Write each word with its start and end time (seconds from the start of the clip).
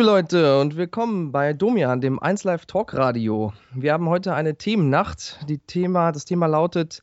liebe 0.00 0.12
Leute, 0.12 0.58
und 0.58 0.78
willkommen 0.78 1.30
bei 1.30 1.52
Domian, 1.52 2.00
dem 2.00 2.18
1Live 2.18 2.64
Talk 2.66 2.94
Radio. 2.94 3.52
Wir 3.74 3.92
haben 3.92 4.08
heute 4.08 4.32
eine 4.32 4.56
Themennacht. 4.56 5.38
Die 5.46 5.58
Thema, 5.58 6.10
das 6.10 6.24
Thema 6.24 6.46
lautet 6.46 7.02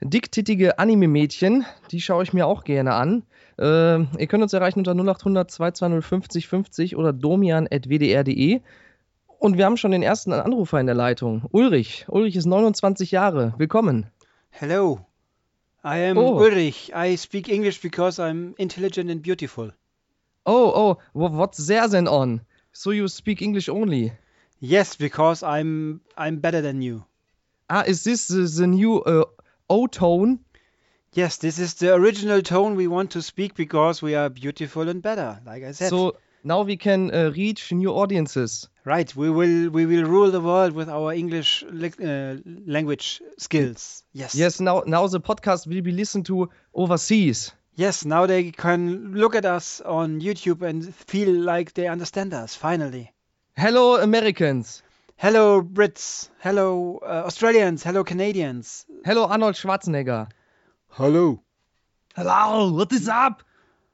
dicktittige 0.00 0.78
Anime-Mädchen. 0.78 1.66
Die 1.90 2.00
schaue 2.00 2.22
ich 2.22 2.32
mir 2.32 2.46
auch 2.46 2.64
gerne 2.64 2.94
an. 2.94 3.24
Äh, 3.58 3.64
ihr 4.00 4.26
könnt 4.26 4.42
uns 4.42 4.54
erreichen 4.54 4.78
unter 4.78 4.94
0800 4.94 5.50
220 5.50 6.02
50 6.08 6.48
50 6.48 6.96
oder 6.96 7.12
domian.wdr.de. 7.12 8.62
Und 9.38 9.58
wir 9.58 9.66
haben 9.66 9.76
schon 9.76 9.90
den 9.90 10.02
ersten 10.02 10.32
Anrufer 10.32 10.80
in 10.80 10.86
der 10.86 10.94
Leitung. 10.94 11.44
Ulrich. 11.50 12.06
Ulrich 12.08 12.36
ist 12.36 12.46
29 12.46 13.10
Jahre. 13.10 13.52
Willkommen. 13.58 14.06
Hello. 14.48 15.00
I 15.84 16.08
am 16.08 16.16
Oh. 16.16 16.38
Ulrich. 16.38 16.90
I 16.96 17.18
speak 17.18 17.50
English 17.50 17.82
because 17.82 18.18
I'm 18.18 18.54
intelligent 18.56 19.10
and 19.10 19.22
beautiful. 19.22 19.72
Oh, 20.52 20.72
oh, 20.74 20.98
what's 21.12 21.66
there 21.68 21.86
then 21.86 22.08
on? 22.08 22.40
So 22.72 22.90
you 22.90 23.06
speak 23.06 23.40
English 23.40 23.68
only? 23.68 24.12
Yes, 24.58 24.96
because 24.96 25.44
I'm 25.44 26.00
I'm 26.16 26.40
better 26.40 26.60
than 26.60 26.82
you. 26.82 27.04
Ah, 27.68 27.84
is 27.86 28.02
this 28.02 28.26
the, 28.26 28.42
the 28.42 28.66
new 28.66 29.00
uh, 29.00 29.24
O-tone? 29.68 30.40
Yes, 31.12 31.36
this 31.38 31.58
is 31.58 31.74
the 31.74 31.94
original 31.94 32.42
tone 32.42 32.74
we 32.74 32.88
want 32.88 33.12
to 33.12 33.22
speak 33.22 33.54
because 33.54 34.02
we 34.02 34.16
are 34.16 34.28
beautiful 34.28 34.88
and 34.88 35.00
better, 35.02 35.40
like 35.46 35.62
I 35.62 35.72
said. 35.72 35.90
So 35.90 36.16
now 36.42 36.62
we 36.62 36.76
can 36.76 37.14
uh, 37.14 37.30
reach 37.30 37.72
new 37.72 37.90
audiences. 37.92 38.68
right, 38.84 39.14
we 39.14 39.30
will 39.30 39.70
we 39.70 39.86
will 39.86 40.04
rule 40.04 40.30
the 40.32 40.40
world 40.40 40.72
with 40.72 40.88
our 40.88 41.14
English 41.14 41.64
li- 41.70 42.04
uh, 42.04 42.36
language 42.66 43.22
skills. 43.38 44.02
Yes. 44.12 44.34
Yes, 44.34 44.60
now 44.60 44.82
now 44.86 45.06
the 45.06 45.20
podcast 45.20 45.66
will 45.68 45.82
be 45.82 45.92
listened 45.92 46.26
to 46.26 46.50
overseas. 46.74 47.52
Yes, 47.80 48.04
now 48.04 48.26
they 48.26 48.52
can 48.52 49.14
look 49.14 49.34
at 49.34 49.46
us 49.46 49.80
on 49.80 50.20
YouTube 50.20 50.60
and 50.60 50.94
feel 50.94 51.32
like 51.32 51.72
they 51.72 51.86
understand 51.86 52.34
us 52.34 52.54
finally. 52.54 53.10
Hello, 53.56 53.96
Americans. 53.96 54.82
Hello 55.16 55.62
Brits, 55.62 56.28
hello 56.40 57.00
uh, 57.02 57.22
Australians, 57.24 57.82
hello 57.82 58.04
Canadians. 58.04 58.84
Hello, 59.02 59.24
Arnold 59.24 59.54
Schwarzenegger. 59.54 60.28
Hello. 60.90 61.40
Hello, 62.14 62.70
what 62.70 62.92
is 62.92 63.08
up? 63.08 63.42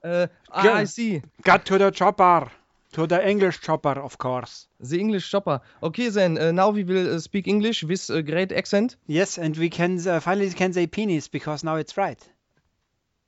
Uh, 0.03 0.27
I, 0.51 0.69
I 0.69 0.85
see. 0.85 1.23
Got 1.43 1.65
to 1.67 1.79
the 1.79 1.93
chopper. 1.93 2.51
To 2.95 3.07
the 3.07 3.25
English 3.25 3.61
chopper, 3.61 4.01
of 4.01 4.19
course. 4.19 4.67
The 4.81 4.99
English 4.99 5.31
chopper. 5.31 5.61
Okay, 5.81 6.09
then 6.09 6.39
uh, 6.39 6.51
now 6.51 6.71
we 6.71 6.83
will 6.83 7.15
uh, 7.15 7.21
speak 7.21 7.47
English 7.47 7.85
with 7.85 8.11
a 8.11 8.23
great 8.23 8.51
accent. 8.51 8.97
Yes, 9.07 9.39
and 9.39 9.57
we 9.57 9.71
can 9.71 10.01
uh, 10.09 10.19
finally 10.19 10.51
can 10.51 10.73
say 10.73 10.89
penis 10.89 11.29
because 11.29 11.63
now 11.63 11.77
it's 11.77 11.97
right. 11.97 12.21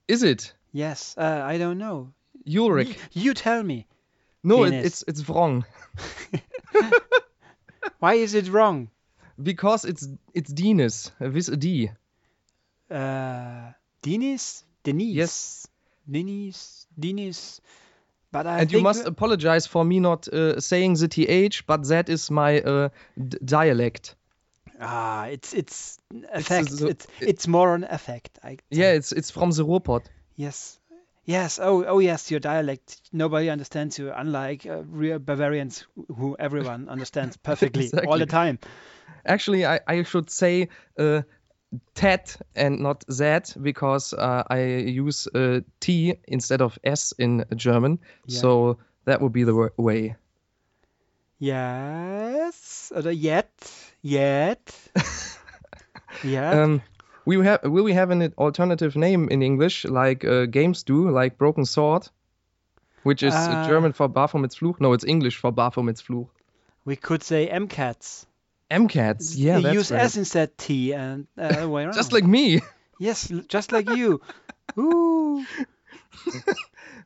Is 0.09 0.23
it? 0.23 0.53
Yes, 0.73 1.15
uh, 1.17 1.41
I 1.45 1.57
don't 1.57 1.77
know. 1.77 2.11
Ulrich. 2.47 2.97
You 3.13 3.33
tell 3.33 3.63
me. 3.63 3.85
No, 4.43 4.63
it, 4.63 4.71
Penis. 4.71 4.85
it's 4.85 5.03
it's 5.07 5.29
wrong 5.29 5.65
Why 7.99 8.13
is 8.13 8.33
it 8.33 8.47
wrong? 8.49 8.89
because 9.41 9.85
it's 9.85 10.07
it's 10.33 10.51
Dennis 10.51 11.11
uh, 11.21 11.29
with 11.29 11.49
a 11.49 11.57
D. 11.57 11.91
Uh, 12.91 13.71
Denise? 14.01 14.63
Denise? 14.83 15.15
Yes. 15.15 15.67
Denise? 16.09 16.87
Denise? 16.97 17.61
But 18.31 18.47
I 18.47 18.59
and 18.59 18.71
you 18.71 18.77
think 18.77 18.83
must 18.83 19.05
apologize 19.05 19.67
for 19.67 19.83
me 19.83 19.99
not 19.99 20.27
uh, 20.27 20.59
saying 20.59 20.95
the 20.95 21.07
th, 21.07 21.65
but 21.65 21.87
that 21.87 22.09
is 22.09 22.29
my 22.29 22.61
uh, 22.61 22.89
d- 23.17 23.37
dialect. 23.43 24.15
Ah, 24.79 25.25
it's 25.25 25.53
it's 25.53 25.97
effect. 26.33 26.69
the- 26.77 26.87
it's 26.87 27.07
it's 27.19 27.47
more 27.47 27.75
an 27.75 27.83
effect. 27.83 28.39
I 28.43 28.57
Yeah, 28.69 28.91
it's 28.93 29.11
it's 29.11 29.31
from 29.31 29.51
the 29.51 29.63
Ruhrpott. 29.65 30.05
Yes. 30.35 30.79
Yes. 31.25 31.59
Oh, 31.59 31.83
oh, 31.85 31.99
yes. 31.99 32.31
Your 32.31 32.39
dialect. 32.39 33.01
Nobody 33.13 33.49
understands 33.51 33.99
you, 33.99 34.11
unlike 34.11 34.65
uh, 34.65 34.81
real 34.83 35.19
Bavarians, 35.19 35.85
who- 35.95 36.05
who 36.15 36.35
everyone 36.39 36.89
understands 36.93 37.37
perfectly 37.37 37.91
all 38.07 38.17
the 38.17 38.25
time. 38.25 38.57
Actually, 39.25 39.65
I, 39.65 39.79
I 39.87 40.03
should 40.03 40.29
say 40.31 40.69
uh, 40.97 41.21
tet 41.93 42.37
and 42.55 42.79
not 42.79 43.03
that 43.17 43.55
because 43.61 44.13
uh, 44.13 44.43
I 44.49 44.61
use 45.05 45.27
uh, 45.27 45.59
T 45.79 46.15
instead 46.27 46.61
of 46.61 46.79
S 46.83 47.13
in 47.19 47.45
German. 47.55 47.99
Yeah. 48.25 48.39
So 48.41 48.77
that 49.05 49.21
would 49.21 49.33
be 49.33 49.43
the 49.43 49.53
wa- 49.53 49.69
way. 49.77 50.15
Yes. 51.39 52.91
Or 52.95 53.11
yet. 53.11 53.49
Yet. 54.01 54.73
yeah. 56.23 56.63
Um, 56.63 56.81
we 57.25 57.43
have 57.45 57.63
will 57.63 57.83
we 57.83 57.93
have 57.93 58.11
an 58.11 58.33
alternative 58.37 58.95
name 58.95 59.29
in 59.29 59.41
English 59.41 59.85
like 59.85 60.25
uh, 60.25 60.45
games 60.45 60.83
do, 60.83 61.09
like 61.09 61.37
Broken 61.37 61.65
Sword, 61.65 62.07
which 63.03 63.23
is 63.23 63.33
uh. 63.33 63.67
German 63.67 63.93
for 63.93 64.09
Baphomets 64.09 64.55
Fluch. 64.57 64.79
No, 64.79 64.93
it's 64.93 65.05
English 65.05 65.37
for 65.37 65.51
Baphomets 65.51 66.01
Fluch. 66.01 66.27
we 66.85 66.95
could 66.95 67.23
say 67.23 67.47
MCATs. 67.49 68.25
MCATs, 68.71 69.33
yeah, 69.35 69.59
that's 69.59 69.73
Use 69.73 69.91
right. 69.91 70.01
S 70.01 70.17
instead 70.17 70.57
T 70.57 70.93
and 70.93 71.27
uh, 71.37 71.67
way 71.67 71.83
around. 71.85 71.93
Just 71.93 72.13
like 72.13 72.23
me. 72.23 72.61
Yes, 72.99 73.31
just 73.47 73.71
like 73.71 73.89
you. 73.89 74.21
Ooh. 74.77 75.45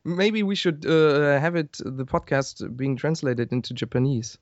Maybe 0.04 0.44
we 0.44 0.56
should 0.56 0.86
uh, 0.86 1.40
have 1.40 1.56
it 1.56 1.78
the 1.80 2.06
podcast 2.06 2.76
being 2.76 2.98
translated 2.98 3.52
into 3.54 3.74
Japanese, 3.74 4.38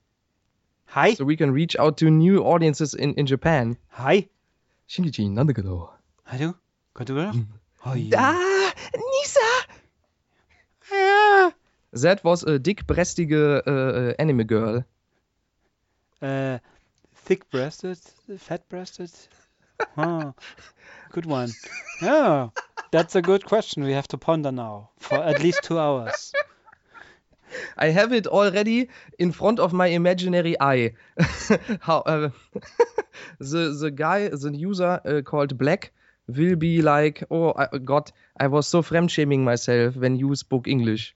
Hi. 0.91 1.13
so 1.13 1.23
we 1.23 1.37
can 1.37 1.51
reach 1.51 1.77
out 1.77 1.97
to 1.97 2.09
new 2.09 2.43
audiences 2.43 2.93
in, 2.93 3.13
in 3.13 3.25
Japan. 3.25 3.77
Hi. 3.91 4.27
Shinkichi, 4.89 5.29
nandagado. 5.29 5.89
Hallo. 6.25 6.53
Kan 6.93 7.05
du 7.05 7.15
wel? 7.15 7.31
Oh, 7.85 7.93
ja. 7.93 8.17
Ah, 8.17 8.73
Nisa. 8.93 9.39
Ja. 10.91 11.51
That 11.93 12.23
was 12.25 12.43
a 12.43 12.59
dick-breastige 12.59 13.61
uh, 13.65 14.13
anime 14.19 14.43
girl. 14.43 14.83
Uh, 16.21 16.59
thick-breasted, 17.25 17.97
fat-breasted. 18.37 19.11
Oh, 19.97 20.33
good 21.11 21.25
one. 21.25 21.51
Yeah, 22.01 22.49
that's 22.91 23.15
a 23.15 23.21
good 23.21 23.45
question. 23.45 23.85
We 23.85 23.93
have 23.93 24.09
to 24.09 24.17
ponder 24.17 24.51
now 24.51 24.89
for 24.99 25.23
at 25.23 25.41
least 25.41 25.63
two 25.63 25.79
hours. 25.79 26.33
I 27.77 27.87
have 27.87 28.13
it 28.13 28.27
already 28.27 28.89
in 29.19 29.31
front 29.31 29.59
of 29.59 29.73
my 29.73 29.87
imaginary 29.87 30.55
eye. 30.59 30.93
How 31.81 31.99
uh, 31.99 32.29
the 33.39 33.77
the 33.79 33.91
guy, 33.91 34.27
the 34.29 34.51
user 34.55 35.01
uh, 35.05 35.21
called 35.21 35.57
Black, 35.57 35.91
will 36.27 36.55
be 36.55 36.81
like, 36.81 37.23
oh 37.31 37.53
I, 37.55 37.77
God, 37.77 38.11
I 38.39 38.47
was 38.47 38.67
so 38.67 38.81
fremd-shaming 38.81 39.43
myself 39.43 39.95
when 39.95 40.15
you 40.15 40.35
spoke 40.35 40.67
English. 40.67 41.15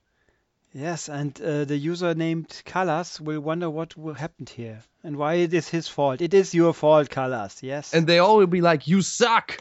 Yes, 0.74 1.08
and 1.08 1.40
uh, 1.40 1.64
the 1.64 1.76
user 1.76 2.14
named 2.14 2.62
Kalas 2.66 3.18
will 3.18 3.40
wonder 3.40 3.70
what 3.70 3.94
happened 4.18 4.50
here 4.50 4.82
and 5.02 5.16
why 5.16 5.34
it 5.34 5.54
is 5.54 5.68
his 5.70 5.88
fault. 5.88 6.20
It 6.20 6.34
is 6.34 6.54
your 6.54 6.74
fault, 6.74 7.08
Kalas. 7.08 7.62
Yes. 7.62 7.94
And 7.94 8.06
they 8.06 8.18
all 8.18 8.36
will 8.36 8.46
be 8.46 8.60
like, 8.60 8.86
you 8.86 9.00
suck. 9.00 9.58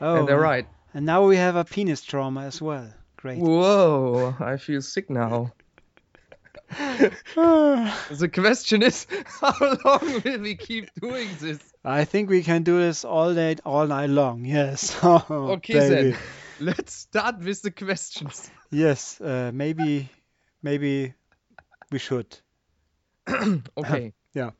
oh, 0.00 0.16
And 0.16 0.28
they're 0.28 0.38
right. 0.38 0.66
And 0.94 1.06
now 1.06 1.26
we 1.26 1.36
have 1.36 1.56
a 1.56 1.64
penis 1.64 2.02
trauma 2.02 2.42
as 2.42 2.62
well. 2.62 2.88
Great. 3.18 3.38
Whoa, 3.38 4.36
I 4.38 4.58
feel 4.58 4.80
sick 4.80 5.10
now. 5.10 5.52
the 7.34 8.30
question 8.32 8.82
is, 8.82 9.08
how 9.40 9.76
long 9.84 10.22
will 10.24 10.38
we 10.38 10.54
keep 10.54 10.88
doing 11.00 11.28
this? 11.40 11.58
I 11.84 12.04
think 12.04 12.30
we 12.30 12.44
can 12.44 12.62
do 12.62 12.78
this 12.78 13.04
all 13.04 13.34
day, 13.34 13.56
all 13.64 13.88
night 13.88 14.10
long. 14.10 14.44
Yes. 14.44 14.96
Oh, 15.02 15.24
Okay, 15.54 15.74
baby. 15.74 16.10
then. 16.10 16.18
Let's 16.60 16.92
start 16.92 17.40
with 17.40 17.60
the 17.62 17.72
questions. 17.72 18.50
Yes. 18.70 19.20
Uh, 19.20 19.50
maybe, 19.52 20.08
maybe 20.62 21.14
we 21.90 21.98
should. 21.98 22.38
Okay. 23.76 24.12
Yeah. 24.34 24.50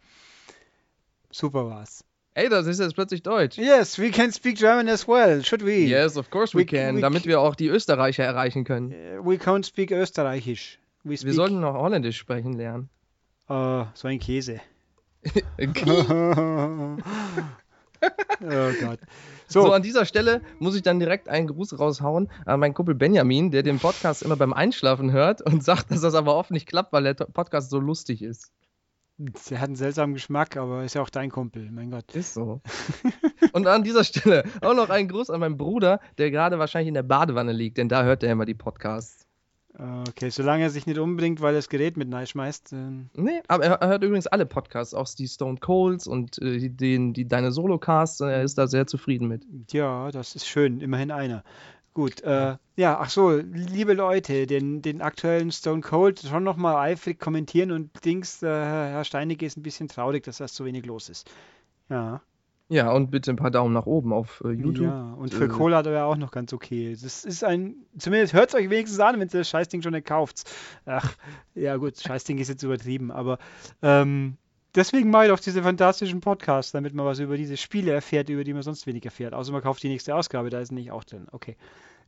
Super 1.31 1.63
was. 1.63 2.03
Ey, 2.39 2.49
das 2.49 2.69
ist 2.69 2.79
jetzt 2.79 2.95
plötzlich 2.95 3.25
Deutsch. 3.25 3.59
Yes, 3.59 3.99
we 3.99 4.13
can 4.13 4.31
speak 4.31 4.59
German 4.59 4.89
as 4.89 5.09
well. 5.09 5.45
Should 5.45 5.67
we? 5.67 5.87
Yes, 5.87 6.17
of 6.17 6.31
course 6.31 6.57
we 6.57 6.61
We- 6.61 6.67
can, 6.67 6.95
we 6.95 7.01
damit 7.01 7.27
wir 7.27 7.41
auch 7.41 7.57
die 7.57 7.67
Österreicher 7.67 8.23
erreichen 8.23 8.63
können. 8.63 8.93
Uh, 8.93 9.27
We 9.29 9.35
can't 9.39 9.67
speak 9.67 9.91
Österreichisch. 9.91 10.79
We 11.03 11.17
speak. 11.17 11.27
Wir 11.27 11.35
sollten 11.35 11.59
noch 11.59 11.75
Holländisch 11.75 12.17
sprechen 12.17 12.53
lernen. 12.53 12.91
Oh, 13.49 13.87
so 13.93 14.07
ein 14.07 14.21
Käse. 14.21 14.61
so. 15.25 15.33
oh 18.45 18.73
Gott. 18.81 19.01
So, 19.49 19.73
an 19.73 19.83
dieser 19.83 20.05
Stelle 20.05 20.41
muss 20.61 20.77
ich 20.77 20.83
dann 20.83 21.01
direkt 21.01 21.29
einen 21.29 21.49
Gruß 21.49 21.81
raushauen 21.81 22.31
an 22.47 22.61
meinen 22.61 22.75
Kumpel 22.75 22.95
Benjamin, 22.95 23.51
der 23.51 23.65
den 23.65 23.81
Podcast 23.81 24.23
immer 24.23 24.37
beim 24.37 24.53
Einschlafen 24.53 25.11
hört 25.11 25.43
und 25.43 25.65
sagt, 25.65 25.91
dass 25.91 26.03
das 26.03 26.15
aber 26.15 26.37
oft 26.37 26.53
nicht 26.53 26.69
klappt, 26.69 26.93
weil 26.93 27.03
der 27.03 27.15
Podcast 27.15 27.71
so 27.71 27.81
lustig 27.81 28.23
ist. 28.23 28.53
Der 29.19 29.61
hat 29.61 29.69
einen 29.69 29.77
seltsamen 29.77 30.15
Geschmack, 30.15 30.57
aber 30.57 30.85
ist 30.85 30.95
ja 30.95 31.03
auch 31.03 31.11
dein 31.11 31.31
Kumpel. 31.31 31.71
Mein 31.71 31.91
Gott. 31.91 32.15
Ist 32.15 32.35
so. 32.35 32.61
und 33.53 33.67
an 33.67 33.83
dieser 33.83 34.05
Stelle 34.05 34.45
auch 34.63 34.75
noch 34.75 34.91
einen 34.91 35.09
Gruß 35.09 35.31
an 35.31 35.41
meinen 35.41 35.59
Bruder, 35.59 36.01
der 36.19 36.31
gerade 36.31 36.59
wahrscheinlich 36.59 36.89
in 36.89 36.95
der 36.95 37.03
Badewanne 37.03 37.53
liegt, 37.53 37.79
denn 37.79 37.89
da 37.89 38.05
hört 38.05 38.23
er 38.23 38.33
immer 38.33 38.45
die 38.45 38.55
Podcasts. 38.55 39.29
Okay, 40.09 40.31
solange 40.31 40.65
er 40.65 40.71
sich 40.71 40.87
nicht 40.87 40.99
umbringt, 40.99 41.41
weil 41.41 41.55
er 41.55 41.59
das 41.59 41.69
Gerät 41.69 41.97
mit 41.97 42.09
schmeißt. 42.29 42.73
Ähm, 42.73 43.11
Nee, 43.15 43.43
aber 43.47 43.65
er, 43.65 43.75
er 43.75 43.89
hört 43.89 44.03
übrigens 44.03 44.27
alle 44.27 44.45
Podcasts, 44.45 44.93
auch 44.93 45.09
die 45.09 45.29
Stone 45.29 45.59
Colds 45.59 46.09
und 46.09 46.43
äh, 46.43 46.69
den, 46.69 47.13
die 47.13 47.29
deine 47.29 47.53
Solocasts. 47.53 48.19
Er 48.21 48.43
ist 48.43 48.59
da 48.59 48.67
sehr 48.67 48.89
zufrieden 48.89 49.29
mit. 49.29 49.47
ja, 49.73 50.11
das 50.11 50.35
ist 50.35 50.49
schön. 50.49 50.81
Immerhin 50.81 51.13
einer. 51.13 51.45
Gut, 51.99 52.21
äh, 52.21 52.57
ja, 52.77 53.01
ach 53.01 53.11
so, 53.11 53.33
liebe 53.33 53.93
Leute, 53.93 54.47
den, 54.47 54.83
den 54.83 55.03
aktuellen 55.03 55.51
Stone 55.51 55.81
Cold 55.81 56.21
schon 56.21 56.45
nochmal 56.45 56.77
eifrig 56.77 57.19
kommentieren 57.19 57.73
und 57.73 58.05
Dings, 58.05 58.41
äh, 58.41 58.47
Herr 58.47 59.03
Steinecke 59.03 59.45
ist 59.45 59.57
ein 59.57 59.65
bisschen 59.65 59.89
traurig, 59.89 60.23
dass 60.23 60.37
das 60.37 60.55
so 60.55 60.65
wenig 60.65 60.87
los 60.87 61.09
ist. 61.09 61.29
Ja. 61.89 62.21
Ja, 62.69 62.93
und 62.93 63.11
bitte 63.11 63.33
ein 63.33 63.37
paar 63.37 63.51
Daumen 63.51 63.75
nach 63.75 63.87
oben 63.87 64.13
auf 64.13 64.41
äh, 64.45 64.51
YouTube. 64.51 64.87
Ja, 64.87 65.15
und 65.15 65.35
für 65.35 65.47
Äh, 65.47 65.49
Cola 65.49 65.79
hat 65.79 65.87
er 65.87 65.93
ja 65.93 66.05
auch 66.05 66.17
noch 66.17 66.31
ganz 66.31 66.53
okay. 66.53 66.93
Das 66.93 67.25
ist 67.25 67.43
ein, 67.43 67.75
zumindest 67.99 68.33
hört 68.33 68.51
es 68.51 68.55
euch 68.55 68.71
wenigstens 68.71 69.01
an, 69.01 69.15
wenn 69.19 69.27
ihr 69.27 69.39
das 69.39 69.49
Scheißding 69.49 69.83
schon 69.83 70.01
kauft. 70.05 70.49
Ach, 70.87 71.17
ja 71.57 71.79
gut, 71.79 71.99
Scheißding 71.99 72.39
ist 72.39 72.47
jetzt 72.47 72.63
übertrieben, 72.63 73.11
aber 73.11 73.39
ähm, 73.83 74.37
deswegen 74.75 75.15
ich 75.15 75.29
doch 75.29 75.41
diese 75.41 75.63
fantastischen 75.63 76.21
Podcasts, 76.21 76.73
damit 76.73 76.95
man 76.95 77.07
was 77.07 77.19
über 77.19 77.37
diese 77.37 77.57
Spiele 77.57 77.93
erfährt, 77.93 78.29
über 78.29 78.45
die 78.45 78.53
man 78.53 78.63
sonst 78.63 78.87
wenig 78.87 79.05
erfährt. 79.05 79.35
Außer 79.35 79.53
man 79.53 79.63
kauft 79.63 79.83
die 79.83 79.89
nächste 79.89 80.15
Ausgabe, 80.15 80.51
da 80.51 80.61
ist 80.61 80.73
nicht 80.73 80.91
auch 80.91 81.05
drin. 81.05 81.27
Okay. 81.33 81.57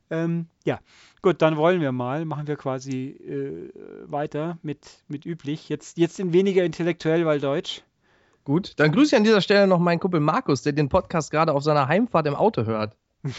Ähm, 0.09 0.47
ja, 0.65 0.79
gut, 1.21 1.41
dann 1.41 1.55
wollen 1.55 1.79
wir 1.79 1.93
mal, 1.93 2.25
machen 2.25 2.45
wir 2.45 2.57
quasi 2.57 3.09
äh, 3.09 3.71
weiter 4.11 4.57
mit, 4.61 5.03
mit 5.07 5.25
üblich. 5.25 5.69
Jetzt, 5.69 5.97
jetzt 5.97 6.19
in 6.19 6.33
weniger 6.33 6.63
intellektuell, 6.65 7.25
weil 7.25 7.39
Deutsch. 7.39 7.83
Gut, 8.43 8.73
dann 8.77 8.91
grüße 8.91 9.15
ich 9.15 9.17
an 9.17 9.23
dieser 9.23 9.41
Stelle 9.41 9.67
noch 9.67 9.79
meinen 9.79 9.99
Kumpel 9.99 10.19
Markus, 10.19 10.63
der 10.63 10.73
den 10.73 10.89
Podcast 10.89 11.31
gerade 11.31 11.53
auf 11.53 11.63
seiner 11.63 11.87
Heimfahrt 11.87 12.27
im 12.27 12.35
Auto 12.35 12.65
hört. 12.65 12.97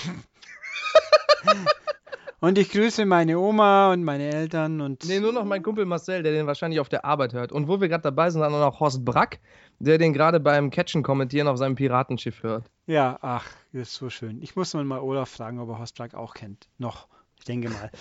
Und 2.43 2.59
ich 2.59 2.71
grüße 2.71 3.07
meine 3.07 3.39
Oma 3.39 3.93
und 3.93 4.03
meine 4.03 4.25
Eltern 4.25 4.81
und 4.81 5.05
Nee, 5.07 5.21
nur 5.21 5.33
noch 5.33 5.45
mein 5.45 5.63
Kumpel 5.63 5.85
Marcel, 5.85 6.25
der 6.25 6.33
den 6.33 6.49
wahrscheinlich 6.49 6.81
auf 6.81 6.89
der 6.89 7.05
Arbeit 7.05 7.35
hört. 7.35 7.53
Und 7.53 7.69
wo 7.69 7.81
wir 7.81 7.87
gerade 7.87 8.03
dabei 8.03 8.31
sind, 8.31 8.41
dann 8.41 8.53
auch 8.53 8.59
noch 8.59 8.81
Horst 8.81 9.05
Brack, 9.05 9.39
der 9.79 9.97
den 9.97 10.13
gerade 10.13 10.41
beim 10.41 10.71
Catchen 10.71 11.05
kommentieren 11.05 11.47
auf 11.47 11.57
seinem 11.57 11.77
Piratenschiff 11.77 12.43
hört. 12.43 12.69
Ja, 12.89 13.17
ach, 13.23 13.49
das 13.73 13.91
ist 13.91 13.95
so 13.95 14.11
schön. 14.11 14.43
Ich 14.43 14.57
muss 14.57 14.75
mal 14.75 14.99
Olaf 14.99 15.29
fragen, 15.29 15.61
ob 15.61 15.69
er 15.69 15.79
Horst 15.79 15.97
Brack 15.97 16.15
auch 16.15 16.35
kennt. 16.35 16.69
Noch. 16.79 17.07
Ich 17.39 17.45
denke 17.45 17.71
mal. 17.71 17.93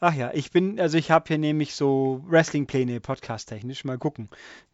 Ach 0.00 0.12
ja, 0.12 0.32
ich 0.34 0.50
bin, 0.50 0.80
also 0.80 0.98
ich 0.98 1.12
habe 1.12 1.26
hier 1.28 1.38
nämlich 1.38 1.76
so 1.76 2.20
Wrestling-Pläne 2.26 2.98
podcast-technisch. 3.00 3.84
Mal 3.84 3.98
gucken. 3.98 4.28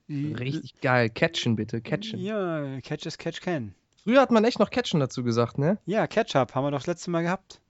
Richtig 0.08 0.80
geil. 0.80 1.10
Catchen 1.10 1.56
bitte, 1.56 1.82
Catchen. 1.82 2.20
Ja, 2.20 2.80
Catch 2.80 3.06
as 3.06 3.18
Catch 3.18 3.42
can. 3.42 3.74
Früher 4.02 4.22
hat 4.22 4.30
man 4.30 4.46
echt 4.46 4.58
noch 4.58 4.70
Catchen 4.70 4.98
dazu 4.98 5.22
gesagt, 5.22 5.58
ne? 5.58 5.76
Ja, 5.84 6.06
Catch-up 6.06 6.54
haben 6.54 6.64
wir 6.64 6.70
doch 6.70 6.78
das 6.78 6.86
letzte 6.86 7.10
Mal 7.10 7.22
gehabt. 7.22 7.60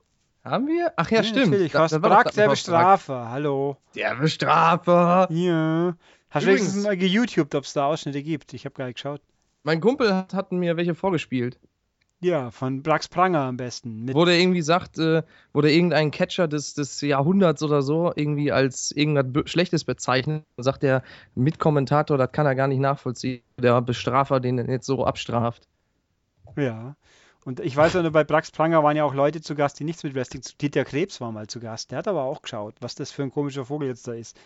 Haben 0.44 0.66
wir? 0.69 0.92
Ach 0.96 1.10
ja, 1.10 1.22
stimmt. 1.22 1.50
Natürlich. 1.50 1.72
Da- 1.72 1.81
Horst 1.81 1.94
da 1.94 2.02
war 2.02 2.08
doch 2.10 2.16
Brack, 2.16 2.25
grad 2.26 2.37
der. 2.37 2.48
Bestrafer. 2.48 3.31
Hallo. 3.31 3.76
Der 3.94 4.14
Bestrafer. 4.16 5.28
Ja. 5.31 5.94
Hast 6.31 6.44
du 6.46 6.50
wenigstens 6.50 6.84
mal 6.84 6.96
geYouTubed, 6.96 7.54
ob 7.54 7.64
es 7.64 7.72
da 7.72 7.87
Ausschnitte 7.87 8.22
gibt? 8.22 8.54
Ich 8.54 8.64
habe 8.64 8.75
gar 8.75 8.87
nicht 8.87 8.94
geschaut. 8.94 9.20
Mein 9.64 9.81
Kumpel 9.81 10.14
hat, 10.14 10.32
hat 10.32 10.52
mir 10.52 10.76
welche 10.76 10.94
vorgespielt. 10.94 11.58
Ja, 12.22 12.50
von 12.50 12.82
Brax 12.82 13.08
Pranger 13.08 13.40
am 13.40 13.56
besten. 13.56 14.04
Mit 14.04 14.14
Wo 14.14 14.25
der 14.26 14.38
irgendwie 14.38 14.60
sagt, 14.60 14.98
äh, 14.98 15.22
wo 15.54 15.60
der 15.62 15.70
irgendein 15.72 16.10
Catcher 16.10 16.48
des, 16.48 16.75
des 16.75 17.00
Jahrhunderts 17.00 17.62
oder 17.62 17.81
so 17.81 18.12
irgendwie 18.14 18.52
als 18.52 18.90
irgendwas 18.93 19.50
Schlechtes 19.50 19.84
bezeichnet, 19.84 20.44
sagt 20.58 20.82
der 20.82 21.02
Mitkommentator, 21.34 22.19
das 22.19 22.31
kann 22.32 22.44
er 22.44 22.54
gar 22.54 22.69
nicht 22.69 22.81
nachvollziehen, 22.81 23.43
der 23.58 23.81
Bestrafer 23.81 24.38
den 24.38 24.58
jetzt 24.70 24.86
so 24.86 25.04
abstraft. 25.06 25.66
Ja. 26.56 26.94
Und 27.44 27.60
ich 27.60 27.75
weiß 27.75 27.94
ja 27.94 28.02
nur, 28.02 28.10
bei 28.10 28.25
Brax 28.25 28.50
Pranger 28.50 28.82
waren 28.82 28.96
ja 28.96 29.04
auch 29.04 29.14
Leute 29.14 29.40
zu 29.40 29.54
Gast, 29.54 29.81
die 29.81 29.84
nichts 29.84 30.02
mit 30.02 30.14
Wrestling 30.14 30.42
zu 30.42 30.56
Dieter 30.56 30.84
Krebs 30.84 31.20
war 31.20 31.32
mal 31.32 31.46
zu 31.46 31.58
Gast. 31.60 31.90
Der 31.90 31.98
hat 31.98 32.08
aber 32.08 32.25
auch 32.25 32.42
geschaut, 32.42 32.75
was 32.81 32.94
das 32.94 33.10
für 33.10 33.22
ein 33.22 33.31
komischer 33.31 33.64
Vogel 33.64 33.88
jetzt 33.88 34.06
da 34.06 34.12
ist. 34.12 34.38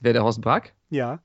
Wer 0.00 0.12
der 0.12 0.22
Horst 0.22 0.40
Brack? 0.42 0.74
Ja. 0.90 1.20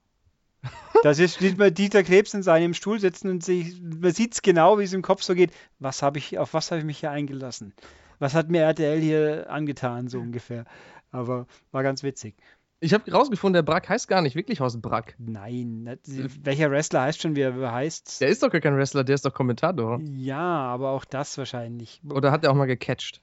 Da 1.03 1.13
sieht 1.13 1.57
man 1.57 1.73
Dieter 1.73 2.03
Krebs 2.03 2.33
in 2.33 2.43
seinem 2.43 2.73
Stuhl 2.73 2.99
sitzen 2.99 3.29
und 3.29 3.43
sich, 3.43 3.81
man 3.81 4.11
sieht 4.11 4.33
es 4.33 4.41
genau, 4.41 4.79
wie 4.79 4.83
es 4.83 4.93
im 4.93 5.01
Kopf 5.01 5.23
so 5.23 5.35
geht. 5.35 5.51
Was 5.79 6.01
habe 6.01 6.17
ich, 6.17 6.37
auf 6.37 6.53
was 6.53 6.71
habe 6.71 6.79
ich 6.79 6.85
mich 6.85 6.99
hier 6.99 7.11
eingelassen? 7.11 7.73
Was 8.19 8.33
hat 8.33 8.49
mir 8.49 8.63
RTL 8.63 8.99
hier 8.99 9.49
angetan, 9.49 10.09
so 10.09 10.19
ungefähr. 10.19 10.65
Aber 11.11 11.47
war 11.71 11.83
ganz 11.83 12.03
witzig. 12.03 12.35
Ich 12.81 12.93
habe 12.93 13.11
rausgefunden, 13.11 13.53
der 13.55 13.63
Brack 13.69 13.89
heißt 13.89 14.07
gar 14.07 14.21
nicht 14.21 14.35
wirklich 14.35 14.61
Horst 14.61 14.81
Brack. 14.81 15.15
Nein, 15.17 15.85
das- 15.85 16.29
welcher 16.43 16.71
Wrestler 16.71 17.01
heißt 17.01 17.21
schon, 17.21 17.35
wie 17.35 17.41
er 17.41 17.71
heißt? 17.71 18.21
Der 18.21 18.29
ist 18.29 18.41
doch 18.41 18.49
gar 18.49 18.61
kein 18.61 18.75
Wrestler, 18.77 19.03
der 19.03 19.15
ist 19.15 19.25
doch 19.25 19.33
Kommentator. 19.33 19.99
Ja, 20.13 20.39
aber 20.39 20.91
auch 20.91 21.03
das 21.03 21.37
wahrscheinlich. 21.37 22.01
Oder 22.09 22.31
hat 22.31 22.43
er 22.45 22.51
auch 22.51 22.55
mal 22.55 22.67
gecatcht? 22.67 23.21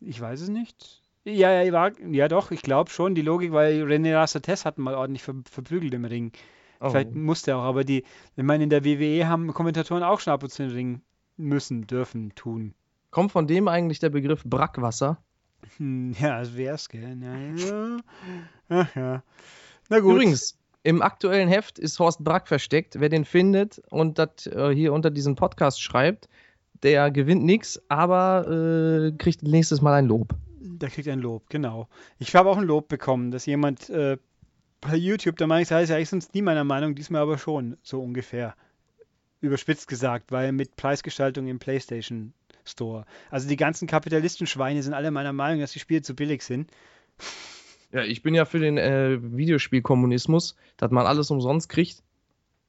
Ich 0.00 0.20
weiß 0.20 0.40
es 0.40 0.48
nicht. 0.48 1.02
Ja, 1.24 1.62
ja, 1.62 1.72
war, 1.72 1.92
ja 2.00 2.28
doch, 2.28 2.50
ich 2.50 2.62
glaube 2.62 2.90
schon. 2.90 3.14
Die 3.14 3.22
Logik, 3.22 3.52
weil 3.52 3.82
René 3.84 4.14
Rassates 4.16 4.64
hat 4.64 4.78
mal 4.78 4.94
ordentlich 4.94 5.22
ver, 5.22 5.34
verprügelt 5.50 5.94
im 5.94 6.04
Ring. 6.04 6.32
Oh. 6.80 6.90
Vielleicht 6.90 7.14
musste 7.14 7.52
er 7.52 7.58
auch, 7.58 7.62
aber 7.64 7.84
die, 7.84 8.04
ich 8.36 8.42
meine, 8.44 8.64
in 8.64 8.70
der 8.70 8.84
WWE 8.84 9.26
haben 9.28 9.52
Kommentatoren 9.54 10.02
auch 10.02 10.20
schon 10.20 10.32
ab 10.32 10.42
und 10.42 10.50
zu 10.50 10.62
den 10.62 10.72
Ring 10.72 11.00
müssen, 11.36 11.86
dürfen, 11.86 12.34
tun. 12.34 12.74
Kommt 13.10 13.32
von 13.32 13.46
dem 13.46 13.66
eigentlich 13.68 13.98
der 13.98 14.10
Begriff 14.10 14.42
Brackwasser? 14.44 15.18
Hm, 15.78 16.12
ja, 16.20 16.38
das 16.38 16.56
wär's, 16.56 16.88
gell? 16.88 17.16
Ja, 17.20 17.36
ja. 17.66 17.96
Ach 18.68 18.94
ja. 18.96 19.22
Na 19.88 20.00
gut. 20.00 20.14
Übrigens, 20.14 20.58
im 20.82 21.02
aktuellen 21.02 21.48
Heft 21.48 21.78
ist 21.78 21.98
Horst 21.98 22.22
Brack 22.22 22.48
versteckt. 22.48 23.00
Wer 23.00 23.08
den 23.08 23.24
findet 23.24 23.80
und 23.90 24.18
das 24.18 24.46
äh, 24.46 24.74
hier 24.74 24.92
unter 24.92 25.10
diesem 25.10 25.34
Podcast 25.34 25.82
schreibt, 25.82 26.28
der 26.82 27.10
gewinnt 27.10 27.44
nichts, 27.44 27.80
aber 27.88 28.46
äh, 28.48 29.12
kriegt 29.16 29.42
nächstes 29.42 29.80
Mal 29.80 29.94
ein 29.94 30.06
Lob. 30.06 30.34
Der 30.60 30.90
kriegt 30.90 31.08
ein 31.08 31.20
Lob, 31.20 31.48
genau. 31.48 31.88
Ich 32.18 32.34
habe 32.34 32.50
auch 32.50 32.56
ein 32.56 32.64
Lob 32.64 32.88
bekommen, 32.88 33.30
dass 33.30 33.46
jemand 33.46 33.88
äh, 33.90 34.16
bei 34.80 34.96
YouTube, 34.96 35.36
der 35.36 35.46
meint, 35.46 35.62
ist 35.62 35.70
ja 35.70 35.76
eigentlich 35.76 36.08
sonst 36.08 36.34
nie 36.34 36.42
meiner 36.42 36.64
Meinung, 36.64 36.94
diesmal 36.94 37.22
aber 37.22 37.38
schon, 37.38 37.76
so 37.82 38.02
ungefähr. 38.02 38.54
Überspitzt 39.40 39.88
gesagt, 39.88 40.32
weil 40.32 40.52
mit 40.52 40.76
Preisgestaltung 40.76 41.46
im 41.46 41.58
PlayStation 41.58 42.32
Store. 42.64 43.04
Also 43.30 43.48
die 43.48 43.56
ganzen 43.56 43.86
Kapitalistenschweine 43.86 44.82
sind 44.82 44.94
alle 44.94 45.10
meiner 45.10 45.32
Meinung, 45.32 45.60
dass 45.60 45.72
die 45.72 45.78
Spiele 45.78 46.02
zu 46.02 46.14
billig 46.14 46.42
sind. 46.42 46.70
Ja, 47.92 48.02
ich 48.02 48.22
bin 48.22 48.34
ja 48.34 48.44
für 48.44 48.58
den 48.58 48.78
äh, 48.78 49.18
Videospielkommunismus, 49.20 50.56
dass 50.76 50.90
man 50.90 51.06
alles 51.06 51.30
umsonst 51.30 51.68
kriegt. 51.68 52.02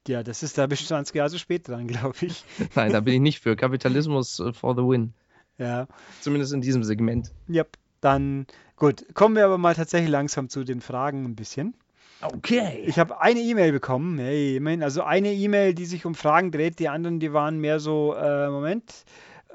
Ja, 0.08 0.24
das 0.24 0.42
ist, 0.44 0.58
da 0.58 0.68
bist 0.68 0.84
du 0.84 0.86
20 0.86 1.16
Jahre 1.16 1.30
zu 1.30 1.40
spät 1.40 1.68
dran, 1.68 1.88
glaube 1.88 2.18
ich. 2.22 2.44
Nein, 2.75 2.92
da 2.92 3.00
bin 3.00 3.16
ich 3.16 3.22
nicht 3.22 3.40
für. 3.40 3.56
Kapitalismus 3.56 4.40
äh, 4.40 4.54
for 4.54 4.75
the 4.75 4.81
win. 4.81 5.14
Ja. 5.58 5.88
Zumindest 6.22 6.54
in 6.54 6.62
diesem 6.62 6.84
Segment. 6.84 7.31
Yep. 7.50 7.78
Dann, 8.00 8.46
gut, 8.75 9.06
kommen 9.16 9.36
wir 9.36 9.46
aber 9.46 9.58
mal 9.58 9.74
tatsächlich 9.74 10.12
langsam 10.12 10.50
zu 10.50 10.64
den 10.64 10.81
Fragen 10.81 11.26
ein 11.26 11.36
bisschen. 11.36 11.74
Okay. 12.21 12.83
Ich 12.86 12.97
habe 12.97 13.21
eine 13.21 13.40
E-Mail 13.40 13.71
bekommen, 13.71 14.18
hey, 14.18 14.56
immerhin, 14.56 14.81
also 14.81 15.04
eine 15.04 15.33
E-Mail, 15.33 15.74
die 15.74 15.86
sich 15.86 16.06
um 16.06 16.16
Fragen 16.16 16.52
dreht, 16.52 16.80
die 16.80 16.90
anderen, 16.90 17.19
die 17.19 17.31
waren 17.31 17.59
mehr 17.59 17.80
so, 17.80 18.16
äh, 18.16 18.50
Moment, 18.50 19.06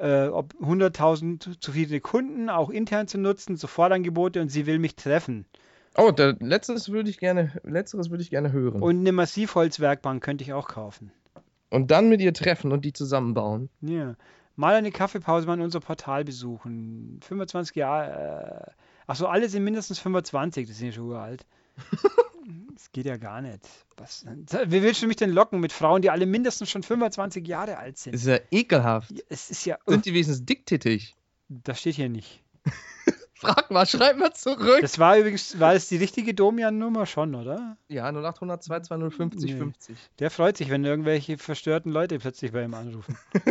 äh, 0.03 0.27
ob 0.27 0.55
100.000 0.55 1.61
zufriedene 1.61 2.01
Kunden, 2.01 2.51
auch 2.51 2.71
intern 2.71 3.07
zu 3.07 3.19
nutzen, 3.19 3.57
Sofortangebote 3.57 4.41
und 4.41 4.49
sie 4.49 4.67
will 4.67 4.79
mich 4.79 4.97
treffen. 4.97 5.47
Oh, 5.97 6.11
der, 6.11 6.37
letzteres 6.41 6.91
würde 6.91 7.09
ich 7.09 7.19
gerne, 7.19 7.53
letzteres 7.63 8.11
würde 8.11 8.23
ich 8.23 8.31
gerne 8.31 8.51
hören. 8.51 8.77
Und, 8.77 8.83
Und 8.83 9.01
eine 9.01 9.13
Massivholzwerkbank 9.13 10.23
könnte 10.23 10.43
ich 10.43 10.53
auch 10.53 10.69
kaufen. 10.69 11.13
dann 11.71 12.09
mit 12.09 12.21
ihr 12.21 12.35
treffen 12.35 12.73
und 12.73 12.85
die 12.85 12.93
zusammenbauen. 12.93 13.69
Ja. 13.81 14.17
Mal 14.57 14.75
eine 14.75 14.91
Kaffeepause 14.91 15.47
mal 15.47 15.55
in 15.55 15.63
unser 15.63 15.81
Portal 15.81 16.25
besuchen. 16.25 17.21
25 17.23 17.77
Jahre. 17.77 18.67
Äh, 18.67 18.71
Achso, 19.07 19.27
alle 19.27 19.49
sind 19.49 19.65
mindestens 19.65 19.99
25, 19.99 20.69
das 20.69 20.79
sind 20.79 20.87
ja 20.89 20.93
schon 20.93 21.09
uralt. 21.09 21.45
Das 22.75 22.91
geht 22.93 23.07
ja 23.07 23.17
gar 23.17 23.41
nicht. 23.41 23.61
Was, 23.97 24.25
wie 24.27 24.83
willst 24.83 25.03
du 25.03 25.07
mich 25.07 25.17
denn 25.17 25.31
locken 25.31 25.61
mit 25.61 25.73
Frauen, 25.73 26.03
die 26.03 26.11
alle 26.11 26.27
mindestens 26.27 26.71
schon 26.71 26.83
25 26.83 27.47
Jahre 27.47 27.79
alt 27.79 27.99
sind? 27.99 28.15
Ist 28.15 28.27
ja 28.27 28.39
ekelhaft. 28.51 29.13
Es 29.29 29.51
ist 29.51 29.65
ja. 29.65 29.79
Sind 29.87 30.05
die 30.05 30.13
wenigstens 30.13 30.45
dicktittig? 30.45 31.15
Das 31.49 31.81
steht 31.81 31.97
hier 31.97 32.09
nicht. 32.09 32.43
Frag 33.35 33.71
mal, 33.71 33.87
schreib 33.87 34.19
mal 34.19 34.33
zurück. 34.33 34.79
Das 34.83 34.99
war 34.99 35.19
übrigens, 35.19 35.59
war 35.59 35.75
das 35.75 35.89
die 35.89 35.97
richtige 35.97 36.33
Domian-Nummer 36.33 37.07
schon, 37.07 37.35
oder? 37.35 37.77
ja, 37.89 38.09
0800 38.11 38.63
220 38.63 39.53
Nee. 39.53 39.59
50. 39.59 39.97
Der 40.21 40.31
freut 40.31 40.57
sich, 40.57 40.71
wenn 40.71 40.85
irgendwelche 40.85 41.39
verstörten 41.39 41.91
Leute 41.91 42.19
plötzlich 42.19 42.53
bei 42.53 42.65
ihm 42.65 42.75
anrufen. 42.75 43.17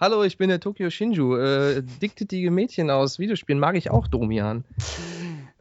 Hallo, 0.00 0.24
ich 0.24 0.36
bin 0.36 0.48
der 0.48 0.58
Tokyo 0.58 0.90
Shinju. 0.90 1.36
Äh, 1.36 1.82
dicktittige 1.82 2.50
Mädchen 2.50 2.90
aus 2.90 3.20
Videospielen 3.20 3.60
mag 3.60 3.76
ich 3.76 3.90
auch, 3.90 4.08
Domian. 4.08 4.64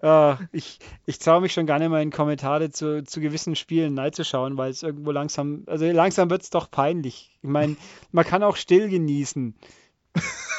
Ah, 0.01 0.39
ich 0.51 0.79
ich 1.05 1.19
traue 1.19 1.41
mich 1.41 1.53
schon 1.53 1.67
gar 1.67 1.77
nicht 1.77 1.89
mehr 1.89 2.01
in 2.01 2.09
Kommentare 2.09 2.71
zu, 2.71 3.03
zu 3.03 3.21
gewissen 3.21 3.55
Spielen 3.55 3.97
reinzuschauen, 3.97 4.57
weil 4.57 4.71
es 4.71 4.81
irgendwo 4.81 5.11
langsam, 5.11 5.63
also 5.67 5.85
langsam 5.85 6.29
wird 6.31 6.41
es 6.41 6.49
doch 6.49 6.71
peinlich. 6.71 7.37
Ich 7.41 7.49
meine, 7.49 7.77
man 8.11 8.25
kann 8.25 8.41
auch 8.41 8.55
still 8.55 8.89
genießen. 8.89 9.55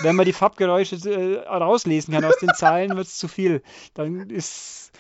Wenn 0.01 0.17
man 0.17 0.27
die 0.27 0.33
Farbgeräusche 0.33 0.97
äh, 1.11 1.47
rauslesen 1.47 2.15
kann 2.15 2.25
aus 2.25 2.39
den 2.39 2.55
Zeilen, 2.55 2.97
wird 2.97 3.07
es 3.07 3.19
zu 3.19 3.29
viel. 3.29 3.63
Dann 3.95 4.31
ist, 4.31 4.93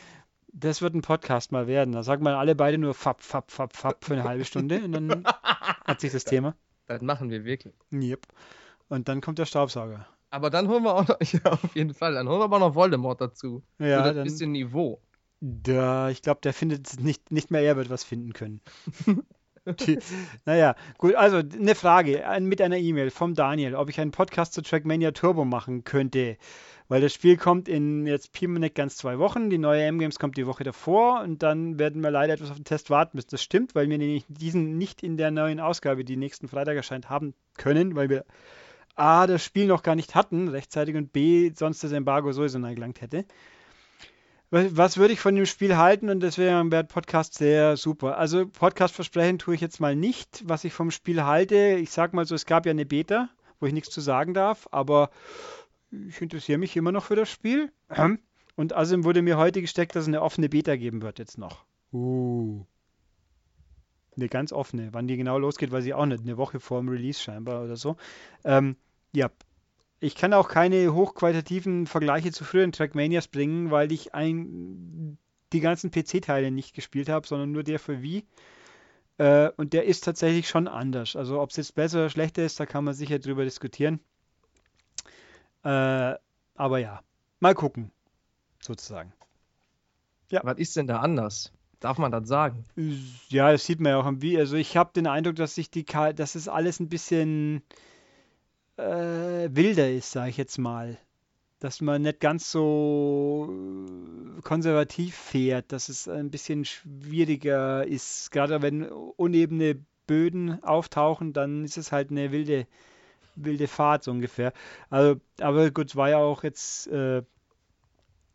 das 0.53 0.83
wird 0.83 0.95
ein 0.95 1.03
Podcast 1.03 1.53
mal 1.53 1.67
werden. 1.67 1.93
Da 1.93 2.03
sagen 2.03 2.25
wir 2.25 2.37
alle 2.37 2.55
beide 2.55 2.79
nur 2.79 2.95
Fab, 2.95 3.23
Fab, 3.23 3.51
Fab, 3.51 3.77
Fab 3.77 4.05
für 4.05 4.15
eine 4.15 4.25
halbe 4.25 4.45
Stunde 4.45 4.83
und 4.85 4.93
dann 4.93 5.25
hat 5.85 6.01
sich 6.01 6.13
das 6.13 6.25
Thema. 6.25 6.55
Das 6.89 7.01
machen 7.01 7.31
wir 7.31 7.45
wirklich. 7.45 7.75
Yep. 7.93 8.27
Und 8.89 9.09
dann 9.09 9.21
kommt 9.21 9.39
der 9.39 9.47
Staubsauger. 9.47 10.07
Aber 10.33 10.49
dann 10.49 10.67
holen 10.69 10.83
wir 10.83 10.95
auch 10.95 11.07
noch, 11.07 11.21
ja, 11.33 11.53
auf 11.53 11.77
jeden 11.77 11.93
Fall, 11.93 12.15
dann 12.15 12.27
holen 12.27 12.41
wir 12.41 12.45
aber 12.45 12.59
noch 12.59 12.75
Voldemort 12.75 13.21
dazu. 13.21 13.63
Ja, 13.79 14.09
so 14.09 14.15
dann, 14.15 14.25
bisschen 14.25 14.53
Niveau. 14.53 15.01
da, 15.41 16.09
ich 16.09 16.23
glaube, 16.23 16.41
der 16.43 16.55
findet 16.55 17.01
nicht, 17.01 17.31
nicht 17.31 17.51
mehr, 17.51 17.61
er 17.61 17.77
wird 17.77 17.91
was 17.91 18.03
finden 18.03 18.33
können. 18.33 18.61
Die, 19.87 19.99
naja, 20.45 20.75
gut, 20.99 21.15
also 21.15 21.37
eine 21.37 21.77
Frage 21.77 22.27
ein- 22.27 22.47
mit 22.47 22.61
einer 22.61 22.79
E-Mail 22.79 23.11
vom 23.11 23.35
Daniel, 23.35 23.77
ob 23.77 23.91
ich 23.91 24.01
einen 24.01 24.11
Podcast 24.11 24.55
zu 24.55 24.63
Trackmania 24.63 25.13
Turbo 25.13 25.45
machen 25.45 25.85
könnte. 25.85 26.37
Weil 26.89 27.01
das 27.01 27.15
Spiel 27.15 27.37
kommt 27.37 27.69
in 27.69 28.07
jetzt 28.07 28.33
Pi 28.33 28.49
mal 28.49 28.59
nicht 28.59 28.75
ganz 28.75 28.97
zwei 28.97 29.19
Wochen, 29.21 29.51
die 29.51 29.59
neue 29.59 29.85
M-Games 29.85 30.19
kommt 30.19 30.37
die 30.37 30.49
Woche 30.49 30.65
davor 30.65 31.21
und 31.23 31.43
dann 31.45 31.79
werden 31.79 32.03
wir 32.03 32.11
leider 32.11 32.33
etwas 32.35 32.51
auf 32.51 32.57
den 32.57 32.65
Test 32.65 32.91
warten 32.91 33.17
müssen. 33.17 33.29
Das 33.31 33.43
stimmt, 33.43 33.77
weil 33.77 33.89
wir 33.89 33.99
nämlich 33.99 34.25
diesen 34.29 34.79
nicht 34.79 35.03
in 35.05 35.17
der 35.17 35.31
neuen 35.31 35.61
Ausgabe, 35.61 36.05
die 36.05 36.17
nächsten 36.17 36.49
Freitag 36.49 36.75
erscheint, 36.77 37.09
haben 37.09 37.35
können, 37.57 37.95
weil 37.95 38.11
wir 38.11 38.25
A, 38.95 39.27
das 39.27 39.45
Spiel 39.45 39.67
noch 39.67 39.83
gar 39.83 39.95
nicht 39.95 40.15
hatten 40.15 40.49
rechtzeitig 40.49 40.97
und 40.97 41.13
B, 41.13 41.53
sonst 41.55 41.83
das 41.83 41.93
Embargo 41.93 42.33
sowieso 42.33 42.59
neu 42.59 42.75
gelangt 42.75 43.01
hätte. 43.01 43.25
Was, 44.51 44.77
was 44.77 44.97
würde 44.99 45.15
ich 45.15 45.21
von 45.21 45.35
dem 45.35 45.47
Spiel 45.47 45.77
halten? 45.77 46.11
Und 46.11 46.21
deswegen 46.21 46.71
wäre 46.71 46.85
Podcast 46.85 47.35
sehr 47.35 47.77
super. 47.77 48.19
Also 48.19 48.47
Podcast 48.47 48.95
versprechen 48.95 49.39
tue 49.39 49.55
ich 49.55 49.61
jetzt 49.63 49.81
mal 49.81 49.97
nicht, 49.97 50.43
was 50.47 50.65
ich 50.65 50.75
vom 50.75 50.91
Spiel 50.91 51.25
halte. 51.25 51.57
Ich 51.81 51.91
sag 51.91 52.13
mal 52.13 52.27
so, 52.27 52.35
es 52.35 52.45
gab 52.45 52.67
ja 52.67 52.71
eine 52.71 52.85
Beta, 52.85 53.31
wo 53.61 53.67
ich 53.67 53.73
nichts 53.73 53.91
zu 53.91 54.03
sagen 54.03 54.35
darf, 54.35 54.69
aber 54.71 55.11
ich 55.91 56.21
interessiere 56.21 56.59
mich 56.59 56.77
immer 56.77 56.93
noch 56.93 57.05
für 57.05 57.17
das 57.17 57.31
Spiel. 57.31 57.73
Und 58.57 58.75
außerdem 58.75 59.05
wurde 59.05 59.23
mir 59.23 59.39
heute 59.39 59.63
gesteckt, 59.63 59.97
dass 59.97 60.03
es 60.03 60.09
eine 60.09 60.21
offene 60.21 60.51
Beta 60.51 60.77
geben 60.77 61.01
wird 61.01 61.19
jetzt 61.19 61.39
noch. 61.39 61.65
Uh. 61.93 62.67
Eine 64.17 64.29
ganz 64.29 64.53
offene. 64.53 64.89
Wann 64.93 65.09
die 65.09 65.17
genau 65.17 65.39
losgeht, 65.39 65.73
weiß 65.73 65.85
ich 65.85 65.95
auch 65.95 66.07
nicht. 66.07 66.23
Eine 66.23 66.37
Woche 66.37 66.61
vor 66.61 66.81
dem 66.81 66.89
Release 66.89 67.21
scheinbar 67.21 67.65
oder 67.65 67.77
so. 67.77 67.97
Ähm, 68.45 68.77
ja. 69.13 69.31
Ich 70.01 70.17
kann 70.17 70.35
auch 70.35 70.49
keine 70.49 70.93
hochqualitativen 70.93 71.87
Vergleiche 71.87 72.33
zu 72.33 72.45
früheren 72.45 72.73
Trackmanias 72.73 73.29
bringen, 73.29 73.71
weil 73.71 73.93
ich 73.93 74.15
ein, 74.15 75.17
die 75.53 75.61
ganzen 75.61 75.93
PC-Teile 75.93 76.51
nicht 76.51 76.75
gespielt 76.75 77.09
habe, 77.09 77.27
sondern 77.27 77.53
nur 77.53 77.63
der 77.63 77.79
für 77.79 78.03
Wii. 78.03 78.25
Äh, 79.19 79.51
und 79.57 79.73
der 79.73 79.85
ist 79.85 80.05
tatsächlich 80.05 80.49
schon 80.49 80.67
anders. 80.67 81.15
Also 81.15 81.41
ob 81.41 81.51
es 81.51 81.57
jetzt 81.57 81.75
besser 81.75 81.99
oder 81.99 82.11
schlechter 82.11 82.45
ist, 82.45 82.59
da 82.59 82.67
kann 82.67 82.85
man 82.85 82.95
sicher 82.95 83.19
drüber 83.19 83.45
diskutieren. 83.45 84.01
Äh, 85.63 86.15
aber 86.55 86.79
ja, 86.79 87.01
mal 87.41 87.55
gucken, 87.55 87.93
sozusagen. 88.61 89.13
Was 90.31 90.59
ist 90.59 90.77
denn 90.77 90.87
da 90.87 91.01
anders? 91.01 91.53
Darf 91.83 91.99
man 91.99 92.13
das 92.13 92.29
sagen? 92.29 92.65
Ja, 93.29 93.51
das 93.53 93.67
sieht 93.67 93.81
man 93.81 93.91
ja 93.91 93.99
auch 94.01 94.07
am 94.07 94.23
Video. 94.23 94.39
Also 94.41 94.57
ich 94.57 94.77
habe 94.77 94.93
den 94.95 95.07
Eindruck, 95.07 95.35
dass 95.37 95.55
sich 95.57 95.71
die, 95.71 95.85
Ka- 95.85 96.13
dass 96.13 96.35
es 96.37 96.49
alles 96.49 96.79
ein 96.81 96.89
bisschen 96.89 97.63
äh, 98.77 99.49
wilder 99.53 99.91
ist, 99.91 100.13
sage 100.13 100.31
ich 100.31 100.37
jetzt 100.37 100.59
mal. 100.59 100.97
Dass 101.59 101.81
man 101.81 102.03
nicht 102.03 102.21
ganz 102.21 102.51
so 102.51 103.49
konservativ 104.43 105.15
fährt, 105.15 105.71
dass 105.73 105.89
es 105.89 106.09
ein 106.09 106.31
bisschen 106.31 106.65
schwieriger 106.65 107.87
ist. 107.87 108.31
Gerade 108.33 108.63
wenn 108.63 108.85
unebene 108.85 109.77
Böden 110.07 110.63
auftauchen, 110.65 111.33
dann 111.33 111.65
ist 111.65 111.79
es 111.79 111.93
halt 111.93 112.11
eine 112.11 112.33
wilde, 112.33 112.67
wilde 113.37 113.69
Fahrt 113.69 114.05
so 114.05 114.11
ungefähr. 114.11 114.53
Also, 114.91 115.21
aber 115.41 115.71
gut, 115.71 115.95
war 115.95 116.11
ja 116.11 116.19
auch 116.19 116.43
jetzt 116.43 116.89
äh, 116.89 117.23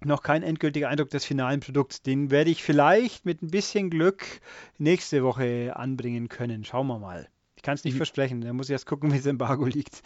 noch 0.04 0.22
kein 0.24 0.44
endgültiger 0.44 0.90
Eindruck 0.90 1.10
des 1.10 1.26
finalen 1.26 1.60
Produkts. 1.60 2.02
Den 2.02 2.30
werde 2.32 2.50
ich 2.52 2.64
vielleicht 2.64 3.26
mit 3.26 3.42
ein 3.42 3.50
bisschen 3.50 3.90
Glück 3.90 4.24
nächste 4.78 5.24
Woche 5.24 5.74
anbringen 5.76 6.30
können. 6.30 6.64
Schauen 6.64 6.88
wir 6.88 7.00
mal. 7.00 7.28
Ich 7.56 7.64
kann 7.64 7.74
es 7.76 7.84
nicht 7.84 7.94
Wie- 7.96 7.98
versprechen. 7.98 8.42
Da 8.42 8.54
muss 8.54 8.68
ich 8.70 8.74
erst 8.74 8.86
gucken, 8.86 9.12
wie 9.14 9.18
das 9.18 9.26
Embargo 9.26 9.66
liegt. 9.66 10.04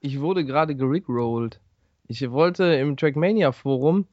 Ich 0.00 0.20
wurde 0.20 0.44
gerade 0.44 0.74
gerickrollt. 0.76 1.60
Ich 2.06 2.30
wollte 2.30 2.64
im 2.64 2.96
Trackmania 2.96 3.52
Forum, 3.52 4.06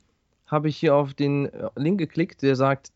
habe 0.48 0.70
ich 0.70 0.78
hier 0.78 0.96
auf 0.96 1.14
den 1.14 1.48
äh, 1.48 1.70
Link 1.76 1.98
geklickt, 2.00 2.42
der 2.42 2.56
sagt 2.56 2.92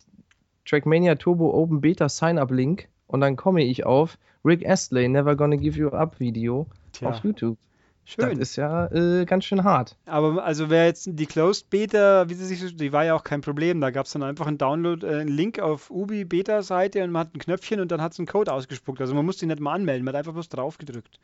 Trackmania 0.65 1.15
Turbo 1.15 1.53
Open 1.53 1.81
Beta 1.81 2.07
Sign-up 2.09 2.51
Link 2.51 2.87
und 3.07 3.19
dann 3.21 3.35
komme 3.35 3.63
ich 3.63 3.85
auf 3.85 4.17
Rick 4.43 4.65
Astley 4.67 5.07
Never 5.09 5.35
Gonna 5.35 5.57
Give 5.57 5.77
You 5.77 5.89
Up 5.89 6.19
Video 6.19 6.67
Tja, 6.93 7.09
auf 7.09 7.23
YouTube. 7.23 7.57
Das 8.05 8.13
schön. 8.29 8.39
ist 8.39 8.55
ja 8.55 8.85
äh, 8.91 9.25
ganz 9.25 9.45
schön 9.45 9.63
hart. 9.63 9.97
Aber 10.05 10.43
also 10.43 10.69
wer 10.69 10.85
jetzt 10.85 11.09
die 11.11 11.25
Closed 11.25 11.69
Beta, 11.71 12.29
wie 12.29 12.35
sie 12.35 12.45
sich 12.45 12.59
so, 12.59 12.69
die 12.69 12.93
war 12.93 13.03
ja 13.03 13.15
auch 13.15 13.23
kein 13.23 13.41
Problem. 13.41 13.81
Da 13.81 13.89
gab 13.89 14.05
es 14.05 14.11
dann 14.11 14.21
einfach 14.21 14.45
einen 14.45 14.59
Download, 14.59 15.05
äh, 15.05 15.21
einen 15.21 15.29
Link 15.29 15.59
auf 15.59 15.89
Ubi 15.89 16.23
Beta 16.23 16.61
Seite 16.61 17.03
und 17.03 17.11
man 17.11 17.21
hat 17.21 17.35
ein 17.35 17.39
Knöpfchen 17.39 17.79
und 17.79 17.91
dann 17.91 18.01
hat 18.01 18.11
es 18.13 18.19
einen 18.19 18.27
Code 18.27 18.53
ausgespuckt. 18.53 19.01
Also 19.01 19.15
man 19.15 19.25
musste 19.25 19.45
ihn 19.45 19.49
nicht 19.49 19.59
mal 19.59 19.73
anmelden, 19.73 20.05
man 20.05 20.13
hat 20.13 20.19
einfach 20.19 20.33
bloß 20.33 20.49
drauf 20.49 20.77
gedrückt. 20.77 21.19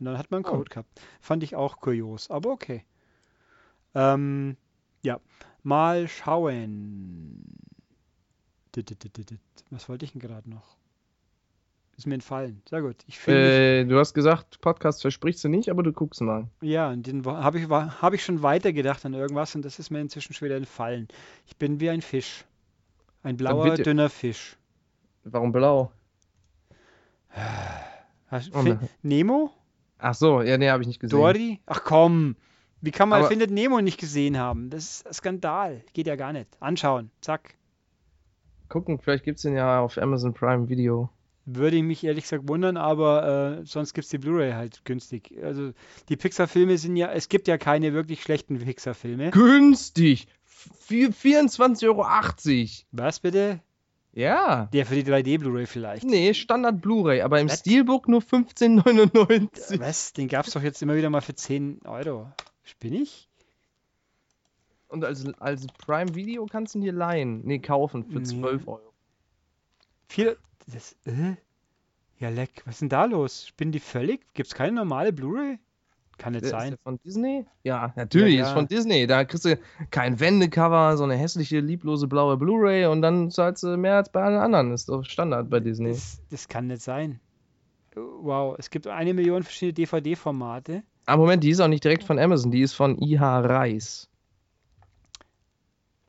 Und 0.00 0.06
dann 0.06 0.16
hat 0.18 0.30
man 0.30 0.38
einen 0.44 0.46
Oh. 0.52 0.56
Code 0.56 0.70
gehabt. 0.70 0.88
Fand 1.20 1.42
ich 1.42 1.54
auch 1.54 1.76
kurios, 1.80 2.30
aber 2.30 2.50
okay. 2.50 2.84
Ähm, 3.94 4.56
ja, 5.02 5.20
mal 5.62 6.08
schauen. 6.08 7.44
Was 9.70 9.88
wollte 9.90 10.06
ich 10.06 10.12
denn 10.12 10.22
gerade 10.22 10.48
noch? 10.48 10.76
Ist 12.02 12.06
mir 12.06 12.14
entfallen. 12.14 12.60
Sehr 12.68 12.82
gut. 12.82 12.96
Äh, 13.28 13.84
du 13.84 13.96
hast 13.96 14.12
gesagt, 14.12 14.60
Podcast 14.60 15.02
versprichst 15.02 15.44
du 15.44 15.48
nicht, 15.48 15.68
aber 15.68 15.84
du 15.84 15.92
guckst 15.92 16.20
mal. 16.20 16.48
Ja, 16.60 16.90
und 16.90 17.06
den 17.06 17.24
habe 17.24 17.60
ich, 17.60 17.68
hab 17.68 18.12
ich 18.12 18.24
schon 18.24 18.42
weitergedacht 18.42 19.06
an 19.06 19.14
irgendwas 19.14 19.54
und 19.54 19.64
das 19.64 19.78
ist 19.78 19.90
mir 19.90 20.00
inzwischen 20.00 20.34
schon 20.34 20.46
wieder 20.46 20.56
entfallen. 20.56 21.06
Ich 21.46 21.56
bin 21.58 21.78
wie 21.78 21.90
ein 21.90 22.02
Fisch. 22.02 22.44
Ein 23.22 23.36
blauer, 23.36 23.76
dünner 23.76 24.10
Fisch. 24.10 24.56
Warum 25.22 25.52
blau? 25.52 25.92
Hast, 28.26 28.52
Oh, 28.52 28.62
ne. 28.62 28.80
Nemo? 29.02 29.52
Ach 29.98 30.14
so, 30.14 30.42
ja, 30.42 30.58
nee, 30.58 30.70
habe 30.70 30.82
ich 30.82 30.88
nicht 30.88 30.98
gesehen. 30.98 31.16
Dory? 31.20 31.60
Ach 31.66 31.84
komm. 31.84 32.34
Wie 32.80 32.90
kann 32.90 33.08
man 33.10 33.20
Aber- 33.20 33.28
Findet 33.28 33.52
Nemo 33.52 33.80
nicht 33.80 34.00
gesehen 34.00 34.36
haben? 34.38 34.70
Das 34.70 34.82
ist 34.82 35.06
ein 35.06 35.12
Skandal. 35.12 35.84
Geht 35.92 36.08
ja 36.08 36.16
gar 36.16 36.32
nicht. 36.32 36.48
Anschauen. 36.58 37.12
Zack. 37.20 37.54
Gucken, 38.68 38.98
vielleicht 38.98 39.22
gibt 39.22 39.36
es 39.36 39.42
den 39.42 39.54
ja 39.54 39.78
auf 39.78 39.98
Amazon 39.98 40.34
Prime 40.34 40.68
Video. 40.68 41.08
Würde 41.44 41.76
ich 41.76 41.82
mich 41.82 42.04
ehrlich 42.04 42.24
gesagt 42.24 42.48
wundern, 42.48 42.76
aber 42.76 43.58
äh, 43.62 43.66
sonst 43.66 43.94
gibt 43.94 44.04
es 44.04 44.10
die 44.10 44.18
Blu-ray 44.18 44.52
halt 44.52 44.84
günstig. 44.84 45.34
Also 45.42 45.72
die 46.08 46.16
Pixar-Filme 46.16 46.78
sind 46.78 46.96
ja, 46.96 47.10
es 47.10 47.28
gibt 47.28 47.48
ja 47.48 47.58
keine 47.58 47.92
wirklich 47.94 48.22
schlechten 48.22 48.58
Pixar-Filme. 48.60 49.30
Günstig! 49.32 50.28
Vier- 50.44 51.10
24,80 51.12 51.86
Euro. 51.88 52.06
Was 52.92 53.18
bitte? 53.20 53.60
Ja. 54.12 54.66
Der 54.72 54.86
für 54.86 54.94
die 54.94 55.02
3D-Blu-ray 55.10 55.66
vielleicht. 55.66 56.04
Nee, 56.04 56.32
Standard 56.34 56.80
Blu-ray, 56.80 57.22
aber 57.22 57.40
im 57.40 57.48
Was? 57.48 57.60
Steelbook 57.60 58.06
nur 58.08 58.20
15,99. 58.20 59.80
Was? 59.80 60.12
Den 60.12 60.28
gab 60.28 60.46
es 60.46 60.52
doch 60.52 60.62
jetzt 60.62 60.80
immer 60.82 60.94
wieder 60.94 61.10
mal 61.10 61.22
für 61.22 61.34
10 61.34 61.80
Euro. 61.86 62.30
Bin 62.78 62.92
ich? 62.94 63.28
Und 64.88 65.04
als, 65.04 65.26
als 65.40 65.66
Prime 65.78 66.14
Video 66.14 66.46
kannst 66.46 66.74
du 66.74 66.78
ihn 66.78 66.84
dir 66.84 66.92
leihen. 66.92 67.40
Nee, 67.44 67.58
kaufen 67.58 68.04
für 68.04 68.18
Nee. 68.18 68.24
12 68.24 68.68
Euro. 68.68 68.92
Viel. 70.08 70.36
Das, 70.66 70.96
äh? 71.06 71.34
Ja, 72.18 72.28
leck. 72.28 72.62
Was 72.64 72.76
ist 72.76 72.80
denn 72.82 72.88
da 72.88 73.04
los? 73.06 73.46
Spinnen 73.48 73.72
die 73.72 73.80
völlig? 73.80 74.20
Gibt 74.34 74.46
es 74.48 74.54
keine 74.54 74.72
normale 74.72 75.12
Blu-ray? 75.12 75.58
Kann 76.18 76.34
nicht 76.34 76.44
Ist 76.44 76.50
sein. 76.50 76.70
der 76.70 76.78
von 76.78 77.00
Disney? 77.04 77.46
Ja, 77.64 77.92
natürlich, 77.96 78.34
Ja, 78.36 78.42
ist 78.42 78.46
klar. 78.48 78.56
von 78.58 78.68
Disney. 78.68 79.06
Da 79.06 79.24
kriegst 79.24 79.44
du 79.44 79.58
kein 79.90 80.20
Wendecover, 80.20 80.96
so 80.96 81.04
eine 81.04 81.16
hässliche, 81.16 81.58
lieblose 81.60 82.06
blaue 82.06 82.36
Blu-ray 82.36 82.86
und 82.86 83.02
dann 83.02 83.30
zahlst 83.30 83.62
du 83.64 83.76
mehr 83.76 83.96
als 83.96 84.12
bei 84.12 84.22
allen 84.22 84.38
anderen. 84.38 84.72
Ist 84.72 84.88
doch 84.88 85.04
Standard 85.04 85.50
bei 85.50 85.58
Disney. 85.58 85.90
Das, 85.90 86.20
das 86.30 86.46
kann 86.48 86.68
nicht 86.68 86.82
sein. 86.82 87.18
Wow, 87.96 88.54
es 88.58 88.70
gibt 88.70 88.86
eine 88.86 89.14
Million 89.14 89.42
verschiedene 89.42 89.72
DVD-Formate. 89.74 90.82
Aber 91.06 91.22
Moment, 91.22 91.42
die 91.42 91.50
ist 91.50 91.60
auch 91.60 91.68
nicht 91.68 91.82
direkt 91.82 92.04
von 92.04 92.18
Amazon, 92.18 92.50
die 92.52 92.60
ist 92.62 92.74
von 92.74 92.96
IH 93.02 93.20
Reis. 93.40 94.08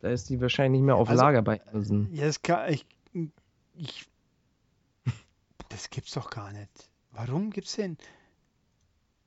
Da 0.01 0.09
ist 0.09 0.29
die 0.29 0.39
wahrscheinlich 0.41 0.79
nicht 0.81 0.85
mehr 0.85 0.95
auf 0.95 1.09
Also- 1.09 1.21
Lager 1.23 1.41
bei 1.41 1.59
Amazon. 1.71 2.09
Ja, 2.11 2.25
das 2.25 2.41
kann 2.41 2.71
ich. 2.71 2.85
ich 3.75 4.05
das 5.73 5.89
gibt's 5.89 6.13
doch 6.13 6.29
gar 6.29 6.51
nicht. 6.51 6.89
Warum 7.11 7.49
gibt's 7.51 7.75
den? 7.75 7.97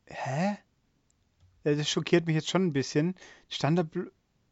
Hä? 0.07 0.57
Das 1.65 1.89
schockiert 1.89 2.27
mich 2.27 2.37
jetzt 2.37 2.49
schon 2.49 2.65
ein 2.67 2.73
bisschen. 2.73 3.15
Standard 3.49 3.89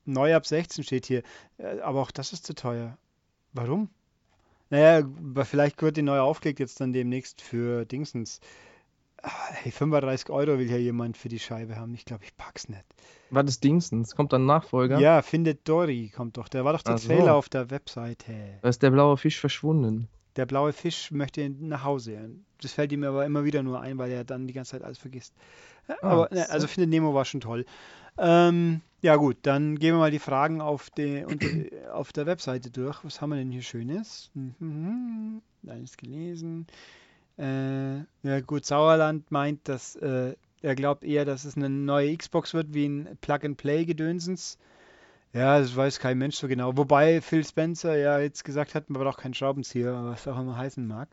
neu 0.05 0.35
ab 0.35 0.47
16 0.47 0.85
steht 0.85 1.07
hier. 1.07 1.23
Äh, 1.59 1.81
Aber 1.81 2.03
auch 2.03 2.11
das 2.11 2.33
ist 2.33 2.45
zu 2.45 2.55
teuer. 2.55 2.99
Warum? 3.53 3.89
Naja, 4.71 4.99
aber 4.99 5.45
vielleicht 5.45 5.81
wird 5.83 5.97
die 5.97 6.03
neu 6.03 6.19
aufgelegt 6.19 6.59
jetzt 6.59 6.81
dann 6.81 6.93
demnächst 6.93 7.41
für 7.41 7.85
Dingsens. 7.85 8.41
Ah, 9.23 9.31
Hey, 9.53 9.71
35 9.71 10.31
Euro 10.31 10.59
will 10.59 10.69
ja 10.71 10.77
jemand 10.77 11.17
für 11.17 11.29
die 11.29 11.39
Scheibe 11.39 11.77
haben. 11.77 11.95
Ich 11.95 12.05
glaube, 12.05 12.25
ich 12.25 12.37
pack's 12.37 12.69
nicht. 12.69 12.85
Was 13.31 13.45
ist 13.47 13.65
Dingsens? 13.65 14.17
Kommt 14.17 14.33
dann 14.33 14.47
Nachfolger? 14.47 14.99
Ja, 14.99 15.23
findet 15.23 15.69
Dory 15.69 16.13
kommt 16.15 16.37
doch. 16.37 16.49
Der 16.49 16.65
war 16.65 16.73
doch 16.73 16.83
der 16.83 16.95
Ach 16.95 16.99
so. 16.99 17.09
Trailer 17.09 17.35
auf 17.35 17.49
der 17.49 17.71
Webseite. 17.71 18.59
Da 18.63 18.69
ist 18.69 18.83
der 18.83 18.91
blaue 18.91 19.17
Fisch 19.17 19.39
verschwunden. 19.39 20.09
Der 20.37 20.47
blaue 20.47 20.73
Fisch 20.73 21.11
möchte 21.11 21.49
nach 21.49 21.85
Hause. 21.85 22.31
Das 22.61 22.73
fällt 22.73 22.93
ihm 22.93 23.05
aber 23.05 23.25
immer 23.25 23.45
wieder 23.45 23.63
nur 23.63 23.81
ein, 23.81 23.99
weil 23.99 24.11
er 24.11 24.25
dann 24.25 24.47
die 24.47 24.53
ganze 24.53 24.73
Zeit 24.73 24.83
alles 24.83 24.99
vergisst. 24.99 25.35
Äh, 25.89 25.93
Ah, 26.03 26.09
aber 26.09 26.29
ne, 26.31 26.45
so. 26.47 26.53
also 26.53 26.67
Findet 26.67 26.91
Nemo 26.91 27.15
war 27.15 27.25
schon 27.25 27.41
toll. 27.41 27.65
Ähm, 28.17 28.81
ja 29.03 29.17
gut, 29.17 29.37
dann 29.43 29.79
gehen 29.79 29.95
wir 29.95 29.99
mal 29.99 30.11
die 30.11 30.19
Fragen 30.19 30.61
auf, 30.61 30.89
die, 30.91 31.25
unter, 31.25 31.47
auf 31.95 32.13
der 32.13 32.27
Webseite 32.27 32.71
durch. 32.71 33.05
Was 33.05 33.21
haben 33.21 33.31
wir 33.31 33.37
denn 33.37 33.51
hier 33.51 33.63
Schönes? 33.63 34.31
Mhm, 34.35 35.43
alles 35.67 35.97
gelesen. 35.97 36.67
Äh, 37.39 37.99
ja 38.23 38.41
gut, 38.47 38.65
Sauerland 38.65 39.31
meint, 39.31 39.69
dass 39.69 39.97
äh, 39.97 40.35
er 40.63 40.75
glaubt 40.75 41.05
eher, 41.05 41.25
dass 41.25 41.45
es 41.45 41.57
eine 41.57 41.69
neue 41.69 42.17
Xbox 42.17 42.55
wird, 42.55 42.73
wie 42.73 42.87
ein 42.87 43.19
Plug-and-Play-Gedönsens. 43.21 44.57
Ja, 45.35 45.59
das 45.59 45.75
weiß 45.75 45.99
kein 45.99 46.17
Mensch 46.17 46.37
so 46.37 46.47
genau. 46.47 46.77
Wobei 46.77 47.21
Phil 47.21 47.45
Spencer 47.45 47.97
ja 47.99 48.21
jetzt 48.21 48.45
gesagt 48.45 48.77
hat, 48.77 48.89
man 48.89 49.03
braucht 49.03 49.19
keinen 49.19 49.35
Schraubenzieher, 49.35 49.93
was 50.05 50.29
auch 50.29 50.39
immer 50.39 50.57
heißen 50.57 50.87
mag. 50.87 51.09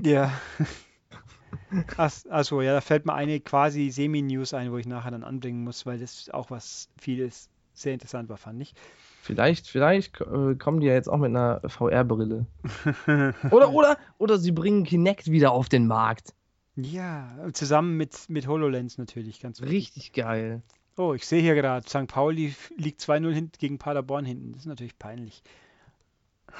Ja. 0.00 0.32
Achso, 1.96 2.62
ja, 2.62 2.72
da 2.72 2.80
fällt 2.80 3.04
mir 3.04 3.14
eine 3.14 3.38
quasi 3.40 3.90
Semi-News 3.90 4.54
ein, 4.54 4.72
wo 4.72 4.78
ich 4.78 4.86
nachher 4.86 5.10
dann 5.10 5.24
anbringen 5.24 5.62
muss, 5.62 5.84
weil 5.84 5.98
das 5.98 6.30
auch 6.30 6.50
was 6.50 6.88
vieles 6.98 7.50
sehr 7.74 7.92
interessant 7.92 8.30
war, 8.30 8.38
fand 8.38 8.62
ich. 8.62 8.74
Vielleicht, 9.20 9.68
vielleicht 9.68 10.20
äh, 10.22 10.54
kommen 10.56 10.80
die 10.80 10.86
ja 10.86 10.94
jetzt 10.94 11.08
auch 11.08 11.18
mit 11.18 11.30
einer 11.30 11.60
VR-Brille. 11.66 12.46
oder, 13.50 13.72
oder, 13.72 13.98
oder 14.18 14.38
sie 14.38 14.52
bringen 14.52 14.84
Kinect 14.84 15.30
wieder 15.30 15.52
auf 15.52 15.68
den 15.68 15.86
Markt. 15.86 16.34
Ja, 16.76 17.36
zusammen 17.52 17.98
mit, 17.98 18.28
mit 18.28 18.46
HoloLens 18.46 18.96
natürlich, 18.96 19.40
ganz 19.40 19.60
wichtig. 19.60 19.76
Richtig 19.76 20.12
geil. 20.14 20.62
Oh, 20.96 21.14
ich 21.14 21.26
sehe 21.26 21.40
hier 21.40 21.54
gerade, 21.54 21.88
St. 21.88 22.06
Pauli 22.06 22.54
liegt 22.76 23.00
2-0 23.00 23.58
gegen 23.58 23.78
Paderborn 23.78 24.24
hinten. 24.24 24.52
Das 24.52 24.62
ist 24.62 24.66
natürlich 24.66 24.98
peinlich. 24.98 25.42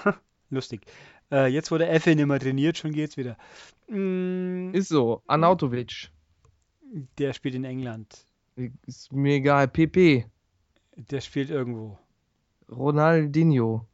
Lustig. 0.51 0.83
Äh, 1.31 1.47
jetzt, 1.49 1.71
der 1.71 1.93
Effe 1.93 2.15
nicht 2.15 2.27
mehr 2.27 2.41
trainiert, 2.41 2.79
schon 2.79 2.93
geht's 2.93 3.17
wieder. 3.17 3.37
Mm, 3.89 4.73
ist 4.73 4.89
so. 4.89 5.23
Anautovic. 5.27 6.11
Der 7.19 7.33
spielt 7.33 7.55
in 7.55 7.65
England. 7.65 8.27
Ist 8.87 9.13
mir 9.13 9.37
egal. 9.37 9.69
PP. 9.69 10.27
Der 10.97 11.21
spielt 11.21 11.51
irgendwo. 11.51 11.99
Ronaldinho. 12.71 13.87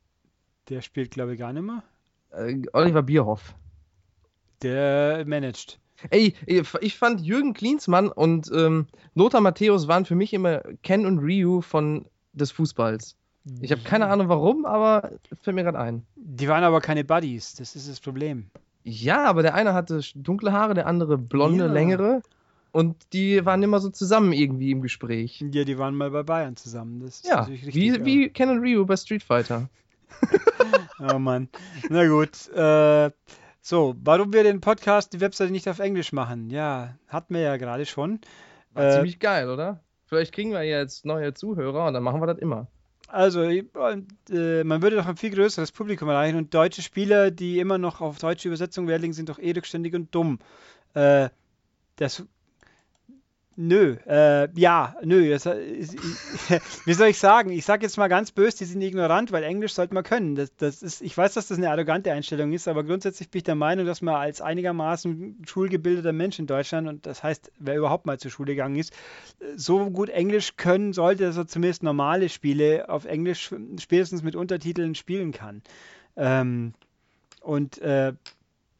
Der 0.68 0.82
spielt, 0.82 1.12
glaube 1.12 1.34
ich, 1.34 1.38
gar 1.38 1.52
nicht 1.52 1.62
mehr. 1.62 1.82
Äh, 2.30 2.62
Oliver 2.72 3.02
Bierhoff. 3.02 3.54
Der 4.62 5.24
managt. 5.26 5.80
Ey, 6.10 6.34
ich 6.46 6.96
fand 6.96 7.20
Jürgen 7.20 7.54
Klinsmann 7.54 8.08
und 8.08 8.50
ähm, 8.54 8.86
Lothar 9.14 9.40
Matthäus 9.40 9.88
waren 9.88 10.04
für 10.04 10.14
mich 10.14 10.32
immer 10.32 10.62
Ken 10.82 11.06
und 11.06 11.18
Ryu 11.18 11.60
von 11.60 12.06
des 12.32 12.50
Fußballs. 12.52 13.16
Ich 13.60 13.72
habe 13.72 13.82
keine 13.82 14.08
Ahnung 14.08 14.28
warum, 14.28 14.66
aber 14.66 15.10
fällt 15.40 15.54
mir 15.54 15.64
gerade 15.64 15.78
ein. 15.78 16.06
Die 16.16 16.48
waren 16.48 16.64
aber 16.64 16.80
keine 16.80 17.04
Buddies, 17.04 17.54
das 17.54 17.74
ist 17.76 17.88
das 17.88 18.00
Problem. 18.00 18.50
Ja, 18.84 19.24
aber 19.24 19.42
der 19.42 19.54
eine 19.54 19.74
hatte 19.74 20.00
dunkle 20.14 20.52
Haare, 20.52 20.74
der 20.74 20.86
andere 20.86 21.18
blonde, 21.18 21.66
ja. 21.66 21.72
längere. 21.72 22.22
Und 22.70 22.96
die 23.12 23.44
waren 23.44 23.62
immer 23.62 23.80
so 23.80 23.88
zusammen 23.90 24.32
irgendwie 24.32 24.70
im 24.70 24.82
Gespräch. 24.82 25.42
Ja, 25.52 25.64
die 25.64 25.78
waren 25.78 25.94
mal 25.94 26.10
bei 26.10 26.22
Bayern 26.22 26.56
zusammen. 26.56 27.00
Das 27.00 27.22
ja, 27.22 27.42
richtig, 27.42 27.74
wie, 27.74 27.88
ja. 27.88 28.04
wie 28.04 28.28
Ken 28.28 28.50
und 28.50 28.58
Ryu 28.60 28.84
bei 28.84 28.96
Street 28.96 29.22
Fighter. 29.22 29.68
oh 31.12 31.18
Mann. 31.18 31.48
Na 31.88 32.06
gut. 32.06 32.48
Äh, 32.54 33.10
so, 33.68 33.94
warum 34.02 34.32
wir 34.32 34.44
den 34.44 34.62
Podcast, 34.62 35.12
die 35.12 35.20
Webseite 35.20 35.52
nicht 35.52 35.68
auf 35.68 35.78
Englisch 35.78 36.12
machen? 36.12 36.48
Ja, 36.48 36.94
hatten 37.06 37.34
wir 37.34 37.42
ja 37.42 37.58
gerade 37.58 37.84
schon. 37.84 38.18
War 38.72 38.88
äh, 38.88 38.94
ziemlich 38.94 39.18
geil, 39.18 39.50
oder? 39.50 39.84
Vielleicht 40.06 40.32
kriegen 40.32 40.52
wir 40.52 40.62
jetzt 40.62 41.04
neue 41.04 41.34
Zuhörer 41.34 41.86
und 41.86 41.92
dann 41.92 42.02
machen 42.02 42.22
wir 42.22 42.26
das 42.26 42.38
immer. 42.38 42.68
Also, 43.08 43.42
äh, 43.42 44.64
man 44.64 44.80
würde 44.80 44.96
doch 44.96 45.06
ein 45.06 45.18
viel 45.18 45.32
größeres 45.32 45.72
Publikum 45.72 46.08
erreichen 46.08 46.38
und 46.38 46.54
deutsche 46.54 46.80
Spieler, 46.80 47.30
die 47.30 47.58
immer 47.58 47.76
noch 47.76 48.00
auf 48.00 48.18
deutsche 48.18 48.48
Übersetzung 48.48 48.88
Wert 48.88 49.02
legen, 49.02 49.12
sind 49.12 49.28
doch 49.28 49.38
eh 49.38 49.52
rückständig 49.52 49.94
und 49.94 50.14
dumm. 50.14 50.38
Äh, 50.94 51.28
das 51.96 52.24
Nö, 53.60 53.96
äh, 54.06 54.48
ja, 54.54 54.94
nö. 55.02 55.30
Das, 55.30 55.44
ist, 55.46 55.96
wie 56.86 56.92
soll 56.92 57.08
ich 57.08 57.18
sagen? 57.18 57.50
Ich 57.50 57.64
sage 57.64 57.84
jetzt 57.84 57.98
mal 57.98 58.06
ganz 58.06 58.30
böse, 58.30 58.58
die 58.58 58.64
sind 58.66 58.80
ignorant, 58.80 59.32
weil 59.32 59.42
Englisch 59.42 59.72
sollte 59.72 59.94
man 59.94 60.04
können. 60.04 60.36
Das, 60.36 60.54
das 60.54 60.80
ist, 60.80 61.02
ich 61.02 61.18
weiß, 61.18 61.34
dass 61.34 61.48
das 61.48 61.58
eine 61.58 61.68
arrogante 61.68 62.12
Einstellung 62.12 62.52
ist, 62.52 62.68
aber 62.68 62.84
grundsätzlich 62.84 63.30
bin 63.30 63.38
ich 63.38 63.42
der 63.42 63.56
Meinung, 63.56 63.84
dass 63.84 64.00
man 64.00 64.14
als 64.14 64.40
einigermaßen 64.40 65.42
schulgebildeter 65.44 66.12
Mensch 66.12 66.38
in 66.38 66.46
Deutschland, 66.46 66.86
und 66.86 67.04
das 67.04 67.24
heißt, 67.24 67.50
wer 67.58 67.76
überhaupt 67.76 68.06
mal 68.06 68.20
zur 68.20 68.30
Schule 68.30 68.52
gegangen 68.52 68.76
ist, 68.76 68.92
so 69.56 69.90
gut 69.90 70.08
Englisch 70.08 70.54
können 70.56 70.92
sollte, 70.92 71.24
dass 71.24 71.36
er 71.36 71.48
zumindest 71.48 71.82
normale 71.82 72.28
Spiele 72.28 72.88
auf 72.88 73.06
Englisch 73.06 73.52
spätestens 73.80 74.22
mit 74.22 74.36
Untertiteln 74.36 74.94
spielen 74.94 75.32
kann. 75.32 75.62
Ähm, 76.16 76.74
und 77.40 77.78
äh, 77.78 78.12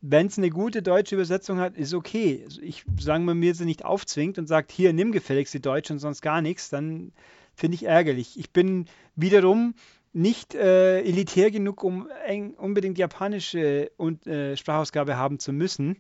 wenn 0.01 0.27
es 0.27 0.39
eine 0.39 0.51
gute 0.51 0.83
deutsche 0.83 1.17
Übersetzung 1.17 1.59
hat, 1.59 1.77
ist 1.77 1.95
okay. 1.95 2.45
Ich 2.63 2.85
sagen 3.01 3.25
wir 3.25 3.35
mir 3.35 3.55
sie 3.55 3.65
nicht 3.65 3.85
aufzwingt 3.85 4.39
und 4.39 4.47
sagt, 4.47 4.71
hier 4.71 4.93
nimm 4.93 5.13
gefälligst 5.13 5.55
die 5.55 5.61
deutsche 5.61 5.93
und 5.93 5.99
sonst 5.99 6.23
gar 6.23 6.41
nichts, 6.41 6.71
dann 6.71 7.13
finde 7.55 7.75
ich 7.75 7.85
ärgerlich. 7.85 8.39
Ich 8.39 8.53
bin 8.53 8.87
wiederum 9.17 9.75
nicht 10.13 10.55
äh, 10.55 11.01
elitär 11.01 11.51
genug, 11.51 11.83
um 11.83 12.09
unbedingt 12.57 12.99
japanische 12.99 13.91
und, 13.97 14.27
äh, 14.27 14.57
Sprachausgabe 14.57 15.17
haben 15.17 15.39
zu 15.39 15.53
müssen, 15.53 15.97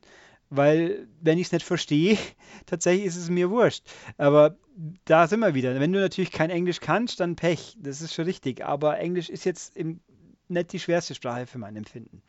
weil 0.51 1.09
wenn 1.21 1.39
ich 1.39 1.49
es 1.49 1.53
nicht 1.53 1.67
verstehe, 1.67 2.17
tatsächlich 2.67 3.07
ist 3.07 3.17
es 3.17 3.29
mir 3.29 3.51
wurscht. 3.51 3.85
Aber 4.17 4.57
da 5.05 5.27
sind 5.27 5.41
wir 5.41 5.55
wieder. 5.55 5.79
Wenn 5.79 5.93
du 5.93 6.01
natürlich 6.01 6.31
kein 6.31 6.51
Englisch 6.51 6.81
kannst, 6.81 7.21
dann 7.21 7.37
Pech. 7.37 7.77
Das 7.81 8.01
ist 8.01 8.15
schon 8.15 8.25
richtig. 8.27 8.65
Aber 8.65 8.99
Englisch 8.99 9.29
ist 9.29 9.45
jetzt 9.45 9.77
im, 9.77 10.01
nicht 10.49 10.73
die 10.73 10.79
schwerste 10.79 11.15
Sprache 11.15 11.47
für 11.47 11.59
mein 11.59 11.77
Empfinden. 11.77 12.23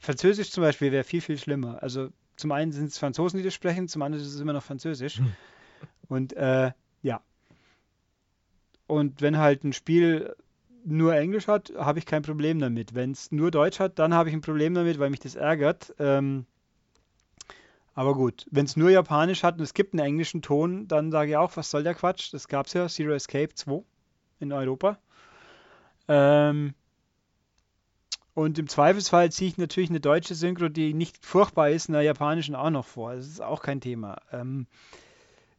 Französisch 0.00 0.50
zum 0.50 0.62
Beispiel 0.62 0.90
wäre 0.90 1.04
viel, 1.04 1.20
viel 1.20 1.38
schlimmer. 1.38 1.82
Also 1.82 2.08
zum 2.36 2.52
einen 2.52 2.72
sind 2.72 2.86
es 2.86 2.98
Franzosen, 2.98 3.38
die 3.38 3.44
das 3.44 3.54
sprechen, 3.54 3.86
zum 3.86 4.02
anderen 4.02 4.24
ist 4.24 4.34
es 4.34 4.40
immer 4.40 4.54
noch 4.54 4.62
Französisch. 4.62 5.18
Hm. 5.18 5.32
Und 6.08 6.32
äh, 6.32 6.72
ja. 7.02 7.20
Und 8.86 9.20
wenn 9.20 9.36
halt 9.38 9.62
ein 9.62 9.72
Spiel 9.72 10.34
nur 10.84 11.14
Englisch 11.14 11.46
hat, 11.46 11.72
habe 11.76 11.98
ich 11.98 12.06
kein 12.06 12.22
Problem 12.22 12.58
damit. 12.58 12.94
Wenn 12.94 13.12
es 13.12 13.30
nur 13.30 13.50
Deutsch 13.50 13.78
hat, 13.78 13.98
dann 13.98 14.14
habe 14.14 14.30
ich 14.30 14.34
ein 14.34 14.40
Problem 14.40 14.74
damit, 14.74 14.98
weil 14.98 15.10
mich 15.10 15.20
das 15.20 15.34
ärgert. 15.34 15.94
Ähm, 15.98 16.46
aber 17.94 18.14
gut, 18.14 18.46
wenn 18.50 18.64
es 18.64 18.76
nur 18.76 18.90
Japanisch 18.90 19.42
hat 19.42 19.58
und 19.58 19.62
es 19.62 19.74
gibt 19.74 19.92
einen 19.92 20.04
englischen 20.04 20.40
Ton, 20.40 20.88
dann 20.88 21.12
sage 21.12 21.32
ich 21.32 21.36
auch, 21.36 21.56
was 21.56 21.70
soll 21.70 21.82
der 21.82 21.94
Quatsch? 21.94 22.32
Das 22.32 22.48
gab 22.48 22.66
es 22.66 22.72
ja, 22.72 22.88
Zero 22.88 23.12
Escape 23.12 23.54
2 23.54 23.82
in 24.38 24.52
Europa. 24.52 24.98
Ähm, 26.08 26.74
und 28.34 28.58
im 28.58 28.68
Zweifelsfall 28.68 29.30
ziehe 29.32 29.50
ich 29.50 29.58
natürlich 29.58 29.90
eine 29.90 30.00
deutsche 30.00 30.34
Synchro, 30.34 30.68
die 30.68 30.94
nicht 30.94 31.24
furchtbar 31.24 31.70
ist, 31.70 31.88
einer 31.88 32.00
japanischen 32.00 32.54
auch 32.54 32.70
noch 32.70 32.86
vor. 32.86 33.14
Das 33.14 33.26
ist 33.26 33.42
auch 33.42 33.62
kein 33.62 33.80
Thema. 33.80 34.18
Ähm, 34.32 34.66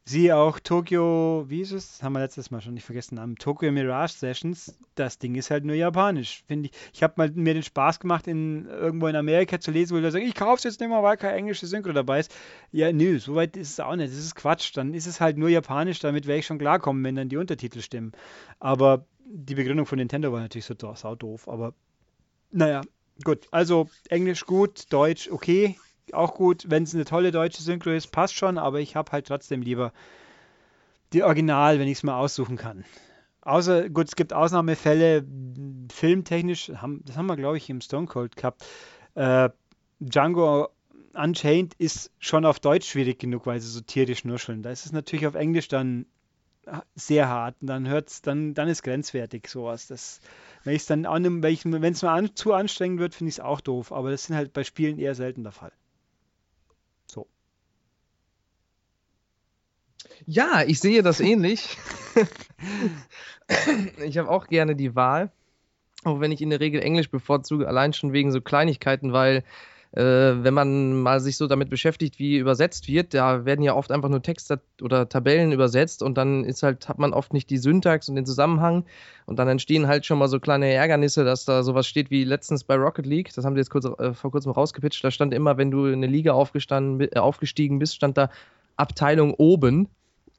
siehe 0.06 0.36
auch 0.36 0.60
Tokyo, 0.60 1.46
wie 1.48 1.62
ist 1.62 1.72
es? 1.72 1.98
Das 1.98 2.04
haben 2.04 2.14
wir 2.14 2.20
letztes 2.20 2.50
Mal 2.50 2.62
schon 2.62 2.74
nicht 2.74 2.86
vergessen. 2.86 3.16
Namen. 3.16 3.36
Tokyo 3.36 3.72
Mirage 3.72 4.14
Sessions. 4.14 4.78
Das 4.96 5.20
Ding 5.20 5.36
ist 5.36 5.52
halt 5.52 5.66
nur 5.66 5.76
japanisch, 5.76 6.44
finde 6.48 6.70
ich. 6.70 6.72
Ich 6.94 7.04
habe 7.04 7.14
mal 7.18 7.32
mir 7.32 7.54
den 7.54 7.64
Spaß 7.64 8.00
gemacht, 8.00 8.28
in, 8.28 8.68
irgendwo 8.68 9.08
in 9.08 9.16
Amerika 9.16 9.60
zu 9.60 9.72
lesen, 9.72 9.96
wo 9.96 10.02
die 10.02 10.10
sagen, 10.10 10.26
ich 10.26 10.36
kaufe 10.36 10.58
es 10.58 10.64
jetzt 10.64 10.80
nicht 10.80 10.90
mehr, 10.90 11.04
weil 11.04 11.18
keine 11.18 11.36
englische 11.36 11.68
Synchro 11.68 11.92
dabei 11.92 12.22
ist. 12.22 12.34
Ja, 12.72 12.92
nö, 12.92 13.20
so 13.20 13.36
weit 13.36 13.58
ist 13.58 13.72
es 13.72 13.80
auch 13.80 13.96
nicht. 13.96 14.12
Das 14.12 14.20
ist 14.20 14.36
Quatsch. 14.36 14.76
Dann 14.76 14.94
ist 14.94 15.08
es 15.08 15.22
halt 15.22 15.38
nur 15.38 15.50
japanisch, 15.50 16.00
damit 16.00 16.26
werde 16.26 16.40
ich 16.40 16.46
schon 16.46 16.58
klarkommen, 16.58 17.04
wenn 17.04 17.16
dann 17.16 17.30
die 17.30 17.38
Untertitel 17.38 17.82
stimmen. 17.82 18.14
Aber 18.60 19.06
die 19.26 19.56
Begründung 19.56 19.86
von 19.86 19.98
Nintendo 19.98 20.32
war 20.32 20.42
natürlich 20.42 20.66
so 20.66 20.76
sau 20.96 21.16
doof, 21.16 21.48
aber 21.48 21.74
naja, 22.52 22.82
gut. 23.24 23.48
Also 23.52 23.90
Englisch 24.10 24.46
gut, 24.46 24.92
Deutsch 24.92 25.30
okay, 25.32 25.78
auch 26.14 26.34
gut. 26.34 26.66
Wenn 26.68 26.84
es 26.84 26.94
eine 26.94 27.06
tolle 27.06 27.32
deutsche 27.32 27.62
Synchro 27.62 27.92
ist, 27.92 28.12
passt 28.12 28.36
schon, 28.36 28.58
aber 28.58 28.80
ich 28.80 28.96
habe 28.96 29.12
halt 29.12 29.28
trotzdem 29.28 29.62
lieber 29.62 29.94
die 31.14 31.24
Original, 31.24 31.80
wenn 31.80 31.88
ich 31.88 32.00
es 32.00 32.04
mal 32.04 32.18
aussuchen 32.18 32.58
kann. 32.58 32.86
Außer, 33.42 33.90
gut, 33.90 34.08
es 34.08 34.16
gibt 34.16 34.34
Ausnahmefälle, 34.34 35.26
filmtechnisch, 35.92 36.70
haben, 36.76 37.02
das 37.06 37.18
haben 37.18 37.26
wir, 37.26 37.38
glaube 37.38 37.58
ich, 37.58 37.70
im 37.70 37.82
Stone 37.82 38.06
Cold 38.06 38.36
gehabt. 38.36 38.64
Äh, 39.16 39.50
Django 40.00 40.70
Unchained 41.14 41.74
ist 41.76 42.12
schon 42.20 42.46
auf 42.46 42.60
Deutsch 42.60 42.90
schwierig 42.90 43.20
genug, 43.20 43.46
weil 43.46 43.60
sie 43.60 43.68
so 43.68 43.82
tierisch 43.82 44.24
nuscheln. 44.26 44.62
Da 44.64 44.70
ist 44.70 44.86
es 44.86 44.92
natürlich 44.92 45.28
auf 45.28 45.36
Englisch 45.36 45.68
dann 45.68 46.06
sehr 46.96 47.28
hart 47.28 47.56
und 47.62 47.68
dann 47.68 47.88
hört's, 47.88 48.22
dann, 48.22 48.54
dann 48.54 48.68
ist 48.68 48.84
grenzwertig 48.84 49.48
sowas. 49.48 49.88
Das, 49.88 50.22
wenn 50.64 50.76
es 50.76 50.86
dann 50.86 51.06
annehme, 51.06 51.42
wenn 51.44 51.94
es 51.94 52.02
mir 52.02 52.12
an, 52.12 52.36
zu 52.36 52.54
anstrengend 52.54 53.00
wird, 53.00 53.16
finde 53.16 53.30
ich 53.30 53.36
es 53.36 53.40
auch 53.40 53.62
doof. 53.62 53.92
Aber 53.92 54.12
das 54.12 54.26
sind 54.26 54.36
halt 54.36 54.54
bei 54.54 54.64
Spielen 54.64 55.00
eher 55.00 55.16
selten 55.16 55.44
der 55.44 55.52
Fall. 55.52 55.72
So. 57.08 57.28
Ja, 60.26 60.64
ich 60.66 60.80
sehe 60.80 61.04
das 61.04 61.20
ähnlich. 61.20 61.78
ich 64.04 64.18
habe 64.18 64.30
auch 64.30 64.48
gerne 64.48 64.76
die 64.76 64.96
Wahl. 64.96 65.32
Auch 66.04 66.20
wenn 66.20 66.32
ich 66.32 66.42
in 66.42 66.50
der 66.50 66.60
Regel 66.60 66.82
Englisch 66.82 67.10
bevorzuge, 67.10 67.68
allein 67.68 67.94
schon 67.94 68.14
wegen 68.14 68.32
so 68.32 68.42
Kleinigkeiten, 68.42 69.14
weil 69.14 69.44
äh, 69.94 70.02
wenn 70.02 70.54
man 70.54 71.02
mal 71.02 71.20
sich 71.20 71.36
so 71.36 71.48
damit 71.48 71.70
beschäftigt, 71.70 72.18
wie 72.18 72.38
übersetzt 72.38 72.88
wird, 72.88 73.14
da 73.14 73.44
werden 73.44 73.62
ja 73.62 73.76
oft 73.76 73.92
einfach 73.92 74.08
nur 74.08 74.22
Texte 74.22 74.62
oder 74.82 75.10
Tabellen 75.10 75.52
übersetzt 75.52 76.02
und 76.02 76.18
dann 76.18 76.46
ist 76.46 76.64
halt, 76.64 76.88
hat 76.88 76.98
man 76.98 77.14
oft 77.14 77.34
nicht 77.34 77.50
die 77.50 77.58
Syntax 77.58 78.08
und 78.08 78.16
den 78.16 78.26
Zusammenhang 78.26 78.86
und 79.26 79.38
dann 79.38 79.50
entstehen 79.50 79.88
halt 79.88 80.06
schon 80.06 80.18
mal 80.18 80.30
so 80.30 80.40
kleine 80.40 80.72
Ärgernisse, 80.72 81.26
dass 81.26 81.44
da 81.44 81.64
sowas 81.64 81.88
steht 81.88 82.10
wie 82.10 82.24
letztens 82.24 82.64
bei 82.64 82.76
Rocket 82.76 83.06
League, 83.06 83.34
das 83.36 83.44
haben 83.44 83.56
sie 83.56 83.60
jetzt 83.60 83.70
kurz, 83.70 83.86
äh, 83.86 84.14
vor 84.14 84.32
kurzem 84.32 84.54
rausgepitcht, 84.54 85.04
da 85.04 85.12
stand 85.12 85.34
immer, 85.34 85.58
wenn 85.58 85.72
du 85.72 85.88
in 85.88 85.96
eine 85.96 86.08
Liga 86.08 86.32
aufgestanden, 86.32 87.10
äh, 87.12 87.20
aufgestiegen 87.20 87.80
bist, 87.80 87.96
stand 87.96 88.18
da 88.18 88.30
Abteilung 88.78 89.34
oben, 89.34 89.90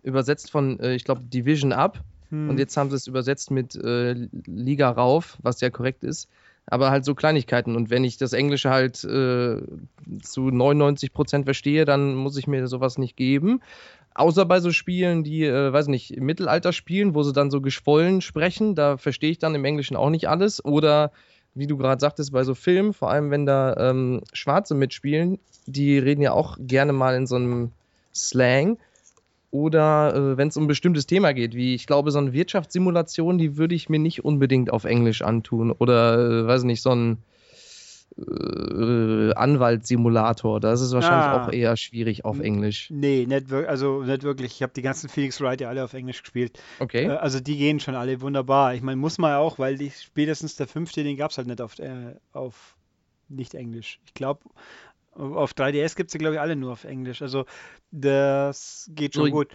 übersetzt 0.03 0.51
von, 0.51 0.81
äh, 0.81 0.95
ich 0.95 1.05
glaube, 1.05 1.23
Division 1.23 1.73
Up. 1.73 2.03
Hm. 2.31 2.49
Und 2.49 2.59
jetzt 2.59 2.77
haben 2.77 2.91
sie 2.91 2.97
es 2.97 3.07
übersetzt 3.07 3.51
mit 3.51 3.77
äh, 3.77 4.15
Liga 4.47 4.91
rauf, 4.91 5.39
was 5.43 5.61
ja 5.61 5.71
korrekt 5.71 6.03
ist. 6.05 6.29
Aber 6.67 6.91
halt 6.91 7.05
so 7.05 7.15
Kleinigkeiten. 7.15 7.77
Und 7.77 7.91
wenn 7.91 8.05
ich 8.05 8.17
das 8.17 8.33
Englische 8.33 8.71
halt 8.71 9.03
äh, 9.05 9.61
zu 10.23 10.51
99 10.51 11.13
Prozent 11.13 11.45
verstehe, 11.45 11.85
dann 11.85 12.15
muss 12.15 12.37
ich 12.37 12.47
mir 12.47 12.67
sowas 12.67 12.99
nicht 12.99 13.17
geben. 13.17 13.61
Außer 14.15 14.45
bei 14.45 14.61
so 14.61 14.73
Spielen, 14.73 15.25
die, 15.25 15.45
äh, 15.45 15.73
weiß 15.73 15.89
nicht, 15.89 16.15
im 16.15 16.25
Mittelalter 16.25 16.73
spielen, 16.73 17.15
wo 17.15 17.23
sie 17.23 17.33
dann 17.33 17.51
so 17.51 17.61
geschwollen 17.61 18.21
sprechen, 18.21 18.75
da 18.75 18.97
verstehe 18.97 19.31
ich 19.31 19.39
dann 19.39 19.55
im 19.55 19.65
Englischen 19.65 19.97
auch 19.97 20.11
nicht 20.11 20.29
alles. 20.29 20.65
Oder 20.65 21.13
wie 21.55 21.67
du 21.67 21.77
gerade 21.77 22.01
sagtest, 22.01 22.33
bei 22.33 22.45
so 22.45 22.55
Filmen, 22.55 22.93
vor 22.93 23.11
allem 23.11 23.31
wenn 23.31 23.47
da 23.47 23.75
ähm, 23.77 24.23
Schwarze 24.33 24.75
mitspielen, 24.75 25.39
die 25.67 25.99
reden 25.99 26.23
ja 26.23 26.33
auch 26.33 26.57
gerne 26.61 26.93
mal 26.93 27.15
in 27.15 27.27
so 27.27 27.37
einem 27.37 27.73
Slang. 28.15 28.79
Oder 29.53 30.15
äh, 30.15 30.37
wenn 30.39 30.49
es 30.49 30.57
um 30.57 30.65
ein 30.65 30.67
bestimmtes 30.67 31.07
Thema 31.07 31.35
geht, 31.35 31.55
wie 31.55 31.75
ich 31.75 31.87
glaube, 31.87 32.11
so 32.11 32.19
eine 32.19 32.33
Wirtschaftssimulation, 32.33 33.37
die 33.37 33.59
würde 33.59 33.75
ich 33.75 33.91
mir 33.91 33.99
nicht 33.99 34.25
unbedingt 34.25 34.73
auf 34.73 34.85
Englisch 34.85 35.21
antun. 35.21 35.71
Oder, 35.71 36.15
äh, 36.19 36.47
weiß 36.47 36.63
nicht, 36.65 36.81
so 36.81 36.91
ein 36.91 37.19
äh, 38.17 39.35
Anwaltssimulator. 39.35 40.59
Das 40.59 40.81
ist 40.81 40.95
wahrscheinlich 40.95 41.27
ah. 41.27 41.45
auch 41.45 41.53
eher 41.53 41.77
schwierig 41.77 42.25
auf 42.25 42.41
Englisch. 42.41 42.89
Nee, 42.91 43.27
nicht, 43.29 43.53
also 43.53 44.03
nicht 44.03 44.23
wirklich. 44.23 44.53
Ich 44.53 44.63
habe 44.63 44.73
die 44.75 44.81
ganzen 44.81 45.11
Phoenix 45.11 45.39
Wright 45.43 45.61
ja 45.61 45.69
alle 45.69 45.85
auf 45.85 45.93
Englisch 45.93 46.23
gespielt. 46.23 46.59
Okay. 46.79 47.05
Äh, 47.05 47.17
also 47.17 47.39
die 47.39 47.59
gehen 47.59 47.79
schon 47.79 47.95
alle 47.95 48.23
wunderbar. 48.23 48.75
Ich 48.75 48.81
meine, 48.81 48.97
muss 48.97 49.19
man 49.19 49.33
ja 49.33 49.39
auch, 49.39 49.59
weil 49.59 49.77
die, 49.77 49.91
spätestens 49.91 50.57
der 50.57 50.67
fünfte, 50.67 51.05
den 51.05 51.19
gab 51.19 51.31
es 51.31 51.37
halt 51.37 51.49
nicht 51.49 51.61
auf, 51.61 51.79
äh, 51.79 52.15
auf 52.33 52.75
nicht 53.29 53.55
Englisch. 53.55 54.01
Ich 54.07 54.15
glaube, 54.15 54.41
auf 55.15 55.53
3DS 55.53 55.97
gibt 55.97 56.09
es 56.09 56.15
ja, 56.15 56.19
glaube 56.19 56.35
ich, 56.35 56.41
alle 56.41 56.57
nur 56.57 56.73
auf 56.73 56.85
Englisch. 56.85 57.23
Also 57.23 57.45
das 57.91 58.91
geht 58.95 59.15
schon 59.15 59.27
so, 59.27 59.31
gut. 59.31 59.49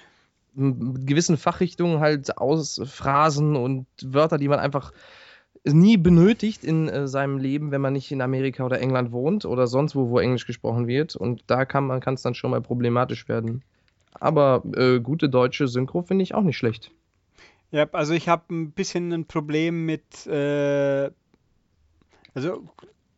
In 0.56 1.06
gewissen 1.06 1.38
Fachrichtungen 1.38 2.00
halt 2.00 2.38
Ausphrasen 2.38 3.56
und 3.56 3.86
Wörter, 4.04 4.38
die 4.38 4.48
man 4.48 4.60
einfach 4.60 4.92
nie 5.64 5.98
benötigt 5.98 6.64
in 6.64 6.88
äh, 6.88 7.08
seinem 7.08 7.38
Leben, 7.38 7.72
wenn 7.72 7.82
man 7.82 7.94
nicht 7.94 8.12
in 8.12 8.22
Amerika 8.22 8.66
oder 8.66 8.80
England 8.80 9.12
wohnt 9.12 9.46
oder 9.46 9.68
sonst 9.68 9.96
wo, 9.96 10.10
wo 10.10 10.20
Englisch 10.20 10.46
gesprochen 10.46 10.88
wird. 10.88 11.16
Und 11.16 11.44
da 11.48 11.66
kann 11.66 11.86
man 11.86 12.02
es 12.02 12.22
dann 12.22 12.36
schon 12.36 12.52
mal 12.52 12.62
problematisch 12.62 13.28
werden. 13.28 13.64
Aber 14.14 14.64
äh, 14.76 15.00
gute 15.00 15.30
deutsche 15.30 15.68
Synchro 15.68 16.02
finde 16.02 16.24
ich 16.24 16.34
auch 16.34 16.42
nicht 16.42 16.58
schlecht. 16.58 16.92
Ja, 17.72 17.88
also 17.92 18.14
ich 18.14 18.30
habe 18.30 18.44
ein 18.54 18.72
bisschen 18.72 19.12
ein 19.12 19.26
Problem 19.26 19.86
mit, 19.86 20.26
äh, 20.26 21.12
also 22.34 22.64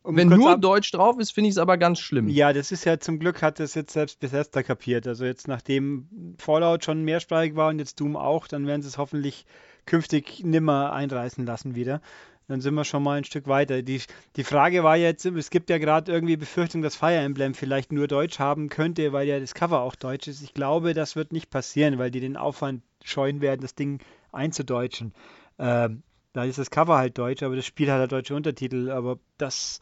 um 0.04 0.16
Wenn 0.16 0.30
nur 0.30 0.58
Deutsch 0.58 0.92
drauf 0.92 1.20
ist, 1.20 1.32
finde 1.32 1.50
ich 1.50 1.56
es 1.56 1.58
aber 1.58 1.78
ganz 1.78 2.00
schlimm. 2.00 2.30
Ja, 2.30 2.54
das 2.54 2.72
ist 2.72 2.86
ja 2.86 3.00
zum 3.00 3.20
Glück 3.20 3.42
hat 3.42 3.60
das 3.60 3.76
jetzt 3.76 3.94
selbst 3.94 4.20
Bethesda 4.20 4.64
kapiert. 4.64 5.08
Also 5.08 5.26
jetzt 5.26 5.48
nachdem 5.48 6.36
Fallout 6.38 6.84
schon 6.84 7.04
mehrsprachig 7.04 7.56
war 7.56 7.70
und 7.70 7.80
jetzt 7.80 8.00
Doom 8.00 8.16
auch, 8.16 8.48
dann 8.48 8.66
werden 8.68 8.82
sie 8.82 8.88
es 8.88 8.98
hoffentlich 8.98 9.46
künftig 9.86 10.44
nimmer 10.44 10.94
einreißen 10.94 11.46
lassen 11.46 11.76
wieder 11.76 12.02
dann 12.50 12.62
sind 12.62 12.74
wir 12.74 12.84
schon 12.84 13.04
mal 13.04 13.18
ein 13.18 13.24
Stück 13.24 13.48
weiter. 13.48 13.82
Die, 13.84 14.02
die 14.36 14.44
Frage 14.44 14.84
war 14.84 14.98
jetzt, 14.98 15.24
es 15.26 15.50
gibt 15.52 15.70
ja 15.70 15.78
gerade 15.78 16.12
irgendwie 16.12 16.36
Befürchtung, 16.36 16.82
dass 16.82 16.96
Fire 16.96 17.16
Emblem 17.16 17.54
vielleicht 17.54 17.92
nur 17.92 18.08
Deutsch 18.08 18.40
haben 18.40 18.70
könnte, 18.70 19.14
weil 19.14 19.28
ja 19.28 19.40
das 19.40 19.54
Cover 19.54 19.82
auch 19.82 19.96
Deutsch 19.96 20.28
ist. 20.28 20.42
Ich 20.42 20.54
glaube, 20.54 20.94
das 20.94 21.16
wird 21.16 21.32
nicht 21.32 21.52
passieren, 21.52 22.00
weil 22.00 22.10
die 22.10 22.20
den 22.20 22.38
Aufwand 22.38 22.82
scheuen 23.04 23.40
werden, 23.42 23.62
das 23.62 23.76
Ding 23.76 24.00
einzudeutschen. 24.32 25.14
Ähm, 25.60 26.02
da 26.34 26.44
ist 26.44 26.60
das 26.60 26.72
Cover 26.72 26.98
halt 26.98 27.18
deutsch, 27.18 27.44
aber 27.44 27.56
das 27.56 27.66
Spiel 27.66 27.92
hat 27.92 28.00
halt 28.00 28.12
deutsche 28.12 28.36
Untertitel. 28.36 28.90
Aber 28.92 29.20
das 29.38 29.80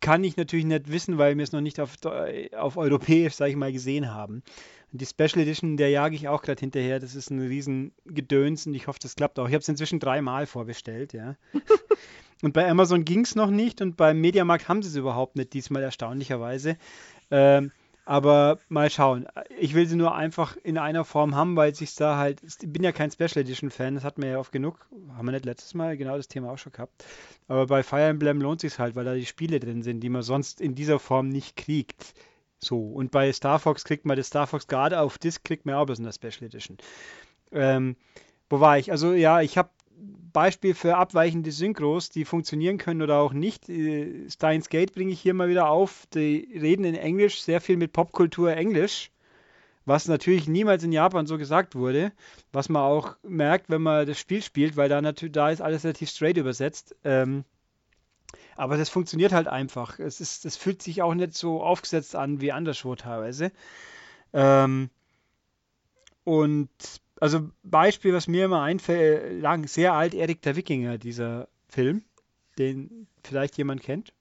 kann 0.00 0.24
ich 0.24 0.36
natürlich 0.36 0.64
nicht 0.64 0.90
wissen, 0.90 1.18
weil 1.18 1.36
wir 1.36 1.42
es 1.42 1.52
noch 1.52 1.60
nicht 1.60 1.80
auf, 1.80 1.96
auf 2.56 2.76
europäisch, 2.76 3.34
sage 3.34 3.50
ich 3.50 3.56
mal, 3.56 3.72
gesehen 3.72 4.10
haben. 4.10 4.42
Und 4.92 5.00
die 5.00 5.06
Special 5.06 5.40
Edition, 5.40 5.76
der 5.76 5.88
jage 5.88 6.14
ich 6.14 6.28
auch 6.28 6.42
gerade 6.42 6.60
hinterher. 6.60 7.00
Das 7.00 7.14
ist 7.14 7.30
ein 7.30 7.40
riesen 7.40 7.92
Gedöns 8.04 8.66
und 8.66 8.74
ich 8.74 8.86
hoffe, 8.86 8.98
das 9.00 9.16
klappt 9.16 9.38
auch. 9.38 9.48
Ich 9.48 9.54
habe 9.54 9.62
es 9.62 9.68
inzwischen 9.68 10.00
dreimal 10.00 10.46
vorbestellt, 10.46 11.14
ja. 11.14 11.36
und 12.42 12.52
bei 12.52 12.68
Amazon 12.68 13.04
ging 13.04 13.20
es 13.20 13.34
noch 13.34 13.50
nicht 13.50 13.80
und 13.80 13.96
beim 13.96 14.20
Mediamarkt 14.20 14.68
haben 14.68 14.82
sie 14.82 14.90
es 14.90 14.96
überhaupt 14.96 15.36
nicht, 15.36 15.54
diesmal 15.54 15.82
erstaunlicherweise. 15.82 16.76
Ähm, 17.30 17.72
aber 18.04 18.58
mal 18.68 18.90
schauen. 18.90 19.26
Ich 19.58 19.74
will 19.74 19.86
sie 19.86 19.96
nur 19.96 20.14
einfach 20.14 20.56
in 20.56 20.78
einer 20.78 21.04
Form 21.04 21.36
haben, 21.36 21.56
weil 21.56 21.74
sich 21.74 21.94
da 21.94 22.16
halt. 22.16 22.40
Ich 22.44 22.56
bin 22.60 22.82
ja 22.82 22.92
kein 22.92 23.10
Special 23.10 23.38
Edition 23.38 23.70
Fan, 23.70 23.94
das 23.94 24.04
hat 24.04 24.18
man 24.18 24.28
ja 24.28 24.38
oft 24.38 24.52
genug. 24.52 24.86
Haben 25.16 25.26
wir 25.26 25.32
nicht 25.32 25.44
letztes 25.44 25.74
Mal 25.74 25.96
genau 25.96 26.16
das 26.16 26.28
Thema 26.28 26.50
auch 26.50 26.58
schon 26.58 26.72
gehabt. 26.72 27.04
Aber 27.48 27.66
bei 27.66 27.82
Fire 27.82 28.08
Emblem 28.08 28.40
lohnt 28.40 28.60
sich 28.60 28.78
halt, 28.78 28.96
weil 28.96 29.04
da 29.04 29.14
die 29.14 29.26
Spiele 29.26 29.60
drin 29.60 29.82
sind, 29.82 30.00
die 30.00 30.08
man 30.08 30.22
sonst 30.22 30.60
in 30.60 30.74
dieser 30.74 30.98
Form 30.98 31.28
nicht 31.28 31.56
kriegt. 31.56 32.14
So, 32.58 32.80
und 32.80 33.10
bei 33.10 33.32
Star 33.32 33.58
Fox 33.58 33.84
kriegt 33.84 34.04
man 34.04 34.16
das 34.16 34.28
Star 34.28 34.46
Fox 34.46 34.66
gerade 34.66 35.00
auf 35.00 35.18
Disc, 35.18 35.44
kriegt 35.44 35.66
man 35.66 35.74
auch 35.76 35.86
bloß 35.86 35.98
in 35.98 36.04
der 36.04 36.12
Special 36.12 36.44
Edition. 36.44 36.78
Ähm, 37.52 37.96
wo 38.48 38.60
war 38.60 38.78
ich? 38.78 38.90
Also 38.90 39.12
ja, 39.12 39.40
ich 39.40 39.58
habe 39.58 39.70
Beispiel 40.32 40.74
für 40.74 40.96
abweichende 40.96 41.52
Synchros, 41.52 42.10
die 42.10 42.24
funktionieren 42.24 42.78
können 42.78 43.02
oder 43.02 43.18
auch 43.18 43.32
nicht. 43.32 43.68
Äh, 43.68 44.28
Steins 44.30 44.68
Gate 44.68 44.94
bringe 44.94 45.12
ich 45.12 45.20
hier 45.20 45.34
mal 45.34 45.48
wieder 45.48 45.68
auf. 45.68 46.06
Die 46.14 46.48
reden 46.60 46.84
in 46.84 46.94
Englisch, 46.94 47.42
sehr 47.42 47.60
viel 47.60 47.76
mit 47.76 47.92
Popkultur 47.92 48.52
Englisch, 48.52 49.10
was 49.84 50.08
natürlich 50.08 50.48
niemals 50.48 50.84
in 50.84 50.92
Japan 50.92 51.26
so 51.26 51.38
gesagt 51.38 51.74
wurde, 51.74 52.12
was 52.52 52.68
man 52.68 52.82
auch 52.82 53.16
merkt, 53.22 53.70
wenn 53.70 53.82
man 53.82 54.06
das 54.06 54.18
Spiel 54.18 54.42
spielt, 54.42 54.76
weil 54.76 54.88
da 54.88 55.00
natürlich 55.02 55.32
da 55.32 55.50
ist 55.50 55.60
alles 55.60 55.84
relativ 55.84 56.10
straight 56.10 56.36
übersetzt. 56.36 56.96
Ähm, 57.04 57.44
aber 58.56 58.76
das 58.76 58.88
funktioniert 58.88 59.32
halt 59.32 59.48
einfach. 59.48 59.98
Es, 59.98 60.20
ist, 60.20 60.44
es 60.44 60.56
fühlt 60.56 60.82
sich 60.82 61.02
auch 61.02 61.14
nicht 61.14 61.34
so 61.34 61.62
aufgesetzt 61.62 62.14
an 62.14 62.40
wie 62.40 62.52
anderswo 62.52 62.94
teilweise. 62.94 63.52
Ähm, 64.32 64.90
und 66.24 66.70
also 67.22 67.50
Beispiel, 67.62 68.12
was 68.12 68.26
mir 68.26 68.46
immer 68.46 68.62
einfällt, 68.62 69.40
lang, 69.40 69.68
sehr 69.68 69.92
alt, 69.92 70.12
Erik 70.12 70.42
der 70.42 70.56
Wikinger, 70.56 70.98
dieser 70.98 71.46
Film, 71.68 72.02
den 72.58 73.06
vielleicht 73.22 73.56
jemand 73.56 73.80
kennt. 73.80 74.12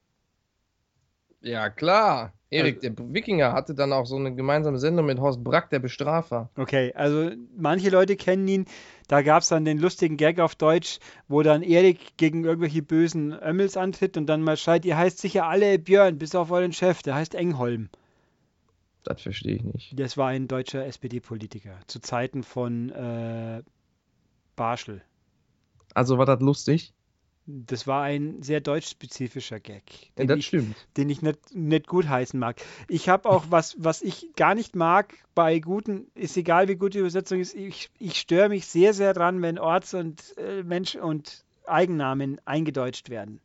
Ja, 1.41 1.71
klar. 1.71 2.31
Erik, 2.51 2.75
also, 2.83 2.89
der 2.93 3.13
Wikinger, 3.15 3.53
hatte 3.53 3.73
dann 3.73 3.91
auch 3.91 4.05
so 4.05 4.17
eine 4.17 4.35
gemeinsame 4.35 4.77
Sendung 4.77 5.07
mit 5.07 5.19
Horst 5.19 5.43
Brack, 5.43 5.71
der 5.71 5.79
Bestrafer. 5.79 6.51
Okay, 6.55 6.93
also 6.93 7.31
manche 7.57 7.89
Leute 7.89 8.17
kennen 8.17 8.47
ihn. 8.47 8.65
Da 9.07 9.23
gab 9.23 9.41
es 9.41 9.47
dann 9.47 9.65
den 9.65 9.79
lustigen 9.79 10.17
Gag 10.17 10.39
auf 10.39 10.53
Deutsch, 10.53 10.99
wo 11.27 11.41
dann 11.41 11.63
Erik 11.63 12.17
gegen 12.17 12.45
irgendwelche 12.45 12.83
bösen 12.83 13.33
Ömmels 13.33 13.77
antritt 13.77 14.15
und 14.15 14.27
dann 14.27 14.43
mal 14.43 14.57
schreit, 14.57 14.85
ihr 14.85 14.95
heißt 14.95 15.17
sicher 15.17 15.47
alle 15.47 15.79
Björn, 15.79 16.19
bis 16.19 16.35
auf 16.35 16.51
euren 16.51 16.71
Chef, 16.71 17.01
der 17.01 17.15
heißt 17.15 17.33
Engholm. 17.33 17.89
Das 19.03 19.21
verstehe 19.21 19.55
ich 19.55 19.63
nicht. 19.63 19.99
Das 19.99 20.17
war 20.17 20.29
ein 20.29 20.47
deutscher 20.47 20.85
SPD-Politiker 20.85 21.79
zu 21.87 21.99
Zeiten 21.99 22.43
von 22.43 22.89
äh, 22.89 23.63
Barschel. 24.55 25.01
Also 25.93 26.17
war 26.17 26.25
das 26.25 26.39
lustig? 26.39 26.93
Das 27.47 27.87
war 27.87 28.03
ein 28.03 28.43
sehr 28.43 28.61
deutschspezifischer 28.61 29.59
Gag. 29.59 29.83
Den 30.17 30.27
das 30.27 30.37
ich, 30.37 30.47
stimmt. 30.47 30.75
Den 30.95 31.09
ich 31.09 31.21
nicht, 31.21 31.55
nicht 31.55 31.87
gut 31.87 32.07
heißen 32.07 32.39
mag. 32.39 32.61
Ich 32.87 33.09
habe 33.09 33.27
auch 33.27 33.45
was, 33.49 33.75
was 33.79 34.03
ich 34.03 34.29
gar 34.35 34.53
nicht 34.53 34.75
mag 34.75 35.15
bei 35.33 35.59
guten, 35.59 36.07
ist 36.13 36.37
egal 36.37 36.67
wie 36.67 36.75
gut 36.75 36.93
die 36.93 36.99
Übersetzung 36.99 37.39
ist, 37.39 37.55
ich, 37.55 37.89
ich 37.97 38.19
störe 38.19 38.49
mich 38.49 38.67
sehr, 38.67 38.93
sehr 38.93 39.13
dran, 39.13 39.41
wenn 39.41 39.57
Orts- 39.57 39.95
und 39.95 40.37
äh, 40.37 40.61
Mensch- 40.63 40.95
und 40.95 41.43
Eigennamen 41.65 42.39
eingedeutscht 42.45 43.09
werden 43.09 43.41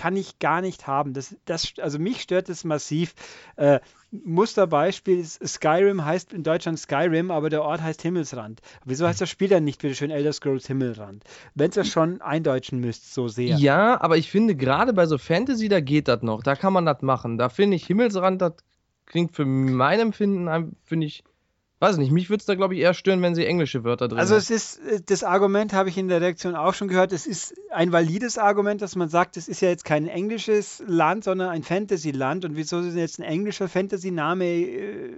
kann 0.00 0.16
ich 0.16 0.38
gar 0.38 0.62
nicht 0.62 0.86
haben. 0.86 1.12
Das, 1.12 1.36
das, 1.44 1.74
also 1.78 1.98
mich 1.98 2.22
stört 2.22 2.48
das 2.48 2.64
massiv. 2.64 3.12
Äh, 3.56 3.80
Musterbeispiel 4.10 5.18
ist, 5.18 5.46
Skyrim 5.46 6.02
heißt 6.02 6.32
in 6.32 6.42
Deutschland 6.42 6.78
Skyrim, 6.78 7.30
aber 7.30 7.50
der 7.50 7.62
Ort 7.62 7.82
heißt 7.82 8.00
Himmelsrand. 8.00 8.62
Wieso 8.86 9.06
heißt 9.06 9.20
das 9.20 9.28
Spiel 9.28 9.48
dann 9.48 9.64
nicht 9.64 9.82
bitte 9.82 9.94
schön 9.94 10.10
Elder 10.10 10.32
Scrolls 10.32 10.66
Himmelrand? 10.66 11.22
Wenn 11.54 11.68
es 11.68 11.76
ja 11.76 11.84
schon 11.84 12.22
eindeutschen 12.22 12.80
müsst, 12.80 13.12
so 13.12 13.28
sehr. 13.28 13.58
Ja, 13.58 14.00
aber 14.00 14.16
ich 14.16 14.30
finde 14.30 14.56
gerade 14.56 14.94
bei 14.94 15.04
so 15.04 15.18
Fantasy, 15.18 15.68
da 15.68 15.80
geht 15.80 16.08
das 16.08 16.22
noch. 16.22 16.42
Da 16.42 16.56
kann 16.56 16.72
man 16.72 16.86
das 16.86 17.02
machen. 17.02 17.36
Da 17.36 17.50
finde 17.50 17.76
ich 17.76 17.84
Himmelsrand, 17.84 18.40
das 18.40 18.54
klingt 19.04 19.36
für 19.36 19.44
mein 19.44 20.00
Empfinden, 20.00 20.74
finde 20.82 21.08
ich, 21.08 21.24
Weiß 21.80 21.96
nicht, 21.96 22.12
mich 22.12 22.28
würde 22.28 22.40
es 22.42 22.44
da, 22.44 22.54
glaube 22.54 22.74
ich, 22.74 22.80
eher 22.80 22.92
stören, 22.92 23.22
wenn 23.22 23.34
sie 23.34 23.46
englische 23.46 23.84
Wörter 23.84 24.06
drin 24.06 24.18
Also 24.18 24.34
es 24.34 24.50
ist, 24.50 24.80
äh, 24.80 25.00
das 25.04 25.24
Argument 25.24 25.72
habe 25.72 25.88
ich 25.88 25.96
in 25.96 26.08
der 26.08 26.20
Reaktion 26.20 26.54
auch 26.54 26.74
schon 26.74 26.88
gehört, 26.88 27.10
es 27.10 27.26
ist 27.26 27.54
ein 27.70 27.90
valides 27.90 28.36
Argument, 28.36 28.82
dass 28.82 28.96
man 28.96 29.08
sagt, 29.08 29.38
es 29.38 29.48
ist 29.48 29.62
ja 29.62 29.70
jetzt 29.70 29.86
kein 29.86 30.06
englisches 30.06 30.82
Land, 30.86 31.24
sondern 31.24 31.48
ein 31.48 31.62
Fantasy-Land. 31.62 32.44
Und 32.44 32.54
wieso 32.54 32.80
ist 32.80 32.94
jetzt 32.96 33.18
ein 33.18 33.22
englischer 33.22 33.66
Fantasy-Name 33.66 34.44
äh, 34.44 35.12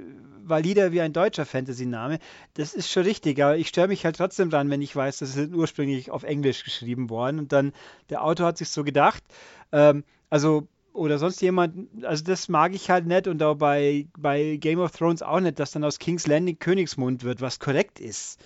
valider 0.44 0.92
wie 0.92 1.00
ein 1.00 1.12
deutscher 1.12 1.46
Fantasy-Name? 1.46 2.20
Das 2.54 2.74
ist 2.74 2.88
schon 2.88 3.02
richtig, 3.02 3.42
aber 3.42 3.56
ich 3.56 3.66
störe 3.66 3.88
mich 3.88 4.04
halt 4.04 4.14
trotzdem 4.14 4.48
dran, 4.48 4.70
wenn 4.70 4.82
ich 4.82 4.94
weiß, 4.94 5.18
dass 5.18 5.36
es 5.36 5.52
ursprünglich 5.52 6.12
auf 6.12 6.22
Englisch 6.22 6.62
geschrieben 6.62 7.10
worden. 7.10 7.40
Und 7.40 7.50
dann 7.50 7.72
der 8.08 8.22
Autor 8.22 8.46
hat 8.46 8.58
sich 8.58 8.68
so 8.68 8.84
gedacht, 8.84 9.24
ähm, 9.72 10.04
also 10.30 10.68
oder 10.92 11.18
sonst 11.18 11.40
jemand, 11.40 12.04
also 12.04 12.24
das 12.24 12.48
mag 12.48 12.74
ich 12.74 12.90
halt 12.90 13.06
nicht 13.06 13.26
und 13.26 13.42
auch 13.42 13.56
bei, 13.56 14.06
bei 14.16 14.56
Game 14.56 14.78
of 14.78 14.92
Thrones 14.92 15.22
auch 15.22 15.40
nicht, 15.40 15.58
dass 15.58 15.72
dann 15.72 15.84
aus 15.84 15.98
King's 15.98 16.26
Landing 16.26 16.58
Königsmund 16.58 17.24
wird, 17.24 17.40
was 17.40 17.58
korrekt 17.58 18.00
ist. 18.00 18.38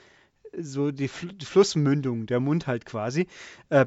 So 0.58 0.90
die, 0.90 1.08
Fl 1.08 1.32
die 1.32 1.44
Flussmündung, 1.44 2.26
der 2.26 2.40
Mund 2.40 2.66
halt 2.66 2.86
quasi. 2.86 3.26
Äh, 3.68 3.86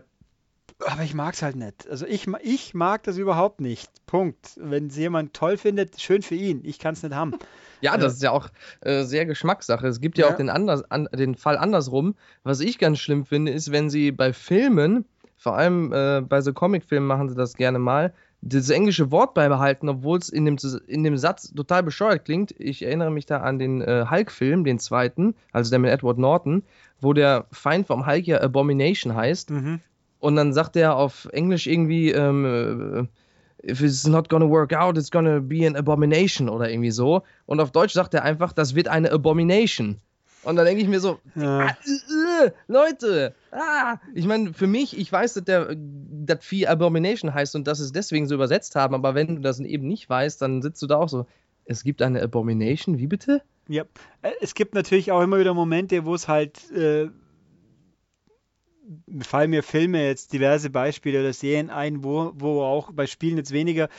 aber 0.86 1.04
ich 1.04 1.14
mag 1.14 1.34
es 1.34 1.42
halt 1.42 1.56
nicht. 1.56 1.88
Also 1.90 2.06
ich, 2.06 2.28
ich 2.42 2.74
mag 2.74 3.04
das 3.04 3.18
überhaupt 3.18 3.60
nicht. 3.60 3.90
Punkt. 4.06 4.52
Wenn 4.56 4.88
es 4.88 4.98
jemand 4.98 5.34
toll 5.34 5.58
findet, 5.58 6.00
schön 6.00 6.22
für 6.22 6.36
ihn. 6.36 6.62
Ich 6.64 6.80
kann 6.80 6.94
es 6.94 7.04
nicht 7.04 7.16
haben. 7.16 7.34
Ja, 7.82 7.96
das 7.96 8.12
äh, 8.12 8.16
ist 8.18 8.24
ja 8.24 8.32
auch 8.32 8.50
äh, 8.82 9.04
sehr 9.06 9.26
Geschmackssache. 9.26 9.88
Es 9.88 10.02
gibt 10.02 10.18
ja, 10.18 10.26
ja. 10.26 10.34
auch 10.34 10.36
den, 10.36 10.50
anders, 10.50 10.84
an, 10.92 11.08
den 11.14 11.36
Fall 11.36 11.58
andersrum. 11.58 12.16
Was 12.44 12.60
ich 12.60 12.78
ganz 12.78 13.00
schlimm 13.00 13.26
finde, 13.26 13.54
ist, 13.54 13.72
wenn 13.72 13.90
sie 13.90 14.12
bei 14.12 14.34
Filmen 14.34 15.06
vor 15.40 15.56
allem 15.56 15.94
äh, 15.94 16.22
bei 16.22 16.42
so 16.42 16.54
Comicfilmen 16.54 17.08
machen 17.08 17.30
sie 17.30 17.36
das 17.36 17.56
gerne 17.56 17.80
mal, 17.80 18.14
das 18.42 18.70
englische 18.70 19.12
Wort 19.12 19.34
beibehalten, 19.34 19.90
obwohl 19.90 20.18
es 20.18 20.30
in 20.30 20.46
dem, 20.46 20.58
in 20.88 21.04
dem 21.04 21.18
Satz 21.18 21.54
total 21.54 21.84
bescheuert 21.84 22.26
klingt. 22.26 22.56
Ich 22.58 22.84
erinnere 22.84 23.12
mich 23.12 23.26
da 23.26 23.42
an 23.42 23.60
den 23.60 23.82
äh, 23.82 24.06
Hulk-Film, 24.10 24.64
den 24.64 24.80
zweiten, 24.80 25.36
also 25.52 25.70
der 25.70 25.80
mit 25.80 25.92
Edward 25.92 26.18
Norton, 26.18 26.64
wo 27.02 27.14
der 27.14 27.46
Feind 27.52 27.88
vom 27.88 28.06
Hulk 28.06 28.28
ja 28.28 28.42
Abomination 28.42 29.16
heißt. 29.16 29.52
Mhm. 29.52 29.82
Und 30.20 30.36
dann 30.36 30.54
sagt 30.54 30.76
er 30.76 30.96
auf 30.96 31.28
Englisch 31.32 31.68
irgendwie, 31.68 32.12
ähm, 32.12 33.08
äh, 33.64 33.70
if 33.70 33.82
it's 33.82 34.08
not 34.08 34.30
gonna 34.30 34.48
work 34.48 34.74
out, 34.74 34.98
it's 34.98 35.12
gonna 35.12 35.40
be 35.40 35.66
an 35.68 35.76
abomination 35.76 36.50
oder 36.50 36.70
irgendwie 36.70 36.92
so. 36.92 37.24
Und 37.46 37.60
auf 37.60 37.72
Deutsch 37.72 37.94
sagt 37.94 38.14
er 38.14 38.24
einfach, 38.24 38.54
das 38.54 38.76
wird 38.76 38.88
eine 38.88 39.12
Abomination. 39.12 39.98
Und 40.44 40.56
dann 40.56 40.66
denke 40.66 40.82
ich 40.82 40.88
mir 40.88 41.00
so, 41.00 41.20
ja. 41.36 41.60
ah, 41.60 41.78
äh, 41.86 42.46
äh, 42.46 42.52
Leute, 42.68 43.36
ah. 43.52 43.98
ich 44.14 44.26
meine, 44.26 44.54
für 44.54 44.68
mich, 44.68 44.98
ich 44.98 45.12
weiß, 45.12 45.34
dass 45.34 45.44
der 45.44 45.76
das 45.76 46.46
Vieh 46.46 46.68
Abomination 46.68 47.34
heißt 47.34 47.56
und 47.56 47.68
dass 47.68 47.80
es 47.80 47.92
deswegen 47.92 48.28
so 48.28 48.36
übersetzt 48.36 48.76
haben, 48.76 48.96
aber 48.96 49.16
wenn 49.16 49.36
du 49.36 49.42
das 49.42 49.60
eben 49.60 49.88
nicht 49.88 50.10
weißt, 50.10 50.42
dann 50.42 50.62
sitzt 50.62 50.82
du 50.82 50.88
da 50.88 50.98
auch 50.98 51.10
so, 51.10 51.26
es 51.66 51.84
gibt 51.84 52.02
eine 52.02 52.22
Abomination, 52.22 52.98
wie 52.98 53.08
bitte? 53.08 53.42
Ja, 53.68 53.84
äh, 54.22 54.32
es 54.42 54.54
gibt 54.54 54.74
natürlich 54.76 55.12
auch 55.12 55.22
immer 55.22 55.40
wieder 55.40 55.54
Momente, 55.54 56.06
wo 56.06 56.16
es 56.16 56.28
halt, 56.28 56.72
äh, 56.72 57.10
fallen 59.22 59.52
mir 59.52 59.62
Filme 59.62 60.06
jetzt 60.06 60.34
diverse 60.34 60.70
Beispiele 60.70 61.20
oder 61.20 61.34
Serien 61.34 61.70
ein, 61.70 62.04
wo, 62.04 62.32
wo 62.36 62.64
auch 62.64 62.92
bei 62.92 63.06
Spielen 63.06 63.38
jetzt 63.38 63.52
weniger, 63.52 63.90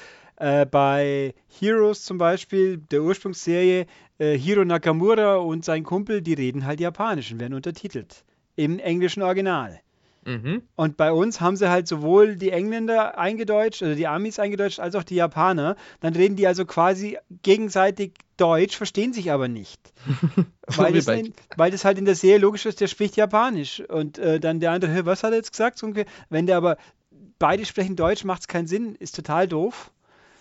äh, 0.41 0.67
bei 0.67 1.35
Heroes 1.49 2.03
zum 2.05 2.19
Beispiel, 2.19 2.79
der 2.79 3.03
Ursprungsserie, 3.03 3.87
äh, 4.19 4.37
Hiro 4.37 4.65
Nakamura 4.65 5.37
und 5.37 5.65
sein 5.65 5.85
Kumpel, 5.85 6.23
die 6.23 6.35
reden 6.35 6.65
halt 6.65 6.81
Japanisch 6.81 7.31
und 7.31 7.41
werden 7.41 7.55
untertitelt. 7.55 8.25
Im 8.57 8.79
englischen 8.79 9.23
Original. 9.23 9.81
Mhm. 10.25 10.63
Und 10.77 10.97
bei 10.97 11.13
uns 11.13 11.41
haben 11.41 11.57
sie 11.57 11.71
halt 11.71 11.89
sowohl 11.89 12.37
die 12.37 12.51
Engländer 12.51 13.19
eingedeutscht, 13.19 13.83
also 13.83 13.95
die 13.95 14.07
Amis 14.07 14.39
eingedeutscht, 14.39 14.81
als 14.81 14.95
auch 14.95 15.03
die 15.03 15.15
Japaner. 15.15 15.77
Dann 16.01 16.15
reden 16.15 16.37
die 16.37 16.47
also 16.47 16.65
quasi 16.65 17.19
gegenseitig 17.43 18.13
Deutsch, 18.37 18.77
verstehen 18.77 19.13
sich 19.13 19.31
aber 19.33 19.49
nicht. 19.49 19.81
weil, 20.67 20.95
das 20.95 21.07
in, 21.09 21.35
weil, 21.57 21.71
das 21.71 21.85
halt 21.85 21.99
in 21.99 22.07
der 22.07 22.15
Serie 22.15 22.39
logisch 22.39 22.65
ist, 22.65 22.81
der 22.81 22.87
spricht 22.87 23.17
Japanisch. 23.17 23.81
Und 23.81 24.19
äh, 24.19 24.41
dann 24.41 24.61
der 24.61 24.73
andere, 24.73 25.05
was 25.05 25.23
hat 25.23 25.33
er 25.33 25.37
jetzt 25.37 25.53
gesagt? 25.53 25.83
Wenn 26.31 26.47
der 26.47 26.57
aber 26.57 26.77
beide 27.39 27.67
sprechen 27.67 27.97
Deutsch, 27.97 28.25
macht 28.25 28.43
es 28.43 28.49
keinen 28.49 28.67
Sinn, 28.67 28.95
ist 28.95 29.17
total 29.17 29.49
doof. 29.49 29.91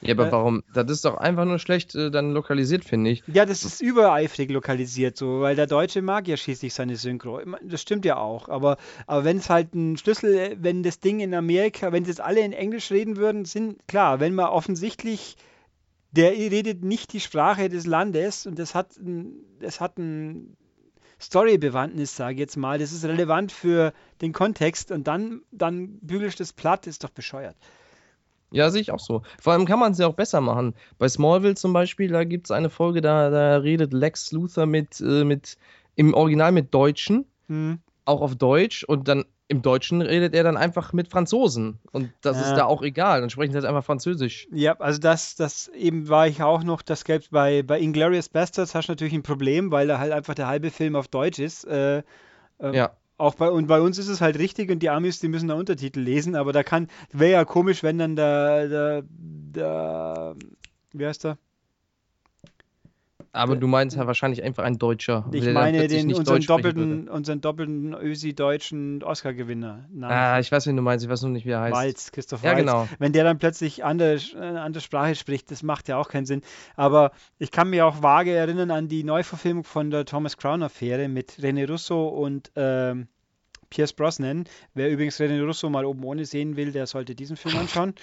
Ja, 0.01 0.13
aber 0.13 0.27
äh, 0.27 0.31
warum? 0.31 0.63
Das 0.73 0.89
ist 0.89 1.05
doch 1.05 1.17
einfach 1.17 1.45
nur 1.45 1.59
schlecht 1.59 1.95
äh, 1.95 2.09
dann 2.12 2.31
lokalisiert, 2.31 2.85
finde 2.85 3.12
ich. 3.12 3.23
Ja, 3.27 3.45
das 3.45 3.63
ist 3.63 3.81
übereifrig 3.81 4.49
lokalisiert 4.49 5.17
so, 5.17 5.41
weil 5.41 5.55
der 5.55 5.67
Deutsche 5.67 6.01
mag 6.01 6.27
ja 6.27 6.38
schließlich 6.38 6.73
seine 6.73 6.95
Synchro. 6.95 7.41
Das 7.63 7.81
stimmt 7.81 8.05
ja 8.05 8.17
auch, 8.17 8.49
aber, 8.49 8.77
aber 9.07 9.23
wenn 9.25 9.38
es 9.38 9.49
halt 9.49 9.73
ein 9.73 9.97
Schlüssel, 9.97 10.57
wenn 10.59 10.83
das 10.83 10.99
Ding 10.99 11.19
in 11.19 11.33
Amerika, 11.33 11.91
wenn 11.91 12.05
jetzt 12.05 12.21
alle 12.21 12.41
in 12.41 12.53
Englisch 12.53 12.91
reden 12.91 13.17
würden, 13.17 13.45
sind 13.45 13.88
klar, 13.88 14.19
wenn 14.19 14.35
man 14.35 14.47
offensichtlich 14.47 15.35
der 16.12 16.31
redet 16.31 16.83
nicht 16.83 17.13
die 17.13 17.19
Sprache 17.19 17.69
des 17.69 17.85
Landes 17.85 18.45
und 18.45 18.57
das 18.57 18.73
hat 18.73 18.97
ein, 18.97 19.45
das 19.59 19.79
hat 19.79 19.97
ein 19.97 20.57
Story-Bewandtnis, 21.21 22.15
sage 22.15 22.35
ich 22.35 22.39
jetzt 22.39 22.57
mal. 22.57 22.79
Das 22.79 22.91
ist 22.91 23.03
relevant 23.05 23.51
für 23.51 23.93
den 24.21 24.33
Kontext 24.33 24.91
und 24.91 25.07
dann, 25.07 25.41
dann 25.51 25.99
bügelst 25.99 26.39
du 26.39 26.43
das 26.43 26.53
platt, 26.53 26.88
ist 26.88 27.03
doch 27.03 27.09
bescheuert. 27.09 27.55
Ja, 28.51 28.69
sehe 28.69 28.81
ich 28.81 28.91
auch 28.91 28.99
so. 28.99 29.21
Vor 29.41 29.53
allem 29.53 29.65
kann 29.65 29.79
man 29.79 29.91
es 29.91 29.97
ja 29.99 30.07
auch 30.07 30.15
besser 30.15 30.41
machen. 30.41 30.73
Bei 30.97 31.07
Smallville 31.07 31.55
zum 31.55 31.73
Beispiel, 31.73 32.09
da 32.09 32.23
gibt 32.23 32.47
es 32.47 32.51
eine 32.51 32.69
Folge, 32.69 33.01
da, 33.01 33.29
da 33.29 33.57
redet 33.57 33.93
Lex 33.93 34.31
Luthor 34.31 34.65
mit, 34.65 34.99
äh, 35.01 35.23
mit 35.23 35.57
im 35.95 36.13
Original 36.13 36.51
mit 36.51 36.73
Deutschen, 36.73 37.25
mhm. 37.47 37.79
auch 38.05 38.21
auf 38.21 38.35
Deutsch 38.35 38.83
und 38.83 39.07
dann 39.07 39.25
im 39.49 39.63
Deutschen 39.63 40.03
redet 40.03 40.35
er 40.35 40.43
dann 40.43 40.57
einfach 40.57 40.93
mit 40.93 41.07
Franzosen. 41.07 41.79
Und 41.91 42.12
das 42.21 42.38
ja. 42.38 42.43
ist 42.43 42.53
da 42.53 42.65
auch 42.65 42.83
egal. 42.83 43.19
Dann 43.21 43.31
sprechen 43.31 43.51
sie 43.51 43.57
halt 43.57 43.65
einfach 43.65 43.83
Französisch. 43.83 44.47
Ja, 44.51 44.77
also 44.79 44.99
das, 44.99 45.35
das 45.35 45.69
eben 45.69 46.07
war 46.07 46.27
ich 46.27 46.43
auch 46.43 46.63
noch, 46.63 46.83
das 46.83 47.03
gäbe 47.03 47.25
bei, 47.31 47.63
bei 47.63 47.79
Inglorious 47.79 48.29
Bastards 48.29 48.75
hast 48.75 48.88
du 48.88 48.91
natürlich 48.91 49.13
ein 49.13 49.23
Problem, 49.23 49.71
weil 49.71 49.88
da 49.88 49.97
halt 49.97 50.12
einfach 50.12 50.35
der 50.35 50.47
halbe 50.47 50.69
Film 50.69 50.95
auf 50.95 51.07
Deutsch 51.07 51.39
ist. 51.39 51.65
Äh, 51.65 52.03
äh, 52.59 52.75
ja. 52.75 52.91
Auch 53.19 53.36
bei, 53.36 53.49
und 53.49 53.67
bei 53.67 53.82
uns 53.82 53.97
ist 53.97 54.08
es 54.08 54.21
halt 54.21 54.39
richtig 54.39 54.71
und 54.71 54.79
die 54.79 54.89
Amis, 54.89 55.19
die 55.19 55.27
müssen 55.27 55.49
da 55.49 55.55
Untertitel 55.55 55.99
lesen, 55.99 56.36
aber 56.36 56.53
da 56.53 56.63
kann, 56.63 56.88
wäre 57.12 57.34
ja 57.34 57.45
komisch, 57.45 57.84
wenn 57.84 57.97
dann 57.97 58.15
der, 58.15 58.69
der, 58.69 59.03
der, 59.10 60.36
wie 60.93 61.05
heißt 61.05 61.25
der? 61.25 61.38
Aber 63.32 63.56
du 63.56 63.68
meinst 63.68 63.96
ja 63.96 64.08
wahrscheinlich 64.08 64.42
einfach 64.42 64.63
ein 64.63 64.78
Deutscher. 64.78 65.26
Ich 65.32 65.46
meine 65.46 65.88
den, 65.88 66.13
unseren, 66.13 66.42
doppelten, 66.42 67.08
unseren 67.08 67.42
doppelten 67.42 67.94
Ösi-deutschen 67.94 69.04
Oscar-Gewinner. 69.04 69.88
Ah, 70.02 70.39
ich 70.39 70.52
weiß, 70.52 70.65
wen 70.68 70.76
du 70.76 70.82
meinst, 70.82 71.06
ich 71.06 71.12
weiß 71.12 71.22
nur 71.22 71.32
nicht, 71.32 71.46
wie 71.46 71.52
er 71.52 71.62
heißt. 71.62 71.76
Walz, 71.76 72.12
Christoph 72.12 72.42
Walz. 72.44 72.52
Ja, 72.52 72.58
genau. 72.58 72.88
Wenn 72.98 73.13
der 73.13 73.24
dann 73.24 73.38
plötzlich 73.38 73.84
andere, 73.84 74.20
eine 74.36 74.62
andere 74.62 74.82
Sprache 74.82 75.15
spricht, 75.15 75.52
das 75.52 75.62
macht 75.62 75.88
ja 75.88 75.98
auch 75.98 76.10
keinen 76.10 76.26
Sinn. 76.26 76.42
Aber 76.76 77.12
ich 77.38 77.52
kann 77.52 77.70
mich 77.70 77.82
auch 77.82 78.02
vage 78.02 78.32
erinnern 78.32 78.72
an 78.72 78.88
die 78.88 79.04
Neuverfilmung 79.04 79.63
von 79.63 79.92
der 79.92 80.06
Thomas 80.06 80.38
Crown-Affäre 80.38 81.08
mit 81.08 81.34
René 81.39 81.70
Russo 81.70 82.08
und 82.08 82.52
ähm, 82.56 83.08
Pierce 83.70 83.94
Brosnan. 83.94 84.46
Wer 84.74 84.89
übrigens 84.89 85.20
René 85.20 85.44
Russo 85.46 85.70
mal 85.70 85.86
oben 85.86 86.04
ohne 86.04 86.26
sehen 86.26 86.56
will, 86.56 86.72
der 86.72 86.88
sollte 86.88 87.13
diesen 87.13 87.38
Film 87.38 87.58
anschauen. 87.60 87.94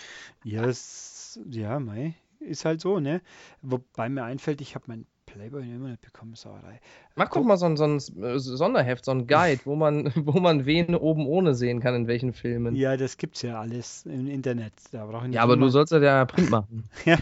yes, 0.44 1.40
ja, 1.50 1.80
mei, 1.80 2.14
ist 2.38 2.64
halt 2.64 2.80
so, 2.80 3.00
ne? 3.00 3.20
Wobei 3.62 4.08
mir 4.08 4.22
einfällt, 4.22 4.60
ich 4.60 4.74
habe 4.74 4.84
mein 4.86 5.06
Playboy 5.36 5.62
immer 5.62 5.90
nicht 5.90 6.00
bekommen, 6.00 6.34
Sauerei. 6.34 6.80
Mach 7.14 7.28
doch 7.28 7.44
mal 7.44 7.58
so 7.58 7.66
ein, 7.66 7.76
so 7.76 7.84
ein 7.84 7.96
äh, 8.22 8.38
Sonderheft, 8.38 9.04
so 9.04 9.10
ein 9.10 9.26
Guide, 9.26 9.60
wo 9.64 9.76
man, 9.76 10.10
wo 10.16 10.40
man 10.40 10.64
wen 10.64 10.94
oben 10.94 11.26
ohne 11.26 11.54
sehen 11.54 11.80
kann, 11.80 11.94
in 11.94 12.06
welchen 12.06 12.32
Filmen. 12.32 12.74
Ja, 12.74 12.96
das 12.96 13.18
gibt's 13.18 13.42
ja 13.42 13.60
alles 13.60 14.06
im 14.06 14.28
Internet. 14.28 14.72
Da 14.92 15.06
ich 15.26 15.34
ja, 15.34 15.42
aber 15.42 15.58
du 15.58 15.68
sollst 15.68 15.92
ja 15.92 16.24
Print 16.24 16.50
machen. 16.50 16.84
ja, 17.04 17.18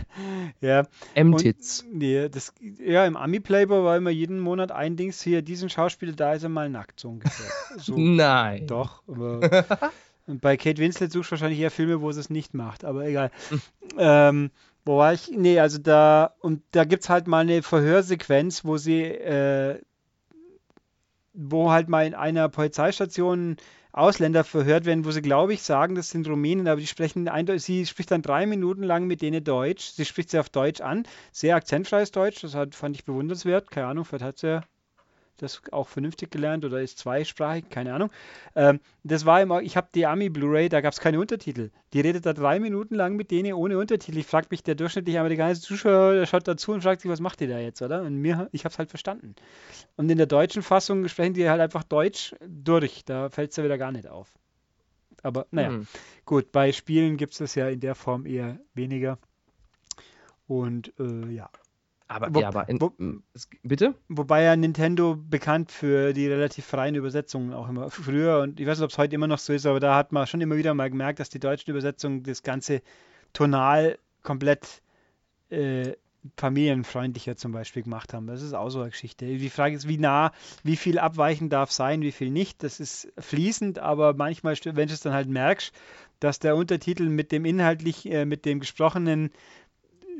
ja. 0.61 0.85
M-Tits. 1.15 1.85
Ja, 1.93 2.29
ja, 2.79 3.05
im 3.05 3.17
Ami-Playboy 3.17 3.83
war 3.83 3.97
immer 3.97 4.11
jeden 4.11 4.39
Monat 4.39 4.71
ein 4.71 4.97
Dings 4.97 5.21
hier, 5.21 5.43
diesen 5.43 5.69
Schauspieler, 5.69 6.13
da 6.13 6.35
ist 6.35 6.45
er 6.45 6.51
mal 6.51 6.71
nackt, 6.71 7.01
so 7.01 7.09
ungefähr. 7.09 7.51
So, 7.77 7.99
Nein. 7.99 8.69
Doch, 8.69 9.03
aber. 9.09 9.41
Bei 10.27 10.57
Kate 10.57 10.79
Winslet 10.79 11.11
suchst 11.11 11.31
du 11.31 11.33
wahrscheinlich 11.33 11.59
eher 11.59 11.73
Filme, 11.73 12.01
wo 12.01 12.13
sie 12.13 12.21
es 12.21 12.31
nicht 12.31 12.55
macht, 12.55 12.85
aber 12.85 13.05
egal. 13.07 13.31
ähm, 13.99 14.51
wo 14.85 14.99
war 14.99 15.15
ich? 15.15 15.31
Nee, 15.31 15.59
also 15.61 15.79
da, 15.79 16.35
und 16.41 16.63
da 16.73 16.85
gibt 16.85 17.05
es 17.05 17.09
halt 17.09 17.27
mal 17.27 17.41
eine 17.41 17.63
Verhörsequenz, 17.63 18.65
wo 18.65 18.77
sie, 18.77 19.03
äh, 19.03 19.81
wo 21.33 21.71
halt 21.71 21.89
mal 21.89 22.07
in 22.07 22.15
einer 22.15 22.49
Polizeistation 22.49 23.57
Ausländer 23.93 24.43
verhört 24.43 24.87
werden, 24.87 25.05
wo 25.05 25.13
sie, 25.13 25.23
glaube 25.23 25.55
ich, 25.55 25.63
sagen, 25.63 25.95
das 25.95 26.11
sind 26.11 26.29
Rumänen, 26.29 26.67
aber 26.67 26.81
die 26.81 26.87
sprechen 26.87 27.29
eindeutig, 27.29 27.63
sie 27.63 27.87
spricht 27.87 28.11
dann 28.11 28.23
drei 28.23 28.45
Minuten 28.45 28.83
lang 28.83 29.07
mit 29.07 29.23
denen 29.23 29.45
Deutsch. 29.45 29.93
Sie 29.93 30.05
spricht 30.05 30.31
sie 30.31 30.41
auf 30.41 30.49
Deutsch 30.49 30.81
an, 30.81 31.07
sehr 31.31 31.55
akzentfreies 31.55 32.11
Deutsch, 32.11 32.41
das 32.43 32.55
hat, 32.55 32.75
fand 32.75 32.97
ich 32.97 33.05
bewundernswert. 33.05 33.71
Keine 33.71 33.87
Ahnung, 33.87 34.05
vielleicht 34.05 34.25
hat 34.25 34.39
sie 34.39 34.49
ja 34.49 34.65
das 35.37 35.63
auch 35.73 35.89
vernünftig 35.89 36.31
gelernt 36.31 36.65
oder 36.65 36.81
ist 36.81 36.99
zweisprachig, 36.99 37.69
keine 37.69 37.95
Ahnung. 37.95 38.11
Ähm, 38.55 38.81
das 39.03 39.27
war 39.27 39.43
immer, 39.43 39.63
ich 39.63 39.77
habe 39.77 39.89
die 39.95 40.07
Ami 40.07 40.29
Blu-ray, 40.29 40.69
da 40.69 40.81
gab 40.81 40.93
es 40.93 41.01
keine 41.01 41.21
Untertitel. 41.21 41.71
Die 41.93 42.01
redet 42.01 42.27
da 42.27 42.33
drei 42.33 42.61
Minuten 42.61 42.95
lang 42.95 43.17
mit 43.17 43.31
denen 43.31 43.53
ohne 43.55 43.79
Untertitel. 43.79 44.19
Ich 44.19 44.27
frage 44.27 44.49
mich, 44.51 44.63
der 44.63 44.75
durchschnittliche 44.75 45.21
amerikanische 45.21 45.61
Zuschauer 45.63 46.15
der 46.15 46.27
schaut 46.27 46.47
dazu 46.47 46.73
und 46.73 46.83
fragt 46.83 47.01
sich, 47.01 47.11
was 47.11 47.21
macht 47.21 47.41
ihr 47.41 47.49
da 47.49 47.59
jetzt, 47.59 47.83
oder? 47.83 48.03
Und 48.03 48.17
mir, 48.17 48.49
ich 48.53 48.65
habe 48.65 48.73
es 48.73 48.79
halt 48.79 48.91
verstanden. 48.91 49.35
Und 49.97 50.11
in 50.11 50.19
der 50.19 50.27
deutschen 50.27 50.63
Fassung 50.63 51.07
sprechen 51.09 51.35
die 51.35 51.49
halt 51.49 51.61
einfach 51.61 51.85
Deutsch 51.85 52.35
durch. 52.47 53.05
Da 53.05 53.29
fällt 53.29 53.51
es 53.51 53.57
ja 53.57 53.65
wieder 53.65 53.79
gar 53.79 53.93
nicht 53.93 54.09
auf. 54.09 54.33
Aber 55.23 55.47
naja, 55.51 55.71
hm. 55.71 55.87
gut, 56.27 56.53
bei 56.53 56.71
Spielen 56.73 57.17
gibt 57.17 57.33
es 57.33 57.39
das 57.39 57.55
ja 57.55 57.69
in 57.69 57.81
der 57.81 57.95
Form 57.95 58.27
eher 58.27 58.59
weniger. 58.75 59.19
Und 60.47 60.93
äh, 60.99 61.31
ja, 61.31 61.49
aber, 62.15 62.35
wo, 62.35 62.41
ja, 62.41 62.49
aber 62.49 62.69
in, 62.69 62.81
wo, 62.81 62.93
bitte? 63.63 63.95
Wobei 64.09 64.43
ja 64.43 64.55
Nintendo 64.55 65.17
bekannt 65.17 65.73
für 65.73 66.13
die 66.13 66.29
relativ 66.29 66.65
freien 66.65 66.95
Übersetzungen 66.95 67.53
auch 67.53 67.69
immer 67.69 67.91
früher 67.91 68.41
und 68.41 68.61
ich 68.61 68.67
weiß 68.67 68.79
nicht, 68.79 68.85
ob 68.85 68.91
es 68.91 68.99
heute 68.99 69.15
immer 69.17 69.27
noch 69.27 69.39
so 69.39 69.53
ist, 69.53 69.67
aber 69.67 69.81
da 69.81 69.97
hat 69.97 70.13
man 70.13 70.27
schon 70.27 70.41
immer 70.41 70.57
wieder 70.57 70.75
mal 70.75 70.91
gemerkt, 70.91 71.19
dass 71.19 71.29
die 71.29 71.41
deutschen 71.41 71.71
Übersetzungen 71.71 72.23
das 72.23 72.43
Ganze 72.43 72.83
tonal 73.33 73.99
komplett 74.23 74.81
äh, 75.51 75.93
familienfreundlicher 76.37 77.37
zum 77.37 77.53
Beispiel 77.53 77.83
gemacht 77.83 78.15
haben. 78.15 78.27
Das 78.27 78.43
ist 78.43 78.55
auch 78.55 78.71
so 78.71 78.81
eine 78.81 78.91
Geschichte. 78.91 79.27
Die 79.27 79.51
Frage 79.51 79.77
ist, 79.77 79.89
wie 79.89 79.99
nah, 79.99 80.33
wie 80.63 80.77
viel 80.77 80.99
abweichen 80.99 81.51
darf 81.51 81.71
sein, 81.71 82.01
wie 82.01 82.13
viel 82.13 82.31
nicht. 82.31 82.63
Das 82.63 82.81
ist 82.81 83.13
fließend, 83.19 83.79
aber 83.79 84.15
manchmal, 84.15 84.57
wenn 84.65 84.89
du 84.89 84.95
es 84.95 85.01
dann 85.01 85.13
halt 85.13 85.29
merkst, 85.29 85.75
dass 86.21 86.39
der 86.39 86.57
Untertitel 86.57 87.09
mit 87.09 87.33
dem 87.33 87.45
inhaltlich, 87.45 88.11
äh, 88.11 88.25
mit 88.25 88.47
dem 88.47 88.61
gesprochenen 88.61 89.31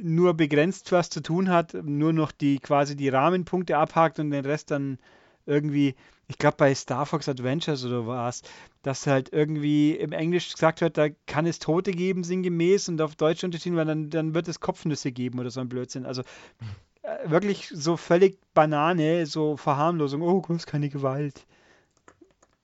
nur 0.03 0.35
begrenzt 0.35 0.93
was 0.93 1.11
zu 1.11 1.23
tun 1.23 1.49
hat, 1.49 1.75
nur 1.75 2.13
noch 2.13 2.33
die 2.33 2.59
quasi 2.59 2.97
die 2.97 3.09
Rahmenpunkte 3.09 3.77
abhakt 3.77 4.19
und 4.19 4.31
den 4.31 4.45
Rest 4.45 4.71
dann 4.71 4.99
irgendwie, 5.47 5.95
ich 6.29 6.39
glaube 6.39 6.57
bei 6.57 6.75
Star 6.75 7.07
Fox 7.07 7.29
Adventures 7.29 7.85
oder 7.85 8.07
was, 8.07 8.43
dass 8.83 9.07
halt 9.07 9.33
irgendwie 9.33 9.93
im 9.93 10.13
Englisch 10.13 10.53
gesagt 10.53 10.81
wird, 10.81 10.99
da 10.99 11.09
kann 11.27 11.47
es 11.47 11.59
Tote 11.59 11.93
geben, 11.93 12.25
sinngemäß, 12.25 12.89
und 12.89 13.01
auf 13.01 13.17
Deutsch 13.17 13.45
unterschieden, 13.45 13.77
weil 13.77 13.87
dann, 13.87 14.11
dann 14.11 14.35
wird 14.35 14.49
es 14.49 14.61
Kopfnüsse 14.61 15.13
geben 15.13 15.39
oder 15.39 15.51
so 15.51 15.61
ein 15.61 15.69
Blödsinn. 15.69 16.07
Also 16.07 16.23
äh, 17.03 17.31
wirklich 17.31 17.69
so 17.73 17.97
völlig 17.97 18.39
Banane, 18.55 19.27
so 19.27 19.57
Verharmlosung, 19.57 20.23
oh, 20.23 20.41
Gott, 20.41 20.67
keine 20.67 20.89
Gewalt. 20.89 21.47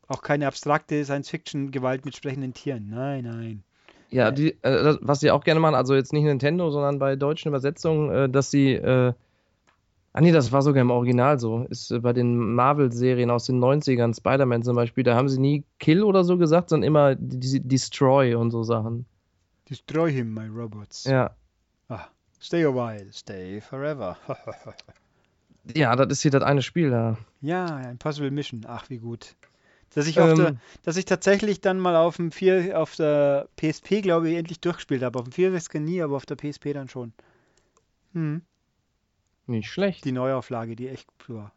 Auch 0.09 0.23
keine 0.23 0.47
abstrakte 0.47 1.05
Science-Fiction-Gewalt 1.05 2.05
mit 2.05 2.16
sprechenden 2.16 2.53
Tieren. 2.53 2.88
Nein, 2.90 3.25
nein. 3.25 3.62
Ja, 4.11 4.31
die, 4.31 4.53
äh, 4.62 4.96
was 5.01 5.20
sie 5.20 5.31
auch 5.31 5.44
gerne 5.44 5.61
machen, 5.61 5.75
also 5.75 5.94
jetzt 5.94 6.12
nicht 6.12 6.25
Nintendo, 6.25 6.70
sondern 6.70 6.99
bei 6.99 7.16
deutschen 7.16 7.49
Übersetzungen, 7.49 8.11
äh, 8.11 8.29
dass 8.29 8.51
sie, 8.51 8.73
äh, 8.73 9.12
ah 10.12 10.20
nee, 10.20 10.33
das 10.33 10.51
war 10.51 10.62
sogar 10.62 10.83
im 10.83 10.90
Original 10.90 11.38
so, 11.38 11.64
ist 11.70 11.90
äh, 11.92 12.01
bei 12.01 12.12
den 12.12 12.55
Marvel-Serien 12.55 13.31
aus 13.31 13.46
den 13.46 13.61
90ern, 13.61 14.16
Spider-Man 14.16 14.62
zum 14.62 14.75
Beispiel, 14.77 15.05
da 15.05 15.14
haben 15.14 15.29
sie 15.29 15.40
nie 15.40 15.64
Kill 15.79 16.03
oder 16.03 16.25
so 16.25 16.38
gesagt, 16.38 16.70
sondern 16.70 16.87
immer 16.88 17.14
die- 17.14 17.61
Destroy 17.61 18.35
und 18.35 18.51
so 18.51 18.62
Sachen. 18.64 19.07
Destroy 19.68 20.11
him, 20.11 20.35
my 20.35 20.46
robots. 20.49 21.05
Ja, 21.05 21.31
Stay 22.42 22.64
a 22.64 22.70
while, 22.73 23.12
stay 23.12 23.61
forever. 23.61 24.16
ja, 25.77 25.94
das 25.94 26.09
ist 26.11 26.23
hier 26.23 26.31
das 26.31 26.42
eine 26.42 26.62
Spiel 26.62 26.88
da. 26.90 27.18
ja, 27.42 27.90
Impossible 27.90 28.31
Mission. 28.31 28.64
Ach, 28.66 28.88
wie 28.88 28.96
gut. 28.96 29.35
Dass 29.94 30.07
ich, 30.07 30.20
auf 30.20 30.35
der, 30.35 30.48
Ähm, 30.48 30.61
dass 30.83 30.96
ich 30.96 31.05
tatsächlich 31.05 31.61
dann 31.61 31.79
mal 31.79 31.96
auf 31.96 32.16
dem 32.16 32.31
4, 32.31 32.81
auf 32.81 32.94
der 32.94 33.48
PSP, 33.57 34.03
glaube 34.03 34.31
ich, 34.31 34.37
endlich 34.37 34.61
durchgespielt 34.61 35.03
habe. 35.03 35.18
Auf 35.18 35.24
dem 35.24 35.33
4 35.33 35.81
nie, 35.81 36.00
aber 36.00 36.16
auf 36.16 36.26
der 36.26 36.37
PSP 36.37 36.72
dann 36.72 36.88
schon. 36.88 37.12
Hm. 38.12 38.42
nicht 39.46 39.68
schlecht. 39.68 40.05
Die 40.05 40.12
Neuauflage, 40.12 40.76
die 40.76 40.88
echt 40.88 41.07
gut 41.07 41.37
war. 41.37 41.53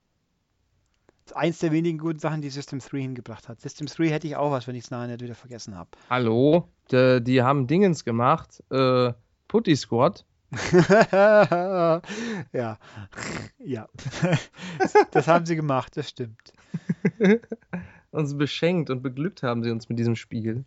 Das 1.25 1.31
ist 1.31 1.37
eins 1.37 1.59
der 1.59 1.71
wenigen 1.71 1.99
guten 1.99 2.19
Sachen, 2.19 2.41
die 2.41 2.49
System 2.49 2.79
3 2.79 2.99
hingebracht 2.99 3.47
hat. 3.47 3.61
System 3.61 3.87
3 3.87 4.09
hätte 4.09 4.27
ich 4.27 4.35
auch 4.35 4.51
was, 4.51 4.67
wenn 4.67 4.75
ich 4.75 4.85
es 4.85 4.91
nachher 4.91 5.07
nicht 5.07 5.21
wieder 5.21 5.35
vergessen 5.35 5.75
habe. 5.75 5.89
Hallo, 6.09 6.67
die, 6.91 7.23
die 7.23 7.41
haben 7.41 7.67
Dingens 7.67 8.03
gemacht, 8.03 8.63
äh, 8.71 9.13
Putty 9.47 9.75
Squad. 9.75 10.25
ja. 12.51 12.77
Ja. 13.59 13.89
das 15.11 15.27
haben 15.27 15.45
sie 15.45 15.55
gemacht, 15.55 15.97
das 15.97 16.09
stimmt. 16.09 16.53
Uns 18.13 18.38
beschenkt 18.38 18.89
und 18.89 19.02
beglückt 19.02 19.43
haben 19.43 19.63
sie 19.63 19.71
uns 19.71 19.89
mit 19.89 19.99
diesem 19.99 20.15
Spiel. 20.15 20.63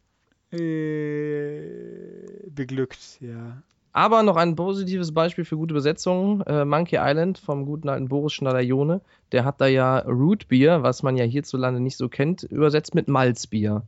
Äh, 0.50 2.50
beglückt, 2.50 3.18
ja. 3.20 3.62
Aber 3.92 4.22
noch 4.22 4.36
ein 4.36 4.56
positives 4.56 5.14
Beispiel 5.14 5.44
für 5.46 5.56
gute 5.56 5.72
Übersetzungen. 5.72 6.42
Äh, 6.42 6.64
Monkey 6.66 6.98
Island 7.00 7.38
vom 7.38 7.64
guten 7.64 7.88
alten 7.88 8.08
Boris 8.08 8.34
Schneider-Jone. 8.34 9.00
Der 9.32 9.44
hat 9.44 9.60
da 9.60 9.66
ja 9.66 10.00
Root 10.00 10.48
Beer, 10.48 10.82
was 10.82 11.02
man 11.02 11.16
ja 11.16 11.24
hierzulande 11.24 11.80
nicht 11.80 11.96
so 11.96 12.08
kennt, 12.08 12.42
übersetzt 12.42 12.94
mit 12.94 13.08
Malzbier. 13.08 13.82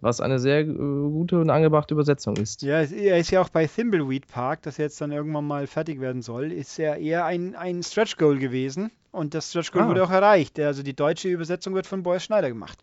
Was 0.00 0.20
eine 0.20 0.40
sehr 0.40 0.60
äh, 0.62 0.64
gute 0.64 1.38
und 1.38 1.50
angebrachte 1.50 1.94
Übersetzung 1.94 2.36
ist. 2.36 2.62
Ja, 2.62 2.80
er 2.80 3.18
ist 3.18 3.30
ja 3.30 3.40
auch 3.40 3.50
bei 3.50 3.66
Thimbleweed 3.68 4.26
Park, 4.26 4.62
das 4.62 4.78
jetzt 4.78 5.00
dann 5.00 5.12
irgendwann 5.12 5.46
mal 5.46 5.68
fertig 5.68 6.00
werden 6.00 6.22
soll, 6.22 6.50
ist 6.50 6.76
ja 6.78 6.96
eher 6.96 7.24
ein, 7.24 7.54
ein 7.54 7.84
Stretch 7.84 8.16
Goal 8.16 8.38
gewesen. 8.38 8.90
Und 9.12 9.34
das 9.34 9.50
Stretch 9.50 9.70
Goal 9.70 9.84
Ah. 9.84 9.88
wurde 9.88 10.02
auch 10.02 10.10
erreicht. 10.10 10.58
Also 10.58 10.82
die 10.82 10.96
deutsche 10.96 11.28
Übersetzung 11.28 11.74
wird 11.74 11.86
von 11.86 12.02
Boris 12.02 12.24
Schneider 12.24 12.48
gemacht. 12.48 12.82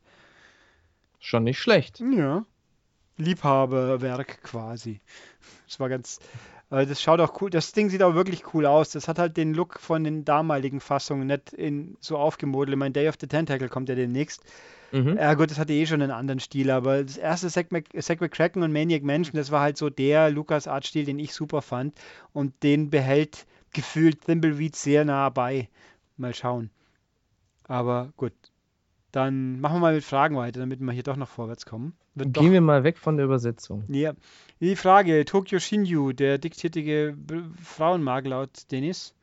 Schon 1.19 1.43
nicht 1.43 1.60
schlecht. 1.60 1.99
Ja. 1.99 2.45
Liebhaberwerk 3.17 4.41
quasi. 4.43 5.01
Das 5.67 5.79
war 5.79 5.89
ganz. 5.89 6.19
äh, 6.71 6.86
Das 6.86 7.01
schaut 7.01 7.19
auch 7.19 7.41
cool. 7.41 7.49
Das 7.49 7.73
Ding 7.73 7.89
sieht 7.89 8.01
auch 8.01 8.15
wirklich 8.15 8.53
cool 8.53 8.65
aus. 8.65 8.91
Das 8.91 9.08
hat 9.08 9.19
halt 9.19 9.36
den 9.38 9.53
Look 9.53 9.79
von 9.79 10.03
den 10.03 10.23
damaligen 10.23 10.79
Fassungen, 10.79 11.27
nicht 11.27 11.53
in 11.53 11.97
so 11.99 12.17
aufgemodelt. 12.17 12.77
Mein 12.77 12.93
Day 12.93 13.10
of 13.10 13.15
the 13.19 13.27
Tentacle 13.27 13.69
kommt 13.69 13.89
ja 13.89 13.95
demnächst. 13.95 14.43
Mhm. 14.91 15.17
Ja 15.17 15.34
gut, 15.36 15.51
das 15.51 15.60
hatte 15.60 15.73
eh 15.73 15.86
schon 15.86 16.01
einen 16.01 16.12
anderen 16.12 16.39
Stil, 16.39 16.71
aber 16.71 17.03
das 17.03 17.17
erste 17.17 17.49
Zack 17.49 17.71
McCracken 17.71 18.63
und 18.63 18.71
Maniac 18.71 19.03
Mansion, 19.03 19.36
das 19.36 19.51
war 19.51 19.62
halt 19.62 19.77
so 19.77 19.89
der 19.91 20.32
Lucas-Art-Stil, 20.32 21.05
den 21.05 21.19
ich 21.19 21.34
super 21.34 21.62
fand. 21.62 21.99
Und 22.34 22.63
den 22.63 22.89
behält 22.89 23.45
gefühlt 23.71 24.25
Thimbleweed 24.25 24.75
sehr 24.75 25.05
nah 25.05 25.29
bei. 25.29 25.69
Mal 26.17 26.34
schauen. 26.34 26.71
Aber 27.65 28.12
gut. 28.17 28.34
Dann 29.12 29.60
machen 29.60 29.76
wir 29.76 29.80
mal 29.80 29.93
mit 29.95 30.04
Fragen 30.04 30.36
weiter, 30.38 30.60
damit 30.60 30.80
wir 30.80 30.91
hier 30.91 31.04
doch 31.04 31.15
noch 31.15 31.28
vorwärts 31.28 31.65
kommen. 31.65 31.93
Wird 32.15 32.36
doch 32.38 32.41
Gehen 32.43 32.52
wir 32.52 32.62
mal 32.62 32.84
weg 32.84 32.98
von 32.98 33.17
der 33.17 33.26
Übersetzung. 33.26 33.84
ja. 33.88 34.13
Die 34.62 34.76
Frage, 34.76 35.24
Tokyo 35.26 35.58
Shinju, 35.60 36.12
der 36.12 36.38
diktiertige 36.38 37.15
B- 37.17 37.41
Frauenmark 37.63 38.28
laut 38.28 38.50
Dennis. 38.72 39.13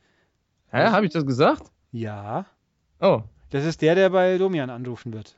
Hä, 0.71 0.87
habe 0.87 1.05
ich 1.05 1.11
das 1.13 1.25
gesagt? 1.25 1.71
Ja. 1.91 2.45
Oh. 2.99 3.21
Das 3.51 3.63
ist 3.63 3.81
der, 3.83 3.93
der 3.95 4.09
bei 4.09 4.37
Domian 4.39 4.69
anrufen 4.71 5.13
wird. 5.13 5.37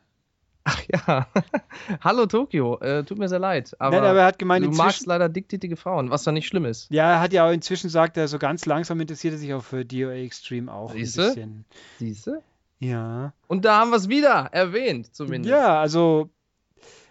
Ach 0.64 0.82
ja. 0.92 1.28
Hallo 2.02 2.26
Tokio, 2.28 2.80
äh, 2.80 3.04
tut 3.04 3.18
mir 3.20 3.28
sehr 3.28 3.40
leid. 3.40 3.76
Aber, 3.80 3.98
Nein, 3.98 4.10
aber 4.10 4.20
er 4.20 4.26
hat 4.26 4.40
gemeint, 4.40 4.66
du 4.66 4.72
magst 4.72 5.06
leider 5.06 5.28
diktätige 5.30 5.76
Frauen, 5.76 6.10
was 6.12 6.26
ja 6.26 6.32
nicht 6.32 6.48
schlimm 6.48 6.66
ist. 6.66 6.90
Ja, 6.92 7.12
er 7.14 7.20
hat 7.22 7.34
ja 7.34 7.46
auch 7.48 7.52
inzwischen 7.52 7.88
gesagt, 7.88 8.18
er 8.18 8.28
so 8.28 8.40
ganz 8.40 8.66
langsam 8.66 9.00
interessiert 9.02 9.34
er 9.34 9.38
sich 9.40 9.54
auch 9.54 9.64
für 9.64 9.84
DOA 9.86 10.14
Extreme 10.14 10.72
auch 10.72 10.92
ein 10.92 10.98
Siehste? 10.98 11.22
bisschen. 11.28 11.66
Siehst 11.98 12.28
du? 12.28 12.42
Ja. 12.80 13.34
Und 13.48 13.66
da 13.66 13.80
haben 13.80 13.92
wir 13.92 13.98
es 13.98 14.10
wieder 14.10 14.50
erwähnt, 14.52 15.14
zumindest. 15.14 15.52
Ja, 15.52 15.80
also 15.80 16.30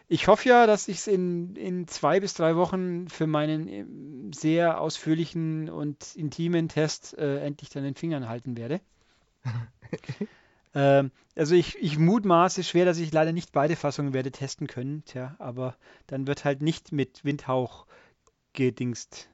ich 0.08 0.26
hoffe 0.26 0.48
ja, 0.48 0.66
dass 0.66 0.88
ich 0.88 0.98
es 0.98 1.06
in, 1.06 1.54
in 1.54 1.86
zwei 1.86 2.18
bis 2.20 2.32
drei 2.32 2.56
Wochen 2.56 3.08
für 3.08 3.26
meinen 3.26 3.68
ähm, 3.68 4.32
sehr 4.32 4.80
ausführlichen 4.80 5.68
und 5.68 6.16
intimen 6.16 6.68
Test 6.68 7.16
äh, 7.18 7.44
endlich 7.44 7.68
dann 7.68 7.84
in 7.84 7.90
den 7.90 7.94
Fingern 7.94 8.28
halten 8.28 8.56
werde. 8.56 8.80
ähm, 10.74 11.10
also 11.36 11.54
ich, 11.54 11.76
ich 11.78 11.98
mutmaße 11.98 12.64
schwer, 12.64 12.86
dass 12.86 12.98
ich 12.98 13.12
leider 13.12 13.32
nicht 13.32 13.52
beide 13.52 13.76
Fassungen 13.76 14.14
werde 14.14 14.32
testen 14.32 14.66
können. 14.66 15.04
Tja, 15.04 15.36
aber 15.38 15.76
dann 16.06 16.26
wird 16.26 16.46
halt 16.46 16.62
nicht 16.62 16.90
mit 16.90 17.22
Windhauch 17.24 17.86
gedingst, 18.54 19.28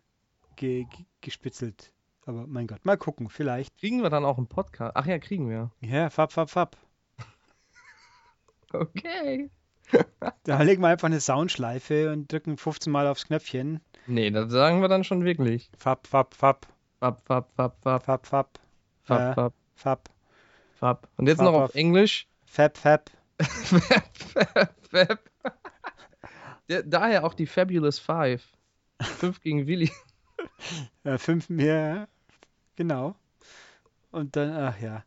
ge, 0.57 0.85
ge, 0.85 1.07
gespitzelt. 1.21 1.94
Aber 2.27 2.47
mein 2.47 2.67
Gott, 2.67 2.85
mal 2.85 2.97
gucken, 2.97 3.29
vielleicht. 3.29 3.77
Kriegen 3.79 4.03
wir 4.03 4.11
dann 4.11 4.25
auch 4.25 4.39
einen 4.39 4.47
Podcast? 4.47 4.93
Ach 4.97 5.07
ja, 5.07 5.19
kriegen 5.19 5.49
wir. 5.51 5.71
Ja, 5.81 6.11
fab, 6.11 6.33
fab, 6.33 6.51
fab. 6.51 6.77
Okay. 8.73 9.51
Da 10.45 10.63
legen 10.63 10.81
wir 10.83 10.89
einfach 10.89 11.07
eine 11.07 11.21
Soundschleife 11.21 12.11
und 12.11 12.33
drücken 12.33 12.57
15 12.57 12.91
Mal 12.91 13.07
aufs 13.07 13.27
Knöpfchen. 13.27 13.81
Nee, 14.07 14.31
das 14.31 14.51
sagen 14.51 14.81
wir 14.81 14.89
dann 14.89 15.05
schon 15.05 15.25
wirklich. 15.25 15.71
Fab, 15.79 16.07
fab, 16.07 16.35
fab, 16.35 16.67
Fab, 17.01 17.21
fab, 17.27 17.53
fab, 17.55 17.77
fab, 17.83 18.03
fab, 18.05 18.27
fab, 18.27 18.59
fab, 19.03 19.19
Ja. 19.21 19.35
fab, 19.35 19.55
fab, 19.75 20.11
fab. 20.75 21.09
Und 21.19 21.27
jetzt 21.29 21.37
Fab, 21.37 21.45
noch 21.53 21.55
auf 21.61 21.71
fab. 21.73 21.77
Englisch. 21.77 22.27
fab, 22.47 22.79
fab. 22.79 23.11
Fab, 23.41 24.75
fab. 24.91 25.19
Der, 26.69 26.83
daher 26.83 27.25
auch 27.25 27.35
die 27.35 27.47
Fabulous 27.47 27.99
Five. 27.99 28.43
Fünf 29.03 29.41
gegen 29.43 29.67
Willi. 29.67 29.91
Äh, 31.03 31.19
fünf 31.19 31.51
mehr, 31.51 32.09
genau. 32.77 33.15
Und 34.11 34.37
dann, 34.37 34.53
ach 34.53 34.81
ja. 34.81 35.05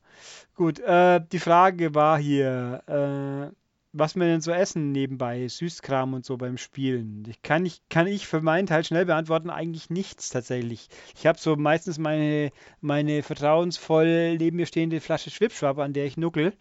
Gut, 0.55 0.79
äh, 0.79 1.21
die 1.31 1.39
Frage 1.39 1.95
war 1.95 2.19
hier, 2.19 2.83
äh, 2.87 3.55
was 3.93 4.15
wir 4.15 4.25
denn 4.25 4.41
so 4.41 4.51
essen 4.51 4.91
nebenbei, 4.91 5.47
Süßkram 5.47 6.13
und 6.13 6.25
so 6.25 6.37
beim 6.37 6.57
Spielen. 6.57 7.23
Ich 7.27 7.41
kann, 7.41 7.65
ich, 7.65 7.81
kann 7.89 8.07
ich 8.07 8.27
für 8.27 8.41
meinen 8.41 8.67
Teil 8.67 8.83
schnell 8.83 9.05
beantworten, 9.05 9.49
eigentlich 9.49 9.89
nichts 9.89 10.29
tatsächlich. 10.29 10.89
Ich 11.15 11.25
habe 11.25 11.39
so 11.39 11.55
meistens 11.55 11.97
meine, 11.97 12.51
meine 12.81 13.23
vertrauensvoll 13.23 14.37
neben 14.37 14.57
mir 14.57 14.65
stehende 14.65 14.99
Flasche 14.99 15.29
Schwipschwap, 15.29 15.79
an 15.79 15.93
der 15.93 16.05
ich 16.05 16.17
nuckel, 16.17 16.53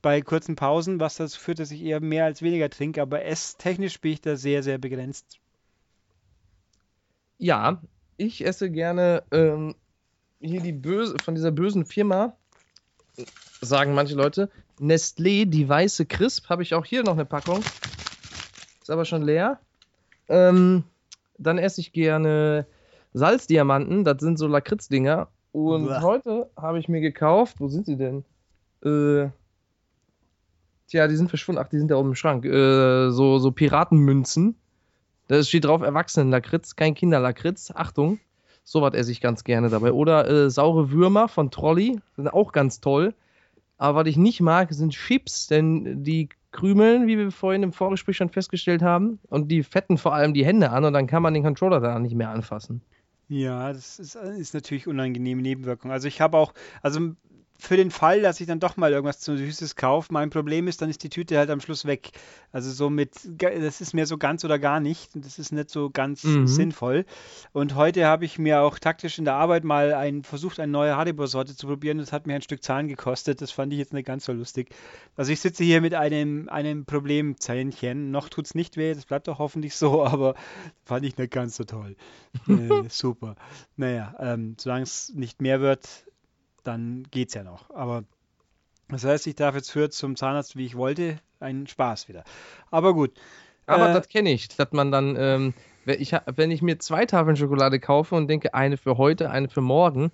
bei 0.00 0.20
kurzen 0.20 0.56
Pausen, 0.56 0.98
was 0.98 1.16
dazu 1.16 1.38
führt, 1.38 1.60
dass 1.60 1.70
ich 1.70 1.82
eher 1.82 2.00
mehr 2.00 2.24
als 2.24 2.42
weniger 2.42 2.68
trinke, 2.68 3.00
aber 3.00 3.24
esstechnisch 3.24 4.00
bin 4.00 4.12
ich 4.12 4.20
da 4.20 4.36
sehr, 4.36 4.62
sehr 4.62 4.78
begrenzt. 4.78 5.38
Ja, 7.38 7.80
ich 8.16 8.44
esse 8.44 8.70
gerne 8.70 9.24
ähm, 9.30 9.74
hier 10.42 10.60
die 10.60 10.72
böse, 10.72 11.14
von 11.22 11.34
dieser 11.34 11.50
bösen 11.50 11.86
Firma, 11.86 12.36
sagen 13.60 13.94
manche 13.94 14.14
Leute, 14.14 14.50
Nestlé, 14.78 15.46
die 15.46 15.68
weiße 15.68 16.06
Crisp, 16.06 16.48
habe 16.48 16.62
ich 16.62 16.74
auch 16.74 16.84
hier 16.84 17.04
noch 17.04 17.12
eine 17.12 17.24
Packung. 17.24 17.60
Ist 18.80 18.90
aber 18.90 19.04
schon 19.04 19.22
leer. 19.22 19.60
Ähm, 20.28 20.84
dann 21.38 21.58
esse 21.58 21.80
ich 21.80 21.92
gerne 21.92 22.66
Salzdiamanten, 23.14 24.04
das 24.04 24.18
sind 24.20 24.38
so 24.38 24.46
Lakritzdinger. 24.46 25.28
Und 25.52 25.88
Uah. 25.88 26.02
heute 26.02 26.50
habe 26.56 26.78
ich 26.78 26.88
mir 26.88 27.00
gekauft, 27.00 27.56
wo 27.60 27.68
sind 27.68 27.86
sie 27.86 27.96
denn? 27.96 28.24
Äh, 28.84 29.30
tja, 30.88 31.06
die 31.06 31.16
sind 31.16 31.28
verschwunden. 31.28 31.60
Ach, 31.62 31.68
die 31.68 31.78
sind 31.78 31.90
da 31.90 31.96
oben 31.96 32.10
im 32.10 32.14
Schrank. 32.14 32.44
Äh, 32.44 33.10
so, 33.10 33.38
so 33.38 33.52
Piratenmünzen. 33.52 34.56
Da 35.28 35.42
steht 35.42 35.64
drauf 35.64 35.82
Erwachsenen-Lakritz, 35.82 36.74
kein 36.74 36.94
Kinderlakritz. 36.94 37.70
Achtung, 37.74 38.18
sowas 38.64 38.94
esse 38.94 39.12
ich 39.12 39.20
ganz 39.20 39.44
gerne 39.44 39.68
dabei. 39.68 39.92
Oder 39.92 40.28
äh, 40.28 40.50
saure 40.50 40.90
Würmer 40.90 41.28
von 41.28 41.50
Trolli, 41.50 42.00
sind 42.16 42.28
auch 42.28 42.52
ganz 42.52 42.80
toll. 42.80 43.14
Aber 43.78 44.00
was 44.00 44.08
ich 44.08 44.16
nicht 44.16 44.40
mag, 44.40 44.72
sind 44.72 44.92
Chips, 44.92 45.48
denn 45.48 46.04
die 46.04 46.28
krümeln, 46.52 47.06
wie 47.06 47.18
wir 47.18 47.30
vorhin 47.32 47.62
im 47.62 47.72
Vorgespräch 47.72 48.16
schon 48.16 48.28
festgestellt 48.28 48.82
haben, 48.82 49.18
und 49.28 49.48
die 49.48 49.62
fetten 49.62 49.98
vor 49.98 50.14
allem 50.14 50.34
die 50.34 50.44
Hände 50.44 50.70
an 50.70 50.84
und 50.84 50.92
dann 50.92 51.06
kann 51.06 51.22
man 51.22 51.34
den 51.34 51.42
Controller 51.42 51.80
da 51.80 51.98
nicht 51.98 52.14
mehr 52.14 52.30
anfassen. 52.30 52.82
Ja, 53.28 53.72
das 53.72 53.98
ist, 53.98 54.14
ist 54.14 54.52
natürlich 54.52 54.86
unangenehme 54.86 55.40
Nebenwirkung. 55.40 55.90
Also 55.90 56.06
ich 56.06 56.20
habe 56.20 56.36
auch, 56.36 56.52
also 56.82 57.14
für 57.62 57.76
den 57.76 57.90
Fall, 57.92 58.22
dass 58.22 58.40
ich 58.40 58.46
dann 58.48 58.58
doch 58.58 58.76
mal 58.76 58.90
irgendwas 58.90 59.20
zu 59.20 59.36
Süßes 59.36 59.76
kaufe. 59.76 60.12
Mein 60.12 60.30
Problem 60.30 60.66
ist, 60.66 60.82
dann 60.82 60.90
ist 60.90 61.02
die 61.04 61.08
Tüte 61.08 61.38
halt 61.38 61.48
am 61.48 61.60
Schluss 61.60 61.84
weg. 61.84 62.10
Also 62.50 62.70
so 62.72 62.90
mit, 62.90 63.12
das 63.24 63.80
ist 63.80 63.94
mir 63.94 64.06
so 64.06 64.18
ganz 64.18 64.44
oder 64.44 64.58
gar 64.58 64.80
nicht. 64.80 65.10
Das 65.14 65.38
ist 65.38 65.52
nicht 65.52 65.70
so 65.70 65.88
ganz 65.88 66.24
Mhm. 66.24 66.46
sinnvoll. 66.48 67.04
Und 67.52 67.76
heute 67.76 68.04
habe 68.06 68.24
ich 68.24 68.38
mir 68.38 68.62
auch 68.62 68.78
taktisch 68.80 69.18
in 69.18 69.24
der 69.24 69.34
Arbeit 69.34 69.62
mal 69.62 69.94
ein, 69.94 70.24
versucht, 70.24 70.58
eine 70.58 70.72
neue 70.72 70.96
Haribo-Sorte 70.96 71.54
zu 71.56 71.68
probieren. 71.68 71.98
Das 71.98 72.12
hat 72.12 72.26
mir 72.26 72.34
ein 72.34 72.42
Stück 72.42 72.64
Zahn 72.64 72.88
gekostet. 72.88 73.40
Das 73.40 73.52
fand 73.52 73.72
ich 73.72 73.78
jetzt 73.78 73.92
nicht 73.92 74.06
ganz 74.06 74.24
so 74.24 74.32
lustig. 74.32 74.70
Also 75.16 75.30
ich 75.32 75.40
sitze 75.40 75.62
hier 75.62 75.80
mit 75.80 75.94
einem, 75.94 76.48
einem 76.48 76.84
Problemzähnchen. 76.84 78.10
Noch 78.10 78.28
tut 78.28 78.46
es 78.46 78.54
nicht 78.54 78.76
weh, 78.76 78.92
das 78.92 79.06
bleibt 79.06 79.28
auch 79.28 79.38
hoffentlich 79.38 79.76
so, 79.76 80.04
aber 80.04 80.34
fand 80.84 81.04
ich 81.06 81.16
nicht 81.16 81.30
ganz 81.30 81.56
so 81.56 81.64
toll. 81.64 81.96
äh, 82.48 82.88
super. 82.88 83.36
Naja, 83.76 84.14
ähm, 84.18 84.56
solange 84.58 84.82
es 84.82 85.12
nicht 85.14 85.40
mehr 85.40 85.60
wird, 85.60 85.88
dann 86.64 87.06
geht's 87.10 87.34
ja 87.34 87.42
noch. 87.42 87.70
Aber 87.70 88.04
das 88.88 89.04
heißt, 89.04 89.26
ich 89.26 89.34
darf 89.34 89.54
jetzt 89.54 89.70
für 89.70 89.90
zum 89.90 90.16
Zahnarzt, 90.16 90.56
wie 90.56 90.66
ich 90.66 90.76
wollte. 90.76 91.16
Ein 91.40 91.66
Spaß 91.66 92.08
wieder. 92.08 92.24
Aber 92.70 92.94
gut. 92.94 93.12
Aber 93.66 93.90
Äh, 93.90 93.94
das 93.94 94.08
kenne 94.08 94.32
ich, 94.32 94.48
dass 94.48 94.72
man 94.72 94.92
dann, 94.92 95.16
ähm, 95.18 95.54
wenn 95.84 96.00
ich, 96.00 96.12
wenn 96.34 96.50
ich 96.50 96.62
mir 96.62 96.78
zwei 96.78 97.06
Tafeln 97.06 97.36
Schokolade 97.36 97.80
kaufe 97.80 98.14
und 98.14 98.28
denke, 98.28 98.54
eine 98.54 98.76
für 98.76 98.98
heute, 98.98 99.30
eine 99.30 99.48
für 99.48 99.60
morgen, 99.60 100.12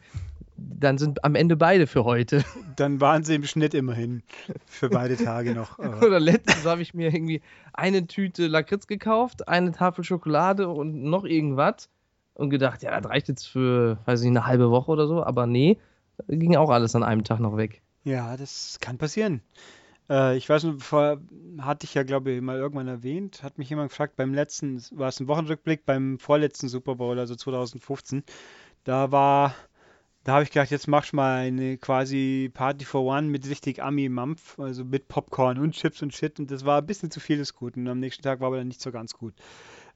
dann 0.56 0.98
sind 0.98 1.24
am 1.24 1.34
Ende 1.34 1.56
beide 1.56 1.86
für 1.86 2.04
heute. 2.04 2.44
Dann 2.76 3.00
waren 3.00 3.22
sie 3.22 3.36
im 3.36 3.44
Schnitt 3.44 3.74
immerhin 3.74 4.22
für 4.66 4.88
beide 4.88 5.16
Tage 5.16 5.54
noch. 5.54 5.78
Oder 5.78 6.18
letztens 6.18 6.64
habe 6.64 6.82
ich 6.82 6.94
mir 6.94 7.14
irgendwie 7.14 7.42
eine 7.72 8.06
Tüte 8.06 8.48
Lakritz 8.48 8.88
gekauft, 8.88 9.46
eine 9.46 9.70
Tafel 9.70 10.02
Schokolade 10.02 10.68
und 10.68 11.04
noch 11.04 11.24
irgendwas 11.24 11.88
und 12.34 12.50
gedacht, 12.50 12.82
ja, 12.82 13.00
das 13.00 13.10
reicht 13.10 13.28
jetzt 13.28 13.46
für, 13.46 13.98
weiß 14.04 14.22
ich, 14.22 14.28
eine 14.28 14.46
halbe 14.46 14.70
Woche 14.70 14.90
oder 14.90 15.06
so, 15.06 15.22
aber 15.22 15.46
nee, 15.46 15.78
ging 16.26 16.56
auch 16.56 16.70
alles 16.70 16.94
an 16.94 17.02
einem 17.02 17.24
Tag 17.24 17.40
noch 17.40 17.56
weg. 17.56 17.82
ja, 18.04 18.36
das 18.36 18.78
kann 18.80 18.98
passieren. 18.98 19.42
Äh, 20.08 20.36
ich 20.36 20.48
weiß 20.48 20.64
noch, 20.64 20.80
vor, 20.80 21.20
hatte 21.58 21.84
ich 21.84 21.94
ja, 21.94 22.02
glaube 22.02 22.32
ich, 22.32 22.40
mal 22.40 22.56
irgendwann 22.56 22.88
erwähnt, 22.88 23.42
hat 23.42 23.58
mich 23.58 23.70
jemand 23.70 23.90
gefragt, 23.90 24.16
beim 24.16 24.34
letzten, 24.34 24.82
war 24.92 25.08
es 25.08 25.20
ein 25.20 25.28
Wochenrückblick, 25.28 25.84
beim 25.84 26.18
vorletzten 26.18 26.68
Super 26.68 26.96
Bowl, 26.96 27.18
also 27.18 27.34
2015, 27.34 28.24
da 28.84 29.12
war, 29.12 29.54
da 30.24 30.32
habe 30.32 30.44
ich 30.44 30.50
gedacht, 30.50 30.70
jetzt 30.70 30.88
machst 30.88 31.12
du 31.12 31.16
mal 31.16 31.40
eine 31.40 31.76
quasi 31.78 32.50
Party 32.52 32.84
for 32.84 33.02
One 33.02 33.28
mit 33.28 33.48
richtig 33.48 33.82
Ami-Mampf, 33.82 34.58
also 34.58 34.84
mit 34.84 35.08
Popcorn 35.08 35.58
und 35.58 35.72
Chips 35.72 36.02
und 36.02 36.14
Shit 36.14 36.40
und 36.40 36.50
das 36.50 36.64
war 36.64 36.80
ein 36.80 36.86
bisschen 36.86 37.10
zu 37.10 37.20
viel 37.20 37.38
des 37.38 37.54
Guten 37.54 37.80
und 37.80 37.88
am 37.88 38.00
nächsten 38.00 38.22
Tag 38.22 38.40
war 38.40 38.48
aber 38.48 38.58
dann 38.58 38.68
nicht 38.68 38.80
so 38.80 38.90
ganz 38.92 39.14
gut. 39.14 39.34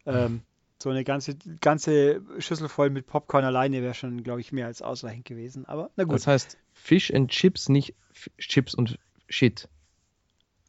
Ähm, 0.04 0.42
so 0.82 0.90
eine 0.90 1.04
ganze, 1.04 1.36
ganze 1.60 2.22
Schüssel 2.38 2.68
voll 2.68 2.90
mit 2.90 3.06
Popcorn 3.06 3.44
alleine 3.44 3.82
wäre 3.82 3.94
schon, 3.94 4.22
glaube 4.22 4.40
ich, 4.40 4.52
mehr 4.52 4.66
als 4.66 4.82
ausreichend 4.82 5.24
gewesen, 5.24 5.64
aber 5.66 5.90
na 5.96 6.04
gut. 6.04 6.14
Das 6.14 6.26
heißt 6.26 6.58
Fish 6.72 7.12
and 7.12 7.30
Chips, 7.30 7.68
nicht 7.68 7.94
F 8.12 8.30
Chips 8.38 8.74
und 8.74 8.98
Shit. 9.28 9.68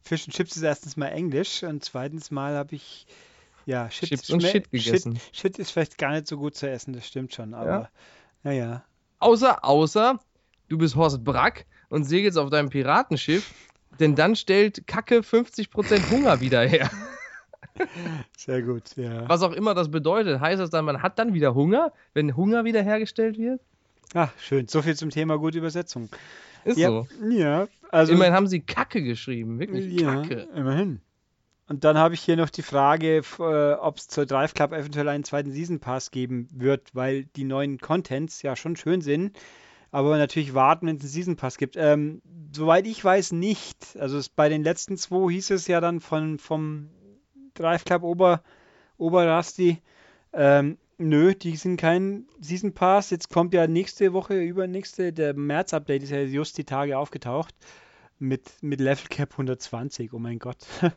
Fish 0.02 0.26
und 0.26 0.32
Chips 0.32 0.56
ist 0.56 0.62
erstens 0.62 0.96
mal 0.96 1.08
Englisch 1.08 1.62
und 1.62 1.84
zweitens 1.84 2.30
mal 2.30 2.54
habe 2.54 2.74
ich 2.74 3.06
ja 3.66 3.90
Shit, 3.90 4.10
Chips 4.10 4.30
und 4.30 4.42
Shit 4.42 4.70
gegessen. 4.70 5.16
Shit, 5.16 5.36
Shit 5.36 5.58
ist 5.58 5.70
vielleicht 5.72 5.98
gar 5.98 6.12
nicht 6.12 6.26
so 6.26 6.36
gut 6.36 6.54
zu 6.54 6.68
essen, 6.68 6.92
das 6.92 7.06
stimmt 7.06 7.34
schon, 7.34 7.54
aber 7.54 7.90
naja. 8.42 8.84
Außer, 9.18 9.64
außer, 9.64 10.20
du 10.68 10.78
bist 10.78 10.96
Horst 10.96 11.24
Brack 11.24 11.66
und 11.88 12.04
segelst 12.04 12.38
auf 12.38 12.50
deinem 12.50 12.68
Piratenschiff, 12.68 13.52
denn 13.98 14.14
dann 14.14 14.36
stellt 14.36 14.86
Kacke 14.86 15.20
50% 15.20 16.10
Hunger 16.10 16.40
wieder 16.40 16.66
her. 16.66 16.90
Sehr 18.36 18.62
gut, 18.62 18.96
ja. 18.96 19.28
Was 19.28 19.42
auch 19.42 19.52
immer 19.52 19.74
das 19.74 19.90
bedeutet. 19.90 20.40
Heißt 20.40 20.60
das 20.60 20.70
dann, 20.70 20.84
man 20.84 21.02
hat 21.02 21.18
dann 21.18 21.34
wieder 21.34 21.54
Hunger, 21.54 21.92
wenn 22.12 22.36
Hunger 22.36 22.64
wieder 22.64 22.82
hergestellt 22.82 23.38
wird? 23.38 23.60
Ach, 24.14 24.30
schön. 24.38 24.68
So 24.68 24.82
viel 24.82 24.96
zum 24.96 25.10
Thema 25.10 25.38
gute 25.38 25.58
Übersetzung. 25.58 26.08
Ist 26.64 26.78
ja, 26.78 26.88
so. 26.88 27.06
ja, 27.28 27.68
also 27.90 28.12
Immerhin 28.12 28.32
haben 28.32 28.46
sie 28.46 28.60
Kacke 28.60 29.02
geschrieben, 29.02 29.58
wirklich 29.58 30.00
ja, 30.00 30.22
Kacke. 30.22 30.48
immerhin. 30.54 31.00
Und 31.66 31.84
dann 31.84 31.96
habe 31.96 32.14
ich 32.14 32.20
hier 32.20 32.36
noch 32.36 32.50
die 32.50 32.62
Frage, 32.62 33.22
äh, 33.38 33.72
ob 33.74 33.96
es 33.96 34.08
zur 34.08 34.26
Drive 34.26 34.54
Club 34.54 34.72
eventuell 34.72 35.08
einen 35.08 35.24
zweiten 35.24 35.52
Season 35.52 35.80
Pass 35.80 36.10
geben 36.10 36.48
wird, 36.52 36.94
weil 36.94 37.24
die 37.24 37.44
neuen 37.44 37.78
Contents 37.78 38.42
ja 38.42 38.54
schon 38.56 38.76
schön 38.76 39.00
sind, 39.00 39.38
aber 39.90 40.18
natürlich 40.18 40.54
warten, 40.54 40.86
wenn 40.86 40.96
es 40.96 41.02
einen 41.02 41.10
Season 41.10 41.36
Pass 41.36 41.56
gibt. 41.56 41.76
Ähm, 41.76 42.20
soweit 42.52 42.86
ich 42.86 43.02
weiß, 43.02 43.32
nicht. 43.32 43.96
Also 43.98 44.18
es, 44.18 44.28
bei 44.28 44.48
den 44.48 44.62
letzten 44.62 44.96
zwei 44.96 45.30
hieß 45.30 45.50
es 45.50 45.66
ja 45.66 45.80
dann 45.80 46.00
von, 46.00 46.38
vom 46.38 46.90
Drive 47.54 47.84
Club 47.84 48.02
Ober, 48.02 48.42
Oberrasti, 48.98 49.80
ähm, 50.32 50.78
nö, 50.98 51.34
die 51.34 51.56
sind 51.56 51.76
kein 51.80 52.26
Season 52.40 52.72
Pass. 52.74 53.10
Jetzt 53.10 53.30
kommt 53.30 53.54
ja 53.54 53.66
nächste 53.66 54.12
Woche, 54.12 54.40
übernächste, 54.40 55.12
der 55.12 55.34
März-Update 55.34 56.02
ist 56.02 56.10
ja 56.10 56.20
just 56.20 56.58
die 56.58 56.64
Tage 56.64 56.98
aufgetaucht 56.98 57.54
mit, 58.18 58.62
mit 58.62 58.80
Level 58.80 59.06
Cap 59.08 59.32
120. 59.32 60.12
Oh 60.12 60.18
mein 60.18 60.38
Gott. 60.38 60.58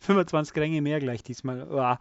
25 0.00 0.56
Ränge 0.56 0.82
mehr 0.82 0.98
gleich 1.00 1.22
diesmal. 1.22 1.68
Uah. 1.70 1.98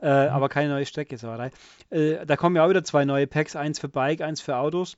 Äh, 0.00 0.08
aber 0.08 0.48
keine 0.48 0.70
neue 0.70 0.84
Strecke, 0.86 1.16
Sauerei. 1.16 1.50
Äh, 1.90 2.26
da 2.26 2.36
kommen 2.36 2.56
ja 2.56 2.64
auch 2.64 2.70
wieder 2.70 2.84
zwei 2.84 3.04
neue 3.04 3.26
Packs, 3.26 3.56
eins 3.56 3.78
für 3.78 3.88
Bike, 3.88 4.20
eins 4.20 4.40
für 4.40 4.56
Autos. 4.56 4.96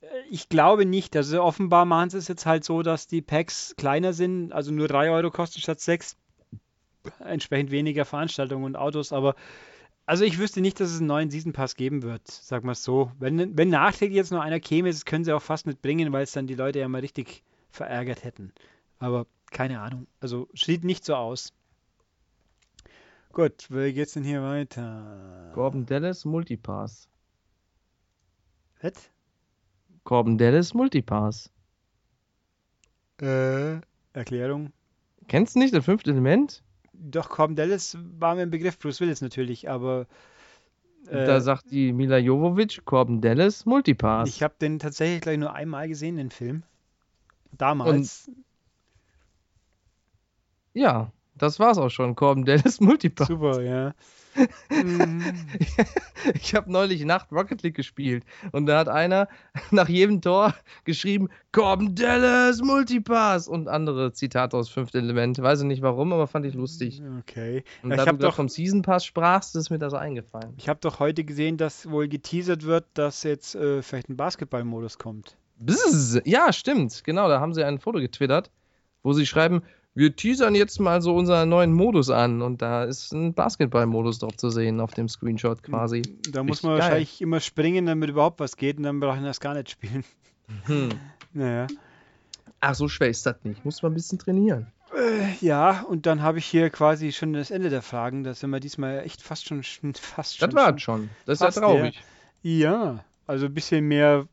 Äh, 0.00 0.06
Ich 0.30 0.48
glaube 0.48 0.86
nicht. 0.86 1.16
Also 1.16 1.42
offenbar 1.42 1.84
machen 1.84 2.10
sie 2.10 2.18
es 2.18 2.28
jetzt 2.28 2.46
halt 2.46 2.64
so, 2.64 2.82
dass 2.82 3.08
die 3.08 3.20
Packs 3.22 3.74
kleiner 3.76 4.12
sind, 4.12 4.52
also 4.52 4.72
nur 4.72 4.88
3 4.88 5.10
Euro 5.10 5.30
kosten 5.30 5.60
statt 5.60 5.80
6. 5.80 6.16
Entsprechend 7.20 7.70
weniger 7.70 8.04
Veranstaltungen 8.04 8.64
und 8.64 8.76
Autos, 8.76 9.12
aber 9.12 9.34
also 10.06 10.24
ich 10.24 10.38
wüsste 10.38 10.60
nicht, 10.60 10.78
dass 10.78 10.90
es 10.90 10.98
einen 10.98 11.08
neuen 11.08 11.30
Season 11.30 11.52
Pass 11.52 11.74
geben 11.74 12.02
wird, 12.02 12.28
sag 12.28 12.62
mal 12.62 12.76
so. 12.76 13.10
Wenn, 13.18 13.58
wenn 13.58 13.68
nachträglich 13.70 14.16
jetzt 14.16 14.30
noch 14.30 14.40
einer 14.40 14.60
käme, 14.60 14.88
das 14.88 15.04
können 15.04 15.24
sie 15.24 15.32
auch 15.32 15.42
fast 15.42 15.66
nicht 15.66 15.82
bringen, 15.82 16.12
weil 16.12 16.22
es 16.22 16.32
dann 16.32 16.46
die 16.46 16.54
Leute 16.54 16.78
ja 16.78 16.88
mal 16.88 17.00
richtig 17.00 17.42
verärgert 17.70 18.22
hätten. 18.22 18.52
Aber 19.00 19.26
keine 19.50 19.80
Ahnung. 19.80 20.06
Also 20.20 20.48
sieht 20.54 20.84
nicht 20.84 21.04
so 21.04 21.16
aus. 21.16 21.52
Gut, 23.32 23.66
wie 23.68 23.92
geht's 23.92 24.14
denn 24.14 24.22
hier 24.22 24.42
weiter? 24.42 25.50
Corbin 25.54 25.84
Dallas 25.84 26.24
Multipass. 26.24 27.08
Was? 28.80 29.10
Corbin 30.04 30.38
Dallas 30.38 30.72
Multipass. 30.72 31.50
Äh, 33.20 33.80
Erklärung. 34.12 34.72
Kennst 35.26 35.56
du 35.56 35.58
nicht 35.58 35.74
das 35.74 35.84
fünfte 35.84 36.12
Element? 36.12 36.62
Doch, 36.98 37.28
Corbin 37.28 37.56
Dallas 37.56 37.96
war 38.18 38.34
mir 38.34 38.42
im 38.42 38.50
Begriff, 38.50 38.78
Bruce 38.78 39.00
Willis 39.00 39.20
natürlich, 39.20 39.68
aber 39.68 40.06
äh, 41.08 41.24
da 41.24 41.40
sagt 41.40 41.70
die 41.70 41.92
Mila 41.92 42.18
Jovovich, 42.18 42.84
Corbin 42.84 43.20
Dallas 43.20 43.66
Multipass. 43.66 44.28
ich 44.28 44.42
habe 44.42 44.54
den 44.60 44.78
tatsächlich 44.78 45.20
gleich 45.20 45.38
nur 45.38 45.52
einmal 45.52 45.88
gesehen, 45.88 46.16
den 46.16 46.30
Film. 46.30 46.62
Damals. 47.52 48.30
ja, 50.74 51.10
das 51.34 51.58
war's 51.58 51.78
auch 51.78 51.90
schon. 51.90 52.14
Corbin 52.16 52.44
Dallas 52.44 52.80
Multipass. 52.80 53.28
Super, 53.28 53.62
ja. 53.62 53.94
Mhm. 54.70 55.22
Ich 56.34 56.54
habe 56.54 56.72
neulich 56.72 57.04
Nacht 57.04 57.30
Rocket 57.30 57.62
League 57.62 57.76
gespielt 57.76 58.24
und 58.50 58.66
da 58.66 58.78
hat 58.78 58.88
einer 58.88 59.28
nach 59.70 59.88
jedem 59.88 60.20
Tor 60.20 60.54
geschrieben, 60.84 61.28
Corbin 61.52 61.94
Dallas 61.94 62.60
Multipass 62.62 63.46
und 63.46 63.68
andere 63.68 64.12
Zitate 64.12 64.56
aus 64.56 64.68
Fünfte 64.68 64.98
Element. 64.98 65.40
Weiß 65.40 65.60
ich 65.60 65.66
nicht 65.66 65.82
warum, 65.82 66.12
aber 66.12 66.26
fand 66.26 66.46
ich 66.46 66.54
lustig. 66.54 67.00
Okay. 67.20 67.62
Und 67.82 67.90
da 67.90 67.96
ich 67.96 68.02
du 68.02 68.08
habe 68.08 68.18
doch, 68.18 68.34
vom 68.34 68.48
Season 68.48 68.82
Pass 68.82 69.04
sprachst, 69.04 69.54
ist 69.54 69.70
mir 69.70 69.78
das 69.78 69.94
eingefallen. 69.94 70.54
ich 70.56 70.68
hab 70.68 70.80
doch 70.80 70.98
heute 70.98 71.22
gesehen, 71.24 71.56
dass 71.56 71.88
wohl 71.88 72.08
geteasert 72.08 72.64
wird, 72.64 72.86
dass 72.94 73.22
jetzt 73.22 73.54
äh, 73.54 73.82
vielleicht 73.82 74.08
ein 74.08 74.16
Basketballmodus 74.16 74.98
kommt. 74.98 75.36
Bzzz. 75.58 76.20
Ja, 76.24 76.52
stimmt. 76.52 77.04
Genau, 77.04 77.28
da 77.28 77.40
haben 77.40 77.54
sie 77.54 77.64
ein 77.64 77.78
Foto 77.78 77.98
getwittert, 77.98 78.50
wo 79.02 79.12
sie 79.12 79.26
schreiben, 79.26 79.62
wir 79.96 80.14
teasern 80.14 80.54
jetzt 80.54 80.78
mal 80.78 81.00
so 81.00 81.16
unseren 81.16 81.48
neuen 81.48 81.72
Modus 81.72 82.10
an 82.10 82.42
und 82.42 82.60
da 82.60 82.84
ist 82.84 83.12
ein 83.12 83.32
Basketball-Modus 83.32 84.18
drauf 84.18 84.36
zu 84.36 84.50
sehen 84.50 84.78
auf 84.80 84.92
dem 84.92 85.08
Screenshot 85.08 85.62
quasi. 85.62 86.02
Da 86.30 86.42
muss 86.42 86.58
Richtig 86.58 86.62
man 86.64 86.72
geil. 86.72 86.82
wahrscheinlich 86.82 87.22
immer 87.22 87.40
springen, 87.40 87.86
damit 87.86 88.10
überhaupt 88.10 88.38
was 88.38 88.58
geht 88.58 88.76
und 88.76 88.82
dann 88.82 89.00
brauchen 89.00 89.22
wir 89.22 89.28
das 89.28 89.40
gar 89.40 89.54
nicht 89.54 89.70
spielen. 89.70 90.04
Hm. 90.66 90.90
Naja. 91.32 91.66
Ach, 92.60 92.74
so 92.74 92.88
schwer 92.88 93.10
ist 93.10 93.26
das 93.26 93.36
nicht. 93.44 93.62
Muss 93.64 93.82
man 93.82 93.92
ein 93.92 93.94
bisschen 93.94 94.18
trainieren. 94.18 94.68
Äh, 94.96 95.44
ja, 95.44 95.82
und 95.82 96.06
dann 96.06 96.22
habe 96.22 96.38
ich 96.38 96.46
hier 96.46 96.70
quasi 96.70 97.12
schon 97.12 97.34
das 97.34 97.50
Ende 97.50 97.68
der 97.68 97.82
Fragen. 97.82 98.24
Da 98.24 98.32
sind 98.32 98.48
wir 98.48 98.60
diesmal 98.60 99.00
echt 99.00 99.20
fast 99.20 99.46
schon, 99.46 99.62
schon 99.62 99.92
fast 99.94 100.40
Das 100.40 100.50
schon. 100.50 100.54
war 100.54 100.78
schon. 100.78 101.10
Das 101.26 101.42
ist 101.42 101.56
ja 101.56 101.60
traurig. 101.60 102.02
Ja, 102.42 103.04
also 103.26 103.46
ein 103.46 103.52
bisschen 103.54 103.86
mehr 103.86 104.26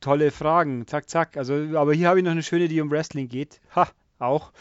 tolle 0.00 0.30
Fragen. 0.30 0.86
Zack, 0.86 1.08
zack. 1.08 1.38
Also, 1.38 1.54
aber 1.78 1.94
hier 1.94 2.08
habe 2.08 2.18
ich 2.18 2.24
noch 2.24 2.32
eine 2.32 2.42
schöne, 2.42 2.68
die 2.68 2.80
um 2.82 2.90
Wrestling 2.90 3.28
geht. 3.28 3.60
Ha, 3.74 3.88
auch. 4.18 4.52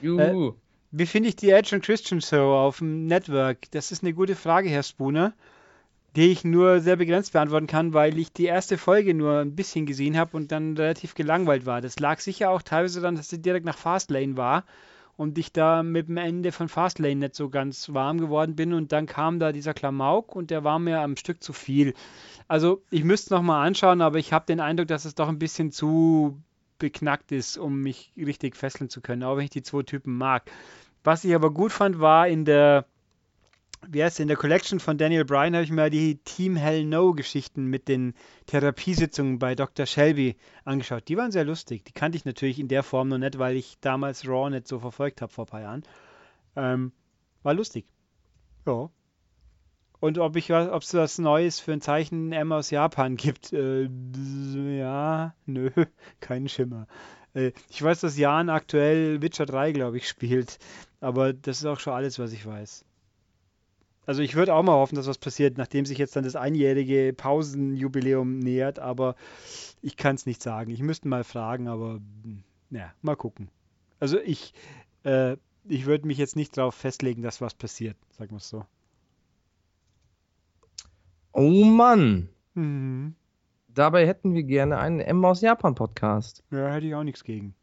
Juhu. 0.00 0.54
Wie 0.90 1.06
finde 1.06 1.28
ich 1.28 1.36
die 1.36 1.50
Edge 1.50 1.74
und 1.74 1.84
Christian 1.84 2.20
Show 2.20 2.54
auf 2.54 2.78
dem 2.78 3.06
Network? 3.06 3.70
Das 3.72 3.92
ist 3.92 4.02
eine 4.02 4.14
gute 4.14 4.34
Frage, 4.34 4.70
Herr 4.70 4.82
Spooner, 4.82 5.34
die 6.16 6.30
ich 6.30 6.44
nur 6.44 6.80
sehr 6.80 6.96
begrenzt 6.96 7.34
beantworten 7.34 7.66
kann, 7.66 7.92
weil 7.92 8.18
ich 8.18 8.32
die 8.32 8.46
erste 8.46 8.78
Folge 8.78 9.12
nur 9.12 9.40
ein 9.40 9.54
bisschen 9.54 9.84
gesehen 9.84 10.16
habe 10.16 10.36
und 10.36 10.50
dann 10.50 10.76
relativ 10.76 11.14
gelangweilt 11.14 11.66
war. 11.66 11.82
Das 11.82 11.98
lag 12.00 12.20
sicher 12.20 12.50
auch 12.50 12.62
teilweise 12.62 13.00
daran, 13.00 13.16
dass 13.16 13.28
sie 13.28 13.42
direkt 13.42 13.66
nach 13.66 13.76
Fastlane 13.76 14.38
war 14.38 14.64
und 15.18 15.36
ich 15.36 15.52
da 15.52 15.82
mit 15.82 16.08
dem 16.08 16.16
Ende 16.16 16.52
von 16.52 16.68
Fastlane 16.68 17.16
nicht 17.16 17.34
so 17.34 17.50
ganz 17.50 17.92
warm 17.92 18.18
geworden 18.18 18.56
bin 18.56 18.72
und 18.72 18.92
dann 18.92 19.04
kam 19.04 19.40
da 19.40 19.52
dieser 19.52 19.74
Klamauk 19.74 20.34
und 20.34 20.50
der 20.50 20.64
war 20.64 20.78
mir 20.78 21.00
am 21.00 21.16
Stück 21.16 21.42
zu 21.42 21.52
viel. 21.52 21.92
Also 22.46 22.82
ich 22.90 23.04
müsste 23.04 23.26
es 23.26 23.30
nochmal 23.30 23.66
anschauen, 23.66 24.00
aber 24.00 24.18
ich 24.18 24.32
habe 24.32 24.46
den 24.46 24.60
Eindruck, 24.60 24.88
dass 24.88 25.04
es 25.04 25.14
doch 25.14 25.28
ein 25.28 25.38
bisschen 25.38 25.70
zu 25.70 26.38
beknackt 26.78 27.32
ist, 27.32 27.58
um 27.58 27.82
mich 27.82 28.12
richtig 28.16 28.56
fesseln 28.56 28.90
zu 28.90 29.00
können, 29.00 29.22
auch 29.22 29.36
wenn 29.36 29.44
ich 29.44 29.50
die 29.50 29.62
zwei 29.62 29.82
Typen 29.82 30.16
mag. 30.16 30.50
Was 31.04 31.24
ich 31.24 31.34
aber 31.34 31.50
gut 31.50 31.72
fand, 31.72 32.00
war 32.00 32.28
in 32.28 32.44
der, 32.44 32.86
wie 33.86 34.02
heißt 34.02 34.20
in 34.20 34.28
der 34.28 34.36
Collection 34.36 34.80
von 34.80 34.98
Daniel 34.98 35.24
Bryan 35.24 35.54
habe 35.54 35.64
ich 35.64 35.70
mir 35.70 35.90
die 35.90 36.16
Team 36.16 36.56
Hell 36.56 36.84
No 36.84 37.12
Geschichten 37.12 37.66
mit 37.66 37.88
den 37.88 38.14
Therapiesitzungen 38.46 39.38
bei 39.38 39.54
Dr. 39.54 39.86
Shelby 39.86 40.36
angeschaut. 40.64 41.08
Die 41.08 41.16
waren 41.16 41.32
sehr 41.32 41.44
lustig. 41.44 41.84
Die 41.84 41.92
kannte 41.92 42.16
ich 42.16 42.24
natürlich 42.24 42.58
in 42.58 42.68
der 42.68 42.82
Form 42.82 43.08
noch 43.08 43.18
nicht, 43.18 43.38
weil 43.38 43.56
ich 43.56 43.78
damals 43.80 44.26
Raw 44.26 44.50
nicht 44.50 44.68
so 44.68 44.78
verfolgt 44.78 45.22
habe 45.22 45.32
vor 45.32 45.44
ein 45.44 45.50
paar 45.50 45.60
Jahren. 45.62 45.82
Ähm, 46.56 46.92
war 47.42 47.54
lustig. 47.54 47.86
Ja. 48.66 48.90
Und 50.00 50.18
ob 50.18 50.36
ich 50.36 50.52
ob 50.52 50.82
es 50.82 50.94
was 50.94 51.18
Neues 51.18 51.58
für 51.58 51.72
ein 51.72 51.80
Zeichen 51.80 52.32
M 52.32 52.52
aus 52.52 52.70
Japan 52.70 53.16
gibt, 53.16 53.52
äh, 53.52 53.88
ja, 54.78 55.34
nö, 55.46 55.70
kein 56.20 56.48
Schimmer. 56.48 56.86
Äh, 57.34 57.52
ich 57.68 57.82
weiß, 57.82 58.00
dass 58.00 58.16
Jan 58.16 58.48
aktuell 58.48 59.22
Witcher 59.22 59.46
3, 59.46 59.72
glaube 59.72 59.96
ich, 59.96 60.08
spielt, 60.08 60.58
aber 61.00 61.32
das 61.32 61.58
ist 61.58 61.66
auch 61.66 61.80
schon 61.80 61.94
alles, 61.94 62.18
was 62.18 62.32
ich 62.32 62.46
weiß. 62.46 62.84
Also 64.06 64.22
ich 64.22 64.36
würde 64.36 64.54
auch 64.54 64.62
mal 64.62 64.72
hoffen, 64.72 64.94
dass 64.94 65.06
was 65.06 65.18
passiert, 65.18 65.58
nachdem 65.58 65.84
sich 65.84 65.98
jetzt 65.98 66.16
dann 66.16 66.24
das 66.24 66.34
einjährige 66.34 67.12
Pausenjubiläum 67.14 68.38
nähert, 68.38 68.78
aber 68.78 69.16
ich 69.82 69.96
kann 69.98 70.14
es 70.14 70.24
nicht 70.24 70.42
sagen. 70.42 70.70
Ich 70.70 70.80
müsste 70.80 71.08
mal 71.08 71.24
fragen, 71.24 71.68
aber 71.68 72.00
naja, 72.70 72.94
mal 73.02 73.16
gucken. 73.16 73.50
Also 74.00 74.18
ich, 74.18 74.54
äh, 75.04 75.36
ich 75.68 75.84
würde 75.84 76.06
mich 76.06 76.16
jetzt 76.16 76.36
nicht 76.36 76.56
darauf 76.56 76.74
festlegen, 76.74 77.20
dass 77.20 77.42
was 77.42 77.54
passiert, 77.54 77.96
sagen 78.16 78.30
wir 78.30 78.38
es 78.38 78.48
so. 78.48 78.64
Oh 81.38 81.64
Mann. 81.64 82.28
Mhm. 82.54 83.14
Dabei 83.68 84.06
hätten 84.08 84.34
wir 84.34 84.42
gerne 84.42 84.78
einen 84.78 84.98
M 84.98 85.24
aus 85.24 85.40
Japan 85.40 85.76
Podcast. 85.76 86.42
Ja, 86.50 86.68
hätte 86.72 86.86
ich 86.88 86.94
auch 86.96 87.04
nichts 87.04 87.22
gegen. 87.22 87.54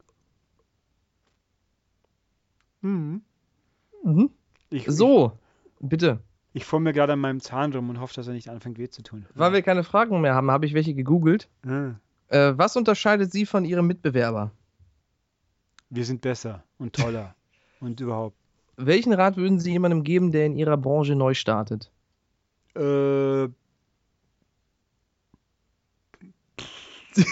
Mhm. 2.80 3.22
Mhm. 4.02 4.30
Ich, 4.70 4.86
So, 4.86 5.32
bitte. 5.80 6.20
Ich, 6.52 6.62
ich 6.62 6.64
fuhr 6.64 6.80
mir 6.80 6.92
gerade 6.92 7.12
an 7.14 7.18
meinem 7.18 7.40
Zahn 7.40 7.72
rum 7.74 7.90
und 7.90 8.00
hoffe, 8.00 8.14
dass 8.14 8.26
er 8.26 8.32
nicht 8.32 8.48
anfängt 8.48 8.78
weh 8.78 8.88
zu 8.88 9.02
tun. 9.02 9.26
Weil 9.34 9.52
wir 9.52 9.62
keine 9.62 9.84
Fragen 9.84 10.20
mehr 10.20 10.34
haben, 10.34 10.50
habe 10.50 10.66
ich 10.66 10.74
welche 10.74 10.94
gegoogelt. 10.94 11.48
Ah, 11.66 11.96
Äh, 12.28 12.54
was 12.56 12.76
unterscheidet 12.76 13.30
Sie 13.30 13.46
von 13.46 13.64
Ihrem 13.64 13.86
Mitbewerber? 13.86 14.52
wir 15.88 16.04
sind 16.04 16.20
besser 16.20 16.64
und 16.78 16.94
toller 16.94 17.36
und 17.80 18.00
überhaupt. 18.00 18.36
Welchen 18.76 19.12
Rat 19.12 19.36
würden 19.36 19.60
Sie 19.60 19.70
jemandem 19.70 20.02
geben, 20.02 20.32
der 20.32 20.46
in 20.46 20.56
Ihrer 20.56 20.76
Branche 20.76 21.14
neu 21.14 21.34
startet? 21.34 21.92
Äh, 22.74 23.48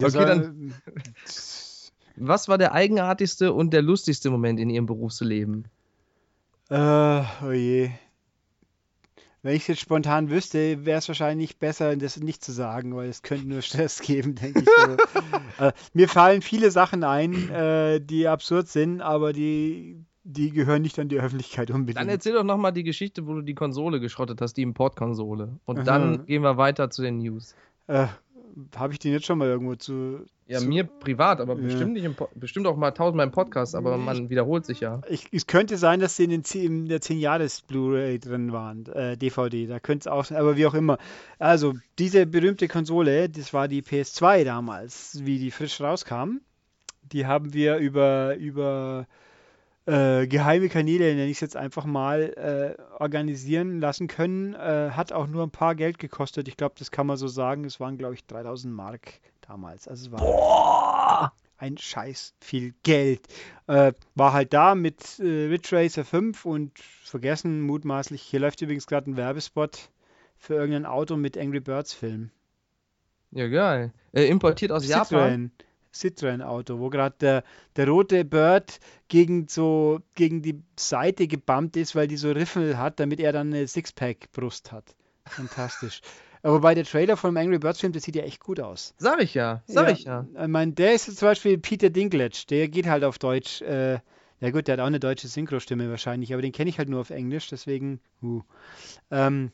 Okay, 0.00 0.24
dann- 0.26 0.74
Was 2.16 2.46
war 2.46 2.58
der 2.58 2.72
eigenartigste 2.72 3.52
und 3.52 3.72
der 3.72 3.82
lustigste 3.82 4.30
Moment 4.30 4.60
in 4.60 4.68
Ihrem 4.70 4.86
Berufsleben? 4.86 5.66
Äh, 6.70 7.22
oh 7.42 7.50
je. 7.50 7.90
Wenn 9.42 9.56
ich 9.56 9.62
es 9.62 9.68
jetzt 9.68 9.80
spontan 9.80 10.30
wüsste, 10.30 10.84
wäre 10.84 10.98
es 10.98 11.08
wahrscheinlich 11.08 11.58
besser, 11.58 11.96
das 11.96 12.16
nicht 12.18 12.44
zu 12.44 12.52
sagen, 12.52 12.94
weil 12.94 13.08
es 13.08 13.22
könnte 13.22 13.48
nur 13.48 13.60
Stress 13.62 14.00
geben, 14.00 14.34
denke 14.40 14.60
ich. 14.60 14.68
So. 15.58 15.64
äh, 15.64 15.72
mir 15.94 16.08
fallen 16.08 16.42
viele 16.42 16.70
Sachen 16.70 17.02
ein, 17.02 17.50
äh, 17.50 18.00
die 18.00 18.28
absurd 18.28 18.68
sind, 18.68 19.00
aber 19.00 19.32
die, 19.32 20.04
die 20.24 20.50
gehören 20.50 20.82
nicht 20.82 20.98
an 20.98 21.08
die 21.08 21.18
Öffentlichkeit 21.18 21.70
Dann 21.70 21.76
unbedingt. 21.76 22.08
erzähl 22.08 22.34
doch 22.34 22.44
nochmal 22.44 22.72
die 22.72 22.84
Geschichte, 22.84 23.26
wo 23.26 23.34
du 23.34 23.42
die 23.42 23.54
Konsole 23.54 24.00
geschrottet 24.00 24.40
hast, 24.40 24.54
die 24.54 24.62
Importkonsole. 24.62 25.58
Und 25.64 25.78
Aha. 25.78 25.84
dann 25.84 26.26
gehen 26.26 26.42
wir 26.42 26.56
weiter 26.56 26.90
zu 26.90 27.02
den 27.02 27.18
News. 27.18 27.54
Äh, 27.88 28.06
Habe 28.76 28.92
ich 28.92 28.98
die 28.98 29.10
nicht 29.10 29.24
schon 29.26 29.38
mal 29.38 29.48
irgendwo 29.48 29.74
zu. 29.74 30.26
Ja, 30.46 30.58
zu 30.58 30.68
mir 30.68 30.84
privat, 30.84 31.40
aber 31.40 31.54
Ja. 31.56 31.62
bestimmt 31.62 31.94
nicht 31.94 32.04
im 32.04 32.14
bestimmt 32.34 32.66
auch 32.66 32.76
mal 32.76 32.90
tausendmal 32.90 33.26
im 33.26 33.32
Podcast, 33.32 33.74
aber 33.74 33.96
man 33.96 34.28
wiederholt 34.28 34.66
sich 34.66 34.80
ja. 34.80 35.00
Ich, 35.08 35.28
es 35.32 35.46
könnte 35.46 35.78
sein, 35.78 36.00
dass 36.00 36.16
sie 36.16 36.24
in, 36.24 36.30
den, 36.30 36.42
in 36.52 36.86
der 36.86 37.00
10-Jahres-Blu-ray 37.00 38.18
drin 38.18 38.52
waren, 38.52 38.84
äh, 38.86 39.16
DVD, 39.16 39.66
da 39.66 39.80
könnte 39.80 40.08
es 40.08 40.12
auch 40.12 40.24
sein, 40.26 40.36
aber 40.38 40.56
wie 40.56 40.66
auch 40.66 40.74
immer. 40.74 40.98
Also, 41.38 41.74
diese 41.98 42.26
berühmte 42.26 42.68
Konsole, 42.68 43.30
das 43.30 43.54
war 43.54 43.66
die 43.68 43.82
PS2 43.82 44.44
damals, 44.44 45.20
wie 45.24 45.38
die 45.38 45.50
frisch 45.50 45.80
rauskam. 45.80 46.40
Die 47.02 47.24
haben 47.26 47.54
wir 47.54 47.76
über, 47.78 48.36
über 48.36 49.06
äh, 49.86 50.26
geheime 50.26 50.68
Kanäle, 50.68 51.14
nenne 51.14 51.26
ich 51.26 51.38
es 51.38 51.40
jetzt 51.40 51.56
einfach 51.56 51.84
mal, 51.84 52.76
äh, 52.78 53.00
organisieren 53.00 53.80
lassen 53.80 54.06
können. 54.06 54.54
Äh, 54.54 54.90
hat 54.92 55.12
auch 55.12 55.26
nur 55.26 55.42
ein 55.42 55.50
paar 55.50 55.74
Geld 55.74 55.98
gekostet. 55.98 56.48
Ich 56.48 56.56
glaube, 56.56 56.74
das 56.78 56.90
kann 56.90 57.06
man 57.06 57.16
so 57.16 57.28
sagen. 57.28 57.64
Es 57.64 57.80
waren, 57.80 57.98
glaube 57.98 58.14
ich, 58.14 58.26
3000 58.26 58.72
Mark 58.72 59.20
damals. 59.40 59.88
Also 59.88 60.06
es 60.06 60.12
war 60.12 61.32
ein 61.62 61.78
Scheiß 61.78 62.34
viel 62.40 62.74
Geld. 62.82 63.20
Äh, 63.68 63.92
war 64.16 64.32
halt 64.32 64.52
da 64.52 64.74
mit 64.74 65.20
äh, 65.20 65.46
Ridge 65.46 65.76
Racer 65.76 66.04
5 66.04 66.44
und 66.44 66.76
vergessen 66.78 67.60
mutmaßlich, 67.60 68.20
hier 68.20 68.40
läuft 68.40 68.60
übrigens 68.62 68.88
gerade 68.88 69.10
ein 69.10 69.16
Werbespot 69.16 69.90
für 70.36 70.54
irgendein 70.54 70.86
Auto 70.86 71.16
mit 71.16 71.38
Angry 71.38 71.60
Birds 71.60 71.94
Film. 71.94 72.30
Ja, 73.30 73.46
geil. 73.46 73.92
Äh, 74.12 74.26
importiert 74.26 74.72
aus 74.72 74.86
Japan. 74.86 75.52
Citroën. 75.92 76.42
Citroën-Auto, 76.42 76.78
wo 76.78 76.90
gerade 76.90 77.16
der, 77.20 77.44
der 77.76 77.88
rote 77.88 78.24
Bird 78.24 78.80
gegen 79.08 79.48
so 79.48 80.00
gegen 80.14 80.42
die 80.42 80.62
Seite 80.76 81.26
gebammt 81.26 81.76
ist, 81.76 81.94
weil 81.94 82.08
die 82.08 82.16
so 82.16 82.32
Riffel 82.32 82.78
hat, 82.78 83.00
damit 83.00 83.20
er 83.20 83.32
dann 83.32 83.52
eine 83.52 83.66
Sixpack-Brust 83.66 84.72
hat. 84.72 84.94
Fantastisch. 85.26 86.00
Aber 86.44 86.60
bei 86.60 86.74
der 86.74 86.84
Trailer 86.84 87.16
vom 87.16 87.36
Angry 87.36 87.58
Birds 87.58 87.78
Film, 87.78 87.92
das 87.92 88.02
sieht 88.02 88.16
ja 88.16 88.24
echt 88.24 88.40
gut 88.40 88.58
aus. 88.58 88.94
Sag 88.98 89.22
ich 89.22 89.32
ja, 89.32 89.62
sag 89.66 89.90
ich 89.92 90.04
ja. 90.04 90.26
Ich 90.40 90.48
meine, 90.48 90.72
der 90.72 90.94
ist 90.94 91.04
zum 91.16 91.28
Beispiel 91.28 91.56
Peter 91.56 91.88
Dinklage, 91.88 92.46
der 92.50 92.66
geht 92.68 92.86
halt 92.86 93.04
auf 93.04 93.20
Deutsch. 93.20 93.62
Äh, 93.62 94.00
ja 94.40 94.50
gut, 94.50 94.66
der 94.66 94.72
hat 94.72 94.80
auch 94.80 94.86
eine 94.86 94.98
deutsche 94.98 95.28
Synchrostimme 95.28 95.88
wahrscheinlich, 95.88 96.32
aber 96.32 96.42
den 96.42 96.50
kenne 96.50 96.68
ich 96.68 96.78
halt 96.78 96.88
nur 96.88 97.00
auf 97.00 97.10
Englisch, 97.10 97.48
deswegen. 97.48 98.00
Uh. 98.20 98.42
Ähm, 99.12 99.52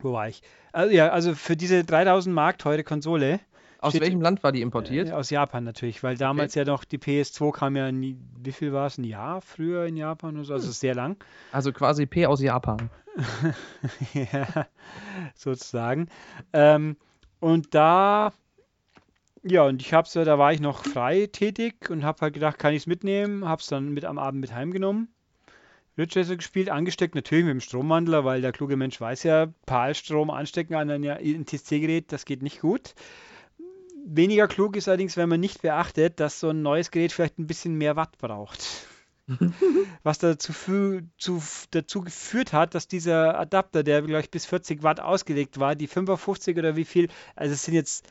wo 0.00 0.12
war 0.12 0.28
ich? 0.28 0.42
Also, 0.72 0.92
ja, 0.92 1.10
also 1.10 1.34
für 1.36 1.56
diese 1.56 1.84
3000 1.84 2.34
Mark 2.34 2.58
teure 2.58 2.82
Konsole 2.82 3.38
Aus 3.86 3.92
Steht- 3.92 4.02
welchem 4.02 4.20
Land 4.20 4.42
war 4.42 4.52
die 4.52 4.62
importiert? 4.62 5.08
äh, 5.08 5.12
aus 5.12 5.30
Japan 5.30 5.64
natürlich, 5.64 6.02
weil 6.02 6.16
damals 6.16 6.54
ja 6.54 6.64
noch 6.64 6.84
die 6.84 6.98
PS2 6.98 7.52
kam 7.52 7.76
ja, 7.76 7.92
nie, 7.92 8.18
wie 8.42 8.52
viel 8.52 8.72
war 8.72 8.86
es, 8.86 8.98
ein 8.98 9.04
Jahr 9.04 9.40
früher 9.40 9.86
in 9.86 9.96
Japan 9.96 10.34
oder 10.34 10.44
so, 10.44 10.54
also 10.54 10.70
sehr 10.72 10.94
lang. 10.94 11.16
Also 11.52 11.72
quasi 11.72 12.06
P 12.06 12.26
aus 12.26 12.42
Japan. 12.42 12.90
ja, 14.14 14.66
sozusagen. 15.34 16.08
Ähm, 16.52 16.96
und 17.40 17.74
da, 17.74 18.32
ja, 19.42 19.64
und 19.64 19.80
ich 19.80 19.94
hab's 19.94 20.14
ja, 20.14 20.24
da 20.24 20.38
war 20.38 20.52
ich 20.52 20.60
noch 20.60 20.84
frei 20.84 21.28
tätig 21.30 21.88
und 21.88 22.04
hab 22.04 22.20
halt 22.20 22.34
gedacht, 22.34 22.58
kann 22.58 22.74
ich's 22.74 22.86
mitnehmen, 22.86 23.48
hab's 23.48 23.68
dann 23.68 23.90
mit 23.90 24.04
am 24.04 24.18
Abend 24.18 24.40
mit 24.40 24.52
heimgenommen. 24.52 25.08
Ridge 25.98 26.36
gespielt, 26.36 26.68
angesteckt 26.68 27.14
natürlich 27.14 27.46
mit 27.46 27.54
dem 27.54 27.60
Stromwandler, 27.60 28.24
weil 28.24 28.42
der 28.42 28.52
kluge 28.52 28.76
Mensch 28.76 29.00
weiß 29.00 29.22
ja, 29.22 29.46
PAL-Strom 29.64 30.28
anstecken 30.28 30.74
an 30.74 30.90
ein 30.90 31.02
NTSC-Gerät, 31.04 32.12
das 32.12 32.26
geht 32.26 32.42
nicht 32.42 32.60
gut. 32.60 32.94
Weniger 34.08 34.46
klug 34.46 34.76
ist 34.76 34.86
allerdings, 34.86 35.16
wenn 35.16 35.28
man 35.28 35.40
nicht 35.40 35.62
beachtet, 35.62 36.20
dass 36.20 36.38
so 36.38 36.50
ein 36.50 36.62
neues 36.62 36.92
Gerät 36.92 37.10
vielleicht 37.10 37.40
ein 37.40 37.48
bisschen 37.48 37.74
mehr 37.74 37.96
Watt 37.96 38.18
braucht. 38.18 38.86
Was 40.04 40.18
dazu, 40.18 40.52
zu, 41.18 41.42
dazu 41.72 42.02
geführt 42.02 42.52
hat, 42.52 42.76
dass 42.76 42.86
dieser 42.86 43.36
Adapter, 43.36 43.82
der 43.82 44.02
glaube 44.02 44.20
ich 44.20 44.30
bis 44.30 44.46
40 44.46 44.84
Watt 44.84 45.00
ausgelegt 45.00 45.58
war, 45.58 45.74
die 45.74 45.88
55 45.88 46.56
oder 46.56 46.76
wie 46.76 46.84
viel, 46.84 47.08
also 47.34 47.52
es 47.52 47.64
sind 47.64 47.74
jetzt 47.74 48.06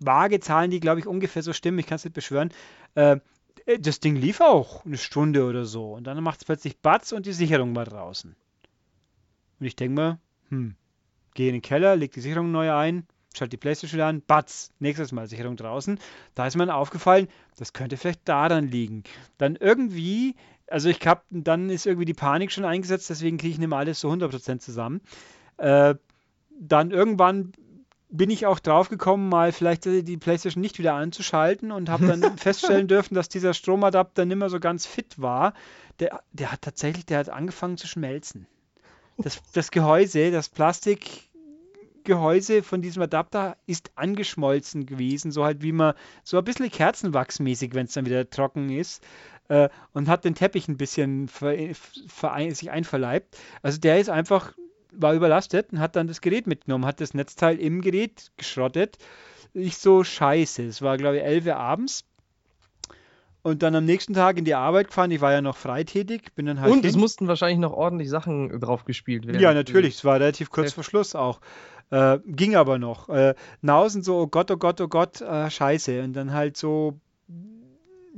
vage 0.00 0.38
Zahlen, 0.40 0.70
die 0.70 0.80
glaube 0.80 1.00
ich 1.00 1.06
ungefähr 1.06 1.42
so 1.42 1.54
stimmen, 1.54 1.78
ich 1.78 1.86
kann 1.86 1.96
es 1.96 2.04
nicht 2.04 2.12
beschwören, 2.12 2.50
äh, 2.94 3.16
das 3.80 4.00
Ding 4.00 4.16
lief 4.16 4.42
auch 4.42 4.84
eine 4.84 4.98
Stunde 4.98 5.46
oder 5.46 5.64
so 5.64 5.94
und 5.94 6.04
dann 6.04 6.22
macht 6.22 6.40
es 6.40 6.44
plötzlich 6.44 6.78
Batz 6.78 7.12
und 7.12 7.24
die 7.24 7.32
Sicherung 7.32 7.74
war 7.74 7.86
draußen. 7.86 8.36
Und 9.60 9.66
ich 9.66 9.76
denke 9.76 9.94
mir, 9.94 10.18
hm, 10.50 10.76
gehe 11.32 11.48
in 11.48 11.54
den 11.54 11.62
Keller, 11.62 11.96
leg 11.96 12.12
die 12.12 12.20
Sicherung 12.20 12.52
neu 12.52 12.70
ein, 12.74 13.06
schalte 13.38 13.50
die 13.50 13.56
Playstation 13.56 14.00
an, 14.00 14.22
Batz, 14.22 14.70
nächstes 14.78 15.12
Mal 15.12 15.28
Sicherung 15.28 15.56
draußen. 15.56 15.98
Da 16.34 16.46
ist 16.46 16.56
mir 16.56 16.74
aufgefallen, 16.74 17.28
das 17.56 17.72
könnte 17.72 17.96
vielleicht 17.96 18.28
daran 18.28 18.68
liegen. 18.68 19.04
Dann 19.38 19.56
irgendwie, 19.56 20.36
also 20.66 20.88
ich 20.88 21.06
hab, 21.06 21.24
dann 21.30 21.70
ist 21.70 21.86
irgendwie 21.86 22.04
die 22.04 22.14
Panik 22.14 22.52
schon 22.52 22.64
eingesetzt, 22.64 23.10
deswegen 23.10 23.38
kriege 23.38 23.52
ich 23.52 23.58
nicht 23.58 23.68
mehr 23.68 23.78
alles 23.78 24.00
so 24.00 24.10
100% 24.10 24.58
zusammen. 24.58 25.00
Äh, 25.56 25.94
dann 26.60 26.90
irgendwann 26.90 27.52
bin 28.10 28.30
ich 28.30 28.46
auch 28.46 28.58
drauf 28.58 28.88
gekommen, 28.88 29.28
mal 29.28 29.52
vielleicht 29.52 29.84
die 29.84 30.16
Playstation 30.16 30.62
nicht 30.62 30.78
wieder 30.78 30.94
anzuschalten 30.94 31.70
und 31.72 31.90
habe 31.90 32.06
dann 32.06 32.22
feststellen 32.38 32.88
dürfen, 32.88 33.14
dass 33.14 33.28
dieser 33.28 33.54
Stromadapter 33.54 34.24
nicht 34.24 34.38
mehr 34.38 34.48
so 34.48 34.60
ganz 34.60 34.86
fit 34.86 35.20
war. 35.20 35.52
Der, 36.00 36.22
der 36.32 36.52
hat 36.52 36.62
tatsächlich, 36.62 37.06
der 37.06 37.18
hat 37.18 37.28
angefangen 37.28 37.76
zu 37.76 37.86
schmelzen. 37.86 38.46
Das, 39.18 39.42
das 39.52 39.70
Gehäuse, 39.70 40.30
das 40.30 40.48
Plastikgehäuse 42.08 42.62
von 42.62 42.82
diesem 42.82 43.02
Adapter 43.02 43.56
ist 43.66 43.90
angeschmolzen 43.94 44.86
gewesen, 44.86 45.30
so 45.30 45.44
halt 45.44 45.62
wie 45.62 45.72
man, 45.72 45.94
so 46.24 46.38
ein 46.38 46.44
bisschen 46.44 46.70
kerzenwachsmäßig, 46.70 47.74
wenn 47.74 47.86
es 47.86 47.92
dann 47.92 48.06
wieder 48.06 48.28
trocken 48.30 48.70
ist. 48.70 49.02
Äh, 49.48 49.68
und 49.92 50.08
hat 50.08 50.24
den 50.24 50.34
Teppich 50.34 50.68
ein 50.68 50.76
bisschen 50.76 51.28
ver, 51.28 51.54
ver, 52.06 52.54
sich 52.54 52.70
einverleibt. 52.70 53.36
Also 53.62 53.78
der 53.78 53.98
ist 54.00 54.10
einfach 54.10 54.52
war 54.90 55.14
überlastet 55.14 55.72
und 55.72 55.80
hat 55.80 55.96
dann 55.96 56.08
das 56.08 56.22
Gerät 56.22 56.46
mitgenommen, 56.46 56.86
hat 56.86 57.00
das 57.00 57.12
Netzteil 57.12 57.60
im 57.60 57.82
Gerät 57.82 58.30
geschrottet. 58.36 58.96
Ich 59.52 59.76
so 59.76 60.02
scheiße. 60.02 60.64
Es 60.64 60.82
war, 60.82 60.96
glaube 60.96 61.18
ich, 61.18 61.22
11 61.22 61.46
Uhr 61.46 61.56
abends. 61.56 62.04
Und 63.42 63.62
dann 63.62 63.74
am 63.76 63.84
nächsten 63.84 64.14
Tag 64.14 64.36
in 64.36 64.44
die 64.44 64.54
Arbeit 64.54 64.88
gefahren. 64.88 65.10
Ich 65.10 65.20
war 65.20 65.32
ja 65.32 65.40
noch 65.40 65.56
freitätig. 65.56 66.34
Bin 66.34 66.46
dann 66.46 66.60
halt 66.60 66.72
Und 66.72 66.84
es 66.84 66.92
hin. 66.92 67.00
mussten 67.00 67.28
wahrscheinlich 67.28 67.58
noch 67.58 67.72
ordentlich 67.72 68.10
Sachen 68.10 68.60
drauf 68.60 68.84
gespielt 68.84 69.26
werden. 69.26 69.40
Ja, 69.40 69.54
natürlich. 69.54 69.96
Es 69.96 70.04
war 70.04 70.16
relativ 70.16 70.50
kurz 70.50 70.72
vor 70.72 70.84
Schluss 70.84 71.14
auch. 71.14 71.40
Äh, 71.90 72.18
ging 72.26 72.56
aber 72.56 72.78
noch. 72.78 73.08
Äh, 73.08 73.34
Nausen 73.62 74.02
so, 74.02 74.18
oh 74.20 74.26
Gott, 74.26 74.50
oh 74.50 74.56
Gott, 74.56 74.80
oh 74.80 74.88
Gott, 74.88 75.20
äh, 75.20 75.50
scheiße. 75.50 76.02
Und 76.02 76.14
dann 76.14 76.32
halt 76.32 76.56
so, 76.56 77.00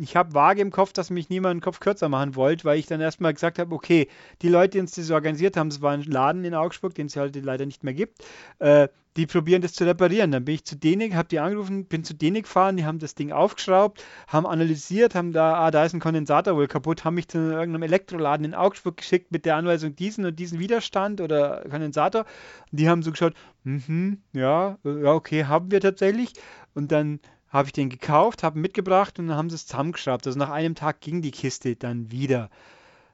ich 0.01 0.17
habe 0.17 0.33
vage 0.33 0.63
im 0.63 0.71
Kopf, 0.71 0.93
dass 0.95 1.11
mich 1.11 1.29
niemand 1.29 1.57
den 1.57 1.61
Kopf 1.61 1.79
kürzer 1.79 2.09
machen 2.09 2.35
wollte, 2.35 2.65
weil 2.65 2.79
ich 2.79 2.87
dann 2.87 3.01
erstmal 3.01 3.35
gesagt 3.35 3.59
habe, 3.59 3.75
okay, 3.75 4.09
die 4.41 4.49
Leute, 4.49 4.71
die 4.71 4.81
uns 4.81 4.93
das 4.93 5.11
organisiert 5.11 5.57
haben, 5.57 5.69
es 5.69 5.83
war 5.83 5.93
ein 5.93 6.03
Laden 6.03 6.45
in 6.45 6.55
Augsburg, 6.55 6.95
den 6.95 7.07
es 7.07 7.17
heute 7.17 7.41
leider 7.41 7.67
nicht 7.67 7.85
mehr 7.85 7.93
gibt, 7.93 8.25
äh, 8.61 8.89
die 9.17 9.27
probieren 9.27 9.61
das 9.61 9.75
zu 9.75 9.85
reparieren. 9.85 10.31
Dann 10.31 10.45
bin 10.45 10.55
ich 10.55 10.65
zu 10.65 10.77
denen, 10.77 11.15
habe 11.15 11.29
die 11.29 11.41
angerufen, 11.41 11.85
bin 11.85 12.05
zu 12.05 12.15
denen 12.15 12.43
gefahren, 12.43 12.77
die 12.77 12.87
haben 12.87 12.99
das 12.99 13.15
Ding 13.15 13.33
aufgeschraubt, 13.33 14.03
haben 14.27 14.47
analysiert, 14.47 15.15
haben 15.15 15.33
da, 15.33 15.55
ah, 15.55 15.71
da 15.71 15.85
ist 15.85 15.93
ein 15.93 16.01
Kondensator 16.01 16.57
wohl 16.57 16.69
kaputt, 16.69 17.05
haben 17.05 17.15
mich 17.15 17.29
zu 17.29 17.39
irgendeinem 17.39 17.83
Elektroladen 17.83 18.47
in 18.47 18.55
Augsburg 18.55 18.97
geschickt 18.97 19.33
mit 19.33 19.45
der 19.45 19.57
Anweisung, 19.57 19.97
diesen 19.97 20.25
und 20.25 20.39
diesen 20.39 20.59
Widerstand 20.61 21.21
oder 21.21 21.65
Kondensator. 21.69 22.25
Die 22.71 22.89
haben 22.89 23.03
so 23.03 23.11
geschaut, 23.11 23.35
mhm, 23.65 24.23
ja, 24.33 24.79
äh, 24.85 25.03
ja, 25.03 25.13
okay, 25.13 25.45
haben 25.45 25.71
wir 25.71 25.81
tatsächlich. 25.81 26.33
Und 26.73 26.93
dann 26.93 27.21
habe 27.51 27.67
ich 27.67 27.73
den 27.73 27.91
gekauft, 27.91 28.43
habe 28.43 28.59
mitgebracht 28.59 29.19
und 29.19 29.29
dann 29.29 29.37
haben 29.37 29.51
sie 29.51 29.57
es 29.57 29.67
zusammengeschraubt. 29.67 30.27
Also 30.27 30.39
nach 30.39 30.51
einem 30.51 30.75
Tag 30.77 31.01
ging 31.01 31.21
die 31.21 31.33
Kiste 31.33 31.77
dann 31.77 32.11
wieder. 32.11 32.49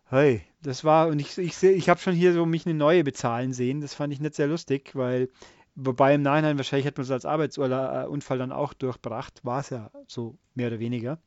Hey, 0.08 0.42
das 0.62 0.84
war, 0.84 1.08
und 1.08 1.18
ich, 1.18 1.36
ich, 1.38 1.60
ich 1.62 1.88
habe 1.88 2.00
schon 2.00 2.14
hier 2.14 2.32
so 2.32 2.46
mich 2.46 2.66
eine 2.66 2.74
neue 2.74 3.02
bezahlen 3.02 3.52
sehen. 3.52 3.80
Das 3.80 3.94
fand 3.94 4.12
ich 4.12 4.20
nicht 4.20 4.34
sehr 4.34 4.46
lustig, 4.46 4.94
weil, 4.94 5.30
wobei 5.74 6.14
im 6.14 6.22
Nachhinein 6.22 6.58
wahrscheinlich 6.58 6.86
hätte 6.86 7.00
man 7.00 7.06
es 7.06 7.10
als 7.10 7.24
Arbeitsunfall 7.24 8.38
dann 8.38 8.52
auch 8.52 8.74
durchbracht. 8.74 9.44
War 9.44 9.60
es 9.60 9.70
ja 9.70 9.90
so 10.06 10.38
mehr 10.54 10.68
oder 10.68 10.78
weniger. 10.78 11.18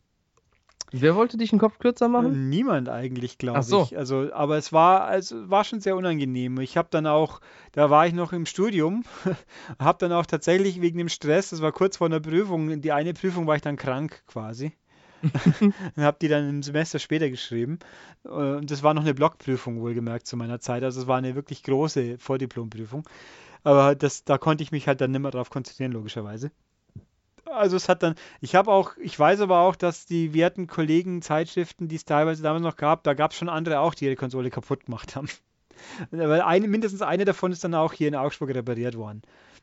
Wer 0.92 1.16
wollte 1.16 1.38
dich 1.38 1.52
den 1.52 1.60
Kopf 1.60 1.78
kürzer 1.78 2.08
machen? 2.08 2.50
Niemand 2.50 2.90
eigentlich, 2.90 3.38
glaube 3.38 3.62
so. 3.62 3.84
ich. 3.84 3.98
Also, 3.98 4.34
aber 4.34 4.58
es 4.58 4.74
war, 4.74 5.06
also 5.06 5.50
war 5.50 5.64
schon 5.64 5.82
sehr 5.82 5.96
unangenehm. 5.96 6.60
Ich 6.60 6.78
habe 6.78 6.88
dann 6.90 7.06
auch, 7.06 7.42
da 7.74 7.90
war 7.90 8.08
ich 8.08 8.14
noch 8.14 8.34
im 8.34 8.46
Studium, 8.46 9.04
habe 9.80 9.98
dann 10.00 10.12
auch 10.12 10.26
tatsächlich 10.26 10.82
wegen 10.82 10.98
dem 10.98 11.10
Stress, 11.10 11.52
das 11.52 11.62
war 11.62 11.72
kurz 11.72 11.98
vor 11.98 12.08
einer 12.08 12.20
Prüfung, 12.20 12.82
die 12.82 12.92
eine 12.92 13.14
Prüfung 13.14 13.46
war 13.46 13.56
ich 13.56 13.62
dann 13.62 13.76
krank 13.76 14.24
quasi. 14.28 14.74
und 15.62 16.04
habe 16.04 16.18
die 16.22 16.30
dann 16.30 16.50
im 16.50 16.64
Semester 16.64 16.98
später 16.98 17.30
geschrieben. 17.30 17.80
Und 18.24 18.72
das 18.72 18.84
war 18.84 18.94
noch 18.94 19.02
eine 19.02 19.14
Blockprüfung, 19.14 19.82
wohlgemerkt, 19.82 20.26
zu 20.26 20.38
meiner 20.38 20.60
Zeit. 20.60 20.84
Also 20.84 21.02
es 21.02 21.08
war 21.08 21.18
eine 21.18 21.36
wirklich 21.36 21.64
große 21.64 22.18
Vordiplomprüfung. 22.18 23.08
Aber 23.64 23.96
das, 23.96 24.24
da 24.24 24.38
konnte 24.38 24.64
ich 24.64 24.72
mich 24.72 24.88
halt 24.88 25.02
dann 25.02 25.12
nicht 25.12 25.22
mehr 25.22 25.32
drauf 25.32 25.50
konzentrieren, 25.50 25.92
logischerweise. 25.92 26.52
Also 27.52 27.78
es 27.78 27.90
hat 27.90 28.04
dann, 28.04 28.16
ich 28.42 28.56
habe 28.56 28.72
auch, 28.72 28.96
ich 28.98 29.18
weiß 29.18 29.42
aber 29.42 29.60
auch, 29.60 29.76
dass 29.76 30.06
die 30.06 30.34
werten 30.34 30.68
Kollegen, 30.68 31.22
Zeitschriften, 31.22 31.88
die 31.88 31.96
es 31.96 32.06
teilweise 32.06 32.44
damals 32.44 32.64
noch 32.64 32.76
gab, 32.76 33.04
da 33.04 33.14
gab 33.14 33.32
es 33.32 33.38
schon 33.38 33.50
andere 33.50 33.80
auch, 33.80 33.94
die 33.94 34.06
ihre 34.06 34.16
Konsole 34.16 34.50
kaputt 34.50 34.86
gemacht 34.86 35.16
haben. 35.16 35.30
Weil 36.12 36.42
eine, 36.42 36.68
mindestens 36.68 37.02
eine 37.02 37.26
davon 37.26 37.52
ist 37.52 37.64
dann 37.64 37.74
auch 37.74 37.94
hier 37.94 38.08
in 38.08 38.16
Augsburg 38.16 38.50
repariert 38.50 38.96
worden. 38.96 39.22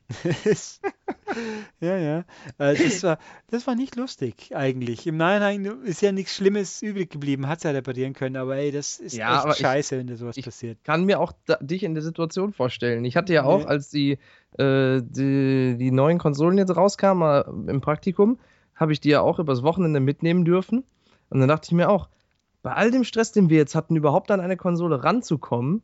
ja, 1.81 1.97
ja. 1.97 2.19
Äh, 2.59 2.75
Das 2.77 3.03
war, 3.03 3.19
das 3.49 3.67
war 3.67 3.75
nicht 3.75 3.97
lustig 3.97 4.53
eigentlich. 4.55 5.07
Im 5.07 5.17
Nachhinein 5.17 5.65
ist 5.85 6.01
ja 6.03 6.13
nichts 6.13 6.35
Schlimmes 6.35 6.83
übrig 6.83 7.11
geblieben, 7.11 7.49
hat 7.49 7.59
es 7.59 7.65
ja 7.65 7.71
reparieren 7.73 8.13
können, 8.13 8.37
aber 8.37 8.57
ey, 8.57 8.71
das 8.73 8.99
ist 8.99 9.17
Ja, 9.17 9.45
echt 9.45 9.55
ich- 9.57 9.63
scheiße, 9.63 9.99
wenn 9.99 10.07
da 10.07 10.17
sowas 10.17 10.37
ich- 10.37 10.45
passiert. 10.45 10.83
Kann 10.85 11.05
mir 11.05 11.21
auch 11.21 11.33
da, 11.47 11.57
dich 11.61 11.83
in 11.83 11.95
der 11.95 12.03
Situation 12.03 12.53
vorstellen. 12.53 13.05
Ich 13.05 13.17
hatte 13.17 13.33
ja 13.33 13.45
auch, 13.45 13.61
Nee. 13.61 13.67
als 13.67 13.91
die, 13.91 14.19
äh, 14.59 15.03
die, 15.03 15.77
die 15.79 15.91
neuen 15.91 16.19
Konsolen 16.19 16.59
jetzt 16.59 16.77
rauskamen 16.77 17.67
äh, 17.67 17.71
im 17.71 17.81
Praktikum, 17.81 18.39
habe 18.75 18.93
ich 18.93 19.01
die 19.01 19.09
ja 19.11 19.21
auch 19.21 19.39
übers 19.39 19.63
Wochenende 19.63 20.01
mitnehmen 20.01 20.45
dürfen. 20.45 20.85
Und 21.31 21.41
dann 21.41 21.49
dachte 21.49 21.67
ich 21.69 21.73
mir 21.73 21.89
auch, 21.89 22.09
bei 22.63 22.73
all 22.73 22.91
dem 22.91 23.05
Stress, 23.05 23.33
den 23.33 23.49
wir 23.51 23.57
jetzt 23.59 23.75
hatten, 23.75 23.97
überhaupt 23.97 24.31
an 24.31 24.41
eine 24.41 24.57
Konsole 24.57 25.03
ranzukommen, 25.03 25.83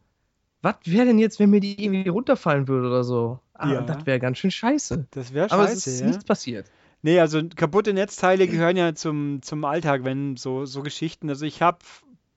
was 0.62 0.76
wäre 0.84 1.06
denn 1.06 1.18
jetzt, 1.18 1.38
wenn 1.38 1.50
mir 1.50 1.60
die 1.60 1.82
irgendwie 1.84 2.08
runterfallen 2.08 2.68
würde 2.68 2.88
oder 2.88 3.04
so? 3.04 3.40
Ah, 3.54 3.72
Ja. 3.72 3.80
das 3.82 4.06
wäre 4.06 4.18
ganz 4.18 4.38
schön 4.38 4.50
scheiße. 4.50 5.06
Das 5.10 5.32
wäre 5.34 5.50
Aber 5.50 5.64
scheiße, 5.64 5.76
es 5.76 5.86
ist 5.86 6.00
ja. 6.00 6.06
nichts 6.06 6.24
passiert. 6.24 6.66
Nee, 7.02 7.18
also 7.18 7.40
kaputte 7.56 7.92
Netzteile 7.92 8.46
gehören 8.46 8.76
ja 8.76 8.94
zum, 8.94 9.42
zum 9.42 9.64
Alltag, 9.64 10.04
wenn 10.04 10.36
so, 10.36 10.64
so 10.66 10.82
Geschichten. 10.82 11.28
Also 11.28 11.44
ich 11.44 11.60
habe 11.60 11.78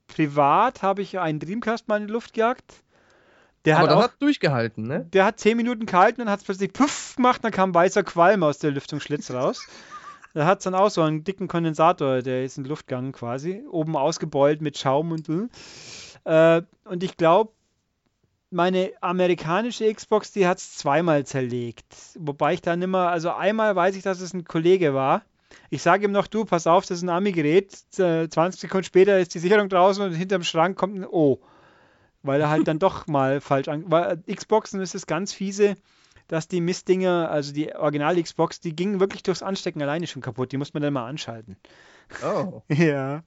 privat 0.08 0.82
habe 0.82 1.02
ich 1.02 1.18
einen 1.18 1.38
Dreamcast 1.38 1.88
mal 1.88 2.00
in 2.00 2.08
die 2.08 2.12
Luft 2.12 2.34
gejagt. 2.34 2.82
Der 3.64 3.78
Aber 3.78 3.88
hat 3.88 3.96
auch, 3.96 4.02
hat 4.02 4.22
durchgehalten, 4.22 4.86
ne? 4.86 5.06
der 5.12 5.24
hat 5.24 5.40
zehn 5.40 5.56
Minuten 5.56 5.86
gehalten 5.86 6.20
und 6.22 6.30
hat 6.30 6.38
es 6.40 6.44
plötzlich 6.44 6.72
puff 6.72 7.14
gemacht, 7.16 7.42
dann 7.42 7.50
kam 7.50 7.74
weißer 7.74 8.04
Qualm 8.04 8.42
aus 8.44 8.58
der 8.58 8.70
Lüftungsschlitz 8.72 9.30
raus. 9.30 9.66
Da 10.34 10.44
hat 10.44 10.58
es 10.58 10.64
dann 10.64 10.74
auch 10.74 10.90
so 10.90 11.00
einen 11.00 11.24
dicken 11.24 11.48
Kondensator, 11.48 12.20
der 12.20 12.44
ist 12.44 12.58
in 12.58 12.66
Luft 12.66 12.88
gegangen 12.88 13.12
quasi, 13.12 13.62
oben 13.70 13.96
ausgebeult 13.96 14.60
mit 14.60 14.76
Schaum 14.76 15.10
und. 15.12 15.26
Äh, 16.24 16.62
und 16.84 17.02
ich 17.02 17.16
glaube, 17.16 17.52
meine 18.50 18.92
amerikanische 19.00 19.92
Xbox, 19.92 20.32
die 20.32 20.46
hat 20.46 20.58
es 20.58 20.76
zweimal 20.76 21.26
zerlegt. 21.26 21.86
Wobei 22.18 22.54
ich 22.54 22.62
dann 22.62 22.82
immer, 22.82 23.08
also 23.08 23.30
einmal 23.32 23.74
weiß 23.74 23.96
ich, 23.96 24.02
dass 24.02 24.20
es 24.20 24.34
ein 24.34 24.44
Kollege 24.44 24.94
war. 24.94 25.22
Ich 25.70 25.82
sage 25.82 26.04
ihm 26.04 26.12
noch, 26.12 26.26
du, 26.26 26.44
pass 26.44 26.66
auf, 26.66 26.86
das 26.86 26.98
ist 26.98 27.02
ein 27.02 27.08
Ami-Gerät. 27.08 27.72
Äh, 27.98 28.28
20 28.28 28.60
Sekunden 28.60 28.84
später 28.84 29.18
ist 29.18 29.34
die 29.34 29.38
Sicherung 29.38 29.68
draußen 29.68 30.04
und 30.04 30.12
hinterm 30.12 30.44
Schrank 30.44 30.76
kommt 30.76 30.96
ein 30.96 31.06
O. 31.06 31.40
Weil 32.22 32.40
er 32.40 32.50
halt 32.50 32.68
dann 32.68 32.78
doch 32.78 33.06
mal 33.06 33.40
falsch 33.40 33.68
an. 33.68 33.84
Weil 33.88 34.22
äh, 34.26 34.34
Xboxen 34.34 34.80
ist 34.80 34.94
es 34.94 35.06
ganz 35.06 35.32
fiese, 35.32 35.76
dass 36.28 36.48
die 36.48 36.60
Mistdinger, 36.60 37.30
also 37.30 37.52
die 37.52 37.74
Original-Xbox, 37.74 38.60
die 38.60 38.74
gingen 38.74 39.00
wirklich 39.00 39.22
durchs 39.22 39.42
Anstecken 39.42 39.82
alleine 39.82 40.06
schon 40.06 40.22
kaputt. 40.22 40.52
Die 40.52 40.56
muss 40.56 40.74
man 40.74 40.82
dann 40.82 40.92
mal 40.92 41.06
anschalten. 41.06 41.56
Oh. 42.24 42.62
Ja. 42.68 43.22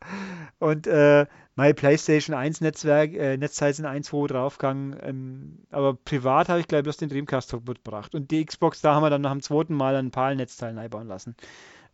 Und 0.60 0.88
äh, 0.88 1.26
mein 1.56 1.76
PlayStation 1.76 2.36
1 2.36 2.62
Netzwerk, 2.62 3.14
äh, 3.14 3.38
Netzteil 3.38 3.74
sind 3.74 3.86
1, 3.86 4.08
2 4.08 4.28
draufgegangen. 4.28 4.98
Ähm, 5.02 5.60
aber 5.72 5.94
privat 5.94 6.50
habe 6.50 6.60
ich 6.60 6.68
gleich 6.68 6.84
bloß 6.84 6.98
den 6.98 7.10
Dreamcast 7.10 7.52
kaputt 7.52 7.84
gebracht. 7.84 8.16
Und 8.16 8.32
die 8.32 8.46
Xbox, 8.46 8.82
da 8.82 8.96
haben 8.96 9.04
wir 9.04 9.10
dann 9.10 9.22
nach 9.22 9.32
dem 9.32 9.42
zweiten 9.42 9.74
Mal 9.74 9.96
ein 9.96 10.12
paar 10.12 10.34
Netzteil 10.36 10.78
einbauen 10.78 11.08
lassen. 11.08 11.36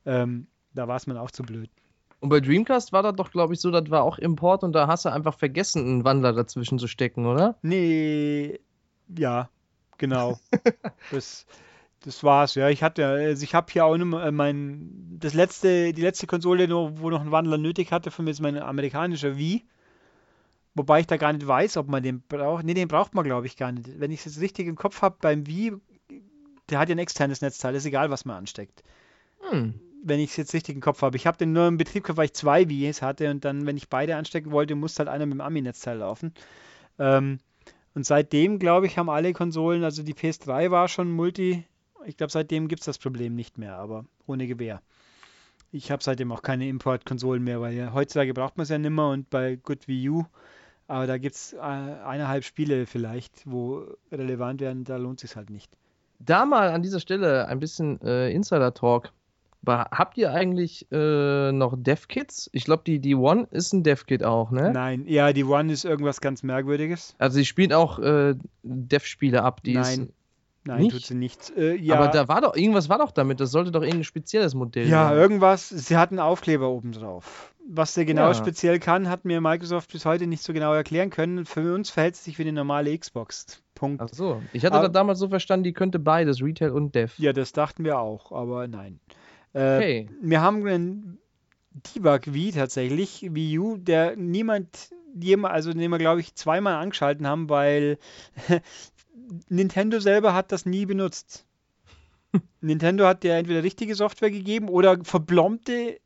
Ähm, 0.05 0.47
da 0.73 0.87
war 0.87 0.97
es 0.97 1.07
mir 1.07 1.19
auch 1.19 1.31
zu 1.31 1.43
blöd. 1.43 1.69
Und 2.19 2.29
bei 2.29 2.39
Dreamcast 2.39 2.91
war 2.91 3.03
das 3.03 3.15
doch, 3.15 3.31
glaube 3.31 3.53
ich, 3.53 3.59
so, 3.59 3.71
das 3.71 3.89
war 3.89 4.03
auch 4.03 4.17
Import 4.17 4.63
und 4.63 4.73
da 4.73 4.87
hast 4.87 5.05
du 5.05 5.09
einfach 5.09 5.37
vergessen, 5.37 5.85
einen 5.85 6.03
Wandler 6.05 6.33
dazwischen 6.33 6.79
zu 6.79 6.87
stecken, 6.87 7.25
oder? 7.25 7.57
Nee, 7.61 8.59
ja, 9.15 9.49
genau. 9.97 10.39
das, 11.11 11.45
das 12.01 12.23
war's. 12.23 12.55
Ja, 12.55 12.69
ich 12.69 12.83
hatte, 12.83 13.05
also 13.05 13.43
ich 13.43 13.55
habe 13.55 13.71
hier 13.71 13.85
auch 13.85 13.97
noch 13.97 14.05
mal, 14.05 14.27
äh, 14.27 14.31
mein, 14.31 15.17
das 15.19 15.33
letzte, 15.33 15.93
die 15.93 16.01
letzte 16.01 16.27
Konsole, 16.27 16.69
wo 16.69 17.09
noch 17.09 17.21
ein 17.21 17.31
Wandler 17.31 17.57
nötig 17.57 17.91
hatte, 17.91 18.11
von 18.11 18.25
mir 18.25 18.31
ist 18.31 18.41
mein 18.41 18.57
amerikanischer 18.57 19.37
Wii. 19.37 19.65
Wobei 20.75 20.99
ich 20.99 21.07
da 21.07 21.15
gar 21.17 21.31
nicht 21.31 21.47
weiß, 21.47 21.77
ob 21.77 21.87
man 21.87 22.03
den 22.03 22.21
braucht. 22.21 22.65
Nee, 22.65 22.73
den 22.73 22.89
braucht 22.89 23.13
man, 23.13 23.23
glaube 23.23 23.47
ich, 23.47 23.55
gar 23.55 23.71
nicht. 23.71 23.99
Wenn 23.99 24.11
ich 24.11 24.19
es 24.19 24.25
jetzt 24.25 24.41
richtig 24.41 24.67
im 24.67 24.75
Kopf 24.75 25.01
habe, 25.01 25.15
beim 25.21 25.47
Wii, 25.47 25.73
der 26.69 26.79
hat 26.79 26.89
ja 26.89 26.95
ein 26.95 26.99
externes 26.99 27.41
Netzteil, 27.41 27.75
ist 27.75 27.85
egal, 27.85 28.09
was 28.09 28.25
man 28.25 28.37
ansteckt. 28.37 28.83
Hm. 29.49 29.75
Wenn 30.03 30.19
ich 30.19 30.31
es 30.31 30.37
jetzt 30.37 30.53
richtig 30.53 30.75
im 30.75 30.81
Kopf 30.81 31.01
habe. 31.01 31.15
Ich 31.15 31.25
habe 31.25 31.37
den 31.37 31.53
nur 31.53 31.67
im 31.67 31.77
Betrieb 31.77 32.03
gehabt, 32.03 32.17
weil 32.17 32.25
ich 32.25 32.33
zwei 32.33 32.67
Wiis 32.67 33.01
hatte 33.01 33.31
und 33.31 33.45
dann, 33.45 33.65
wenn 33.65 33.77
ich 33.77 33.89
beide 33.89 34.17
anstecken 34.17 34.51
wollte, 34.51 34.75
musste 34.75 34.99
halt 34.99 35.09
einer 35.09 35.25
mit 35.25 35.35
dem 35.35 35.41
Ami-Netzteil 35.41 35.97
laufen. 35.97 36.33
Ähm, 36.99 37.39
und 37.95 38.05
seitdem, 38.05 38.59
glaube 38.59 38.85
ich, 38.85 38.97
haben 38.97 39.09
alle 39.09 39.33
Konsolen, 39.33 39.83
also 39.83 40.03
die 40.03 40.13
PS3 40.13 40.69
war 40.69 40.89
schon 40.89 41.09
Multi. 41.11 41.65
Ich 42.05 42.17
glaube, 42.17 42.31
seitdem 42.31 42.67
gibt 42.67 42.81
es 42.81 42.85
das 42.85 42.97
Problem 42.97 43.35
nicht 43.35 43.57
mehr, 43.57 43.77
aber 43.77 44.05
ohne 44.27 44.47
Gewehr. 44.47 44.81
Ich 45.71 45.91
habe 45.91 46.03
seitdem 46.03 46.31
auch 46.31 46.41
keine 46.41 46.67
Import-Konsolen 46.67 47.43
mehr, 47.43 47.61
weil 47.61 47.73
ja, 47.73 47.93
heutzutage 47.93 48.33
braucht 48.33 48.57
man 48.57 48.63
es 48.63 48.69
ja 48.69 48.77
nimmer 48.77 49.09
und 49.09 49.29
bei 49.29 49.55
Good 49.55 49.87
Wii 49.87 50.09
U, 50.09 50.25
aber 50.87 51.07
da 51.07 51.17
gibt 51.17 51.35
es 51.35 51.53
äh, 51.53 51.57
eineinhalb 51.57 52.43
Spiele 52.43 52.85
vielleicht, 52.85 53.43
wo 53.45 53.85
relevant 54.11 54.61
werden, 54.61 54.83
da 54.83 54.97
lohnt 54.97 55.23
es 55.23 55.35
halt 55.35 55.49
nicht. 55.49 55.71
Da 56.19 56.45
mal 56.45 56.69
an 56.69 56.83
dieser 56.83 56.99
Stelle 56.99 57.47
ein 57.47 57.59
bisschen 57.59 57.99
äh, 58.01 58.29
Insider-Talk. 58.31 59.11
Habt 59.67 60.17
ihr 60.17 60.31
eigentlich 60.31 60.87
äh, 60.91 61.51
noch 61.51 61.75
Dev-Kits? 61.77 62.49
Ich 62.53 62.65
glaube, 62.65 62.83
die, 62.85 62.99
die 62.99 63.15
One 63.15 63.47
ist 63.51 63.73
ein 63.73 63.83
Dev-Kit 63.83 64.23
auch, 64.23 64.51
ne? 64.51 64.71
Nein, 64.71 65.05
ja, 65.07 65.33
die 65.33 65.43
One 65.43 65.71
ist 65.71 65.85
irgendwas 65.85 66.21
ganz 66.21 66.43
Merkwürdiges. 66.43 67.15
Also 67.17 67.35
sie 67.35 67.45
spielt 67.45 67.73
auch 67.73 67.99
äh, 67.99 68.35
Dev-Spiele 68.63 69.43
ab. 69.43 69.61
Die 69.63 69.73
Nein, 69.73 70.09
Nein, 70.67 70.81
Nicht? 70.81 70.93
tut 70.93 71.05
sie 71.05 71.13
nicht. 71.13 71.53
Äh, 71.55 71.75
ja, 71.75 71.93
Aber 71.95 72.07
da 72.07 72.27
war 72.27 72.41
doch, 72.41 72.55
irgendwas 72.55 72.89
war 72.89 72.97
doch 72.97 73.11
damit. 73.11 73.39
Das 73.39 73.51
sollte 73.51 73.69
doch 73.71 73.81
irgendein 73.83 74.03
spezielles 74.03 74.55
Modell 74.55 74.87
ja, 74.89 75.09
sein. 75.09 75.17
irgendwas. 75.17 75.69
Sie 75.69 75.95
hat 75.95 76.09
einen 76.09 76.19
Aufkleber 76.19 76.69
oben 76.69 76.91
drauf. 76.91 77.53
Was 77.69 77.93
der 77.93 78.05
genau 78.05 78.29
Ja. 78.29 78.33
speziell 78.33 78.79
kann, 78.79 79.07
hat 79.07 79.25
mir 79.25 79.41
Microsoft 79.41 79.91
bis 79.91 80.05
heute 80.05 80.25
nicht 80.25 80.41
so 80.41 80.53
genau 80.53 80.73
erklären 80.73 81.11
können. 81.11 81.45
Für 81.45 81.75
uns 81.75 81.91
verhält 81.91 82.15
es 82.15 82.23
sich 82.23 82.39
wie 82.39 82.43
eine 82.43 82.53
normale 82.53 82.97
Xbox. 82.97 83.61
Punkt. 83.75 84.01
Ach 84.01 84.09
so. 84.11 84.41
Ich 84.53 84.65
hatte 84.65 84.73
Aber- 84.77 84.87
das 84.87 84.93
damals 84.93 85.19
so 85.19 85.27
verstanden, 85.29 85.65
die 85.65 85.73
könnte 85.73 85.99
beides, 85.99 86.41
Retail 86.41 86.71
und 86.71 86.95
Dev. 86.95 87.13
Ja, 87.21 87.31
das 87.31 87.51
dachten 87.51 87.83
wir 87.83 87.99
auch, 87.99 88.31
aber 88.31 88.67
nein. 88.67 88.99
Äh, 89.55 89.77
Okay. 89.77 90.09
Wir 90.21 90.41
haben 90.41 90.65
einen 90.67 91.19
Debug 91.71 92.33
Wii 92.33 92.51
tatsächlich, 92.51 93.27
Wii 93.31 93.59
U, 93.59 93.77
der 93.77 94.15
niemand, 94.15 94.89
also 95.43 95.73
den 95.73 95.91
wir 95.91 95.97
glaube 95.97 96.21
ich 96.21 96.35
zweimal 96.35 96.75
angeschalten 96.75 97.27
haben, 97.27 97.49
weil 97.49 97.97
Nintendo 99.49 99.99
selber 99.99 100.33
hat 100.33 100.51
das 100.51 100.65
nie 100.65 100.85
benutzt. 100.85 101.45
Nintendo 102.61 103.05
hat 103.07 103.23
dir 103.23 103.33
entweder 103.33 103.63
richtige 103.63 103.95
Software 103.95 104.31
gegeben 104.31 104.69
oder 104.69 104.97
verblombte 105.03 105.99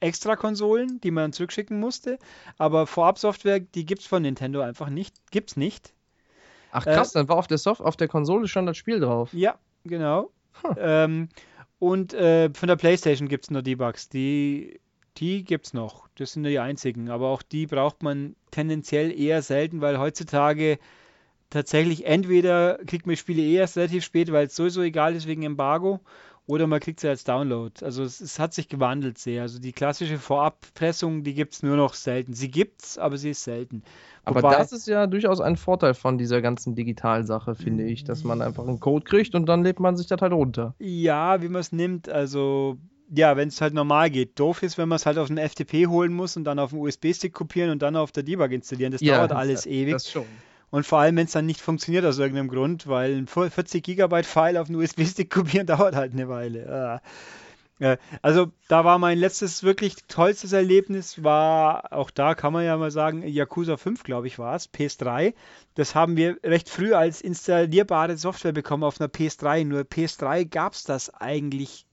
Extra-Konsolen, 0.00 1.00
die 1.00 1.10
man 1.10 1.32
zurückschicken 1.32 1.80
musste. 1.80 2.18
Aber 2.58 2.86
Vorab-Software, 2.86 3.60
die 3.60 3.86
gibt 3.86 4.02
es 4.02 4.06
von 4.06 4.22
Nintendo 4.22 4.60
einfach 4.60 4.90
nicht. 4.90 5.14
Gibt's 5.30 5.56
nicht. 5.56 5.94
Ach 6.70 6.84
krass, 6.84 7.14
äh, 7.14 7.18
dann 7.18 7.28
war 7.28 7.36
auf 7.36 7.46
der 7.46 7.58
Soft 7.58 7.80
auf 7.80 7.96
der 7.96 8.08
Konsole 8.08 8.48
schon 8.48 8.66
das 8.66 8.76
Spiel 8.76 9.00
drauf. 9.00 9.32
Ja, 9.32 9.58
genau. 9.84 10.30
Huh. 10.62 10.74
Ähm, 10.78 11.28
und 11.78 12.14
äh, 12.14 12.50
von 12.52 12.68
der 12.68 12.76
PlayStation 12.76 13.28
gibt 13.28 13.44
es 13.44 13.50
nur 13.50 13.62
Debugs. 13.62 14.08
Die, 14.08 14.80
die 15.18 15.44
gibt 15.44 15.66
es 15.66 15.74
noch. 15.74 16.08
Das 16.16 16.32
sind 16.32 16.42
nur 16.42 16.50
die 16.50 16.58
einzigen. 16.58 17.10
Aber 17.10 17.28
auch 17.28 17.42
die 17.42 17.66
braucht 17.66 18.02
man 18.02 18.34
tendenziell 18.50 19.18
eher 19.18 19.42
selten, 19.42 19.80
weil 19.80 19.98
heutzutage 19.98 20.78
tatsächlich 21.50 22.06
entweder 22.06 22.78
kriegt 22.86 23.06
man 23.06 23.16
Spiele 23.16 23.42
eh 23.42 23.56
erst 23.56 23.76
relativ 23.76 24.04
spät, 24.04 24.32
weil 24.32 24.46
es 24.46 24.56
sowieso 24.56 24.82
egal 24.82 25.14
ist 25.14 25.26
wegen 25.26 25.42
Embargo, 25.42 26.00
oder 26.46 26.66
man 26.66 26.80
kriegt 26.80 27.00
sie 27.00 27.08
als 27.08 27.24
Download. 27.24 27.84
Also 27.84 28.02
es, 28.04 28.20
es, 28.20 28.38
hat 28.38 28.54
sich 28.54 28.68
gewandelt 28.68 29.18
sehr. 29.18 29.42
Also 29.42 29.58
die 29.58 29.72
klassische 29.72 30.18
Vorabpressung, 30.18 31.24
die 31.24 31.34
gibt 31.34 31.54
es 31.54 31.62
nur 31.62 31.76
noch 31.76 31.94
selten. 31.94 32.34
Sie 32.34 32.50
gibt 32.50 32.82
es, 32.82 32.98
aber 32.98 33.16
sie 33.16 33.30
ist 33.30 33.42
selten. 33.42 33.82
Aber 34.24 34.42
Wobei, 34.42 34.56
das 34.56 34.72
ist 34.72 34.86
ja 34.86 35.06
durchaus 35.06 35.40
ein 35.40 35.56
Vorteil 35.56 35.94
von 35.94 36.18
dieser 36.18 36.42
ganzen 36.42 36.74
Digitalsache, 36.74 37.54
finde 37.54 37.84
ich, 37.84 38.04
dass 38.04 38.24
man 38.24 38.42
einfach 38.42 38.66
einen 38.66 38.80
Code 38.80 39.04
kriegt 39.04 39.34
und 39.34 39.46
dann 39.46 39.62
lädt 39.62 39.80
man 39.80 39.96
sich 39.96 40.06
das 40.06 40.20
halt 40.20 40.32
runter. 40.32 40.74
Ja, 40.78 41.42
wie 41.42 41.48
man 41.48 41.60
es 41.60 41.72
nimmt, 41.72 42.08
also 42.08 42.76
ja, 43.14 43.36
wenn 43.36 43.48
es 43.48 43.60
halt 43.60 43.74
normal 43.74 44.10
geht. 44.10 44.38
Doof 44.38 44.62
ist, 44.62 44.78
wenn 44.78 44.88
man 44.88 44.96
es 44.96 45.06
halt 45.06 45.18
auf 45.18 45.30
einen 45.30 45.48
FTP 45.48 45.86
holen 45.86 46.12
muss 46.12 46.36
und 46.36 46.44
dann 46.44 46.58
auf 46.58 46.72
einen 46.72 46.82
USB-Stick 46.82 47.32
kopieren 47.32 47.70
und 47.70 47.82
dann 47.82 47.94
auf 47.96 48.10
der 48.10 48.24
Debug 48.24 48.50
installieren. 48.50 48.92
Das 48.92 49.00
ja, 49.00 49.18
dauert 49.18 49.32
alles 49.32 49.62
das, 49.62 49.66
ewig. 49.66 49.92
Das 49.92 50.10
schon. 50.10 50.26
Und 50.76 50.84
vor 50.84 50.98
allem, 50.98 51.16
wenn 51.16 51.24
es 51.24 51.32
dann 51.32 51.46
nicht 51.46 51.62
funktioniert 51.62 52.04
aus 52.04 52.18
irgendeinem 52.18 52.48
Grund, 52.48 52.86
weil 52.86 53.16
ein 53.16 53.26
40 53.28 53.82
Gigabyte 53.82 54.26
File 54.26 54.58
auf 54.58 54.68
einen 54.68 54.76
USB-Stick 54.76 55.30
kopieren 55.30 55.66
dauert 55.66 55.96
halt 55.96 56.12
eine 56.12 56.28
Weile. 56.28 57.00
Ah. 57.80 57.96
Also 58.20 58.52
da 58.68 58.84
war 58.84 58.98
mein 58.98 59.16
letztes 59.16 59.62
wirklich 59.62 59.96
tollstes 60.06 60.52
Erlebnis, 60.52 61.24
war, 61.24 61.94
auch 61.94 62.10
da 62.10 62.34
kann 62.34 62.52
man 62.52 62.66
ja 62.66 62.76
mal 62.76 62.90
sagen, 62.90 63.26
Yakuza 63.26 63.78
5, 63.78 64.02
glaube 64.02 64.26
ich, 64.26 64.38
war 64.38 64.54
es, 64.54 64.70
PS3. 64.70 65.32
Das 65.76 65.94
haben 65.94 66.18
wir 66.18 66.36
recht 66.44 66.68
früh 66.68 66.92
als 66.92 67.22
installierbare 67.22 68.18
Software 68.18 68.52
bekommen 68.52 68.84
auf 68.84 69.00
einer 69.00 69.08
PS3. 69.08 69.64
Nur 69.64 69.80
PS3 69.80 70.44
gab 70.44 70.74
es 70.74 70.84
das 70.84 71.08
eigentlich 71.08 71.86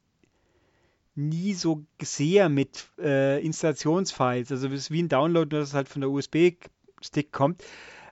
nie 1.16 1.54
so 1.54 1.86
sehr 2.02 2.50
mit 2.50 2.90
äh, 3.00 3.42
Installationsfiles. 3.46 4.52
Also 4.52 4.68
es 4.68 4.74
ist 4.74 4.92
wie 4.92 5.04
ein 5.04 5.08
Download, 5.08 5.56
nur 5.56 5.62
dass 5.62 5.70
es 5.70 5.74
halt 5.74 5.88
von 5.88 6.02
der 6.02 6.10
USB-Stick 6.10 7.32
kommt. 7.32 7.64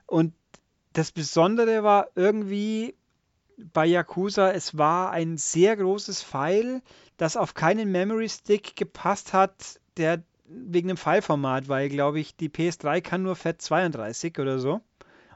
Und 0.06 0.32
das 0.92 1.12
Besondere 1.12 1.82
war 1.82 2.08
irgendwie 2.14 2.94
bei 3.72 3.86
Yakuza, 3.86 4.50
es 4.52 4.76
war 4.76 5.10
ein 5.10 5.36
sehr 5.36 5.76
großes 5.76 6.22
File, 6.22 6.82
das 7.16 7.36
auf 7.36 7.54
keinen 7.54 7.92
Memory 7.92 8.28
Stick 8.28 8.76
gepasst 8.76 9.32
hat, 9.32 9.80
der 9.96 10.22
wegen 10.44 10.88
dem 10.88 10.96
Fileformat, 10.96 11.68
weil, 11.68 11.88
glaube 11.88 12.20
ich, 12.20 12.36
die 12.36 12.48
PS3 12.48 13.00
kann 13.00 13.22
nur 13.22 13.34
FAT32 13.34 14.40
oder 14.40 14.58
so. 14.58 14.80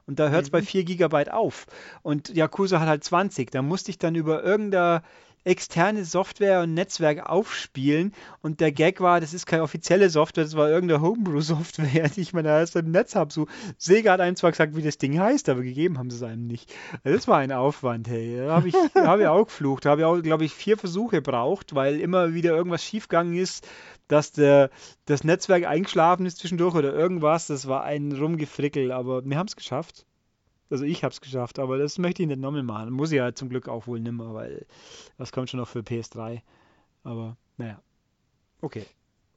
Und 0.07 0.19
da 0.19 0.29
hört 0.29 0.45
es 0.45 0.49
mhm. 0.51 0.53
bei 0.53 0.63
4 0.63 0.85
GB 0.85 1.31
auf. 1.31 1.67
Und 2.03 2.29
Yakuza 2.29 2.81
hat 2.81 2.89
halt 2.89 3.05
20. 3.05 3.51
Da 3.51 3.63
musste 3.63 3.91
ich 3.91 3.99
dann 3.99 4.15
über 4.15 4.43
irgendeine 4.43 5.03
externe 5.47 6.05
Software 6.05 6.62
und 6.62 6.74
Netzwerk 6.74 7.28
aufspielen. 7.28 8.12
Und 8.42 8.61
der 8.61 8.72
Gag 8.72 9.01
war, 9.01 9.20
das 9.20 9.32
ist 9.32 9.47
keine 9.47 9.62
offizielle 9.62 10.11
Software, 10.11 10.44
das 10.44 10.57
war 10.57 10.68
irgendeine 10.68 11.01
Homebrew-Software, 11.01 12.09
die 12.16 12.20
ich 12.20 12.32
mal 12.32 12.44
erst 12.44 12.76
im 12.76 12.90
Netz 12.90 13.14
habe. 13.14 13.32
So, 13.32 13.47
Sega 13.78 14.12
hat 14.12 14.20
einem 14.20 14.36
zwar 14.36 14.51
gesagt, 14.51 14.76
wie 14.76 14.82
das 14.82 14.99
Ding 14.99 15.18
heißt, 15.18 15.49
aber 15.49 15.62
gegeben 15.62 15.99
haben 15.99 16.11
sie 16.11 16.16
es 16.16 16.22
einem 16.22 16.47
nicht. 16.47 16.74
Das 17.05 17.28
war 17.28 17.38
ein 17.38 17.53
Aufwand, 17.53 18.09
hey. 18.09 18.36
Da 18.38 18.57
habe 18.57 18.68
ich, 18.68 18.74
hab 18.94 19.20
ich 19.20 19.26
auch 19.26 19.44
geflucht. 19.44 19.84
Da 19.84 19.90
habe 19.90 20.01
ich 20.01 20.05
auch, 20.05 20.20
glaube 20.20 20.44
ich, 20.44 20.53
vier 20.53 20.76
Versuche 20.76 21.22
braucht, 21.22 21.74
weil 21.74 22.01
immer 22.01 22.34
wieder 22.34 22.55
irgendwas 22.55 22.84
schiefgegangen 22.84 23.36
ist 23.36 23.66
dass 24.09 24.30
der, 24.30 24.70
das 25.07 25.24
Netzwerk 25.24 25.66
eingeschlafen 25.66 26.26
ist 26.26 26.38
zwischendurch 26.38 26.76
oder 26.76 26.94
irgendwas. 26.94 27.49
Das 27.49 27.66
war 27.66 27.82
ein 27.82 28.12
Rumgefrickel, 28.12 28.92
aber 28.92 29.24
wir 29.24 29.36
haben 29.36 29.49
es 29.49 29.57
geschafft. 29.57 30.07
Also 30.71 30.85
ich 30.85 31.05
habe 31.05 31.12
es 31.12 31.21
geschafft, 31.21 31.59
aber 31.59 31.79
das 31.79 31.99
möchte 31.99 32.23
ich 32.23 32.29
nicht 32.29 32.41
nochmal 32.41 32.62
machen. 32.62 32.93
Muss 32.93 33.12
ich 33.12 33.17
ja 33.17 33.33
zum 33.35 33.49
Glück 33.49 33.69
auch 33.69 33.87
wohl 33.87 34.01
nimmer, 34.01 34.35
weil 34.35 34.67
das 35.19 35.33
kommt 35.33 35.51
schon 35.51 35.61
noch 35.61 35.69
für 35.69 35.81
PS3. 35.81 36.41
Aber 37.05 37.37
naja. 37.57 37.81
Okay. 38.61 38.85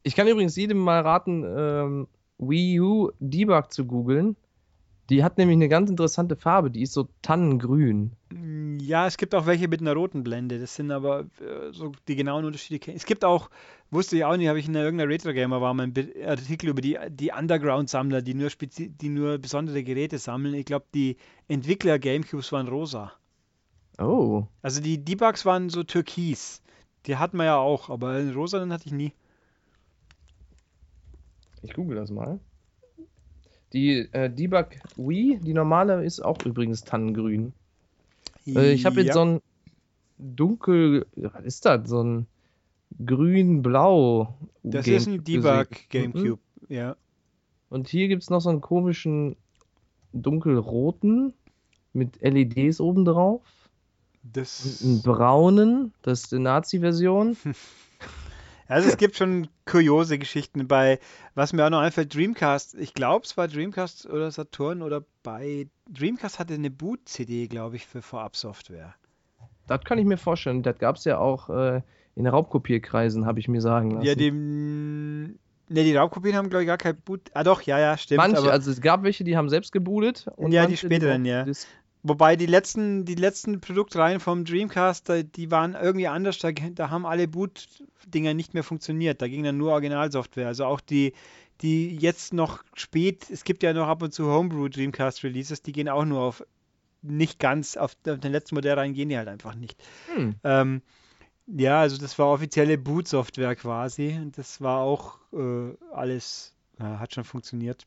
Ich 0.03 0.15
kann 0.15 0.27
übrigens 0.27 0.55
jedem 0.55 0.79
mal 0.79 1.01
raten, 1.01 1.43
ähm, 1.45 2.07
Wii 2.39 2.79
U 2.79 3.11
Debug 3.19 3.71
zu 3.71 3.85
googeln. 3.85 4.35
Die 5.09 5.23
hat 5.23 5.39
nämlich 5.39 5.55
eine 5.55 5.69
ganz 5.69 5.89
interessante 5.89 6.35
Farbe, 6.35 6.69
die 6.69 6.83
ist 6.83 6.93
so 6.93 7.07
tannengrün. 7.23 8.11
Ja, 8.79 9.07
es 9.07 9.17
gibt 9.17 9.33
auch 9.33 9.47
welche 9.47 9.67
mit 9.67 9.81
einer 9.81 9.93
roten 9.93 10.23
Blende. 10.23 10.59
Das 10.59 10.75
sind 10.75 10.91
aber 10.91 11.21
äh, 11.41 11.71
so 11.71 11.91
die 12.07 12.15
genauen 12.15 12.45
Unterschiede. 12.45 12.91
Es 12.93 13.05
gibt 13.05 13.25
auch, 13.25 13.49
wusste 13.89 14.17
ich 14.17 14.23
auch 14.23 14.37
nicht, 14.37 14.47
habe 14.47 14.59
ich 14.59 14.67
in 14.67 14.75
irgendeiner 14.75 15.09
Retro-Gamer 15.09 15.61
war 15.61 15.73
mein 15.73 15.93
Artikel 16.25 16.69
über 16.69 16.81
die, 16.81 16.97
die 17.09 17.31
Underground-Sammler, 17.31 18.21
die 18.21 18.35
nur, 18.35 18.49
die 18.49 19.09
nur 19.09 19.39
besondere 19.39 19.83
Geräte 19.83 20.19
sammeln. 20.19 20.53
Ich 20.53 20.65
glaube, 20.65 20.85
die 20.93 21.17
Entwickler 21.47 21.97
Gamecubes 21.97 22.51
waren 22.51 22.67
rosa. 22.67 23.11
Oh. 23.97 24.45
Also 24.61 24.79
die 24.79 25.03
Debugs 25.03 25.43
waren 25.43 25.69
so 25.69 25.83
türkis. 25.83 26.61
Die 27.07 27.17
hatten 27.17 27.37
wir 27.37 27.45
ja 27.45 27.57
auch, 27.57 27.89
aber 27.89 28.31
rosa 28.33 28.59
den 28.59 28.71
hatte 28.71 28.85
ich 28.85 28.93
nie. 28.93 29.13
Ich 31.63 31.73
google 31.73 31.97
das 31.97 32.11
mal. 32.11 32.39
Die 33.73 34.09
äh, 34.13 34.29
Debug 34.29 34.67
Wii, 34.97 35.39
die 35.41 35.53
normale, 35.53 36.03
ist 36.03 36.21
auch 36.21 36.43
übrigens 36.45 36.83
tannengrün. 36.83 37.53
Äh, 38.47 38.71
ich 38.73 38.85
habe 38.85 39.01
jetzt 39.01 39.09
ja. 39.09 39.13
so 39.13 39.25
ein 39.25 39.41
dunkel, 40.17 41.05
was 41.15 41.43
ist 41.43 41.65
das? 41.65 41.87
So 41.89 42.03
ein 42.03 42.27
grün-blau. 43.05 44.33
Das 44.63 44.85
Game 44.85 44.95
ist 44.95 45.07
ein 45.07 45.23
Debug 45.23 45.67
Gamecube, 45.89 46.41
mhm. 46.67 46.75
ja. 46.75 46.95
Und 47.69 47.87
hier 47.87 48.07
gibt 48.07 48.23
es 48.23 48.29
noch 48.29 48.41
so 48.41 48.49
einen 48.49 48.61
komischen 48.61 49.35
dunkelroten 50.13 51.33
mit 51.93 52.19
LEDs 52.21 52.81
obendrauf. 52.81 53.41
Das... 54.23 54.81
Einen 54.83 55.01
braunen, 55.01 55.93
das 56.01 56.21
ist 56.23 56.31
die 56.31 56.39
Nazi-Version. 56.39 57.37
Also 58.69 58.87
es 58.87 58.97
gibt 58.97 59.17
schon 59.17 59.47
kuriose 59.65 60.19
Geschichten 60.19 60.67
bei, 60.67 60.99
was 61.33 61.53
mir 61.53 61.65
auch 61.65 61.71
noch 61.71 61.79
einfällt, 61.79 62.13
Dreamcast. 62.13 62.75
Ich 62.75 62.93
glaube, 62.93 63.25
es 63.25 63.35
war 63.35 63.47
Dreamcast 63.47 64.05
oder 64.05 64.29
Saturn 64.29 64.83
oder 64.83 65.03
bei 65.23 65.67
Dreamcast 65.89 66.37
hatte 66.37 66.53
eine 66.53 66.69
Boot-CD, 66.69 67.47
glaube 67.47 67.77
ich, 67.77 67.87
für 67.87 68.03
Vorabsoftware. 68.03 68.93
Das 69.65 69.83
kann 69.83 69.97
ich 69.97 70.05
mir 70.05 70.17
vorstellen. 70.17 70.61
Das 70.61 70.77
gab 70.77 70.97
es 70.97 71.05
ja 71.05 71.17
auch 71.17 71.49
äh, 71.49 71.81
in 72.15 72.27
Raubkopierkreisen, 72.27 73.25
habe 73.25 73.39
ich 73.39 73.47
mir 73.47 73.61
sagen 73.61 73.91
lassen. 73.91 74.05
Ja, 74.05 74.13
dem. 74.13 75.39
Ne, 75.71 75.83
die 75.83 75.95
Raubkopien 75.95 76.35
haben, 76.35 76.49
glaube 76.49 76.63
ich, 76.63 76.67
gar 76.67 76.77
kein 76.77 76.95
Boot. 76.95 77.21
Ah, 77.33 77.43
doch, 77.43 77.61
ja, 77.63 77.79
ja, 77.79 77.97
stimmt. 77.97 78.17
Manche, 78.17 78.51
also 78.51 78.71
es 78.71 78.81
gab 78.81 79.03
welche, 79.03 79.23
die 79.23 79.35
haben 79.35 79.49
selbst 79.49 79.71
gebootet. 79.71 80.27
ja, 80.49 80.67
die 80.67 80.77
späteren, 80.77 81.25
ja. 81.25 81.45
Wobei 82.01 82.37
die 82.37 82.45
letzten, 82.45 83.03
die 83.03 83.15
letzten 83.15 83.59
Produktreihen 83.59 84.21
vom 84.21 84.45
Dreamcast, 84.45 85.11
die 85.35 85.51
waren 85.51 85.75
irgendwie 85.75 86.07
anders. 86.07 86.39
Da, 86.39 86.51
da 86.51 86.89
haben 86.89 87.05
alle 87.05 87.27
Boot-Dinger 87.27 88.33
nicht 88.33 88.53
mehr 88.53 88.63
funktioniert. 88.63 89.21
Da 89.21 89.27
ging 89.27 89.43
dann 89.43 89.57
nur 89.57 89.73
Originalsoftware. 89.73 90.47
Also 90.47 90.65
auch 90.65 90.79
die, 90.79 91.13
die 91.61 91.97
jetzt 91.97 92.33
noch 92.33 92.63
spät, 92.73 93.29
es 93.29 93.43
gibt 93.43 93.63
ja 93.63 93.73
noch 93.73 93.87
ab 93.87 94.01
und 94.01 94.13
zu 94.13 94.27
Homebrew 94.27 94.69
Dreamcast 94.69 95.23
Releases, 95.25 95.61
die 95.61 95.73
gehen 95.73 95.89
auch 95.89 96.05
nur 96.05 96.21
auf 96.21 96.43
nicht 97.01 97.39
ganz, 97.39 97.77
auf, 97.77 97.95
auf 98.07 98.19
den 98.19 98.31
letzten 98.31 98.55
Modell 98.55 98.73
rein 98.73 98.93
gehen 98.93 99.09
die 99.09 99.17
halt 99.17 99.27
einfach 99.27 99.55
nicht. 99.55 99.81
Hm. 100.13 100.35
Ähm, 100.43 100.81
ja, 101.47 101.81
also 101.81 101.97
das 101.97 102.17
war 102.19 102.27
offizielle 102.27 102.77
Boot-Software 102.77 103.55
quasi. 103.55 104.17
Und 104.21 104.37
das 104.37 104.61
war 104.61 104.79
auch 104.79 105.19
äh, 105.33 105.75
alles, 105.91 106.53
ja, 106.79 106.99
hat 106.99 107.13
schon 107.13 107.23
funktioniert. 107.23 107.85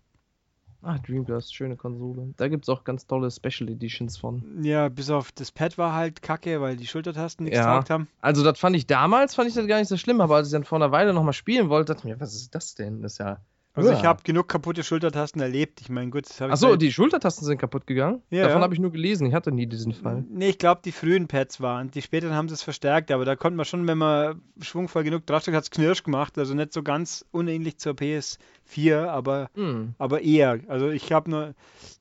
Ah, 0.84 0.98
Dreamcast, 0.98 1.54
schöne 1.54 1.76
Konsole. 1.76 2.34
Da 2.36 2.48
gibt 2.48 2.64
es 2.64 2.68
auch 2.68 2.82
ganz 2.82 3.06
tolle 3.06 3.30
Special 3.30 3.70
Editions 3.70 4.16
von. 4.16 4.64
Ja, 4.64 4.88
bis 4.88 5.10
auf 5.10 5.30
das 5.30 5.52
Pad 5.52 5.78
war 5.78 5.94
halt 5.94 6.22
kacke, 6.22 6.60
weil 6.60 6.76
die 6.76 6.88
Schultertasten 6.88 7.44
nichts 7.44 7.60
ja. 7.60 7.88
haben. 7.88 8.08
Also 8.20 8.42
das 8.42 8.58
fand 8.58 8.74
ich 8.74 8.88
damals, 8.88 9.36
fand 9.36 9.48
ich 9.48 9.54
das 9.54 9.68
gar 9.68 9.78
nicht 9.78 9.88
so 9.88 9.96
schlimm, 9.96 10.20
aber 10.20 10.36
als 10.36 10.48
ich 10.48 10.52
dann 10.52 10.64
vor 10.64 10.78
einer 10.78 10.90
Weile 10.90 11.14
nochmal 11.14 11.34
spielen 11.34 11.68
wollte, 11.68 11.94
dachte 11.94 12.08
ich 12.08 12.14
mir, 12.14 12.20
was 12.20 12.34
ist 12.34 12.52
das 12.54 12.74
denn? 12.74 13.00
Das 13.00 13.12
ist 13.12 13.18
ja 13.18 13.38
also 13.74 13.90
ja. 13.90 13.98
ich 13.98 14.04
habe 14.04 14.22
genug 14.22 14.48
kaputte 14.48 14.84
Schultertasten 14.84 15.40
erlebt. 15.40 15.80
Ich 15.80 15.88
meine, 15.88 16.10
gut, 16.10 16.28
das 16.28 16.40
habe 16.40 16.50
ich. 16.50 16.52
Achso, 16.52 16.76
die 16.76 16.92
Schultertasten 16.92 17.46
sind 17.46 17.56
kaputt 17.56 17.86
gegangen? 17.86 18.20
Ja. 18.28 18.46
Davon 18.46 18.60
habe 18.60 18.74
ich 18.74 18.80
nur 18.80 18.92
gelesen. 18.92 19.26
Ich 19.26 19.32
hatte 19.32 19.50
nie 19.50 19.66
diesen 19.66 19.94
Fall. 19.94 20.24
Nee, 20.28 20.50
ich 20.50 20.58
glaube, 20.58 20.82
die 20.84 20.92
frühen 20.92 21.26
Pads 21.26 21.62
waren. 21.62 21.90
Die 21.90 22.02
späteren 22.02 22.34
haben 22.34 22.46
es 22.46 22.62
verstärkt, 22.62 23.10
aber 23.10 23.24
da 23.24 23.34
konnte 23.34 23.56
man 23.56 23.64
schon, 23.64 23.86
wenn 23.86 23.96
man 23.96 24.42
schwungvoll 24.60 25.04
genug 25.04 25.24
draufsteckt, 25.24 25.56
hat 25.56 25.64
es 25.64 25.70
knirsch 25.70 26.02
gemacht. 26.02 26.36
Also 26.36 26.52
nicht 26.52 26.74
so 26.74 26.82
ganz 26.82 27.24
unähnlich 27.30 27.78
zur 27.78 27.94
PS4, 27.94 29.06
aber, 29.06 29.48
hm. 29.54 29.94
aber 29.96 30.20
eher. 30.20 30.60
Also 30.68 30.90
ich 30.90 31.10
habe 31.10 31.30
nur. 31.30 31.54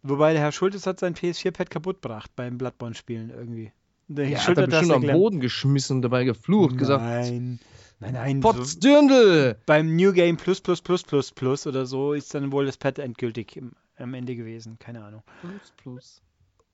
Wobei 0.03 0.33
der 0.33 0.41
Herr 0.41 0.51
Schultes 0.51 0.85
hat 0.87 0.99
sein 0.99 1.15
PS4-Pad 1.15 1.69
kaputt 1.69 2.01
gebracht 2.01 2.31
beim 2.35 2.57
Bloodborne-Spielen 2.57 3.29
irgendwie. 3.29 3.71
Der 4.09 4.27
ja, 4.27 4.45
hat 4.45 4.57
er 4.57 4.67
bestimmt 4.67 4.91
am 4.91 5.03
Boden 5.03 5.39
geschmissen 5.39 5.97
und 5.97 6.01
dabei 6.01 6.25
geflucht, 6.25 6.71
Nein. 6.71 6.77
gesagt. 6.77 7.03
Nein. 7.03 7.59
Nein, 8.01 8.13
nein. 8.13 8.39
Potzdürndl! 8.41 9.55
So 9.55 9.63
beim 9.67 9.95
New 9.95 10.11
Game 10.11 10.35
Plus 10.35 10.59
Plus 10.59 10.81
Plus 10.81 11.03
Plus 11.03 11.31
Plus 11.31 11.67
oder 11.67 11.85
so 11.85 12.13
ist 12.13 12.33
dann 12.33 12.51
wohl 12.51 12.65
das 12.65 12.77
Pad 12.77 12.97
endgültig 12.97 13.55
im, 13.55 13.73
am 13.97 14.15
Ende 14.15 14.35
gewesen. 14.35 14.77
Keine 14.79 15.03
Ahnung. 15.03 15.21
Plus 15.39 15.71
Plus. 15.77 16.21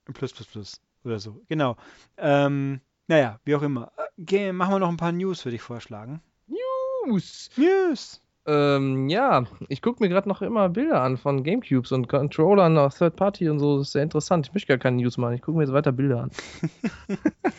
Plus 0.06 0.34
Plus 0.34 0.48
Plus 0.48 0.82
oder 1.04 1.20
so. 1.20 1.42
Genau. 1.50 1.76
Ähm, 2.18 2.80
naja, 3.08 3.40
wie 3.44 3.56
auch 3.56 3.62
immer. 3.62 3.92
Äh, 3.98 4.04
geh, 4.18 4.52
machen 4.54 4.76
wir 4.76 4.80
noch 4.80 4.90
ein 4.90 4.98
paar 4.98 5.12
News, 5.12 5.44
würde 5.44 5.58
ich 5.58 5.62
vorschlagen. 5.62 6.22
News. 6.48 7.50
News. 7.58 8.22
Ähm, 8.46 9.10
ja, 9.10 9.46
ich 9.68 9.82
gucke 9.82 10.02
mir 10.02 10.08
gerade 10.08 10.30
noch 10.30 10.42
immer 10.42 10.70
Bilder 10.70 11.02
an 11.02 11.18
von 11.18 11.44
Gamecubes 11.44 11.92
und 11.92 12.08
Controllern 12.08 12.78
aus 12.78 12.98
Third 12.98 13.18
Party 13.18 13.50
und 13.50 13.60
so. 13.60 13.80
Das 13.80 13.88
ist 13.88 13.92
sehr 13.92 14.04
interessant. 14.04 14.48
Ich 14.48 14.54
möchte 14.54 14.70
gar 14.70 14.78
keine 14.78 14.96
News 14.96 15.18
machen. 15.18 15.34
Ich 15.34 15.42
gucke 15.42 15.58
mir 15.58 15.66
jetzt 15.66 15.74
weiter 15.74 15.92
Bilder 15.92 16.24
an. 16.24 16.32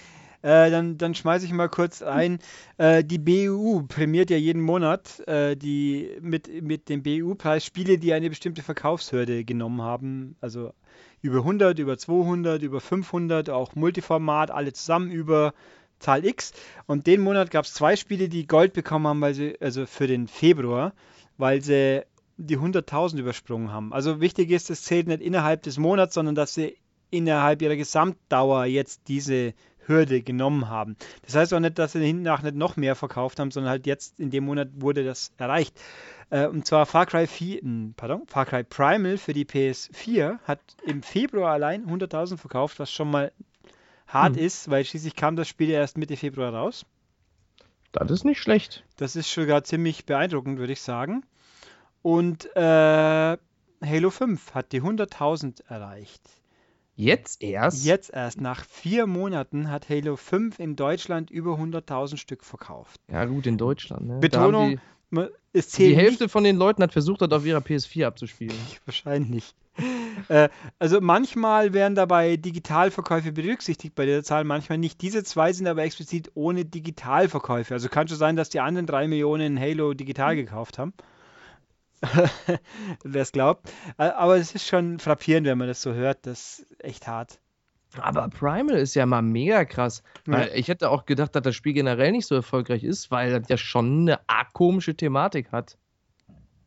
Äh, 0.42 0.70
dann 0.70 0.98
dann 0.98 1.14
schmeiße 1.14 1.46
ich 1.46 1.52
mal 1.52 1.68
kurz 1.68 2.02
ein. 2.02 2.38
Äh, 2.76 3.02
die 3.02 3.18
BU 3.18 3.82
prämiert 3.88 4.30
ja 4.30 4.36
jeden 4.36 4.62
Monat 4.62 5.20
äh, 5.26 5.56
die 5.56 6.16
mit, 6.20 6.62
mit 6.62 6.88
dem 6.88 7.02
BU-Preis 7.02 7.64
Spiele, 7.64 7.98
die 7.98 8.12
eine 8.12 8.28
bestimmte 8.28 8.62
Verkaufshürde 8.62 9.44
genommen 9.44 9.82
haben. 9.82 10.36
Also 10.40 10.72
über 11.22 11.38
100, 11.38 11.78
über 11.78 11.98
200, 11.98 12.62
über 12.62 12.80
500, 12.80 13.50
auch 13.50 13.74
Multiformat, 13.74 14.50
alle 14.50 14.72
zusammen 14.72 15.10
über 15.10 15.54
Zahl 15.98 16.24
X. 16.24 16.52
Und 16.86 17.06
den 17.06 17.20
Monat 17.20 17.50
gab 17.50 17.64
es 17.64 17.74
zwei 17.74 17.96
Spiele, 17.96 18.28
die 18.28 18.46
Gold 18.46 18.72
bekommen 18.72 19.06
haben, 19.06 19.20
weil 19.20 19.34
sie, 19.34 19.60
also 19.60 19.86
für 19.86 20.06
den 20.06 20.28
Februar, 20.28 20.92
weil 21.36 21.60
sie 21.62 22.04
die 22.36 22.58
100.000 22.58 23.18
übersprungen 23.18 23.72
haben. 23.72 23.92
Also 23.92 24.20
wichtig 24.20 24.50
ist, 24.50 24.70
es 24.70 24.84
zählt 24.84 25.08
nicht 25.08 25.20
innerhalb 25.20 25.62
des 25.62 25.78
Monats, 25.78 26.14
sondern 26.14 26.36
dass 26.36 26.54
sie 26.54 26.76
innerhalb 27.10 27.62
ihrer 27.62 27.76
Gesamtdauer 27.76 28.66
jetzt 28.66 29.08
diese 29.08 29.54
Hürde 29.88 30.22
genommen 30.22 30.68
haben. 30.68 30.96
Das 31.22 31.34
heißt 31.34 31.54
auch 31.54 31.60
nicht, 31.60 31.78
dass 31.78 31.92
sie 31.92 32.04
hinten 32.04 32.22
nach 32.22 32.42
nicht 32.42 32.56
noch 32.56 32.76
mehr 32.76 32.94
verkauft 32.94 33.40
haben, 33.40 33.50
sondern 33.50 33.70
halt 33.70 33.86
jetzt 33.86 34.20
in 34.20 34.30
dem 34.30 34.44
Monat 34.44 34.68
wurde 34.74 35.04
das 35.04 35.32
erreicht. 35.38 35.78
Äh, 36.30 36.46
und 36.46 36.66
zwar 36.66 36.86
Far 36.86 37.06
Cry 37.06 37.26
4, 37.26 37.60
pardon, 37.96 38.22
Far 38.26 38.46
Cry 38.46 38.64
Primal 38.64 39.16
für 39.18 39.32
die 39.32 39.44
PS4 39.46 40.38
hat 40.44 40.60
im 40.84 41.02
Februar 41.02 41.52
allein 41.52 41.86
100.000 41.86 42.36
verkauft, 42.36 42.78
was 42.78 42.92
schon 42.92 43.10
mal 43.10 43.32
hart 44.06 44.36
hm. 44.36 44.44
ist, 44.44 44.70
weil 44.70 44.84
schließlich 44.84 45.16
kam 45.16 45.36
das 45.36 45.48
Spiel 45.48 45.70
ja 45.70 45.80
erst 45.80 45.98
Mitte 45.98 46.16
Februar 46.16 46.52
raus. 46.52 46.84
Das 47.92 48.10
ist 48.10 48.24
nicht 48.24 48.40
schlecht. 48.40 48.84
Das 48.96 49.16
ist 49.16 49.30
schon 49.30 49.46
gar 49.46 49.64
ziemlich 49.64 50.04
beeindruckend, 50.04 50.58
würde 50.58 50.72
ich 50.72 50.82
sagen. 50.82 51.24
Und 52.02 52.44
äh, 52.54 53.36
Halo 53.80 54.10
5 54.10 54.54
hat 54.54 54.72
die 54.72 54.82
100.000 54.82 55.64
erreicht. 55.68 56.22
Jetzt 56.98 57.44
erst? 57.44 57.84
Jetzt 57.84 58.12
erst. 58.12 58.40
Nach 58.40 58.64
vier 58.64 59.06
Monaten 59.06 59.70
hat 59.70 59.88
Halo 59.88 60.16
5 60.16 60.58
in 60.58 60.74
Deutschland 60.74 61.30
über 61.30 61.52
100.000 61.52 62.16
Stück 62.16 62.42
verkauft. 62.42 63.00
Ja, 63.08 63.24
gut, 63.24 63.46
in 63.46 63.56
Deutschland. 63.56 64.08
Ne? 64.08 64.18
Betonung, 64.18 64.80
die, 65.12 65.28
es 65.52 65.68
zählt. 65.68 65.92
Die 65.92 65.96
Hälfte 65.96 66.24
nicht. 66.24 66.32
von 66.32 66.42
den 66.42 66.56
Leuten 66.56 66.82
hat 66.82 66.92
versucht, 66.92 67.22
das 67.22 67.30
auf 67.30 67.46
ihrer 67.46 67.60
PS4 67.60 68.04
abzuspielen. 68.04 68.56
Wahrscheinlich. 68.84 69.54
äh, 70.28 70.48
also 70.80 71.00
manchmal 71.00 71.72
werden 71.72 71.94
dabei 71.94 72.36
Digitalverkäufe 72.36 73.30
berücksichtigt 73.30 73.94
bei 73.94 74.04
der 74.04 74.24
Zahl, 74.24 74.42
manchmal 74.42 74.78
nicht. 74.78 75.00
Diese 75.00 75.22
zwei 75.22 75.52
sind 75.52 75.68
aber 75.68 75.84
explizit 75.84 76.32
ohne 76.34 76.64
Digitalverkäufe. 76.64 77.74
Also 77.74 77.88
kann 77.88 78.08
schon 78.08 78.18
sein, 78.18 78.34
dass 78.34 78.48
die 78.48 78.58
anderen 78.58 78.88
drei 78.88 79.06
Millionen 79.06 79.60
Halo 79.60 79.94
digital 79.94 80.34
gekauft 80.34 80.78
haben. 80.78 80.94
wer 83.04 83.22
es 83.22 83.32
glaubt. 83.32 83.70
Aber 83.96 84.36
es 84.36 84.54
ist 84.54 84.66
schon 84.66 84.98
frappierend, 84.98 85.46
wenn 85.46 85.58
man 85.58 85.68
das 85.68 85.82
so 85.82 85.92
hört. 85.92 86.26
Das 86.26 86.60
ist 86.60 86.84
echt 86.84 87.06
hart. 87.06 87.40
Aber 87.96 88.28
Primal 88.28 88.76
ist 88.76 88.94
ja 88.94 89.06
mal 89.06 89.22
mega 89.22 89.64
krass. 89.64 90.02
Ja. 90.26 90.46
ich 90.54 90.68
hätte 90.68 90.90
auch 90.90 91.06
gedacht, 91.06 91.34
dass 91.34 91.42
das 91.42 91.56
Spiel 91.56 91.72
generell 91.72 92.12
nicht 92.12 92.26
so 92.26 92.34
erfolgreich 92.34 92.84
ist, 92.84 93.10
weil 93.10 93.40
das 93.40 93.48
ja 93.48 93.56
schon 93.56 94.02
eine 94.02 94.20
arg 94.28 94.52
komische 94.52 94.94
Thematik 94.94 95.52
hat. 95.52 95.78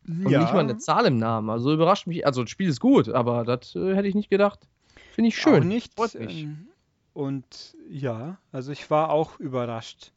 Und 0.08 0.30
ja. 0.30 0.42
nicht 0.42 0.54
mal 0.54 0.62
eine 0.62 0.78
Zahl 0.78 1.06
im 1.06 1.18
Namen. 1.18 1.50
Also 1.50 1.72
überrascht 1.72 2.08
mich. 2.08 2.26
Also 2.26 2.42
das 2.42 2.50
Spiel 2.50 2.68
ist 2.68 2.80
gut, 2.80 3.08
aber 3.10 3.44
das 3.44 3.76
äh, 3.76 3.96
hätte 3.96 4.08
ich 4.08 4.16
nicht 4.16 4.30
gedacht. 4.30 4.68
Finde 5.14 5.28
ich 5.30 5.38
schön. 5.38 5.62
Auch 5.62 5.66
nicht. 5.66 5.94
Freut 5.94 6.16
mich. 6.16 6.44
Ähm, 6.44 6.68
und 7.14 7.76
ja, 7.90 8.38
also 8.52 8.72
ich 8.72 8.90
war 8.90 9.12
auch 9.12 9.40
überrascht. 9.40 10.12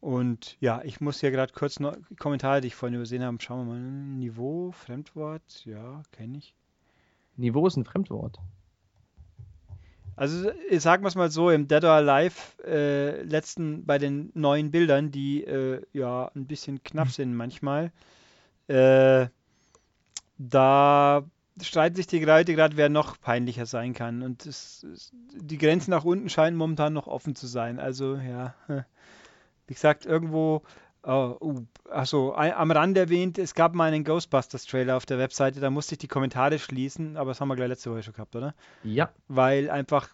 Und 0.00 0.56
ja, 0.60 0.80
ich 0.82 1.00
muss 1.00 1.20
hier 1.20 1.30
gerade 1.30 1.52
kurz 1.52 1.78
noch 1.78 1.94
Kommentare, 2.18 2.62
die 2.62 2.68
ich 2.68 2.74
vorhin 2.74 2.96
übersehen 2.96 3.22
habe. 3.22 3.36
Schauen 3.40 3.66
wir 3.66 3.74
mal. 3.74 3.80
Niveau, 3.80 4.72
Fremdwort, 4.72 5.64
ja, 5.66 6.02
kenne 6.12 6.38
ich. 6.38 6.54
Niveau 7.36 7.66
ist 7.66 7.76
ein 7.76 7.84
Fremdwort. 7.84 8.38
Also 10.16 10.50
sagen 10.78 11.02
wir 11.02 11.08
es 11.08 11.14
mal 11.14 11.30
so, 11.30 11.50
im 11.50 11.66
Dead 11.66 11.82
or 11.84 11.92
Alive 11.92 12.34
äh, 12.66 13.22
letzten 13.22 13.86
bei 13.86 13.98
den 13.98 14.30
neuen 14.34 14.70
Bildern, 14.70 15.10
die 15.10 15.44
äh, 15.44 15.82
ja 15.92 16.30
ein 16.34 16.46
bisschen 16.46 16.82
knapp 16.82 17.06
hm. 17.06 17.12
sind 17.12 17.34
manchmal, 17.34 17.90
äh, 18.68 19.28
da 20.36 21.24
streiten 21.62 21.96
sich 21.96 22.06
die 22.06 22.22
Leute 22.22 22.54
gerade, 22.54 22.76
wer 22.76 22.88
noch 22.88 23.20
peinlicher 23.20 23.66
sein 23.66 23.94
kann. 23.94 24.22
Und 24.22 24.46
es, 24.46 24.82
es, 24.84 25.12
die 25.34 25.58
Grenzen 25.58 25.90
nach 25.90 26.04
unten 26.04 26.28
scheinen 26.28 26.56
momentan 26.56 26.92
noch 26.92 27.06
offen 27.06 27.34
zu 27.34 27.46
sein. 27.46 27.78
Also 27.78 28.16
ja. 28.16 28.54
Wie 29.70 29.74
gesagt, 29.74 30.04
irgendwo, 30.04 30.64
oh, 31.04 31.36
uh, 31.40 31.64
achso, 31.88 32.34
am 32.34 32.72
Rand 32.72 32.98
erwähnt, 32.98 33.38
es 33.38 33.54
gab 33.54 33.72
mal 33.72 33.84
einen 33.84 34.02
Ghostbusters-Trailer 34.02 34.96
auf 34.96 35.06
der 35.06 35.16
Webseite, 35.18 35.60
da 35.60 35.70
musste 35.70 35.94
ich 35.94 36.00
die 36.00 36.08
Kommentare 36.08 36.58
schließen, 36.58 37.16
aber 37.16 37.30
das 37.30 37.40
haben 37.40 37.46
wir 37.46 37.54
gleich 37.54 37.68
letzte 37.68 37.92
Woche 37.92 38.02
schon 38.02 38.14
gehabt, 38.14 38.34
oder? 38.34 38.56
Ja. 38.82 39.12
Weil 39.28 39.70
einfach 39.70 40.08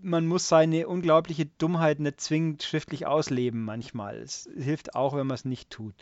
man 0.00 0.26
muss 0.26 0.48
seine 0.48 0.88
unglaubliche 0.88 1.44
Dummheit 1.44 2.00
nicht 2.00 2.18
zwingend 2.22 2.62
schriftlich 2.62 3.06
ausleben 3.06 3.62
manchmal. 3.62 4.16
Es 4.16 4.48
hilft 4.56 4.94
auch, 4.94 5.14
wenn 5.14 5.26
man 5.26 5.34
es 5.34 5.44
nicht 5.44 5.68
tut. 5.68 5.94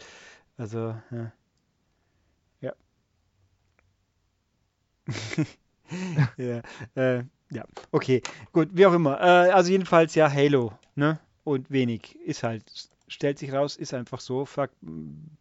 Also, 0.57 0.95
ja. 1.11 1.33
Ja. 2.61 2.73
ja, 6.37 6.63
äh, 6.95 7.25
ja, 7.51 7.65
okay, 7.91 8.23
gut, 8.53 8.69
wie 8.75 8.87
auch 8.87 8.95
immer. 8.95 9.21
Äh, 9.21 9.51
also 9.51 9.73
jedenfalls 9.73 10.15
ja, 10.15 10.31
Halo, 10.31 10.73
ne? 10.95 11.19
Und 11.49 11.71
wenig. 11.71 12.17
Ist 12.21 12.43
halt, 12.43 12.65
stellt 13.09 13.39
sich 13.39 13.53
raus, 13.53 13.77
ist 13.77 13.95
einfach 13.95 14.21
so. 14.21 14.45
Fragt, 14.45 14.75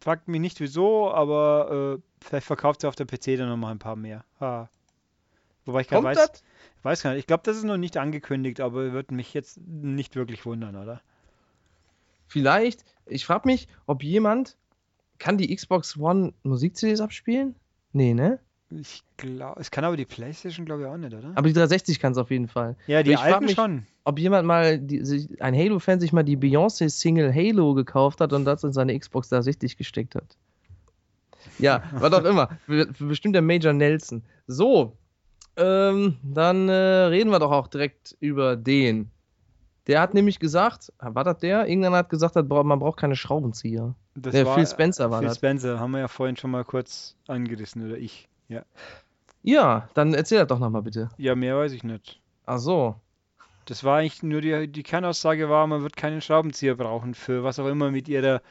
fragt 0.00 0.28
mich 0.28 0.40
nicht 0.40 0.60
wieso, 0.60 1.12
aber 1.12 1.98
äh, 1.98 2.24
vielleicht 2.24 2.46
verkauft 2.46 2.80
sie 2.80 2.88
auf 2.88 2.96
der 2.96 3.06
PC 3.06 3.36
dann 3.38 3.48
nochmal 3.48 3.72
ein 3.72 3.78
paar 3.78 3.96
mehr. 3.96 4.24
Ha. 4.40 4.68
Wobei 5.64 5.82
ich 5.82 5.88
gar 5.88 6.02
weiß, 6.02 6.16
das? 6.16 6.44
weiß 6.82 7.02
gar 7.02 7.10
nicht. 7.10 7.20
Ich 7.20 7.26
glaube, 7.26 7.42
das 7.44 7.56
ist 7.56 7.64
noch 7.64 7.76
nicht 7.76 7.96
angekündigt, 7.96 8.60
aber 8.60 8.92
wird 8.92 9.10
mich 9.10 9.34
jetzt 9.34 9.58
nicht 9.60 10.16
wirklich 10.16 10.46
wundern, 10.46 10.76
oder? 10.76 11.02
Vielleicht, 12.26 12.84
ich 13.06 13.26
frage 13.26 13.46
mich, 13.46 13.68
ob 13.86 14.02
jemand, 14.02 14.56
kann 15.18 15.38
die 15.38 15.54
Xbox 15.54 15.96
One 15.98 16.32
Musik-CDs 16.42 17.00
abspielen? 17.00 17.54
Nee, 17.92 18.14
ne? 18.14 18.38
Ich 18.70 19.02
glaube, 19.16 19.60
es 19.60 19.70
kann 19.70 19.84
aber 19.84 19.96
die 19.96 20.04
PlayStation, 20.04 20.66
glaube 20.66 20.82
ich, 20.82 20.88
auch 20.88 20.96
nicht, 20.96 21.14
oder? 21.14 21.32
Aber 21.34 21.48
die 21.48 21.54
360 21.54 22.00
kann 22.00 22.12
es 22.12 22.18
auf 22.18 22.30
jeden 22.30 22.48
Fall. 22.48 22.76
Ja, 22.86 23.02
die 23.02 23.16
alten 23.16 23.46
mich, 23.46 23.54
schon. 23.54 23.86
Ob 24.04 24.18
jemand 24.18 24.46
mal, 24.46 24.78
die, 24.78 25.04
sich, 25.04 25.40
ein 25.40 25.54
Halo-Fan 25.54 26.00
sich 26.00 26.12
mal 26.12 26.22
die 26.22 26.36
Beyoncé-Single 26.36 27.34
Halo 27.34 27.74
gekauft 27.74 28.20
hat 28.20 28.32
und 28.32 28.44
das 28.44 28.64
in 28.64 28.72
seine 28.72 28.98
Xbox 28.98 29.30
360 29.30 29.76
gesteckt 29.78 30.14
hat. 30.14 30.36
Ja, 31.58 31.82
was 31.92 32.12
auch 32.12 32.24
immer. 32.24 32.58
Bestimmt 32.98 33.34
der 33.34 33.42
Major 33.42 33.72
Nelson. 33.72 34.22
So, 34.46 34.96
ähm, 35.56 36.16
dann 36.22 36.68
äh, 36.68 36.72
reden 36.72 37.30
wir 37.30 37.38
doch 37.40 37.50
auch 37.50 37.66
direkt 37.66 38.16
über 38.20 38.56
den. 38.56 39.10
Der 39.88 40.00
hat 40.00 40.14
nämlich 40.14 40.38
gesagt, 40.38 40.92
war 40.98 41.24
das 41.24 41.38
der? 41.38 41.66
Irgendwann 41.66 41.94
hat 41.94 42.10
gesagt, 42.10 42.34
man 42.36 42.78
braucht 42.78 42.98
keine 42.98 43.16
Schraubenzieher. 43.16 43.94
Das 44.14 44.32
der 44.32 44.46
war, 44.46 44.54
Phil 44.54 44.66
Spencer 44.66 45.10
war 45.10 45.20
Phil 45.20 45.28
das. 45.28 45.38
Phil 45.38 45.48
Spencer, 45.48 45.80
haben 45.80 45.92
wir 45.92 46.00
ja 46.00 46.08
vorhin 46.08 46.36
schon 46.36 46.50
mal 46.50 46.64
kurz 46.64 47.16
angerissen, 47.26 47.86
oder 47.86 47.96
ich. 47.96 48.28
Ja. 48.48 48.64
Ja, 49.42 49.88
dann 49.94 50.14
erzähl 50.14 50.38
das 50.38 50.48
doch 50.48 50.58
nochmal 50.58 50.82
bitte. 50.82 51.10
Ja, 51.16 51.34
mehr 51.34 51.56
weiß 51.56 51.72
ich 51.72 51.84
nicht. 51.84 52.20
Ach 52.46 52.58
so. 52.58 52.96
Das 53.66 53.84
war 53.84 53.98
eigentlich 53.98 54.22
nur 54.22 54.40
die, 54.40 54.66
die 54.68 54.82
Kernaussage 54.82 55.48
war, 55.48 55.66
man 55.66 55.82
wird 55.82 55.96
keinen 55.96 56.20
Schraubenzieher 56.20 56.74
brauchen 56.74 57.14
für 57.14 57.44
was 57.44 57.58
auch 57.58 57.66
immer 57.66 57.90
mit 57.90 58.08
ihrer 58.08 58.42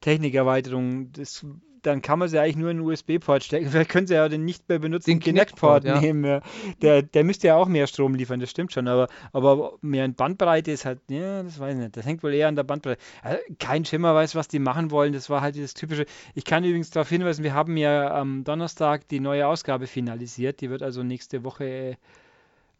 Technikerweiterung. 0.00 1.12
Das 1.12 1.44
dann 1.86 2.02
kann 2.02 2.18
man 2.18 2.28
sie 2.28 2.40
eigentlich 2.40 2.56
nur 2.56 2.70
in 2.70 2.78
einen 2.78 2.86
USB-Port 2.86 3.44
stecken. 3.44 3.68
Vielleicht 3.70 3.90
können 3.90 4.06
sie 4.06 4.14
ja 4.14 4.28
den 4.28 4.44
nicht 4.44 4.68
mehr 4.68 4.80
benutzten 4.80 5.20
Kinect-Port 5.20 5.84
ja. 5.84 6.00
nehmen. 6.00 6.40
Der, 6.82 7.02
der 7.02 7.24
müsste 7.24 7.46
ja 7.48 7.56
auch 7.56 7.68
mehr 7.68 7.86
Strom 7.86 8.14
liefern, 8.14 8.40
das 8.40 8.50
stimmt 8.50 8.72
schon. 8.72 8.88
Aber, 8.88 9.08
aber 9.32 9.74
mehr 9.82 10.04
in 10.04 10.14
Bandbreite 10.14 10.72
ist 10.72 10.84
halt, 10.84 11.00
ja, 11.08 11.42
das 11.42 11.60
weiß 11.60 11.74
ich 11.74 11.80
nicht. 11.80 11.96
Das 11.96 12.04
hängt 12.04 12.22
wohl 12.22 12.34
eher 12.34 12.48
an 12.48 12.56
der 12.56 12.64
Bandbreite. 12.64 13.00
Also 13.22 13.38
kein 13.58 13.84
Schimmer 13.84 14.14
weiß, 14.14 14.34
was 14.34 14.48
die 14.48 14.58
machen 14.58 14.90
wollen. 14.90 15.12
Das 15.12 15.30
war 15.30 15.40
halt 15.40 15.56
das 15.56 15.74
typische. 15.74 16.06
Ich 16.34 16.44
kann 16.44 16.64
übrigens 16.64 16.90
darauf 16.90 17.08
hinweisen, 17.08 17.44
wir 17.44 17.54
haben 17.54 17.76
ja 17.76 18.12
am 18.12 18.42
Donnerstag 18.42 19.06
die 19.08 19.20
neue 19.20 19.46
Ausgabe 19.46 19.86
finalisiert. 19.86 20.60
Die 20.60 20.70
wird 20.70 20.82
also 20.82 21.02
nächste 21.02 21.44
Woche. 21.44 21.96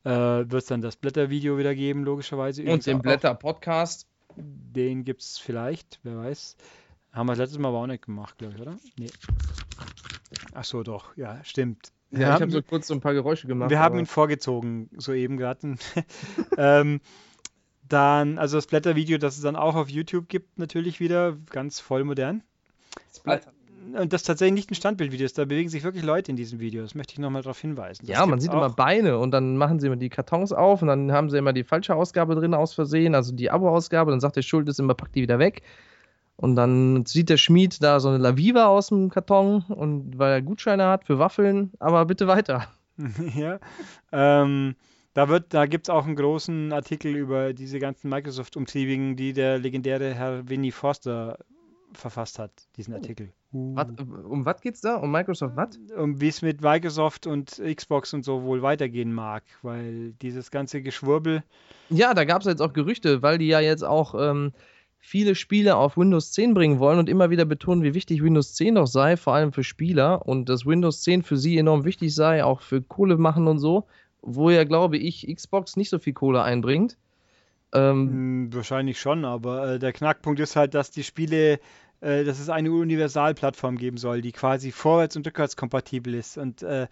Äh, 0.05 0.11
wird 0.11 0.63
es 0.63 0.67
dann 0.67 0.83
das 0.83 0.97
Blätter-Video 0.97 1.59
wieder 1.59 1.75
geben, 1.75 2.05
logischerweise. 2.05 2.63
Und 2.65 2.87
den 2.87 3.01
Blätter-Podcast. 3.01 4.07
Den 4.37 5.05
gibt 5.05 5.23
es 5.23 5.39
vielleicht, 5.39 5.99
wer 6.03 6.19
weiß. 6.19 6.57
Haben 7.17 7.29
wir 7.29 7.33
das 7.33 7.39
letztes 7.39 7.59
Mal 7.59 7.69
aber 7.69 7.79
auch 7.79 7.87
nicht 7.87 8.05
gemacht, 8.05 8.37
glaube 8.37 8.55
ich, 8.55 8.61
oder? 8.61 8.77
Nee. 8.99 9.09
Ach 10.53 10.65
so, 10.65 10.83
doch. 10.83 11.17
Ja, 11.17 11.43
stimmt. 11.45 11.91
Ja, 12.11 12.37
ich 12.37 12.43
habe 12.43 12.51
so 12.51 12.61
kurz 12.61 12.89
so 12.89 12.95
ein 12.95 13.01
paar 13.01 13.15
Geräusche 13.15 13.47
gemacht. 13.47 13.71
Wir 13.71 13.81
haben 13.81 13.99
ihn 13.99 14.05
vorgezogen, 14.05 14.91
soeben 14.99 15.39
gerade. 15.39 15.77
ähm, 16.59 17.01
dann, 17.89 18.37
also 18.37 18.59
das 18.59 18.67
Blättervideo, 18.67 19.17
das 19.17 19.37
es 19.37 19.43
dann 19.43 19.57
auch 19.57 19.77
auf 19.77 19.89
YouTube 19.89 20.29
gibt, 20.29 20.59
natürlich 20.59 21.01
wieder, 21.01 21.39
ganz 21.49 21.81
voll 21.81 22.05
modern. 22.05 22.43
Splatter. 23.15 23.51
und 23.99 24.13
das 24.13 24.23
tatsächlich 24.23 24.55
nicht 24.57 24.71
ein 24.71 24.75
Standbildvideo 24.75 25.25
ist. 25.25 25.39
Da 25.39 25.47
bewegen 25.47 25.71
sich 25.71 25.85
wirklich 25.85 26.05
Leute 26.05 26.31
in 26.31 26.37
diesen 26.37 26.61
Videos. 26.61 26.95
Möchte 26.95 27.15
ich 27.15 27.19
nochmal 27.19 27.41
darauf 27.41 27.59
hinweisen. 27.59 28.07
Das 28.07 28.15
Ja, 28.15 28.27
man 28.27 28.41
sieht 28.41 28.51
auch. 28.51 28.57
immer 28.57 28.71
Beine 28.71 29.19
und 29.19 29.31
dann 29.31 29.57
machen 29.57 29.81
sie 29.81 29.87
immer 29.87 29.97
die 29.97 30.11
Kartons 30.11 30.53
auf 30.53 30.83
und 30.83 30.89
dann 30.89 31.13
haben 31.13 31.31
sie 31.31 31.39
immer 31.39 31.55
die 31.55 31.65
falsche 31.65 31.95
Ausgabe 31.95 32.35
drin 32.35 32.53
aus 32.53 32.75
Versehen, 32.75 33.15
also 33.15 33.35
die 33.35 33.51
Abo-Ausgabe. 33.51 34.11
Dann 34.11 34.21
sagt 34.21 34.37
der 34.37 34.43
Schuldes 34.43 34.79
immer, 34.79 34.93
pack 34.93 35.13
die 35.13 35.23
wieder 35.23 35.39
weg. 35.39 35.63
Und 36.37 36.57
dann 36.57 37.07
zieht 37.07 37.31
der 37.31 37.39
Schmied 37.39 37.83
da 37.83 37.99
so 37.99 38.09
eine 38.09 38.19
Laviva 38.19 38.67
aus 38.67 38.89
dem 38.89 39.09
Karton 39.09 39.65
und 39.69 40.19
weil 40.19 40.33
er 40.33 40.43
Gutscheine 40.43 40.87
hat 40.87 41.05
für 41.05 41.19
Waffeln, 41.19 41.73
aber 41.79 42.05
bitte 42.05 42.27
weiter. 42.27 42.69
ja. 43.35 43.59
Ähm, 44.13 44.75
da 45.15 45.29
wird, 45.31 45.55
da 45.55 45.65
gibt 45.65 45.89
es 45.89 45.91
auch 45.91 46.05
einen 46.05 46.17
großen 46.17 46.73
Artikel 46.73 47.17
über 47.17 47.55
diese 47.55 47.79
ganzen 47.79 48.11
Microsoft-Umtriebigen, 48.11 49.17
die 49.17 49.33
der 49.33 49.59
legendäre 49.59 50.13
Herr 50.13 50.47
Winnie 50.49 50.73
Forster 50.73 51.39
verfasst 51.95 52.39
hat, 52.39 52.51
diesen 52.77 52.93
Artikel. 52.93 53.33
Was, 53.53 53.87
um 54.29 54.45
was 54.45 54.61
geht's 54.61 54.83
da? 54.83 54.97
Um 54.97 55.11
Microsoft 55.11 55.57
was? 55.57 55.79
Um 55.97 56.21
wie 56.21 56.29
es 56.29 56.43
mit 56.43 56.61
Microsoft 56.61 57.27
und 57.27 57.63
Xbox 57.75 58.13
und 58.13 58.25
so 58.25 58.43
wohl 58.43 58.61
weitergehen 58.61 59.13
mag, 59.15 59.45
weil 59.63 60.13
dieses 60.21 60.51
ganze 60.51 60.83
Geschwurbel, 60.83 61.43
Ja, 61.89 62.13
da 62.13 62.25
gab 62.25 62.43
es 62.43 62.47
jetzt 62.47 62.61
auch 62.61 62.75
Gerüchte, 62.75 63.23
weil 63.23 63.39
die 63.39 63.47
ja 63.47 63.61
jetzt 63.61 63.85
auch 63.85 64.15
ähm, 64.19 64.53
viele 64.99 65.35
Spiele 65.35 65.77
auf 65.77 65.97
Windows 65.97 66.33
10 66.33 66.55
bringen 66.55 66.79
wollen 66.79 66.99
und 66.99 67.09
immer 67.09 67.31
wieder 67.31 67.45
betonen, 67.45 67.83
wie 67.83 67.95
wichtig 67.95 68.23
Windows 68.23 68.55
10 68.55 68.75
doch 68.75 68.87
sei, 68.87 69.17
vor 69.17 69.35
allem 69.35 69.53
für 69.53 69.65
Spieler 69.65 70.27
und 70.27 70.49
dass 70.49 70.67
Windows 70.67 71.03
10 71.03 71.23
für 71.23 71.37
sie 71.37 71.59
enorm 71.59 71.85
wichtig 71.85 72.15
sei, 72.15 72.45
auch 72.45 72.61
für 72.61 72.83
Kohle 72.83 73.17
machen 73.17 73.47
und 73.47 73.59
so, 73.59 73.87
wo 74.23 74.51
ja, 74.51 74.65
glaube 74.65 74.97
ich, 74.99 75.27
Xbox 75.33 75.77
nicht 75.77 75.91
so 75.91 75.99
viel 75.99 76.13
Kohle 76.13 76.43
einbringt. 76.43 76.97
Ähm, 77.73 78.11
Hm, 78.11 78.55
wahrscheinlich 78.55 79.01
schon, 79.01 79.25
aber 79.25 79.75
äh, 79.75 79.79
der 79.79 79.93
Knackpunkt 79.93 80.41
ist 80.41 80.57
halt, 80.57 80.75
dass 80.75 80.91
die 80.91 81.05
Spiele, 81.05 81.61
äh, 82.01 82.25
dass 82.25 82.39
es 82.39 82.49
eine 82.49 82.71
Universalplattform 82.71 83.77
geben 83.77 83.97
soll, 83.97 84.21
die 84.21 84.33
quasi 84.33 84.73
vorwärts 84.73 85.17
und 85.17 85.27
rückwärts 85.27 85.57
kompatibel 85.57 86.15
ist. 86.15 86.39
Und 86.39 86.63
äh, 86.63 86.89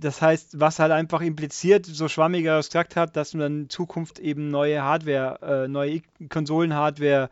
das 0.00 0.20
heißt, 0.20 0.60
was 0.60 0.78
halt 0.78 0.92
einfach 0.92 1.20
impliziert, 1.20 1.86
so 1.86 2.08
schwammiger 2.08 2.56
abstrakt 2.56 2.96
hat, 2.96 3.16
dass 3.16 3.34
man 3.34 3.60
in 3.60 3.70
Zukunft 3.70 4.18
eben 4.18 4.48
neue 4.48 4.82
Hardware, 4.82 5.64
äh, 5.64 5.68
neue 5.68 6.02
Konsolen-Hardware, 6.28 7.30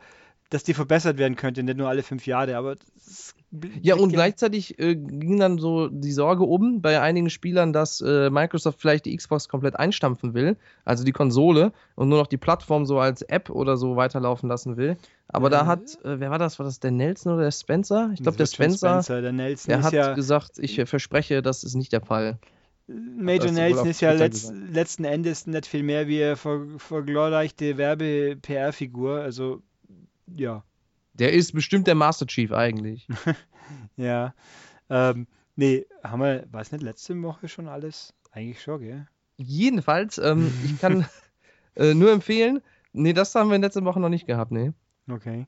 dass 0.49 0.63
die 0.63 0.73
verbessert 0.73 1.17
werden 1.17 1.35
könnte, 1.35 1.63
nicht 1.63 1.77
nur 1.77 1.89
alle 1.89 2.03
fünf 2.03 2.25
Jahre, 2.25 2.57
aber 2.57 2.75
das 2.75 3.35
Ja, 3.81 3.95
und 3.95 4.11
gleichzeitig 4.11 4.79
äh, 4.79 4.95
ging 4.95 5.39
dann 5.39 5.59
so 5.59 5.87
die 5.87 6.11
Sorge 6.11 6.43
um 6.43 6.81
bei 6.81 6.99
einigen 6.99 7.29
Spielern, 7.29 7.71
dass 7.71 8.01
äh, 8.01 8.31
Microsoft 8.31 8.81
vielleicht 8.81 9.05
die 9.05 9.15
Xbox 9.15 9.47
komplett 9.47 9.77
einstampfen 9.77 10.33
will, 10.33 10.57
also 10.85 11.03
die 11.03 11.11
Konsole, 11.11 11.71
und 11.95 12.09
nur 12.09 12.17
noch 12.17 12.25
die 12.27 12.37
Plattform 12.37 12.87
so 12.87 12.99
als 12.99 13.21
App 13.21 13.51
oder 13.51 13.77
so 13.77 13.95
weiterlaufen 13.95 14.49
lassen 14.49 14.75
will. 14.75 14.97
Aber 15.27 15.51
da 15.51 15.61
Äh. 15.61 15.65
hat, 15.65 15.81
äh, 16.03 16.19
wer 16.19 16.31
war 16.31 16.39
das? 16.39 16.57
War 16.57 16.65
das 16.65 16.79
der 16.79 16.89
Nelson 16.91 17.33
oder 17.33 17.43
der 17.43 17.51
Spencer? 17.51 18.09
Ich 18.13 18.23
glaube, 18.23 18.37
der 18.37 18.47
schon 18.47 18.71
Spencer, 18.75 19.21
Der 19.21 19.31
Nelson 19.31 19.69
der 19.69 19.83
hat 19.83 19.93
ja. 19.93 20.13
gesagt, 20.13 20.57
ich 20.57 20.79
äh, 20.79 20.87
verspreche, 20.87 21.43
das 21.43 21.63
ist 21.63 21.75
nicht 21.75 21.93
der 21.93 22.01
Fall. 22.01 22.39
Major 22.87 23.51
Nelson 23.51 23.87
ist 23.87 24.01
ja 24.01 24.09
Twitter 24.11 24.23
letz, 24.25 24.51
letzten 24.71 25.05
Endes 25.05 25.47
nicht 25.47 25.67
viel 25.67 25.83
mehr 25.83 26.07
wie 26.07 26.23
eine 26.23 26.35
ver, 26.35 26.59
verglorreichte 26.77 27.77
Werbe-PR-Figur. 27.77 29.19
Also, 29.21 29.61
ja, 30.35 30.63
Der 31.13 31.33
ist 31.33 31.53
bestimmt 31.53 31.87
der 31.87 31.95
Master 31.95 32.25
Chief 32.25 32.51
eigentlich. 32.51 33.07
ja. 33.97 34.33
Ähm, 34.89 35.27
nee, 35.55 35.85
haben 36.03 36.21
wir, 36.21 36.45
weiß 36.51 36.71
nicht, 36.71 36.83
letzte 36.83 37.21
Woche 37.21 37.47
schon 37.47 37.67
alles? 37.67 38.13
Eigentlich 38.31 38.61
schon, 38.61 38.81
gell? 38.81 39.07
Jedenfalls, 39.37 40.17
ähm, 40.17 40.51
ich 40.65 40.79
kann 40.79 41.05
äh, 41.75 41.93
nur 41.93 42.11
empfehlen, 42.11 42.61
nee, 42.93 43.13
das 43.13 43.33
haben 43.35 43.49
wir 43.49 43.55
in 43.55 43.61
letzter 43.61 43.85
Woche 43.85 43.99
noch 43.99 44.09
nicht 44.09 44.27
gehabt, 44.27 44.51
nee. 44.51 44.71
Okay. 45.09 45.45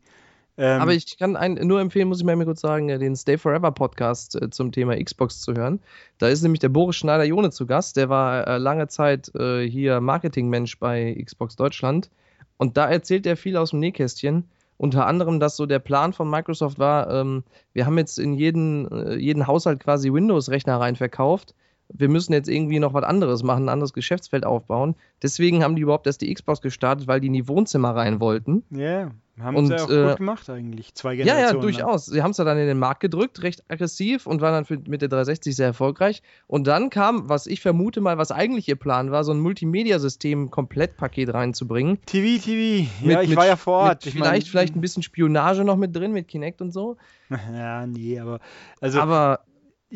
Ähm, 0.57 0.81
Aber 0.81 0.93
ich 0.93 1.17
kann 1.17 1.35
ein, 1.35 1.55
nur 1.55 1.81
empfehlen, 1.81 2.07
muss 2.07 2.19
ich 2.19 2.25
mal 2.25 2.41
kurz 2.45 2.61
sagen, 2.61 2.87
äh, 2.89 2.97
den 2.97 3.15
Stay 3.15 3.37
Forever 3.37 3.71
Podcast 3.71 4.41
äh, 4.41 4.49
zum 4.49 4.71
Thema 4.71 4.95
Xbox 4.95 5.41
zu 5.41 5.53
hören. 5.53 5.81
Da 6.17 6.29
ist 6.29 6.43
nämlich 6.43 6.59
der 6.59 6.69
Boris 6.69 6.95
Schneider-Jone 6.95 7.51
zu 7.51 7.65
Gast. 7.65 7.97
Der 7.97 8.07
war 8.07 8.47
äh, 8.47 8.57
lange 8.57 8.87
Zeit 8.87 9.33
äh, 9.35 9.69
hier 9.69 9.99
Marketingmensch 9.99 10.79
bei 10.79 11.21
Xbox 11.21 11.57
Deutschland. 11.57 12.09
Und 12.57 12.77
da 12.77 12.89
erzählt 12.89 13.25
er 13.25 13.35
viel 13.35 13.57
aus 13.57 13.71
dem 13.71 13.79
Nähkästchen. 13.79 14.45
Unter 14.77 15.07
anderem, 15.07 15.39
dass 15.39 15.55
so 15.55 15.65
der 15.65 15.79
Plan 15.79 16.13
von 16.13 16.29
Microsoft 16.29 16.79
war, 16.79 17.09
ähm, 17.09 17.43
wir 17.73 17.85
haben 17.85 17.97
jetzt 17.97 18.19
in 18.19 18.33
jeden, 18.33 18.91
äh, 18.91 19.15
jeden 19.15 19.47
Haushalt 19.47 19.79
quasi 19.79 20.11
Windows-Rechner 20.11 20.79
rein 20.79 20.95
verkauft. 20.95 21.55
Wir 21.93 22.09
müssen 22.09 22.33
jetzt 22.33 22.49
irgendwie 22.49 22.79
noch 22.79 22.93
was 22.93 23.03
anderes 23.03 23.43
machen, 23.43 23.65
ein 23.65 23.69
anderes 23.69 23.93
Geschäftsfeld 23.93 24.45
aufbauen. 24.45 24.95
Deswegen 25.21 25.63
haben 25.63 25.75
die 25.75 25.83
überhaupt 25.83 26.07
erst 26.07 26.21
die 26.21 26.33
Xbox 26.33 26.61
gestartet, 26.61 27.07
weil 27.07 27.19
die 27.21 27.27
in 27.27 27.33
die 27.33 27.47
Wohnzimmer 27.47 27.95
rein 27.95 28.19
wollten. 28.19 28.63
ja, 28.71 29.11
haben 29.37 29.57
und, 29.57 29.67
sie 29.67 29.75
auch 29.75 29.89
äh, 29.89 30.07
gut 30.07 30.15
gemacht 30.17 30.49
eigentlich. 30.49 30.95
Zwei 30.95 31.13
Ja, 31.13 31.25
Generationen. 31.25 31.43
ja, 31.47 31.51
lang. 31.51 31.61
durchaus. 31.61 32.05
Sie 32.05 32.23
haben 32.23 32.31
es 32.31 32.37
ja 32.37 32.45
dann 32.45 32.57
in 32.57 32.67
den 32.67 32.79
Markt 32.79 33.01
gedrückt, 33.01 33.43
recht 33.43 33.63
aggressiv 33.69 34.27
und 34.27 34.39
waren 34.39 34.53
dann 34.53 34.63
für, 34.65 34.79
mit 34.87 35.01
der 35.01 35.09
360 35.09 35.53
sehr 35.53 35.67
erfolgreich. 35.67 36.23
Und 36.47 36.67
dann 36.67 36.89
kam, 36.89 37.27
was 37.27 37.45
ich 37.45 37.59
vermute 37.59 37.99
mal, 37.99 38.17
was 38.17 38.31
eigentlich 38.31 38.69
ihr 38.69 38.77
Plan 38.77 39.11
war, 39.11 39.25
so 39.25 39.33
ein 39.33 39.41
Multimedia-System-Komplettpaket 39.41 41.33
reinzubringen. 41.33 41.99
TV, 42.05 42.41
TV. 42.43 42.89
Mit- 43.01 43.11
ja, 43.11 43.21
ich 43.21 43.29
mit- 43.29 43.37
war 43.37 43.45
ja 43.47 43.55
vor 43.55 43.79
Ort. 43.79 44.03
Vielleicht, 44.03 44.19
mein, 44.19 44.41
vielleicht 44.41 44.75
ein 44.75 44.81
bisschen 44.81 45.03
Spionage 45.03 45.63
noch 45.63 45.75
mit 45.77 45.95
drin, 45.95 46.11
mit 46.13 46.27
Kinect 46.27 46.61
und 46.61 46.71
so. 46.71 46.97
Ja, 47.53 47.85
nee, 47.87 48.19
aber. 48.19 48.39
Also, 48.81 48.99
Aber 49.01 49.39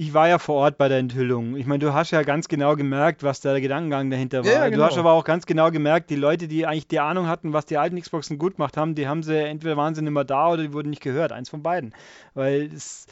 Ich 0.01 0.13
war 0.13 0.29
ja 0.29 0.39
vor 0.39 0.55
Ort 0.55 0.77
bei 0.77 0.87
der 0.87 0.99
Enthüllung. 0.99 1.57
Ich 1.57 1.65
meine, 1.65 1.79
du 1.79 1.93
hast 1.93 2.11
ja 2.11 2.21
ganz 2.21 2.47
genau 2.47 2.77
gemerkt, 2.77 3.21
was 3.21 3.41
der 3.41 3.59
Gedankengang 3.59 4.09
dahinter 4.09 4.45
war. 4.45 4.49
Ja, 4.49 4.65
ja, 4.65 4.69
Du 4.69 4.81
hast 4.81 4.91
genau. 4.91 5.01
aber 5.01 5.11
auch 5.11 5.25
ganz 5.25 5.45
genau 5.45 5.71
gemerkt, 5.71 6.09
die 6.09 6.15
Leute, 6.15 6.47
die 6.47 6.65
eigentlich 6.65 6.87
die 6.87 7.01
Ahnung 7.01 7.27
hatten, 7.27 7.51
was 7.51 7.65
die 7.65 7.77
alten 7.77 7.99
Xboxen 7.99 8.37
gut 8.37 8.55
gemacht 8.55 8.77
haben, 8.77 8.95
die 8.95 9.09
haben 9.09 9.23
sie 9.23 9.37
entweder 9.37 9.75
waren 9.75 9.95
sie 9.95 10.01
nicht 10.01 10.13
mehr 10.13 10.23
da 10.23 10.51
oder 10.51 10.63
die 10.63 10.71
wurden 10.71 10.89
nicht 10.89 11.01
gehört. 11.01 11.33
Eins 11.33 11.49
von 11.49 11.63
beiden. 11.63 11.93
Weil 12.33 12.71
es, 12.73 13.07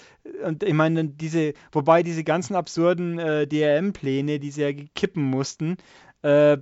und 0.45 0.63
ich 0.63 0.73
meine, 0.73 1.03
diese, 1.03 1.55
wobei 1.73 2.03
diese 2.03 2.23
ganzen 2.23 2.55
absurden 2.55 3.19
äh, 3.19 3.45
DRM-Pläne, 3.47 4.39
die 4.39 4.51
sie 4.51 4.61
ja 4.61 4.71
kippen 4.95 5.23
mussten, 5.23 5.75
äh, 6.21 6.57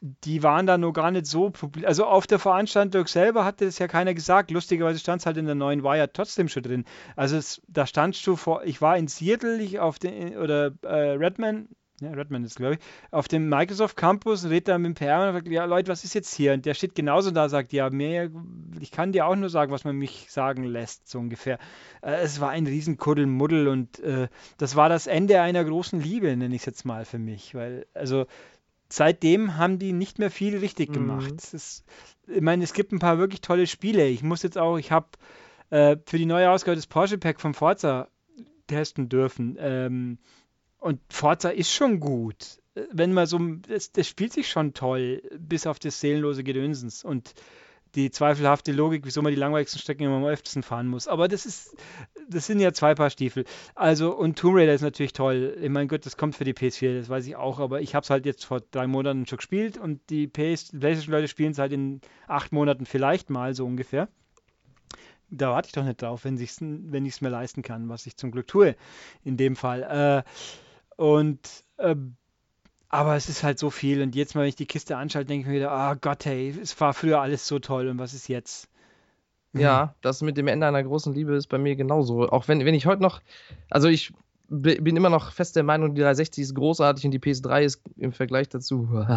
die 0.00 0.42
waren 0.42 0.66
da 0.66 0.78
nur 0.78 0.92
gar 0.92 1.10
nicht 1.10 1.26
so 1.26 1.50
publik. 1.50 1.86
Also 1.86 2.04
auf 2.06 2.26
der 2.26 2.38
Veranstaltung 2.38 3.06
selber 3.06 3.44
hatte 3.44 3.64
es 3.64 3.78
ja 3.78 3.88
keiner 3.88 4.14
gesagt. 4.14 4.50
Lustigerweise 4.50 4.98
stand 4.98 5.20
es 5.20 5.26
halt 5.26 5.36
in 5.36 5.46
der 5.46 5.54
neuen 5.54 5.82
Wire 5.82 6.12
trotzdem 6.12 6.48
schon 6.48 6.62
drin. 6.62 6.84
Also 7.16 7.36
es, 7.36 7.60
da 7.66 7.86
standst 7.86 8.24
du 8.26 8.36
vor, 8.36 8.62
ich 8.64 8.80
war 8.80 8.96
in 8.96 9.08
Seattle, 9.08 9.60
ich 9.60 9.80
auf 9.80 9.98
den, 9.98 10.36
oder 10.36 10.72
äh, 10.82 11.16
Redmond, 11.16 11.68
ja, 12.00 12.12
Redmond 12.12 12.46
ist 12.46 12.56
glaube 12.56 12.74
ich, 12.74 12.80
auf 13.10 13.26
dem 13.26 13.48
Microsoft 13.48 13.96
Campus, 13.96 14.44
redet 14.44 14.68
da 14.68 14.78
mit 14.78 14.86
dem 14.86 14.94
PR 14.94 15.26
und 15.26 15.34
sagt, 15.34 15.48
ja 15.48 15.64
Leute, 15.64 15.90
was 15.90 16.04
ist 16.04 16.14
jetzt 16.14 16.32
hier? 16.32 16.52
Und 16.52 16.64
der 16.64 16.74
steht 16.74 16.94
genauso 16.94 17.32
da, 17.32 17.48
sagt, 17.48 17.72
ja, 17.72 17.90
mehr, 17.90 18.30
ich 18.78 18.92
kann 18.92 19.10
dir 19.10 19.26
auch 19.26 19.34
nur 19.34 19.48
sagen, 19.48 19.72
was 19.72 19.82
man 19.82 19.96
mich 19.96 20.26
sagen 20.30 20.62
lässt, 20.62 21.08
so 21.08 21.18
ungefähr. 21.18 21.58
Äh, 22.02 22.20
es 22.22 22.40
war 22.40 22.50
ein 22.50 22.68
riesen 22.68 22.98
Kuddelmuddel 22.98 23.66
und 23.66 23.98
äh, 23.98 24.28
das 24.58 24.76
war 24.76 24.88
das 24.88 25.08
Ende 25.08 25.40
einer 25.40 25.64
großen 25.64 26.00
Liebe, 26.00 26.36
nenne 26.36 26.54
ich 26.54 26.62
es 26.62 26.66
jetzt 26.66 26.84
mal 26.84 27.04
für 27.04 27.18
mich, 27.18 27.56
weil, 27.56 27.86
also 27.94 28.26
seitdem 28.90 29.56
haben 29.56 29.78
die 29.78 29.92
nicht 29.92 30.18
mehr 30.18 30.30
viel 30.30 30.56
richtig 30.58 30.90
Mhm. 30.90 30.94
gemacht. 30.94 31.34
Es 31.36 31.54
ist, 31.54 31.84
ich 32.26 32.40
meine, 32.40 32.64
es 32.64 32.72
gibt 32.72 32.92
ein 32.92 32.98
paar 32.98 33.18
wirklich 33.18 33.40
tolle 33.40 33.66
Spiele. 33.66 34.06
Ich 34.08 34.22
muss 34.22 34.42
jetzt 34.42 34.58
auch, 34.58 34.76
ich 34.78 34.90
habe 34.92 35.08
äh, 35.70 35.96
für 36.06 36.18
die 36.18 36.26
neue 36.26 36.50
Ausgabe 36.50 36.76
des 36.76 36.86
Porsche 36.86 37.18
Pack 37.18 37.40
von 37.40 37.54
Forza 37.54 38.08
testen 38.66 39.08
dürfen. 39.08 39.56
Ähm, 39.58 40.18
und 40.78 41.00
Forza 41.10 41.48
ist 41.50 41.72
schon 41.72 42.00
gut. 42.00 42.60
Äh, 42.74 42.82
Wenn 42.92 43.12
man 43.12 43.26
so, 43.26 43.38
das, 43.38 43.92
das 43.92 44.08
spielt 44.08 44.32
sich 44.32 44.48
schon 44.48 44.74
toll, 44.74 45.22
bis 45.38 45.66
auf 45.66 45.78
das 45.78 46.00
seelenlose 46.00 46.44
Gedönsens 46.44 47.04
und 47.04 47.34
die 47.94 48.10
zweifelhafte 48.10 48.72
Logik, 48.72 49.04
wieso 49.04 49.22
man 49.22 49.32
die 49.32 49.38
langweiligsten 49.38 49.80
Strecken 49.80 50.04
immer 50.04 50.16
am 50.16 50.24
öftesten 50.24 50.62
fahren 50.62 50.86
muss. 50.86 51.08
Aber 51.08 51.28
das 51.28 51.46
ist, 51.46 51.76
das 52.28 52.46
sind 52.46 52.60
ja 52.60 52.72
zwei 52.72 52.94
Paar 52.94 53.10
Stiefel. 53.10 53.44
Also, 53.74 54.14
und 54.14 54.38
Tomb 54.38 54.56
Raider 54.56 54.74
ist 54.74 54.82
natürlich 54.82 55.12
toll. 55.12 55.56
Ich 55.60 55.70
meine, 55.70 55.86
Gott, 55.86 56.04
das 56.06 56.16
kommt 56.16 56.36
für 56.36 56.44
die 56.44 56.54
PS4, 56.54 56.98
das 56.98 57.08
weiß 57.08 57.26
ich 57.26 57.36
auch, 57.36 57.60
aber 57.60 57.80
ich 57.80 57.94
habe 57.94 58.04
es 58.04 58.10
halt 58.10 58.26
jetzt 58.26 58.44
vor 58.44 58.60
drei 58.70 58.86
Monaten 58.86 59.26
schon 59.26 59.38
gespielt 59.38 59.78
und 59.78 60.00
die 60.10 60.26
PS 60.26 60.70
PlayStation-Leute 60.70 61.28
spielen 61.28 61.52
es 61.52 61.58
halt 61.58 61.72
in 61.72 62.00
acht 62.26 62.52
Monaten 62.52 62.86
vielleicht 62.86 63.30
mal, 63.30 63.54
so 63.54 63.66
ungefähr. 63.66 64.08
Da 65.30 65.50
warte 65.50 65.66
ich 65.66 65.72
doch 65.72 65.84
nicht 65.84 66.00
drauf, 66.00 66.24
wenn 66.24 66.36
ich 66.38 66.50
es 66.50 66.60
wenn 66.60 67.02
mir 67.02 67.28
leisten 67.28 67.62
kann, 67.62 67.88
was 67.88 68.06
ich 68.06 68.16
zum 68.16 68.30
Glück 68.30 68.46
tue, 68.46 68.76
in 69.24 69.36
dem 69.36 69.56
Fall. 69.56 70.24
Äh, 70.26 71.02
und 71.02 71.64
ähm, 71.78 72.16
aber 72.88 73.16
es 73.16 73.28
ist 73.28 73.42
halt 73.42 73.58
so 73.58 73.70
viel 73.70 74.02
und 74.02 74.14
jetzt 74.14 74.34
mal, 74.34 74.42
wenn 74.42 74.48
ich 74.48 74.56
die 74.56 74.66
Kiste 74.66 74.96
anschalte, 74.96 75.28
denke 75.28 75.42
ich 75.42 75.48
mir 75.48 75.56
wieder, 75.56 75.70
ah 75.72 75.94
Gott, 75.94 76.24
hey, 76.24 76.54
es 76.62 76.78
war 76.80 76.94
früher 76.94 77.20
alles 77.20 77.46
so 77.46 77.58
toll 77.58 77.88
und 77.88 77.98
was 77.98 78.14
ist 78.14 78.28
jetzt? 78.28 78.68
ja, 79.54 79.94
das 80.02 80.20
mit 80.22 80.36
dem 80.36 80.46
Ende 80.46 80.66
einer 80.66 80.82
großen 80.84 81.12
Liebe 81.14 81.34
ist 81.34 81.48
bei 81.48 81.58
mir 81.58 81.74
genauso. 81.74 82.28
Auch 82.28 82.46
wenn, 82.48 82.64
wenn 82.64 82.74
ich 82.74 82.86
heute 82.86 83.02
noch, 83.02 83.20
also 83.70 83.88
ich 83.88 84.12
bin 84.50 84.96
immer 84.96 85.10
noch 85.10 85.32
fest 85.32 85.56
der 85.56 85.62
Meinung, 85.62 85.94
die 85.94 86.00
360 86.02 86.42
ist 86.44 86.54
großartig 86.54 87.04
und 87.06 87.10
die 87.12 87.18
PS3 87.18 87.64
ist 87.64 87.82
im 87.96 88.12
Vergleich 88.12 88.48
dazu. 88.48 88.88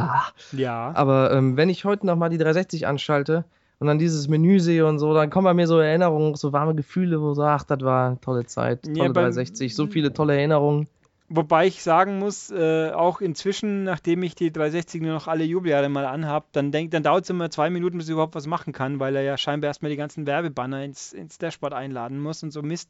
Ja, 0.53 0.91
Aber 0.95 1.31
ähm, 1.31 1.57
wenn 1.57 1.69
ich 1.69 1.85
heute 1.85 2.05
noch 2.05 2.15
mal 2.15 2.29
die 2.29 2.37
360 2.37 2.87
anschalte 2.87 3.45
und 3.79 3.87
dann 3.87 3.99
dieses 3.99 4.27
Menü 4.27 4.59
sehe 4.59 4.85
und 4.85 4.99
so, 4.99 5.13
dann 5.13 5.29
kommen 5.29 5.45
bei 5.45 5.53
mir 5.53 5.67
so 5.67 5.79
Erinnerungen, 5.79 6.35
so 6.35 6.51
warme 6.53 6.75
Gefühle, 6.75 7.21
wo 7.21 7.33
so, 7.33 7.43
ach, 7.43 7.63
das 7.63 7.81
war 7.81 8.07
eine 8.07 8.19
tolle 8.21 8.45
Zeit, 8.45 8.85
Ja, 8.87 8.93
tolle 8.93 9.09
beim- 9.13 9.23
360, 9.25 9.75
so 9.75 9.87
viele 9.87 10.11
tolle 10.13 10.35
Erinnerungen. 10.35 10.87
Wobei 11.33 11.67
ich 11.67 11.81
sagen 11.81 12.19
muss, 12.19 12.51
äh, 12.51 12.91
auch 12.91 13.21
inzwischen, 13.21 13.83
nachdem 13.83 14.21
ich 14.23 14.35
die 14.35 14.51
360 14.51 15.01
nur 15.01 15.13
noch 15.13 15.27
alle 15.27 15.45
Jubeljahre 15.45 15.89
mal 15.89 16.05
anhab, 16.05 16.51
dann 16.51 16.71
denk, 16.71 16.91
dann 16.91 17.03
dauert 17.03 17.23
es 17.23 17.29
immer 17.29 17.49
zwei 17.49 17.69
Minuten, 17.69 17.97
bis 17.97 18.07
ich 18.07 18.13
überhaupt 18.13 18.35
was 18.35 18.47
machen 18.47 18.73
kann, 18.73 18.99
weil 18.99 19.15
er 19.15 19.23
ja 19.23 19.37
scheinbar 19.37 19.69
erstmal 19.69 19.91
die 19.91 19.97
ganzen 19.97 20.27
Werbebanner 20.27 20.83
ins, 20.83 21.13
ins 21.13 21.37
Dashboard 21.37 21.73
einladen 21.73 22.19
muss 22.19 22.43
und 22.43 22.51
so 22.51 22.61
Mist. 22.61 22.89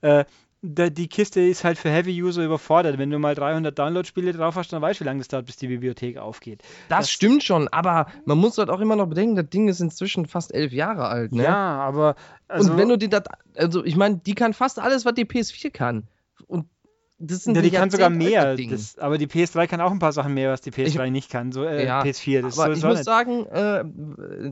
Äh, 0.00 0.24
da, 0.64 0.90
die 0.90 1.08
Kiste 1.08 1.40
ist 1.40 1.64
halt 1.64 1.76
für 1.76 1.90
Heavy-User 1.90 2.44
überfordert. 2.44 2.96
Wenn 2.96 3.10
du 3.10 3.18
mal 3.18 3.34
300 3.34 3.76
Download-Spiele 3.76 4.32
drauf 4.32 4.54
hast, 4.54 4.72
dann 4.72 4.80
weißt 4.80 5.00
du, 5.00 5.04
wie 5.04 5.06
lange 5.06 5.18
das 5.18 5.26
dauert, 5.26 5.46
bis 5.46 5.56
die 5.56 5.66
Bibliothek 5.66 6.18
aufgeht. 6.18 6.62
Das, 6.88 7.00
das, 7.00 7.10
stimmt 7.10 7.42
schon, 7.42 7.66
aber 7.68 8.06
man 8.26 8.38
muss 8.38 8.58
halt 8.58 8.70
auch 8.70 8.78
immer 8.78 8.94
noch 8.94 9.08
bedenken, 9.08 9.34
das 9.34 9.50
Ding 9.50 9.68
ist 9.68 9.80
inzwischen 9.80 10.26
fast 10.26 10.54
elf 10.54 10.72
Jahre 10.72 11.08
alt, 11.08 11.32
ne? 11.32 11.42
Ja, 11.42 11.80
aber. 11.80 12.14
Also, 12.46 12.70
und 12.70 12.78
wenn 12.78 12.88
du 12.88 12.96
dir 12.96 13.08
das. 13.08 13.24
Also, 13.56 13.84
ich 13.84 13.96
meine, 13.96 14.18
die 14.18 14.36
kann 14.36 14.54
fast 14.54 14.78
alles, 14.78 15.04
was 15.04 15.14
die 15.14 15.24
PS4 15.24 15.72
kann. 15.72 16.06
Und 16.46 16.66
das 17.24 17.44
sind 17.44 17.54
ja, 17.54 17.62
die 17.62 17.70
kann 17.70 17.88
sogar 17.88 18.10
mehr. 18.10 18.56
Das, 18.56 18.98
aber 18.98 19.16
die 19.16 19.28
PS3 19.28 19.68
kann 19.68 19.80
auch 19.80 19.92
ein 19.92 20.00
paar 20.00 20.12
Sachen 20.12 20.34
mehr, 20.34 20.50
was 20.50 20.60
die 20.60 20.72
PS3 20.72 21.06
ich, 21.06 21.12
nicht 21.12 21.30
kann. 21.30 21.52
So, 21.52 21.64
äh, 21.64 21.86
ja, 21.86 22.02
PS4. 22.02 22.42
Das 22.42 22.58
aber 22.58 22.72
ich 22.72 22.82
muss 22.82 22.94
nicht. 22.94 23.04
sagen, 23.04 23.46
äh, 23.46 23.84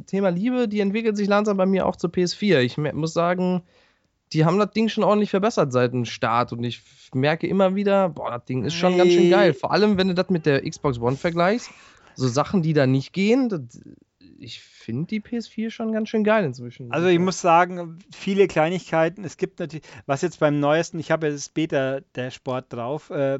Thema 0.06 0.28
Liebe, 0.28 0.68
die 0.68 0.78
entwickelt 0.78 1.16
sich 1.16 1.26
langsam 1.26 1.56
bei 1.56 1.66
mir 1.66 1.84
auch 1.86 1.96
zur 1.96 2.10
PS4. 2.10 2.60
Ich 2.60 2.78
muss 2.78 3.12
sagen, 3.12 3.62
die 4.32 4.44
haben 4.44 4.58
das 4.58 4.70
Ding 4.70 4.88
schon 4.88 5.02
ordentlich 5.02 5.30
verbessert 5.30 5.72
seit 5.72 5.92
dem 5.92 6.04
Start 6.04 6.52
und 6.52 6.62
ich 6.62 6.82
merke 7.12 7.48
immer 7.48 7.74
wieder, 7.74 8.08
boah, 8.08 8.30
das 8.30 8.44
Ding 8.44 8.64
ist 8.64 8.74
schon 8.74 8.92
nee. 8.92 8.98
ganz 8.98 9.12
schön 9.12 9.30
geil. 9.30 9.52
Vor 9.52 9.72
allem, 9.72 9.98
wenn 9.98 10.06
du 10.06 10.14
das 10.14 10.30
mit 10.30 10.46
der 10.46 10.62
Xbox 10.62 11.00
One 11.00 11.16
vergleichst, 11.16 11.70
so 12.14 12.28
Sachen, 12.28 12.62
die 12.62 12.72
da 12.72 12.86
nicht 12.86 13.12
gehen, 13.12 13.48
das, 13.48 13.60
ich 14.40 14.60
finde 14.60 15.06
die 15.06 15.20
PS4 15.20 15.70
schon 15.70 15.92
ganz 15.92 16.08
schön 16.08 16.24
geil 16.24 16.44
inzwischen. 16.44 16.90
Also 16.90 17.08
ich 17.08 17.18
muss 17.18 17.40
sagen, 17.40 17.98
viele 18.10 18.48
Kleinigkeiten. 18.48 19.24
Es 19.24 19.36
gibt 19.36 19.60
natürlich, 19.60 19.86
was 20.06 20.22
jetzt 20.22 20.40
beim 20.40 20.58
neuesten, 20.58 20.98
ich 20.98 21.10
habe 21.10 21.26
ja 21.26 21.32
das 21.32 21.48
Beta 21.50 22.00
der 22.14 22.30
Sport 22.30 22.72
drauf, 22.72 23.10
äh, 23.10 23.38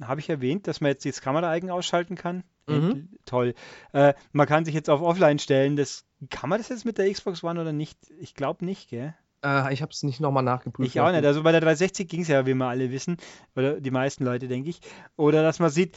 habe 0.00 0.20
ich 0.20 0.30
erwähnt, 0.30 0.66
dass 0.66 0.80
man 0.80 0.90
jetzt 0.90 1.04
das 1.04 1.20
Kamera-Eigen 1.20 1.70
ausschalten 1.70 2.16
kann. 2.16 2.44
Mhm. 2.66 3.08
Toll. 3.24 3.54
Äh, 3.92 4.14
man 4.32 4.46
kann 4.46 4.64
sich 4.64 4.74
jetzt 4.74 4.90
auf 4.90 5.02
Offline 5.02 5.38
stellen. 5.38 5.76
Das, 5.76 6.04
kann 6.30 6.50
man 6.50 6.58
das 6.58 6.68
jetzt 6.68 6.84
mit 6.84 6.98
der 6.98 7.10
Xbox 7.12 7.44
One 7.44 7.60
oder 7.60 7.72
nicht? 7.72 7.98
Ich 8.18 8.34
glaube 8.34 8.64
nicht, 8.64 8.90
gell? 8.90 9.14
Äh, 9.44 9.72
ich 9.72 9.82
habe 9.82 9.92
es 9.92 10.02
nicht 10.02 10.20
nochmal 10.20 10.42
nachgeprüft. 10.42 10.88
Ich 10.88 11.00
auch 11.00 11.12
nicht. 11.12 11.24
Also 11.24 11.42
bei 11.42 11.52
der 11.52 11.60
360 11.60 12.08
ging 12.08 12.22
es 12.22 12.28
ja, 12.28 12.46
wie 12.46 12.54
wir 12.54 12.66
alle 12.66 12.90
wissen, 12.90 13.16
oder 13.54 13.80
die 13.80 13.90
meisten 13.90 14.24
Leute, 14.24 14.48
denke 14.48 14.70
ich. 14.70 14.80
Oder 15.16 15.42
dass 15.42 15.58
man 15.58 15.70
sieht, 15.70 15.96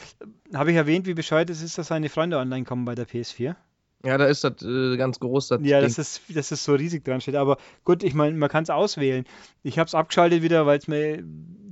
habe 0.54 0.72
ich 0.72 0.78
erwähnt, 0.78 1.08
wie 1.08 1.14
bescheuert 1.14 1.49
es 1.49 1.62
ist, 1.62 1.78
dass 1.78 1.88
seine 1.88 2.10
Freunde 2.10 2.38
online 2.38 2.66
kommen 2.66 2.86
bei 2.86 2.95
der 2.95 3.08
PS4. 3.08 3.56
Ja, 4.04 4.18
da 4.18 4.26
ist 4.26 4.43
das 4.43 4.64
äh, 4.64 4.97
ganz 4.97 5.20
groß. 5.20 5.49
Das 5.49 5.62
ja, 5.64 5.80
das 5.80 5.97
ist, 5.97 6.22
das 6.30 6.52
ist 6.52 6.64
so 6.64 6.74
riesig 6.74 7.04
dran 7.04 7.22
steht. 7.22 7.36
Aber 7.36 7.58
gut, 7.84 8.04
ich 8.04 8.14
meine, 8.14 8.36
man 8.36 8.49
kann 8.49 8.64
es 8.64 8.70
auswählen. 8.70 9.26
Ich 9.64 9.78
habe 9.78 9.88
es 9.88 9.95
abgeschaltet 9.95 10.41
wieder, 10.41 10.66
weil 10.66 10.80
es 10.80 10.88
mir. 10.88 11.24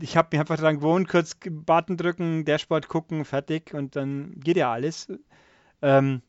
Ich 0.02 0.16
habe 0.16 0.30
mich 0.32 0.40
einfach 0.40 0.58
dran 0.58 0.78
gewohnt, 0.78 1.10
kurz 1.10 1.36
Button 1.50 1.98
drücken, 1.98 2.46
Dashboard 2.46 2.88
gucken, 2.88 3.26
fertig 3.26 3.74
und 3.74 3.96
dann 3.96 4.40
geht 4.40 4.58
ja 4.58 4.72
alles. 4.72 5.08
Ähm, 5.82 6.22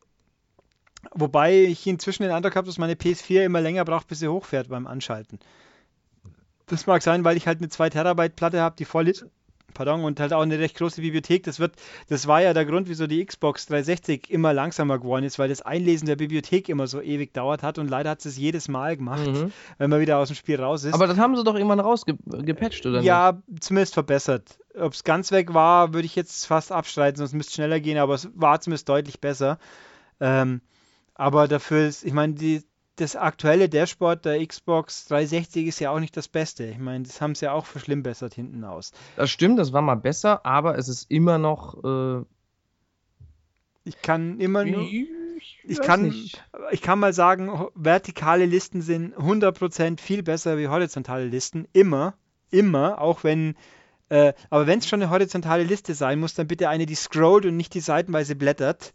Wobei 1.13 1.63
ich 1.63 1.87
inzwischen 1.87 2.23
den 2.23 2.31
Eindruck 2.31 2.55
habe, 2.55 2.67
dass 2.67 2.77
meine 2.77 2.93
PS4 2.93 3.43
immer 3.43 3.61
länger 3.61 3.85
braucht, 3.85 4.07
bis 4.07 4.19
sie 4.19 4.27
hochfährt 4.27 4.69
beim 4.69 4.85
Anschalten. 4.85 5.39
Das 6.67 6.85
mag 6.85 7.01
sein, 7.01 7.23
weil 7.23 7.37
ich 7.37 7.47
halt 7.47 7.57
eine 7.57 7.69
2 7.69 7.89
Terabyte 7.89 8.35
Platte 8.35 8.61
habe, 8.61 8.75
die 8.77 8.85
voll 8.85 9.07
ist. 9.07 9.25
Pardon, 9.71 10.03
und 10.03 10.19
halt 10.19 10.33
auch 10.33 10.41
eine 10.41 10.59
recht 10.59 10.77
große 10.77 11.01
Bibliothek. 11.01 11.43
Das 11.43 11.59
wird, 11.59 11.73
das 12.09 12.27
war 12.27 12.41
ja 12.41 12.53
der 12.53 12.65
Grund, 12.65 12.89
wieso 12.89 13.07
die 13.07 13.25
Xbox 13.25 13.65
360 13.67 14.29
immer 14.29 14.53
langsamer 14.53 14.99
geworden 14.99 15.23
ist, 15.23 15.39
weil 15.39 15.49
das 15.49 15.61
Einlesen 15.61 16.05
der 16.05 16.15
Bibliothek 16.15 16.69
immer 16.69 16.87
so 16.87 17.01
ewig 17.01 17.33
dauert 17.33 17.63
hat 17.63 17.77
und 17.77 17.89
leider 17.89 18.11
hat 18.11 18.25
es 18.25 18.37
jedes 18.37 18.67
Mal 18.67 18.97
gemacht, 18.97 19.27
mhm. 19.27 19.51
wenn 19.77 19.89
man 19.89 20.01
wieder 20.01 20.17
aus 20.17 20.29
dem 20.29 20.35
Spiel 20.35 20.61
raus 20.61 20.83
ist. 20.83 20.93
Aber 20.93 21.07
das 21.07 21.17
haben 21.17 21.35
sie 21.35 21.43
doch 21.43 21.55
irgendwann 21.55 21.79
rausgepatcht, 21.79 22.85
oder? 22.85 23.01
Ja, 23.01 23.39
nicht? 23.47 23.63
zumindest 23.63 23.93
verbessert. 23.93 24.57
Ob 24.77 24.93
es 24.93 25.03
ganz 25.03 25.31
weg 25.31 25.53
war, 25.53 25.93
würde 25.93 26.05
ich 26.05 26.15
jetzt 26.15 26.45
fast 26.45 26.71
abstreiten, 26.71 27.17
sonst 27.17 27.33
müsste 27.33 27.49
es 27.49 27.55
schneller 27.55 27.79
gehen, 27.79 27.97
aber 27.97 28.13
es 28.13 28.29
war 28.33 28.59
zumindest 28.61 28.87
deutlich 28.87 29.19
besser. 29.19 29.57
Ähm, 30.19 30.61
aber 31.15 31.47
dafür 31.47 31.87
ist, 31.87 32.03
ich 32.03 32.13
meine, 32.13 32.33
das 32.95 33.15
aktuelle 33.15 33.69
Dashboard 33.69 34.25
der 34.25 34.45
Xbox 34.45 35.05
360 35.05 35.67
ist 35.67 35.79
ja 35.79 35.91
auch 35.91 35.99
nicht 35.99 36.15
das 36.15 36.27
Beste. 36.27 36.65
Ich 36.65 36.77
meine, 36.77 37.03
das 37.03 37.21
haben 37.21 37.35
sie 37.35 37.45
ja 37.45 37.53
auch 37.53 37.65
verschlimmbessert 37.65 38.33
hinten 38.33 38.63
aus. 38.63 38.91
Das 39.15 39.31
stimmt, 39.31 39.59
das 39.59 39.73
war 39.73 39.81
mal 39.81 39.95
besser, 39.95 40.45
aber 40.45 40.77
es 40.77 40.87
ist 40.87 41.09
immer 41.09 41.37
noch. 41.37 41.83
Äh 41.83 42.25
ich 43.83 44.01
kann 44.01 44.39
immer 44.39 44.65
nur. 44.65 44.87
Ich 45.63 45.81
kann, 45.81 46.13
ich 46.71 46.81
kann 46.81 46.99
mal 46.99 47.13
sagen, 47.13 47.67
vertikale 47.73 48.45
Listen 48.45 48.81
sind 48.81 49.15
100% 49.15 49.99
viel 49.99 50.21
besser 50.21 50.57
wie 50.59 50.67
horizontale 50.67 51.25
Listen. 51.25 51.67
Immer. 51.73 52.13
Immer. 52.51 53.01
Auch 53.01 53.23
wenn. 53.23 53.55
Äh, 54.09 54.33
aber 54.49 54.67
wenn 54.67 54.79
es 54.79 54.87
schon 54.87 55.01
eine 55.01 55.09
horizontale 55.09 55.63
Liste 55.63 55.95
sein 55.95 56.19
muss, 56.19 56.35
dann 56.35 56.47
bitte 56.47 56.69
eine, 56.69 56.85
die 56.85 56.95
scrollt 56.95 57.45
und 57.45 57.57
nicht 57.57 57.73
die 57.73 57.79
seitenweise 57.79 58.35
blättert 58.35 58.93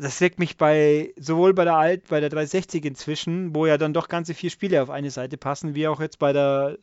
das 0.00 0.20
wirkt 0.20 0.38
mich 0.38 0.56
bei 0.56 1.12
sowohl 1.18 1.54
bei 1.54 1.64
der 1.64 1.76
Alt, 1.76 2.08
bei 2.08 2.20
der 2.20 2.30
360 2.30 2.84
inzwischen, 2.84 3.54
wo 3.54 3.66
ja 3.66 3.78
dann 3.78 3.92
doch 3.92 4.08
ganze 4.08 4.34
vier 4.34 4.50
Spiele 4.50 4.82
auf 4.82 4.90
eine 4.90 5.10
Seite 5.10 5.36
passen, 5.36 5.74
wie 5.74 5.88
auch 5.88 6.00
jetzt 6.00 6.18
bei 6.18 6.32
der 6.32 6.78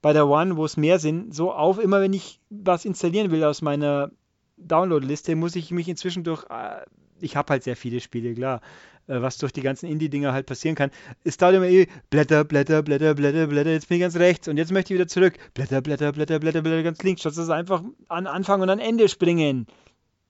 bei 0.00 0.12
der 0.12 0.28
One, 0.28 0.56
wo 0.56 0.64
es 0.64 0.76
mehr 0.76 0.98
sind, 0.98 1.34
so 1.34 1.52
auf. 1.52 1.78
Immer 1.78 2.00
wenn 2.00 2.12
ich 2.12 2.40
was 2.50 2.84
installieren 2.84 3.30
will 3.30 3.44
aus 3.44 3.62
meiner 3.62 4.10
Download-Liste, 4.56 5.36
muss 5.36 5.56
ich 5.56 5.70
mich 5.70 5.88
inzwischen 5.88 6.24
durch. 6.24 6.44
Äh, 6.50 6.84
ich 7.20 7.36
habe 7.36 7.50
halt 7.50 7.64
sehr 7.64 7.76
viele 7.76 8.00
Spiele, 8.00 8.32
klar, 8.34 8.60
äh, 9.08 9.20
was 9.20 9.38
durch 9.38 9.52
die 9.52 9.62
ganzen 9.62 9.86
Indie-Dinger 9.86 10.32
halt 10.32 10.46
passieren 10.46 10.76
kann. 10.76 10.90
Es 11.24 11.36
dauert 11.36 11.56
immer 11.56 11.66
eh 11.66 11.88
Blätter, 12.10 12.44
Blätter, 12.44 12.82
Blätter, 12.82 13.14
Blätter, 13.14 13.48
Blätter. 13.48 13.70
Jetzt 13.70 13.88
bin 13.88 13.96
ich 13.96 14.02
ganz 14.02 14.16
rechts 14.16 14.46
und 14.46 14.56
jetzt 14.56 14.70
möchte 14.70 14.94
ich 14.94 15.00
wieder 15.00 15.08
zurück. 15.08 15.34
Blätter, 15.54 15.80
Blätter, 15.80 16.12
Blätter, 16.12 16.38
Blätter, 16.38 16.62
Blätter 16.62 16.82
ganz 16.84 17.02
links. 17.02 17.22
Statt 17.22 17.36
dass 17.36 17.50
einfach 17.50 17.82
an 18.08 18.26
Anfang 18.28 18.60
und 18.60 18.70
an 18.70 18.78
Ende 18.78 19.08
springen. 19.08 19.66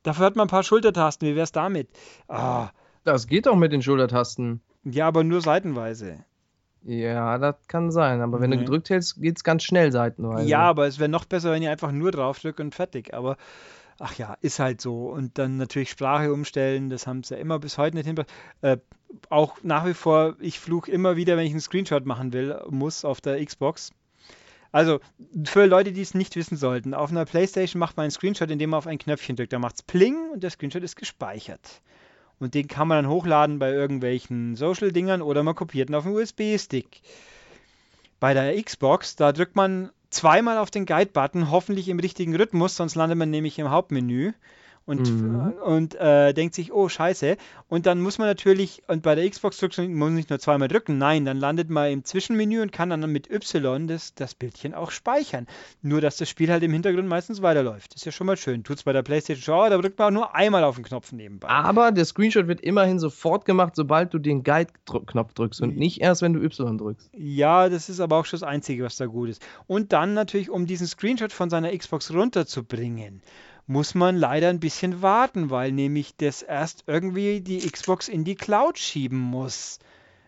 Dafür 0.09 0.25
hat 0.25 0.37
man 0.37 0.47
ein 0.47 0.51
paar 0.51 0.63
Schultertasten. 0.63 1.29
Wie 1.29 1.37
wär's 1.37 1.53
damit? 1.53 1.91
Ah. 2.29 2.71
Das 3.05 3.27
geht 3.27 3.45
doch 3.45 3.57
mit 3.57 3.73
den 3.73 3.83
Schultertasten. 3.83 4.63
Ja, 4.85 5.07
aber 5.07 5.23
nur 5.23 5.43
seitenweise. 5.43 6.25
Ja, 6.83 7.37
das 7.37 7.57
kann 7.67 7.91
sein. 7.91 8.23
Aber 8.23 8.41
wenn 8.41 8.49
nee. 8.49 8.57
du 8.57 8.63
gedrückt 8.63 8.89
hältst, 8.89 9.21
geht's 9.21 9.45
ganz 9.45 9.65
schnell 9.65 9.93
seitenweise. 9.93 10.49
Ja, 10.49 10.61
aber 10.61 10.87
es 10.87 10.99
wäre 10.99 11.11
noch 11.11 11.27
besser, 11.27 11.53
wenn 11.53 11.63
ihr 11.63 11.71
einfach 11.71 11.93
nur 11.93 12.11
drauf 12.11 12.41
drückt 12.41 12.59
und 12.59 12.75
fertig. 12.75 13.13
Aber 13.13 13.37
ach 13.99 14.17
ja, 14.17 14.39
ist 14.41 14.61
halt 14.61 14.81
so. 14.81 15.11
Und 15.11 15.37
dann 15.37 15.59
natürlich 15.59 15.91
Sprache 15.91 16.33
umstellen, 16.33 16.89
das 16.89 17.07
haben 17.07 17.23
sie 17.23 17.35
ja 17.35 17.41
immer 17.43 17.59
bis 17.59 17.77
heute 17.77 17.95
nicht 17.95 18.07
hinbekommen. 18.07 18.35
Äh, 18.63 18.79
auch 19.29 19.59
nach 19.63 19.85
wie 19.85 19.93
vor, 19.93 20.37
ich 20.41 20.59
fluche 20.59 20.91
immer 20.91 21.17
wieder, 21.17 21.37
wenn 21.37 21.45
ich 21.45 21.53
einen 21.53 21.61
Screenshot 21.61 22.07
machen 22.07 22.33
will, 22.33 22.59
muss 22.71 23.05
auf 23.05 23.21
der 23.21 23.45
Xbox. 23.45 23.91
Also, 24.71 25.01
für 25.45 25.65
Leute, 25.67 25.93
die 25.93 26.03
es 26.03 26.15
nicht 26.15 26.37
wissen 26.37 26.57
sollten, 26.57 26.95
auf 26.95 27.11
einer 27.11 27.25
Playstation 27.25 27.81
macht 27.81 27.97
man 27.97 28.05
einen 28.05 28.11
Screenshot, 28.11 28.51
indem 28.51 28.71
man 28.71 28.79
auf 28.79 28.87
ein 28.87 28.99
Knöpfchen 28.99 29.37
drückt. 29.37 29.53
Da 29.53 29.59
macht 29.59 29.77
es 29.77 29.83
Pling 29.83 30.31
und 30.33 30.43
der 30.43 30.51
Screenshot 30.51 30.83
ist 30.83 30.97
gespeichert. 30.97 31.81
Und 32.39 32.55
den 32.55 32.69
kann 32.69 32.87
man 32.87 33.05
dann 33.05 33.13
hochladen 33.13 33.59
bei 33.59 33.73
irgendwelchen 33.73 34.57
Social-Dingern 34.57 35.23
oder 35.23 35.43
man 35.43 35.55
kopiert 35.55 35.91
ihn 35.91 35.95
auf 35.95 36.07
einen 36.07 36.15
USB-Stick. 36.15 37.01
Bei 38.21 38.35
der 38.35 38.63
Xbox, 38.63 39.17
da 39.17 39.33
drückt 39.33 39.57
man 39.57 39.91
zweimal 40.11 40.59
auf 40.59 40.71
den 40.71 40.87
Guide-Button, 40.87 41.51
hoffentlich 41.51 41.89
im 41.89 41.99
richtigen 41.99 42.37
Rhythmus, 42.37 42.77
sonst 42.77 42.95
landet 42.95 43.19
man 43.19 43.31
nämlich 43.31 43.59
im 43.59 43.71
Hauptmenü 43.71 44.33
und, 44.89 45.11
mhm. 45.11 45.53
und 45.63 45.95
äh, 45.97 46.33
denkt 46.33 46.55
sich, 46.55 46.73
oh 46.73 46.89
scheiße. 46.89 47.37
Und 47.69 47.85
dann 47.85 48.01
muss 48.01 48.17
man 48.17 48.27
natürlich, 48.27 48.83
und 48.89 49.03
bei 49.03 49.15
der 49.15 49.29
Xbox 49.29 49.59
drückt 49.59 49.77
man 49.77 49.93
muss 49.93 50.11
nicht 50.13 50.31
nur 50.31 50.39
zweimal 50.39 50.69
drücken, 50.69 50.97
nein, 50.97 51.27
dann 51.27 51.37
landet 51.37 51.69
man 51.69 51.93
im 51.93 52.05
Zwischenmenü 52.05 52.63
und 52.63 52.73
kann 52.73 52.89
dann 52.89 53.01
mit 53.13 53.31
Y 53.31 53.87
das, 53.87 54.15
das 54.15 54.35
Bildchen 54.35 54.73
auch 54.73 54.91
speichern. 54.91 55.47
Nur, 55.83 56.01
dass 56.01 56.17
das 56.17 56.31
Spiel 56.31 56.51
halt 56.51 56.63
im 56.63 56.73
Hintergrund 56.73 57.07
meistens 57.07 57.43
weiterläuft. 57.43 57.95
Ist 57.95 58.07
ja 58.07 58.13
schon 58.13 58.27
mal 58.27 58.39
schön. 58.39 58.65
Tut 58.65 58.79
es 58.79 58.83
bei 58.85 58.95
der 58.95 59.03
PlayStation 59.03 59.43
schon, 59.43 59.71
da 59.71 59.77
drückt 59.77 59.99
man 59.99 60.07
auch 60.07 60.21
nur 60.21 60.35
einmal 60.35 60.65
auf 60.65 60.77
den 60.77 60.85
Knopf 60.85 61.13
nebenbei. 61.13 61.49
Aber 61.49 61.93
der 61.93 62.07
Screenshot 62.07 62.49
wird 62.49 62.63
immerhin 62.63 62.99
sofort 62.99 63.45
gemacht, 63.45 63.77
sobald 63.77 64.15
du 64.15 64.19
den 64.19 64.43
Guide-Knopf 64.43 65.35
drückst 65.35 65.61
und 65.61 65.77
nicht 65.77 66.01
erst, 66.01 66.23
wenn 66.23 66.33
du 66.33 66.43
Y 66.43 66.79
drückst. 66.79 67.11
Ja, 67.13 67.69
das 67.69 67.91
ist 67.91 68.01
aber 68.01 68.17
auch 68.17 68.25
schon 68.25 68.41
das 68.41 68.49
Einzige, 68.49 68.85
was 68.85 68.97
da 68.97 69.05
gut 69.05 69.29
ist. 69.29 69.47
Und 69.67 69.93
dann 69.93 70.15
natürlich, 70.15 70.49
um 70.49 70.65
diesen 70.65 70.87
Screenshot 70.87 71.35
von 71.35 71.51
seiner 71.51 71.77
Xbox 71.77 72.11
runterzubringen 72.11 73.21
muss 73.69 73.95
man 73.95 74.17
leider 74.17 74.49
ein 74.49 74.61
bisschen 74.61 75.03
warten, 75.03 75.51
weil 75.51 75.73
nämlich 75.73 76.17
das 76.17 76.43
erst 76.43 76.85
irgendwie 76.87 77.41
die 77.43 77.59
Xbox 77.71 78.09
in 78.09 78.25
die 78.25 78.35
Cloud 78.35 78.79
schieben 78.79 79.19
muss. 79.19 79.79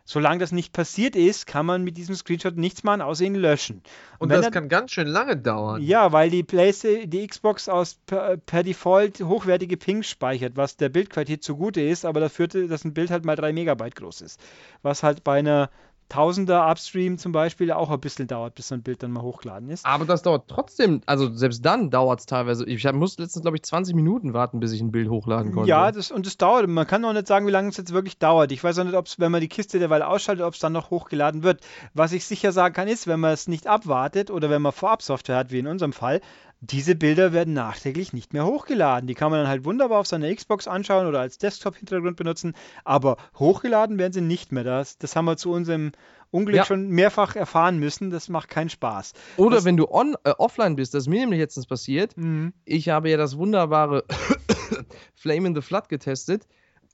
Solange 0.05 0.40
das 0.40 0.51
nicht 0.51 0.73
passiert 0.73 1.15
ist, 1.15 1.47
kann 1.47 1.65
man 1.65 1.85
mit 1.85 1.97
diesem 1.97 2.16
Screenshot 2.16 2.56
nichts 2.56 2.82
machen, 2.82 3.01
außer 3.01 3.24
ihn 3.24 3.36
löschen. 3.36 3.77
Und, 4.19 4.24
Und 4.24 4.28
das 4.31 4.44
er, 4.44 4.51
kann 4.51 4.69
ganz 4.69 4.90
schön 4.90 5.06
lange 5.06 5.36
dauern. 5.36 5.81
Ja, 5.81 6.10
weil 6.12 6.31
die 6.31 6.43
PlayStation, 6.43 7.09
die 7.09 7.27
Xbox 7.27 7.69
aus 7.69 7.94
per, 8.06 8.36
per, 8.36 8.62
Default 8.62 9.20
hochwertige 9.20 9.77
Pings 9.77 10.09
speichert, 10.09 10.56
was 10.56 10.77
der 10.77 10.89
Bildqualität 10.89 11.44
zugute 11.44 11.81
ist, 11.81 12.05
aber 12.05 12.20
dafür, 12.20 12.48
dass 12.48 12.85
ein 12.85 12.93
Bild 12.93 13.10
halt 13.10 13.24
mal 13.24 13.36
3 13.36 13.52
Megabyte 13.52 13.94
groß 13.94 14.23
ist. 14.23 14.40
Was 14.82 15.02
halt 15.02 15.23
bei 15.23 15.39
einer 15.39 15.70
Tausender 16.11 16.69
Upstream 16.69 17.19
zum 17.19 17.31
Beispiel 17.31 17.70
auch 17.70 17.89
ein 17.89 18.01
bisschen 18.01 18.27
dauert, 18.27 18.57
bis 18.57 18.69
so 18.69 18.74
ein 18.74 18.82
Bild 18.82 19.03
dann 19.03 19.12
mal 19.12 19.23
hochgeladen 19.23 19.70
ist. 19.70 19.87
Aber 19.87 20.05
das 20.05 20.23
dauert 20.23 20.49
trotzdem, 20.49 21.01
also 21.07 21.32
selbst 21.35 21.65
dann 21.65 21.89
dauert 21.89 22.19
es 22.20 22.27
teilweise. 22.27 22.66
Ich 22.66 22.85
musste 22.93 23.23
letztens, 23.23 23.43
glaube 23.43 23.57
ich, 23.57 23.62
20 23.62 23.95
Minuten 23.95 24.35
warten, 24.35 24.59
bis 24.59 24.73
ich 24.73 24.81
ein 24.81 24.91
Bild 24.91 25.09
hochladen 25.09 25.53
konnte. 25.53 25.69
Ja, 25.69 25.93
das, 25.93 26.11
und 26.11 26.27
das 26.27 26.37
dauert. 26.37 26.66
Man 26.69 26.87
kann 26.87 27.05
auch 27.05 27.12
nicht 27.12 27.28
sagen, 27.28 27.47
wie 27.47 27.53
lange 27.53 27.69
es 27.69 27.77
jetzt 27.77 27.93
wirklich 27.93 28.19
dauert. 28.19 28.51
Ich 28.51 28.62
weiß 28.62 28.81
auch 28.81 28.85
nicht, 28.85 28.97
ob 28.97 29.07
es, 29.07 29.20
wenn 29.20 29.31
man 29.31 29.41
die 29.41 29.49
Kiste 29.49 29.78
derweil 29.78 30.03
ausschaltet, 30.03 30.45
ob 30.45 30.55
es 30.55 30.61
dann 30.61 30.73
noch 30.73 30.91
hochgeladen 30.91 31.45
wird. 31.45 31.61
Was 31.95 32.12
ich 32.12 32.24
sicher 32.24 32.51
sagen 32.51 32.74
kann, 32.74 32.89
ist, 32.89 33.07
wenn 33.07 33.20
man 33.20 33.32
es 33.32 33.47
nicht 33.47 33.69
abwartet 33.69 34.32
oder 34.32 34.51
wenn 34.51 34.62
man 34.62 34.73
Vorab-Software 34.73 35.37
hat, 35.37 35.53
wie 35.53 35.61
in 35.61 35.69
unserem 35.69 35.93
Fall, 35.93 36.20
diese 36.62 36.95
Bilder 36.95 37.32
werden 37.32 37.55
nachträglich 37.55 38.12
nicht 38.12 38.32
mehr 38.35 38.45
hochgeladen. 38.45 39.07
Die 39.07 39.15
kann 39.15 39.31
man 39.31 39.41
dann 39.41 39.49
halt 39.49 39.65
wunderbar 39.65 39.99
auf 39.99 40.07
seiner 40.07 40.35
Xbox 40.35 40.69
anschauen 40.69 41.07
oder 41.07 41.20
als 41.20 41.39
Desktop-Hintergrund 41.39 42.16
benutzen, 42.16 42.55
aber 42.85 43.16
hochgeladen 43.39 43.97
werden 43.99 44.12
sie 44.12 44.20
nicht 44.20 44.53
mehr. 44.53 44.65
Das, 44.65 44.99
das 44.99 45.16
haben 45.16 45.24
wir 45.24 45.37
zu 45.39 45.51
unserem 45.53 45.93
Unglück 46.31 46.57
Ja. 46.57 46.65
schon 46.65 46.91
mehrfach 46.91 47.35
erfahren 47.35 47.78
müssen. 47.78 48.11
Das 48.11 48.28
macht 48.28 48.49
keinen 48.51 48.69
Spaß. 48.69 49.15
Oder 49.39 49.57
Das- 49.57 49.65
wenn 49.65 49.77
du 49.78 49.89
on, 49.91 50.15
äh, 50.24 50.31
offline 50.39 50.77
bist, 50.77 50.93
das 50.95 51.05
ist 51.05 51.09
mir 51.09 51.20
nämlich 51.20 51.41
letztens 51.41 51.66
passiert. 51.66 52.16
Mhm. 52.16 52.53
Ich 52.66 52.89
habe 52.91 53.09
ja 53.11 53.16
das 53.16 53.37
wunderbare 53.39 54.05
Flame 55.15 55.49
in 55.49 55.55
the 55.55 55.62
Flood 55.62 55.89
getestet. 55.89 56.47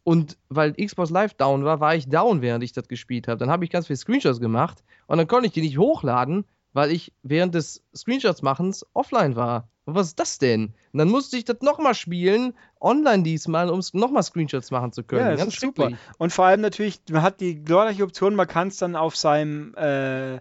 Und 0.05 0.39
weil 0.49 0.73
Xbox 0.75 1.11
Live 1.11 1.35
down 1.35 1.65
war, 1.65 1.81
war 1.81 1.97
ich 1.97 2.09
down, 2.09 2.41
während 2.41 2.63
ich 2.63 2.73
das 2.73 2.87
gespielt 2.87 3.27
habe. 3.27 3.39
Dann 3.39 3.51
habe 3.51 3.65
ich 3.65 3.71
ganz 3.71 3.89
viele 3.89 3.97
Screenshots 3.97 4.39
gemacht 4.39 4.85
und 5.09 5.19
dann 5.19 5.27
konnte 5.27 5.49
ich 5.49 5.53
die 5.53 5.63
nicht 5.63 5.79
hochladen, 5.79 6.45
weil 6.77 6.93
ich 6.93 7.11
während 7.23 7.55
des 7.55 7.83
Screenshots-Machens 7.97 8.85
offline 8.93 9.35
war. 9.35 9.71
Und 9.87 9.95
was 9.95 10.09
ist 10.09 10.21
das 10.21 10.37
denn? 10.39 10.75
Und 10.93 10.99
dann 10.99 11.09
musste 11.09 11.39
ich 11.39 11.47
das 11.47 11.63
nochmal 11.63 11.95
spielen, 11.95 12.53
online 12.83 13.23
diesmal, 13.23 13.71
um 13.71 13.81
nochmal 13.95 14.23
Screenshots 14.23 14.71
machen 14.71 14.93
zu 14.93 15.03
können. 15.03 15.23
Ja, 15.23 15.31
das 15.31 15.41
Ganz 15.41 15.55
ist 15.55 15.61
super. 15.61 15.93
Und 16.19 16.35
vor 16.35 16.45
allem 16.45 16.61
natürlich, 16.61 17.01
man 17.11 17.23
hat 17.23 17.41
die 17.41 17.65
glorreiche 17.65 18.03
Option, 18.03 18.35
man 18.35 18.47
kann 18.47 18.69
es 18.69 18.77
dann 18.77 18.95
auf 18.95 19.17
seinem, 19.17 19.75
äh, 19.79 20.35
äh, 20.35 20.41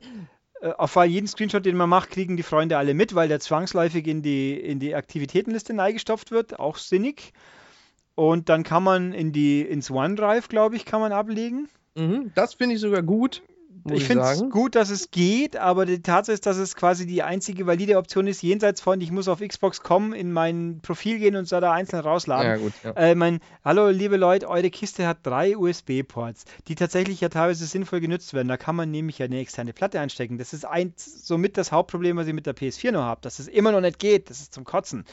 auf 0.77 0.97
jeden 1.05 1.27
Screenshot, 1.27 1.65
den 1.65 1.77
man 1.77 1.87
macht, 1.87 2.09
kriegen 2.09 2.35
die 2.35 2.43
Freunde 2.43 2.77
alle 2.77 2.95
mit, 2.95 3.15
weil 3.15 3.29
der 3.29 3.39
zwangsläufig 3.39 4.05
in 4.05 4.21
die, 4.21 4.59
in 4.59 4.81
die 4.81 4.93
Aktivitätenliste 4.93 5.81
eingestopft 5.81 6.31
wird, 6.31 6.59
auch 6.59 6.75
sinnig. 6.75 7.31
Und 8.15 8.49
dann 8.49 8.63
kann 8.63 8.83
man 8.83 9.13
in 9.13 9.31
die, 9.31 9.61
ins 9.61 9.89
OneDrive, 9.89 10.49
glaube 10.49 10.75
ich, 10.75 10.83
kann 10.83 10.99
man 10.99 11.13
ablegen. 11.13 11.69
Mhm, 11.95 12.33
das 12.35 12.55
finde 12.55 12.75
ich 12.75 12.81
sogar 12.81 13.03
gut, 13.03 13.41
ich 13.93 14.01
ich, 14.01 14.05
finde 14.05 14.23
es 14.23 14.49
gut, 14.49 14.75
dass 14.75 14.89
es 14.89 15.11
geht, 15.11 15.57
aber 15.57 15.85
die 15.85 16.01
Tatsache 16.01 16.33
ist, 16.33 16.45
dass 16.45 16.57
es 16.57 16.75
quasi 16.75 17.05
die 17.05 17.21
einzige 17.21 17.67
valide 17.67 17.97
Option 17.97 18.25
ist, 18.25 18.41
jenseits 18.41 18.81
von, 18.81 18.99
ich 18.99 19.11
muss 19.11 19.27
auf 19.27 19.41
Xbox 19.41 19.81
kommen, 19.81 20.13
in 20.13 20.31
mein 20.31 20.79
Profil 20.81 21.19
gehen 21.19 21.35
und 21.35 21.51
da 21.51 21.59
da 21.59 21.71
einzeln 21.71 21.99
rausladen. 21.99 22.47
Ja, 22.47 22.57
gut. 22.57 22.73
Ja. 22.83 22.91
Äh, 22.93 23.15
mein, 23.15 23.41
hallo 23.63 23.89
liebe 23.89 24.17
Leute, 24.17 24.49
eure 24.49 24.71
Kiste 24.71 25.07
hat 25.07 25.19
drei 25.23 25.55
USB-Ports, 25.55 26.45
die 26.67 26.75
tatsächlich 26.75 27.21
ja 27.21 27.29
teilweise 27.29 27.65
sinnvoll 27.65 27.99
genutzt 27.99 28.33
werden. 28.33 28.47
Da 28.47 28.57
kann 28.57 28.75
man 28.75 28.89
nämlich 28.89 29.19
ja 29.19 29.25
eine 29.25 29.39
externe 29.39 29.73
Platte 29.73 29.99
einstecken. 29.99 30.37
Das 30.37 30.53
ist 30.53 30.65
ein, 30.65 30.93
somit 30.95 31.57
das 31.57 31.71
Hauptproblem, 31.71 32.17
was 32.17 32.27
ich 32.27 32.33
mit 32.33 32.47
der 32.47 32.55
PS4 32.55 32.91
noch 32.91 33.03
habe, 33.03 33.21
dass 33.21 33.37
es 33.37 33.47
immer 33.47 33.71
noch 33.71 33.81
nicht 33.81 33.99
geht. 33.99 34.29
Das 34.29 34.39
ist 34.39 34.53
zum 34.53 34.63
Kotzen, 34.63 35.05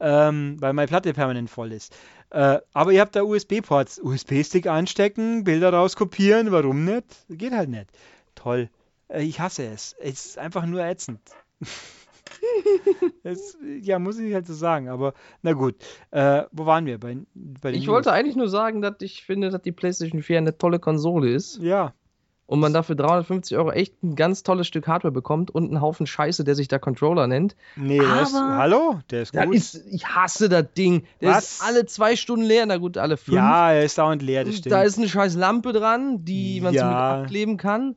ähm, 0.00 0.56
weil 0.60 0.72
meine 0.72 0.88
Platte 0.88 1.12
permanent 1.12 1.50
voll 1.50 1.72
ist. 1.72 1.94
Äh, 2.30 2.58
aber 2.74 2.92
ihr 2.92 3.00
habt 3.00 3.16
da 3.16 3.22
USB-Ports, 3.22 4.00
USB-Stick 4.00 4.66
einstecken, 4.66 5.44
Bilder 5.44 5.72
rauskopieren, 5.72 6.52
warum 6.52 6.84
nicht? 6.84 7.04
Geht 7.28 7.52
halt 7.52 7.70
nicht. 7.70 7.86
Toll. 8.34 8.68
Äh, 9.08 9.22
ich 9.22 9.40
hasse 9.40 9.64
es. 9.66 9.94
Es 9.98 10.26
ist 10.26 10.38
einfach 10.38 10.66
nur 10.66 10.82
ätzend. 10.84 11.20
es, 13.22 13.56
ja, 13.80 13.98
muss 13.98 14.18
ich 14.18 14.34
halt 14.34 14.46
so 14.46 14.54
sagen, 14.54 14.88
aber 14.88 15.14
na 15.42 15.52
gut. 15.52 15.76
Äh, 16.10 16.42
wo 16.52 16.66
waren 16.66 16.86
wir? 16.86 16.98
Bei, 16.98 17.16
bei 17.34 17.70
Ich 17.72 17.86
News? 17.86 17.88
wollte 17.88 18.12
eigentlich 18.12 18.36
nur 18.36 18.48
sagen, 18.48 18.82
dass 18.82 18.96
ich 19.00 19.24
finde, 19.24 19.50
dass 19.50 19.62
die 19.62 19.72
PlayStation 19.72 20.22
4 20.22 20.38
eine 20.38 20.58
tolle 20.58 20.78
Konsole 20.78 21.30
ist 21.30 21.58
Ja, 21.58 21.94
und 22.48 22.60
man 22.60 22.72
dafür 22.72 22.96
350 22.96 23.56
Euro 23.58 23.70
echt 23.72 24.02
ein 24.02 24.16
ganz 24.16 24.42
tolles 24.42 24.66
Stück 24.66 24.88
Hardware 24.88 25.12
bekommt 25.12 25.50
und 25.50 25.64
einen 25.68 25.80
Haufen 25.82 26.06
Scheiße, 26.06 26.44
der 26.44 26.54
sich 26.54 26.66
da 26.66 26.78
Controller 26.78 27.26
nennt. 27.26 27.54
nee, 27.76 28.00
Aber- 28.00 28.56
hallo, 28.56 29.00
der 29.10 29.22
ist 29.22 29.36
Das 29.36 29.44
gut. 29.44 29.54
ist, 29.54 29.82
ich 29.92 30.06
hasse 30.06 30.48
das 30.48 30.64
Ding. 30.76 31.04
Der 31.20 31.32
Was? 31.34 31.52
ist 31.52 31.62
alle 31.62 31.84
zwei 31.84 32.16
Stunden 32.16 32.44
leer, 32.46 32.64
na 32.66 32.78
gut, 32.78 32.96
alle 32.96 33.16
fünf. 33.18 33.36
ja, 33.36 33.72
er 33.72 33.84
ist 33.84 33.98
dauernd 33.98 34.22
leer, 34.22 34.44
das 34.44 34.56
stimmt. 34.56 34.72
da 34.72 34.82
ist 34.82 34.96
eine 34.98 35.08
scheiß 35.08 35.36
Lampe 35.36 35.72
dran, 35.72 36.24
die 36.24 36.60
man 36.62 36.72
so 36.72 36.80
mit 36.82 36.90
Ja. 36.90 37.20
abkleben 37.22 37.58
kann. 37.58 37.96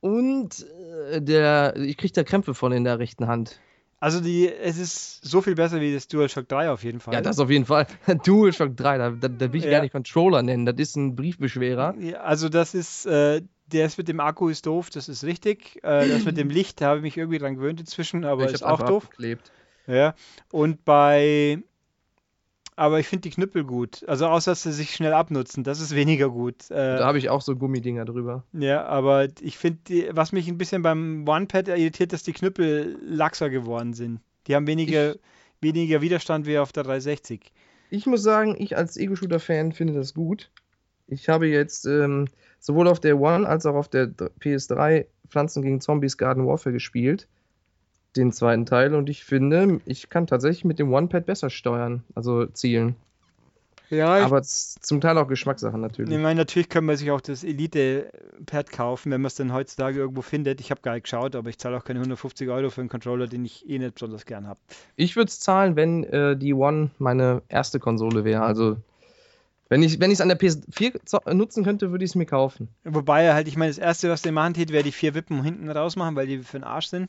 Und 0.00 0.64
äh, 1.10 1.20
der, 1.20 1.76
ich 1.76 1.96
krieg 1.96 2.12
da 2.14 2.22
Krämpfe 2.22 2.54
von 2.54 2.70
in 2.72 2.84
der 2.84 3.00
rechten 3.00 3.26
Hand. 3.26 3.58
also 3.98 4.20
die, 4.20 4.48
es 4.48 4.78
ist 4.78 5.24
so 5.24 5.40
viel 5.40 5.56
besser 5.56 5.80
wie 5.80 5.92
das 5.92 6.06
DualShock 6.06 6.46
3 6.48 6.70
auf 6.70 6.84
jeden 6.84 7.00
Fall. 7.00 7.14
Ja, 7.14 7.20
das 7.20 7.40
auf 7.40 7.50
jeden 7.50 7.64
Fall. 7.64 7.88
DualShock 8.24 8.76
3, 8.76 8.96
da, 8.98 9.10
da, 9.10 9.26
da 9.26 9.52
will 9.52 9.58
ich 9.58 9.64
Ja. 9.64 9.72
gar 9.72 9.80
nicht 9.82 9.90
Controller 9.90 10.42
nennen. 10.44 10.66
Das 10.66 10.76
ist 10.78 10.94
ein 10.94 11.16
Briefbeschwerer. 11.16 11.96
Ja, 11.98 12.18
also 12.20 12.48
das 12.48 12.74
ist, 12.74 13.06
äh, 13.06 13.42
der 13.72 13.86
ist 13.86 13.98
mit 13.98 14.08
dem 14.08 14.20
Akku 14.20 14.48
ist 14.48 14.66
doof, 14.66 14.90
das 14.90 15.08
ist 15.08 15.24
richtig. 15.24 15.76
Äh, 15.82 16.08
das 16.08 16.24
mit 16.24 16.36
dem 16.36 16.50
Licht, 16.50 16.80
da 16.80 16.88
habe 16.88 16.98
ich 16.98 17.02
mich 17.02 17.16
irgendwie 17.16 17.38
dran 17.38 17.54
gewöhnt 17.56 17.80
inzwischen, 17.80 18.24
aber 18.24 18.44
ich 18.46 18.52
ist 18.52 18.62
auch 18.62 18.82
doof. 18.82 19.04
abgeklebt. 19.04 19.50
Ja. 19.86 20.14
Und 20.50 20.84
bei, 20.84 21.58
aber 22.76 23.00
ich 23.00 23.08
finde 23.08 23.22
die 23.22 23.30
Knüppel 23.30 23.64
gut. 23.64 24.04
Also 24.06 24.26
außer 24.26 24.52
dass 24.52 24.62
sie 24.62 24.72
sich 24.72 24.94
schnell 24.94 25.12
abnutzen, 25.12 25.64
das 25.64 25.80
ist 25.80 25.94
weniger 25.94 26.28
gut. 26.30 26.70
Äh, 26.70 26.98
Da 26.98 27.06
habe 27.06 27.18
ich 27.18 27.28
auch 27.30 27.40
so 27.40 27.56
Gummidinger 27.56 28.04
drüber. 28.04 28.44
Ja, 28.52 28.84
aber 28.84 29.28
ich 29.40 29.58
finde, 29.58 30.10
was 30.12 30.32
mich 30.32 30.46
ein 30.48 30.58
bisschen 30.58 30.82
beim 30.82 31.24
OnePad 31.26 31.68
irritiert, 31.68 32.12
dass 32.12 32.22
die 32.22 32.32
Knüppel 32.32 32.98
laxer 33.02 33.50
geworden 33.50 33.94
sind. 33.94 34.20
Die 34.46 34.54
haben 34.54 34.66
weniger, 34.66 35.16
weniger 35.60 36.00
Widerstand 36.00 36.46
wie 36.46 36.58
auf 36.58 36.72
der 36.72 36.84
360. 36.84 37.52
Ich 37.90 38.06
muss 38.06 38.22
sagen, 38.22 38.54
ich 38.58 38.76
als 38.76 38.96
Ego-Shooter-Fan 38.96 39.72
finde 39.72 39.94
das 39.94 40.14
gut. 40.14 40.50
Ich 41.08 41.28
habe 41.28 41.46
jetzt 41.48 41.86
ähm, 41.86 42.28
sowohl 42.60 42.86
auf 42.88 43.00
der 43.00 43.18
One 43.18 43.48
als 43.48 43.66
auch 43.66 43.74
auf 43.74 43.88
der 43.88 44.06
D- 44.06 44.28
PS3 44.40 45.06
Pflanzen 45.28 45.62
gegen 45.62 45.80
Zombies 45.80 46.16
Garden 46.16 46.46
Warfare 46.46 46.72
gespielt. 46.72 47.28
Den 48.16 48.32
zweiten 48.32 48.66
Teil. 48.66 48.94
Und 48.94 49.08
ich 49.10 49.24
finde, 49.24 49.80
ich 49.84 50.08
kann 50.08 50.26
tatsächlich 50.26 50.64
mit 50.64 50.78
dem 50.78 50.92
One-Pad 50.92 51.26
besser 51.26 51.50
steuern, 51.50 52.04
also 52.14 52.46
zielen. 52.46 52.96
Ja, 53.90 54.16
Aber 54.22 54.42
zum 54.42 55.00
Teil 55.00 55.16
auch 55.16 55.28
Geschmackssache 55.28 55.78
natürlich. 55.78 56.12
ich 56.14 56.20
meine, 56.20 56.34
natürlich 56.40 56.68
kann 56.68 56.84
man 56.84 56.96
sich 56.96 57.10
auch 57.10 57.22
das 57.22 57.42
Elite-Pad 57.42 58.70
kaufen, 58.70 59.10
wenn 59.10 59.22
man 59.22 59.28
es 59.28 59.34
dann 59.36 59.52
heutzutage 59.54 59.98
irgendwo 59.98 60.20
findet. 60.20 60.60
Ich 60.60 60.70
habe 60.70 60.82
gar 60.82 60.92
nicht 60.94 61.04
geschaut, 61.04 61.34
aber 61.34 61.48
ich 61.48 61.58
zahle 61.58 61.78
auch 61.78 61.84
keine 61.84 62.00
150 62.00 62.50
Euro 62.50 62.68
für 62.68 62.82
einen 62.82 62.90
Controller, 62.90 63.26
den 63.26 63.46
ich 63.46 63.68
eh 63.68 63.78
nicht 63.78 63.94
besonders 63.94 64.26
gern 64.26 64.46
habe. 64.46 64.60
Ich 64.96 65.16
würde 65.16 65.28
es 65.28 65.40
zahlen, 65.40 65.74
wenn 65.76 66.04
äh, 66.04 66.36
die 66.36 66.52
One 66.52 66.90
meine 66.98 67.42
erste 67.48 67.78
Konsole 67.78 68.24
wäre. 68.24 68.42
Also, 68.42 68.76
wenn 69.68 69.82
ich 69.82 70.00
es 70.00 70.20
an 70.20 70.28
der 70.28 70.38
PS4 70.38 71.04
zo- 71.04 71.20
nutzen 71.32 71.64
könnte, 71.64 71.90
würde 71.90 72.04
ich 72.04 72.12
es 72.12 72.14
mir 72.14 72.26
kaufen. 72.26 72.68
Wobei 72.84 73.32
halt, 73.34 73.48
ich 73.48 73.56
meine, 73.56 73.70
das 73.70 73.78
erste, 73.78 74.08
was 74.08 74.22
der 74.22 74.32
machen 74.32 74.54
tät, 74.54 74.72
wäre 74.72 74.82
die 74.82 74.92
vier 74.92 75.14
Wippen 75.14 75.42
hinten 75.42 75.68
rausmachen, 75.70 76.16
weil 76.16 76.26
die 76.26 76.38
für 76.38 76.58
den 76.58 76.64
Arsch 76.64 76.86
sind. 76.86 77.08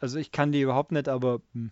Also 0.00 0.18
ich 0.18 0.30
kann 0.30 0.52
die 0.52 0.60
überhaupt 0.60 0.92
nicht, 0.92 1.08
aber 1.08 1.40
hm. 1.54 1.70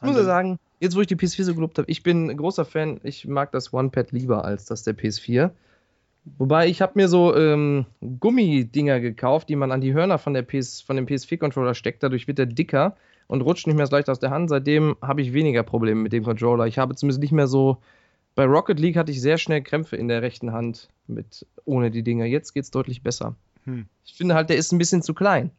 Ich 0.00 0.06
muss 0.06 0.16
ja 0.16 0.24
sagen, 0.24 0.58
jetzt 0.80 0.96
wo 0.96 1.00
ich 1.00 1.06
die 1.06 1.16
PS4 1.16 1.44
so 1.44 1.54
gelobt 1.54 1.78
habe, 1.78 1.90
ich 1.90 2.02
bin 2.02 2.30
ein 2.30 2.36
großer 2.36 2.64
Fan, 2.64 3.00
ich 3.02 3.26
mag 3.26 3.52
das 3.52 3.72
One-Pad 3.72 4.12
lieber 4.12 4.44
als 4.44 4.64
das 4.64 4.84
der 4.84 4.94
PS4. 4.96 5.50
Wobei 6.38 6.68
ich 6.68 6.82
habe 6.82 6.92
mir 6.96 7.08
so 7.08 7.34
ähm, 7.36 7.86
Gummidinger 8.20 9.00
gekauft, 9.00 9.48
die 9.48 9.56
man 9.56 9.72
an 9.72 9.80
die 9.80 9.94
Hörner 9.94 10.18
von, 10.18 10.34
der 10.34 10.42
PS, 10.42 10.82
von 10.82 10.96
dem 10.96 11.06
PS4-Controller 11.06 11.74
steckt. 11.74 12.02
Dadurch 12.02 12.28
wird 12.28 12.38
er 12.38 12.46
dicker 12.46 12.96
und 13.28 13.40
rutscht 13.42 13.66
nicht 13.66 13.76
mehr 13.76 13.86
so 13.86 13.96
leicht 13.96 14.08
aus 14.10 14.20
der 14.20 14.30
Hand. 14.30 14.50
Seitdem 14.50 14.96
habe 15.02 15.22
ich 15.22 15.32
weniger 15.32 15.62
Probleme 15.62 16.00
mit 16.00 16.12
dem 16.12 16.24
Controller. 16.24 16.66
Ich 16.66 16.78
habe 16.78 16.94
zumindest 16.94 17.20
nicht 17.22 17.32
mehr 17.32 17.46
so. 17.48 17.78
Bei 18.38 18.44
Rocket 18.44 18.78
League 18.78 18.94
hatte 18.94 19.10
ich 19.10 19.20
sehr 19.20 19.36
schnell 19.36 19.62
Krämpfe 19.62 19.96
in 19.96 20.06
der 20.06 20.22
rechten 20.22 20.52
Hand 20.52 20.90
mit 21.08 21.44
ohne 21.64 21.90
die 21.90 22.04
Dinger. 22.04 22.24
Jetzt 22.24 22.52
geht 22.52 22.62
es 22.62 22.70
deutlich 22.70 23.02
besser. 23.02 23.34
Hm. 23.64 23.86
Ich 24.04 24.14
finde 24.14 24.36
halt, 24.36 24.48
der 24.48 24.56
ist 24.56 24.70
ein 24.70 24.78
bisschen 24.78 25.02
zu 25.02 25.12
klein. 25.12 25.50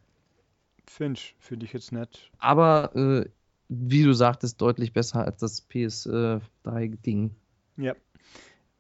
Finch, 0.86 1.36
finde 1.40 1.66
ich 1.66 1.74
jetzt 1.74 1.92
nett. 1.92 2.32
Aber 2.38 2.96
äh, 2.96 3.30
wie 3.68 4.04
du 4.04 4.14
sagtest, 4.14 4.62
deutlich 4.62 4.94
besser 4.94 5.26
als 5.26 5.40
das 5.40 5.70
PS3-Ding. 5.70 7.36
Ja. 7.76 7.96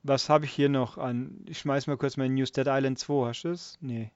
Was 0.03 0.30
habe 0.30 0.45
ich 0.45 0.51
hier 0.51 0.69
noch 0.69 0.97
an? 0.97 1.43
Ich 1.45 1.59
schmeiß 1.59 1.88
mal 1.88 1.97
kurz 1.97 2.15
mein 2.15 2.35
News 2.35 2.53
Dead 2.53 2.67
Island 2.69 2.99
2. 2.99 3.27
Hast 3.27 3.43
du 3.43 3.49
es? 3.49 3.77
Nee. 3.81 4.11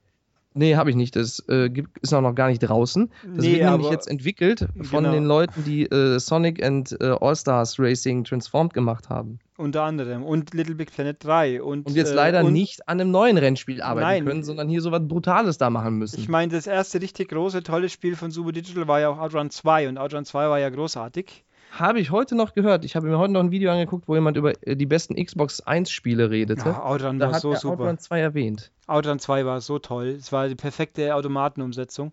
Nee, 0.53 0.75
habe 0.75 0.89
ich 0.89 0.95
nicht. 0.95 1.15
Das 1.15 1.43
äh, 1.49 1.69
gibt, 1.69 1.97
ist 1.99 2.13
auch 2.13 2.21
noch 2.21 2.35
gar 2.35 2.47
nicht 2.47 2.59
draußen. 2.59 3.09
Das 3.35 3.45
nee, 3.45 3.59
wird 3.59 3.69
nämlich 3.69 3.89
jetzt 3.89 4.07
entwickelt 4.07 4.67
von 4.83 5.03
genau. 5.03 5.11
den 5.13 5.25
Leuten, 5.25 5.63
die 5.63 5.83
äh, 5.85 6.19
Sonic 6.19 6.63
and 6.63 6.95
äh, 7.01 7.15
All-Stars 7.19 7.79
Racing 7.79 8.23
Transformed 8.23 8.73
gemacht 8.73 9.09
haben. 9.09 9.39
unter 9.57 9.83
anderem. 9.83 10.23
Und 10.23 10.53
Little 10.53 10.75
Big 10.75 10.93
Planet 10.93 11.23
3. 11.23 11.61
Und, 11.63 11.87
Und 11.87 11.95
jetzt 11.95 12.11
äh, 12.11 12.15
leider 12.15 12.43
und 12.43 12.53
nicht 12.53 12.87
an 12.87 13.01
einem 13.01 13.11
neuen 13.11 13.37
Rennspiel 13.37 13.81
arbeiten 13.81 14.07
Nein. 14.07 14.25
können, 14.25 14.43
sondern 14.43 14.69
hier 14.69 14.81
so 14.81 14.91
was 14.91 15.07
Brutales 15.07 15.57
da 15.57 15.69
machen 15.69 15.97
müssen. 15.97 16.19
Ich 16.19 16.29
meine, 16.29 16.51
das 16.51 16.67
erste 16.67 17.01
richtig 17.01 17.29
große, 17.29 17.63
tolle 17.63 17.89
Spiel 17.89 18.15
von 18.15 18.31
Super 18.31 18.51
Digital 18.51 18.87
war 18.87 18.99
ja 18.99 19.09
auch 19.09 19.19
Outrun 19.19 19.49
2. 19.49 19.89
Und 19.89 19.97
Outrun 19.97 20.25
2 20.25 20.49
war 20.49 20.59
ja 20.59 20.69
großartig. 20.69 21.43
Habe 21.79 21.99
ich 21.99 22.11
heute 22.11 22.35
noch 22.35 22.53
gehört. 22.53 22.85
Ich 22.85 22.95
habe 22.95 23.07
mir 23.07 23.17
heute 23.17 23.33
noch 23.33 23.39
ein 23.39 23.51
Video 23.51 23.71
angeguckt, 23.71 24.07
wo 24.07 24.15
jemand 24.15 24.37
über 24.37 24.53
äh, 24.65 24.75
die 24.75 24.85
besten 24.85 25.15
Xbox 25.15 25.61
1 25.61 25.89
Spiele 25.89 26.29
redete. 26.29 26.69
Ja, 26.69 26.83
Outrun 26.83 27.19
da 27.19 27.27
war 27.27 27.33
hat 27.35 27.41
so 27.41 27.51
er 27.51 27.57
super. 27.57 27.83
Outrun 27.83 27.97
2 27.97 28.19
erwähnt. 28.19 28.71
Outrun 28.87 29.19
2 29.19 29.45
war 29.45 29.61
so 29.61 29.79
toll. 29.79 30.07
Es 30.07 30.31
war 30.31 30.47
die 30.47 30.55
perfekte 30.55 31.15
Automatenumsetzung. 31.15 32.11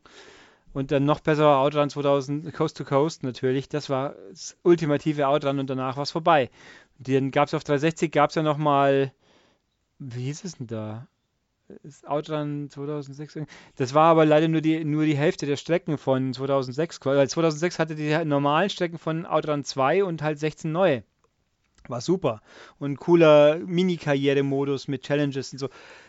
Und 0.73 0.93
dann 0.93 1.05
noch 1.05 1.21
besser 1.21 1.45
war 1.45 1.59
Outrun 1.59 1.91
2000 1.91 2.55
Coast 2.55 2.77
to 2.77 2.85
Coast 2.85 3.23
natürlich. 3.23 3.69
Das 3.69 3.91
war 3.91 4.15
das 4.31 4.57
ultimative 4.63 5.27
Outrun 5.27 5.59
und 5.59 5.69
danach 5.69 5.97
war 5.97 6.05
es 6.05 6.11
vorbei. 6.11 6.51
Und 6.99 7.09
dann 7.09 7.31
gab 7.31 7.49
es 7.49 7.55
auf 7.55 7.65
360 7.65 8.11
gab 8.13 8.31
es 8.31 8.37
ja 8.37 8.43
nochmal, 8.43 9.13
wie 9.99 10.25
hieß 10.25 10.45
es 10.45 10.57
denn 10.57 10.69
da? 10.69 11.07
Das 11.83 12.05
Outrun 12.05 12.69
2006. 12.71 13.37
irgendwie. 13.37 13.53
Das 13.77 13.95
war 13.95 14.11
aber 14.11 14.25
leider 14.25 14.49
nur 14.49 14.61
die, 14.61 14.85
nur 14.85 15.05
die 15.05 15.17
Hälfte 15.17 15.47
der 15.47 15.57
Strecken 15.57 15.99
von 15.99 16.33
2006. 16.33 17.01
Weil 17.05 17.29
2006 17.29 17.79
hatte 17.79 17.95
die 17.95 18.25
normalen 18.25 18.71
Strecken 18.71 18.99
von 18.99 19.27
Outrun 19.27 19.65
2 19.65 20.05
und 20.05 20.23
halt 20.23 20.39
16 20.39 20.71
neue. 20.71 21.03
War 21.89 22.01
super. 22.01 22.41
Und 22.79 22.99
cooler 22.99 23.59
Mini-Karriere-Modus 23.59 24.89
mit 24.89 25.03
Challenges 25.03 25.53
und 25.53 25.59
so. 25.59 25.69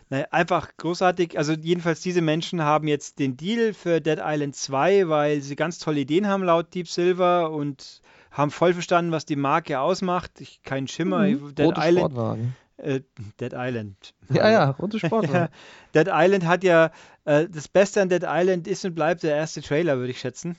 Naja, 0.10 0.28
einfach 0.32 0.76
großartig. 0.78 1.38
Also 1.38 1.54
jedenfalls 1.54 2.02
diese 2.02 2.22
Menschen 2.22 2.62
haben 2.62 2.88
jetzt 2.88 3.20
den 3.20 3.38
Deal 3.38 3.74
für 3.74 4.02
Dead 4.02 4.20
Island 4.22 4.56
2, 4.56 5.08
weil 5.08 5.42
sie 5.42 5.56
ganz 5.56 5.80
tolle 5.80 6.02
Ideen 6.02 6.28
haben 6.28 6.44
laut 6.44 6.74
Deep 6.74 6.88
Silver 6.88 7.52
und 7.52 8.02
haben 8.32 8.52
voll 8.52 8.74
verstanden, 8.74 9.12
was 9.12 9.26
die 9.26 9.36
Marke 9.36 9.80
ausmacht. 9.80 10.40
Ich, 10.40 10.62
kein 10.64 10.88
Schimmer. 10.88 11.28
Mhm. 11.28 11.56
Dead 11.56 11.74
Island. 11.78 12.12
Sportwagen. 12.12 12.56
Äh, 12.82 13.02
Dead 13.40 13.54
Island. 13.56 14.14
Ja, 14.34 14.50
ja, 14.50 14.70
rote 14.72 15.00
Sportwagen. 15.00 15.50
Dead 15.96 16.08
Island 16.12 16.46
hat 16.46 16.64
ja, 16.64 16.92
äh, 17.26 17.48
das 17.50 17.68
Beste 17.68 18.02
an 18.02 18.10
Dead 18.10 18.24
Island 18.26 18.68
ist 18.68 18.84
und 18.86 18.96
bleibt 18.96 19.24
der 19.24 19.36
erste 19.36 19.62
Trailer, 19.62 19.98
würde 19.98 20.12
ich 20.12 20.20
schätzen. 20.20 20.56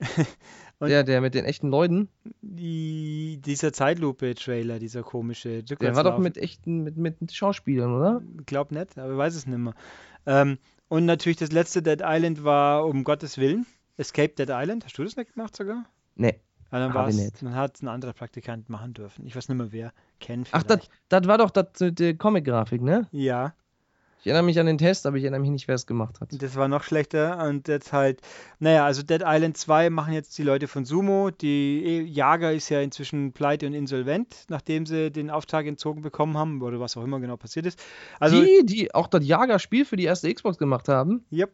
Und- 0.78 0.90
Der, 0.90 1.04
der 1.04 1.22
mit 1.22 1.34
den 1.34 1.46
echten 1.46 1.68
Leuten, 1.68 2.10
Die, 2.42 3.40
dieser 3.44 3.72
Zeitlupe-Trailer, 3.72 4.78
dieser 4.78 5.02
komische. 5.02 5.62
der 5.62 5.96
war 5.96 6.04
doch 6.04 6.18
mit 6.18 6.36
echten, 6.36 6.82
mit, 6.82 6.98
mit 6.98 7.32
Schauspielern, 7.32 7.94
oder? 7.94 8.20
Glaub 8.44 8.72
nicht, 8.72 8.98
aber 8.98 9.12
ich 9.12 9.16
weiß 9.18 9.34
es 9.36 9.46
nicht 9.46 9.56
mehr. 9.58 9.72
Ähm, 10.26 10.58
und 10.88 11.06
natürlich 11.06 11.38
das 11.38 11.50
letzte 11.50 11.80
Dead 11.82 12.00
Island 12.04 12.44
war, 12.44 12.84
um 12.84 13.04
Gottes 13.04 13.38
Willen, 13.38 13.64
Escape 13.96 14.34
Dead 14.34 14.48
Island. 14.50 14.84
Hast 14.84 14.98
du 14.98 15.04
das 15.04 15.16
nicht 15.16 15.32
gemacht 15.32 15.56
sogar? 15.56 15.86
Nee. 16.14 16.40
Ja, 16.70 16.78
dann 16.80 16.88
Hab 16.90 16.94
war 16.94 17.08
ich 17.08 17.14
es, 17.16 17.22
nicht. 17.22 17.42
dann 17.42 17.54
hat 17.54 17.76
es 17.76 17.82
ein 17.82 17.88
anderer 17.88 18.12
Praktikant 18.12 18.68
machen 18.68 18.92
dürfen. 18.92 19.26
Ich 19.26 19.34
weiß 19.34 19.48
nicht 19.48 19.56
mehr 19.56 19.72
wer. 19.72 19.92
Ken 20.20 20.44
Ach, 20.52 20.62
vielleicht. 20.62 20.70
das 20.70 20.88
das 21.22 21.28
war 21.28 21.38
doch 21.38 21.50
das 21.50 21.66
mit 21.80 21.98
der 21.98 22.14
Comic-Grafik, 22.16 22.80
ne? 22.82 23.06
Ja, 23.12 23.54
Ich 24.20 24.26
erinnere 24.26 24.42
mich 24.44 24.58
an 24.58 24.66
den 24.66 24.78
Test, 24.78 25.06
aber 25.06 25.16
ich 25.18 25.22
erinnere 25.22 25.40
mich 25.40 25.50
nicht, 25.50 25.68
wer 25.68 25.76
es 25.76 25.86
gemacht 25.86 26.20
hat. 26.20 26.30
das 26.42 26.56
war 26.56 26.66
noch 26.68 26.82
schlechter 26.82 27.46
und 27.46 27.68
jetzt 27.68 27.92
halt, 27.92 28.20
naja, 28.58 28.84
also 28.84 29.02
Dead 29.02 29.22
Island 29.24 29.56
2 29.56 29.88
machen 29.90 30.12
jetzt 30.14 30.36
die 30.38 30.42
Leute 30.42 30.66
von 30.66 30.84
Sumo. 30.84 31.30
Die 31.30 31.82
E- 31.84 32.02
Jager 32.02 32.52
ist 32.52 32.68
ja 32.70 32.80
inzwischen 32.80 33.32
pleite 33.32 33.66
und 33.68 33.74
insolvent, 33.74 34.46
nachdem 34.48 34.84
sie 34.86 35.12
den 35.12 35.30
Auftrag 35.30 35.66
entzogen 35.66 36.02
bekommen 36.02 36.36
haben 36.36 36.60
oder 36.62 36.80
was 36.80 36.96
auch 36.96 37.04
immer 37.04 37.20
genau 37.20 37.36
passiert 37.36 37.66
ist. 37.66 37.80
Also, 38.18 38.42
die, 38.42 38.64
die 38.66 38.94
auch 38.94 39.06
das 39.06 39.24
Jager-Spiel 39.24 39.84
für 39.84 39.96
die 39.96 40.04
erste 40.04 40.32
Xbox 40.34 40.58
gemacht 40.58 40.88
haben. 40.88 41.24
Yep. 41.30 41.52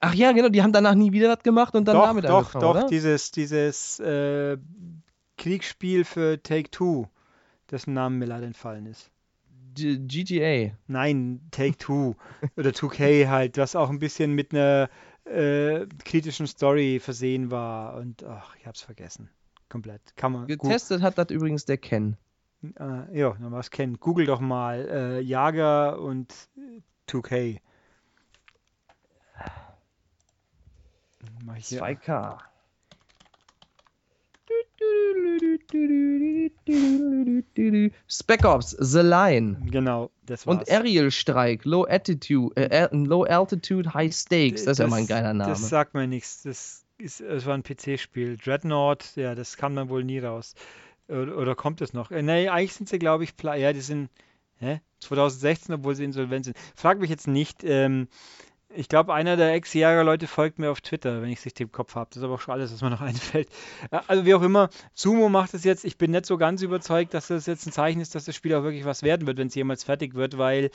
Ach 0.00 0.12
ja, 0.14 0.32
genau, 0.32 0.48
die 0.48 0.60
haben 0.62 0.72
danach 0.72 0.96
nie 0.96 1.12
wieder 1.12 1.34
das 1.34 1.44
gemacht 1.44 1.74
und 1.76 1.86
dann 1.86 1.94
doch, 1.96 2.06
damit 2.08 2.24
doch, 2.24 2.38
angefangen, 2.38 2.62
doch, 2.62 2.70
oder? 2.74 2.86
dieses, 2.88 3.30
dieses 3.30 4.00
äh, 4.00 4.58
Kriegsspiel 5.38 6.04
für 6.04 6.42
Take-Two, 6.42 7.06
dessen 7.72 7.94
Namen 7.94 8.18
mir 8.18 8.26
leider 8.26 8.46
entfallen 8.46 8.86
ist. 8.86 9.10
G- 9.74 9.98
GTA. 9.98 10.76
Nein, 10.86 11.40
Take-Two 11.50 12.14
oder 12.56 12.70
2K 12.70 13.28
halt, 13.28 13.56
was 13.56 13.74
auch 13.74 13.88
ein 13.90 13.98
bisschen 13.98 14.34
mit 14.34 14.52
einer 14.52 14.88
äh, 15.24 15.86
kritischen 16.04 16.46
Story 16.46 17.00
versehen 17.00 17.50
war 17.50 17.96
und 17.96 18.22
ach, 18.24 18.54
ich 18.56 18.66
hab's 18.66 18.82
vergessen. 18.82 19.30
Komplett. 19.70 20.02
Kann 20.16 20.32
man. 20.32 20.46
Getestet 20.46 21.00
hat 21.00 21.16
das 21.16 21.30
übrigens 21.30 21.64
der 21.64 21.78
Ken. 21.78 22.18
äh, 22.78 23.18
ja, 23.18 23.30
dann 23.40 23.52
was 23.52 23.70
kennen. 23.70 23.98
Google 23.98 24.26
doch 24.26 24.40
mal 24.40 24.86
äh, 24.90 25.20
Jager 25.20 25.98
und 26.00 26.32
äh, 26.56 26.80
2K. 27.10 27.60
Mach 31.44 31.56
ich 31.56 31.66
hier. 31.68 31.80
2K. 31.82 32.38
Spec 38.08 38.44
Ops, 38.44 38.76
The 38.78 39.00
Line 39.00 39.56
Genau, 39.70 40.10
das 40.26 40.46
war's. 40.46 40.58
und 40.58 40.70
Aerial 40.70 41.10
Strike, 41.10 41.68
Low 41.68 41.86
Attitude, 41.88 42.54
äh, 42.56 42.84
äh, 42.84 42.88
Low 42.92 43.24
Altitude, 43.24 43.92
High 43.92 44.14
Stakes. 44.14 44.64
Das 44.64 44.72
ist 44.72 44.78
ja 44.78 44.86
mal 44.86 45.00
ein 45.00 45.06
geiler 45.06 45.34
Name. 45.34 45.50
Das 45.50 45.68
sagt 45.68 45.94
mir 45.94 46.06
nichts. 46.06 46.42
Das, 46.42 46.84
ist, 46.98 47.20
das 47.20 47.46
war 47.46 47.54
ein 47.54 47.62
PC-Spiel. 47.62 48.36
Dreadnought, 48.36 49.16
ja, 49.16 49.34
das 49.34 49.56
kam 49.56 49.74
dann 49.76 49.88
wohl 49.88 50.04
nie 50.04 50.18
raus. 50.18 50.54
Oder, 51.08 51.36
oder 51.36 51.54
kommt 51.54 51.80
es 51.80 51.92
noch? 51.92 52.10
Äh, 52.10 52.22
nee, 52.22 52.48
eigentlich 52.48 52.74
sind 52.74 52.88
sie, 52.88 52.98
glaube 52.98 53.24
ich, 53.24 53.34
ja, 53.42 53.72
die 53.72 53.80
sind 53.80 54.08
hä? 54.62 54.80
2016, 55.00 55.74
obwohl 55.74 55.94
sie 55.94 56.04
insolvent 56.04 56.46
sind. 56.46 56.56
Frag 56.74 57.00
mich 57.00 57.10
jetzt 57.10 57.26
nicht. 57.26 57.64
Ähm, 57.64 58.08
ich 58.74 58.88
glaube, 58.88 59.14
einer 59.14 59.36
der 59.36 59.52
Ex-Jäger-Leute 59.54 60.26
folgt 60.26 60.58
mir 60.58 60.70
auf 60.70 60.80
Twitter, 60.80 61.22
wenn 61.22 61.30
ich 61.30 61.38
es 61.38 61.44
richtig 61.46 61.66
im 61.66 61.72
Kopf 61.72 61.94
habe. 61.94 62.08
Das 62.10 62.18
ist 62.18 62.24
aber 62.24 62.34
auch 62.34 62.40
schon 62.40 62.54
alles, 62.54 62.72
was 62.72 62.82
mir 62.82 62.90
noch 62.90 63.00
einfällt. 63.02 63.48
Äh, 63.90 64.00
Also 64.06 64.24
wie 64.24 64.34
auch 64.34 64.42
immer, 64.42 64.70
Sumo 64.94 65.28
macht 65.28 65.54
es 65.54 65.64
jetzt. 65.64 65.84
Ich 65.84 65.98
bin 65.98 66.10
nicht 66.10 66.26
so 66.26 66.38
ganz 66.38 66.62
überzeugt, 66.62 67.14
dass 67.14 67.28
das 67.28 67.46
jetzt 67.46 67.66
ein 67.66 67.72
Zeichen 67.72 68.00
ist, 68.00 68.14
dass 68.14 68.24
das 68.24 68.34
Spiel 68.36 68.54
auch 68.54 68.62
wirklich 68.62 68.84
was 68.84 69.02
werden 69.02 69.26
wird, 69.26 69.38
wenn 69.38 69.48
es 69.48 69.54
jemals 69.54 69.84
fertig 69.84 70.14
wird, 70.14 70.38
weil 70.38 70.70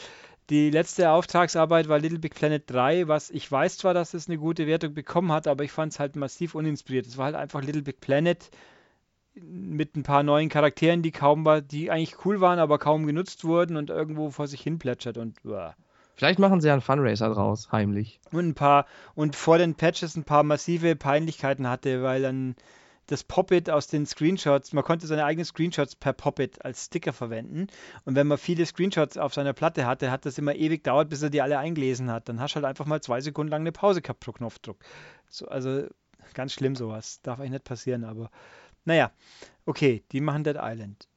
die 0.49 0.69
letzte 0.69 1.11
Auftragsarbeit 1.11 1.89
war 1.89 1.99
Little 1.99 2.19
Big 2.19 2.35
Planet 2.35 2.63
3, 2.67 3.07
was 3.07 3.29
ich 3.29 3.51
weiß 3.51 3.77
zwar, 3.77 3.93
dass 3.93 4.13
es 4.13 4.27
eine 4.27 4.37
gute 4.37 4.65
Wertung 4.65 4.93
bekommen 4.93 5.31
hat, 5.31 5.47
aber 5.47 5.63
ich 5.63 5.71
fand 5.71 5.91
es 5.93 5.99
halt 5.99 6.15
massiv 6.15 6.55
uninspiriert. 6.55 7.05
Es 7.05 7.17
war 7.17 7.25
halt 7.25 7.35
einfach 7.35 7.61
Little 7.61 7.81
Big 7.81 7.99
Planet 7.99 8.49
mit 9.35 9.95
ein 9.95 10.03
paar 10.03 10.23
neuen 10.23 10.49
Charakteren, 10.49 11.01
die 11.01 11.11
kaum 11.11 11.45
war, 11.45 11.61
die 11.61 11.91
eigentlich 11.91 12.25
cool 12.25 12.41
waren, 12.41 12.59
aber 12.59 12.79
kaum 12.79 13.05
genutzt 13.05 13.43
wurden 13.43 13.77
und 13.77 13.89
irgendwo 13.89 14.31
vor 14.31 14.47
sich 14.47 14.61
hin 14.61 14.79
plätschert 14.79 15.17
und 15.17 15.43
uah. 15.45 15.75
Vielleicht 16.17 16.39
machen 16.39 16.59
sie 16.61 16.67
ja 16.67 16.73
einen 16.73 16.81
Funracer 16.81 17.29
draus, 17.29 17.71
heimlich. 17.71 18.19
und 18.31 18.49
ein 18.49 18.55
paar 18.55 18.87
und 19.13 19.35
vor 19.35 19.59
den 19.59 19.75
Patches 19.75 20.15
ein 20.15 20.23
paar 20.23 20.41
massive 20.41 20.95
Peinlichkeiten 20.95 21.69
hatte, 21.69 22.01
weil 22.01 22.23
dann 22.23 22.55
das 23.05 23.23
Pop-It 23.23 23.69
aus 23.69 23.87
den 23.87 24.05
Screenshots, 24.07 24.73
man 24.73 24.83
konnte 24.83 25.05
seine 25.05 25.25
eigenen 25.25 25.45
Screenshots 25.45 25.95
per 25.95 26.13
Pop-It 26.13 26.65
als 26.65 26.85
Sticker 26.85 27.13
verwenden 27.13 27.67
und 28.03 28.15
wenn 28.15 28.25
man 28.25 28.39
viele 28.39 28.65
Screenshots 28.65 29.17
auf 29.17 29.35
seiner 29.35 29.53
Platte 29.53 29.85
hatte, 29.85 30.09
hat 30.09 30.25
das 30.25 30.39
immer 30.39 30.55
ewig 30.55 30.83
gedauert, 30.83 31.07
bis 31.09 31.21
er 31.21 31.29
die 31.29 31.41
alle 31.41 31.59
eingelesen 31.59 32.11
hat. 32.11 32.27
Dann 32.27 32.39
hast 32.39 32.53
du 32.53 32.55
halt 32.55 32.65
einfach 32.65 32.87
mal 32.87 32.99
zwei 32.99 33.21
Sekunden 33.21 33.51
lang 33.51 33.61
eine 33.61 33.71
Pause 33.71 34.01
gehabt 34.01 34.19
pro 34.19 34.31
Knopfdruck. 34.31 34.77
So, 35.29 35.47
also 35.47 35.85
ganz 36.33 36.51
schlimm 36.51 36.75
sowas. 36.75 37.21
Darf 37.21 37.39
eigentlich 37.39 37.51
nicht 37.51 37.63
passieren, 37.63 38.03
aber 38.03 38.31
naja, 38.85 39.11
okay, 39.67 40.03
die 40.11 40.21
machen 40.21 40.43
Dead 40.43 40.57
Island. 40.59 41.07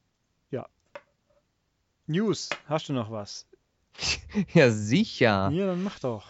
Ja. 0.51 0.67
News, 2.05 2.49
hast 2.67 2.87
du 2.87 2.93
noch 2.93 3.09
was? 3.09 3.47
Ja, 4.53 4.71
sicher. 4.71 5.49
Ja, 5.51 5.67
dann 5.67 5.83
mach 5.83 5.99
doch. 5.99 6.23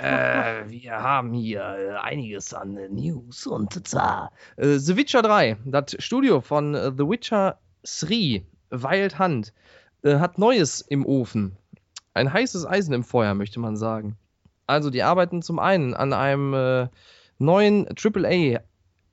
Äh, 0.00 0.64
wir 0.68 0.92
haben 0.92 1.34
hier 1.34 1.60
äh, 1.60 1.96
einiges 1.98 2.54
an 2.54 2.76
äh, 2.76 2.88
News 2.88 3.46
und 3.46 3.86
zwar 3.86 4.32
äh, 4.56 4.78
The 4.78 4.96
Witcher 4.96 5.20
3, 5.20 5.58
das 5.66 5.96
Studio 5.98 6.40
von 6.40 6.74
äh, 6.74 6.90
The 6.96 7.06
Witcher 7.06 7.58
3, 7.82 8.42
Wild 8.70 9.18
Hunt, 9.18 9.52
äh, 10.02 10.16
hat 10.16 10.38
Neues 10.38 10.80
im 10.80 11.04
Ofen. 11.04 11.56
Ein 12.14 12.32
heißes 12.32 12.66
Eisen 12.66 12.94
im 12.94 13.04
Feuer, 13.04 13.34
möchte 13.34 13.60
man 13.60 13.76
sagen. 13.76 14.16
Also, 14.66 14.90
die 14.90 15.02
arbeiten 15.02 15.42
zum 15.42 15.58
einen 15.58 15.94
an 15.94 16.12
einem 16.12 16.54
äh, 16.54 16.88
neuen 17.38 17.88
AAA 17.88 18.60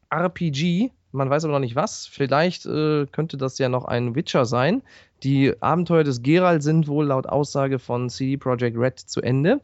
RPG. 0.09 0.91
Man 1.17 1.29
weiß 1.29 1.43
aber 1.43 1.53
noch 1.53 1.59
nicht 1.59 1.75
was. 1.75 2.07
Vielleicht 2.07 2.65
äh, 2.65 3.05
könnte 3.07 3.37
das 3.37 3.57
ja 3.57 3.69
noch 3.69 3.85
ein 3.85 4.15
Witcher 4.15 4.45
sein. 4.45 4.83
Die 5.23 5.53
Abenteuer 5.61 6.03
des 6.03 6.21
Geralt 6.21 6.63
sind 6.63 6.87
wohl 6.87 7.07
laut 7.07 7.27
Aussage 7.27 7.79
von 7.79 8.09
CD 8.09 8.37
Projekt 8.37 8.77
Red 8.77 8.99
zu 8.99 9.21
Ende. 9.21 9.61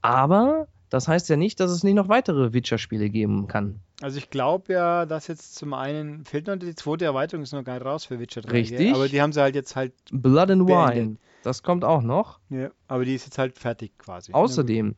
Aber 0.00 0.68
das 0.90 1.08
heißt 1.08 1.28
ja 1.28 1.36
nicht, 1.36 1.58
dass 1.58 1.70
es 1.70 1.82
nicht 1.84 1.94
noch 1.94 2.08
weitere 2.08 2.52
Witcher-Spiele 2.52 3.08
geben 3.10 3.48
kann. 3.48 3.80
Also 4.02 4.18
ich 4.18 4.30
glaube 4.30 4.74
ja, 4.74 5.06
dass 5.06 5.26
jetzt 5.26 5.54
zum 5.54 5.74
einen 5.74 6.24
fehlt 6.24 6.46
noch 6.46 6.56
die 6.56 6.74
zweite 6.74 7.04
Erweiterung, 7.04 7.42
ist 7.42 7.52
noch 7.52 7.64
gar 7.64 7.74
nicht 7.74 7.84
raus 7.84 8.04
für 8.04 8.20
Witcher 8.20 8.42
3. 8.42 8.50
gell? 8.50 8.60
Richtig. 8.60 8.94
Aber 8.94 9.08
die 9.08 9.22
haben 9.22 9.32
sie 9.32 9.40
halt 9.40 9.54
jetzt 9.54 9.74
halt, 9.74 9.92
Blood 10.10 10.50
and 10.50 10.66
Beendet. 10.66 10.96
Wine, 10.96 11.16
das 11.42 11.62
kommt 11.62 11.84
auch 11.84 12.02
noch. 12.02 12.40
ja, 12.50 12.70
aber 12.88 13.04
die 13.04 13.14
ist 13.14 13.24
jetzt 13.24 13.38
halt 13.38 13.58
fertig 13.58 13.96
quasi. 13.98 14.32
Außerdem, 14.32 14.94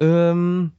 ähm, 0.00 0.72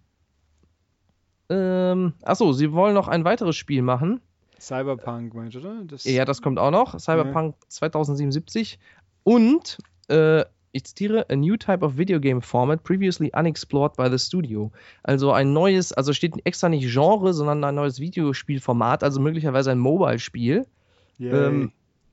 ähm, 1.50 2.14
achso, 2.22 2.52
sie 2.54 2.72
wollen 2.72 2.94
noch 2.94 3.08
ein 3.08 3.26
weiteres 3.26 3.56
Spiel 3.56 3.82
machen. 3.82 4.22
Cyberpunk, 4.60 5.34
meinst 5.34 5.56
du, 5.56 5.60
oder? 5.60 5.84
Das, 5.86 6.04
Ja, 6.04 6.26
das 6.26 6.42
kommt 6.42 6.60
auch 6.60 6.72
noch. 6.72 7.00
Cyberpunk 7.00 7.56
2077. 7.68 8.80
Und, 9.24 9.78
äh, 10.10 10.44
ich 10.72 10.84
zitiere, 10.84 11.26
a 11.30 11.36
new 11.36 11.58
type 11.58 11.84
of 11.84 11.98
video 11.98 12.20
game 12.20 12.42
format 12.42 12.84
previously 12.84 13.32
unexplored 13.34 13.96
by 13.96 14.10
the 14.10 14.20
studio. 14.20 14.72
Also 15.04 15.32
ein 15.32 15.52
neues, 15.54 15.92
also 15.94 16.14
steht 16.14 16.36
extra 16.46 16.70
nicht 16.70 16.88
Genre, 16.92 17.34
sondern 17.34 17.64
ein 17.64 17.76
neues 17.76 18.00
Videospielformat, 18.00 19.04
also 19.04 19.20
möglicherweise 19.20 19.72
ein 19.72 19.80
Mobile-Spiel. 19.80 20.68
Ähm, 21.20 21.72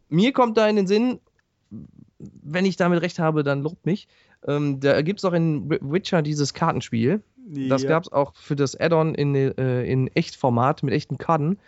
mir 0.08 0.32
kommt 0.32 0.56
da 0.56 0.66
in 0.68 0.76
den 0.76 0.86
Sinn, 0.86 1.20
wenn 2.18 2.64
ich 2.64 2.76
damit 2.76 3.02
recht 3.02 3.18
habe, 3.18 3.42
dann 3.42 3.62
lobt 3.62 3.84
mich. 3.84 4.08
Ähm, 4.46 4.80
da 4.80 5.02
gibt 5.02 5.20
es 5.20 5.24
auch 5.24 5.32
in 5.32 5.68
Witcher 5.68 6.22
dieses 6.22 6.54
Kartenspiel. 6.54 7.22
Das 7.68 7.82
ja. 7.82 7.88
gab 7.88 8.02
es 8.02 8.12
auch 8.12 8.34
für 8.34 8.56
das 8.56 8.78
Add-on 8.78 9.14
in, 9.14 9.34
äh, 9.34 9.84
in 9.84 10.08
Echtformat 10.08 10.82
mit 10.82 10.92
echten 10.92 11.16
Karten. 11.16 11.58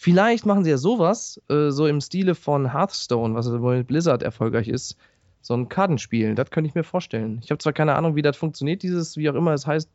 Vielleicht 0.00 0.46
machen 0.46 0.62
sie 0.62 0.70
ja 0.70 0.78
sowas, 0.78 1.42
äh, 1.50 1.70
so 1.70 1.88
im 1.88 2.00
Stile 2.00 2.36
von 2.36 2.72
Hearthstone, 2.72 3.34
was 3.34 3.50
wohl 3.50 3.78
mit 3.78 3.88
Blizzard 3.88 4.22
erfolgreich 4.22 4.68
ist. 4.68 4.96
So 5.40 5.54
ein 5.54 5.68
Kartenspiel, 5.68 6.36
das 6.36 6.52
könnte 6.52 6.68
ich 6.68 6.76
mir 6.76 6.84
vorstellen. 6.84 7.40
Ich 7.42 7.50
habe 7.50 7.58
zwar 7.58 7.72
keine 7.72 7.96
Ahnung, 7.96 8.14
wie 8.14 8.22
das 8.22 8.36
funktioniert, 8.36 8.84
dieses, 8.84 9.16
wie 9.16 9.28
auch 9.28 9.34
immer 9.34 9.54
es 9.54 9.66
heißt, 9.66 9.90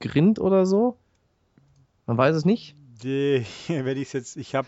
Grind 0.00 0.40
oder 0.40 0.66
so. 0.66 0.98
Man 2.06 2.18
weiß 2.18 2.34
es 2.34 2.44
nicht. 2.44 2.74
Die, 3.04 3.46
werde 3.68 4.00
ich 4.00 4.12
jetzt, 4.12 4.36
ich 4.36 4.56
habe 4.56 4.66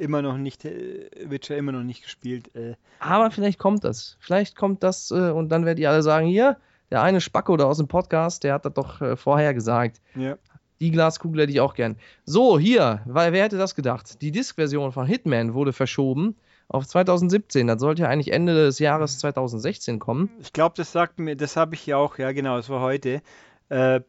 immer 0.00 0.22
noch 0.22 0.38
nicht, 0.38 0.64
äh, 0.64 1.08
Witcher 1.22 1.56
immer 1.56 1.70
noch 1.70 1.84
nicht 1.84 2.02
gespielt. 2.02 2.52
Äh, 2.56 2.74
Aber 2.98 3.30
vielleicht 3.30 3.60
kommt 3.60 3.84
das. 3.84 4.16
Vielleicht 4.18 4.56
kommt 4.56 4.82
das 4.82 5.12
äh, 5.12 5.30
und 5.30 5.50
dann 5.50 5.64
werdet 5.64 5.78
ihr 5.78 5.90
alle 5.90 6.02
sagen, 6.02 6.26
hier, 6.26 6.56
der 6.90 7.00
eine 7.00 7.20
Spacko 7.20 7.56
da 7.56 7.66
aus 7.66 7.78
dem 7.78 7.86
Podcast, 7.86 8.42
der 8.42 8.54
hat 8.54 8.64
das 8.64 8.74
doch 8.74 9.00
äh, 9.00 9.14
vorher 9.16 9.54
gesagt. 9.54 10.00
ja. 10.16 10.36
Die 10.80 10.90
Glaskugel 10.90 11.42
hätte 11.42 11.52
ich 11.52 11.60
auch 11.60 11.74
gern. 11.74 11.96
So, 12.24 12.58
hier, 12.58 13.00
weil 13.06 13.32
wer 13.32 13.44
hätte 13.44 13.56
das 13.58 13.74
gedacht? 13.74 14.20
Die 14.22 14.30
Disk-Version 14.30 14.92
von 14.92 15.06
Hitman 15.06 15.54
wurde 15.54 15.72
verschoben 15.72 16.36
auf 16.68 16.86
2017. 16.86 17.66
Das 17.66 17.80
sollte 17.80 18.02
ja 18.02 18.08
eigentlich 18.08 18.32
Ende 18.32 18.54
des 18.54 18.78
Jahres 18.78 19.18
2016 19.20 19.98
kommen. 19.98 20.30
Ich 20.40 20.52
glaube, 20.52 20.74
das 20.76 20.92
sagt 20.92 21.18
mir, 21.18 21.36
das 21.36 21.56
habe 21.56 21.74
ich 21.74 21.86
ja 21.86 21.96
auch, 21.96 22.18
ja 22.18 22.32
genau, 22.32 22.56
das 22.56 22.68
war 22.68 22.80
heute. 22.80 23.22
Äh, 23.68 24.00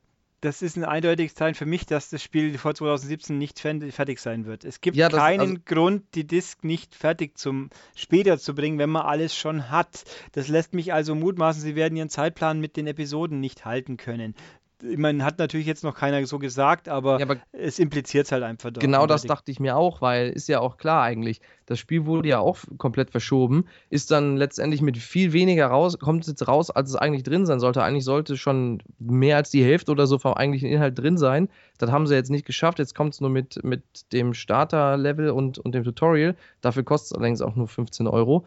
das 0.41 0.61
ist 0.61 0.77
ein 0.77 0.85
eindeutiges 0.85 1.33
Zeichen 1.33 1.55
für 1.55 1.65
mich, 1.65 1.87
dass 1.87 2.11
das 2.11 2.21
Spiel 2.21 2.59
vor 2.59 2.75
2017 2.75 3.39
nicht 3.39 3.59
fertig 3.59 4.19
sein 4.19 4.45
wird. 4.45 4.65
Es 4.65 4.81
gibt 4.81 4.95
Ja, 4.95 5.09
das- 5.09 5.19
keinen 5.19 5.39
also- 5.39 5.55
Grund, 5.65 6.03
die 6.13 6.27
Disk 6.27 6.63
nicht 6.63 6.93
fertig 6.93 7.39
zum 7.39 7.71
später 7.95 8.37
zu 8.37 8.53
bringen, 8.53 8.77
wenn 8.77 8.91
man 8.91 9.01
alles 9.07 9.35
schon 9.35 9.71
hat. 9.71 10.03
Das 10.33 10.47
lässt 10.47 10.75
mich 10.75 10.93
also 10.93 11.15
mutmaßen, 11.15 11.59
sie 11.63 11.75
werden 11.75 11.95
ihren 11.97 12.09
Zeitplan 12.09 12.59
mit 12.59 12.77
den 12.77 12.85
Episoden 12.85 13.39
nicht 13.39 13.65
halten 13.65 13.97
können. 13.97 14.35
Man 14.83 15.23
hat 15.23 15.39
natürlich 15.39 15.65
jetzt 15.65 15.83
noch 15.83 15.95
keiner 15.95 16.25
so 16.27 16.37
gesagt, 16.37 16.87
aber, 16.87 17.19
Ja, 17.19 17.25
aber 17.25 17.37
es 17.51 17.79
impliziert 17.79 18.25
es 18.27 18.31
halt 18.31 18.43
einfach. 18.43 18.71
Genau 18.73 19.07
das 19.07 19.23
eindeutig. 19.23 19.27
dachte 19.27 19.51
ich 19.51 19.59
mir 19.59 19.75
auch, 19.75 20.01
weil 20.01 20.29
ist 20.29 20.47
ja 20.47 20.59
auch 20.59 20.77
klar 20.77 21.03
eigentlich. 21.03 21.41
Das 21.65 21.79
Spiel 21.79 22.05
wurde 22.05 22.29
ja 22.29 22.39
auch 22.39 22.59
komplett 22.77 23.09
verschoben, 23.09 23.65
ist 23.89 24.11
dann 24.11 24.37
letztendlich 24.37 24.81
mit 24.81 24.97
viel 24.97 25.33
weniger 25.33 25.67
raus, 25.67 25.97
kommt 25.99 26.21
es 26.21 26.27
jetzt 26.27 26.47
raus, 26.47 26.69
als 26.69 26.91
es 26.91 26.95
eigentlich 26.95 27.23
drin 27.23 27.45
sein 27.45 27.59
sollte. 27.59 27.83
Eigentlich 27.83 28.05
sollte 28.05 28.37
schon 28.37 28.83
mehr 28.99 29.37
als 29.37 29.49
die 29.49 29.63
Hälfte 29.63 29.91
oder 29.91 30.07
so 30.07 30.19
vom 30.19 30.33
eigentlichen 30.33 30.69
Inhalt 30.69 30.97
drin 30.97 31.17
sein. 31.17 31.49
Das 31.77 31.91
haben 31.91 32.07
sie 32.07 32.15
jetzt 32.15 32.29
nicht 32.29 32.45
geschafft. 32.45 32.79
Jetzt 32.79 32.95
kommt 32.95 33.15
es 33.15 33.21
nur 33.21 33.29
mit, 33.29 33.63
mit 33.63 34.11
dem 34.13 34.33
Starter-Level 34.33 35.31
und, 35.31 35.57
und 35.57 35.73
dem 35.73 35.83
Tutorial. 35.83 36.35
Dafür 36.61 36.83
kostet 36.83 37.11
es 37.11 37.17
allerdings 37.17 37.41
auch 37.41 37.55
nur 37.55 37.67
15 37.67 38.07
Euro. 38.07 38.45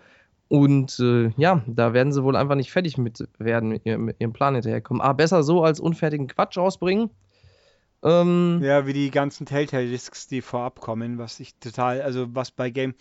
Und 0.51 0.99
äh, 0.99 1.31
ja, 1.37 1.63
da 1.69 1.93
werden 1.93 2.13
sie 2.13 2.25
wohl 2.25 2.35
einfach 2.35 2.57
nicht 2.57 2.73
fertig 2.73 2.99
mit 2.99 3.25
werden, 3.39 3.69
mit 3.69 3.87
ihrem, 3.87 4.05
mit 4.05 4.17
ihrem 4.19 4.33
Plan 4.33 4.55
hinterherkommen. 4.55 5.01
Ah, 5.01 5.13
besser 5.13 5.45
so 5.45 5.63
als 5.63 5.79
unfertigen 5.79 6.27
Quatsch 6.27 6.59
rausbringen. 6.59 7.09
Ähm, 8.03 8.59
Ja, 8.61 8.85
wie 8.85 8.93
die 8.93 9.13
ganzen 9.13 9.47
Telltale-Discs, 9.47 10.27
die 10.27 10.43
vorab 10.43 10.81
kommen, 10.81 11.19
was 11.19 11.39
ich 11.39 11.55
total, 11.61 12.03
also 12.03 12.35
was 12.35 12.51
bei 12.51 12.71
Game, 12.71 12.95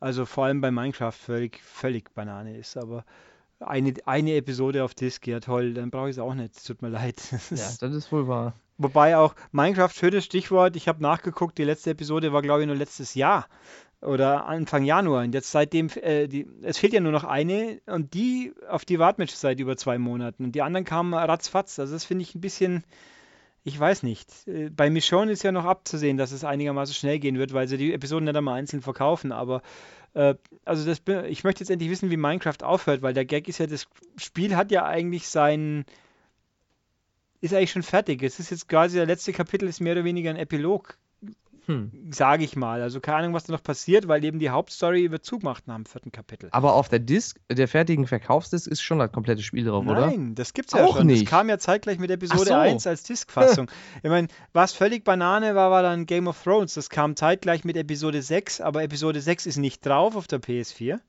also 0.00 0.26
vor 0.26 0.46
allem 0.46 0.60
bei 0.60 0.72
Minecraft 0.72 1.12
völlig, 1.12 1.60
völlig 1.62 2.12
Banane 2.14 2.56
ist, 2.56 2.76
aber 2.76 3.04
eine, 3.60 3.94
eine 4.04 4.34
Episode 4.34 4.82
auf 4.82 4.94
Disc, 4.94 5.24
ja 5.28 5.38
toll, 5.38 5.74
dann 5.74 5.90
brauche 5.90 6.08
ich 6.08 6.16
es 6.16 6.18
auch 6.18 6.34
nicht, 6.34 6.66
tut 6.66 6.82
mir 6.82 6.88
leid. 6.88 7.22
Ja, 7.50 7.68
das 7.80 7.94
ist 7.94 8.10
wohl 8.10 8.26
wahr. 8.26 8.54
Wobei 8.76 9.16
auch 9.16 9.36
Minecraft, 9.52 9.92
schönes 9.92 10.24
Stichwort, 10.24 10.74
ich 10.74 10.88
habe 10.88 11.00
nachgeguckt, 11.00 11.58
die 11.58 11.64
letzte 11.64 11.90
Episode 11.90 12.32
war 12.32 12.42
glaube 12.42 12.62
ich 12.62 12.66
nur 12.66 12.76
letztes 12.76 13.14
Jahr 13.14 13.46
oder 14.00 14.46
Anfang 14.46 14.84
Januar 14.84 15.24
und 15.24 15.34
jetzt 15.34 15.50
seitdem, 15.50 15.88
äh, 16.02 16.28
die, 16.28 16.46
es 16.62 16.78
fehlt 16.78 16.92
ja 16.92 17.00
nur 17.00 17.12
noch 17.12 17.24
eine 17.24 17.80
und 17.86 18.14
die, 18.14 18.52
auf 18.68 18.84
die 18.84 18.98
warten 18.98 19.18
wir 19.18 19.26
seit 19.26 19.58
über 19.58 19.76
zwei 19.76 19.98
Monaten 19.98 20.44
und 20.44 20.52
die 20.52 20.62
anderen 20.62 20.84
kamen 20.84 21.14
ratzfatz, 21.14 21.78
also 21.78 21.92
das 21.94 22.04
finde 22.04 22.22
ich 22.22 22.34
ein 22.34 22.40
bisschen, 22.40 22.84
ich 23.64 23.78
weiß 23.78 24.02
nicht. 24.02 24.46
Äh, 24.46 24.70
Bei 24.70 24.88
Michonne 24.90 25.32
ist 25.32 25.42
ja 25.42 25.52
noch 25.52 25.64
abzusehen, 25.64 26.16
dass 26.16 26.32
es 26.32 26.44
einigermaßen 26.44 26.94
schnell 26.94 27.18
gehen 27.18 27.38
wird, 27.38 27.52
weil 27.52 27.68
sie 27.68 27.76
die 27.76 27.92
Episoden 27.92 28.24
nicht 28.24 28.36
einmal 28.36 28.58
einzeln 28.58 28.82
verkaufen. 28.82 29.32
Aber 29.32 29.62
äh, 30.14 30.34
also 30.64 30.86
das, 30.86 31.02
ich 31.28 31.44
möchte 31.44 31.60
jetzt 31.60 31.70
endlich 31.70 31.90
wissen, 31.90 32.10
wie 32.10 32.16
Minecraft 32.16 32.62
aufhört, 32.62 33.02
weil 33.02 33.14
der 33.14 33.24
Gag 33.24 33.48
ist 33.48 33.58
ja, 33.58 33.66
das 33.66 33.88
Spiel 34.16 34.56
hat 34.56 34.70
ja 34.70 34.86
eigentlich 34.86 35.28
sein, 35.28 35.84
ist 37.40 37.52
eigentlich 37.52 37.72
schon 37.72 37.82
fertig. 37.82 38.22
Es 38.22 38.40
ist 38.40 38.50
jetzt 38.50 38.68
quasi 38.68 38.96
der 38.96 39.06
letzte 39.06 39.32
Kapitel 39.32 39.68
ist 39.68 39.80
mehr 39.80 39.92
oder 39.92 40.04
weniger 40.04 40.30
ein 40.30 40.36
Epilog, 40.36 40.96
Hm. 41.68 41.92
sage 42.10 42.44
ich 42.44 42.56
mal. 42.56 42.80
Also 42.80 42.98
keine 42.98 43.18
Ahnung, 43.18 43.34
was 43.34 43.44
da 43.44 43.52
noch 43.52 43.62
passiert, 43.62 44.08
weil 44.08 44.24
eben 44.24 44.38
die 44.38 44.48
Hauptstory 44.48 45.02
über 45.02 45.20
Zug 45.20 45.42
macht 45.42 45.66
nach 45.66 45.76
dem 45.76 45.84
vierten 45.84 46.10
Kapitel. 46.10 46.48
Aber 46.50 46.72
auf 46.72 46.88
der 46.88 46.98
Disk, 46.98 47.38
der 47.50 47.68
fertigen 47.68 48.06
Verkaufsdisk, 48.06 48.66
ist 48.66 48.80
schon 48.80 48.98
das 48.98 49.12
komplette 49.12 49.42
Spiel 49.42 49.66
drauf, 49.66 49.86
oder? 49.86 50.06
Nein, 50.06 50.34
das 50.34 50.54
gibt's 50.54 50.72
ja 50.72 50.82
Auch 50.82 50.96
schon. 50.96 51.06
nicht. 51.06 51.24
Das 51.24 51.30
kam 51.30 51.50
ja 51.50 51.58
zeitgleich 51.58 51.98
mit 51.98 52.10
Episode 52.10 52.46
so. 52.46 52.54
1 52.54 52.86
als 52.86 53.02
Diskfassung. 53.02 53.70
ich 54.02 54.08
meine, 54.08 54.28
was 54.54 54.72
völlig 54.72 55.04
Banane 55.04 55.54
war, 55.54 55.70
war 55.70 55.82
dann 55.82 56.06
Game 56.06 56.26
of 56.26 56.42
Thrones. 56.42 56.72
Das 56.72 56.88
kam 56.88 57.16
zeitgleich 57.16 57.64
mit 57.64 57.76
Episode 57.76 58.22
6, 58.22 58.62
aber 58.62 58.82
Episode 58.82 59.20
6 59.20 59.44
ist 59.44 59.58
nicht 59.58 59.84
drauf 59.84 60.16
auf 60.16 60.26
der 60.26 60.40
PS4. 60.40 61.00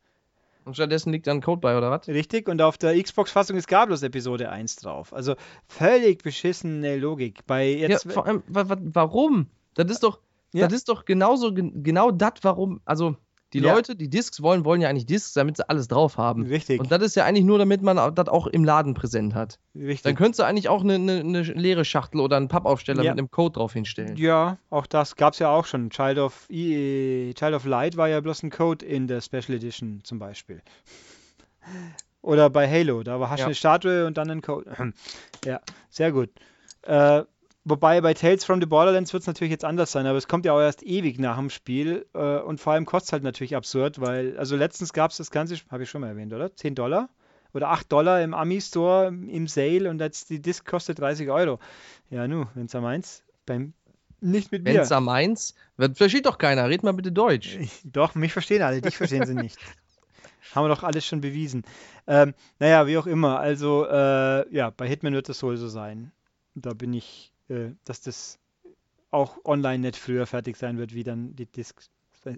Und 0.66 0.74
stattdessen 0.74 1.14
liegt 1.14 1.26
dann 1.28 1.42
Code 1.42 1.62
bei, 1.62 1.78
oder 1.78 1.90
was? 1.90 2.08
Richtig? 2.10 2.50
Und 2.50 2.62
auf 2.62 2.78
der 2.78 3.02
Xbox-Fassung 3.02 3.56
ist 3.56 3.70
gar 3.70 3.88
bloß 3.88 4.04
Episode 4.04 4.50
1 4.50 4.76
drauf. 4.76 5.14
Also 5.14 5.36
völlig 5.68 6.22
beschissene 6.22 6.98
Logik. 6.98 7.46
Bei 7.48 7.66
jetzt. 7.66 8.04
ja, 8.04 8.12
vor 8.12 8.28
allem, 8.28 8.44
wa, 8.48 8.68
wa, 8.68 8.78
warum? 8.82 9.48
Das 9.74 9.90
ist 9.90 10.04
doch, 10.04 10.20
Ja. 10.54 10.66
das 10.68 10.74
ist 10.74 10.90
doch 10.90 11.06
genauso, 11.06 11.54
gen- 11.54 11.84
genau 11.84 12.12
das, 12.12 12.34
warum, 12.42 12.82
also 12.86 13.16
die 13.54 13.60
Ja. 13.62 13.74
Leute, 13.74 13.96
die 13.96 14.10
Discs 14.12 14.44
wollen, 14.44 14.64
wollen 14.64 14.80
ja 14.80 14.90
eigentlich 14.90 15.08
Discs, 15.08 15.34
damit 15.34 15.58
sie 15.58 15.68
alles 15.68 15.88
drauf 15.88 16.18
haben. 16.18 16.44
Richtig. 16.46 16.80
Und 16.80 16.92
das 16.92 17.02
ist 17.02 17.16
ja 17.16 17.26
eigentlich 17.26 17.46
nur, 17.46 17.58
damit 17.58 17.82
man 17.82 17.98
das 18.14 18.28
auch 18.28 18.46
im 18.46 18.64
Laden 18.64 18.94
präsent 18.94 19.34
hat. 19.34 19.58
richtig. 19.76 20.04
Dann 20.04 20.16
könntest 20.16 20.40
du 20.40 20.44
eigentlich 20.44 20.70
auch 20.70 20.84
eine, 20.84 20.96
eine, 20.96 21.20
eine 21.22 21.42
leere 21.42 21.84
Schachtel 21.84 22.20
oder 22.22 22.38
einen 22.38 22.48
Pappaufsteller 22.48 23.02
Ja. 23.04 23.12
mit 23.12 23.18
einem 23.20 23.32
Code 23.32 23.54
drauf 23.54 23.74
hinstellen. 23.74 24.18
Ja, 24.18 24.60
auch 24.70 24.86
das 24.86 25.16
gab 25.16 25.34
es 25.34 25.40
ja 25.40 25.50
auch 25.50 25.66
schon. 25.66 25.90
Child 25.90 26.20
of, 26.20 26.46
I- 26.52 27.34
Child 27.36 27.56
of 27.56 27.66
Light 27.66 27.98
war 27.98 28.08
ja 28.08 28.20
bloß 28.22 28.44
ein 28.44 28.52
Code 28.52 28.86
in 28.86 29.08
der 29.08 29.20
Special 29.22 29.56
Edition 29.56 30.02
zum 30.04 30.20
Beispiel. 30.20 30.62
Oder 32.22 32.50
bei 32.50 32.70
Halo, 32.70 33.02
da 33.04 33.20
war, 33.20 33.30
hast 33.30 33.40
du 33.40 33.42
Ja. 33.44 33.46
eine 33.48 33.56
Statue 33.56 34.06
und 34.06 34.18
dann 34.18 34.30
ein 34.30 34.42
Code. 34.42 34.70
ja, 35.46 35.60
sehr 35.90 36.12
gut. 36.12 36.30
Äh, 36.84 37.24
wobei 37.66 38.02
bei 38.02 38.14
Tales 38.14 38.46
from 38.46 38.60
the 38.62 38.66
Borderlands 38.68 39.14
wird 39.14 39.22
es 39.22 39.28
natürlich 39.28 39.52
jetzt 39.52 39.66
anders 39.66 39.92
sein, 39.92 40.06
aber 40.08 40.18
es 40.18 40.28
kommt 40.28 40.46
ja 40.46 40.54
auch 40.54 40.60
erst 40.60 40.84
ewig 40.84 41.20
nach 41.20 41.38
dem 41.38 41.50
Spiel 41.50 42.06
äh, 42.14 42.40
und 42.40 42.60
vor 42.60 42.74
allem 42.74 42.86
kostet 42.86 43.08
es 43.10 43.14
halt 43.14 43.24
natürlich 43.24 43.56
absurd, 43.56 44.00
weil, 44.02 44.38
also 44.38 44.56
letztens 44.56 44.94
gab 44.94 45.12
es 45.12 45.18
das 45.18 45.32
Ganze, 45.32 45.58
habe 45.70 45.84
ich 45.84 45.90
schon 45.90 46.02
mal 46.02 46.08
erwähnt, 46.08 46.34
oder? 46.34 46.56
10 46.56 46.76
Dollar? 46.76 47.10
Oder 47.54 47.70
8 47.70 47.92
Dollar 47.92 48.22
im 48.22 48.36
Ami-Store 48.36 49.08
im 49.08 49.48
Sale 49.48 49.90
und 49.90 50.00
jetzt 50.00 50.30
die 50.30 50.40
Disc 50.40 50.66
kostet 50.68 51.00
30 51.00 51.30
Euro. 51.32 51.58
Ja, 52.12 52.28
nu, 52.28 52.46
wenn 52.54 52.68
es 52.68 52.76
am 52.76 52.86
eins, 52.86 53.24
beim 53.48 53.74
nicht 54.22 54.52
mit 54.52 54.64
mir. 54.66 54.76
Wenn's 54.76 54.92
am 54.92 55.06
Mainz, 55.06 55.56
wird- 55.78 55.98
versteht 55.98 56.26
doch 56.28 56.38
keiner, 56.38 56.70
red 56.70 56.84
mal 56.84 56.92
bitte 56.94 57.12
Deutsch. 57.12 57.58
Doch, 57.86 58.14
mich 58.16 58.34
verstehen 58.34 58.62
alle, 58.62 58.82
dich 58.82 58.98
verstehen 58.98 59.26
sie 59.26 59.34
nicht. 59.34 59.58
Haben 60.54 60.66
wir 60.66 60.76
doch 60.76 60.84
alles 60.84 61.06
schon 61.06 61.22
bewiesen. 61.22 61.64
Ähm, 62.06 62.34
naja, 62.60 62.86
wie 62.88 62.98
auch 62.98 63.08
immer. 63.08 63.40
Also, 63.40 63.86
äh, 63.88 64.54
ja, 64.54 64.70
bei 64.72 64.88
Hitman 64.88 65.14
wird 65.14 65.30
das 65.30 65.42
wohl 65.42 65.58
so 65.58 65.68
sein. 65.68 66.12
Da 66.56 66.74
bin 66.74 66.94
ich, 66.94 67.32
äh, 67.50 67.72
dass 67.86 68.02
das 68.02 68.40
auch 69.12 69.38
online 69.46 69.80
nicht 69.80 69.96
früher 69.96 70.26
fertig 70.26 70.56
sein 70.58 70.78
wird, 70.78 70.94
wie 70.94 71.04
dann 71.04 71.36
die 71.36 71.46
Discs. 71.46 71.90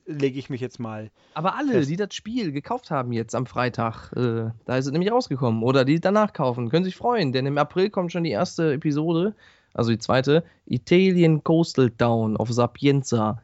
Lege 0.05 0.37
ich 0.37 0.49
mich 0.49 0.61
jetzt 0.61 0.79
mal. 0.79 1.09
Aber 1.33 1.55
alle, 1.55 1.73
Fest. 1.73 1.89
die 1.89 1.95
das 1.95 2.13
Spiel 2.13 2.51
gekauft 2.51 2.91
haben 2.91 3.11
jetzt 3.11 3.33
am 3.33 3.47
Freitag, 3.47 4.11
äh, 4.15 4.51
da 4.65 4.77
ist 4.77 4.85
es 4.85 4.91
nämlich 4.91 5.11
rausgekommen. 5.11 5.63
Oder 5.63 5.85
die 5.85 5.99
danach 5.99 6.33
kaufen, 6.33 6.69
können 6.69 6.85
sich 6.85 6.95
freuen, 6.95 7.31
denn 7.31 7.47
im 7.47 7.57
April 7.57 7.89
kommt 7.89 8.11
schon 8.11 8.23
die 8.23 8.29
erste 8.29 8.73
Episode, 8.73 9.35
also 9.73 9.89
die 9.89 9.97
zweite, 9.97 10.43
Italian 10.67 11.43
Coastal 11.43 11.89
Town 11.89 12.37
auf 12.37 12.51
Sapienza. 12.51 13.41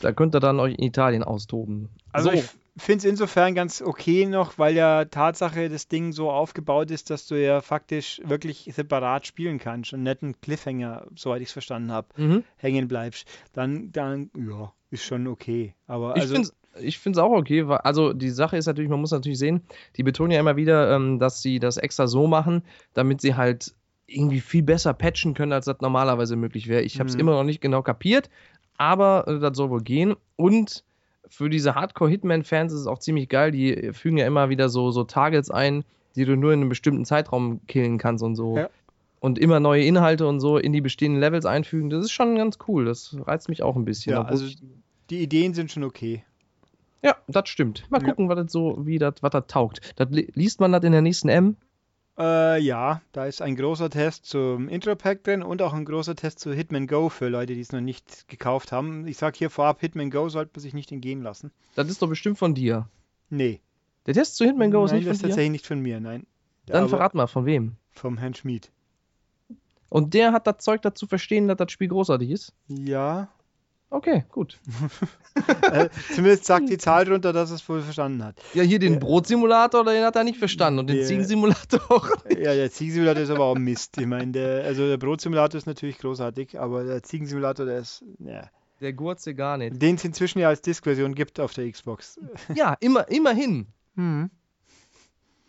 Da 0.00 0.12
könnt 0.12 0.34
ihr 0.34 0.40
dann 0.40 0.60
euch 0.60 0.74
in 0.74 0.84
Italien 0.84 1.22
austoben. 1.22 1.90
Also, 2.12 2.30
so, 2.30 2.36
ich 2.36 2.48
finde 2.82 2.98
es 2.98 3.04
insofern 3.04 3.54
ganz 3.54 3.82
okay 3.82 4.26
noch, 4.26 4.58
weil 4.58 4.74
ja 4.74 5.04
Tatsache 5.04 5.68
das 5.68 5.88
Ding 5.88 6.12
so 6.12 6.30
aufgebaut 6.30 6.90
ist, 6.90 7.10
dass 7.10 7.26
du 7.26 7.34
ja 7.34 7.60
faktisch 7.60 8.20
wirklich 8.24 8.70
separat 8.74 9.26
spielen 9.26 9.58
kannst 9.58 9.92
und 9.92 10.02
nicht 10.02 10.22
einen 10.22 10.40
Cliffhanger, 10.40 11.06
soweit 11.16 11.42
ich 11.42 11.48
es 11.48 11.52
verstanden 11.52 11.92
habe, 11.92 12.08
mhm. 12.16 12.44
hängen 12.56 12.88
bleibst. 12.88 13.28
Dann, 13.52 13.92
dann, 13.92 14.30
ja, 14.36 14.72
ist 14.90 15.04
schon 15.04 15.26
okay. 15.26 15.74
Aber 15.86 16.16
ich 16.16 16.22
also. 16.22 16.34
finde 16.34 16.48
es 16.48 16.54
ich 16.78 17.18
auch 17.18 17.32
okay, 17.32 17.66
weil, 17.66 17.78
also 17.78 18.12
die 18.12 18.30
Sache 18.30 18.56
ist 18.56 18.66
natürlich, 18.66 18.90
man 18.90 19.00
muss 19.00 19.10
natürlich 19.10 19.38
sehen, 19.38 19.62
die 19.96 20.02
betonen 20.02 20.30
ja 20.30 20.40
immer 20.40 20.56
wieder, 20.56 20.94
ähm, 20.94 21.18
dass 21.18 21.42
sie 21.42 21.58
das 21.58 21.76
extra 21.76 22.06
so 22.06 22.26
machen, 22.26 22.62
damit 22.94 23.20
sie 23.20 23.34
halt 23.34 23.74
irgendwie 24.06 24.40
viel 24.40 24.62
besser 24.62 24.94
patchen 24.94 25.34
können, 25.34 25.52
als 25.52 25.64
das 25.66 25.80
normalerweise 25.80 26.36
möglich 26.36 26.68
wäre. 26.68 26.82
Ich 26.82 26.98
habe 26.98 27.08
es 27.08 27.14
Mhm. 27.14 27.20
immer 27.20 27.32
noch 27.32 27.44
nicht 27.44 27.60
genau 27.60 27.82
kapiert, 27.82 28.30
aber 28.76 29.26
äh, 29.26 29.38
das 29.38 29.56
soll 29.56 29.70
wohl 29.70 29.82
gehen. 29.82 30.16
Und 30.36 30.84
für 31.30 31.48
diese 31.48 31.74
Hardcore-Hitman-Fans 31.74 32.72
ist 32.72 32.80
es 32.80 32.86
auch 32.86 32.98
ziemlich 32.98 33.28
geil, 33.30 33.50
die 33.52 33.92
fügen 33.94 34.18
ja 34.18 34.26
immer 34.26 34.50
wieder 34.50 34.68
so, 34.68 34.90
so 34.90 35.04
Targets 35.04 35.50
ein, 35.50 35.84
die 36.16 36.24
du 36.26 36.36
nur 36.36 36.52
in 36.52 36.60
einem 36.60 36.68
bestimmten 36.68 37.04
Zeitraum 37.06 37.60
killen 37.66 37.96
kannst 37.98 38.22
und 38.22 38.34
so. 38.36 38.56
Ja. 38.58 38.68
Und 39.20 39.38
immer 39.38 39.60
neue 39.60 39.84
Inhalte 39.84 40.26
und 40.26 40.40
so 40.40 40.56
in 40.58 40.72
die 40.72 40.80
bestehenden 40.80 41.20
Levels 41.20 41.46
einfügen. 41.46 41.88
Das 41.90 42.04
ist 42.04 42.10
schon 42.10 42.36
ganz 42.36 42.58
cool. 42.68 42.84
Das 42.86 43.16
reizt 43.26 43.48
mich 43.48 43.62
auch 43.62 43.76
ein 43.76 43.84
bisschen. 43.84 44.12
Ja, 44.14 44.22
also 44.22 44.46
die 45.10 45.22
Ideen 45.22 45.54
sind 45.54 45.70
schon 45.70 45.84
okay. 45.84 46.24
ja, 47.02 47.14
das 47.28 47.48
stimmt. 47.48 47.84
Mal 47.90 48.00
Ja. 48.02 48.08
gucken, 48.08 48.28
was 48.28 48.36
das 48.36 48.52
so, 48.52 48.78
wie 48.86 48.98
das, 48.98 49.14
was 49.20 49.30
das 49.30 49.46
taugt. 49.46 49.92
Das, 49.96 50.08
li- 50.10 50.30
liest 50.34 50.60
man 50.60 50.72
das 50.72 50.82
in 50.84 50.92
der 50.92 51.02
nächsten 51.02 51.28
M? 51.28 51.56
Äh, 52.20 52.60
ja, 52.60 53.00
da 53.12 53.24
ist 53.24 53.40
ein 53.40 53.56
großer 53.56 53.88
Test 53.88 54.26
zum 54.26 54.68
Intro-Pack 54.68 55.24
drin 55.24 55.42
und 55.42 55.62
auch 55.62 55.72
ein 55.72 55.86
großer 55.86 56.14
Test 56.14 56.38
zu 56.38 56.52
Hitman 56.52 56.86
Go 56.86 57.08
für 57.08 57.28
Leute, 57.28 57.54
die 57.54 57.60
es 57.62 57.72
noch 57.72 57.80
nicht 57.80 58.28
gekauft 58.28 58.72
haben. 58.72 59.06
Ich 59.06 59.16
sag 59.16 59.36
hier 59.36 59.48
vorab, 59.48 59.80
Hitman 59.80 60.10
Go 60.10 60.28
sollte 60.28 60.50
man 60.54 60.60
sich 60.60 60.74
nicht 60.74 60.92
entgehen 60.92 61.22
lassen. 61.22 61.50
Das 61.76 61.88
ist 61.88 62.02
doch 62.02 62.08
bestimmt 62.10 62.36
von 62.38 62.54
dir. 62.54 62.90
Nee. 63.30 63.62
Der 64.04 64.12
Test 64.12 64.36
zu 64.36 64.44
Hitman 64.44 64.70
Go 64.70 64.84
ist 64.84 64.90
nein, 64.90 64.98
nicht 64.98 65.08
das 65.08 65.12
von 65.12 65.14
ist 65.14 65.22
dir? 65.22 65.28
tatsächlich 65.28 65.52
nicht 65.52 65.66
von 65.66 65.80
mir, 65.80 65.98
nein. 65.98 66.26
Dann 66.66 66.90
verrat 66.90 67.14
mal, 67.14 67.26
von 67.26 67.46
wem. 67.46 67.76
Vom 67.90 68.18
Herrn 68.18 68.34
Schmid. 68.34 68.70
Und 69.88 70.12
der 70.12 70.32
hat 70.32 70.46
das 70.46 70.58
Zeug 70.58 70.82
dazu 70.82 71.06
verstehen, 71.06 71.48
dass 71.48 71.56
das 71.56 71.72
Spiel 71.72 71.88
großartig 71.88 72.30
ist. 72.30 72.52
Ja, 72.68 73.28
Okay, 73.92 74.24
gut. 74.30 74.58
äh, 75.72 75.88
zumindest 76.14 76.44
sagt 76.44 76.68
die 76.68 76.78
Zahl 76.78 77.04
drunter, 77.04 77.32
dass 77.32 77.50
es 77.50 77.68
wohl 77.68 77.82
verstanden 77.82 78.22
hat. 78.24 78.36
Ja, 78.54 78.62
hier 78.62 78.78
den 78.78 79.00
Brotsimulator, 79.00 79.84
den 79.84 80.04
hat 80.04 80.14
er 80.14 80.22
nicht 80.22 80.38
verstanden 80.38 80.78
und 80.78 80.86
den 80.88 80.96
Der- 80.98 81.06
Ziegensimulator 81.06 81.80
auch. 81.90 82.08
Ja, 82.28 82.54
der 82.54 82.70
Ziegensimulator 82.70 83.22
ist 83.24 83.30
aber 83.30 83.44
auch 83.44 83.56
Mist. 83.56 83.98
Ich 83.98 84.06
meine, 84.06 84.30
der, 84.30 84.64
also 84.64 84.86
der 84.86 84.96
Brotsimulator 84.96 85.58
ist 85.58 85.66
natürlich 85.66 85.98
großartig, 85.98 86.58
aber 86.60 86.84
der 86.84 87.02
Ziegensimulator, 87.02 87.66
der 87.66 87.78
ist, 87.80 88.04
ja. 88.20 88.48
Der 88.80 88.92
Gurze 88.94 89.34
gar 89.34 89.58
nicht. 89.58 89.82
Den 89.82 89.96
es 89.96 90.04
inzwischen 90.04 90.38
ja 90.38 90.48
als 90.48 90.62
Disk-Version 90.62 91.14
gibt 91.14 91.38
auf 91.38 91.52
der 91.52 91.70
Xbox. 91.70 92.18
Ja, 92.54 92.76
immer, 92.80 93.08
immerhin. 93.10 93.66
Hm. 93.96 94.30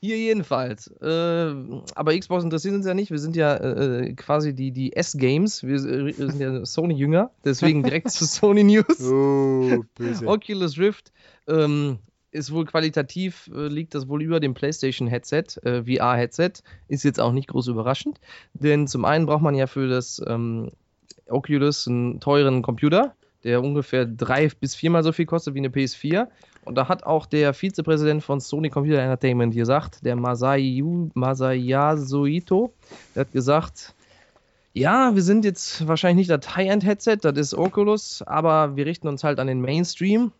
Hier 0.03 0.17
jedenfalls. 0.17 0.87
Äh, 0.99 1.53
aber 1.93 2.17
Xbox 2.17 2.43
interessiert 2.43 2.73
uns 2.73 2.87
ja 2.87 2.95
nicht. 2.95 3.11
Wir 3.11 3.19
sind 3.19 3.35
ja 3.35 3.55
äh, 3.55 4.13
quasi 4.13 4.55
die, 4.55 4.71
die 4.71 4.93
S-Games. 4.93 5.61
Wir, 5.61 5.75
äh, 5.75 6.11
sind 6.13 6.39
ja 6.39 6.65
Sony-Jünger. 6.65 7.29
Deswegen 7.45 7.83
direkt 7.83 8.09
zu 8.09 8.25
Sony 8.25 8.63
News. 8.63 8.99
Oh, 8.99 9.83
böse. 9.93 10.25
Oculus 10.25 10.79
Rift 10.79 11.11
ähm, 11.47 11.99
ist 12.31 12.51
wohl 12.51 12.65
qualitativ, 12.65 13.51
äh, 13.53 13.67
liegt 13.67 13.93
das 13.93 14.07
wohl 14.07 14.23
über 14.23 14.39
dem 14.39 14.55
PlayStation-Headset, 14.55 15.61
äh, 15.61 15.83
VR-Headset. 15.83 16.53
Ist 16.87 17.03
jetzt 17.03 17.19
auch 17.19 17.31
nicht 17.31 17.49
groß 17.49 17.67
überraschend. 17.67 18.19
Denn 18.55 18.87
zum 18.87 19.05
einen 19.05 19.27
braucht 19.27 19.43
man 19.43 19.53
ja 19.53 19.67
für 19.67 19.87
das 19.87 20.19
ähm, 20.25 20.71
Oculus 21.27 21.87
einen 21.87 22.19
teuren 22.19 22.63
Computer, 22.63 23.15
der 23.43 23.61
ungefähr 23.61 24.07
drei 24.07 24.47
bis 24.47 24.73
viermal 24.73 25.03
so 25.03 25.11
viel 25.11 25.27
kostet 25.27 25.53
wie 25.53 25.59
eine 25.59 25.69
PS4. 25.69 26.27
Und 26.63 26.75
da 26.75 26.87
hat 26.87 27.03
auch 27.03 27.25
der 27.25 27.53
Vizepräsident 27.53 28.23
von 28.23 28.39
Sony 28.39 28.69
Computer 28.69 28.99
Entertainment 28.99 29.55
gesagt, 29.55 30.05
der 30.05 30.15
Masayu, 30.15 31.09
Masayasu 31.13 32.25
der 32.25 32.69
hat 33.15 33.31
gesagt, 33.31 33.93
ja, 34.73 35.13
wir 35.15 35.23
sind 35.23 35.43
jetzt 35.43 35.87
wahrscheinlich 35.87 36.27
nicht 36.27 36.43
das 36.43 36.55
High-End-Headset, 36.55 37.17
das 37.21 37.37
ist 37.37 37.53
Oculus, 37.53 38.21
aber 38.21 38.75
wir 38.75 38.85
richten 38.85 39.07
uns 39.07 39.23
halt 39.23 39.39
an 39.39 39.47
den 39.47 39.59
Mainstream 39.59 40.31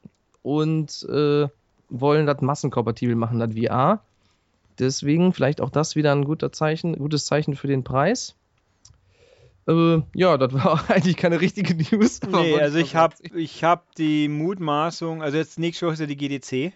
und 0.41 1.05
äh, 1.09 1.47
wollen 1.89 2.25
das 2.25 2.41
massenkompatibel 2.41 3.15
machen, 3.15 3.39
das 3.39 3.53
VR. 3.53 4.01
Deswegen 4.79 5.33
vielleicht 5.33 5.59
auch 5.59 5.69
das 5.69 5.95
wieder 5.95 6.13
ein 6.13 6.23
guter 6.23 6.51
Zeichen, 6.51 6.97
gutes 6.97 7.25
Zeichen 7.25 7.55
für 7.55 7.67
den 7.67 7.83
Preis. 7.83 8.35
Äh, 9.67 10.01
ja, 10.15 10.37
das 10.37 10.53
war 10.53 10.71
auch 10.71 10.89
eigentlich 10.89 11.17
keine 11.17 11.41
richtige 11.41 11.75
News. 11.75 12.21
aber 12.21 12.41
Nee, 12.41 12.59
also 12.59 12.77
ich 12.77 12.95
habe 12.95 13.15
ich 13.35 13.63
hab 13.63 13.93
die 13.95 14.27
Mutmaßung, 14.27 15.21
also 15.21 15.37
jetzt 15.37 15.59
nächste 15.59 15.85
Woche 15.85 15.93
ist 15.93 15.99
ja 15.99 16.05
die 16.07 16.17
GDC. 16.17 16.73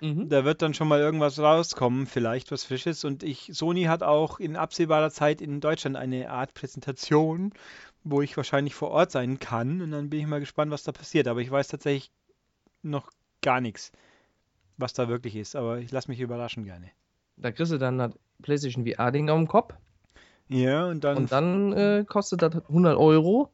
Mhm. 0.00 0.28
Da 0.28 0.44
wird 0.44 0.62
dann 0.62 0.72
schon 0.72 0.88
mal 0.88 1.00
irgendwas 1.00 1.38
rauskommen, 1.38 2.06
vielleicht 2.06 2.50
was 2.50 2.64
Frisches. 2.64 3.04
Und 3.04 3.22
ich, 3.22 3.50
Sony 3.52 3.84
hat 3.84 4.02
auch 4.02 4.40
in 4.40 4.56
absehbarer 4.56 5.10
Zeit 5.10 5.42
in 5.42 5.60
Deutschland 5.60 5.96
eine 5.96 6.30
Art 6.30 6.54
Präsentation, 6.54 7.52
wo 8.02 8.22
ich 8.22 8.36
wahrscheinlich 8.36 8.74
vor 8.74 8.90
Ort 8.90 9.10
sein 9.10 9.38
kann. 9.38 9.82
Und 9.82 9.90
dann 9.90 10.08
bin 10.08 10.20
ich 10.20 10.26
mal 10.26 10.40
gespannt, 10.40 10.70
was 10.70 10.84
da 10.84 10.92
passiert. 10.92 11.28
Aber 11.28 11.40
ich 11.40 11.50
weiß 11.50 11.68
tatsächlich 11.68 12.10
noch 12.82 13.10
gar 13.42 13.60
nichts, 13.60 13.92
was 14.78 14.94
da 14.94 15.08
wirklich 15.08 15.36
ist. 15.36 15.54
Aber 15.54 15.78
ich 15.78 15.90
lasse 15.90 16.10
mich 16.10 16.20
überraschen 16.20 16.64
gerne. 16.64 16.90
Da 17.36 17.52
kriegst 17.52 17.72
du 17.72 17.78
dann 17.78 17.98
das 17.98 18.12
PlayStation 18.40 18.86
VR-Ding 18.86 19.28
auf 19.28 19.36
dem 19.36 19.48
Kopf 19.48 19.74
Ja, 20.50 20.86
und 20.86 21.04
dann. 21.04 21.16
und 21.16 21.32
dann 21.32 21.72
äh, 21.72 22.04
kostet 22.06 22.42
das 22.42 22.54
100 22.68 22.96
Euro 22.96 23.50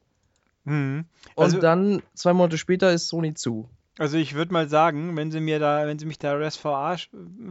Mhm. 0.65 1.05
und 1.35 1.43
Also- 1.43 1.59
dann 1.59 2.01
zwei 2.13 2.33
Monate 2.33 2.57
später 2.57 2.91
ist 2.91 3.07
Sony 3.07 3.33
zu. 3.33 3.69
Also 3.99 4.17
ich 4.17 4.35
würde 4.35 4.53
mal 4.53 4.67
sagen, 4.69 5.15
wenn 5.17 5.31
sie 5.31 5.39
mir 5.39 5.57
da, 5.59 5.87
wenn 5.87 5.97
sie 5.97 6.05
mich 6.05 6.19
da 6.19 6.35
sch- 6.35 7.07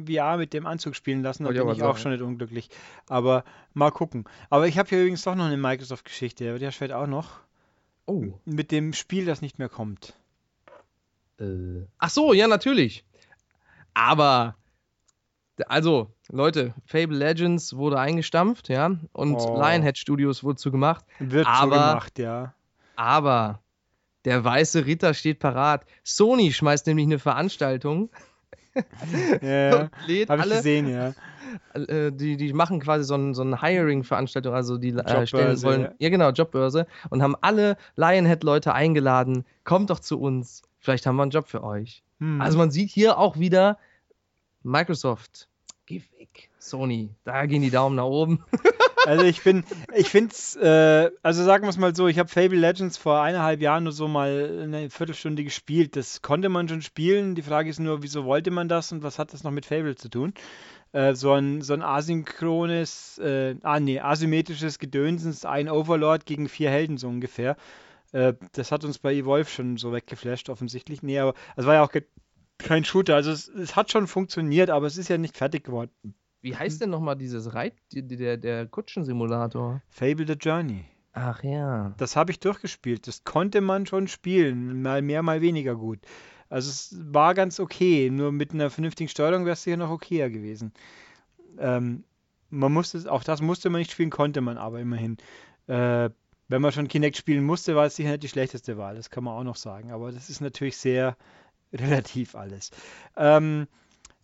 VR 0.06 0.36
mit 0.36 0.52
dem 0.52 0.64
Anzug 0.66 0.94
spielen 0.94 1.22
lassen, 1.22 1.42
dann 1.44 1.52
bin 1.54 1.62
ich 1.76 1.82
auch 1.82 1.94
sagen. 1.94 1.98
schon 1.98 2.12
nicht 2.12 2.20
unglücklich. 2.22 2.68
Aber 3.08 3.42
mal 3.74 3.90
gucken. 3.90 4.24
Aber 4.50 4.68
ich 4.68 4.78
habe 4.78 4.88
hier 4.88 5.00
übrigens 5.00 5.22
doch 5.22 5.34
noch 5.34 5.46
eine 5.46 5.56
Microsoft-Geschichte, 5.56 6.44
der 6.44 6.52
wird 6.52 6.62
ja 6.62 6.70
später 6.70 6.98
auch 6.98 7.06
noch. 7.08 7.40
Oh. 8.04 8.26
Mit 8.44 8.70
dem 8.70 8.92
Spiel, 8.92 9.24
das 9.24 9.42
nicht 9.42 9.58
mehr 9.58 9.68
kommt. 9.68 10.14
Äh. 11.40 11.84
Ach 11.98 12.10
so, 12.10 12.32
ja, 12.32 12.46
natürlich. 12.46 13.04
Aber, 13.94 14.54
also, 15.68 16.08
Leute, 16.30 16.74
Fable 16.86 17.16
Legends 17.16 17.76
wurde 17.76 17.98
eingestampft, 17.98 18.68
ja, 18.68 18.90
und 19.12 19.36
Oh. 19.36 19.56
Lionhead 19.56 19.96
Studios 19.98 20.44
wurde 20.44 20.56
zugemacht. 20.56 21.04
Wird 21.18 21.46
Aber- 21.46 21.70
gemacht, 21.70 22.18
ja. 22.18 22.54
Aber 22.96 23.60
der 24.24 24.42
weiße 24.44 24.86
Ritter 24.86 25.14
steht 25.14 25.38
parat. 25.38 25.84
Sony 26.02 26.52
schmeißt 26.52 26.86
nämlich 26.86 27.06
eine 27.06 27.18
Veranstaltung 27.18 28.10
Ja, 29.42 29.88
lädt 30.06 30.28
habe 30.28 30.42
ich 30.42 30.50
gesehen, 30.50 30.88
ja. 30.88 31.14
äh, 31.74 32.12
die, 32.12 32.36
die 32.36 32.52
machen 32.52 32.80
quasi 32.80 33.04
so 33.04 33.14
ein, 33.14 33.34
so 33.34 33.42
ein 33.42 33.60
Hiring-Veranstaltung, 33.60 34.54
also 34.54 34.76
die 34.76 34.90
äh, 34.90 35.26
stellen 35.26 35.62
wollen, 35.62 35.82
ja. 35.82 35.92
ja. 35.98 36.08
genau, 36.10 36.30
Jobbörse 36.30 36.86
und 37.10 37.22
haben 37.22 37.36
alle 37.40 37.76
Lionhead-Leute 37.96 38.74
eingeladen. 38.74 39.44
Kommt 39.64 39.90
doch 39.90 40.00
zu 40.00 40.20
uns, 40.20 40.62
vielleicht 40.78 41.06
haben 41.06 41.16
wir 41.16 41.22
einen 41.22 41.30
Job 41.30 41.48
für 41.48 41.62
euch. 41.62 42.02
Hm. 42.20 42.40
Also 42.40 42.58
man 42.58 42.70
sieht 42.70 42.90
hier 42.90 43.18
auch 43.18 43.38
wieder 43.38 43.78
Microsoft, 44.66 45.48
geh 45.86 46.02
weg. 46.18 46.50
Sony, 46.58 47.10
da 47.24 47.46
gehen 47.46 47.62
die 47.62 47.70
Daumen 47.70 47.96
nach 47.96 48.04
oben. 48.04 48.44
Also 49.06 49.22
ich 49.22 49.44
bin, 49.44 49.62
ich 49.94 50.08
finde 50.08 50.32
es, 50.32 50.56
äh, 50.56 51.12
also 51.22 51.44
sagen 51.44 51.62
wir 51.62 51.68
es 51.68 51.78
mal 51.78 51.94
so, 51.94 52.08
ich 52.08 52.18
habe 52.18 52.28
Fable 52.28 52.58
Legends 52.58 52.96
vor 52.96 53.20
eineinhalb 53.20 53.60
Jahren 53.60 53.84
nur 53.84 53.92
so 53.92 54.08
mal 54.08 54.62
eine 54.64 54.90
Viertelstunde 54.90 55.44
gespielt. 55.44 55.94
Das 55.94 56.22
konnte 56.22 56.48
man 56.48 56.68
schon 56.68 56.82
spielen. 56.82 57.36
Die 57.36 57.42
Frage 57.42 57.70
ist 57.70 57.78
nur, 57.78 58.02
wieso 58.02 58.24
wollte 58.24 58.50
man 58.50 58.68
das 58.68 58.90
und 58.90 59.04
was 59.04 59.20
hat 59.20 59.32
das 59.32 59.44
noch 59.44 59.52
mit 59.52 59.64
Fable 59.64 59.94
zu 59.94 60.08
tun? 60.08 60.34
Äh, 60.90 61.14
so 61.14 61.30
ein, 61.34 61.62
so 61.62 61.74
ein 61.74 61.82
asynchrones, 61.82 63.18
äh, 63.18 63.54
ah 63.62 63.78
nee, 63.78 64.00
asymmetrisches 64.00 64.80
Gedönsens, 64.80 65.44
ein 65.44 65.68
Overlord 65.68 66.26
gegen 66.26 66.48
vier 66.48 66.70
Helden 66.70 66.98
so 66.98 67.06
ungefähr. 67.06 67.56
Äh, 68.10 68.34
das 68.54 68.72
hat 68.72 68.84
uns 68.84 68.98
bei 68.98 69.14
Evolve 69.14 69.48
schon 69.48 69.76
so 69.76 69.92
weggeflasht, 69.92 70.48
offensichtlich. 70.48 71.04
Nee, 71.04 71.20
aber 71.20 71.34
es 71.54 71.64
war 71.64 71.74
ja 71.74 71.84
auch 71.84 71.92
kein 72.58 72.84
Shooter. 72.84 73.14
Also 73.14 73.30
es, 73.30 73.48
es 73.48 73.76
hat 73.76 73.90
schon 73.90 74.06
funktioniert, 74.06 74.70
aber 74.70 74.86
es 74.86 74.96
ist 74.96 75.08
ja 75.08 75.18
nicht 75.18 75.36
fertig 75.36 75.64
geworden. 75.64 75.90
Wie 76.40 76.56
heißt 76.56 76.80
denn 76.80 76.90
nochmal 76.90 77.16
dieses 77.16 77.54
Reit, 77.54 77.74
der, 77.92 78.36
der 78.36 78.66
Kutschensimulator? 78.66 79.82
Fable 79.88 80.26
the 80.26 80.34
Journey. 80.34 80.84
Ach 81.12 81.42
ja. 81.42 81.94
Das 81.96 82.14
habe 82.14 82.30
ich 82.30 82.40
durchgespielt. 82.40 83.06
Das 83.06 83.24
konnte 83.24 83.60
man 83.60 83.86
schon 83.86 84.06
spielen. 84.06 84.82
Mal 84.82 85.02
mehr, 85.02 85.22
mal 85.22 85.40
weniger 85.40 85.74
gut. 85.74 85.98
Also 86.48 86.70
es 86.70 86.96
war 87.12 87.34
ganz 87.34 87.58
okay. 87.58 88.10
Nur 88.10 88.32
mit 88.32 88.52
einer 88.52 88.70
vernünftigen 88.70 89.08
Steuerung 89.08 89.44
wäre 89.44 89.54
es 89.54 89.62
sicher 89.62 89.78
noch 89.78 89.90
okayer 89.90 90.30
gewesen. 90.30 90.72
Ähm, 91.58 92.04
man 92.50 92.72
musste 92.72 93.10
auch 93.10 93.24
das 93.24 93.40
musste 93.42 93.70
man 93.70 93.80
nicht 93.80 93.90
spielen, 93.90 94.10
konnte 94.10 94.40
man 94.40 94.58
aber 94.58 94.78
immerhin. 94.78 95.16
Äh, 95.66 96.10
wenn 96.48 96.62
man 96.62 96.70
schon 96.70 96.86
Kinect 96.86 97.16
spielen 97.16 97.44
musste, 97.44 97.74
war 97.74 97.86
es 97.86 97.96
sicher 97.96 98.10
nicht 98.10 98.22
die 98.22 98.28
schlechteste 98.28 98.76
Wahl. 98.76 98.94
Das 98.94 99.10
kann 99.10 99.24
man 99.24 99.34
auch 99.34 99.42
noch 99.42 99.56
sagen. 99.56 99.90
Aber 99.90 100.12
das 100.12 100.30
ist 100.30 100.40
natürlich 100.40 100.76
sehr 100.76 101.16
relativ 101.80 102.34
alles. 102.34 102.70
Ähm, 103.16 103.66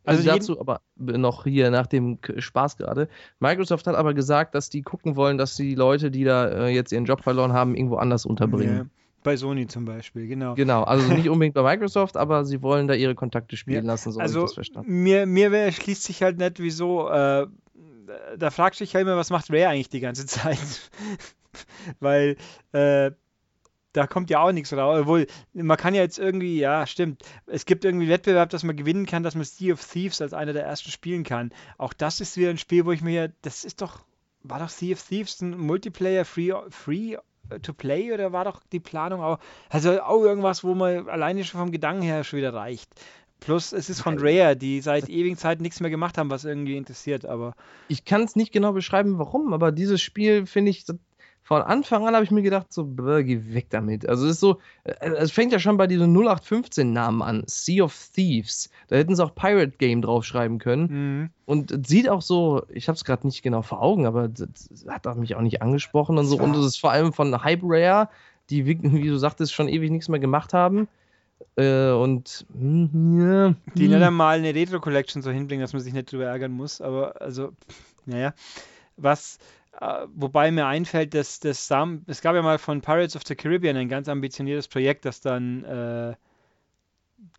Also 0.04 0.18
also 0.28 0.38
dazu 0.38 0.60
aber 0.60 0.80
noch 0.96 1.44
hier 1.44 1.70
nach 1.70 1.86
dem 1.86 2.18
Spaß 2.38 2.76
gerade. 2.76 3.08
Microsoft 3.38 3.86
hat 3.86 3.94
aber 3.94 4.14
gesagt, 4.14 4.54
dass 4.54 4.68
die 4.68 4.82
gucken 4.82 5.14
wollen, 5.16 5.38
dass 5.38 5.54
die 5.56 5.74
Leute, 5.76 6.10
die 6.10 6.24
da 6.24 6.48
äh, 6.48 6.68
jetzt 6.68 6.92
ihren 6.92 7.04
Job 7.04 7.22
verloren 7.22 7.52
haben, 7.52 7.76
irgendwo 7.76 7.96
anders 7.96 8.26
unterbringen. 8.26 8.76
Ja, 8.78 8.84
bei 9.22 9.36
Sony 9.36 9.68
zum 9.68 9.84
Beispiel, 9.84 10.26
genau. 10.26 10.54
Genau, 10.56 10.82
also 10.82 11.12
nicht 11.14 11.28
unbedingt 11.30 11.54
bei 11.54 11.62
Microsoft, 11.62 12.16
aber 12.16 12.44
sie 12.44 12.62
wollen 12.62 12.88
da 12.88 12.94
ihre 12.94 13.14
Kontakte 13.14 13.56
spielen 13.56 13.84
lassen, 13.84 14.10
so 14.10 14.18
habe 14.20 14.28
ich 14.28 14.34
also 14.34 14.42
das 14.46 14.54
verstanden. 14.54 15.02
mir, 15.02 15.26
mir 15.26 15.52
wär- 15.52 15.70
schließt 15.70 16.02
sich 16.02 16.22
halt 16.22 16.38
nicht, 16.38 16.58
wieso, 16.58 17.08
äh, 17.08 17.46
da 18.36 18.50
fragst 18.50 18.80
du 18.80 18.84
dich 18.84 18.94
halt 18.96 19.02
immer, 19.02 19.16
was 19.16 19.30
macht 19.30 19.50
Rare 19.50 19.68
eigentlich 19.68 19.88
die 19.88 20.00
ganze 20.00 20.26
Zeit? 20.26 20.58
Weil 22.00 22.36
äh, 22.72 23.12
da 23.92 24.06
kommt 24.06 24.30
ja 24.30 24.40
auch 24.40 24.52
nichts 24.52 24.72
raus. 24.72 25.00
Obwohl, 25.00 25.26
man 25.52 25.76
kann 25.76 25.94
ja 25.94 26.02
jetzt 26.02 26.18
irgendwie, 26.18 26.58
ja, 26.58 26.86
stimmt. 26.86 27.22
Es 27.46 27.66
gibt 27.66 27.84
irgendwie 27.84 28.04
einen 28.04 28.12
Wettbewerb, 28.12 28.50
dass 28.50 28.62
man 28.62 28.76
gewinnen 28.76 29.06
kann, 29.06 29.22
dass 29.22 29.34
man 29.34 29.44
Sea 29.44 29.74
of 29.74 29.84
Thieves 29.84 30.20
als 30.20 30.34
einer 30.34 30.52
der 30.52 30.64
ersten 30.64 30.90
spielen 30.90 31.24
kann. 31.24 31.52
Auch 31.78 31.92
das 31.92 32.20
ist 32.20 32.36
wieder 32.36 32.50
ein 32.50 32.58
Spiel, 32.58 32.84
wo 32.86 32.92
ich 32.92 33.02
mir, 33.02 33.32
das 33.42 33.64
ist 33.64 33.82
doch, 33.82 34.00
war 34.42 34.58
doch 34.58 34.68
Sea 34.68 34.94
of 34.94 35.02
Thieves 35.02 35.40
ein 35.40 35.58
Multiplayer 35.58 36.24
free, 36.24 36.52
free 36.70 37.16
to 37.62 37.72
play 37.72 38.12
oder 38.12 38.32
war 38.32 38.44
doch 38.44 38.62
die 38.72 38.80
Planung 38.80 39.20
auch, 39.20 39.38
also 39.68 40.00
auch 40.00 40.22
irgendwas, 40.22 40.64
wo 40.64 40.74
man 40.74 41.08
alleine 41.08 41.44
schon 41.44 41.60
vom 41.60 41.72
Gedanken 41.72 42.02
her 42.02 42.24
schon 42.24 42.38
wieder 42.38 42.54
reicht. 42.54 42.88
Plus, 43.40 43.72
es 43.72 43.90
ist 43.90 44.00
von 44.00 44.18
Rare, 44.20 44.56
die 44.56 44.80
seit 44.80 45.08
ewigen 45.08 45.36
Zeiten 45.36 45.62
nichts 45.62 45.80
mehr 45.80 45.90
gemacht 45.90 46.16
haben, 46.16 46.30
was 46.30 46.44
irgendwie 46.44 46.76
interessiert, 46.76 47.26
aber 47.26 47.54
Ich 47.88 48.04
kann 48.04 48.22
es 48.22 48.36
nicht 48.36 48.52
genau 48.52 48.72
beschreiben, 48.72 49.18
warum, 49.18 49.52
aber 49.52 49.72
dieses 49.72 50.00
Spiel 50.00 50.46
finde 50.46 50.70
ich, 50.70 50.84
von 51.42 51.60
Anfang 51.62 52.06
an 52.06 52.14
habe 52.14 52.24
ich 52.24 52.30
mir 52.30 52.42
gedacht, 52.42 52.72
so, 52.72 52.84
bäh, 52.84 53.24
geh 53.24 53.40
weg 53.52 53.66
damit. 53.70 54.08
Also 54.08 54.26
es 54.26 54.32
ist 54.32 54.40
so, 54.40 54.58
äh, 54.84 55.10
es 55.10 55.32
fängt 55.32 55.52
ja 55.52 55.58
schon 55.58 55.76
bei 55.76 55.86
diesen 55.86 56.16
0815-Namen 56.16 57.20
an. 57.20 57.42
Sea 57.46 57.84
of 57.84 58.10
Thieves. 58.14 58.70
Da 58.88 58.96
hätten 58.96 59.16
sie 59.16 59.24
auch 59.24 59.34
Pirate 59.34 59.76
Game 59.78 60.02
draufschreiben 60.02 60.58
können. 60.58 60.82
mhm. 60.90 61.30
Und 61.44 61.70
es 61.70 61.88
sieht 61.88 62.08
auch 62.08 62.22
so, 62.22 62.62
ich 62.68 62.88
habe 62.88 62.96
es 62.96 63.04
gerade 63.04 63.26
nicht 63.26 63.42
genau 63.42 63.62
vor 63.62 63.82
Augen, 63.82 64.06
aber 64.06 64.28
das 64.28 64.70
hat 64.88 65.06
auch 65.06 65.16
mich 65.16 65.34
auch 65.34 65.42
nicht 65.42 65.60
angesprochen 65.60 66.16
und 66.16 66.26
so. 66.26 66.38
Und 66.38 66.56
es 66.56 66.64
ist 66.64 66.78
vor 66.78 66.92
allem 66.92 67.12
von 67.12 67.42
Hype 67.44 67.60
Rare, 67.62 68.08
die, 68.48 68.64
wie 68.66 69.08
du 69.08 69.16
sagtest, 69.18 69.52
schon 69.52 69.68
ewig 69.68 69.90
nichts 69.90 70.08
mehr 70.08 70.20
gemacht 70.20 70.54
haben. 70.54 70.88
Äh, 71.56 71.90
und 71.90 72.46
hm, 72.54 73.20
ja, 73.20 73.54
die 73.74 73.84
hm. 73.84 73.90
nicht 73.90 74.02
einmal 74.02 74.38
eine 74.38 74.54
Retro-Collection 74.54 75.22
so 75.22 75.30
hinbringen, 75.30 75.62
dass 75.62 75.72
man 75.72 75.82
sich 75.82 75.92
nicht 75.92 76.10
drüber 76.10 76.26
ärgern 76.26 76.52
muss, 76.52 76.80
aber 76.80 77.20
also, 77.20 77.52
naja. 78.06 78.32
Was, 78.96 79.38
wobei 79.80 80.50
mir 80.50 80.66
einfällt, 80.66 81.14
dass 81.14 81.40
das 81.40 81.66
Sam, 81.66 82.04
es 82.06 82.20
gab 82.20 82.34
ja 82.34 82.42
mal 82.42 82.58
von 82.58 82.80
Pirates 82.80 83.16
of 83.16 83.22
the 83.26 83.34
Caribbean 83.34 83.76
ein 83.76 83.88
ganz 83.88 84.08
ambitioniertes 84.08 84.68
Projekt, 84.68 85.04
das 85.04 85.20
dann 85.20 85.64
äh, 85.64 86.14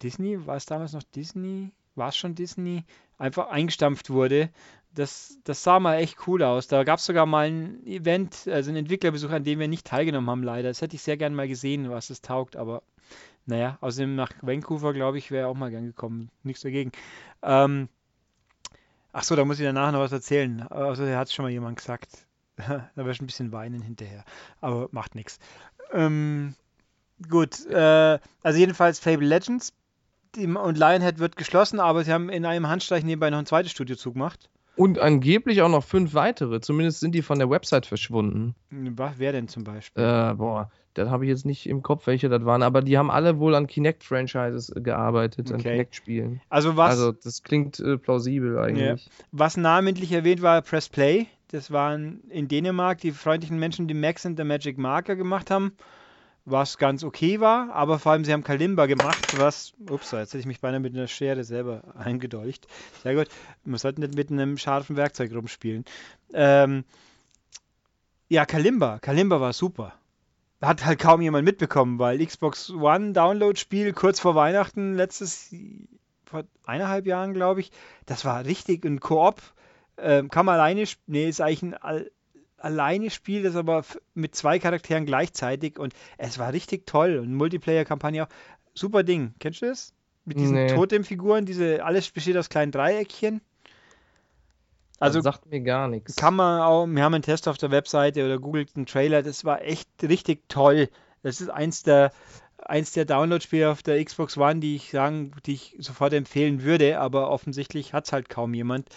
Disney, 0.02 0.46
war 0.46 0.56
es 0.56 0.66
damals 0.66 0.94
noch 0.94 1.04
Disney? 1.04 1.72
War 1.96 2.10
es 2.10 2.18
schon 2.18 2.36
Disney? 2.36 2.86
Einfach 3.18 3.50
eingestampft 3.50 4.10
wurde. 4.10 4.50
Das, 4.94 5.38
das 5.44 5.64
sah 5.64 5.80
mal 5.80 5.98
echt 5.98 6.28
cool 6.28 6.44
aus. 6.44 6.68
Da 6.68 6.84
gab 6.84 7.00
es 7.00 7.06
sogar 7.06 7.26
mal 7.26 7.48
ein 7.48 7.86
Event, 7.86 8.48
also 8.48 8.70
einen 8.70 8.78
Entwicklerbesuch, 8.78 9.32
an 9.32 9.44
dem 9.44 9.60
wir 9.60 9.68
nicht 9.68 9.88
teilgenommen 9.88 10.30
haben, 10.30 10.44
leider. 10.44 10.70
Das 10.70 10.82
hätte 10.82 10.96
ich 10.96 11.02
sehr 11.02 11.18
gern 11.18 11.36
mal 11.36 11.48
gesehen, 11.48 11.90
was 11.90 12.10
es 12.10 12.22
taugt, 12.22 12.56
aber 12.56 12.84
naja, 13.46 13.78
außerdem 13.82 14.16
nach 14.16 14.32
Vancouver, 14.42 14.94
glaube 14.94 15.18
ich, 15.18 15.32
wäre 15.32 15.48
auch 15.48 15.56
mal 15.56 15.70
gern 15.70 15.86
gekommen. 15.86 16.30
Nichts 16.44 16.62
dagegen. 16.62 16.92
Ähm, 17.42 17.90
ach 19.14 19.24
so, 19.24 19.36
da 19.36 19.46
muss 19.46 19.60
ich 19.60 19.66
danach 19.66 19.92
noch 19.92 20.00
was 20.00 20.12
erzählen. 20.12 20.68
Also, 20.70 21.08
hat 21.08 21.28
es 21.28 21.34
schon 21.34 21.44
mal 21.44 21.52
jemand 21.52 21.78
gesagt. 21.78 22.10
da 22.58 22.90
werde 22.96 23.12
ich 23.12 23.22
ein 23.22 23.28
bisschen 23.28 23.52
weinen 23.52 23.82
hinterher. 23.82 24.26
Aber 24.60 24.90
macht 24.92 25.16
nichts. 25.16 25.40
Ähm, 25.92 26.56
gut, 27.30 27.66
äh, 27.68 28.20
also 28.42 28.60
jedenfalls 28.60 29.00
Fable 29.00 29.28
Legends 29.28 29.74
und 30.36 30.78
Lionhead 30.78 31.20
wird 31.20 31.36
geschlossen, 31.36 31.80
aber 31.80 32.04
sie 32.04 32.12
haben 32.12 32.30
in 32.30 32.46
einem 32.46 32.68
Handstreich 32.68 33.04
nebenbei 33.04 33.30
noch 33.30 33.38
ein 33.38 33.46
zweites 33.46 33.72
Studio 33.72 33.96
zugemacht. 33.96 34.50
Und 34.76 35.00
angeblich 35.00 35.62
auch 35.62 35.70
noch 35.70 35.84
fünf 35.84 36.14
weitere. 36.14 36.60
Zumindest 36.60 37.00
sind 37.00 37.14
die 37.14 37.22
von 37.22 37.38
der 37.38 37.50
Website 37.50 37.86
verschwunden. 37.86 38.56
Wer 38.70 39.32
denn 39.32 39.48
zum 39.48 39.64
Beispiel? 39.64 40.04
Äh, 40.04 40.34
boah, 40.34 40.72
das 40.96 41.10
habe 41.10 41.26
ich 41.26 41.30
jetzt 41.30 41.46
nicht 41.46 41.68
im 41.68 41.84
Kopf, 41.84 42.08
welche 42.08 42.28
das 42.30 42.44
waren. 42.46 42.64
Aber 42.64 42.82
die 42.82 42.98
haben 42.98 43.12
alle 43.12 43.40
wohl 43.40 43.54
an 43.56 43.68
Kinect-Franchises 43.68 44.74
gearbeitet, 44.76 45.48
okay. 45.48 45.54
an 45.54 45.62
Kinect-Spielen. 45.62 46.42
Also 46.50 46.76
was? 46.76 46.92
Also 46.92 47.12
das 47.12 47.44
klingt 47.44 47.80
äh, 47.80 47.98
plausibel 47.98 48.58
eigentlich. 48.58 49.06
Ja. 49.06 49.12
Was 49.32 49.58
namentlich 49.58 50.12
erwähnt 50.12 50.42
war, 50.42 50.62
Press 50.62 50.90
Play. 50.90 51.28
Das 51.50 51.70
waren 51.70 52.22
in 52.30 52.48
Dänemark 52.48 53.00
die 53.00 53.12
freundlichen 53.12 53.60
Menschen, 53.60 53.88
die 53.88 53.94
Max 53.94 54.26
and 54.26 54.38
the 54.38 54.44
Magic 54.44 54.80
Marker 54.80 55.16
gemacht 55.16 55.52
haben 55.52 55.74
was 56.46 56.78
ganz 56.78 57.04
okay 57.04 57.40
war, 57.40 57.74
aber 57.74 58.00
vor 58.00 58.12
allem 58.12 58.26
sie 58.26 58.34
haben 58.34 58.44
Kalimba 58.44 58.86
gemacht, 58.86 59.26
was, 59.38 59.74
ups, 59.90 60.12
jetzt 60.12 60.30
hätte 60.30 60.40
ich 60.40 60.46
mich 60.46 60.60
beinahe 60.60 60.80
mit 60.80 60.94
einer 60.94 61.08
Schere 61.08 61.44
selber 61.44 61.84
eingedolcht. 61.98 62.68
Sehr 63.02 63.16
gut, 63.16 63.28
man 63.64 63.78
sollte 63.78 64.02
nicht 64.02 64.16
mit 64.16 64.30
einem 64.32 64.58
scharfen 64.58 64.98
Werkzeug 64.98 65.34
rumspielen. 65.34 65.86
Ähm, 66.34 66.84
ja, 68.28 68.46
Kalimba, 68.46 69.00
Kalimba 69.00 69.40
war 69.40 69.54
super. 69.54 69.94
Hat 70.62 70.86
halt 70.86 71.00
kaum 71.00 71.22
jemand 71.22 71.46
mitbekommen, 71.46 72.00
weil 72.00 72.26
Xbox 72.26 72.70
One 72.70 73.12
Download-Spiel 73.12 73.94
kurz 73.94 74.20
vor 74.20 74.36
Weihnachten 74.36 74.96
letztes, 74.96 75.54
vor 76.26 76.44
eineinhalb 76.66 77.06
Jahren, 77.06 77.34
glaube 77.34 77.60
ich, 77.60 77.72
das 78.06 78.24
war 78.26 78.46
richtig 78.46 78.86
ein 78.86 79.00
Koop. 79.00 79.42
Ähm, 79.98 80.30
kann 80.30 80.46
man 80.46 80.56
alleine, 80.56 80.86
nee, 81.06 81.30
ist 81.30 81.42
eigentlich 81.42 81.76
ein 81.82 82.06
alleine 82.64 83.10
spielt, 83.10 83.46
das 83.46 83.56
aber 83.56 83.84
mit 84.14 84.36
zwei 84.36 84.60
Charakteren 84.60 85.06
gleichzeitig 85.06 85.78
und 85.78 85.94
es 86.18 86.40
war 86.40 86.54
richtig 86.54 86.86
toll 86.88 87.18
und 87.18 87.34
Multiplayer-Kampagne 87.34 88.24
auch. 88.24 88.30
Super 88.74 89.04
Ding. 89.04 89.34
Kennst 89.40 89.62
du 89.62 89.68
das? 89.68 89.94
Mit 90.26 90.40
diesen 90.40 90.56
nee. 90.56 90.68
Totemfiguren, 90.68 91.46
diese, 91.46 91.84
alles 91.84 92.10
besteht 92.10 92.38
aus 92.38 92.50
kleinen 92.50 92.72
Dreieckchen. 92.72 93.42
Also 95.00 95.20
das 95.20 95.36
sagt 95.36 95.46
mir 95.48 95.60
gar 95.60 95.90
nichts. 95.90 96.16
Kann 96.16 96.36
man 96.36 96.62
auch, 96.62 96.88
wir 96.88 97.04
haben 97.04 97.14
einen 97.14 97.24
Test 97.24 97.50
auf 97.50 97.58
der 97.58 97.72
Webseite 97.72 98.26
oder 98.26 98.40
googelt 98.40 98.72
einen 98.76 98.86
Trailer, 98.86 99.22
das 99.22 99.44
war 99.44 99.62
echt 99.62 99.90
richtig 100.02 100.48
toll. 100.48 100.90
Das 101.24 101.42
ist 101.42 101.50
eins 101.50 101.84
der, 101.84 102.14
eins 102.58 102.94
der 102.94 103.04
Download-Spiele 103.04 103.70
auf 103.70 103.84
der 103.84 104.04
Xbox 104.04 104.38
One, 104.38 104.62
die 104.62 104.78
ich 104.78 104.92
sagen, 104.92 105.34
die 105.46 105.54
ich 105.54 105.76
sofort 105.80 106.14
empfehlen 106.14 106.64
würde, 106.64 107.00
aber 107.00 107.30
offensichtlich 107.30 107.94
hat 107.94 108.06
es 108.06 108.14
halt 108.14 108.30
kaum 108.30 108.54
jemand. 108.54 108.88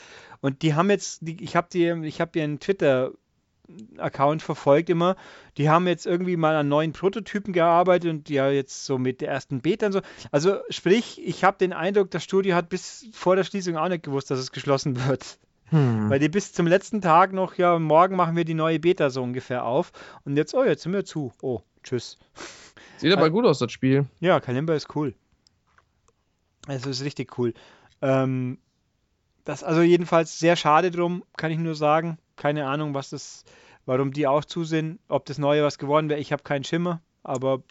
Und 0.40 0.62
die 0.62 0.74
haben 0.74 0.90
jetzt, 0.90 1.18
die, 1.22 1.42
ich 1.42 1.56
habe 1.56 1.66
die, 1.72 1.88
ich 2.06 2.20
habe 2.20 2.38
ihren 2.38 2.60
Twitter 2.60 3.10
Account 3.98 4.42
verfolgt 4.42 4.90
immer. 4.90 5.16
Die 5.56 5.68
haben 5.68 5.86
jetzt 5.86 6.06
irgendwie 6.06 6.36
mal 6.36 6.56
an 6.56 6.68
neuen 6.68 6.92
Prototypen 6.92 7.52
gearbeitet 7.52 8.10
und 8.10 8.28
ja 8.28 8.50
jetzt 8.50 8.86
so 8.86 8.98
mit 8.98 9.20
der 9.20 9.28
ersten 9.28 9.60
Beta 9.60 9.86
und 9.86 9.92
so. 9.92 10.00
Also 10.30 10.58
sprich, 10.70 11.20
ich 11.24 11.44
habe 11.44 11.58
den 11.58 11.72
Eindruck, 11.72 12.10
das 12.10 12.24
Studio 12.24 12.54
hat 12.54 12.68
bis 12.68 13.06
vor 13.12 13.36
der 13.36 13.44
Schließung 13.44 13.76
auch 13.76 13.88
nicht 13.88 14.04
gewusst, 14.04 14.30
dass 14.30 14.38
es 14.38 14.52
geschlossen 14.52 15.06
wird. 15.06 15.38
Hm. 15.66 16.10
Weil 16.10 16.20
die 16.20 16.28
bis 16.28 16.52
zum 16.52 16.66
letzten 16.66 17.00
Tag 17.00 17.32
noch, 17.32 17.54
ja, 17.56 17.78
morgen 17.78 18.14
machen 18.14 18.36
wir 18.36 18.44
die 18.44 18.54
neue 18.54 18.78
Beta 18.78 19.10
so 19.10 19.22
ungefähr 19.22 19.64
auf. 19.64 19.92
Und 20.24 20.36
jetzt, 20.36 20.54
oh, 20.54 20.64
jetzt 20.64 20.82
sind 20.82 20.92
wir 20.92 21.04
zu. 21.04 21.32
Oh, 21.42 21.62
tschüss. 21.82 22.18
Sieht 22.98 23.12
aber 23.12 23.30
gut 23.30 23.44
aus, 23.44 23.58
das 23.58 23.72
Spiel. 23.72 24.06
Ja, 24.20 24.40
Kalimba 24.40 24.74
ist 24.74 24.94
cool. 24.94 25.14
Es 26.68 26.86
ist 26.86 27.04
richtig 27.04 27.36
cool. 27.38 27.52
Ähm, 28.00 28.58
das 29.44 29.64
also 29.64 29.82
jedenfalls 29.82 30.38
sehr 30.38 30.56
schade 30.56 30.90
drum, 30.90 31.24
kann 31.36 31.50
ich 31.50 31.58
nur 31.58 31.74
sagen 31.74 32.18
keine 32.36 32.66
Ahnung, 32.66 32.94
was 32.94 33.10
das, 33.10 33.44
warum 33.86 34.12
die 34.12 34.26
auch 34.26 34.44
zu 34.44 34.64
sind. 34.64 34.98
Ob 35.08 35.24
das 35.26 35.38
Neue 35.38 35.62
was 35.62 35.78
geworden 35.78 36.08
wäre, 36.08 36.20
ich 36.20 36.32
habe 36.32 36.42
keinen 36.42 36.64
Schimmer, 36.64 37.00
aber 37.22 37.62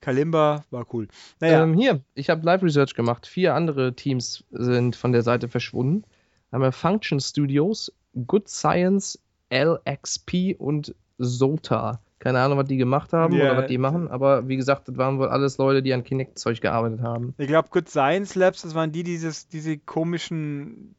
Kalimba 0.00 0.64
war 0.70 0.86
cool. 0.92 1.08
Naja. 1.40 1.62
Ähm, 1.62 1.74
hier, 1.74 2.00
ich 2.14 2.28
habe 2.28 2.44
Live 2.44 2.62
Research 2.62 2.94
gemacht. 2.94 3.26
Vier 3.26 3.54
andere 3.54 3.94
Teams 3.94 4.44
sind 4.50 4.96
von 4.96 5.12
der 5.12 5.22
Seite 5.22 5.48
verschwunden. 5.48 6.04
Da 6.50 6.56
haben 6.56 6.62
wir 6.62 6.72
Function 6.72 7.20
Studios, 7.20 7.92
Good 8.26 8.48
Science, 8.48 9.18
LXP 9.50 10.56
und 10.58 10.94
Sota. 11.18 12.00
Keine 12.18 12.40
Ahnung, 12.40 12.58
was 12.58 12.68
die 12.68 12.76
gemacht 12.76 13.12
haben 13.12 13.34
yeah. 13.34 13.52
oder 13.52 13.62
was 13.62 13.68
die 13.68 13.78
machen, 13.78 14.06
aber 14.08 14.46
wie 14.46 14.56
gesagt, 14.56 14.86
das 14.86 14.96
waren 14.96 15.18
wohl 15.18 15.28
alles 15.28 15.58
Leute, 15.58 15.82
die 15.82 15.92
an 15.92 16.04
Kinect-Zeug 16.04 16.60
gearbeitet 16.60 17.00
haben. 17.00 17.34
Ich 17.36 17.48
glaube, 17.48 17.68
Good 17.70 17.88
Science 17.88 18.36
Labs, 18.36 18.62
das 18.62 18.76
waren 18.76 18.92
die, 18.92 19.02
die 19.02 19.12
dieses, 19.12 19.48
diese 19.48 19.76
komischen 19.76 20.94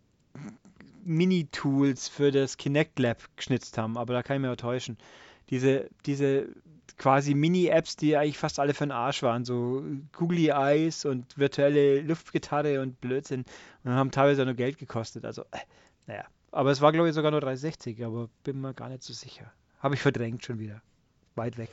Mini-Tools 1.05 2.09
für 2.09 2.31
das 2.31 2.57
Kinect 2.57 2.99
Lab 2.99 3.17
geschnitzt 3.35 3.77
haben, 3.77 3.97
aber 3.97 4.13
da 4.13 4.23
kann 4.23 4.37
ich 4.37 4.41
mir 4.41 4.51
auch 4.51 4.57
täuschen. 4.57 4.97
Diese, 5.49 5.89
diese 6.05 6.47
quasi 6.97 7.33
Mini-Apps, 7.33 7.95
die 7.95 8.15
eigentlich 8.15 8.37
fast 8.37 8.59
alle 8.59 8.73
für 8.73 8.85
den 8.85 8.91
Arsch 8.91 9.23
waren, 9.23 9.45
so 9.45 9.83
Googly 10.13 10.49
Eyes 10.49 11.05
und 11.05 11.37
virtuelle 11.37 12.01
Luftgitarre 12.01 12.81
und 12.81 12.99
Blödsinn 13.01 13.45
und 13.83 13.91
haben 13.91 14.11
teilweise 14.11 14.41
auch 14.41 14.45
nur 14.45 14.55
Geld 14.55 14.77
gekostet. 14.77 15.25
Also, 15.25 15.41
äh, 15.51 15.59
naja. 16.07 16.25
Aber 16.51 16.69
es 16.69 16.81
war, 16.81 16.91
glaube 16.91 17.09
ich, 17.09 17.15
sogar 17.15 17.31
nur 17.31 17.41
360, 17.41 18.05
aber 18.05 18.29
bin 18.43 18.61
mir 18.61 18.73
gar 18.73 18.89
nicht 18.89 19.01
so 19.01 19.11
sicher. 19.11 19.51
Habe 19.79 19.95
ich 19.95 20.01
verdrängt 20.01 20.45
schon 20.45 20.59
wieder. 20.59 20.81
Weit 21.35 21.57
weg. 21.57 21.69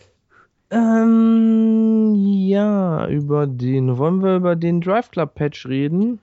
Ähm, 0.70 2.14
ja, 2.16 3.06
über 3.08 3.46
den, 3.46 3.98
wollen 3.98 4.22
wir 4.22 4.36
über 4.36 4.56
den 4.56 4.80
Drive 4.80 5.10
Club 5.10 5.34
Patch 5.34 5.66
reden? 5.66 6.18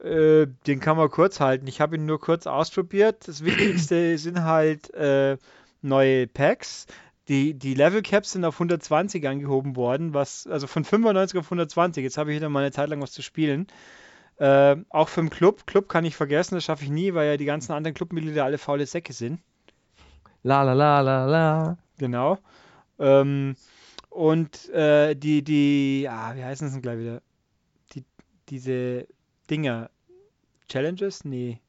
Äh, 0.00 0.46
den 0.66 0.80
kann 0.80 0.96
man 0.96 1.10
kurz 1.10 1.40
halten. 1.40 1.66
Ich 1.66 1.80
habe 1.80 1.96
ihn 1.96 2.06
nur 2.06 2.20
kurz 2.20 2.46
ausprobiert. 2.46 3.26
Das 3.26 3.44
Wichtigste 3.44 4.16
sind 4.18 4.42
halt 4.42 4.92
äh, 4.94 5.36
neue 5.82 6.26
Packs. 6.26 6.86
Die, 7.28 7.52
die 7.54 7.74
Level 7.74 8.02
Caps 8.02 8.32
sind 8.32 8.44
auf 8.44 8.54
120 8.54 9.26
angehoben 9.28 9.76
worden, 9.76 10.14
was, 10.14 10.46
also 10.46 10.66
von 10.66 10.84
95 10.84 11.38
auf 11.38 11.46
120. 11.46 12.02
Jetzt 12.02 12.16
habe 12.16 12.30
ich 12.30 12.36
wieder 12.36 12.48
mal 12.48 12.60
eine 12.60 12.72
Zeit 12.72 12.88
lang 12.88 13.02
was 13.02 13.12
zu 13.12 13.22
spielen. 13.22 13.66
Äh, 14.38 14.76
auch 14.88 15.08
für 15.08 15.20
den 15.20 15.30
Club. 15.30 15.66
Club 15.66 15.88
kann 15.88 16.04
ich 16.04 16.16
vergessen, 16.16 16.54
das 16.54 16.64
schaffe 16.64 16.84
ich 16.84 16.90
nie, 16.90 17.12
weil 17.12 17.28
ja 17.28 17.36
die 17.36 17.44
ganzen 17.44 17.72
anderen 17.72 17.94
Clubmitglieder 17.94 18.44
alle 18.44 18.56
faule 18.56 18.86
Säcke 18.86 19.12
sind. 19.12 19.40
La 20.42 20.62
la 20.62 20.72
la 20.72 21.00
la 21.00 21.26
la. 21.26 21.78
Genau. 21.98 22.38
Ähm, 22.98 23.56
und 24.08 24.68
äh, 24.70 25.14
die, 25.14 25.42
die, 25.42 26.08
ah, 26.08 26.34
wie 26.34 26.44
heißen 26.44 26.68
sie 26.68 26.74
denn 26.74 26.82
gleich 26.82 26.98
wieder? 26.98 27.20
Die, 27.92 28.04
diese 28.48 29.06
Dinger. 29.50 29.90
Challenges? 30.68 31.24
Nee. 31.24 31.60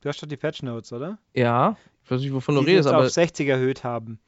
Du 0.00 0.08
hast 0.08 0.22
doch 0.22 0.28
die 0.28 0.36
Patch 0.36 0.62
Notes, 0.62 0.92
oder? 0.92 1.18
Ja. 1.34 1.76
Ich 2.04 2.10
weiß 2.10 2.20
nicht, 2.20 2.32
wovon 2.32 2.56
die 2.56 2.64
du 2.64 2.66
redest, 2.66 2.88
aber. 2.88 3.04
auf 3.04 3.10
60 3.10 3.48
erhöht 3.48 3.84
haben. 3.84 4.18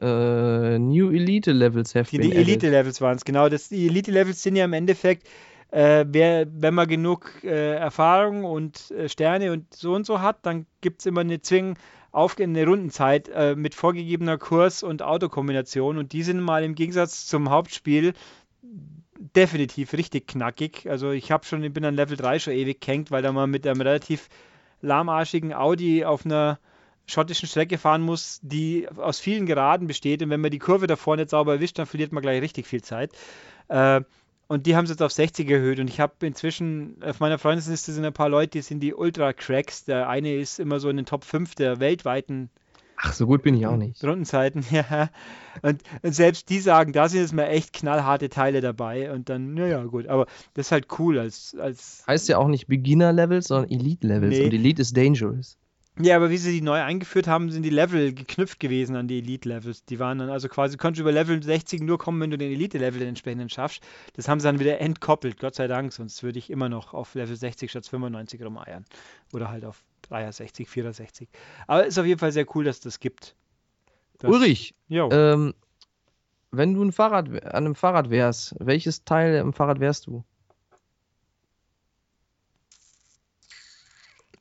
Äh, 0.00 0.78
New 0.78 1.10
Elite 1.10 1.50
Levels 1.52 1.94
have 1.94 2.10
Die, 2.10 2.18
die 2.18 2.34
Elite 2.34 2.70
Levels 2.70 3.00
waren 3.00 3.16
es, 3.16 3.24
genau. 3.24 3.48
Das, 3.48 3.68
die 3.68 3.86
Elite 3.86 4.12
Levels 4.12 4.42
sind 4.42 4.54
ja 4.54 4.64
im 4.64 4.72
Endeffekt, 4.72 5.28
äh, 5.72 6.04
wer, 6.08 6.46
wenn 6.50 6.74
man 6.74 6.86
genug 6.86 7.42
äh, 7.42 7.74
Erfahrung 7.74 8.44
und 8.44 8.92
äh, 8.92 9.08
Sterne 9.08 9.52
und 9.52 9.74
so 9.74 9.94
und 9.94 10.06
so 10.06 10.20
hat, 10.20 10.46
dann 10.46 10.66
gibt 10.80 11.00
es 11.00 11.06
immer 11.06 11.22
eine 11.22 11.40
zwingend 11.40 11.78
aufgehende 12.12 12.64
Rundenzeit 12.64 13.28
äh, 13.28 13.54
mit 13.56 13.74
vorgegebener 13.74 14.38
Kurs- 14.38 14.82
und 14.82 15.02
Autokombination. 15.02 15.98
Und 15.98 16.12
die 16.12 16.22
sind 16.22 16.40
mal 16.40 16.64
im 16.64 16.74
Gegensatz 16.74 17.26
zum 17.26 17.50
Hauptspiel 17.50 18.14
definitiv 19.18 19.92
richtig 19.92 20.28
knackig. 20.28 20.88
Also 20.88 21.10
ich 21.10 21.30
habe 21.32 21.44
schon, 21.44 21.62
ich 21.64 21.72
bin 21.72 21.84
an 21.84 21.94
Level 21.94 22.16
3 22.16 22.38
schon 22.38 22.52
ewig 22.54 22.80
gehängt, 22.80 23.10
weil 23.10 23.22
da 23.22 23.32
man 23.32 23.50
mit 23.50 23.66
einem 23.66 23.80
relativ 23.80 24.28
lahmarschigen 24.80 25.52
Audi 25.52 26.04
auf 26.04 26.24
einer 26.24 26.58
schottischen 27.06 27.48
Strecke 27.48 27.78
fahren 27.78 28.02
muss, 28.02 28.38
die 28.42 28.88
aus 28.96 29.18
vielen 29.18 29.46
Geraden 29.46 29.86
besteht. 29.86 30.22
Und 30.22 30.30
wenn 30.30 30.40
man 30.40 30.50
die 30.50 30.58
Kurve 30.58 30.86
da 30.86 30.96
vorne 30.96 31.22
nicht 31.22 31.30
sauber 31.30 31.54
erwischt, 31.54 31.78
dann 31.78 31.86
verliert 31.86 32.12
man 32.12 32.22
gleich 32.22 32.42
richtig 32.42 32.66
viel 32.66 32.82
Zeit. 32.82 33.12
Äh, 33.68 34.02
und 34.46 34.66
die 34.66 34.76
haben 34.76 34.84
es 34.84 34.90
jetzt 34.90 35.02
auf 35.02 35.12
60 35.12 35.50
erhöht. 35.50 35.80
Und 35.80 35.88
ich 35.88 36.00
habe 36.00 36.14
inzwischen, 36.26 37.02
auf 37.02 37.20
meiner 37.20 37.38
Freundesliste 37.38 37.92
sind 37.92 38.04
ein 38.04 38.12
paar 38.12 38.28
Leute, 38.28 38.52
die 38.52 38.62
sind 38.62 38.80
die 38.80 38.94
Ultra-Cracks. 38.94 39.84
Der 39.84 40.08
eine 40.08 40.34
ist 40.36 40.58
immer 40.58 40.80
so 40.80 40.88
in 40.88 40.96
den 40.96 41.06
Top 41.06 41.24
5 41.24 41.54
der 41.54 41.80
weltweiten 41.80 42.50
Ach, 43.00 43.12
so 43.12 43.26
gut 43.26 43.42
bin 43.42 43.54
ich 43.54 43.66
auch 43.66 43.76
nicht. 43.76 44.02
Rundenzeiten, 44.02 44.64
ja. 44.70 45.10
Und, 45.62 45.82
und, 46.02 46.14
selbst 46.14 46.48
die 46.50 46.58
sagen, 46.58 46.92
da 46.92 47.08
sind 47.08 47.20
jetzt 47.20 47.32
mal 47.32 47.44
echt 47.44 47.72
knallharte 47.72 48.28
Teile 48.28 48.60
dabei. 48.60 49.12
Und 49.12 49.28
dann, 49.28 49.54
naja, 49.54 49.84
gut. 49.84 50.08
Aber 50.08 50.26
das 50.54 50.66
ist 50.66 50.72
halt 50.72 50.86
cool 50.98 51.18
als. 51.18 51.56
als 51.60 52.04
heißt 52.06 52.28
ja 52.28 52.38
auch 52.38 52.48
nicht 52.48 52.66
Beginner-Levels, 52.66 53.48
sondern 53.48 53.70
Elite-Levels. 53.70 54.38
Nee. 54.38 54.44
Und 54.44 54.54
Elite 54.54 54.82
ist 54.82 54.96
dangerous. 54.96 55.56
Ja, 56.00 56.14
aber 56.14 56.30
wie 56.30 56.36
sie 56.36 56.52
die 56.52 56.60
neu 56.60 56.80
eingeführt 56.80 57.26
haben, 57.26 57.50
sind 57.50 57.64
die 57.64 57.70
Level 57.70 58.12
geknüpft 58.12 58.60
gewesen 58.60 58.94
an 58.94 59.08
die 59.08 59.18
Elite-Levels. 59.18 59.84
Die 59.84 59.98
waren 59.98 60.18
dann 60.18 60.30
also 60.30 60.48
quasi, 60.48 60.76
konntest 60.76 61.00
du 61.00 61.02
über 61.02 61.12
Level 61.12 61.42
60 61.42 61.82
nur 61.82 61.98
kommen, 61.98 62.20
wenn 62.20 62.30
du 62.30 62.38
den 62.38 62.52
Elite-Level 62.52 63.00
den 63.00 63.08
entsprechenden 63.08 63.48
schaffst. 63.48 63.82
Das 64.14 64.28
haben 64.28 64.38
sie 64.38 64.44
dann 64.44 64.60
wieder 64.60 64.80
entkoppelt, 64.80 65.40
Gott 65.40 65.56
sei 65.56 65.66
Dank, 65.66 65.92
sonst 65.92 66.22
würde 66.22 66.38
ich 66.38 66.50
immer 66.50 66.68
noch 66.68 66.94
auf 66.94 67.14
Level 67.14 67.34
60 67.34 67.70
statt 67.70 67.86
95 67.86 68.42
rumeiern. 68.42 68.84
Oder 69.32 69.50
halt 69.50 69.64
auf 69.64 69.82
63, 70.02 70.68
64. 70.68 71.28
Aber 71.66 71.86
ist 71.86 71.98
auf 71.98 72.06
jeden 72.06 72.20
Fall 72.20 72.32
sehr 72.32 72.46
cool, 72.54 72.64
dass 72.64 72.78
das 72.80 73.00
gibt. 73.00 73.34
Das, 74.18 74.30
Ulrich, 74.30 74.74
ähm, 74.88 75.54
wenn 76.52 76.74
du 76.74 76.82
ein 76.82 76.92
Fahrrad, 76.92 77.28
an 77.28 77.66
einem 77.66 77.74
Fahrrad 77.74 78.10
wärst, 78.10 78.54
welches 78.60 79.04
Teil 79.04 79.40
am 79.40 79.52
Fahrrad 79.52 79.80
wärst 79.80 80.06
du? 80.06 80.24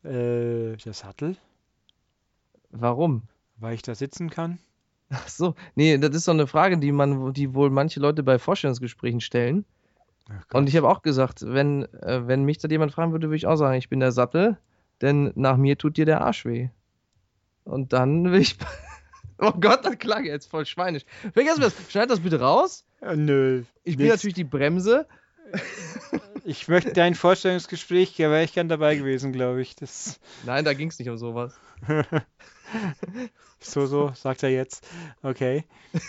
Äh, 0.04 0.78
der 0.78 0.94
Sattel, 0.94 1.36
Warum? 2.72 3.24
weil 3.60 3.76
ich 3.76 3.82
da 3.82 3.96
sitzen 3.96 4.30
kann. 4.30 4.60
Ach 5.10 5.28
so, 5.28 5.56
nee, 5.76 5.98
das 5.98 6.16
ist 6.16 6.26
so 6.26 6.32
eine 6.32 6.48
Frage, 6.48 6.78
die 6.78 6.92
man, 6.92 7.34
die 7.34 7.54
wohl 7.54 7.70
manche 7.70 8.00
Leute 8.00 8.24
bei 8.24 8.40
Vorstellungsgesprächen 8.40 9.22
stellen. 9.22 9.66
Und 10.52 10.68
ich 10.68 10.76
habe 10.76 10.90
auch 10.90 11.02
gesagt, 11.02 11.44
wenn, 11.46 11.84
äh, 12.02 12.28
wenn 12.28 12.44
mich 12.44 12.58
da 12.58 12.68
jemand 12.68 12.92
fragen 12.92 13.14
würde, 13.14 13.28
würde 13.28 13.38
ich 13.38 13.48
auch 13.48 13.56
sagen, 13.56 13.78
ich 13.78 13.88
bin 13.88 14.02
der 14.02 14.12
Sattel, 14.12 14.58
denn 15.02 15.32
nach 15.36 15.56
mir 15.56 15.78
tut 15.78 15.96
dir 15.96 16.06
der 16.06 16.22
Arsch 16.22 16.44
weh. 16.44 16.70
Und 17.64 17.94
dann 17.94 18.32
will 18.32 18.42
ich. 18.42 18.58
Oh 19.40 19.52
Gott, 19.52 19.86
das 19.86 20.00
klang 20.00 20.26
jetzt 20.26 20.50
voll 20.50 20.66
schweinisch. 20.66 21.04
Vergessen 21.32 21.60
wir 21.60 21.66
das. 21.66 21.92
Schneid 21.92 22.10
das 22.10 22.22
bitte 22.22 22.40
raus. 22.40 22.88
Äh, 23.02 23.16
nö. 23.16 23.66
Ich 23.84 23.96
bin 23.96 24.08
natürlich 24.08 24.34
die 24.34 24.44
Bremse. 24.44 25.08
Ich 26.44 26.68
möchte 26.68 26.92
dein 26.92 27.14
Vorstellungsgespräch, 27.14 28.16
da 28.18 28.32
wäre 28.32 28.44
ich 28.44 28.54
gern 28.54 28.68
dabei 28.68 28.96
gewesen, 28.96 29.34
glaube 29.34 29.62
ich. 29.62 29.76
Das 29.76 30.20
Nein, 30.44 30.66
da 30.66 30.74
ging 30.74 30.90
es 30.90 30.98
nicht 30.98 31.10
um 31.10 31.18
sowas. 31.20 31.54
so, 33.60 33.86
so, 33.86 34.12
sagt 34.16 34.44
er 34.44 34.50
jetzt. 34.50 34.88
Okay. 35.24 35.64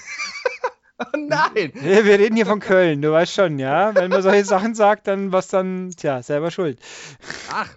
Oh 1.01 1.17
nein! 1.17 1.71
Wir 1.75 2.19
reden 2.19 2.35
hier 2.35 2.45
von 2.45 2.59
Köln, 2.59 3.01
du 3.01 3.13
weißt 3.13 3.33
schon, 3.33 3.61
ja? 3.61 3.95
Wenn 3.95 4.11
man 4.11 4.21
solche 4.21 4.45
Sachen 4.45 4.75
sagt, 4.75 5.07
dann 5.07 5.31
was 5.31 5.47
dann, 5.47 5.93
tja, 5.97 6.25
selber 6.25 6.51
schuld. 6.51 6.81
Ach, 7.53 7.73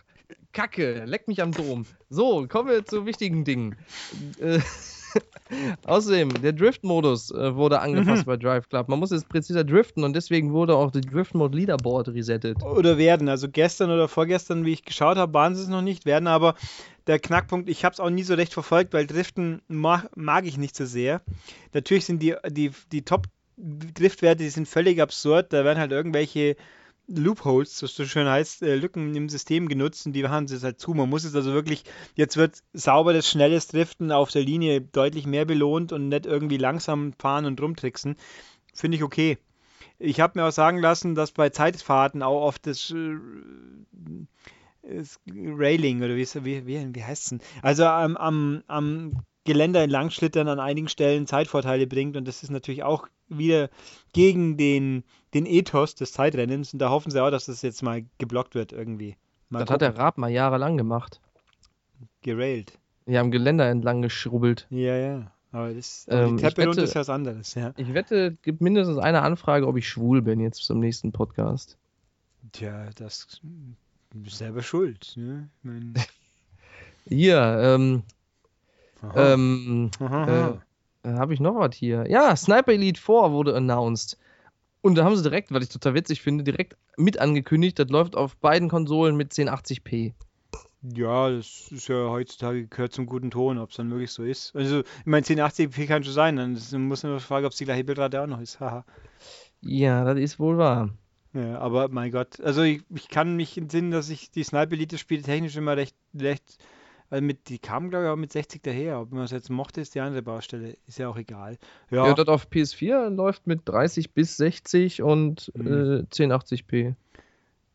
Kacke, 0.54 1.06
leck 1.06 1.28
mich 1.28 1.40
am 1.40 1.52
Dom. 1.52 1.86
So, 2.10 2.48
kommen 2.48 2.70
wir 2.70 2.84
zu 2.84 3.06
wichtigen 3.06 3.46
Dingen. 3.46 3.78
Äh, 4.40 4.60
Außerdem, 5.86 6.42
der 6.42 6.54
Drift-Modus 6.54 7.32
äh, 7.32 7.56
wurde 7.56 7.80
angepasst 7.80 8.26
bei 8.26 8.38
Drive 8.38 8.70
Club. 8.70 8.88
Man 8.88 9.00
muss 9.00 9.12
jetzt 9.12 9.30
präziser 9.30 9.64
driften 9.64 10.04
und 10.04 10.16
deswegen 10.16 10.54
wurde 10.54 10.76
auch 10.76 10.92
die 10.92 11.02
Drift-Mode 11.02 11.58
Leaderboard 11.58 12.10
resettet. 12.10 12.64
Oder 12.64 12.98
werden. 12.98 13.30
Also 13.30 13.50
gestern 13.50 13.92
oder 13.92 14.08
vorgestern, 14.08 14.66
wie 14.66 14.74
ich 14.74 14.86
geschaut 14.86 15.18
habe, 15.18 15.34
waren 15.34 15.56
sie 15.56 15.64
es 15.64 15.68
noch 15.68 15.82
nicht, 15.82 16.06
werden 16.06 16.28
aber 16.28 16.56
der 17.08 17.20
Knackpunkt, 17.20 17.70
ich 17.70 17.84
habe 17.84 17.94
es 17.94 18.00
auch 18.00 18.10
nie 18.10 18.24
so 18.24 18.36
recht 18.36 18.54
verfolgt, 18.54 18.94
weil 18.94 19.08
Driften 19.08 19.62
mag, 19.68 20.10
mag 20.16 20.46
ich 20.46 20.58
nicht 20.58 20.76
so 20.76 20.86
sehr. 20.86 21.22
Natürlich 21.74 22.06
sind 22.06 22.22
die, 22.22 22.36
die, 22.48 22.72
die 22.92 23.04
Top-Driftwerte, 23.04 24.44
die 24.44 24.50
sind 24.50 24.68
völlig 24.68 25.02
absurd. 25.02 25.52
Da 25.52 25.66
werden 25.66 25.80
halt 25.80 25.92
irgendwelche 25.92 26.56
Loopholes, 27.08 27.80
das 27.80 27.96
so 27.96 28.06
schön 28.06 28.28
heißt, 28.28 28.62
äh, 28.64 28.76
Lücken 28.76 29.16
im 29.16 29.28
System 29.28 29.68
genutzt 29.68 30.06
und 30.06 30.14
die 30.14 30.28
haben 30.28 30.48
sie 30.48 30.56
jetzt 30.56 30.64
halt 30.64 30.80
zu. 30.80 30.94
Man 30.94 31.10
muss 31.10 31.24
es 31.24 31.36
also 31.36 31.54
wirklich, 31.54 31.84
jetzt 32.16 32.38
wird 32.38 32.60
sauberes, 32.74 33.30
schnelles 33.30 33.68
Driften 33.68 34.12
auf 34.12 34.32
der 34.32 34.44
Linie 34.44 34.82
deutlich 34.82 35.26
mehr 35.26 35.46
belohnt 35.46 35.92
und 35.92 36.10
nicht 36.10 36.26
irgendwie 36.26 36.58
langsam 36.58 37.14
fahren 37.20 37.46
und 37.46 37.62
rumtricksen. 37.62 38.16
Finde 38.74 38.98
ich 38.98 39.04
okay. 39.04 39.38
Ich 40.00 40.20
habe 40.20 40.40
mir 40.40 40.48
auch 40.48 40.52
sagen 40.52 40.80
lassen, 40.80 41.16
dass 41.16 41.32
bei 41.32 41.50
Zeitfahrten 41.50 42.24
auch 42.24 42.42
oft 42.42 42.66
das, 42.66 42.92
äh, 42.92 43.18
Railing 45.28 46.02
oder 46.02 46.16
wie, 46.16 46.28
wie, 46.44 46.66
wie, 46.66 46.96
wie 46.96 47.04
heißt 47.04 47.24
es 47.24 47.30
denn? 47.30 47.42
Also 47.62 47.86
am, 47.86 48.18
am, 48.18 48.64
am 48.68 49.24
Geländer 49.44 49.82
entlangschlittern 49.84 50.48
an 50.48 50.60
einigen 50.60 50.88
Stellen 50.88 51.28
Zeitvorteile 51.28 51.88
bringt 51.88 52.18
und 52.18 52.28
das 52.28 52.44
ist 52.44 52.50
natürlich 52.50 52.84
auch 52.84 53.08
wieder 53.38 53.70
gegen 54.14 54.58
den, 54.58 55.04
den 55.34 55.46
Ethos 55.46 55.96
des 55.96 56.12
Zeitrennens 56.14 56.74
und 56.74 56.80
da 56.80 56.90
hoffen 56.90 57.12
sie 57.12 57.22
auch, 57.24 57.32
dass 57.32 57.46
das 57.46 57.62
jetzt 57.62 57.82
mal 57.84 58.04
geblockt 58.18 58.56
wird 58.56 58.72
irgendwie. 58.72 59.18
Mal 59.50 59.60
Das 59.60 59.70
hat 59.70 59.82
der 59.82 59.98
Raab 59.98 60.18
mal 60.18 60.30
jahrelang 60.30 60.78
gemacht. 60.78 61.20
gerailt. 62.22 62.78
Die 63.08 63.18
haben 63.18 63.32
Geländer 63.32 63.70
entlang 63.70 64.02
geschrubbelt. 64.02 64.68
Ja, 64.70 64.96
ja. 64.96 65.32
Aber, 65.52 65.74
das, 65.74 66.06
aber 66.10 66.22
Ähm, 66.22 66.38
die 66.38 66.44
Treppe 66.44 66.66
runter 66.66 66.84
ist 66.84 66.94
ja 66.94 67.02
was 67.02 67.10
anderes, 67.10 67.56
ja. 67.56 67.74
Ich 67.76 67.94
wette, 67.94 68.28
es 68.28 68.42
gibt 68.42 68.62
mindestens 68.62 68.98
eine 69.00 69.22
Anfrage, 69.22 69.68
ob 69.68 69.76
ich 69.76 69.90
schwul 69.90 70.22
bin 70.22 70.40
jetzt 70.40 70.64
zum 70.64 70.80
nächsten 70.80 71.12
Podcast. 71.12 71.78
Tja, 72.54 72.90
das 72.96 73.28
ist 74.24 74.38
selber 74.38 74.62
schuld. 74.62 75.14
Ne? 75.18 75.50
Hier, 77.08 77.60
ähm, 77.62 78.04
aha. 79.02 79.34
ähm, 79.34 79.92
Aha, 80.00 80.50
äh, 80.52 80.54
Äh, 81.04 81.14
Habe 81.14 81.34
ich 81.34 81.40
noch 81.40 81.56
was 81.56 81.76
hier? 81.76 82.06
Ja, 82.10 82.36
Sniper 82.36 82.74
Elite 82.74 83.00
4 83.00 83.32
wurde 83.32 83.56
announced. 83.56 84.18
Und 84.82 84.96
da 84.96 85.04
haben 85.04 85.16
sie 85.16 85.24
direkt, 85.24 85.52
was 85.52 85.64
ich 85.64 85.70
total 85.70 85.94
witzig 85.94 86.22
finde, 86.22 86.44
direkt 86.44 86.76
mit 86.98 87.20
angekündigt, 87.20 87.78
das 87.78 87.90
läuft 87.90 88.16
auf 88.16 88.36
beiden 88.38 88.68
Konsolen 88.68 89.16
mit 89.16 89.32
1080p. 89.32 90.14
Ja, 90.82 91.30
das 91.30 91.68
ist 91.72 91.88
ja 91.88 92.10
heutzutage 92.10 92.66
gehört 92.66 92.92
zum 92.92 93.06
guten 93.06 93.30
Ton, 93.30 93.60
ob 93.60 93.70
es 93.70 93.78
dann 93.78 93.92
wirklich 93.92 94.12
so 94.12 94.24
ist. 94.24 94.56
Also, 94.56 94.80
ich 94.80 95.06
meine, 95.06 95.24
1080p 95.24 95.86
kann 95.86 96.04
schon 96.04 96.14
sein, 96.14 96.38
dann 96.38 96.60
muss 96.88 97.04
man 97.04 97.20
fragen, 97.20 97.46
ob 97.46 97.52
es 97.52 97.60
die 97.60 97.66
gleiche 97.66 97.84
Bitrate 97.84 98.22
auch 98.22 98.28
noch 98.28 98.42
ist. 98.42 98.60
Haha. 98.60 98.84
Ja, 99.62 100.04
das 100.04 100.18
ist 100.18 100.40
wohl 100.40 100.58
wahr. 100.58 100.90
Ja, 101.34 101.60
aber 101.60 101.88
mein 101.90 102.12
Gott, 102.12 102.42
also 102.42 102.64
ich, 102.64 102.84
ich 102.90 103.08
kann 103.08 103.36
mich 103.36 103.58
entsinnen, 103.58 103.92
dass 103.92 104.10
ich 104.10 104.32
die 104.32 104.44
Sniper 104.44 104.74
Elite 104.74 104.98
Spiele 104.98 105.22
technisch 105.22 105.56
immer 105.56 105.78
recht, 105.78 105.96
recht, 106.20 106.58
also 107.12 107.24
mit, 107.24 107.50
die 107.50 107.60
kamen 107.60 107.90
glaube 107.92 108.06
ich 108.06 108.10
auch 108.12 108.16
mit 108.16 108.32
60 108.32 108.64
daher. 108.64 109.00
Ob 109.02 109.12
man 109.12 109.24
es 109.26 109.32
jetzt 109.32 109.50
mochte, 109.52 109.82
ist 109.82 109.94
die 109.94 110.00
andere 110.00 110.24
Baustelle. 110.24 110.78
Ist 110.88 110.98
ja 110.98 111.08
auch 111.10 111.18
egal. 111.18 111.58
Ja, 111.92 112.08
Ja, 112.08 112.14
das 112.16 112.28
auf 112.28 112.48
PS4 112.50 113.10
läuft 113.10 113.46
mit 113.46 113.62
30 113.66 114.14
bis 114.14 114.38
60 114.38 115.04
und 115.04 115.52
Mhm. 115.54 115.68
äh, 115.68 116.04
1080p. 116.12 116.96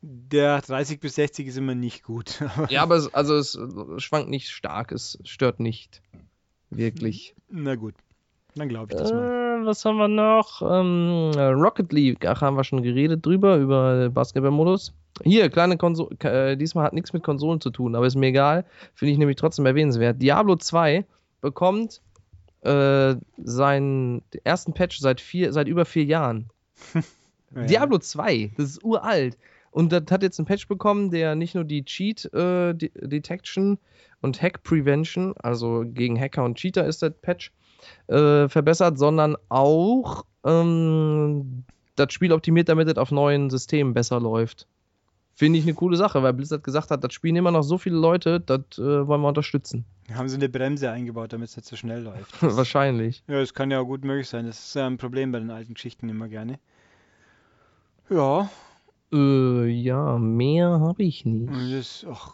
der 0.02 0.60
30 0.60 1.00
bis 1.00 1.14
60 1.16 1.46
ist 1.48 1.56
immer 1.58 1.74
nicht 1.74 2.02
gut. 2.02 2.40
Ja, 2.70 2.82
aber 2.82 2.96
es, 2.96 3.12
also 3.14 3.36
es 3.36 3.56
schwankt 3.98 4.28
nicht 4.30 4.50
stark, 4.50 4.90
es 4.92 5.18
stört 5.24 5.60
nicht. 5.60 6.02
Wirklich. 6.70 7.34
Na 7.48 7.74
gut, 7.76 7.94
dann 8.54 8.68
glaube 8.68 8.92
ich 8.92 8.98
das 8.98 9.12
mal. 9.12 9.60
Äh, 9.62 9.66
was 9.66 9.84
haben 9.84 9.96
wir 9.96 10.08
noch? 10.08 10.62
Ähm, 10.62 11.30
Rocket 11.60 11.92
League, 11.92 12.24
ach, 12.26 12.40
haben 12.42 12.56
wir 12.56 12.64
schon 12.64 12.82
geredet 12.82 13.24
drüber, 13.24 13.56
über 13.58 14.10
Basketballmodus. 14.10 14.92
Hier, 15.24 15.48
kleine 15.48 15.76
Konsole, 15.78 16.16
äh, 16.20 16.56
diesmal 16.56 16.84
hat 16.84 16.93
nichts 16.93 17.12
mit 17.12 17.22
Konsolen 17.22 17.60
zu 17.60 17.70
tun, 17.70 17.94
aber 17.94 18.06
ist 18.06 18.16
mir 18.16 18.26
egal. 18.28 18.64
Finde 18.94 19.12
ich 19.12 19.18
nämlich 19.18 19.36
trotzdem 19.36 19.64
erwähnenswert. 19.66 20.20
Diablo 20.20 20.56
2 20.56 21.05
bekommt 21.40 22.02
äh, 22.62 23.14
seinen 23.38 24.22
ersten 24.44 24.74
Patch 24.74 24.98
seit, 24.98 25.20
vier, 25.20 25.52
seit 25.52 25.68
über 25.68 25.84
vier 25.84 26.05
Jahren. 26.05 26.51
Ja. 27.55 27.62
Diablo 27.62 27.98
2, 27.98 28.51
das 28.56 28.70
ist 28.70 28.84
uralt. 28.84 29.38
Und 29.70 29.93
das 29.93 30.02
hat 30.10 30.22
jetzt 30.24 30.38
einen 30.38 30.47
Patch 30.47 30.66
bekommen, 30.66 31.10
der 31.12 31.36
nicht 31.36 31.55
nur 31.55 31.62
die 31.64 31.84
Cheat 31.84 32.24
äh, 32.34 32.74
De- 32.74 32.90
Detection 32.93 33.78
und 34.20 34.43
Hack 34.43 34.64
Prevention, 34.64 35.32
also 35.38 35.84
gegen 35.86 36.20
Hacker 36.20 36.44
und 36.44 36.56
Cheater 36.59 36.84
ist 36.84 37.02
das 37.02 37.12
Patch, 37.22 37.52
äh, 38.09 38.48
verbessert, 38.48 38.98
sondern 38.98 39.36
auch 39.48 40.24
ähm, 40.44 41.62
das 41.94 42.12
Spiel 42.12 42.32
optimiert, 42.32 42.68
damit 42.68 42.88
es 42.88 42.97
auf 42.98 43.12
neuen 43.12 43.48
Systemen 43.48 43.94
besser 43.94 44.18
läuft. 44.20 44.66
Finde 45.38 45.58
ich 45.58 45.66
eine 45.66 45.74
coole 45.74 45.98
Sache, 45.98 46.22
weil 46.22 46.32
Blizzard 46.32 46.64
gesagt 46.64 46.90
hat, 46.90 47.04
das 47.04 47.12
spielen 47.12 47.36
immer 47.36 47.50
noch 47.50 47.62
so 47.62 47.76
viele 47.76 47.96
Leute, 47.96 48.40
das 48.40 48.60
äh, 48.78 49.06
wollen 49.06 49.20
wir 49.20 49.28
unterstützen. 49.28 49.84
Haben 50.14 50.28
sie 50.30 50.36
eine 50.36 50.48
Bremse 50.48 50.90
eingebaut, 50.90 51.32
damit 51.34 51.50
es 51.50 51.56
nicht 51.56 51.68
so 51.68 51.76
schnell 51.76 52.02
läuft. 52.02 52.32
Wahrscheinlich. 52.42 53.22
Ja, 53.28 53.38
das 53.40 53.52
kann 53.52 53.70
ja 53.70 53.78
auch 53.80 53.84
gut 53.84 54.02
möglich 54.02 54.28
sein. 54.28 54.46
Das 54.46 54.58
ist 54.58 54.74
ja 54.74 54.86
ein 54.86 54.96
Problem 54.96 55.32
bei 55.32 55.38
den 55.38 55.50
alten 55.50 55.74
Geschichten 55.74 56.08
immer 56.08 56.28
gerne. 56.28 56.58
Ja, 58.08 58.48
Äh, 59.12 59.66
ja, 59.68 60.18
mehr 60.18 60.80
habe 60.80 61.02
ich 61.02 61.24
nicht. 61.26 61.52
das, 61.78 62.06
ach, 62.10 62.32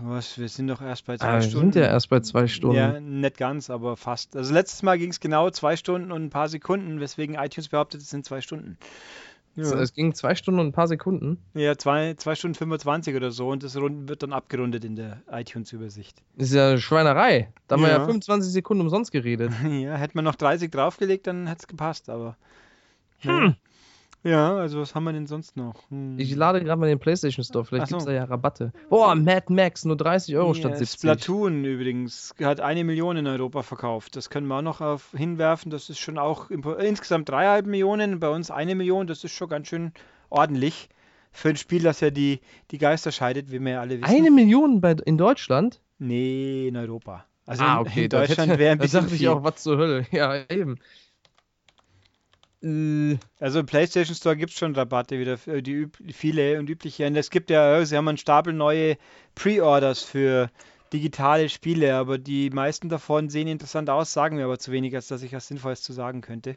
was, 0.00 0.38
wir 0.38 0.48
sind 0.48 0.68
doch 0.68 0.80
erst 0.80 1.04
bei 1.06 1.18
zwei 1.18 1.26
Ah, 1.26 1.34
wir 1.34 1.42
Stunden. 1.42 1.72
sind 1.72 1.82
ja 1.82 1.88
erst 1.88 2.08
bei 2.08 2.20
zwei 2.20 2.46
Stunden. 2.46 2.76
Ja, 2.76 2.98
nicht 2.98 3.36
ganz, 3.36 3.68
aber 3.68 3.96
fast. 3.96 4.34
Also 4.36 4.54
letztes 4.54 4.82
Mal 4.82 4.96
ging 4.98 5.10
es 5.10 5.20
genau 5.20 5.50
zwei 5.50 5.76
Stunden 5.76 6.10
und 6.12 6.24
ein 6.24 6.30
paar 6.30 6.48
Sekunden, 6.48 6.98
weswegen 7.00 7.34
iTunes 7.36 7.68
behauptet, 7.68 8.00
es 8.00 8.08
sind 8.10 8.24
zwei 8.24 8.40
Stunden. 8.40 8.78
Es- 9.60 9.70
Ja, 9.72 9.78
Es 9.80 9.92
ging 9.92 10.14
zwei 10.14 10.34
Stunden 10.34 10.60
und 10.60 10.66
ein 10.68 10.72
paar 10.72 10.86
Sekunden. 10.88 11.38
ja 11.54 11.76
zwei, 11.76 12.14
zwei 12.14 12.34
Stunden 12.34 12.54
25 12.54 13.14
oder 13.16 13.30
so 13.30 13.48
und 13.48 13.62
das 13.62 13.76
rund- 13.76 14.08
wird 14.08 14.22
dann 14.22 14.32
abgerundet 14.32 14.84
in 14.84 14.94
der 14.96 15.22
iTunes-Übersicht. 15.30 16.22
Das 16.36 16.48
ist 16.48 16.54
ja 16.54 16.68
eine 16.68 16.80
Schweinerei. 16.80 17.52
Da 17.66 17.74
haben 17.74 17.82
wir 17.82 17.88
ja 17.90 17.98
Ja. 17.98 18.04
25 18.04 18.52
Sekunden 18.52 18.82
umsonst 18.82 19.10
geredet. 19.12 19.50
Ja, 19.82 19.96
hätte 19.96 20.16
man 20.16 20.24
noch 20.24 20.36
30 20.36 20.70
draufgelegt, 20.70 21.26
dann 21.26 21.46
hätte 21.46 21.60
es 21.62 21.66
gepasst, 21.66 22.08
aber. 22.08 22.36
Hm. 23.20 23.56
Ja, 24.24 24.56
also 24.56 24.80
was 24.80 24.94
haben 24.94 25.04
wir 25.04 25.12
denn 25.12 25.26
sonst 25.26 25.56
noch? 25.56 25.74
Hm. 25.90 26.18
Ich 26.18 26.34
lade 26.34 26.62
gerade 26.62 26.80
mal 26.80 26.88
den 26.88 26.98
PlayStation 26.98 27.44
Store, 27.44 27.64
vielleicht 27.64 27.84
Ach 27.84 27.88
gibt 27.88 27.98
es 28.00 28.04
so. 28.04 28.10
da 28.10 28.16
ja 28.16 28.24
Rabatte. 28.24 28.72
Boah, 28.90 29.14
Mad 29.14 29.52
Max, 29.52 29.84
nur 29.84 29.96
30 29.96 30.36
Euro 30.36 30.54
statt 30.54 30.72
Ja, 30.72 30.78
70. 30.78 30.98
Splatoon 30.98 31.64
übrigens 31.64 32.34
hat 32.42 32.60
eine 32.60 32.84
Million 32.84 33.16
in 33.16 33.26
Europa 33.26 33.62
verkauft. 33.62 34.16
Das 34.16 34.28
können 34.28 34.46
wir 34.48 34.56
auch 34.56 34.62
noch 34.62 34.80
auf, 34.80 35.12
hinwerfen. 35.16 35.70
Das 35.70 35.88
ist 35.88 35.98
schon 35.98 36.18
auch 36.18 36.50
insgesamt 36.50 37.28
dreieinhalb 37.28 37.66
Millionen, 37.66 38.18
bei 38.18 38.28
uns 38.28 38.50
eine 38.50 38.74
Million. 38.74 39.06
Das 39.06 39.22
ist 39.22 39.32
schon 39.32 39.48
ganz 39.48 39.68
schön 39.68 39.92
ordentlich 40.30 40.88
für 41.30 41.50
ein 41.50 41.56
Spiel, 41.56 41.82
das 41.82 42.00
ja 42.00 42.10
die, 42.10 42.40
die 42.70 42.78
Geister 42.78 43.12
scheidet, 43.12 43.50
wie 43.52 43.60
wir 43.60 43.72
ja 43.72 43.80
alle 43.80 44.00
wissen. 44.00 44.04
Eine 44.04 44.30
Million 44.30 44.80
bei, 44.80 44.92
in 45.04 45.18
Deutschland? 45.18 45.80
Nee, 45.98 46.68
in 46.68 46.76
Europa. 46.76 47.24
Also 47.46 47.64
ah, 47.64 47.74
in, 47.74 47.86
okay. 47.86 48.04
in 48.04 48.10
das 48.10 48.28
Deutschland 48.28 48.58
wäre 48.58 48.72
ein 48.72 48.78
da 48.78 48.82
bisschen 48.82 49.00
dachte 49.02 49.14
ich 49.14 49.20
viel. 49.20 49.28
auch, 49.28 49.42
was 49.44 49.62
zur 49.62 49.78
Hölle. 49.78 50.06
Ja, 50.10 50.34
eben. 50.50 50.78
Äh, 52.62 53.18
Also 53.40 53.60
im 53.60 53.66
PlayStation 53.66 54.14
Store 54.14 54.36
gibt 54.36 54.52
es 54.52 54.58
schon 54.58 54.74
Rabatte 54.74 55.18
wieder, 55.18 55.38
für 55.38 55.62
die 55.62 55.72
üb 55.72 55.96
viele 56.12 56.58
und 56.58 56.68
übliche. 56.68 57.06
Und 57.06 57.16
es 57.16 57.30
gibt 57.30 57.50
ja, 57.50 57.84
sie 57.84 57.96
haben 57.96 58.08
einen 58.08 58.18
Stapel 58.18 58.52
neue 58.52 58.96
Pre-Orders 59.34 60.02
für 60.02 60.50
digitale 60.92 61.48
Spiele, 61.48 61.94
aber 61.96 62.18
die 62.18 62.50
meisten 62.50 62.88
davon 62.88 63.28
sehen 63.28 63.46
interessant 63.46 63.90
aus, 63.90 64.12
sagen 64.12 64.36
mir 64.36 64.44
aber 64.44 64.58
zu 64.58 64.72
wenig, 64.72 64.94
als 64.94 65.08
dass 65.08 65.22
ich 65.22 65.32
was 65.32 65.46
Sinnvolles 65.46 65.82
zu 65.82 65.92
sagen 65.92 66.20
könnte. 66.20 66.56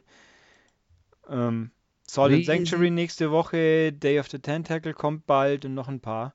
Ähm, 1.28 1.70
Solid 2.06 2.38
Crazy. 2.38 2.46
Sanctuary 2.46 2.90
nächste 2.90 3.30
Woche, 3.30 3.92
Day 3.92 4.18
of 4.18 4.28
the 4.28 4.38
Tentacle 4.38 4.94
kommt 4.94 5.26
bald 5.26 5.64
und 5.64 5.74
noch 5.74 5.88
ein 5.88 6.00
paar. 6.00 6.34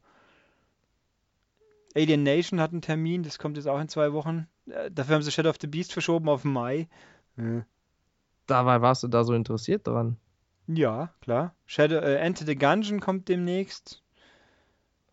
Alien 1.96 2.24
Nation 2.24 2.62
hat 2.62 2.72
einen 2.72 2.82
Termin, 2.82 3.24
das 3.24 3.40
kommt 3.40 3.58
jetzt 3.58 3.68
auch 3.68 3.80
in 3.80 3.90
zwei 3.90 4.14
Wochen. 4.14 4.48
Äh, 4.70 4.92
Dafür 4.92 5.16
haben 5.16 5.24
sie 5.24 5.32
Shadow 5.32 5.50
of 5.50 5.58
the 5.60 5.68
Beast 5.68 5.92
verschoben 5.92 6.30
auf 6.30 6.44
Mai. 6.44 6.88
Ja. 7.36 7.66
Dabei 8.48 8.82
warst 8.82 9.04
du 9.04 9.08
da 9.08 9.24
so 9.24 9.34
interessiert 9.34 9.88
dran. 9.88 10.18
Ja, 10.68 11.14
klar. 11.22 11.54
Shadow, 11.66 11.96
äh, 11.98 12.18
Enter 12.18 12.46
the 12.46 12.56
Gungeon 12.56 13.00
kommt 13.00 13.30
demnächst. 13.30 14.02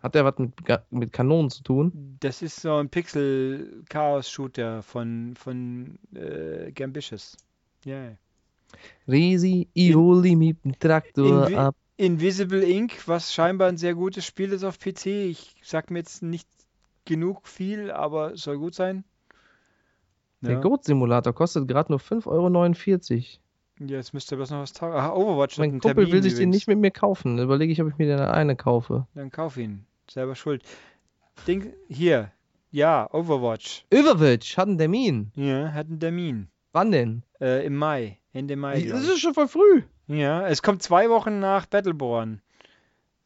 Hat 0.01 0.15
der 0.15 0.25
was 0.25 0.39
mit, 0.39 0.53
mit 0.91 1.13
Kanonen 1.13 1.51
zu 1.51 1.63
tun? 1.63 2.17
Das 2.21 2.43
ist 2.43 2.61
so 2.61 2.75
ein 2.77 2.91
Pixel-Chaos-Shooter 2.91 4.83
von, 4.83 5.35
von 5.37 5.99
äh, 6.15 6.73
Gambitious. 6.73 7.37
Ja. 7.85 8.17
Resi, 9.07 9.69
ich 9.73 9.95
hol 9.95 10.23
die 10.23 10.37
mit 10.37 10.63
dem 10.65 10.79
Traktor 10.79 11.47
Invi- 11.47 11.57
ab. 11.57 11.77
Invisible 11.97 12.65
Ink, 12.69 13.07
was 13.07 13.33
scheinbar 13.33 13.69
ein 13.69 13.77
sehr 13.77 13.95
gutes 13.95 14.27
Spiel 14.27 14.53
ist 14.53 14.65
auf 14.65 14.79
PC. 14.79 15.07
Ich 15.31 15.55
sag 15.63 15.91
mir 15.91 16.01
jetzt 16.01 16.23
nicht 16.23 16.49
genug 17.05 17.47
viel, 17.47 17.91
aber 17.91 18.37
soll 18.37 18.59
gut 18.59 18.75
sein. 18.75 19.05
Der 20.45 20.55
Ja, 20.55 20.61
Goat-Simulator 20.61 21.33
kostet 21.33 21.67
gerade 21.69 21.91
nur 21.93 22.01
5,49 22.01 22.29
Euro. 22.29 23.91
ja 23.91 23.97
jetzt 23.97 24.15
müsste 24.15 24.37
bloß 24.37 24.51
noch 24.51 24.61
was 24.61 24.73
taugen. 24.73 24.95
Ach, 24.97 25.13
Overwatch 25.13 25.59
Mein 25.59 25.73
Kumpel 25.81 25.95
Termin 25.95 26.13
will 26.13 26.23
sich 26.23 26.33
den 26.35 26.43
übrigens. 26.43 26.55
nicht 26.57 26.69
mit 26.69 26.79
mir 26.79 26.91
kaufen. 26.91 27.39
Überlege 27.39 27.73
ich, 27.73 27.81
ob 27.83 27.89
ich 27.89 27.99
mir 27.99 28.07
den 28.07 28.21
eine 28.21 28.57
kaufe. 28.57 29.07
Dann 29.15 29.31
kauf 29.31 29.57
ihn. 29.57 29.87
Selber 30.11 30.35
schuld. 30.35 30.63
Ding, 31.47 31.73
hier. 31.89 32.31
Ja, 32.71 33.09
Overwatch. 33.13 33.87
Overwatch 33.93 34.57
hat 34.57 34.69
einen 34.69 34.79
Termin. 34.79 35.31
Ja, 35.37 35.73
hat 35.73 35.87
einen 35.89 36.01
Termin. 36.01 36.49
Wann 36.73 36.91
denn? 36.91 37.23
Äh, 37.41 37.65
Im 37.67 37.77
Mai. 37.77 38.19
Ende 38.33 38.57
Mai. 38.57 38.81
glaub 38.83 38.97
Das 38.97 39.05
ich. 39.05 39.11
ist 39.15 39.21
schon 39.21 39.35
voll 39.35 39.49
früh. 39.49 39.83
Ja, 40.09 40.47
es 40.49 40.61
kommt 40.63 40.83
zwei 40.83 41.09
Wochen 41.09 41.39
nach 41.39 41.67
Battleborn. 41.67 42.41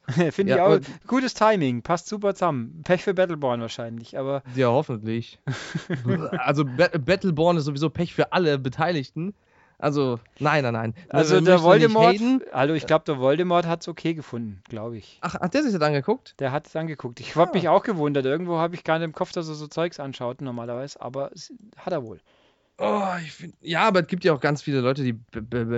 Finde 0.32 0.52
ich 0.52 0.58
Ja, 0.58 0.64
auch 0.64 0.70
aber- 0.76 0.80
gutes 1.06 1.34
Timing, 1.34 1.82
passt 1.82 2.08
super 2.08 2.34
zusammen. 2.34 2.82
Pech 2.84 3.02
für 3.04 3.14
Battleborn 3.14 3.60
wahrscheinlich, 3.60 4.18
aber 4.18 4.42
Ja, 4.54 4.68
hoffentlich. 4.68 5.38
also 6.38 6.64
Ba- 6.64 6.90
Battleborn 6.98 7.56
ist 7.56 7.64
sowieso 7.64 7.90
Pech 7.90 8.14
für 8.14 8.32
alle 8.32 8.58
Beteiligten. 8.58 9.34
Also, 9.80 10.18
nein, 10.40 10.64
nein, 10.64 10.72
nein. 10.72 10.94
also 11.08 11.36
Wir 11.36 11.42
der 11.42 11.62
Voldemort, 11.62 12.16
hallo, 12.52 12.74
ich 12.74 12.84
glaube 12.86 13.04
der 13.04 13.18
Voldemort 13.20 13.64
hat 13.64 13.82
es 13.82 13.86
okay 13.88 14.12
gefunden, 14.14 14.60
glaube 14.68 14.96
ich. 14.96 15.18
Ach, 15.20 15.34
hat 15.34 15.54
der 15.54 15.62
sich 15.62 15.72
das 15.72 15.80
angeguckt? 15.82 16.34
Der 16.40 16.50
hat 16.50 16.66
es 16.66 16.74
angeguckt. 16.74 17.20
Ich 17.20 17.36
habe 17.36 17.52
Ah. 17.52 17.54
mich 17.54 17.68
auch 17.68 17.84
gewundert, 17.84 18.24
irgendwo 18.26 18.58
habe 18.58 18.74
ich 18.74 18.82
gar 18.82 18.98
nicht 18.98 19.04
im 19.04 19.12
Kopf, 19.12 19.30
dass 19.30 19.46
er 19.48 19.54
so 19.54 19.68
Zeugs 19.68 20.00
anschaut 20.00 20.40
normalerweise, 20.40 21.00
aber 21.00 21.30
hat 21.76 21.92
er 21.92 22.02
wohl. 22.02 22.18
Oh, 22.80 23.12
ich 23.20 23.32
find, 23.32 23.54
ja, 23.60 23.88
aber 23.88 24.00
es 24.00 24.06
gibt 24.06 24.24
ja 24.24 24.32
auch 24.32 24.40
ganz 24.40 24.62
viele 24.62 24.80
Leute, 24.80 25.02
die 25.02 25.18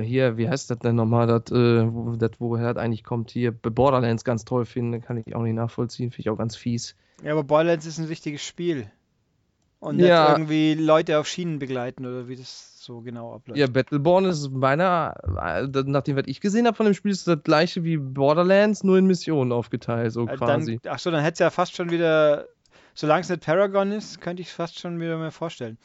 hier, 0.02 0.36
wie 0.36 0.48
heißt 0.48 0.70
das 0.70 0.78
denn 0.80 0.96
nochmal, 0.96 1.26
das, 1.26 1.50
äh, 1.50 1.86
wo, 1.90 2.14
das, 2.16 2.32
woher 2.38 2.74
das 2.74 2.82
eigentlich 2.82 3.04
kommt, 3.04 3.30
hier 3.30 3.52
Borderlands 3.52 4.22
ganz 4.22 4.44
toll 4.44 4.66
finden, 4.66 5.00
kann 5.00 5.16
ich 5.16 5.34
auch 5.34 5.42
nicht 5.42 5.54
nachvollziehen, 5.54 6.10
finde 6.10 6.20
ich 6.20 6.30
auch 6.30 6.36
ganz 6.36 6.56
fies. 6.56 6.94
Ja, 7.24 7.32
aber 7.32 7.42
Borderlands 7.42 7.86
ist 7.86 7.98
ein 7.98 8.04
richtiges 8.04 8.42
Spiel. 8.44 8.90
Und 9.78 9.98
Ja. 9.98 10.24
nicht 10.24 10.32
irgendwie 10.32 10.74
Leute 10.74 11.18
auf 11.18 11.26
Schienen 11.26 11.58
begleiten 11.58 12.04
oder 12.04 12.28
wie 12.28 12.36
das 12.36 12.84
so 12.84 13.00
genau 13.00 13.34
abläuft. 13.34 13.58
Ja, 13.58 13.66
Battleborn 13.66 14.26
ist 14.26 14.50
meiner, 14.50 15.14
äh, 15.42 15.66
nach 15.86 16.02
dem, 16.02 16.16
was 16.16 16.24
ich 16.26 16.42
gesehen 16.42 16.66
habe 16.66 16.76
von 16.76 16.84
dem 16.84 16.94
Spiel, 16.94 17.12
ist 17.12 17.26
das 17.26 17.42
gleiche 17.42 17.82
wie 17.82 17.96
Borderlands, 17.96 18.84
nur 18.84 18.98
in 18.98 19.06
Missionen 19.06 19.52
aufgeteilt, 19.52 20.12
so 20.12 20.26
Äh, 20.26 20.36
quasi. 20.36 20.78
Dann, 20.82 20.92
ach 20.92 20.98
so, 20.98 21.10
dann 21.10 21.22
hätte 21.22 21.32
es 21.32 21.38
ja 21.38 21.48
fast 21.48 21.74
schon 21.74 21.90
wieder, 21.90 22.46
solange 22.94 23.22
es 23.22 23.30
nicht 23.30 23.42
Paragon 23.42 23.90
ist, 23.90 24.20
könnte 24.20 24.42
ich 24.42 24.48
es 24.48 24.54
fast 24.54 24.78
schon 24.78 25.00
wieder 25.00 25.16
mir 25.16 25.30
vorstellen. 25.30 25.78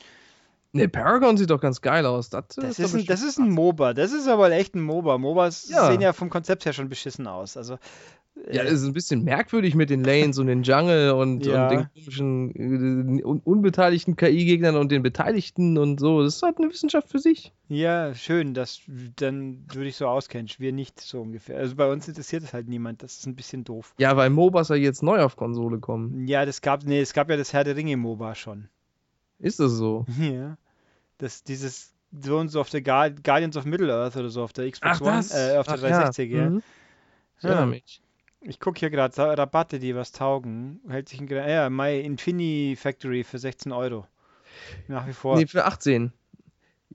Ne, 0.75 0.89
Paragon 0.89 1.37
sieht 1.37 1.49
doch 1.49 1.61
ganz 1.61 1.79
geil 1.81 2.05
aus. 2.05 2.29
Das, 2.29 2.47
Das 2.55 2.79
ist, 2.79 2.93
ein, 2.95 3.05
das 3.05 3.21
ist 3.23 3.39
ein 3.39 3.49
MOBA. 3.49 3.93
Das 3.93 4.11
ist 4.11 4.27
aber 4.27 4.51
echt 4.51 4.75
ein 4.75 4.81
MOBA. 4.81 5.17
MOBAs 5.17 5.69
Ja. 5.69 5.87
sehen 5.89 6.01
ja 6.01 6.11
vom 6.13 6.29
Konzept 6.29 6.65
her 6.65 6.73
schon 6.73 6.89
beschissen 6.89 7.27
aus. 7.27 7.55
Also, 7.55 7.77
Ja, 8.51 8.63
äh, 8.63 8.67
es 8.67 8.81
ist 8.81 8.85
ein 8.85 8.91
bisschen 8.91 9.23
merkwürdig 9.23 9.75
mit 9.75 9.89
den 9.89 10.03
Lanes 10.03 10.37
und 10.37 10.47
den 10.47 10.63
Jungle 10.63 11.11
und, 11.13 11.45
Ja. 11.45 11.63
und 11.63 11.71
den 11.71 11.87
komischen 11.93 13.19
äh, 13.19 13.23
un 13.23 13.39
unbeteiligten 13.39 14.17
KI-Gegnern 14.17 14.75
und 14.75 14.91
den 14.91 15.01
Beteiligten 15.01 15.77
und 15.77 16.01
so. 16.01 16.21
Das 16.21 16.35
ist 16.35 16.43
halt 16.43 16.57
eine 16.57 16.69
Wissenschaft 16.69 17.07
für 17.09 17.19
sich. 17.19 17.53
ja, 17.69 18.13
schön, 18.13 18.53
dass 18.53 18.81
dann 19.15 19.65
du 19.73 19.79
dich 19.79 19.95
so 19.95 20.07
auskennst. 20.07 20.59
Wir 20.59 20.73
nicht 20.73 20.99
so 20.99 21.21
ungefähr. 21.21 21.57
Also 21.57 21.75
bei 21.77 21.89
uns 21.89 22.05
interessiert 22.09 22.43
es 22.43 22.51
halt 22.53 22.67
niemand. 22.67 23.01
Das 23.01 23.13
ist 23.19 23.25
ein 23.27 23.35
bisschen 23.37 23.63
doof. 23.63 23.93
Ja, 23.97 24.17
weil 24.17 24.29
MOBAs 24.29 24.67
ja 24.67 24.75
jetzt 24.75 25.01
neu 25.01 25.21
auf 25.23 25.37
Konsole 25.37 25.79
kommen. 25.79 26.27
Ja, 26.27 26.45
das 26.45 26.61
gab, 26.61 26.83
nee, 26.83 26.99
es 26.99 27.13
gab 27.13 27.29
ja 27.29 27.37
das 27.37 27.53
Herr 27.53 27.63
der 27.63 27.77
Ringe 27.77 27.95
MOBA 27.95 28.35
schon. 28.35 28.67
Ist 29.39 29.59
das 29.61 29.71
so? 29.71 30.05
Ja. 30.19 30.57
Das, 31.17 31.43
dieses 31.43 31.93
so 32.11 32.37
und 32.37 32.49
so 32.49 32.61
auf 32.61 32.69
der 32.69 32.81
Guard 32.81 33.23
Guardians 33.23 33.57
of 33.57 33.65
Middle-earth 33.65 34.15
oder 34.15 34.29
so 34.29 34.43
auf 34.43 34.53
der 34.53 34.69
Xbox 34.69 35.01
Ach, 35.01 35.01
One, 35.01 35.25
äh, 35.31 35.57
auf 35.57 35.65
der 35.65 35.75
Ach, 35.75 35.79
360, 35.79 36.31
ja. 36.31 36.49
Mhm. 36.49 36.63
Ich 37.37 37.43
Ja. 37.43 37.49
erinnere 37.49 37.67
mich. 37.67 38.01
Ich 38.41 38.59
gucke 38.59 38.79
hier 38.79 38.89
gerade 38.91 39.17
Rabatte, 39.17 39.79
die 39.79 39.95
was 39.95 40.11
taugen. 40.11 40.79
Hält 40.87 41.09
sich 41.09 41.19
ein 41.19 41.27
ja, 41.27 41.69
My 41.69 41.99
Infini 41.99 42.75
Factory 42.77 43.23
für 43.23 43.39
16 43.39 43.71
Euro. 43.71 44.05
Nach 44.87 45.07
wie 45.07 45.13
vor. 45.13 45.37
Nee, 45.37 45.47
für 45.47 45.65
18. 45.65 46.13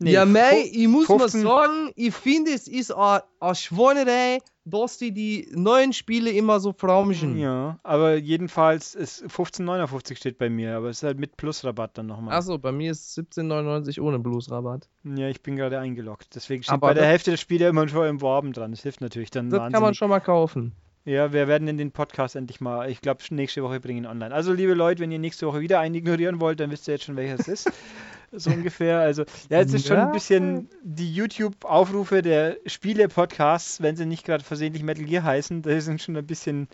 Nee, 0.03 0.13
ja, 0.13 0.25
mei, 0.25 0.65
ich 0.73 0.89
muss 0.89 1.07
15 1.07 1.43
mal 1.43 1.51
sagen, 1.51 1.93
ich 1.95 2.15
finde, 2.15 2.53
es 2.53 2.67
ist 2.69 2.91
eine 2.91 3.23
Schweinerei, 3.55 4.39
dass 4.65 4.97
die 4.97 5.13
die 5.13 5.49
neuen 5.53 5.93
Spiele 5.93 6.31
immer 6.31 6.59
so 6.59 6.73
fraumischen. 6.73 7.37
Ja, 7.37 7.79
aber 7.83 8.17
jedenfalls 8.17 8.95
ist 8.95 9.23
15,59 9.25 10.17
steht 10.17 10.39
bei 10.39 10.49
mir, 10.49 10.75
aber 10.77 10.89
es 10.89 10.99
ist 10.99 11.03
halt 11.03 11.19
mit 11.19 11.37
Plusrabatt 11.37 11.99
dann 11.99 12.07
nochmal. 12.07 12.35
Achso, 12.35 12.57
bei 12.57 12.73
mir 12.73 12.93
ist 12.93 13.19
17,99 13.19 14.01
ohne 14.01 14.19
Bluesrabatt. 14.19 14.89
Ja, 15.05 15.29
ich 15.29 15.43
bin 15.43 15.57
gerade 15.57 15.79
eingeloggt. 15.79 16.35
Deswegen 16.35 16.63
steht 16.63 16.73
Aber 16.73 16.89
bei 16.89 16.95
der 16.95 17.05
Hälfte 17.07 17.33
der 17.33 17.37
Spiele 17.37 17.69
immer 17.69 17.87
schon 17.87 18.07
im 18.09 18.21
Worben 18.23 18.55
dran. 18.55 18.71
Das 18.71 18.83
hilft 18.83 19.03
natürlich 19.03 19.31
dann 19.31 19.51
Das 19.51 19.59
kann 19.59 19.65
man 19.65 19.83
wahnsinnig. 19.83 19.99
schon 19.99 20.09
mal 20.09 20.21
kaufen. 20.21 20.73
Ja, 21.05 21.33
wir 21.33 21.47
werden 21.47 21.69
in 21.69 21.77
den 21.77 21.93
Podcast 21.93 22.37
endlich 22.37 22.61
mal, 22.61 22.89
ich 22.91 23.01
glaube, 23.03 23.23
nächste 23.31 23.63
Woche 23.63 23.81
bringen 23.81 24.05
ihn 24.05 24.07
online. 24.07 24.35
Also, 24.35 24.53
liebe 24.53 24.75
Leute, 24.75 25.03
wenn 25.03 25.11
ihr 25.11 25.19
nächste 25.19 25.47
Woche 25.47 25.61
wieder 25.61 25.81
einen 25.81 25.95
ignorieren 25.95 26.41
wollt, 26.41 26.61
dann 26.61 26.71
wisst 26.71 26.89
ihr 26.89 26.95
jetzt 26.95 27.05
schon, 27.05 27.17
welcher 27.17 27.39
es 27.39 27.49
ist. 27.49 27.73
so 28.32 28.51
ungefähr. 28.51 29.01
Also, 29.01 29.24
ja, 29.48 29.61
es 29.61 29.73
ist 29.74 29.86
schon 29.86 29.97
Ja. 29.97 30.07
ein 30.07 30.12
bisschen 30.12 30.69
die 30.82 31.12
YouTube-Aufrufe 31.12 32.23
der 32.23 32.57
Spiele-Podcasts, 32.66 33.82
wenn 33.82 33.97
sie 33.97 34.07
nicht 34.07 34.24
gerade 34.24 34.44
versehentlich 34.44 34.82
Metal 34.82 35.05
Gear 35.05 35.23
heißen, 35.24 35.62
die 35.62 35.81
sind 35.81 36.01
schon 36.02 36.16
ein 36.16 36.27
bisschen, 36.27 36.69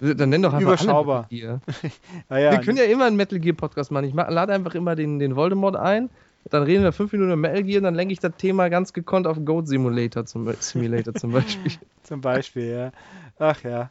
Dann 0.00 0.28
nenn 0.28 0.42
doch 0.42 0.52
einfach 0.52 0.68
Überschaubar. 0.72 1.28
alle 1.30 1.40
Gear. 1.40 1.60
naja, 2.28 2.52
Wir 2.52 2.58
können 2.60 2.76
ja 2.78 2.84
immer 2.84 3.04
einen 3.06 3.16
Metal 3.16 3.38
Gear 3.38 3.54
Podcast 3.56 3.90
machen. 3.90 4.04
Ich 4.06 4.14
lade 4.14 4.52
einfach 4.52 4.74
immer 4.74 4.94
den, 4.96 5.18
den 5.18 5.36
Voldemort 5.36 5.76
ein. 5.76 6.10
Dann 6.50 6.62
reden 6.64 6.82
wir 6.84 6.92
fünf 6.92 7.10
Minuten 7.12 7.30
über 7.32 7.36
Metal 7.40 7.62
Gear 7.62 7.78
und 7.78 7.84
dann 7.84 7.94
lenke 7.94 8.12
ich 8.12 8.20
das 8.20 8.32
Thema 8.36 8.68
ganz 8.68 8.92
gekonnt 8.92 9.26
auf 9.26 9.38
Goat 9.46 9.66
Simulator 9.68 10.26
zum, 10.26 10.44
Be- 10.44 10.56
Simulator 10.60 11.14
zum 11.14 11.32
Beispiel. 11.32 11.72
zum 12.02 12.20
Beispiel, 12.20 12.66
ja. 12.70 12.92
Ach 13.38 13.62
ja. 13.62 13.90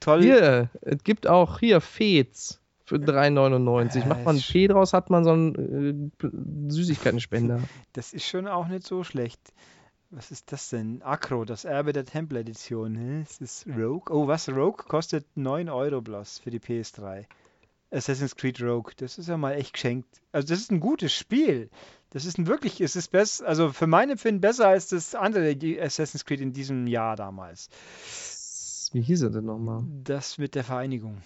Toll. 0.00 0.22
Hier, 0.22 0.68
es 0.80 1.04
gibt 1.04 1.28
auch 1.28 1.60
hier 1.60 1.80
Fez 1.80 2.58
für 2.92 2.98
3,99. 2.98 4.00
Ja, 4.00 4.06
Macht 4.06 4.24
man 4.24 4.36
ist- 4.36 4.50
P 4.52 4.68
draus, 4.68 4.92
hat 4.92 5.08
man 5.08 5.24
so 5.24 5.30
einen 5.30 6.12
äh, 6.22 6.70
Süßigkeitenspender. 6.70 7.60
Das 7.94 8.12
ist 8.12 8.26
schon 8.26 8.46
auch 8.46 8.68
nicht 8.68 8.86
so 8.86 9.02
schlecht. 9.02 9.40
Was 10.10 10.30
ist 10.30 10.52
das 10.52 10.68
denn? 10.68 11.00
Acro, 11.02 11.46
das 11.46 11.64
Erbe 11.64 11.94
der 11.94 12.04
Tempel-Edition. 12.04 12.94
Hä? 12.96 13.24
Ist 13.40 13.66
Rogue? 13.66 14.14
Oh, 14.14 14.26
was? 14.26 14.46
Rogue 14.50 14.84
kostet 14.86 15.24
9 15.36 15.70
Euro 15.70 16.02
bloß 16.02 16.38
für 16.40 16.50
die 16.50 16.60
PS3. 16.60 17.24
Assassin's 17.90 18.36
Creed 18.36 18.60
Rogue. 18.62 18.92
Das 18.98 19.16
ist 19.16 19.28
ja 19.28 19.38
mal 19.38 19.52
echt 19.54 19.72
geschenkt. 19.72 20.20
Also, 20.32 20.48
das 20.48 20.58
ist 20.60 20.70
ein 20.70 20.80
gutes 20.80 21.14
Spiel. 21.14 21.70
Das 22.10 22.26
ist 22.26 22.36
ein 22.38 22.46
wirklich, 22.46 22.82
es 22.82 22.94
ist 22.94 23.08
besser, 23.10 23.46
also 23.46 23.70
für 23.72 23.86
mein 23.86 24.10
Empfinden 24.10 24.42
besser 24.42 24.68
als 24.68 24.88
das 24.88 25.14
andere 25.14 25.56
Assassin's 25.80 26.26
Creed 26.26 26.42
in 26.42 26.52
diesem 26.52 26.86
Jahr 26.86 27.16
damals. 27.16 27.70
Wie 28.92 29.00
hieß 29.00 29.22
er 29.22 29.30
denn 29.30 29.46
nochmal? 29.46 29.82
Das 30.04 30.36
mit 30.36 30.54
der 30.54 30.64
Vereinigung. 30.64 31.22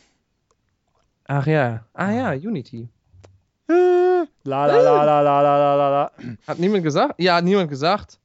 Ach 1.28 1.47
ja. 1.47 1.85
Ah 1.93 2.11
ja, 2.11 2.31
Unity. 2.32 2.89
Äh. 3.69 3.73
La 4.44 4.66
la 4.66 4.81
la 4.81 5.05
la 5.05 5.20
la 5.20 5.43
la 5.43 5.77
la 5.77 5.90
la. 5.90 6.12
Hat 6.47 6.59
niemand 6.59 6.85
gesagt? 6.85 7.15
Ja, 7.19 7.36
hat 7.36 7.44
niemand 7.44 7.69
gesagt. 7.69 8.19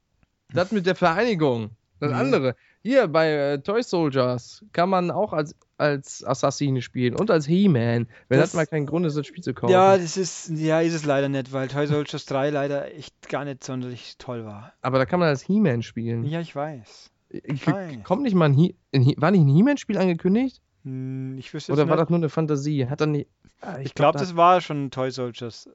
Das 0.53 0.71
mit 0.71 0.85
der 0.85 0.95
Vereinigung. 0.95 1.71
Das 1.99 2.11
mhm. 2.11 2.17
andere. 2.17 2.55
Hier 2.83 3.07
bei 3.07 3.31
äh, 3.31 3.59
Toy 3.59 3.83
Soldiers 3.83 4.63
kann 4.71 4.89
man 4.89 5.11
auch 5.11 5.33
als, 5.33 5.55
als 5.77 6.23
Assassine 6.25 6.81
spielen 6.81 7.15
und 7.15 7.29
als 7.29 7.45
He-Man. 7.45 8.07
Wenn 8.27 8.39
das, 8.39 8.51
das, 8.51 8.53
mal 8.55 8.65
kein 8.65 8.85
Grund 8.85 9.05
ist, 9.05 9.17
das 9.17 9.27
Spiel 9.27 9.43
zu 9.43 9.53
kaufen. 9.53 9.71
Ja, 9.71 9.97
das 9.97 10.17
ist, 10.17 10.49
ja, 10.49 10.81
ist 10.81 10.93
es 10.93 11.05
leider 11.05 11.29
nicht, 11.29 11.53
weil 11.53 11.67
Toy 11.67 11.87
Soldiers 11.87 12.25
3 12.25 12.49
leider 12.49 12.93
echt 12.93 13.29
gar 13.29 13.45
nicht 13.45 13.63
sonderlich 13.63 14.15
toll 14.17 14.45
war. 14.45 14.73
Aber 14.81 14.97
da 14.97 15.05
kann 15.05 15.19
man 15.19 15.29
als 15.29 15.43
He-Man 15.43 15.83
spielen. 15.83 16.23
Ja, 16.25 16.41
ich 16.41 16.55
weiß. 16.55 17.11
Ich 17.29 17.65
Kommt 18.03 18.23
nicht 18.23 18.35
mal 18.35 18.45
ein 18.45 18.53
He, 18.53 18.75
ein 18.93 19.01
He 19.03 19.15
War 19.17 19.31
nicht 19.31 19.41
ein 19.41 19.47
He-Man-Spiel 19.47 19.97
angekündigt? 19.97 20.61
Hm, 20.83 21.37
ich 21.37 21.53
wüsste 21.53 21.71
Oder 21.73 21.87
war 21.87 21.95
nicht. 21.95 22.03
das 22.03 22.09
nur 22.09 22.19
eine 22.19 22.29
Fantasie? 22.29 22.87
Hat 22.87 23.01
er 23.01 23.07
nicht. 23.07 23.27
Ah, 23.61 23.77
Ich 23.83 23.93
glaube, 23.93 24.17
da- 24.17 24.23
das 24.23 24.35
war 24.35 24.61
schon 24.61 24.89
Toy 24.91 25.11
Soldiers. 25.11 25.69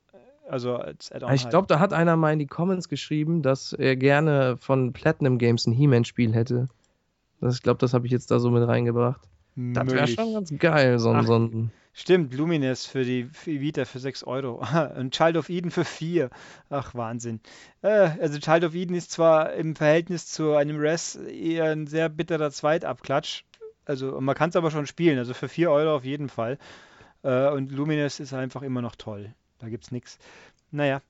Also 0.48 0.76
als 0.76 1.10
Add-on. 1.10 1.34
Ich 1.34 1.42
halt. 1.42 1.50
glaube, 1.50 1.66
da 1.66 1.80
hat 1.80 1.92
einer 1.92 2.16
mal 2.16 2.32
in 2.32 2.38
die 2.38 2.46
Comments 2.46 2.88
geschrieben, 2.88 3.42
dass 3.42 3.72
er 3.72 3.96
gerne 3.96 4.56
von 4.58 4.92
Platinum 4.92 5.38
Games 5.38 5.66
ein 5.66 5.72
He-Man-Spiel 5.72 6.34
hätte. 6.34 6.68
Das, 7.40 7.56
ich 7.56 7.62
glaube, 7.62 7.78
das 7.78 7.94
habe 7.94 8.06
ich 8.06 8.12
jetzt 8.12 8.30
da 8.30 8.38
so 8.38 8.50
mit 8.50 8.66
reingebracht. 8.66 9.20
Das 9.56 9.86
wäre 9.90 10.06
schon 10.06 10.34
ganz 10.34 10.52
geil, 10.58 10.98
so 10.98 11.10
ein, 11.10 11.16
Ach. 11.16 11.26
so 11.26 11.38
ein 11.38 11.72
Stimmt, 11.94 12.34
Lumines 12.34 12.84
für 12.86 13.04
die, 13.04 13.24
für 13.24 13.50
die 13.52 13.60
Vita 13.62 13.86
für 13.86 13.98
6 13.98 14.22
Euro. 14.24 14.60
Und 14.98 15.14
Child 15.14 15.36
of 15.38 15.48
Eden 15.48 15.70
für 15.70 15.84
4. 15.84 16.28
Ach, 16.68 16.94
Wahnsinn. 16.94 17.40
Äh, 17.82 18.10
also 18.20 18.38
Child 18.38 18.64
of 18.64 18.74
Eden 18.74 18.94
ist 18.94 19.10
zwar 19.12 19.54
im 19.54 19.74
Verhältnis 19.74 20.26
zu 20.26 20.52
einem 20.54 20.76
Res 20.78 21.16
eher 21.16 21.64
ein 21.72 21.86
sehr 21.86 22.08
bitterer 22.10 22.50
Zweitabklatsch. 22.50 23.42
Also 23.86 24.20
man 24.20 24.34
kann 24.34 24.50
es 24.50 24.56
aber 24.56 24.70
schon 24.70 24.86
spielen, 24.86 25.18
also 25.18 25.32
für 25.32 25.48
4 25.48 25.70
Euro 25.70 25.96
auf 25.96 26.04
jeden 26.04 26.28
Fall. 26.28 26.58
Äh, 27.22 27.50
und 27.50 27.72
Lumines 27.72 28.20
ist 28.20 28.34
einfach 28.34 28.62
immer 28.62 28.82
noch 28.82 28.96
toll. 28.96 29.32
Da 29.58 29.68
gibt's 29.68 29.90
nichts. 29.90 30.18
Naja, 30.70 31.00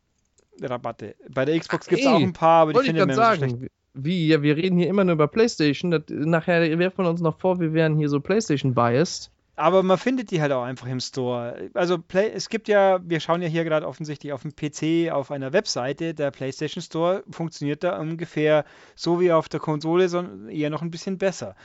Rabatte. 0.60 1.16
Bei 1.28 1.44
der 1.44 1.58
Xbox 1.58 1.86
gibt 1.88 2.02
es 2.02 2.06
auch 2.06 2.20
ein 2.20 2.32
paar, 2.32 2.62
aber 2.62 2.74
die 2.74 2.86
findet 2.86 3.06
man 3.06 3.16
immer 3.16 3.30
so 3.30 3.36
schlecht. 3.36 3.56
sagen. 3.56 3.68
Wie? 3.94 4.28
Ja, 4.28 4.42
wir 4.42 4.56
reden 4.56 4.78
hier 4.78 4.88
immer 4.88 5.04
nur 5.04 5.14
über 5.14 5.26
PlayStation. 5.26 5.90
Das, 5.90 6.02
nachher 6.08 6.78
werfen 6.78 7.04
wir 7.04 7.10
uns 7.10 7.20
noch 7.20 7.38
vor, 7.38 7.60
wir 7.60 7.72
wären 7.72 7.96
hier 7.96 8.08
so 8.08 8.20
PlayStation-biased. 8.20 9.30
Aber 9.58 9.82
man 9.82 9.96
findet 9.96 10.30
die 10.30 10.42
halt 10.42 10.52
auch 10.52 10.64
einfach 10.64 10.86
im 10.86 11.00
Store. 11.00 11.70
Also 11.72 11.98
Play, 11.98 12.30
es 12.30 12.50
gibt 12.50 12.68
ja, 12.68 13.00
wir 13.02 13.20
schauen 13.20 13.40
ja 13.40 13.48
hier 13.48 13.64
gerade 13.64 13.88
offensichtlich 13.88 14.34
auf 14.34 14.42
dem 14.42 14.54
PC 14.54 15.10
auf 15.10 15.30
einer 15.30 15.54
Webseite. 15.54 16.12
Der 16.12 16.30
PlayStation 16.30 16.82
Store 16.82 17.24
funktioniert 17.30 17.82
da 17.82 17.98
ungefähr 17.98 18.66
so 18.94 19.18
wie 19.18 19.32
auf 19.32 19.48
der 19.48 19.60
Konsole, 19.60 20.10
sondern 20.10 20.50
eher 20.50 20.68
noch 20.68 20.82
ein 20.82 20.90
bisschen 20.90 21.16
besser. 21.16 21.56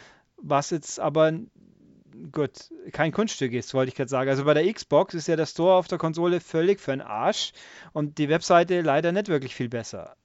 Was 0.44 0.72
jetzt 0.72 1.00
aber 1.00 1.34
gut, 2.32 2.70
kein 2.92 3.12
Kunststück 3.12 3.54
ist, 3.54 3.74
wollte 3.74 3.90
ich 3.90 3.96
gerade 3.96 4.10
sagen. 4.10 4.30
Also 4.30 4.44
bei 4.44 4.54
der 4.54 4.72
Xbox 4.72 5.14
ist 5.14 5.28
ja 5.28 5.36
der 5.36 5.46
Store 5.46 5.76
auf 5.76 5.88
der 5.88 5.98
Konsole 5.98 6.40
völlig 6.40 6.80
für 6.80 6.92
den 6.92 7.02
Arsch 7.02 7.54
und 7.94 8.18
die 8.18 8.30
Webseite 8.30 8.82
leider 8.82 9.12
nicht 9.12 9.28
wirklich 9.28 9.56
viel 9.56 9.70
besser. 9.70 10.16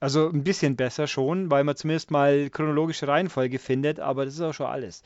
Also 0.00 0.28
ein 0.28 0.44
bisschen 0.44 0.76
besser 0.76 1.06
schon, 1.06 1.50
weil 1.50 1.64
man 1.64 1.76
zumindest 1.76 2.10
mal 2.10 2.50
chronologische 2.50 3.08
Reihenfolge 3.08 3.58
findet, 3.58 3.98
aber 3.98 4.24
das 4.24 4.34
ist 4.34 4.40
auch 4.40 4.54
schon 4.54 4.66
alles. 4.66 5.02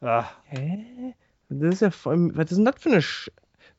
Ah, 0.00 0.24
Hä? 0.46 1.14
Das 1.48 1.74
ist 1.74 1.80
ja 1.80 1.90
voll, 1.90 2.32
was 2.34 2.50
ist 2.50 2.56
denn 2.56 2.64
das 2.64 2.74
für 2.78 2.90
eine 2.90 3.02
Sch 3.02 3.30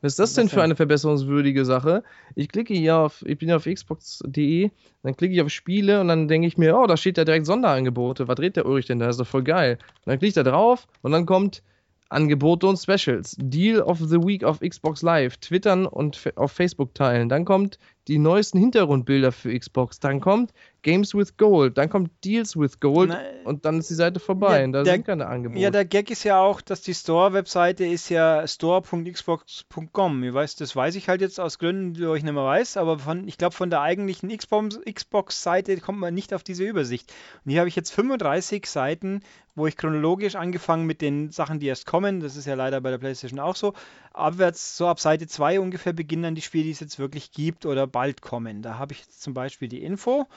Was 0.01 0.13
ist 0.13 0.19
das 0.19 0.33
denn 0.35 0.47
für 0.47 0.61
eine 0.61 0.75
verbesserungswürdige 0.75 1.65
Sache? 1.65 2.03
Ich 2.35 2.49
klicke 2.49 2.73
hier 2.73 2.97
auf, 2.97 3.23
ich 3.25 3.37
bin 3.37 3.49
ja 3.49 3.55
auf 3.55 3.65
xbox.de, 3.65 4.69
dann 5.01 5.17
klicke 5.17 5.33
ich 5.33 5.41
auf 5.41 5.49
Spiele 5.49 6.01
und 6.01 6.07
dann 6.07 6.27
denke 6.27 6.47
ich 6.47 6.57
mir, 6.57 6.77
oh, 6.77 6.85
da 6.85 6.97
steht 6.97 7.17
ja 7.17 7.25
direkt 7.25 7.47
Sonderangebote. 7.47 8.27
Was 8.27 8.35
dreht 8.35 8.55
der 8.55 8.67
Ulrich 8.67 8.85
denn 8.85 8.99
da? 8.99 9.09
ist 9.09 9.19
doch 9.19 9.27
voll 9.27 9.43
geil. 9.43 9.79
Und 9.81 10.07
dann 10.11 10.19
klicke 10.19 10.27
ich 10.27 10.33
da 10.35 10.43
drauf 10.43 10.87
und 11.01 11.11
dann 11.11 11.25
kommt 11.25 11.63
Angebote 12.09 12.67
und 12.67 12.77
Specials. 12.77 13.35
Deal 13.37 13.81
of 13.81 13.99
the 13.99 14.17
Week 14.17 14.43
auf 14.43 14.59
Xbox 14.59 15.01
Live. 15.01 15.37
Twittern 15.37 15.85
und 15.85 16.31
auf 16.35 16.51
Facebook 16.51 16.93
teilen. 16.93 17.27
Dann 17.27 17.43
kommt 17.43 17.79
die 18.07 18.17
neuesten 18.17 18.59
Hintergrundbilder 18.59 19.31
für 19.31 19.57
Xbox. 19.57 19.99
Dann 19.99 20.21
kommt 20.21 20.53
Games 20.87 21.13
with 21.13 21.35
Gold. 21.35 21.77
Dann 21.77 21.89
kommt 21.89 22.11
Deals 22.23 22.55
with 22.57 22.79
Gold. 22.79 23.09
Na, 23.09 23.19
und 23.43 23.65
dann 23.65 23.79
ist 23.79 23.89
die 23.89 23.93
Seite 23.93 24.21
vorbei. 24.21 24.59
Ja, 24.59 24.63
und 24.65 24.71
da 24.71 24.83
der- 24.83 24.93
sind 24.93 25.05
keine 25.05 25.27
Angebote. 25.27 25.59
Ja, 25.59 25.69
der 25.69 25.83
Gag 25.83 26.09
ist 26.09 26.23
ja 26.23 26.39
auch, 26.39 26.61
dass 26.61 26.81
die 26.81 26.93
Store-Webseite 26.93 27.85
ist 27.85 28.07
ja 28.07 28.47
store.xbox.com. 28.47 30.23
Ich 30.23 30.33
weiß, 30.33 30.55
das 30.55 30.75
weiß 30.75 30.95
ich 30.95 31.09
halt 31.09 31.19
jetzt 31.21 31.39
aus 31.39 31.59
Gründen, 31.59 31.93
die 31.93 32.03
ich 32.15 32.23
nicht 32.23 32.33
mehr 32.33 32.43
weiß, 32.45 32.77
aber 32.77 32.99
von, 32.99 33.27
ich 33.27 33.37
glaube, 33.37 33.53
von 33.55 33.69
der 33.69 33.81
eigentlichen 33.81 34.29
Xbox- 34.35 34.79
Xbox-Seite 34.89 35.77
kommt 35.81 35.99
man 35.99 36.13
nicht 36.13 36.33
auf 36.33 36.43
diese 36.43 36.63
Übersicht. 36.63 37.13
Und 37.43 37.51
hier 37.51 37.59
habe 37.59 37.67
ich 37.69 37.75
jetzt 37.75 37.91
35 37.91 38.65
Seiten, 38.65 39.21
wo 39.55 39.67
ich 39.67 39.75
chronologisch 39.75 40.35
angefangen 40.35 40.85
mit 40.85 41.01
den 41.01 41.31
Sachen, 41.31 41.59
die 41.59 41.65
erst 41.67 41.85
kommen, 41.85 42.19
das 42.19 42.35
ist 42.35 42.45
ja 42.45 42.53
leider 42.53 42.79
bei 42.79 42.91
der 42.91 42.99
PlayStation 42.99 43.39
auch 43.39 43.55
so, 43.55 43.73
abwärts 44.13 44.77
so 44.77 44.87
ab 44.87 44.99
Seite 44.99 45.27
2 45.27 45.59
ungefähr 45.59 45.93
beginnen 45.93 46.23
dann 46.23 46.35
die 46.35 46.41
Spiele, 46.41 46.65
die 46.65 46.71
es 46.71 46.79
jetzt 46.79 46.99
wirklich 46.99 47.31
gibt 47.31 47.65
oder 47.65 47.87
bald 47.87 48.21
kommen. 48.21 48.61
Da 48.61 48.77
habe 48.77 48.93
ich 48.93 48.99
jetzt 48.99 49.21
zum 49.21 49.33
Beispiel 49.33 49.67
die 49.67 49.81
Info, 49.83 50.27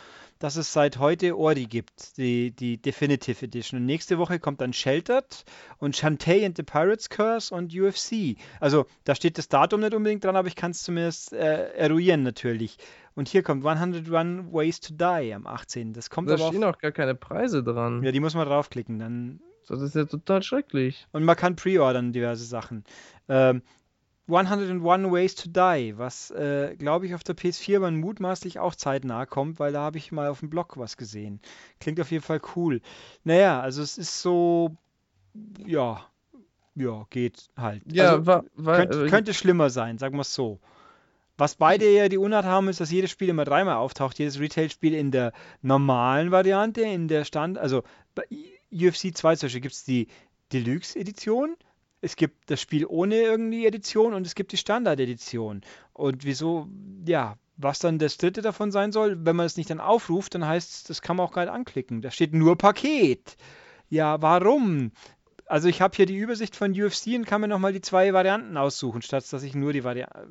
dass 0.40 0.56
es 0.56 0.72
seit 0.72 0.98
heute 0.98 1.38
Ori 1.38 1.66
gibt, 1.66 2.16
die, 2.16 2.50
die 2.50 2.78
Definitive 2.78 3.44
Edition. 3.44 3.78
Und 3.78 3.86
nächste 3.86 4.18
Woche 4.18 4.40
kommt 4.40 4.60
dann 4.60 4.72
Sheltered 4.72 5.44
und 5.78 5.94
Shantae 5.94 6.44
and 6.44 6.56
the 6.56 6.62
Pirates 6.62 7.08
Curse 7.10 7.54
und 7.54 7.72
UFC. 7.72 8.36
Also 8.58 8.86
da 9.04 9.14
steht 9.14 9.38
das 9.38 9.48
Datum 9.48 9.80
nicht 9.80 9.94
unbedingt 9.94 10.24
dran, 10.24 10.36
aber 10.36 10.48
ich 10.48 10.56
kann 10.56 10.72
es 10.72 10.82
zumindest 10.82 11.34
äh, 11.34 11.72
eruieren 11.74 12.22
natürlich. 12.22 12.78
Und 13.14 13.28
hier 13.28 13.42
kommt 13.42 13.64
101 13.66 14.52
Ways 14.52 14.80
to 14.80 14.94
Die 14.94 15.32
am 15.34 15.46
18. 15.46 15.92
Das 15.92 16.08
kommt 16.08 16.30
Da 16.30 16.34
aber 16.34 16.48
stehen 16.48 16.64
auch 16.64 16.78
gar 16.78 16.92
keine 16.92 17.14
Preise 17.14 17.62
dran. 17.62 18.02
Ja, 18.02 18.10
die 18.10 18.20
muss 18.20 18.34
man 18.34 18.48
draufklicken, 18.48 18.98
dann 18.98 19.40
Das 19.68 19.82
ist 19.82 19.94
ja 19.94 20.06
total 20.06 20.42
schrecklich. 20.42 21.06
und 21.12 21.24
man 21.24 21.36
kann 21.36 21.54
pre-ordern 21.54 22.12
diverse 22.12 22.44
Sachen. 22.44 22.84
Ähm, 23.28 23.62
101 24.36 25.12
Ways 25.12 25.34
to 25.34 25.48
Die, 25.48 25.98
was 25.98 26.30
äh, 26.30 26.76
glaube 26.76 27.06
ich 27.06 27.14
auf 27.14 27.22
der 27.22 27.36
PS4 27.36 27.80
man 27.80 27.96
mutmaßlich 27.96 28.58
auch 28.58 28.74
zeitnah 28.74 29.26
kommt, 29.26 29.58
weil 29.58 29.72
da 29.72 29.82
habe 29.82 29.98
ich 29.98 30.12
mal 30.12 30.28
auf 30.28 30.40
dem 30.40 30.50
Blog 30.50 30.76
was 30.76 30.96
gesehen. 30.96 31.40
Klingt 31.80 32.00
auf 32.00 32.10
jeden 32.10 32.24
Fall 32.24 32.40
cool. 32.56 32.80
Naja, 33.24 33.60
also 33.60 33.82
es 33.82 33.98
ist 33.98 34.20
so, 34.20 34.76
ja, 35.66 36.04
ja, 36.74 37.06
geht 37.10 37.48
halt. 37.56 37.82
Ja, 37.90 38.12
also, 38.12 38.26
wa, 38.26 38.44
wa, 38.56 38.76
könnte, 38.76 39.04
äh, 39.04 39.08
könnte 39.08 39.34
schlimmer 39.34 39.70
sein, 39.70 39.98
sagen 39.98 40.16
wir 40.16 40.22
es 40.22 40.34
so. 40.34 40.60
Was 41.36 41.54
beide 41.54 41.90
ja 41.90 42.08
die 42.08 42.18
Unart 42.18 42.44
haben, 42.44 42.68
ist, 42.68 42.80
dass 42.80 42.90
jedes 42.90 43.10
Spiel 43.10 43.30
immer 43.30 43.46
dreimal 43.46 43.76
auftaucht. 43.76 44.18
Jedes 44.18 44.38
Retail-Spiel 44.38 44.92
in 44.92 45.10
der 45.10 45.32
normalen 45.62 46.30
Variante, 46.30 46.82
in 46.82 47.08
der 47.08 47.24
Stand, 47.24 47.56
also 47.56 47.82
bei 48.14 48.24
UFC 48.70 49.16
2 49.16 49.36
zum 49.36 49.46
Beispiel 49.46 49.62
gibt 49.62 49.74
es 49.74 49.84
die 49.84 50.08
Deluxe-Edition, 50.52 51.56
es 52.00 52.16
gibt 52.16 52.50
das 52.50 52.60
Spiel 52.60 52.86
ohne 52.86 53.16
irgendwie 53.16 53.66
Edition 53.66 54.14
und 54.14 54.26
es 54.26 54.34
gibt 54.34 54.52
die 54.52 54.56
Standard-Edition. 54.56 55.62
Und 55.92 56.24
wieso, 56.24 56.68
ja, 57.06 57.36
was 57.56 57.78
dann 57.78 57.98
das 57.98 58.16
dritte 58.16 58.42
davon 58.42 58.70
sein 58.70 58.92
soll, 58.92 59.24
wenn 59.24 59.36
man 59.36 59.46
es 59.46 59.56
nicht 59.56 59.70
dann 59.70 59.80
aufruft, 59.80 60.34
dann 60.34 60.46
heißt 60.46 60.70
es, 60.72 60.84
das 60.84 61.02
kann 61.02 61.16
man 61.16 61.26
auch 61.26 61.32
gar 61.32 61.44
nicht 61.44 61.52
anklicken. 61.52 62.00
Da 62.00 62.10
steht 62.10 62.32
nur 62.32 62.56
Paket. 62.56 63.36
Ja, 63.90 64.22
warum? 64.22 64.92
Also 65.46 65.68
ich 65.68 65.82
habe 65.82 65.96
hier 65.96 66.06
die 66.06 66.16
Übersicht 66.16 66.56
von 66.56 66.72
UFC 66.72 67.08
und 67.16 67.26
kann 67.26 67.40
mir 67.40 67.48
nochmal 67.48 67.72
die 67.72 67.80
zwei 67.80 68.12
Varianten 68.12 68.56
aussuchen, 68.56 69.02
statt 69.02 69.30
dass 69.30 69.42
ich 69.42 69.54
nur 69.54 69.72
die 69.72 69.84
Variante... 69.84 70.28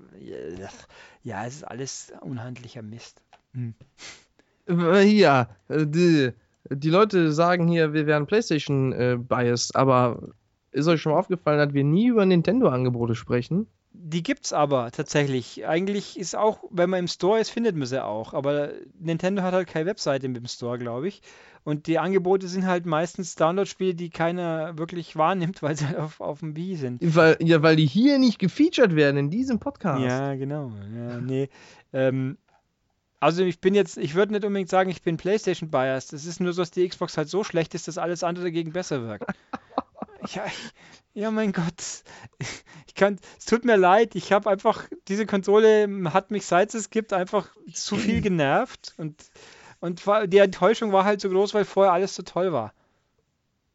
Ja, 1.24 1.46
es 1.46 1.56
ist 1.56 1.64
alles 1.64 2.14
unhandlicher 2.22 2.82
Mist. 2.82 3.22
äh, 4.68 5.04
ja, 5.04 5.50
äh, 5.68 5.86
die, 5.86 6.32
die 6.70 6.90
Leute 6.90 7.34
sagen 7.34 7.68
hier, 7.68 7.94
wir 7.94 8.08
wären 8.08 8.28
PlayStation-biased, 8.28 9.76
aber 9.76 10.32
ist 10.72 10.88
euch 10.88 11.02
schon 11.02 11.14
mal 11.14 11.20
aufgefallen, 11.20 11.58
dass 11.58 11.74
wir 11.74 11.84
nie 11.84 12.08
über 12.08 12.26
Nintendo-Angebote 12.26 13.16
sprechen? 13.16 13.68
Die 13.92 14.22
gibt's 14.22 14.54
aber 14.54 14.92
tatsächlich. 14.92 15.66
Eigentlich 15.68 16.18
ist 16.18 16.36
auch, 16.36 16.64
wenn 16.70 16.90
man 16.90 17.00
im 17.02 17.08
Store 17.08 17.40
ist, 17.40 17.50
findet 17.50 17.76
man 17.76 17.88
sie 17.88 18.04
auch. 18.04 18.34
Aber 18.34 18.70
Nintendo 19.00 19.42
hat 19.42 19.54
halt 19.54 19.68
keine 19.68 19.88
Webseite 19.88 20.28
mit 20.28 20.38
dem 20.38 20.48
Store, 20.48 20.78
glaube 20.78 21.08
ich. 21.08 21.22
Und 21.64 21.88
die 21.88 22.00
Angebote 22.00 22.48
sind 22.48 22.66
halt 22.66 22.86
meistens 22.86 23.36
Download-Spiele, 23.36 23.96
die 23.96 24.10
keiner 24.10 24.78
wirklich 24.78 25.16
wahrnimmt, 25.16 25.62
weil 25.64 25.76
sie 25.76 25.88
halt 25.88 25.98
auf, 25.98 26.22
auf 26.22 26.40
dem 26.40 26.56
Wii 26.56 26.76
sind. 26.76 27.00
Weil, 27.16 27.38
ja, 27.42 27.62
weil 27.64 27.76
die 27.76 27.88
hier 27.88 28.20
nicht 28.20 28.40
gefeatured 28.40 28.96
werden 28.96 29.18
in 29.18 29.30
diesem 29.30 29.60
Podcast. 29.60 30.02
Ja, 30.02 30.36
genau. 30.36 30.72
Ja, 30.96 31.20
nee. 31.20 31.50
Ähm, 31.92 32.38
also 33.20 33.44
ich 33.44 33.60
bin 33.60 33.76
jetzt, 33.76 33.98
ich 33.98 34.16
würde 34.16 34.34
nicht 34.34 34.46
unbedingt 34.46 34.70
sagen, 34.70 34.90
ich 34.90 35.02
bin 35.02 35.18
PlayStation 35.18 35.70
biased. 35.70 36.14
Es 36.14 36.26
ist 36.26 36.40
nur 36.40 36.54
so, 36.54 36.62
dass 36.62 36.72
die 36.72 36.88
Xbox 36.88 37.18
halt 37.18 37.28
so 37.28 37.44
schlecht 37.44 37.76
ist, 37.76 37.88
dass 37.88 37.98
alles 37.98 38.24
andere 38.24 38.46
dagegen 38.46 38.72
besser 38.72 39.02
wirkt. 39.02 39.26
ja, 40.28 40.46
ich, 40.46 40.74
ja, 41.22 41.32
mein 41.32 41.52
Gott. 41.52 42.04
Ich 42.88 42.96
kann, 42.96 43.18
es 43.38 43.46
tut 43.46 43.66
mir 43.66 43.78
leid, 43.78 44.16
ich 44.16 44.32
habe 44.32 44.50
einfach, 44.50 44.86
diese 45.08 45.26
Konsole 45.26 45.88
hat 46.14 46.32
mich, 46.32 46.46
seit 46.46 46.74
es 46.74 46.90
gibt, 46.90 47.14
einfach 47.14 47.50
zu 47.74 47.96
viel 47.96 48.22
genervt 48.22 48.94
und, 48.98 49.16
und 49.80 50.06
war- 50.08 50.28
die 50.28 50.38
Enttäuschung 50.40 50.92
war 50.92 51.06
halt 51.06 51.22
so 51.22 51.30
groß, 51.30 51.54
weil 51.54 51.66
vorher 51.66 51.94
alles 51.94 52.16
so 52.16 52.24
toll 52.24 52.52
war. 52.52 52.74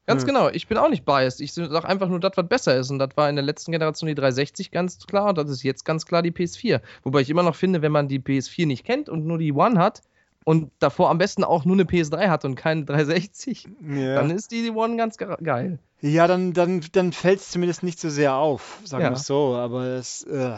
Ganz 0.06 0.22
Hm. 0.22 0.26
genau, 0.28 0.48
ich 0.50 0.68
bin 0.68 0.76
auch 0.76 0.90
nicht 0.90 1.06
biased. 1.06 1.40
Ich 1.40 1.54
sage 1.54 1.88
einfach 1.88 2.08
nur 2.08 2.20
das, 2.20 2.32
was 2.36 2.46
besser 2.46 2.76
ist. 2.76 2.90
Und 2.90 2.98
das 2.98 3.16
war 3.16 3.30
in 3.30 3.36
der 3.36 3.44
letzten 3.44 3.72
Generation 3.72 4.06
die 4.08 4.14
360 4.14 4.70
ganz 4.70 4.98
klar 5.06 5.30
und 5.30 5.38
das 5.38 5.48
ist 5.48 5.62
jetzt 5.62 5.84
ganz 5.86 6.04
klar 6.04 6.20
die 6.22 6.30
PS4. 6.30 6.82
Wobei 7.04 7.20
ich 7.22 7.30
immer 7.30 7.42
noch 7.42 7.56
finde, 7.56 7.80
wenn 7.80 7.92
man 7.92 8.06
die 8.08 8.18
PS4 8.20 8.66
nicht 8.66 8.84
kennt 8.84 9.08
und 9.08 9.24
nur 9.24 9.38
die 9.38 9.52
One 9.54 9.78
hat 9.78 10.02
und 10.44 10.70
davor 10.78 11.08
am 11.08 11.16
besten 11.16 11.42
auch 11.42 11.64
nur 11.64 11.74
eine 11.76 11.84
PS3 11.84 12.28
hat 12.28 12.44
und 12.44 12.54
keine 12.54 12.84
360, 12.84 13.66
Ja. 13.88 14.16
dann 14.16 14.30
ist 14.30 14.50
die, 14.50 14.62
die 14.62 14.72
One 14.72 14.98
ganz 14.98 15.16
ge- 15.16 15.34
geil. 15.42 15.78
Ja, 16.06 16.26
dann, 16.26 16.52
dann, 16.52 16.82
dann 16.92 17.12
fällt 17.14 17.40
es 17.40 17.50
zumindest 17.50 17.82
nicht 17.82 17.98
so 17.98 18.10
sehr 18.10 18.34
auf, 18.34 18.78
sagen 18.84 19.04
Ja. 19.04 19.10
wir 19.10 19.16
es 19.16 19.26
so. 19.26 19.54
Aber 19.56 19.86
das, 19.88 20.22
äh, 20.24 20.56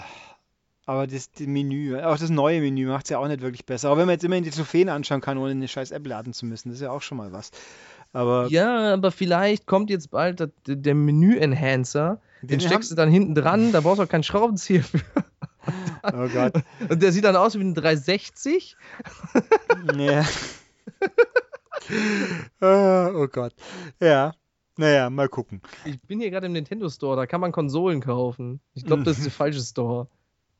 aber 0.86 1.06
das 1.06 1.30
die 1.30 1.46
Menü, 1.46 1.96
auch 2.00 2.18
das 2.18 2.30
neue 2.30 2.60
Menü 2.60 2.86
macht 2.86 3.04
es 3.04 3.10
ja 3.10 3.18
auch 3.18 3.28
nicht 3.28 3.42
wirklich 3.42 3.64
besser. 3.64 3.90
Aber 3.90 3.98
wenn 4.00 4.06
man 4.06 4.14
jetzt 4.14 4.24
immerhin 4.24 4.42
die 4.42 4.50
Trophäen 4.50 4.88
anschauen 4.88 5.20
kann, 5.20 5.38
ohne 5.38 5.52
eine 5.52 5.68
scheiß 5.68 5.92
App 5.92 6.04
laden 6.04 6.32
zu 6.32 6.46
müssen, 6.46 6.70
das 6.70 6.78
ist 6.78 6.82
ja 6.82 6.90
auch 6.90 7.00
schon 7.02 7.16
mal 7.16 7.30
was. 7.32 7.52
Aber 8.12 8.48
Ja, 8.48 8.94
aber 8.94 9.12
vielleicht 9.12 9.66
kommt 9.66 9.88
jetzt 9.88 10.10
bald 10.10 10.40
das, 10.40 10.48
der 10.66 10.96
Menü-Enhancer. 10.96 12.20
Den, 12.42 12.48
Den 12.48 12.60
steckst 12.60 12.90
du 12.90 12.96
dann 12.96 13.08
hinten 13.08 13.36
dran, 13.36 13.70
da 13.70 13.82
brauchst 13.82 14.00
du 14.00 14.02
auch 14.02 14.08
keinen 14.08 14.24
Schraubenzieher 14.24 14.82
für. 14.82 14.98
oh 16.12 16.28
Gott. 16.28 16.54
Und 16.88 17.00
der 17.02 17.12
sieht 17.12 17.22
dann 17.24 17.36
aus 17.36 17.54
wie 17.54 17.60
ein 17.62 17.74
360. 17.74 18.76
ja. 19.96 20.24
Ah, 22.60 23.10
oh 23.14 23.28
Gott. 23.28 23.54
Ja. 24.00 24.32
Naja, 24.76 25.08
mal 25.10 25.28
gucken. 25.28 25.62
Ich 25.84 26.00
bin 26.02 26.20
hier 26.20 26.30
gerade 26.30 26.46
im 26.46 26.52
Nintendo 26.52 26.88
Store, 26.88 27.16
da 27.16 27.26
kann 27.26 27.40
man 27.40 27.52
Konsolen 27.52 28.00
kaufen. 28.00 28.60
Ich 28.74 28.84
glaube, 28.84 29.04
das 29.04 29.16
ist 29.18 29.24
der 29.24 29.32
falsche 29.32 29.60
Store. 29.60 30.08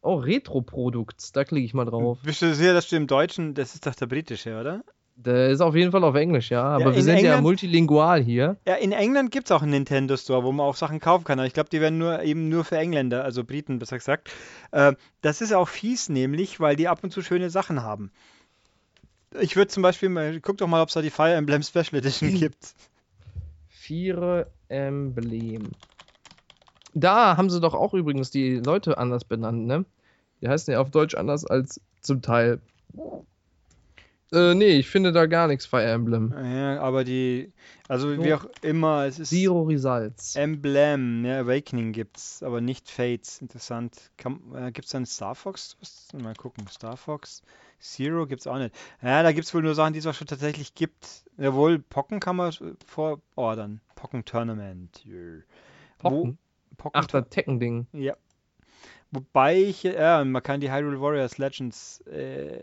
Oh, 0.02 0.14
Retro-Products, 0.16 1.32
da 1.32 1.44
klicke 1.44 1.64
ich 1.66 1.74
mal 1.74 1.84
drauf. 1.84 2.18
Bist 2.22 2.40
du 2.43 2.55
sicher, 2.55 2.72
dass 2.74 2.88
du 2.88 2.97
im 2.97 3.06
Deutschen, 3.06 3.55
das 3.55 3.74
ist 3.74 3.86
doch 3.86 3.94
der 3.94 4.06
britische, 4.06 4.59
oder? 4.60 4.84
Der 5.18 5.48
ist 5.48 5.60
auf 5.62 5.74
jeden 5.74 5.93
Fall 5.93 6.05
auf 6.05 6.14
Englisch, 6.14 6.51
ja. 6.51 6.62
Aber 6.62 6.80
Ja, 6.84 6.90
wir 6.90 6.97
in 6.98 7.02
sind 7.02 7.14
ja 7.14 7.20
England- 7.20 7.43
multilingual 7.43 8.22
hier. 8.22 8.56
Ja, 8.66 8.74
in 8.74 8.93
England 8.93 9.30
gibt 9.30 9.47
es 9.47 9.51
auch 9.52 9.62
einen 9.62 9.70
Nintendo 9.72 10.16
Store, 10.16 10.44
wo 10.44 10.52
man 10.52 10.64
auch 10.66 10.76
Sachen 10.76 11.01
kaufen 11.01 11.24
kann. 11.24 11.38
Aber 11.38 11.47
ich 11.47 11.55
glaube, 11.55 11.70
die 11.70 11.80
werden 11.80 11.98
nur 11.98 12.22
eben 12.22 12.48
nur 12.51 12.64
für 12.64 12.76
Engländer, 12.76 13.24
also 13.24 13.43
Briten, 13.43 13.78
besser 13.78 13.97
gesagt. 13.97 14.30
Äh, 14.72 14.93
das 15.22 15.40
ist 15.40 15.55
auch 15.55 15.68
fies, 15.68 16.09
nämlich, 16.10 16.60
weil 16.60 16.76
die 16.76 16.86
ab 16.88 17.01
und 17.02 17.12
zu 17.12 17.22
schöne 17.22 17.48
Sachen 17.51 17.82
haben. 17.82 18.12
Ich 19.40 19.56
würde 19.56 19.68
zum 19.68 19.82
Beispiel 19.82 20.09
mal, 20.10 20.38
guck 20.40 20.59
doch 20.59 20.66
mal, 20.68 20.82
ob 20.82 20.88
es 20.88 20.94
da 20.94 21.02
die 21.02 21.10
Fire 21.10 21.32
Emblem 21.34 21.62
Special 21.62 21.94
Edition 21.94 22.34
gibt. 22.38 22.74
Viere 23.86 24.50
Emblem. 24.66 25.70
Da 26.92 27.36
haben 27.36 27.50
sie 27.50 27.60
doch 27.60 27.74
auch 27.74 27.94
übrigens 27.94 28.32
die 28.32 28.56
Leute 28.56 28.98
anders 28.98 29.24
benannt, 29.24 29.66
ne? 29.66 29.84
Die 30.40 30.48
heißen 30.48 30.72
ja 30.72 30.80
auf 30.80 30.90
Deutsch 30.90 31.14
anders 31.14 31.46
als 31.46 31.80
zum 32.00 32.20
Teil. 32.20 32.60
Äh, 34.32 34.55
nee, 34.55 34.73
ich 34.78 34.89
finde 34.89 35.12
da 35.12 35.27
gar 35.27 35.47
nichts 35.47 35.66
Fire 35.66 35.85
Emblem. 35.85 36.32
Ja, 36.36 36.81
aber 36.81 37.05
die, 37.05 37.53
also 37.89 38.15
So. 38.15 38.24
wie 38.24 38.35
auch 38.35 38.47
immer, 38.62 39.05
es 39.07 39.19
ist 39.20 39.31
Zero 39.31 39.62
Results. 39.62 40.35
Emblem, 40.35 41.23
ne, 41.23 41.39
Awakening 41.39 41.93
gibt's, 41.93 42.43
aber 42.43 42.61
nicht 42.61 42.90
Fates. 42.90 43.40
Interessant. 43.40 44.11
Kann, 44.16 44.40
äh, 44.55 44.73
gibt's 44.73 44.90
dann 44.90 45.07
Star 45.07 45.35
Fox? 45.36 45.77
Mal 46.12 46.35
gucken. 46.35 46.66
Star 46.69 46.97
Fox. 46.97 47.43
Zero 47.78 48.27
gibt's 48.27 48.47
auch 48.47 48.59
nicht. 48.59 48.74
Ja, 49.03 49.23
da 49.23 49.31
gibt's 49.32 49.55
wohl 49.55 49.62
nur 49.62 49.74
Sachen, 49.74 49.93
die 49.93 50.01
es 50.01 50.07
auch 50.07 50.15
schon 50.15 50.27
tatsächlich 50.27 50.74
gibt. 50.74 51.24
Jawohl, 51.39 51.78
Pocken 51.78 52.19
kann 52.20 52.36
man 52.36 52.53
vorordern. 52.86 53.81
Pocken 53.94 54.24
Tournament. 54.24 55.05
Yeah. 55.07 55.43
Pocken? 55.98 56.39
Wo, 56.70 56.74
Pocken 56.78 57.01
Ach, 57.01 57.07
das 57.07 57.28
Tekken-Ding. 57.28 57.86
ja. 57.93 58.16
Wobei 59.12 59.57
ich, 59.62 59.85
ja, 59.85 60.24
man 60.24 60.43
kann 60.43 60.61
die 60.61 60.70
Hyrule 60.73 61.01
Warriors 61.01 61.39
Legends 61.39 62.01
äh, 62.09 62.62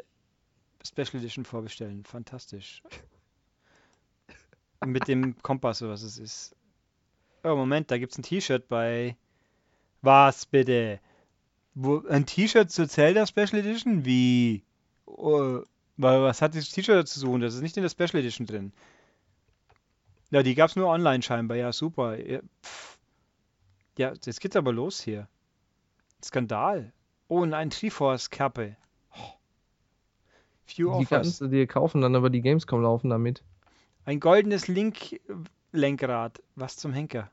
Special 0.86 1.16
Edition 1.22 1.46
vorbestellen. 1.46 2.04
Fantastisch. 2.06 2.84
Mit 4.86 5.08
dem 5.08 5.38
Kompass, 5.42 5.82
oder 5.82 5.92
was 5.92 6.04
es 6.04 6.18
ist. 6.18 6.56
Oh, 7.44 7.56
Moment, 7.56 7.90
da 7.90 7.98
gibt's 7.98 8.18
ein 8.18 8.24
T-Shirt 8.24 8.68
bei. 8.68 9.16
Was 10.02 10.46
bitte? 10.46 11.00
Wo, 11.74 12.06
ein 12.08 12.26
T-Shirt 12.26 12.70
zur 12.72 12.88
Zelda 12.90 13.26
Special 13.26 13.56
Edition? 13.60 14.06
Wie? 14.06 14.64
Oh, 15.06 15.62
wa- 15.98 16.22
was 16.24 16.42
hat 16.42 16.54
dieses 16.54 16.72
T-Shirt 16.72 17.08
zu 17.08 17.20
suchen? 17.20 17.42
Das 17.42 17.54
ist 17.56 17.62
nicht 17.62 17.78
in 17.78 17.84
der 17.84 17.90
Special 17.90 18.20
Edition 18.22 18.46
drin. 18.46 18.74
Ja, 20.32 20.44
die 20.44 20.56
gab's 20.56 20.76
nur 20.76 20.88
online 20.88 21.22
scheinbar. 21.24 21.56
Ja, 21.58 21.72
super. 21.72 22.18
Ja, 22.20 22.40
ja 23.98 24.14
jetzt 24.14 24.42
geht's 24.42 24.56
aber 24.56 24.74
los 24.74 25.02
hier. 25.02 25.28
Skandal. 26.24 26.92
Oh, 27.30 27.42
und 27.42 27.54
ein 27.54 27.70
Triforce-Kappe. 27.70 28.76
Oh. 30.66 30.72
Few 30.72 30.88
Die 30.88 30.94
Offers. 30.94 31.10
kannst 31.10 31.42
du 31.42 31.48
dir 31.48 31.68
kaufen, 31.68 32.02
dann 32.02 32.16
aber 32.16 32.30
die 32.30 32.42
Gamescom 32.42 32.82
laufen 32.82 33.10
damit. 33.10 33.44
Ein 34.06 34.20
goldenes 34.20 34.68
Link-Lenkrad. 34.68 36.42
Was 36.56 36.78
zum 36.78 36.94
Henker? 36.94 37.30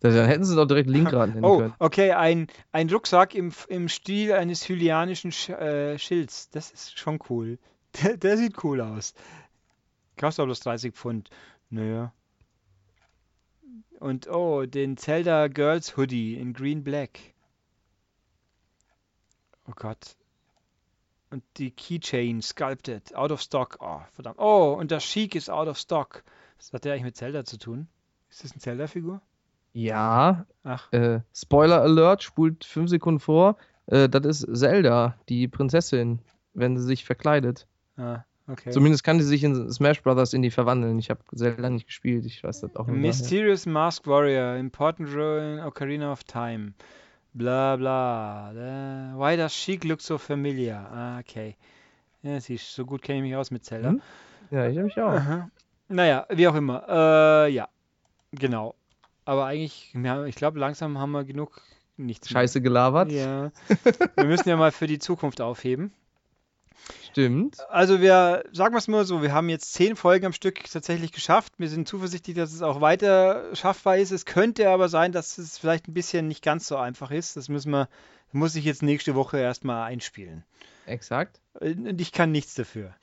Das, 0.00 0.14
dann 0.14 0.28
hätten 0.28 0.44
sie 0.44 0.54
doch 0.54 0.66
direkt 0.66 0.88
Linkrad 0.88 1.30
nennen 1.30 1.44
Oh, 1.44 1.58
können. 1.58 1.74
okay, 1.80 2.12
ein, 2.12 2.46
ein 2.72 2.88
Rucksack 2.88 3.34
im, 3.34 3.52
im 3.68 3.88
Stil 3.88 4.32
eines 4.32 4.68
hylianischen 4.68 5.32
Sch 5.32 5.48
äh, 5.50 5.98
Schilds. 5.98 6.50
Das 6.50 6.70
ist 6.70 6.98
schon 6.98 7.18
cool. 7.28 7.58
Der, 8.02 8.16
der 8.18 8.36
sieht 8.36 8.62
cool 8.64 8.80
aus. 8.82 9.14
Kostet 10.20 10.40
aber 10.40 10.48
bloß 10.48 10.60
30 10.60 10.94
Pfund. 10.94 11.30
Naja. 11.70 12.12
Und 13.98 14.28
oh, 14.28 14.66
den 14.66 14.96
Zelda 14.98 15.48
Girls 15.48 15.96
Hoodie 15.96 16.34
in 16.34 16.52
Green 16.52 16.84
Black. 16.84 17.18
Oh 19.66 19.72
Gott. 19.74 20.16
Und 21.30 21.42
die 21.58 21.70
Keychain 21.70 22.40
Sculpted, 22.40 23.14
out 23.14 23.30
of 23.32 23.40
stock. 23.42 23.76
Oh, 23.80 24.00
verdammt. 24.14 24.38
Oh, 24.38 24.76
und 24.78 24.90
das 24.90 25.04
Chic 25.04 25.34
ist 25.34 25.50
out 25.50 25.68
of 25.68 25.76
stock. 25.76 26.22
Was 26.56 26.72
hat 26.72 26.84
der 26.84 26.92
eigentlich 26.94 27.04
mit 27.04 27.16
Zelda 27.16 27.44
zu 27.44 27.58
tun? 27.58 27.86
Ist 28.30 28.44
das 28.44 28.52
eine 28.52 28.60
Zelda-Figur? 28.60 29.20
Ja, 29.74 30.46
Ach, 30.64 30.90
äh, 30.92 31.20
Spoiler 31.34 31.82
Alert, 31.82 32.22
spult 32.22 32.64
fünf 32.64 32.88
Sekunden 32.90 33.20
vor. 33.20 33.56
Äh, 33.86 34.08
das 34.08 34.42
ist 34.42 34.58
Zelda, 34.58 35.16
die 35.28 35.46
Prinzessin, 35.48 36.20
wenn 36.54 36.76
sie 36.76 36.84
sich 36.84 37.04
verkleidet. 37.04 37.66
ah, 37.96 38.24
okay. 38.48 38.70
Zumindest 38.70 39.04
kann 39.04 39.20
sie 39.20 39.26
sich 39.26 39.44
in 39.44 39.70
Smash 39.70 40.02
Brothers 40.02 40.32
in 40.32 40.42
die 40.42 40.50
verwandeln. 40.50 40.98
Ich 40.98 41.10
habe 41.10 41.20
Zelda 41.34 41.68
nicht 41.70 41.86
gespielt, 41.86 42.24
ich 42.24 42.42
weiß 42.42 42.62
das 42.62 42.74
auch 42.76 42.86
nicht. 42.86 43.00
Mysterious 43.00 43.66
Masked 43.66 44.06
Warrior, 44.06 44.56
important 44.56 45.14
role 45.14 45.54
in 45.54 45.60
Ocarina 45.60 46.10
of 46.10 46.24
Time. 46.24 46.72
Bla 47.32 47.76
bla. 47.76 48.52
Why 49.16 49.36
does 49.36 49.54
Sheik 49.54 49.84
look 49.84 50.00
so 50.00 50.18
familiar? 50.18 50.90
Ah, 50.92 51.18
okay. 51.20 51.56
Ja, 52.22 52.40
siehst, 52.40 52.74
so 52.74 52.84
gut 52.84 53.02
kenne 53.02 53.18
ich 53.18 53.24
mich 53.24 53.36
aus 53.36 53.50
mit 53.50 53.64
Zelda. 53.64 53.90
Hm? 53.90 54.02
Ja, 54.50 54.66
ich 54.66 54.76
mich 54.76 55.00
auch. 55.00 55.12
Aha. 55.12 55.50
Naja, 55.88 56.26
wie 56.30 56.48
auch 56.48 56.54
immer. 56.54 56.84
Äh, 56.88 57.52
ja, 57.52 57.68
genau. 58.32 58.74
Aber 59.24 59.46
eigentlich, 59.46 59.94
ja, 59.94 60.24
ich 60.24 60.36
glaube, 60.36 60.58
langsam 60.58 60.98
haben 60.98 61.12
wir 61.12 61.24
genug 61.24 61.60
nichts. 61.96 62.28
Scheiße 62.28 62.60
gelabert. 62.60 63.12
Ja. 63.12 63.50
Wir 64.16 64.24
müssen 64.24 64.48
ja 64.48 64.56
mal 64.56 64.72
für 64.72 64.86
die 64.86 64.98
Zukunft 64.98 65.40
aufheben. 65.40 65.92
Stimmt. 67.18 67.68
Also 67.68 68.00
wir, 68.00 68.44
sagen 68.52 68.74
wir 68.74 68.78
es 68.78 68.86
mal 68.86 69.04
so, 69.04 69.22
wir 69.22 69.32
haben 69.32 69.48
jetzt 69.48 69.72
zehn 69.72 69.96
Folgen 69.96 70.26
am 70.26 70.32
Stück 70.32 70.62
tatsächlich 70.70 71.10
geschafft. 71.10 71.52
Wir 71.58 71.68
sind 71.68 71.88
zuversichtlich, 71.88 72.36
dass 72.36 72.52
es 72.52 72.62
auch 72.62 72.80
weiter 72.80 73.56
schaffbar 73.56 73.96
ist. 73.98 74.12
Es 74.12 74.24
könnte 74.24 74.70
aber 74.70 74.88
sein, 74.88 75.10
dass 75.10 75.36
es 75.36 75.58
vielleicht 75.58 75.88
ein 75.88 75.94
bisschen 75.94 76.28
nicht 76.28 76.44
ganz 76.44 76.68
so 76.68 76.76
einfach 76.76 77.10
ist. 77.10 77.36
Das 77.36 77.48
müssen 77.48 77.72
wir, 77.72 77.88
muss 78.30 78.54
ich 78.54 78.64
jetzt 78.64 78.84
nächste 78.84 79.16
Woche 79.16 79.38
erstmal 79.38 79.82
einspielen. 79.90 80.44
Exakt. 80.86 81.40
Und 81.54 82.00
ich 82.00 82.12
kann 82.12 82.30
nichts 82.30 82.54
dafür. 82.54 82.94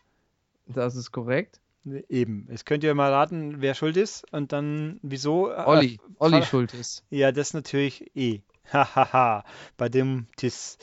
Das 0.66 0.96
ist 0.96 1.12
korrekt. 1.12 1.60
Eben. 2.08 2.48
Es 2.50 2.64
könnt 2.64 2.86
ihr 2.86 2.96
mal 2.96 3.12
raten, 3.12 3.60
wer 3.60 3.74
schuld 3.74 3.98
ist 3.98 4.32
und 4.32 4.54
dann 4.54 4.98
wieso. 5.02 5.52
Äh, 5.52 5.64
Olli. 5.66 6.00
Olli 6.20 6.40
Fa- 6.40 6.46
schuld 6.46 6.74
ist. 6.74 7.04
Ja, 7.10 7.34
das 7.34 7.54
natürlich 7.54 8.16
eh. 8.16 8.40
Hahaha. 8.72 9.44
Bei 9.76 9.90
dem 9.90 10.28
Tis. 10.38 10.78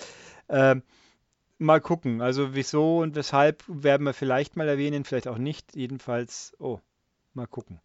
Ähm, 0.50 0.82
mal 1.62 1.80
gucken. 1.80 2.20
Also 2.20 2.54
wieso 2.54 2.98
und 2.98 3.14
weshalb 3.14 3.64
werden 3.66 4.04
wir 4.04 4.14
vielleicht 4.14 4.56
mal 4.56 4.68
erwähnen, 4.68 5.04
vielleicht 5.04 5.28
auch 5.28 5.38
nicht. 5.38 5.74
Jedenfalls, 5.74 6.54
oh, 6.58 6.80
mal 7.34 7.46
gucken. 7.46 7.80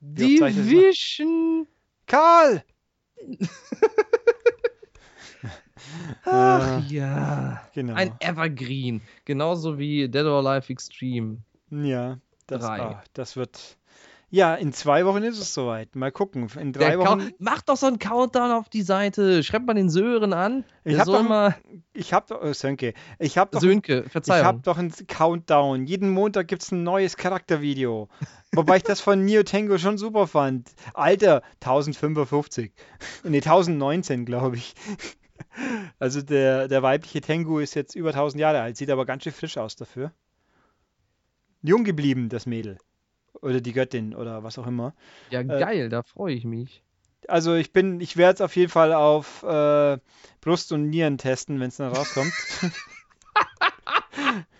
Wie? 0.00 0.38
Division. 0.38 1.66
Karl! 2.06 2.62
Ach 6.24 6.82
Äh, 6.82 6.94
ja. 6.94 7.62
genau. 7.74 7.94
Ein 7.94 8.14
Evergreen. 8.20 9.02
Genauso 9.24 9.78
wie 9.78 10.08
Dead 10.08 10.24
or 10.24 10.46
Alive 10.46 10.72
Extreme. 10.72 11.38
ja, 11.70 12.18
das, 12.46 12.62
Drei. 12.62 12.80
ah, 12.80 13.04
das 13.12 13.36
wird. 13.36 13.76
Ja, 14.36 14.54
in 14.54 14.74
zwei 14.74 15.06
Wochen 15.06 15.22
ist 15.22 15.38
es 15.38 15.54
soweit. 15.54 15.96
Mal 15.96 16.12
gucken. 16.12 16.46
In 16.60 16.74
drei 16.74 16.90
Der 16.90 16.98
Wochen. 16.98 17.30
Mach 17.38 17.62
doch 17.62 17.78
so 17.78 17.86
einen 17.86 17.98
Countdown 17.98 18.50
auf 18.50 18.68
die 18.68 18.82
Seite. 18.82 19.42
Schreibt 19.42 19.66
mal 19.66 19.72
den 19.72 19.88
Sören 19.88 20.34
an. 20.34 20.62
Ich 20.84 20.90
Der 20.92 20.98
hab 21.00 21.06
soll 21.06 21.22
doch- 21.22 21.28
mal. 21.30 21.56
Ich 21.94 22.12
hab 22.12 22.26
doch. 22.26 22.42
Oh, 22.42 22.52
Sönke. 22.52 22.92
Ich 23.18 23.38
hab 23.38 23.50
doch. 23.52 23.60
Sönke, 23.62 23.92
Ich 23.94 23.98
habe 24.00 24.10
Verzeihung. 24.10 24.60
doch 24.60 24.76
einen 24.76 24.92
Countdown. 25.06 25.86
Jeden 25.86 26.10
Montag 26.10 26.48
gibt 26.48 26.62
es 26.62 26.70
ein 26.70 26.82
neues 26.82 27.16
Charaktervideo. 27.16 28.08
Wobei 28.52 28.76
ich 28.76 28.82
das 28.82 29.00
von 29.00 29.24
Neo 29.24 29.42
Tango 29.42 29.78
schon 29.78 29.96
super 29.96 30.26
fand. 30.26 30.68
Alter, 30.92 31.40
1055. 31.60 32.72
Nee, 33.24 33.38
1019, 33.40 34.26
glaube 34.26 34.56
ich. 34.56 34.74
Also 35.98 36.20
der, 36.20 36.68
der 36.68 36.82
weibliche 36.82 37.22
Tengu 37.22 37.58
ist 37.58 37.74
jetzt 37.74 37.94
über 37.94 38.10
1000 38.10 38.38
Jahre 38.40 38.60
alt, 38.60 38.76
sieht 38.76 38.90
aber 38.90 39.06
ganz 39.06 39.22
schön 39.24 39.32
frisch 39.32 39.56
aus 39.56 39.76
dafür. 39.76 40.12
Jung 41.62 41.84
geblieben, 41.84 42.28
das 42.28 42.44
Mädel. 42.44 42.76
Oder 43.42 43.60
die 43.60 43.72
Göttin 43.72 44.14
oder 44.14 44.42
was 44.42 44.58
auch 44.58 44.66
immer. 44.66 44.94
Ja, 45.30 45.40
äh, 45.40 45.44
geil, 45.44 45.88
da 45.88 46.02
freue 46.02 46.34
ich 46.34 46.44
mich. 46.44 46.82
Also 47.28 47.54
ich 47.54 47.72
bin, 47.72 48.00
ich 48.00 48.16
werde 48.16 48.34
es 48.34 48.40
auf 48.40 48.54
jeden 48.56 48.70
Fall 48.70 48.92
auf 48.92 49.42
äh, 49.42 49.98
Brust 50.40 50.72
und 50.72 50.88
Nieren 50.90 51.18
testen, 51.18 51.58
wenn 51.60 51.68
es 51.68 51.76
dann 51.76 51.92
rauskommt. 51.92 52.32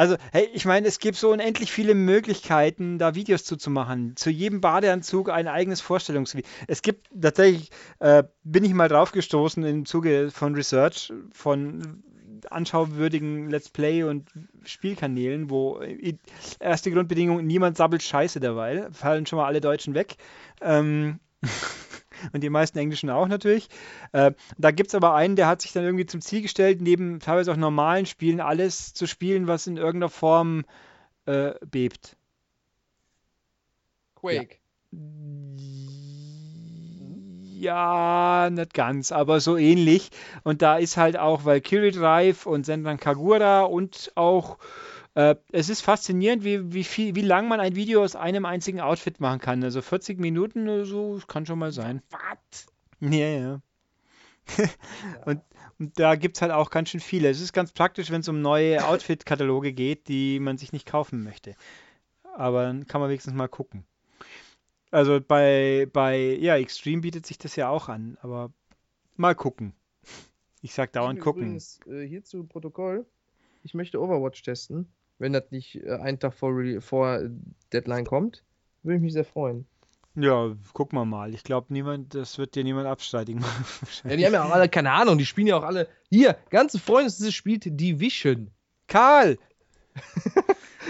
Also, 0.00 0.16
hey, 0.32 0.48
ich 0.54 0.64
meine, 0.64 0.88
es 0.88 0.98
gibt 0.98 1.18
so 1.18 1.30
unendlich 1.30 1.70
viele 1.70 1.94
Möglichkeiten, 1.94 2.98
da 2.98 3.14
Videos 3.14 3.44
zuzumachen. 3.44 4.16
Zu 4.16 4.30
jedem 4.30 4.62
Badeanzug 4.62 5.28
ein 5.28 5.46
eigenes 5.46 5.82
Vorstellungsvideo. 5.82 6.48
Es 6.66 6.80
gibt 6.80 7.08
tatsächlich, 7.20 7.68
äh, 7.98 8.24
bin 8.42 8.64
ich 8.64 8.72
mal 8.72 8.88
drauf 8.88 9.12
gestoßen 9.12 9.62
im 9.62 9.84
Zuge 9.84 10.30
von 10.30 10.54
Research, 10.54 11.12
von 11.32 12.02
anschauwürdigen 12.50 13.50
Let's 13.50 13.68
Play 13.68 14.02
und 14.02 14.30
Spielkanälen, 14.64 15.50
wo 15.50 15.80
äh, 15.80 16.14
erste 16.58 16.90
Grundbedingung, 16.90 17.46
niemand 17.46 17.76
sabbelt 17.76 18.02
Scheiße 18.02 18.40
derweil, 18.40 18.90
fallen 18.92 19.26
schon 19.26 19.38
mal 19.38 19.46
alle 19.46 19.60
Deutschen 19.60 19.94
weg. 19.94 20.16
Ähm, 20.60 21.20
und 22.32 22.42
die 22.42 22.50
meisten 22.50 22.78
Englischen 22.78 23.10
auch 23.10 23.28
natürlich. 23.28 23.68
Äh, 24.12 24.32
da 24.58 24.70
gibt 24.70 24.88
es 24.88 24.94
aber 24.94 25.14
einen, 25.14 25.36
der 25.36 25.46
hat 25.46 25.62
sich 25.62 25.72
dann 25.72 25.84
irgendwie 25.84 26.06
zum 26.06 26.20
Ziel 26.20 26.42
gestellt, 26.42 26.80
neben 26.80 27.20
teilweise 27.20 27.52
auch 27.52 27.56
normalen 27.56 28.06
Spielen 28.06 28.40
alles 28.40 28.92
zu 28.94 29.06
spielen, 29.06 29.46
was 29.46 29.66
in 29.66 29.76
irgendeiner 29.76 30.10
Form 30.10 30.64
äh, 31.26 31.52
bebt. 31.66 32.16
Quake. 34.14 34.58
Ja, 34.92 35.00
nicht 37.60 38.74
ganz, 38.74 39.12
aber 39.12 39.40
so 39.40 39.56
ähnlich. 39.56 40.10
Und 40.42 40.62
da 40.62 40.76
ist 40.76 40.96
halt 40.96 41.18
auch 41.18 41.44
Valkyrie 41.44 41.92
Drive 41.92 42.46
und 42.46 42.66
Senran 42.66 42.98
Kagura 42.98 43.62
und 43.62 44.12
auch 44.14 44.58
äh, 45.14 45.34
es 45.50 45.68
ist 45.68 45.80
faszinierend, 45.82 46.44
wie, 46.44 46.72
wie, 46.72 46.84
viel, 46.84 47.14
wie 47.14 47.22
lang 47.22 47.48
man 47.48 47.60
ein 47.60 47.74
Video 47.74 48.02
aus 48.02 48.16
einem 48.16 48.44
einzigen 48.44 48.80
Outfit 48.80 49.20
machen 49.20 49.40
kann. 49.40 49.62
Also 49.64 49.82
40 49.82 50.18
Minuten 50.20 50.68
oder 50.68 50.84
so, 50.84 51.20
kann 51.26 51.46
schon 51.46 51.58
mal 51.58 51.72
sein. 51.72 52.02
Was? 52.10 52.66
Ja, 53.00 53.26
ja. 53.26 53.60
und, 55.24 55.40
und 55.78 55.98
da 55.98 56.14
gibt 56.14 56.36
es 56.36 56.42
halt 56.42 56.52
auch 56.52 56.70
ganz 56.70 56.90
schön 56.90 57.00
viele. 57.00 57.28
Es 57.28 57.40
ist 57.40 57.52
ganz 57.52 57.72
praktisch, 57.72 58.10
wenn 58.10 58.20
es 58.20 58.28
um 58.28 58.40
neue 58.40 58.86
Outfit-Kataloge 58.86 59.72
geht, 59.72 60.08
die 60.08 60.38
man 60.38 60.58
sich 60.58 60.72
nicht 60.72 60.86
kaufen 60.86 61.24
möchte. 61.24 61.54
Aber 62.36 62.62
dann 62.62 62.86
kann 62.86 63.00
man 63.00 63.10
wenigstens 63.10 63.34
mal 63.34 63.48
gucken. 63.48 63.84
Also 64.90 65.20
bei, 65.20 65.86
bei 65.92 66.18
ja, 66.18 66.56
Extreme 66.56 67.02
bietet 67.02 67.26
sich 67.26 67.38
das 67.38 67.56
ja 67.56 67.68
auch 67.68 67.88
an, 67.88 68.18
aber 68.22 68.52
mal 69.16 69.34
gucken. 69.34 69.74
Ich 70.62 70.74
sag 70.74 70.92
dauernd 70.92 71.20
gucken. 71.20 71.42
Übrigens, 71.44 71.80
äh, 71.86 72.06
hier 72.06 72.22
zu 72.22 72.44
Protokoll. 72.44 73.06
Ich 73.62 73.72
möchte 73.72 73.98
Overwatch 73.98 74.42
testen. 74.42 74.92
Wenn 75.18 75.32
das 75.32 75.50
nicht 75.50 75.76
äh, 75.76 75.92
einen 75.92 76.18
Tag 76.18 76.34
vor, 76.34 76.52
vor 76.80 77.30
Deadline 77.72 78.04
kommt, 78.04 78.44
würde 78.82 78.96
ich 78.96 79.02
mich 79.02 79.14
sehr 79.14 79.24
freuen. 79.24 79.66
Ja, 80.16 80.54
gucken 80.74 80.98
wir 80.98 81.06
mal. 81.06 81.32
Ich 81.34 81.44
glaube, 81.44 81.72
niemand, 81.72 82.14
das 82.14 82.36
wird 82.36 82.56
dir 82.56 82.64
niemand 82.64 82.86
abstreitigen. 82.88 83.42
Ja, 84.04 84.16
die 84.16 84.26
haben 84.26 84.32
ja 84.32 84.44
auch 84.44 84.50
alle, 84.50 84.68
keine 84.68 84.92
Ahnung, 84.92 85.16
die 85.16 85.24
spielen 85.24 85.46
ja 85.46 85.56
auch 85.56 85.62
alle. 85.62 85.88
Hier, 86.10 86.36
ganze 86.50 86.78
Freundesliste 86.78 87.32
spielt 87.32 87.64
Division. 87.64 88.50
Karl! 88.86 89.38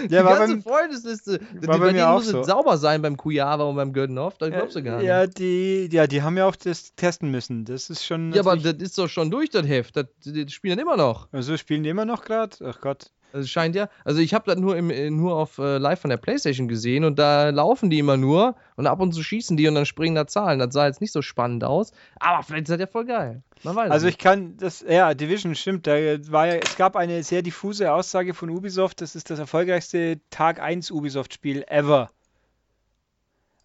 Die 0.03 0.07
Der 0.07 0.25
war 0.25 0.37
ganze 0.37 0.55
beim, 0.55 0.63
Freundesliste. 0.63 1.39
Die, 1.39 1.67
bei 1.67 1.77
denen 1.77 2.11
muss 2.11 2.27
so. 2.27 2.43
sauber 2.43 2.77
sein 2.77 3.01
beim 3.01 3.17
Kujava 3.17 3.63
und 3.65 3.75
beim 3.75 3.93
Gürdenhoff. 3.93 4.37
Das 4.37 4.49
glaubst 4.49 4.75
du 4.75 4.83
gar 4.83 4.97
nicht. 4.97 5.07
ja, 5.07 5.27
die, 5.27 5.89
ja, 5.91 6.07
die 6.07 6.21
haben 6.21 6.37
ja 6.37 6.45
auch 6.45 6.55
das 6.55 6.95
testen 6.95 7.29
müssen. 7.29 7.65
Das 7.65 7.89
ist 7.89 8.05
schon. 8.05 8.31
Ja, 8.33 8.41
aber 8.41 8.57
das 8.57 8.75
ist 8.75 8.97
doch 8.97 9.09
schon 9.09 9.29
durch, 9.29 9.49
das 9.49 9.67
Heft. 9.67 9.97
Das, 9.97 10.05
die 10.23 10.49
spielen 10.49 10.77
dann 10.77 10.85
immer 10.87 10.97
noch. 10.97 11.27
also 11.31 11.55
spielen 11.57 11.83
die 11.83 11.89
immer 11.89 12.05
noch 12.05 12.23
gerade? 12.23 12.55
Ach 12.65 12.79
Gott. 12.81 13.11
Also 13.33 13.43
es 13.43 13.49
scheint 13.49 13.75
ja. 13.75 13.89
Also 14.05 14.19
ich 14.19 14.33
habe 14.33 14.49
das 14.49 14.59
nur, 14.59 14.75
im, 14.75 14.89
äh, 14.89 15.09
nur 15.09 15.35
auf 15.35 15.57
äh, 15.57 15.77
live 15.77 15.99
von 15.99 16.09
der 16.09 16.17
Playstation 16.17 16.67
gesehen 16.67 17.03
und 17.03 17.17
da 17.19 17.49
laufen 17.49 17.89
die 17.89 17.99
immer 17.99 18.17
nur 18.17 18.55
und 18.75 18.87
ab 18.87 18.99
und 18.99 19.13
zu 19.13 19.23
schießen 19.23 19.57
die 19.57 19.67
und 19.67 19.75
dann 19.75 19.85
springen 19.85 20.15
da 20.15 20.27
Zahlen. 20.27 20.59
Das 20.59 20.73
sah 20.73 20.87
jetzt 20.87 21.01
nicht 21.01 21.13
so 21.13 21.21
spannend 21.21 21.63
aus. 21.63 21.91
Aber 22.19 22.43
vielleicht 22.43 22.63
ist 22.63 22.69
das 22.69 22.79
ja 22.79 22.87
voll 22.87 23.05
geil. 23.05 23.43
Man 23.63 23.75
weiß 23.75 23.91
Also 23.91 24.07
ich 24.07 24.17
kann 24.17 24.57
das, 24.57 24.83
ja, 24.87 25.13
Division 25.13 25.55
stimmt. 25.55 25.87
Da 25.87 25.93
war 26.31 26.47
ja, 26.47 26.55
es 26.55 26.75
gab 26.75 26.95
eine 26.95 27.23
sehr 27.23 27.41
diffuse 27.41 27.91
Aussage 27.93 28.33
von 28.33 28.49
Ubisoft, 28.49 29.01
das 29.01 29.15
ist 29.15 29.29
das 29.29 29.39
erfolgreichste 29.39 30.19
Tag 30.29 30.59
1 30.59 30.91
Ubisoft-Spiel 30.91 31.63
ever. 31.67 32.09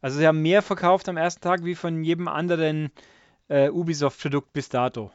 Also 0.00 0.18
sie 0.18 0.26
haben 0.26 0.42
mehr 0.42 0.62
verkauft 0.62 1.08
am 1.08 1.16
ersten 1.16 1.40
Tag 1.40 1.64
wie 1.64 1.74
von 1.74 2.04
jedem 2.04 2.28
anderen 2.28 2.90
äh, 3.48 3.70
Ubisoft-Produkt 3.70 4.52
bis 4.52 4.68
dato. 4.68 5.10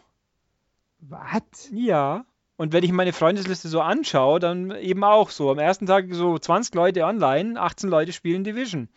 Was? 1.00 1.70
Ja. 1.72 2.26
Und 2.62 2.74
wenn 2.74 2.84
ich 2.84 2.92
meine 2.92 3.12
Freundesliste 3.12 3.70
so 3.70 3.82
anschaue, 3.82 4.40
dann 4.40 4.70
eben 4.70 5.04
auch 5.04 5.32
so. 5.32 5.50
Am 5.50 5.58
ersten 5.58 5.88
Tag 5.88 6.06
so 6.12 6.38
20 6.38 6.76
Leute 6.76 7.06
online, 7.06 7.60
18 7.60 7.90
Leute 7.90 8.14
spielen 8.14 8.44
Division. 8.44 8.88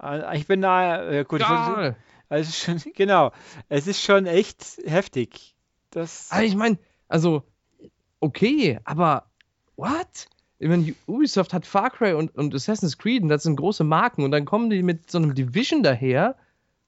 Äh, 0.00 0.38
Ich 0.38 0.46
bin 0.46 0.60
da, 0.60 1.10
äh, 1.10 1.24
gut, 1.24 1.40
Geil. 1.40 1.96
also 2.28 2.52
schon, 2.52 2.80
genau, 2.94 3.32
es 3.68 3.88
ist 3.88 4.00
schon 4.00 4.26
echt 4.26 4.78
heftig. 4.84 5.56
Das, 5.90 6.30
Also 6.30 6.44
ich 6.44 6.54
meine, 6.54 6.78
also, 7.08 7.42
okay, 8.20 8.78
aber 8.84 9.24
what? 9.74 10.28
Ich 10.60 10.68
meine, 10.68 10.94
Ubisoft 11.08 11.54
hat 11.54 11.66
Far 11.66 11.90
Cry 11.90 12.12
und, 12.12 12.32
und 12.36 12.54
Assassin's 12.54 12.98
Creed 12.98 13.24
und 13.24 13.30
das 13.30 13.42
sind 13.42 13.56
große 13.56 13.82
Marken 13.82 14.22
und 14.22 14.30
dann 14.30 14.44
kommen 14.44 14.70
die 14.70 14.84
mit 14.84 15.10
so 15.10 15.18
einem 15.18 15.34
Division 15.34 15.82
daher, 15.82 16.36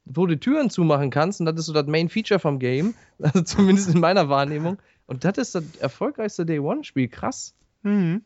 wo 0.05 0.27
du 0.27 0.39
Türen 0.39 0.71
zumachen 0.71 1.11
kannst 1.11 1.41
und 1.41 1.47
das 1.47 1.59
ist 1.59 1.67
so 1.67 1.73
das 1.73 1.89
Main 1.89 2.09
Feature 2.09 2.39
vom 2.39 2.61
Game, 2.61 2.95
also 3.19 3.43
zumindest 3.43 3.93
in 3.93 3.99
meiner 3.99 4.29
Wahrnehmung. 4.29 4.79
Und 5.07 5.25
das 5.25 5.39
ist 5.39 5.55
das 5.55 5.65
erfolgreichste 5.79 6.47
Day 6.47 6.59
One-Spiel, 6.59 7.09
krass. 7.09 7.55
Mhm. 7.83 8.23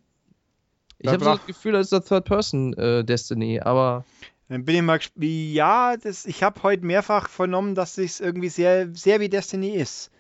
Ich 0.99 1.09
habe 1.09 1.25
so 1.25 1.31
das 1.31 1.47
Gefühl, 1.47 1.73
das 1.73 1.87
ist 1.87 1.93
das 1.93 2.05
Third-Person-Destiny, 2.07 3.61
aber 3.61 4.05
Dann 4.49 4.65
bin 4.65 4.77
ich 4.77 4.83
mal 4.83 5.01
Ja, 5.17 5.97
das, 5.97 6.27
ich 6.27 6.43
habe 6.43 6.63
heute 6.63 6.85
mehrfach 6.85 7.29
vernommen, 7.29 7.75
dass 7.75 7.99
es 7.99 8.21
irgendwie 8.21 8.49
sehr, 8.49 8.89
sehr 8.95 9.21
wie 9.21 9.29
Destiny 9.29 9.71
ist. 9.71 10.11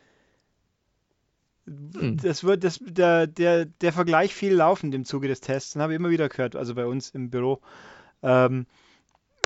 Hm. 1.66 2.16
Das 2.22 2.44
wird, 2.44 2.64
das, 2.64 2.78
der, 2.80 3.26
der, 3.26 3.66
der 3.66 3.92
Vergleich 3.92 4.34
viel 4.34 4.54
laufend 4.54 4.94
im 4.94 5.04
Zuge 5.04 5.28
des 5.28 5.40
Tests. 5.40 5.72
Den 5.72 5.82
habe 5.82 5.92
ich 5.92 5.98
immer 5.98 6.10
wieder 6.10 6.28
gehört, 6.28 6.56
also 6.56 6.74
bei 6.74 6.86
uns 6.86 7.10
im 7.10 7.30
Büro. 7.30 7.60
Ähm, 8.22 8.66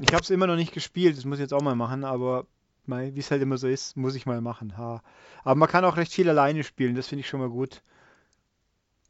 ich 0.01 0.13
habe 0.13 0.23
es 0.23 0.31
immer 0.31 0.47
noch 0.47 0.57
nicht 0.57 0.73
gespielt, 0.73 1.17
das 1.17 1.25
muss 1.25 1.39
ich 1.39 1.43
jetzt 1.43 1.55
auch 1.55 1.63
mal 1.63 1.75
machen, 1.75 2.05
aber 2.05 2.47
wie 2.87 3.19
es 3.19 3.31
halt 3.31 3.43
immer 3.43 3.59
so 3.59 3.69
ist, 3.69 3.97
muss 3.97 4.15
ich 4.15 4.27
mal 4.27 4.41
machen. 4.41 4.77
Ha. 4.79 5.03
Aber 5.45 5.55
man 5.57 5.69
kann 5.69 5.85
auch 5.85 5.97
recht 5.97 6.13
viel 6.13 6.29
alleine 6.29 6.65
spielen, 6.65 6.95
das 6.95 7.09
finde 7.09 7.21
ich 7.21 7.29
schon 7.29 7.41
mal 7.41 7.51
gut. 7.51 7.83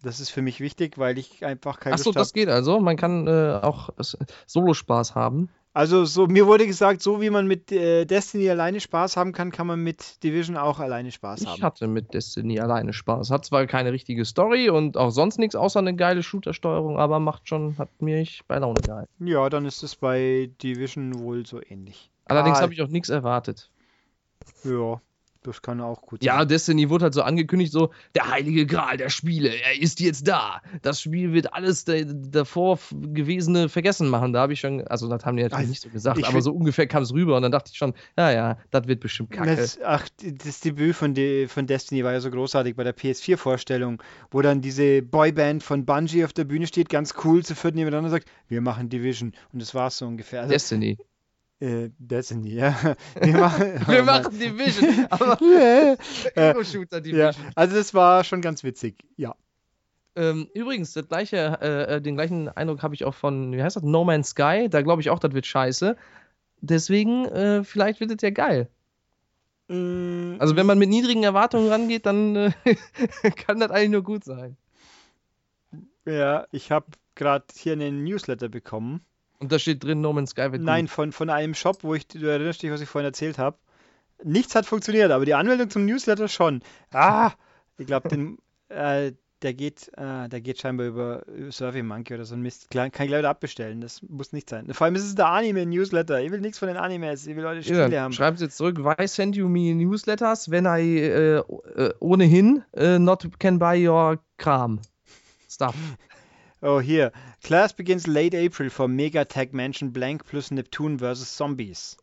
Das 0.02 0.18
ist 0.20 0.30
für 0.30 0.42
mich 0.42 0.60
wichtig, 0.60 0.98
weil 0.98 1.16
ich 1.16 1.44
einfach 1.44 1.78
keine 1.78 1.94
achso, 1.94 2.10
das 2.12 2.32
geht 2.32 2.48
also. 2.48 2.80
Man 2.80 2.96
kann 2.96 3.26
äh, 3.26 3.60
auch 3.62 3.90
S- 3.98 4.18
Solo-Spaß 4.46 5.14
haben. 5.14 5.48
Also 5.74 6.04
so, 6.04 6.26
mir 6.26 6.46
wurde 6.46 6.66
gesagt, 6.66 7.00
so 7.00 7.22
wie 7.22 7.30
man 7.30 7.46
mit 7.46 7.72
äh, 7.72 8.04
Destiny 8.04 8.50
alleine 8.50 8.78
Spaß 8.80 9.16
haben 9.16 9.32
kann, 9.32 9.50
kann 9.50 9.66
man 9.66 9.80
mit 9.82 10.22
Division 10.22 10.58
auch 10.58 10.80
alleine 10.80 11.10
Spaß 11.10 11.42
Ich 11.42 11.46
haben. 11.46 11.62
hatte 11.62 11.86
mit 11.88 12.12
Destiny 12.12 12.60
alleine 12.60 12.92
Spaß. 12.92 13.30
Hat 13.30 13.46
zwar 13.46 13.66
keine 13.66 13.92
richtige 13.92 14.26
Story 14.26 14.68
und 14.68 14.98
auch 14.98 15.10
sonst 15.10 15.38
nichts 15.38 15.56
außer 15.56 15.78
eine 15.78 15.96
geile 15.96 16.22
Shooter-Steuerung, 16.22 16.98
aber 16.98 17.20
macht 17.20 17.48
schon, 17.48 17.78
hat 17.78 18.02
mich 18.02 18.42
bei 18.46 18.58
Laune 18.58 18.82
gehalten. 18.82 19.26
Ja, 19.26 19.48
dann 19.48 19.64
ist 19.64 19.82
es 19.82 19.96
bei 19.96 20.50
Division 20.62 21.18
wohl 21.20 21.46
so 21.46 21.58
ähnlich. 21.62 22.11
Allerdings 22.26 22.58
Ah, 22.58 22.62
habe 22.62 22.72
ich 22.74 22.82
auch 22.82 22.88
nichts 22.88 23.08
erwartet. 23.08 23.70
Ja, 24.64 25.00
das 25.42 25.60
kann 25.60 25.80
auch 25.80 26.02
gut 26.02 26.22
Ja, 26.22 26.38
sein. 26.38 26.48
Destiny 26.48 26.88
wurde 26.88 27.04
halt 27.04 27.14
so 27.14 27.22
angekündigt, 27.22 27.72
so 27.72 27.90
der 28.14 28.30
heilige 28.30 28.64
Gral 28.64 28.96
der 28.96 29.08
Spiele, 29.08 29.48
er 29.48 29.80
ist 29.80 29.98
jetzt 29.98 30.28
da. 30.28 30.62
Das 30.82 31.00
Spiel 31.00 31.32
wird 31.32 31.52
alles 31.52 31.84
davor 31.84 32.78
gewesene 32.92 33.68
vergessen 33.68 34.08
machen. 34.08 34.32
Da 34.32 34.40
habe 34.42 34.52
ich 34.52 34.60
schon, 34.60 34.86
also 34.86 35.08
das 35.08 35.24
haben 35.24 35.36
die 35.36 35.42
natürlich 35.42 35.58
Also, 35.58 35.70
nicht 35.70 35.82
so 35.82 35.88
gesagt, 35.90 36.24
aber 36.24 36.42
so 36.42 36.52
ungefähr 36.52 36.86
kam 36.86 37.02
es 37.02 37.12
rüber 37.12 37.36
und 37.36 37.42
dann 37.42 37.50
dachte 37.50 37.70
ich 37.72 37.78
schon, 37.78 37.94
ja, 38.16 38.30
ja, 38.30 38.58
das 38.70 38.86
wird 38.86 39.00
bestimmt 39.00 39.30
kacke. 39.32 39.56
Das, 39.56 39.80
ach, 39.84 40.08
das 40.20 40.60
Debüt 40.60 40.94
von, 40.94 41.12
De 41.14 41.48
von 41.48 41.66
Destiny 41.66 42.04
war 42.04 42.12
ja 42.12 42.20
so 42.20 42.30
großartig 42.30 42.76
bei 42.76 42.84
der 42.84 42.96
PS4-Vorstellung, 42.96 44.00
wo 44.30 44.42
dann 44.42 44.60
diese 44.60 45.02
Boyband 45.02 45.64
von 45.64 45.84
Bungie 45.84 46.24
auf 46.24 46.32
der 46.32 46.44
Bühne 46.44 46.68
steht, 46.68 46.88
ganz 46.88 47.14
cool 47.24 47.44
zu 47.44 47.56
vierten 47.56 47.78
nebeneinander 47.78 48.10
sagt, 48.10 48.28
wir 48.46 48.60
machen 48.60 48.88
Division. 48.88 49.32
Und 49.52 49.60
das 49.60 49.74
war 49.74 49.88
es 49.88 49.98
so 49.98 50.06
ungefähr. 50.06 50.42
Also, 50.42 50.52
Destiny. 50.52 50.98
Äh, 51.62 51.90
Destiny, 51.98 52.54
ja. 52.54 52.96
Wir 53.20 53.38
machen, 53.38 53.80
Wir 53.86 54.02
oh 54.02 54.04
machen 54.04 54.38
Division, 54.38 55.06
aber 55.10 55.38
Ja, 55.40 56.50
Ego-Shooter 56.50 56.96
ja, 56.96 57.00
Division. 57.00 57.34
also 57.54 57.76
das 57.76 57.94
war 57.94 58.24
schon 58.24 58.40
ganz 58.40 58.64
witzig, 58.64 59.04
ja. 59.16 59.34
Ähm, 60.14 60.48
übrigens, 60.54 60.92
gleiche, 61.08 61.58
äh, 61.62 61.96
äh, 61.96 62.00
den 62.02 62.16
gleichen 62.16 62.48
Eindruck 62.48 62.82
habe 62.82 62.94
ich 62.94 63.04
auch 63.04 63.14
von, 63.14 63.52
wie 63.52 63.62
heißt 63.62 63.76
das, 63.76 63.82
No 63.82 64.04
Man's 64.04 64.30
Sky. 64.30 64.68
Da 64.68 64.82
glaube 64.82 65.00
ich 65.00 65.08
auch, 65.08 65.18
das 65.18 65.32
wird 65.32 65.46
scheiße. 65.46 65.96
Deswegen, 66.60 67.24
äh, 67.26 67.64
vielleicht 67.64 68.00
wird 68.00 68.10
es 68.10 68.20
ja 68.20 68.30
geil. 68.30 68.68
Also, 69.68 70.54
wenn 70.54 70.66
man 70.66 70.78
mit 70.78 70.90
niedrigen 70.90 71.22
Erwartungen 71.22 71.68
rangeht, 71.68 72.04
dann 72.04 72.36
äh, 72.36 72.52
kann 73.36 73.58
das 73.58 73.70
eigentlich 73.70 73.90
nur 73.90 74.02
gut 74.02 74.22
sein. 74.22 74.58
Ja, 76.04 76.46
ich 76.52 76.70
habe 76.70 76.86
gerade 77.14 77.46
hier 77.56 77.72
einen 77.72 78.04
Newsletter 78.04 78.50
bekommen. 78.50 79.00
Und 79.42 79.50
da 79.50 79.58
steht 79.58 79.82
drin, 79.82 80.00
No 80.00 80.12
Man's 80.12 80.30
Sky 80.30 80.52
wird 80.52 80.62
Nein, 80.62 80.84
gut. 80.86 80.94
von, 80.94 81.12
von 81.12 81.28
einem 81.28 81.54
Shop, 81.54 81.78
wo 81.82 81.94
ich, 81.94 82.06
du 82.06 82.24
erinnerst 82.26 82.62
dich, 82.62 82.70
was 82.70 82.80
ich 82.80 82.88
vorhin 82.88 83.06
erzählt 83.06 83.38
habe. 83.38 83.56
Nichts 84.22 84.54
hat 84.54 84.66
funktioniert, 84.66 85.10
aber 85.10 85.24
die 85.24 85.34
Anmeldung 85.34 85.68
zum 85.68 85.84
Newsletter 85.84 86.28
schon. 86.28 86.62
Ah, 86.92 87.32
ich 87.76 87.86
glaube, 87.88 88.08
den, 88.08 88.38
äh, 88.68 89.12
der 89.42 89.54
geht, 89.54 89.90
äh, 89.96 90.28
der 90.28 90.40
geht 90.40 90.60
scheinbar 90.60 90.86
über 90.86 91.24
Survey 91.50 91.82
Monkey 91.82 92.14
oder 92.14 92.24
so 92.24 92.36
ein 92.36 92.40
Mist. 92.42 92.70
Kann 92.70 92.86
ich 92.86 92.92
gleich 92.92 93.08
wieder 93.08 93.28
abbestellen, 93.28 93.80
das 93.80 94.00
muss 94.02 94.32
nicht 94.32 94.48
sein. 94.48 94.72
Vor 94.72 94.84
allem 94.84 94.94
ist 94.94 95.02
es 95.02 95.16
der 95.16 95.26
Anime-Newsletter. 95.26 96.22
Ich 96.22 96.30
will 96.30 96.40
nichts 96.40 96.60
von 96.60 96.68
den 96.68 96.76
Animes, 96.76 97.26
ich 97.26 97.34
will 97.34 97.42
Leute 97.42 97.56
Ja, 97.58 97.64
Spiele 97.64 97.90
dann 97.90 98.00
haben. 98.00 98.12
schreibt 98.12 98.40
jetzt 98.40 98.56
zurück, 98.56 98.78
why 98.78 99.08
send 99.08 99.34
you 99.34 99.48
me 99.48 99.74
newsletters 99.74 100.48
when 100.48 100.66
I 100.66 100.98
äh, 101.00 101.38
äh, 101.38 101.94
ohnehin 101.98 102.62
äh, 102.76 103.00
not 103.00 103.28
can 103.40 103.58
buy 103.58 103.88
your 103.88 104.20
Kram. 104.38 104.78
Stuff. 105.50 105.74
Oh, 106.62 106.80
hier. 106.80 107.12
Class 107.42 107.74
begins 107.74 108.06
late 108.06 108.38
April 108.38 108.70
for 108.70 108.86
Megatech 108.86 109.52
Mansion 109.52 109.92
Blank 109.92 110.24
plus 110.24 110.52
Neptune 110.52 111.00
vs. 111.00 111.36
Zombies. 111.36 111.96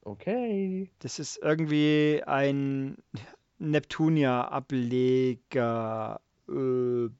Okay. 0.00 0.88
Das 1.00 1.18
ist 1.18 1.38
irgendwie 1.42 2.22
ein 2.26 2.96
Neptunia-Ableger. 3.58 6.22
Äh, 6.48 7.10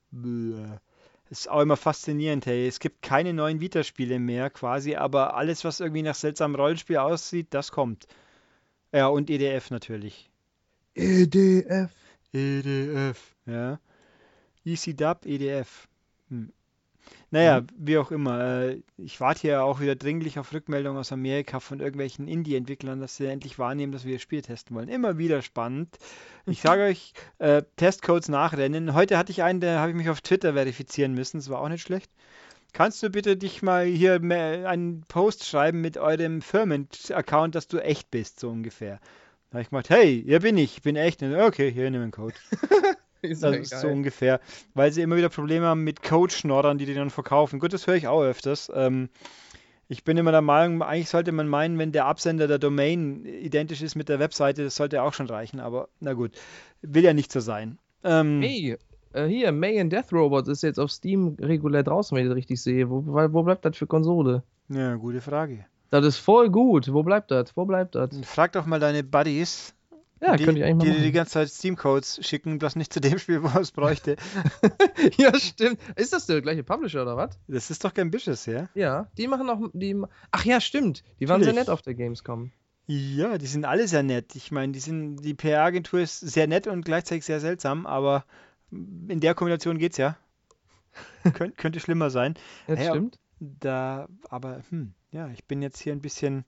ist 1.30 1.50
auch 1.50 1.60
immer 1.60 1.76
faszinierend, 1.76 2.46
hey. 2.46 2.66
Es 2.66 2.80
gibt 2.80 3.02
keine 3.02 3.34
neuen 3.34 3.60
Vita-Spiele 3.60 4.18
mehr 4.18 4.48
quasi, 4.48 4.94
aber 4.94 5.36
alles, 5.36 5.64
was 5.64 5.80
irgendwie 5.80 6.02
nach 6.02 6.14
seltsamem 6.14 6.56
Rollenspiel 6.56 6.96
aussieht, 6.96 7.48
das 7.50 7.72
kommt. 7.72 8.06
Ja, 8.90 9.08
und 9.08 9.28
EDF 9.28 9.70
natürlich. 9.70 10.30
EDF. 10.94 11.92
EDF, 12.32 13.34
ja. 13.44 13.78
ECDub, 14.64 15.26
EDF. 15.26 15.88
Hm. 16.34 16.52
Naja, 17.30 17.60
Mhm. 17.60 17.66
wie 17.76 17.98
auch 17.98 18.10
immer. 18.10 18.40
äh, 18.70 18.82
Ich 18.96 19.20
warte 19.20 19.42
hier 19.42 19.62
auch 19.64 19.80
wieder 19.80 19.94
dringlich 19.96 20.38
auf 20.38 20.52
Rückmeldungen 20.52 20.98
aus 20.98 21.12
Amerika 21.12 21.60
von 21.60 21.80
irgendwelchen 21.80 22.28
Indie-Entwicklern, 22.28 23.00
dass 23.00 23.16
sie 23.16 23.26
endlich 23.26 23.58
wahrnehmen, 23.58 23.92
dass 23.92 24.04
wir 24.04 24.14
das 24.14 24.22
Spiel 24.22 24.40
testen 24.42 24.74
wollen. 24.76 24.88
Immer 24.88 25.18
wieder 25.18 25.42
spannend. 25.42 25.98
Ich 26.46 26.60
sage 26.62 26.82
euch, 26.84 27.12
äh, 27.38 27.62
Testcodes 27.76 28.28
nachrennen. 28.28 28.94
Heute 28.94 29.18
hatte 29.18 29.32
ich 29.32 29.42
einen, 29.42 29.60
da 29.60 29.80
habe 29.80 29.90
ich 29.90 29.96
mich 29.96 30.08
auf 30.10 30.20
Twitter 30.22 30.54
verifizieren 30.54 31.14
müssen. 31.14 31.38
Das 31.38 31.50
war 31.50 31.60
auch 31.60 31.68
nicht 31.68 31.82
schlecht. 31.82 32.10
Kannst 32.72 33.02
du 33.02 33.10
bitte 33.10 33.36
dich 33.36 33.62
mal 33.62 33.84
hier 33.86 34.14
einen 34.14 35.02
Post 35.08 35.44
schreiben 35.46 35.80
mit 35.80 35.96
eurem 35.98 36.42
Firmen-Account, 36.42 37.54
dass 37.54 37.68
du 37.68 37.78
echt 37.78 38.10
bist, 38.10 38.40
so 38.40 38.50
ungefähr. 38.50 39.00
Da 39.50 39.56
habe 39.58 39.62
ich 39.62 39.70
gemacht, 39.70 39.90
hey, 39.90 40.22
hier 40.26 40.40
bin 40.40 40.58
ich, 40.58 40.78
ich 40.78 40.82
bin 40.82 40.96
echt. 40.96 41.22
Und, 41.22 41.34
okay, 41.36 41.70
hier 41.72 41.90
nimm 41.90 42.00
den 42.02 42.10
Code. 42.10 42.34
Ist 43.30 43.42
Das 43.42 43.54
ja 43.54 43.60
ist 43.60 43.70
geil. 43.70 43.80
so 43.80 43.88
ungefähr, 43.88 44.40
weil 44.74 44.92
sie 44.92 45.02
immer 45.02 45.16
wieder 45.16 45.28
Probleme 45.28 45.66
haben 45.66 45.84
mit 45.84 46.02
Code-Schnorrern, 46.02 46.78
die 46.78 46.86
die 46.86 46.94
dann 46.94 47.10
verkaufen. 47.10 47.58
Gut, 47.60 47.72
das 47.72 47.86
höre 47.86 47.94
ich 47.96 48.06
auch 48.08 48.22
öfters. 48.22 48.70
Ähm, 48.74 49.08
ich 49.88 50.02
bin 50.04 50.16
immer 50.16 50.30
der 50.32 50.40
Meinung, 50.40 50.82
eigentlich 50.82 51.10
sollte 51.10 51.30
man 51.32 51.46
meinen, 51.48 51.78
wenn 51.78 51.92
der 51.92 52.06
Absender 52.06 52.48
der 52.48 52.58
Domain 52.58 53.24
identisch 53.24 53.82
ist 53.82 53.96
mit 53.96 54.08
der 54.08 54.18
Webseite, 54.18 54.64
das 54.64 54.76
sollte 54.76 55.02
auch 55.02 55.12
schon 55.12 55.26
reichen, 55.26 55.60
aber 55.60 55.88
na 56.00 56.14
gut, 56.14 56.32
will 56.82 57.04
ja 57.04 57.12
nicht 57.12 57.30
so 57.30 57.40
sein. 57.40 57.78
Ähm, 58.02 58.40
Hey, 58.42 58.76
äh, 59.12 59.26
hier, 59.26 59.52
May 59.52 59.78
and 59.80 59.92
Death 59.92 60.10
Robot 60.12 60.48
ist 60.48 60.62
jetzt 60.62 60.78
auf 60.80 60.90
Steam 60.90 61.36
regulär 61.40 61.82
draußen, 61.82 62.16
wenn 62.16 62.24
ich 62.24 62.28
das 62.30 62.36
richtig 62.36 62.62
sehe. 62.62 62.88
Wo, 62.88 63.04
wo 63.06 63.32
wo 63.32 63.42
bleibt 63.42 63.64
das 63.64 63.76
für 63.76 63.86
Konsole? 63.86 64.42
ja, 64.70 64.94
gute 64.96 65.20
Frage. 65.20 65.66
Das 65.90 66.04
ist 66.04 66.16
voll 66.18 66.48
gut. 66.50 66.92
Wo 66.92 67.02
bleibt 67.02 67.30
das? 67.30 67.54
Wo 67.56 67.66
bleibt 67.66 67.94
das? 67.94 68.08
Frag 68.24 68.52
doch 68.52 68.66
mal 68.66 68.80
deine 68.80 69.04
Buddies, 69.04 69.74
Ja, 70.20 70.36
die, 70.36 70.44
könnte 70.44 70.60
ich 70.60 70.64
eigentlich 70.66 70.76
mal 70.76 70.84
die 70.84 70.92
die 70.92 70.98
machen. 71.06 71.12
ganze 71.12 71.32
Zeit 71.32 71.50
Steam-Codes 71.50 72.20
schicken, 72.22 72.58
das 72.58 72.76
nicht 72.76 72.92
zu 72.92 73.00
dem 73.00 73.18
Spiel, 73.18 73.42
wo 73.42 73.58
es 73.58 73.72
bräuchte. 73.72 74.16
ja, 75.18 75.34
stimmt. 75.38 75.78
Ist 75.96 76.12
das 76.12 76.26
der 76.26 76.40
gleiche 76.40 76.64
Publisher 76.64 77.02
oder 77.02 77.16
was? 77.16 77.38
Das 77.48 77.70
ist 77.70 77.84
doch 77.84 77.92
kein 77.92 78.06
Ambitious, 78.06 78.46
ja? 78.46 78.68
Ja, 78.74 79.08
die 79.18 79.28
machen 79.28 79.48
auch 79.50 79.60
die. 79.72 80.00
Ach 80.30 80.44
ja, 80.44 80.60
stimmt. 80.60 81.02
Die 81.20 81.28
waren 81.28 81.42
sehr 81.42 81.52
Natürlich. 81.52 81.68
nett 81.68 81.72
auf 81.72 81.82
der 81.82 81.94
Gamescom. 81.94 82.52
Ja, 82.86 83.38
die 83.38 83.46
sind 83.46 83.64
alle 83.64 83.88
sehr 83.88 84.02
nett. 84.02 84.36
Ich 84.36 84.50
meine, 84.50 84.72
die 84.72 84.78
sind, 84.78 85.16
die 85.16 85.34
PR-Agentur 85.34 86.00
ist 86.00 86.20
sehr 86.20 86.46
nett 86.46 86.66
und 86.66 86.84
gleichzeitig 86.84 87.24
sehr 87.24 87.40
seltsam, 87.40 87.86
aber 87.86 88.24
in 88.70 89.20
der 89.20 89.34
Kombination 89.34 89.78
geht's 89.78 89.96
ja. 89.96 90.16
Könnt, 91.34 91.56
könnte 91.56 91.80
schlimmer 91.80 92.10
sein. 92.10 92.34
Das 92.66 92.78
Ja, 92.78 92.90
stimmt. 92.90 93.18
Da, 93.40 94.08
aber 94.28 94.62
hm, 94.70 94.94
ja, 95.10 95.28
ich 95.28 95.44
bin 95.44 95.60
jetzt 95.62 95.80
hier 95.80 95.92
ein 95.92 96.00
bisschen. 96.02 96.44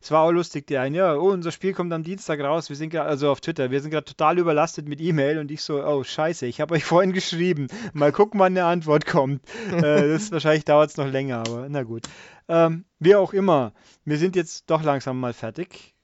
Es 0.00 0.10
war 0.10 0.22
auch 0.22 0.30
lustig, 0.30 0.66
die 0.66 0.76
einen, 0.78 0.94
ja, 0.94 1.16
oh, 1.16 1.30
unser 1.30 1.50
Spiel 1.50 1.72
kommt 1.72 1.92
am 1.92 2.02
Dienstag 2.02 2.40
raus. 2.40 2.68
Wir 2.68 2.76
sind 2.76 2.90
gerade, 2.90 3.08
also 3.08 3.30
auf 3.30 3.40
Twitter, 3.40 3.70
wir 3.70 3.80
sind 3.80 3.90
gerade 3.90 4.04
total 4.04 4.38
überlastet 4.38 4.86
mit 4.88 5.00
E-Mail 5.00 5.38
und 5.38 5.50
ich 5.50 5.62
so, 5.62 5.82
oh, 5.84 6.04
scheiße, 6.04 6.46
ich 6.46 6.60
habe 6.60 6.74
euch 6.74 6.84
vorhin 6.84 7.12
geschrieben. 7.12 7.68
Mal 7.92 8.12
gucken, 8.12 8.38
wann 8.40 8.52
eine 8.52 8.66
Antwort 8.66 9.06
kommt. 9.06 9.42
äh, 9.72 10.08
das 10.08 10.30
wahrscheinlich 10.32 10.64
dauert 10.64 10.90
es 10.90 10.96
noch 10.96 11.10
länger, 11.10 11.38
aber 11.38 11.66
na 11.68 11.82
gut. 11.82 12.06
Ähm, 12.48 12.84
wie 12.98 13.16
auch 13.16 13.32
immer, 13.32 13.72
wir 14.04 14.18
sind 14.18 14.36
jetzt 14.36 14.68
doch 14.70 14.82
langsam 14.82 15.18
mal 15.18 15.32
fertig. 15.32 15.94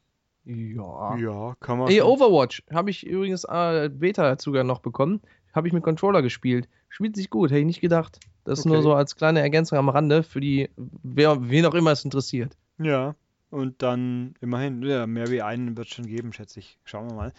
Ja. 0.44 1.16
Ja, 1.18 1.54
kann 1.60 1.78
man. 1.78 1.88
Ey, 1.88 2.00
Overwatch 2.00 2.62
habe 2.72 2.90
ich 2.90 3.06
übrigens 3.06 3.44
äh, 3.44 3.90
Beta-Zugang 3.92 4.66
noch 4.66 4.80
bekommen. 4.80 5.20
Habe 5.52 5.68
ich 5.68 5.74
mit 5.74 5.82
Controller 5.82 6.22
gespielt. 6.22 6.68
Spielt 6.88 7.14
sich 7.14 7.28
gut, 7.28 7.50
hätte 7.50 7.60
ich 7.60 7.66
nicht 7.66 7.80
gedacht. 7.80 8.18
Das 8.44 8.60
ist 8.60 8.64
nur 8.64 8.76
Okay. 8.76 8.84
so 8.84 8.94
als 8.94 9.16
kleine 9.16 9.40
Ergänzung 9.40 9.78
am 9.78 9.90
Rande 9.90 10.22
für 10.22 10.40
die, 10.40 10.70
wer, 10.76 11.50
wen 11.50 11.66
auch 11.66 11.74
immer 11.74 11.92
es 11.92 12.04
interessiert. 12.04 12.56
Ja, 12.78 13.14
und 13.50 13.82
dann 13.82 14.34
immerhin, 14.40 14.82
ja, 14.82 15.06
mehr 15.06 15.28
wie 15.30 15.42
einen 15.42 15.76
wird 15.76 15.88
es 15.88 15.94
schon 15.94 16.06
geben, 16.06 16.32
schätze 16.32 16.60
ich. 16.60 16.78
Schauen 16.84 17.08
wir 17.10 17.14
mal. 17.14 17.32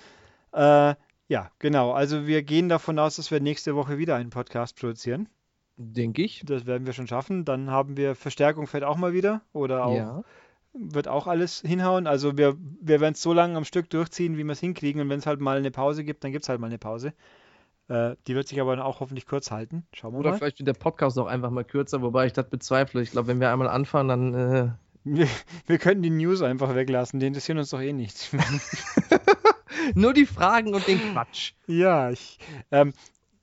Äh, 0.91 0.95
ja, 1.27 1.49
genau. 1.59 1.91
Also 1.93 2.27
wir 2.27 2.43
gehen 2.43 2.67
davon 2.69 2.99
aus, 2.99 3.15
dass 3.15 3.31
wir 3.31 3.39
nächste 3.39 3.75
Woche 3.75 3.97
wieder 3.97 4.15
einen 4.15 4.29
Podcast 4.31 4.77
produzieren. 4.79 5.29
Denke 5.77 6.21
ich. 6.23 6.43
Das 6.45 6.65
werden 6.65 6.85
wir 6.85 6.93
schon 6.93 7.07
schaffen. 7.07 7.45
Dann 7.45 7.71
haben 7.71 7.95
wir 7.97 8.15
Verstärkung 8.15 8.67
fällt 8.67 8.83
auch 8.83 8.97
mal 8.97 9.13
wieder 9.13 9.41
oder 9.53 9.85
auch 9.85 9.95
Ja. 9.95 10.23
wird 10.73 11.07
auch 11.07 11.27
alles 11.27 11.61
hinhauen. 11.61 12.05
Also 12.07 12.37
wir, 12.37 12.57
wir 12.59 12.99
werden 12.99 13.13
es 13.13 13.21
so 13.21 13.31
lange 13.33 13.55
am 13.57 13.63
Stück 13.63 13.89
durchziehen, 13.89 14.37
wie 14.37 14.43
wir 14.43 14.51
es 14.51 14.59
hinkriegen. 14.59 15.01
Und 15.01 15.09
wenn 15.09 15.19
es 15.19 15.25
halt 15.25 15.39
mal 15.39 15.57
eine 15.57 15.71
Pause 15.71 16.03
gibt, 16.03 16.23
dann 16.23 16.31
gibt 16.33 16.43
es 16.43 16.49
halt 16.49 16.59
mal 16.59 16.67
eine 16.67 16.77
Pause. 16.77 17.13
Äh, 17.87 18.15
die 18.27 18.35
wird 18.35 18.47
sich 18.49 18.59
aber 18.61 18.75
dann 18.75 18.85
auch 18.85 18.99
hoffentlich 18.99 19.25
kurz 19.25 19.49
halten. 19.51 19.85
Schauen 19.93 20.13
wir 20.13 20.19
Oder 20.19 20.31
mal. 20.31 20.37
vielleicht 20.37 20.59
wird 20.59 20.67
der 20.67 20.73
Podcast 20.73 21.17
auch 21.17 21.27
einfach 21.27 21.49
mal 21.49 21.63
kürzer, 21.63 22.01
wobei 22.01 22.25
ich 22.27 22.33
das 22.33 22.49
bezweifle. 22.49 23.01
Ich 23.01 23.11
glaube, 23.11 23.29
wenn 23.29 23.39
wir 23.39 23.51
einmal 23.51 23.69
anfangen, 23.69 24.09
dann. 24.09 24.77
Äh, 25.05 25.09
Wir, 25.09 25.27
wir 25.67 25.77
könnten 25.77 26.03
die 26.03 26.09
News 26.09 26.41
einfach 26.41 26.75
weglassen. 26.75 27.19
Die 27.19 27.27
interessieren 27.27 27.57
uns 27.57 27.69
doch 27.69 27.81
eh 27.81 27.93
nicht. 27.93 28.29
nur 29.95 30.13
die 30.13 30.25
Fragen 30.25 30.73
und 30.73 30.87
den 30.87 30.99
Quatsch. 31.11 31.53
Ja, 31.67 32.11
ich, 32.11 32.39
ähm, 32.71 32.93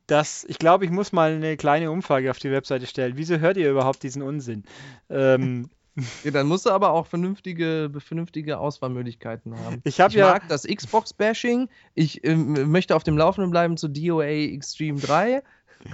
das, 0.06 0.44
ich 0.44 0.58
glaube, 0.58 0.84
ich 0.84 0.90
muss 0.90 1.12
mal 1.12 1.32
eine 1.32 1.56
kleine 1.56 1.90
Umfrage 1.90 2.30
auf 2.30 2.38
die 2.38 2.50
Webseite 2.50 2.86
stellen. 2.86 3.14
Wieso 3.16 3.38
hört 3.38 3.56
ihr 3.56 3.70
überhaupt 3.70 4.02
diesen 4.02 4.22
Unsinn? 4.22 4.64
Ähm, 5.10 5.68
Ja, 6.24 6.30
dann 6.30 6.46
musst 6.46 6.66
du 6.66 6.70
aber 6.70 6.90
auch 6.92 7.06
vernünftige, 7.06 7.90
vernünftige 7.98 8.58
Auswahlmöglichkeiten 8.58 9.58
haben. 9.58 9.80
ich 9.84 10.00
habe 10.00 10.12
Ich 10.12 10.18
ja, 10.18 10.32
mag 10.32 10.48
das 10.48 10.64
Xbox-Bashing. 10.64 11.68
Ich 11.94 12.24
ähm, 12.24 12.70
möchte 12.70 12.94
auf 12.94 13.02
dem 13.02 13.16
Laufenden 13.16 13.50
bleiben 13.50 13.76
zu 13.76 13.88
DOA 13.88 14.24
Extreme 14.24 15.00
3. 15.00 15.42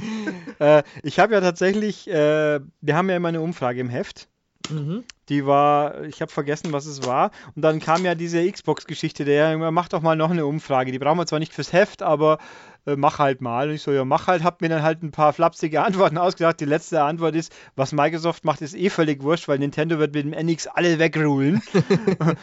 äh, 0.59 0.82
ich 1.03 1.19
habe 1.19 1.35
ja 1.35 1.41
tatsächlich, 1.41 2.09
äh, 2.09 2.61
wir 2.81 2.97
haben 2.97 3.09
ja 3.11 3.16
immer 3.16 3.28
eine 3.28 3.41
Umfrage 3.41 3.81
im 3.81 3.89
Heft. 3.89 4.28
Mhm. 4.70 5.05
Die 5.29 5.47
war, 5.47 6.03
ich 6.05 6.21
habe 6.21 6.31
vergessen, 6.31 6.73
was 6.73 6.87
es 6.87 7.07
war. 7.07 7.31
Und 7.57 7.63
dann 7.63 7.81
kam 7.81 8.05
ja 8.05 8.15
diese 8.15 8.51
Xbox-Geschichte, 8.51 9.25
der 9.25 9.57
ja, 9.57 9.71
mach 9.71 9.89
doch 9.89 10.03
mal 10.03 10.17
noch 10.17 10.31
eine 10.31 10.47
Umfrage. 10.47 10.93
Die 10.93 10.99
brauchen 10.99 11.19
wir 11.19 11.27
zwar 11.27 11.39
nicht 11.39 11.53
fürs 11.55 11.73
Heft, 11.73 12.03
aber 12.03 12.39
äh, 12.87 12.97
mach 12.97 13.19
halt 13.19 13.41
mal. 13.41 13.69
Und 13.69 13.75
ich 13.77 13.83
so, 13.83 13.93
ja, 13.93 14.05
mach 14.05 14.27
halt, 14.27 14.45
hab 14.45 14.61
mir 14.61 14.69
dann 14.69 14.83
halt 14.83 15.03
ein 15.03 15.11
paar 15.11 15.33
flapsige 15.33 15.83
Antworten 15.85 16.19
ausgedacht. 16.19 16.61
Die 16.61 16.67
letzte 16.67 17.03
Antwort 17.03 17.35
ist, 17.35 17.53
was 17.77 17.93
Microsoft 17.93 18.45
macht, 18.45 18.61
ist 18.61 18.75
eh 18.75 18.91
völlig 18.91 19.23
wurscht, 19.23 19.49
weil 19.49 19.59
Nintendo 19.59 19.99
wird 19.99 20.15
mit 20.15 20.25
dem 20.25 20.33
NX 20.35 20.67
alle 20.67 20.99
wegrulen. 20.99 21.63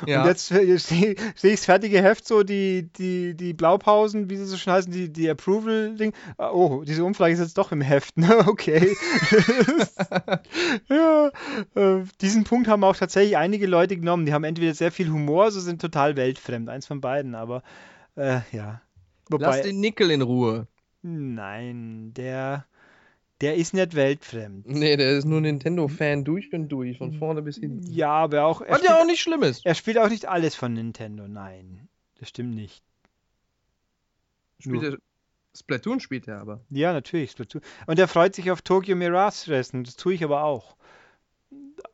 Ja. 0.07 0.21
Und 0.21 0.27
jetzt 0.27 0.47
sehe 0.47 0.77
seh 0.77 1.15
ich 1.15 1.41
das 1.41 1.65
fertige 1.65 2.01
Heft, 2.01 2.27
so 2.27 2.43
die, 2.43 2.89
die, 2.97 3.35
die 3.35 3.53
Blaupausen, 3.53 4.29
wie 4.29 4.37
sie 4.37 4.45
so 4.45 4.57
schön 4.57 4.73
heißen, 4.73 4.91
die, 4.91 5.11
die 5.11 5.29
Approval-Ding. 5.29 6.13
Ah, 6.37 6.49
Oh, 6.51 6.83
diese 6.83 7.03
Umfrage 7.03 7.33
ist 7.33 7.39
jetzt 7.39 7.57
doch 7.57 7.71
im 7.71 7.81
Heft. 7.81 8.17
ne? 8.17 8.39
okay. 8.47 8.95
ja, 10.89 11.31
äh, 11.75 12.03
diesen 12.21 12.43
Punkt 12.43 12.67
haben 12.71 12.83
auch 12.83 12.95
tatsächlich 12.95 13.37
einige 13.37 13.67
Leute 13.67 13.95
genommen. 13.97 14.25
Die 14.25 14.33
haben 14.33 14.43
entweder 14.43 14.73
sehr 14.73 14.91
viel 14.91 15.11
Humor, 15.11 15.51
so 15.51 15.59
sind 15.59 15.79
total 15.81 16.15
weltfremd. 16.15 16.69
Eins 16.69 16.87
von 16.87 17.01
beiden, 17.01 17.35
aber 17.35 17.61
äh, 18.15 18.39
ja. 18.51 18.81
Lass 19.29 19.41
Wobei, 19.41 19.61
den 19.61 19.79
Nickel 19.79 20.09
in 20.11 20.21
Ruhe. 20.23 20.67
nein, 21.03 22.13
der, 22.15 22.65
der 23.39 23.55
ist 23.55 23.73
nicht 23.73 23.95
weltfremd. 23.95 24.67
Nee, 24.67 24.97
der 24.97 25.11
ist 25.17 25.25
nur 25.25 25.39
Nintendo-Fan 25.41 26.23
durch 26.25 26.51
und 26.53 26.67
durch, 26.69 26.97
von 26.97 27.13
vorne 27.13 27.41
bis 27.41 27.57
hinten. 27.57 27.89
Ja, 27.91 28.09
aber 28.09 28.43
auch. 28.45 28.61
Er 28.61 28.71
Was 28.75 28.83
ja 28.83 28.99
auch 28.99 29.05
nicht 29.05 29.21
schlimm 29.21 29.43
ist. 29.43 29.65
er 29.65 29.75
spielt 29.75 29.97
auch 29.99 30.09
nicht 30.09 30.27
alles 30.27 30.55
von 30.55 30.73
Nintendo, 30.73 31.27
nein. 31.27 31.87
Das 32.19 32.29
stimmt 32.29 32.55
nicht. 32.55 32.83
Spielt 34.59 34.81
Nur- 34.81 34.91
er, 34.93 34.97
Splatoon 35.57 35.99
spielt 35.99 36.27
er 36.27 36.39
aber. 36.39 36.61
Ja, 36.69 36.93
natürlich. 36.93 37.31
Splatoon. 37.31 37.61
Und 37.87 37.99
er 37.99 38.07
freut 38.07 38.35
sich 38.35 38.51
auf 38.51 38.61
Tokyo 38.61 38.95
Mirage 38.95 39.49
Resten. 39.49 39.83
Das 39.83 39.95
tue 39.95 40.13
ich 40.13 40.23
aber 40.23 40.43
auch. 40.43 40.75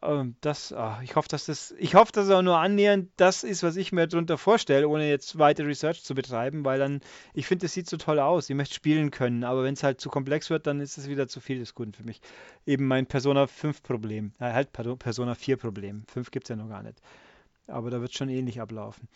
Ähm, 0.02 0.36
Das, 0.42 0.74
ah, 0.74 1.00
ich 1.04 1.16
hoffe, 1.16 1.28
dass 1.30 1.46
das, 1.46 1.74
ich 1.78 1.96
hoffe, 1.96 2.12
dass 2.12 2.26
es 2.26 2.32
auch 2.32 2.42
nur 2.42 2.58
annähernd 2.58 3.10
das 3.18 3.44
ist, 3.44 3.64
was 3.64 3.76
ich 3.76 3.92
mir 3.92 4.08
darunter 4.08 4.38
vorstelle, 4.38 4.88
ohne 4.88 5.10
jetzt 5.10 5.38
weiter 5.40 5.66
Research 5.66 6.04
zu 6.04 6.16
betreiben, 6.16 6.66
weil 6.66 6.80
dann, 6.80 7.02
ich 7.34 7.48
finde, 7.48 7.66
das 7.66 7.74
sieht 7.74 7.90
so 7.90 7.98
toll 7.98 8.20
aus. 8.20 8.50
Ich 8.50 8.56
möchte 8.56 8.76
spielen 8.76 9.12
können, 9.12 9.44
aber 9.44 9.64
wenn 9.64 9.74
es 9.74 9.84
halt 9.84 10.02
zu 10.02 10.10
komplex 10.10 10.50
wird, 10.50 10.68
dann 10.68 10.80
ist 10.80 10.98
es 10.98 11.08
wieder 11.10 11.28
zu 11.28 11.40
viel 11.40 11.60
des 11.60 11.76
Guten 11.76 11.94
für 11.94 12.04
mich. 12.04 12.22
Eben 12.66 12.88
mein 12.88 13.06
Persona 13.06 13.48
5 13.48 13.84
Problem. 13.84 14.34
Äh, 14.40 14.54
halt 14.54 14.72
Persona 14.72 15.36
4 15.36 15.58
Problem. 15.58 16.04
5 16.08 16.32
gibt 16.32 16.46
es 16.46 16.50
ja 16.50 16.56
noch 16.56 16.70
gar 16.70 16.84
nicht. 16.84 17.02
Aber 17.68 17.90
da 17.90 18.02
wird 18.02 18.14
schon 18.14 18.30
ähnlich 18.30 18.62
ablaufen. 18.62 19.08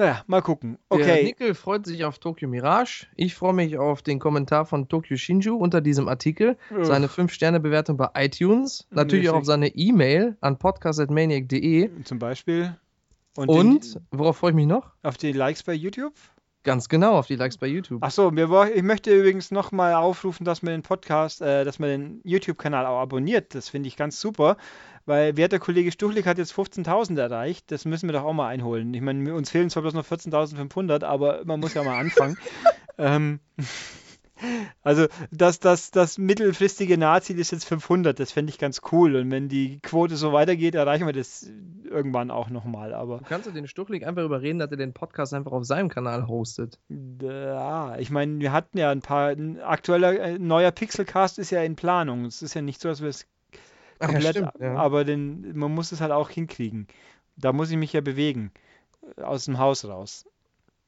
Naja, 0.00 0.24
mal 0.26 0.40
gucken. 0.40 0.78
Der 0.90 0.98
Okay. 0.98 1.24
Nickel 1.24 1.52
freut 1.54 1.84
sich 1.84 2.06
auf 2.06 2.18
Tokyo 2.18 2.48
Mirage. 2.48 3.06
Ich 3.16 3.34
freue 3.34 3.52
mich 3.52 3.76
auf 3.76 4.00
den 4.00 4.18
Kommentar 4.18 4.64
von 4.64 4.88
Tokyo 4.88 5.18
Shinju 5.18 5.54
unter 5.54 5.82
diesem 5.82 6.08
Artikel. 6.08 6.56
Seine 6.80 7.06
5-Sterne-Bewertung 7.06 7.98
bei 7.98 8.08
iTunes. 8.14 8.86
Natürlich 8.90 9.28
auch 9.28 9.34
auf 9.34 9.44
seine 9.44 9.68
E-Mail 9.68 10.38
an 10.40 10.56
podcast.maniac.de. 10.56 11.90
Zum 12.04 12.18
Beispiel. 12.18 12.74
Und, 13.36 13.50
Und, 13.50 13.94
den, 13.94 14.06
worauf 14.10 14.38
freue 14.38 14.52
ich 14.52 14.56
mich 14.56 14.66
noch? 14.66 14.90
auf 15.02 15.18
die 15.18 15.32
Likes 15.32 15.62
bei 15.64 15.74
YouTube? 15.74 16.14
Ganz 16.62 16.90
genau, 16.90 17.16
auf 17.16 17.26
die 17.26 17.36
Likes 17.36 17.56
bei 17.56 17.66
YouTube. 17.66 18.02
Achso, 18.02 18.30
ich 18.30 18.82
möchte 18.82 19.14
übrigens 19.14 19.50
nochmal 19.50 19.94
aufrufen, 19.94 20.44
dass 20.44 20.62
man 20.62 20.72
den 20.72 20.82
Podcast, 20.82 21.40
äh, 21.40 21.64
dass 21.64 21.78
man 21.78 21.88
den 21.88 22.20
YouTube-Kanal 22.24 22.84
auch 22.84 23.00
abonniert. 23.00 23.54
Das 23.54 23.70
finde 23.70 23.88
ich 23.88 23.96
ganz 23.96 24.20
super, 24.20 24.58
weil 25.06 25.38
werter 25.38 25.58
Kollege 25.58 25.90
Stuchlik 25.90 26.26
hat 26.26 26.36
jetzt 26.36 26.52
15.000 26.52 27.18
erreicht. 27.18 27.70
Das 27.70 27.86
müssen 27.86 28.10
wir 28.10 28.12
doch 28.12 28.24
auch 28.24 28.34
mal 28.34 28.48
einholen. 28.48 28.92
Ich 28.92 29.00
meine, 29.00 29.34
uns 29.34 29.50
fehlen 29.50 29.70
zwar 29.70 29.82
bloß 29.82 29.94
noch 29.94 30.06
14.500, 30.06 31.02
aber 31.02 31.40
man 31.46 31.60
muss 31.60 31.72
ja 31.72 31.82
mal 31.82 31.98
anfangen. 31.98 32.36
ähm, 32.98 33.40
also 34.82 35.06
das, 35.30 35.60
das, 35.60 35.90
das 35.90 36.18
mittelfristige 36.18 36.96
Nahziel 36.98 37.38
ist 37.38 37.50
jetzt 37.52 37.64
500. 37.64 38.18
Das 38.18 38.32
fände 38.32 38.50
ich 38.50 38.58
ganz 38.58 38.80
cool. 38.92 39.16
Und 39.16 39.30
wenn 39.30 39.48
die 39.48 39.80
Quote 39.80 40.16
so 40.16 40.32
weitergeht, 40.32 40.74
erreichen 40.74 41.06
wir 41.06 41.12
das 41.12 41.50
irgendwann 41.84 42.30
auch 42.30 42.50
nochmal, 42.50 42.94
aber. 42.94 43.18
Du 43.18 43.24
kannst 43.24 43.46
du 43.46 43.52
den 43.52 43.66
Stuchlik 43.68 44.06
einfach 44.06 44.22
überreden, 44.22 44.58
dass 44.58 44.70
er 44.70 44.76
den 44.76 44.92
Podcast 44.92 45.34
einfach 45.34 45.52
auf 45.52 45.64
seinem 45.64 45.88
Kanal 45.88 46.26
hostet. 46.28 46.78
Ja, 46.88 47.98
ich 47.98 48.10
meine, 48.10 48.38
wir 48.40 48.52
hatten 48.52 48.78
ja 48.78 48.90
ein 48.90 49.02
paar. 49.02 49.28
Ein 49.30 49.60
aktueller 49.60 50.18
äh, 50.18 50.38
neuer 50.38 50.70
Pixelcast 50.70 51.38
ist 51.38 51.50
ja 51.50 51.62
in 51.62 51.76
Planung. 51.76 52.24
Es 52.24 52.42
ist 52.42 52.54
ja 52.54 52.62
nicht 52.62 52.80
so, 52.80 52.88
dass 52.88 53.02
wir 53.02 53.08
es 53.08 53.26
Ach 53.98 54.06
ja, 54.08 54.12
komplett, 54.14 54.36
stimmt, 54.36 54.52
ja. 54.60 54.76
aber 54.76 55.04
den, 55.04 55.56
man 55.56 55.74
muss 55.74 55.92
es 55.92 56.00
halt 56.00 56.12
auch 56.12 56.30
hinkriegen. 56.30 56.86
Da 57.36 57.52
muss 57.52 57.70
ich 57.70 57.76
mich 57.76 57.92
ja 57.92 58.00
bewegen. 58.00 58.52
äh, 59.16 59.22
Aus 59.22 59.44
dem 59.46 59.58
Haus 59.58 59.84
raus. 59.84 60.26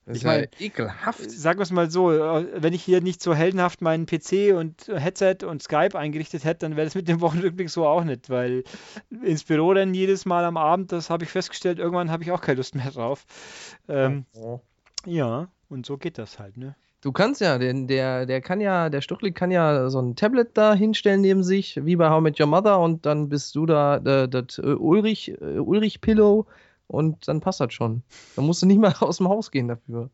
Das 0.04 0.16
Ich 0.16 0.24
ist 0.24 0.24
ja 0.24 0.44
ekelhaft. 0.58 1.30
Sagen 1.30 1.58
wir 1.58 1.62
es 1.62 1.70
mal 1.70 1.90
so, 1.90 2.10
äh, 2.10 2.46
wenn 2.60 2.72
ich 2.72 2.82
hier 2.82 3.00
nicht 3.00 3.22
so 3.22 3.34
heldenhaft 3.34 3.82
meinen 3.82 4.06
PC 4.06 4.52
und 4.54 4.88
Headset 4.88 5.38
und 5.46 5.62
Skype 5.62 5.96
eingerichtet 5.96 6.44
hätte, 6.44 6.60
dann 6.60 6.76
wäre 6.76 6.86
das 6.86 6.94
mit 6.96 7.06
dem 7.08 7.20
Wochenrückblick 7.20 7.70
so 7.70 7.86
auch 7.86 8.02
nicht, 8.04 8.28
weil 8.28 8.64
ins 9.22 9.44
Büro 9.44 9.70
rennen 9.70 9.94
jedes 9.94 10.24
Mal 10.24 10.44
am 10.44 10.56
Abend, 10.56 10.90
das 10.92 11.08
habe 11.10 11.24
ich 11.24 11.30
festgestellt, 11.30 11.78
irgendwann 11.78 12.10
habe 12.10 12.24
ich 12.24 12.32
auch 12.32 12.40
keine 12.40 12.56
Lust 12.56 12.74
mehr 12.74 12.90
drauf. 12.90 13.24
Ähm, 13.88 14.26
Oh. 14.34 14.60
ja, 15.06 15.48
und 15.68 15.86
so 15.86 15.96
geht 15.98 16.18
das 16.18 16.38
halt, 16.38 16.56
ne? 16.56 16.74
Du 17.00 17.10
kannst 17.10 17.40
ja, 17.40 17.58
denn 17.58 17.88
der, 17.88 18.26
der 18.26 18.40
kann 18.40 18.60
ja, 18.60 18.88
der 18.88 19.00
Stuchlik 19.00 19.34
kann 19.34 19.50
ja 19.50 19.88
so 19.90 20.00
ein 20.00 20.14
Tablet 20.14 20.50
da 20.54 20.72
hinstellen 20.74 21.20
neben 21.20 21.42
sich, 21.42 21.80
wie 21.84 21.96
bei 21.96 22.08
How 22.10 22.20
Met 22.22 22.38
Your 22.38 22.46
Mother, 22.46 22.78
und 22.78 23.06
dann 23.06 23.28
bist 23.28 23.54
du 23.56 23.66
da 23.66 23.96
äh, 23.96 24.28
das 24.28 24.58
äh, 24.58 24.62
Ulrich, 24.62 25.30
äh, 25.40 25.58
Ulrich 25.58 26.00
Pillow 26.00 26.46
und 26.92 27.26
dann 27.28 27.40
passt 27.40 27.60
das 27.60 27.72
schon. 27.72 28.02
Da 28.36 28.42
musst 28.42 28.62
du 28.62 28.66
nicht 28.66 28.80
mal 28.80 28.94
aus 29.00 29.18
dem 29.18 29.28
Haus 29.28 29.50
gehen 29.50 29.68
dafür. 29.68 30.10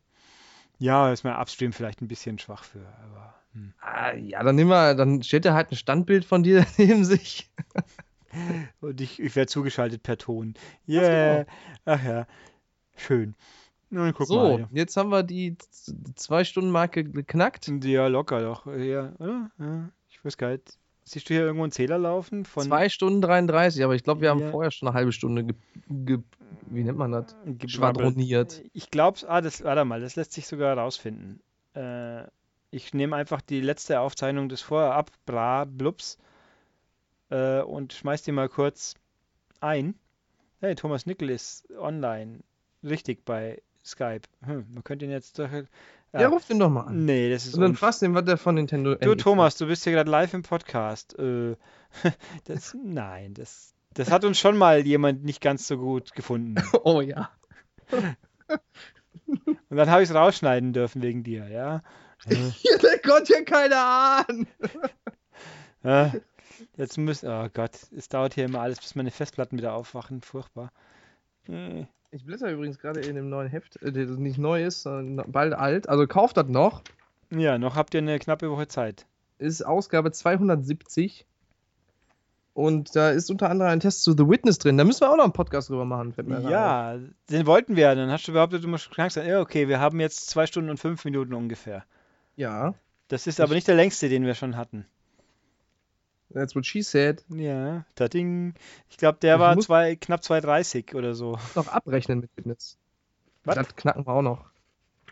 Ja, 0.78 1.12
ist 1.12 1.24
mein 1.24 1.36
Upstream 1.36 1.72
vielleicht 1.72 2.00
ein 2.00 2.08
bisschen 2.08 2.38
schwach 2.38 2.64
für, 2.64 2.86
aber. 3.04 3.34
Hm. 3.52 3.72
Ah, 3.80 4.12
ja, 4.12 4.42
dann 4.42 4.56
nimm 4.56 4.68
mal, 4.68 4.94
dann 4.94 5.22
steht 5.22 5.44
da 5.44 5.54
halt 5.54 5.72
ein 5.72 5.76
Standbild 5.76 6.24
von 6.24 6.42
dir 6.42 6.66
neben 6.78 7.04
sich. 7.04 7.50
Und 8.80 9.00
ich, 9.00 9.20
ich 9.20 9.34
werde 9.34 9.48
zugeschaltet 9.48 10.02
per 10.02 10.18
Ton. 10.18 10.54
genau. 10.86 11.02
Yeah. 11.02 11.46
Ach 11.86 12.04
ja. 12.04 12.26
Schön. 12.96 13.34
Nun, 13.90 14.12
guck 14.12 14.26
so, 14.26 14.58
mal. 14.58 14.68
jetzt 14.72 14.96
haben 14.98 15.08
wir 15.08 15.22
die 15.22 15.56
Zwei-Stunden-Marke 16.14 17.04
geknackt. 17.04 17.68
Ja, 17.84 18.06
locker 18.06 18.42
doch. 18.42 18.66
Ja, 18.66 19.14
oder? 19.18 19.50
Ja, 19.58 19.88
ich 20.10 20.22
weiß 20.22 20.36
gar 20.36 20.50
nicht. 20.50 20.78
Siehst 21.08 21.30
du 21.30 21.34
hier 21.34 21.42
irgendwo 21.44 21.62
einen 21.64 21.72
Zähler 21.72 21.96
laufen? 21.98 22.44
Von 22.44 22.64
Zwei 22.66 22.88
Stunden 22.90 23.22
33, 23.22 23.82
aber 23.82 23.94
ich 23.94 24.02
glaube, 24.04 24.20
wir 24.20 24.28
haben 24.30 24.40
Ja. 24.40 24.50
vorher 24.50 24.70
schon 24.70 24.88
eine 24.88 24.94
halbe 24.94 25.12
Stunde 25.12 25.44
ge, 25.44 25.54
ge, 25.88 26.18
wie 26.66 26.84
nennt 26.84 26.98
man 26.98 27.12
das? 27.12 27.34
Gebrabbelt. 27.44 27.70
Schwadroniert. 27.70 28.62
Ich 28.74 28.90
glaube, 28.90 29.18
ah, 29.26 29.40
das, 29.40 29.64
warte 29.64 29.84
mal, 29.86 30.00
das 30.00 30.16
lässt 30.16 30.32
sich 30.32 30.46
sogar 30.46 30.76
rausfinden. 30.76 31.40
Äh, 31.74 32.24
ich 32.70 32.92
nehme 32.92 33.16
einfach 33.16 33.40
die 33.40 33.62
letzte 33.62 34.00
Aufzeichnung 34.00 34.50
des 34.50 34.60
vorher 34.60 34.92
ab, 34.92 35.10
bla, 35.24 35.64
blups, 35.64 36.18
äh, 37.30 37.60
und 37.62 37.94
schmeiß 37.94 38.22
die 38.22 38.32
mal 38.32 38.48
kurz 38.50 38.94
ein. 39.60 39.94
Hey, 40.60 40.74
Thomas 40.74 41.06
Nickel 41.06 41.30
ist 41.30 41.66
online. 41.78 42.40
Richtig 42.82 43.24
bei 43.24 43.62
Skype. 43.84 44.22
Hm, 44.44 44.66
man 44.74 44.84
könnte 44.84 45.06
ihn 45.06 45.10
jetzt 45.10 45.40
doch. 46.12 46.20
Ja, 46.20 46.28
ruf 46.28 46.46
den 46.46 46.58
doch 46.58 46.70
mal 46.70 46.82
an. 46.82 47.04
Nee, 47.04 47.30
das 47.30 47.46
ist 47.46 47.54
Und 47.54 47.60
dann 47.60 47.76
fragst 47.76 48.02
du 48.02 48.06
ihn, 48.06 48.14
was 48.14 48.24
der 48.24 48.38
von 48.38 48.54
Nintendo 48.54 48.94
Du, 48.94 49.14
Thomas, 49.14 49.56
du 49.56 49.66
bist 49.66 49.84
hier 49.84 49.92
gerade 49.92 50.10
live 50.10 50.34
im 50.34 50.42
Podcast. 50.42 51.18
Äh, 51.18 51.56
das, 52.44 52.76
nein, 52.82 53.34
das, 53.34 53.74
das 53.94 54.10
hat 54.10 54.24
uns 54.24 54.38
schon 54.38 54.56
mal 54.56 54.86
jemand 54.86 55.24
nicht 55.24 55.40
ganz 55.40 55.66
so 55.66 55.78
gut 55.78 56.14
gefunden. 56.14 56.56
Oh 56.84 57.00
ja. 57.00 57.30
Und 59.26 59.76
dann 59.76 59.90
habe 59.90 60.02
ich 60.02 60.08
es 60.08 60.14
rausschneiden 60.14 60.72
dürfen 60.72 61.02
wegen 61.02 61.22
dir, 61.22 61.48
ja? 61.48 61.82
Ja, 62.28 62.78
der 62.82 62.98
konnte 62.98 63.34
ja 63.34 63.42
keine 63.42 63.76
Ahnung. 63.76 64.46
Ja, 65.82 66.12
jetzt 66.76 66.98
müsst, 66.98 67.24
oh 67.24 67.48
Gott, 67.52 67.72
es 67.96 68.08
dauert 68.08 68.34
hier 68.34 68.46
immer 68.46 68.60
alles, 68.60 68.80
bis 68.80 68.94
meine 68.94 69.10
Festplatten 69.10 69.58
wieder 69.58 69.74
aufwachen. 69.74 70.22
Furchtbar. 70.22 70.72
Äh, 71.46 71.86
Ich 72.10 72.24
blätter 72.24 72.50
übrigens 72.50 72.78
gerade 72.78 73.00
in 73.00 73.14
dem 73.16 73.28
neuen 73.28 73.48
Heft, 73.48 73.80
äh, 73.82 73.92
das 73.92 74.16
nicht 74.18 74.38
neu 74.38 74.64
ist, 74.64 74.82
sondern 74.82 75.30
bald 75.30 75.52
alt. 75.54 75.88
Also 75.88 76.06
kauft 76.06 76.36
das 76.36 76.46
noch. 76.48 76.82
Ja, 77.30 77.58
noch 77.58 77.76
habt 77.76 77.92
ihr 77.94 77.98
eine 77.98 78.18
knappe 78.18 78.50
Woche 78.50 78.66
Zeit. 78.68 79.06
Ist 79.38 79.62
Ausgabe 79.64 80.10
270. 80.10 81.26
Und 82.54 82.96
da 82.96 83.10
ist 83.10 83.30
unter 83.30 83.50
anderem 83.50 83.70
ein 83.70 83.80
Test 83.80 84.02
zu 84.02 84.12
The 84.12 84.28
Witness 84.28 84.58
drin. 84.58 84.76
Da 84.78 84.84
müssen 84.84 85.02
wir 85.02 85.10
auch 85.12 85.16
noch 85.16 85.24
einen 85.24 85.32
Podcast 85.32 85.68
drüber 85.70 85.84
machen. 85.84 86.12
Fällt 86.12 86.26
mir. 86.26 86.40
Ja, 86.50 86.98
den 87.30 87.46
wollten 87.46 87.76
wir. 87.76 87.94
Dann 87.94 88.10
hast 88.10 88.26
du 88.26 88.32
behauptet, 88.32 88.64
du 88.64 88.68
musst 88.68 88.90
krank 88.90 89.12
sein. 89.12 89.28
Ja, 89.28 89.40
okay, 89.40 89.68
wir 89.68 89.78
haben 89.78 90.00
jetzt 90.00 90.28
zwei 90.28 90.46
Stunden 90.46 90.70
und 90.70 90.78
fünf 90.78 91.04
Minuten 91.04 91.34
ungefähr. 91.34 91.84
Ja. 92.34 92.74
Das 93.06 93.26
ist 93.28 93.40
aber 93.40 93.52
Ich- 93.52 93.56
nicht 93.58 93.68
der 93.68 93.76
längste, 93.76 94.08
den 94.08 94.24
wir 94.26 94.34
schon 94.34 94.56
hatten. 94.56 94.86
That's 96.32 96.54
what 96.54 96.66
she 96.66 96.82
said. 96.82 97.24
Ja, 97.28 97.84
tading. 97.94 98.54
Ich 98.90 98.96
glaube, 98.98 99.18
der 99.20 99.36
Ich 99.36 99.40
war 99.40 99.58
zwei, 99.58 99.96
knapp 99.96 100.20
2,30 100.20 100.94
oder 100.94 101.14
so. 101.14 101.38
Noch 101.54 101.68
abrechnen 101.68 102.20
mit 102.20 102.30
Witness. 102.36 102.76
Was? 103.44 103.54
Das 103.54 103.76
knacken 103.76 104.06
wir 104.06 104.12
auch 104.12 104.22
noch. 104.22 104.44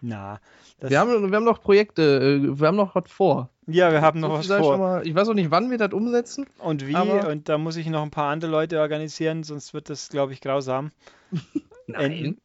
Na, 0.03 0.41
das, 0.79 0.91
Wir 0.91 1.01
haben, 1.01 1.31
wir 1.31 1.37
haben 1.37 1.45
noch 1.45 1.63
Projekte, 1.63 2.03
äh, 2.03 2.61
wir 2.61 2.67
haben 2.69 2.77
noch 2.77 2.95
was 2.95 3.11
vor. 3.11 3.49
ja, 3.67 3.91
wir 3.93 4.03
haben 4.03 4.21
noch 4.21 4.43
So 4.43 4.55
was 4.55 4.61
vor. 4.61 4.77
Mal, 4.77 5.07
ich 5.07 5.15
weiß 5.15 5.29
auch 5.31 5.35
nicht, 5.35 5.51
wann 5.51 5.71
wir 5.71 5.79
das 5.79 5.95
umsetzen. 5.95 6.47
Und 6.59 6.87
wie? 6.87 6.95
Und 6.95 7.49
da 7.49 7.57
muss 7.57 7.77
ich 7.77 7.87
noch 7.87 8.03
ein 8.03 8.11
paar 8.11 8.31
andere 8.31 8.51
Leute 8.51 8.79
organisieren, 8.81 9.43
sonst 9.43 9.73
wird 9.73 9.89
das, 9.89 10.11
glaube 10.11 10.35
ich, 10.35 10.43
grausam. 10.43 10.91
enden. 11.87 12.39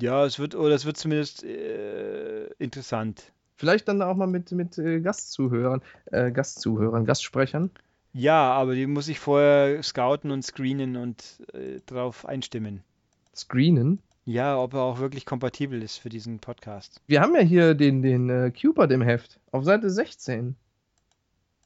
Ja, 0.00 0.24
es 0.24 0.38
wird, 0.38 0.54
oder 0.54 0.74
es 0.76 0.84
wird 0.86 0.96
zumindest 0.96 1.42
äh, 1.42 2.46
interessant. 2.58 3.32
Vielleicht 3.56 3.88
dann 3.88 4.00
auch 4.02 4.14
mal 4.14 4.28
mit, 4.28 4.52
mit 4.52 4.78
äh, 4.78 5.00
Gastzuhörern, 5.00 5.82
äh, 6.06 6.30
Gastzuhörern, 6.30 7.04
Gastsprechern. 7.04 7.70
Ja, 8.14 8.52
aber 8.52 8.76
die 8.76 8.86
muss 8.86 9.08
ich 9.08 9.18
vorher 9.18 9.82
scouten 9.82 10.30
und 10.30 10.44
screenen 10.44 10.96
und 10.96 11.42
äh, 11.52 11.80
drauf 11.84 12.24
einstimmen. 12.24 12.84
Screenen. 13.34 13.98
Ja, 14.24 14.56
ob 14.56 14.74
er 14.74 14.82
auch 14.82 15.00
wirklich 15.00 15.26
kompatibel 15.26 15.82
ist 15.82 15.98
für 15.98 16.10
diesen 16.10 16.38
Podcast. 16.38 17.02
Wir 17.08 17.20
haben 17.20 17.34
ja 17.34 17.40
hier 17.40 17.74
den, 17.74 18.02
den 18.02 18.30
äh, 18.30 18.52
Cupid 18.52 18.92
im 18.92 19.02
Heft. 19.02 19.40
Auf 19.50 19.64
Seite 19.64 19.90
16. 19.90 20.54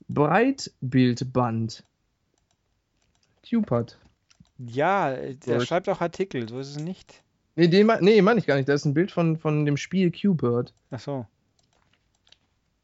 Breitbildband. 0.08 1.84
Cupid. 3.48 3.98
Ja, 4.56 5.14
der 5.14 5.58
Gut. 5.58 5.66
schreibt 5.66 5.88
auch 5.90 6.00
Artikel, 6.00 6.48
so 6.48 6.58
ist 6.58 6.70
es 6.70 6.82
nicht. 6.82 7.22
Nee, 7.56 7.68
den 7.68 7.90
nee, 8.00 8.22
meine 8.22 8.40
ich 8.40 8.46
gar 8.46 8.56
nicht. 8.56 8.70
Da 8.70 8.72
ist 8.72 8.86
ein 8.86 8.94
Bild 8.94 9.12
von, 9.12 9.36
von 9.36 9.66
dem 9.66 9.76
Spiel 9.76 10.10
Cupid. 10.10 10.72
Ach 10.90 11.00
so. 11.00 11.26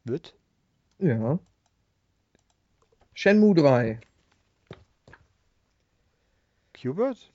Wird? 0.05 0.35
Ja. 0.99 1.39
Shenmue 3.15 3.55
3. 3.55 4.01
Qbert? 6.73 7.31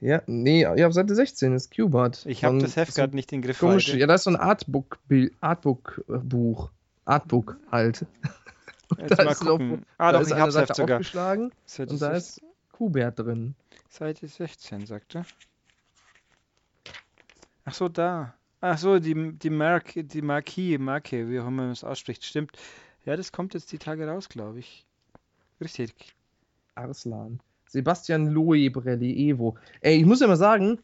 Ja, 0.00 0.22
nee, 0.26 0.62
ja, 0.62 0.86
auf 0.86 0.92
Seite 0.92 1.14
16 1.14 1.54
ist 1.54 1.74
Cupid. 1.74 2.26
Ich 2.26 2.44
habe 2.44 2.58
das 2.58 2.76
Heft 2.76 2.92
so 2.92 3.00
gerade 3.00 3.16
nicht 3.16 3.32
in 3.32 3.40
den 3.40 3.46
Griff. 3.46 3.58
Komisch, 3.58 3.94
ja, 3.94 4.06
da 4.06 4.14
ist 4.14 4.24
so 4.24 4.30
ein 4.30 4.36
Artbook, 4.36 4.98
Artbook 5.40 6.04
Buch. 6.06 6.70
Artbook 7.06 7.56
halt. 7.70 8.04
Jetzt 8.98 9.18
da 9.18 9.24
mal 9.24 9.32
ist 9.32 9.40
gucken. 9.40 9.86
Ah, 9.98 10.12
da 10.12 10.18
doch, 10.18 10.26
ist 10.26 10.32
ich 10.32 10.38
hab's 10.38 10.54
Seite 10.54 10.74
sogar. 10.74 10.96
aufgeschlagen 10.96 11.52
Seite, 11.64 11.92
und 11.92 12.02
da 12.02 12.14
16, 12.14 12.48
ist 12.48 12.54
Kubert 12.72 13.18
drin. 13.18 13.54
Seite 13.88 14.28
16, 14.28 14.86
sagt 14.86 15.14
er. 15.14 15.24
Ach 17.64 17.74
so, 17.74 17.88
da. 17.88 18.34
Ach 18.60 18.78
so, 18.78 18.98
die, 18.98 19.32
die 19.32 19.50
Mark, 19.50 19.92
die 19.94 20.22
Marquis, 20.22 20.78
Marke, 20.78 21.28
wie 21.28 21.40
auch 21.40 21.46
immer 21.46 21.62
man 21.62 21.70
es 21.70 21.84
ausspricht, 21.84 22.24
stimmt. 22.24 22.52
Ja, 23.06 23.16
das 23.16 23.32
kommt 23.32 23.54
jetzt 23.54 23.72
die 23.72 23.78
Tage 23.78 24.06
raus, 24.06 24.28
glaube 24.28 24.58
ich. 24.58 24.84
Richtig. 25.60 25.94
Arslan. 26.74 27.40
Sebastian 27.68 28.26
Loebrelli 28.28 29.30
Evo. 29.30 29.56
Ey, 29.80 29.98
ich 29.98 30.04
muss 30.06 30.20
ja 30.20 30.26
mal 30.26 30.36
sagen, 30.36 30.78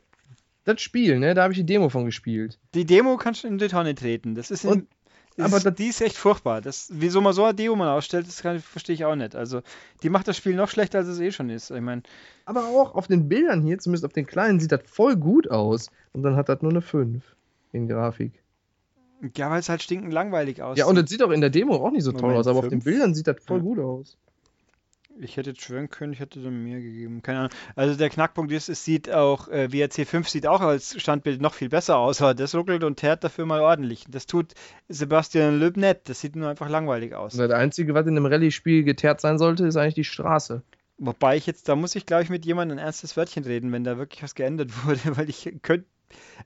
das 0.64 0.80
Spiel, 0.80 1.18
ne, 1.18 1.34
da 1.34 1.42
habe 1.42 1.52
ich 1.52 1.58
die 1.58 1.66
Demo 1.66 1.88
von 1.88 2.04
gespielt. 2.06 2.58
Die 2.74 2.84
Demo 2.84 3.16
kannst 3.16 3.44
du 3.44 3.48
in 3.48 3.58
die 3.58 3.68
Tonne 3.68 3.94
treten. 3.94 4.34
Das 4.34 4.50
ist, 4.50 4.64
in, 4.64 4.70
Und- 4.70 4.88
das 5.36 5.46
aber 5.46 5.56
ist 5.58 5.66
das- 5.66 5.74
die 5.74 5.86
ist 5.88 6.00
echt 6.00 6.16
furchtbar. 6.16 6.60
Das, 6.60 6.88
wieso 6.92 7.20
man 7.20 7.32
so 7.32 7.44
eine 7.44 7.54
Demo 7.54 7.74
mal 7.76 7.90
ausstellt, 7.96 8.26
das 8.26 8.40
verstehe 8.40 8.94
ich 8.94 9.04
auch 9.04 9.16
nicht. 9.16 9.34
Also, 9.34 9.62
die 10.02 10.08
macht 10.08 10.28
das 10.28 10.36
Spiel 10.36 10.54
noch 10.54 10.68
schlechter, 10.68 10.98
als 10.98 11.08
es 11.08 11.20
eh 11.20 11.32
schon 11.32 11.50
ist. 11.50 11.70
Ich 11.70 11.80
meine, 11.80 12.02
Aber 12.44 12.66
auch 12.66 12.94
auf 12.94 13.06
den 13.08 13.28
Bildern 13.28 13.62
hier, 13.62 13.78
zumindest 13.78 14.04
auf 14.04 14.12
den 14.12 14.26
kleinen, 14.26 14.60
sieht 14.60 14.72
das 14.72 14.82
voll 14.86 15.16
gut 15.16 15.50
aus. 15.50 15.90
Und 16.12 16.22
dann 16.22 16.36
hat 16.36 16.48
das 16.48 16.62
nur 16.62 16.70
eine 16.72 16.82
5 16.82 17.24
in 17.72 17.88
Grafik. 17.88 18.41
Ja, 19.36 19.50
weil 19.50 19.60
es 19.60 19.68
halt 19.68 19.82
stinkend 19.82 20.12
langweilig 20.12 20.62
aussieht. 20.62 20.78
Ja, 20.80 20.86
und 20.86 20.96
das 20.96 21.08
sieht 21.08 21.22
auch 21.22 21.30
in 21.30 21.40
der 21.40 21.50
Demo 21.50 21.76
auch 21.76 21.90
nicht 21.90 22.04
so 22.04 22.12
toll 22.12 22.22
Moment, 22.22 22.40
aus, 22.40 22.46
aber 22.46 22.58
auf 22.60 22.64
den 22.64 22.80
fünf? 22.80 22.84
Bildern 22.84 23.14
sieht 23.14 23.26
das 23.26 23.36
voll 23.44 23.58
Ja. 23.58 23.62
gut 23.62 23.78
aus. 23.78 24.16
Ich 25.20 25.36
hätte 25.36 25.50
jetzt 25.50 25.60
schwören 25.62 25.90
können, 25.90 26.14
ich 26.14 26.20
hätte 26.20 26.40
dann 26.40 26.64
mehr 26.64 26.80
gegeben. 26.80 27.20
Keine 27.20 27.38
Ahnung. 27.40 27.50
Also 27.76 27.96
der 27.96 28.08
Knackpunkt 28.08 28.50
ist, 28.50 28.70
es 28.70 28.82
sieht 28.82 29.10
auch, 29.10 29.46
äh, 29.48 29.70
WRC 29.70 30.06
5 30.06 30.26
sieht 30.28 30.46
auch 30.46 30.62
als 30.62 30.98
Standbild 31.00 31.40
noch 31.42 31.52
viel 31.52 31.68
besser 31.68 31.98
aus, 31.98 32.22
aber 32.22 32.32
das 32.32 32.54
ruckelt 32.54 32.82
und 32.82 32.96
teert 32.96 33.22
dafür 33.22 33.44
mal 33.44 33.60
ordentlich. 33.60 34.06
Das 34.08 34.26
tut 34.26 34.54
Sebastian 34.88 35.58
Löb 35.60 35.76
nicht. 35.76 36.08
Das 36.08 36.20
sieht 36.22 36.34
nur 36.34 36.48
einfach 36.48 36.70
langweilig 36.70 37.14
aus. 37.14 37.34
Das 37.36 37.50
Einzige, 37.50 37.92
was 37.92 38.06
in 38.06 38.16
einem 38.16 38.24
Rallye-Spiel 38.24 38.84
geteert 38.84 39.20
sein 39.20 39.36
sollte, 39.38 39.66
ist 39.66 39.76
eigentlich 39.76 39.94
die 39.94 40.04
Straße. 40.04 40.62
Wobei 40.96 41.36
ich 41.36 41.46
jetzt, 41.46 41.68
da 41.68 41.76
muss 41.76 41.94
ich 41.94 42.06
glaube 42.06 42.22
ich 42.22 42.30
mit 42.30 42.46
jemandem 42.46 42.78
ein 42.78 42.84
ernstes 42.84 43.16
Wörtchen 43.16 43.44
reden, 43.44 43.70
wenn 43.72 43.84
da 43.84 43.98
wirklich 43.98 44.22
was 44.22 44.34
geändert 44.34 44.70
wurde, 44.86 45.16
weil 45.16 45.28
ich 45.28 45.52
könnte, 45.60 45.86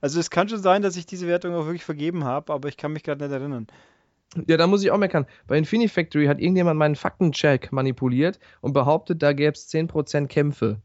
also 0.01 0.19
es 0.19 0.29
kann 0.29 0.49
schon 0.49 0.61
sein, 0.61 0.81
dass 0.81 0.95
ich 0.95 1.05
diese 1.05 1.27
Wertung 1.27 1.53
auch 1.55 1.65
wirklich 1.65 1.83
vergeben 1.83 2.23
habe, 2.23 2.53
aber 2.53 2.69
ich 2.69 2.77
kann 2.77 2.93
mich 2.93 3.03
gerade 3.03 3.23
nicht 3.23 3.33
erinnern. 3.33 3.67
Ja, 4.47 4.57
da 4.57 4.67
muss 4.67 4.83
ich 4.83 4.91
auch 4.91 4.97
meckern. 4.97 5.25
Bei 5.47 5.57
Infinifactory 5.57 6.25
hat 6.25 6.39
irgendjemand 6.39 6.77
meinen 6.77 6.95
Faktencheck 6.95 7.71
manipuliert 7.71 8.39
und 8.61 8.73
behauptet, 8.73 9.23
da 9.23 9.33
gäbe 9.33 9.53
es 9.53 9.69
10% 9.69 10.27
Kämpfe. 10.27 10.81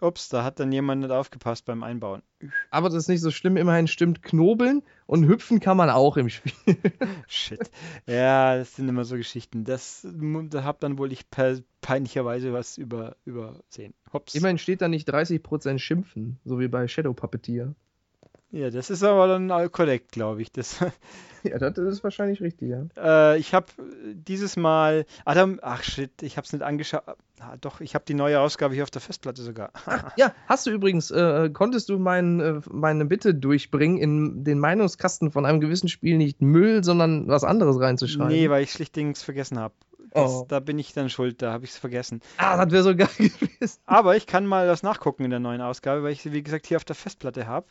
Ups, 0.00 0.28
da 0.28 0.44
hat 0.44 0.60
dann 0.60 0.72
jemand 0.72 1.02
nicht 1.02 1.10
aufgepasst 1.10 1.64
beim 1.64 1.82
Einbauen. 1.82 2.22
Aber 2.70 2.88
das 2.88 2.98
ist 2.98 3.08
nicht 3.08 3.22
so 3.22 3.30
schlimm. 3.30 3.56
Immerhin 3.56 3.88
stimmt 3.88 4.22
Knobeln 4.22 4.82
und 5.06 5.26
hüpfen 5.26 5.60
kann 5.60 5.76
man 5.76 5.88
auch 5.88 6.16
im 6.16 6.28
Spiel. 6.28 6.52
Shit. 7.26 7.70
Ja, 8.06 8.56
das 8.56 8.76
sind 8.76 8.88
immer 8.88 9.04
so 9.04 9.16
Geschichten. 9.16 9.64
Das, 9.64 10.06
da 10.50 10.64
hab 10.64 10.80
dann 10.80 10.98
wohl 10.98 11.12
ich 11.12 11.30
per, 11.30 11.58
peinlicherweise 11.80 12.52
was 12.52 12.76
über, 12.76 13.16
übersehen. 13.24 13.94
Hops. 14.12 14.34
Immerhin 14.34 14.58
steht 14.58 14.82
da 14.82 14.88
nicht 14.88 15.08
30% 15.08 15.78
Schimpfen, 15.78 16.38
so 16.44 16.60
wie 16.60 16.68
bei 16.68 16.88
Shadow 16.88 17.14
Puppeteer. 17.14 17.74
Ja, 18.50 18.70
das 18.70 18.90
ist 18.90 19.02
aber 19.02 19.26
dann 19.26 19.50
all 19.50 19.68
korrekt, 19.68 20.12
glaube 20.12 20.42
ich. 20.42 20.52
Das, 20.52 20.78
Ja, 21.50 21.58
das 21.58 21.78
ist 21.78 22.04
wahrscheinlich 22.04 22.40
richtig, 22.40 22.70
ja. 22.70 22.86
äh, 22.96 23.38
ich 23.38 23.54
habe 23.54 23.66
dieses 24.14 24.56
Mal. 24.56 25.06
Adam, 25.24 25.58
ach 25.62 25.82
shit, 25.82 26.22
ich 26.22 26.36
habe 26.36 26.44
es 26.44 26.52
nicht 26.52 26.62
angeschaut. 26.62 27.02
Ah, 27.38 27.56
doch, 27.60 27.80
ich 27.80 27.94
habe 27.94 28.04
die 28.06 28.14
neue 28.14 28.40
Ausgabe 28.40 28.74
hier 28.74 28.82
auf 28.82 28.90
der 28.90 29.02
Festplatte 29.02 29.42
sogar. 29.42 29.70
Ja, 30.16 30.32
hast 30.46 30.66
du 30.66 30.70
übrigens, 30.70 31.10
äh, 31.10 31.50
konntest 31.50 31.88
du 31.88 31.98
mein, 31.98 32.40
äh, 32.40 32.60
meine 32.70 33.04
Bitte 33.04 33.34
durchbringen, 33.34 33.98
in 33.98 34.44
den 34.44 34.58
Meinungskasten 34.58 35.30
von 35.30 35.44
einem 35.44 35.60
gewissen 35.60 35.88
Spiel 35.88 36.16
nicht 36.16 36.40
Müll, 36.40 36.82
sondern 36.82 37.28
was 37.28 37.44
anderes 37.44 37.78
reinzuschreiben? 37.78 38.28
Nee, 38.28 38.48
weil 38.50 38.62
ich 38.62 38.72
schlichtdings 38.72 39.22
vergessen 39.22 39.58
habe. 39.58 39.74
Das, 40.12 40.32
Oh. 40.32 40.46
Da 40.48 40.60
bin 40.60 40.78
ich 40.78 40.94
dann 40.94 41.10
schuld, 41.10 41.42
da 41.42 41.52
habe 41.52 41.64
ich 41.64 41.72
es 41.72 41.78
vergessen. 41.78 42.22
Ah, 42.38 42.64
das 42.64 42.72
wäre 42.72 42.82
so 42.82 42.96
geil 42.96 43.08
gewesen. 43.18 43.80
Aber 43.84 44.16
ich 44.16 44.26
kann 44.26 44.46
mal 44.46 44.66
das 44.66 44.82
nachgucken 44.82 45.24
in 45.24 45.30
der 45.30 45.40
neuen 45.40 45.60
Ausgabe, 45.60 46.02
weil 46.02 46.12
ich 46.12 46.22
sie, 46.22 46.32
wie 46.32 46.42
gesagt, 46.42 46.66
hier 46.66 46.78
auf 46.78 46.84
der 46.84 46.96
Festplatte 46.96 47.46
habe. 47.46 47.66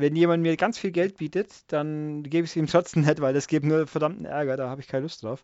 Wenn 0.00 0.14
jemand 0.14 0.44
mir 0.44 0.56
ganz 0.56 0.78
viel 0.78 0.92
Geld 0.92 1.16
bietet, 1.16 1.72
dann 1.72 2.22
gebe 2.22 2.44
ich 2.44 2.52
es 2.52 2.56
ihm 2.56 2.68
trotzdem 2.68 3.02
nicht, 3.02 3.20
weil 3.20 3.34
das 3.34 3.48
gibt 3.48 3.66
nur 3.66 3.86
verdammten 3.88 4.26
Ärger, 4.26 4.56
da 4.56 4.68
habe 4.68 4.80
ich 4.80 4.86
keine 4.86 5.02
Lust 5.02 5.24
drauf. 5.24 5.42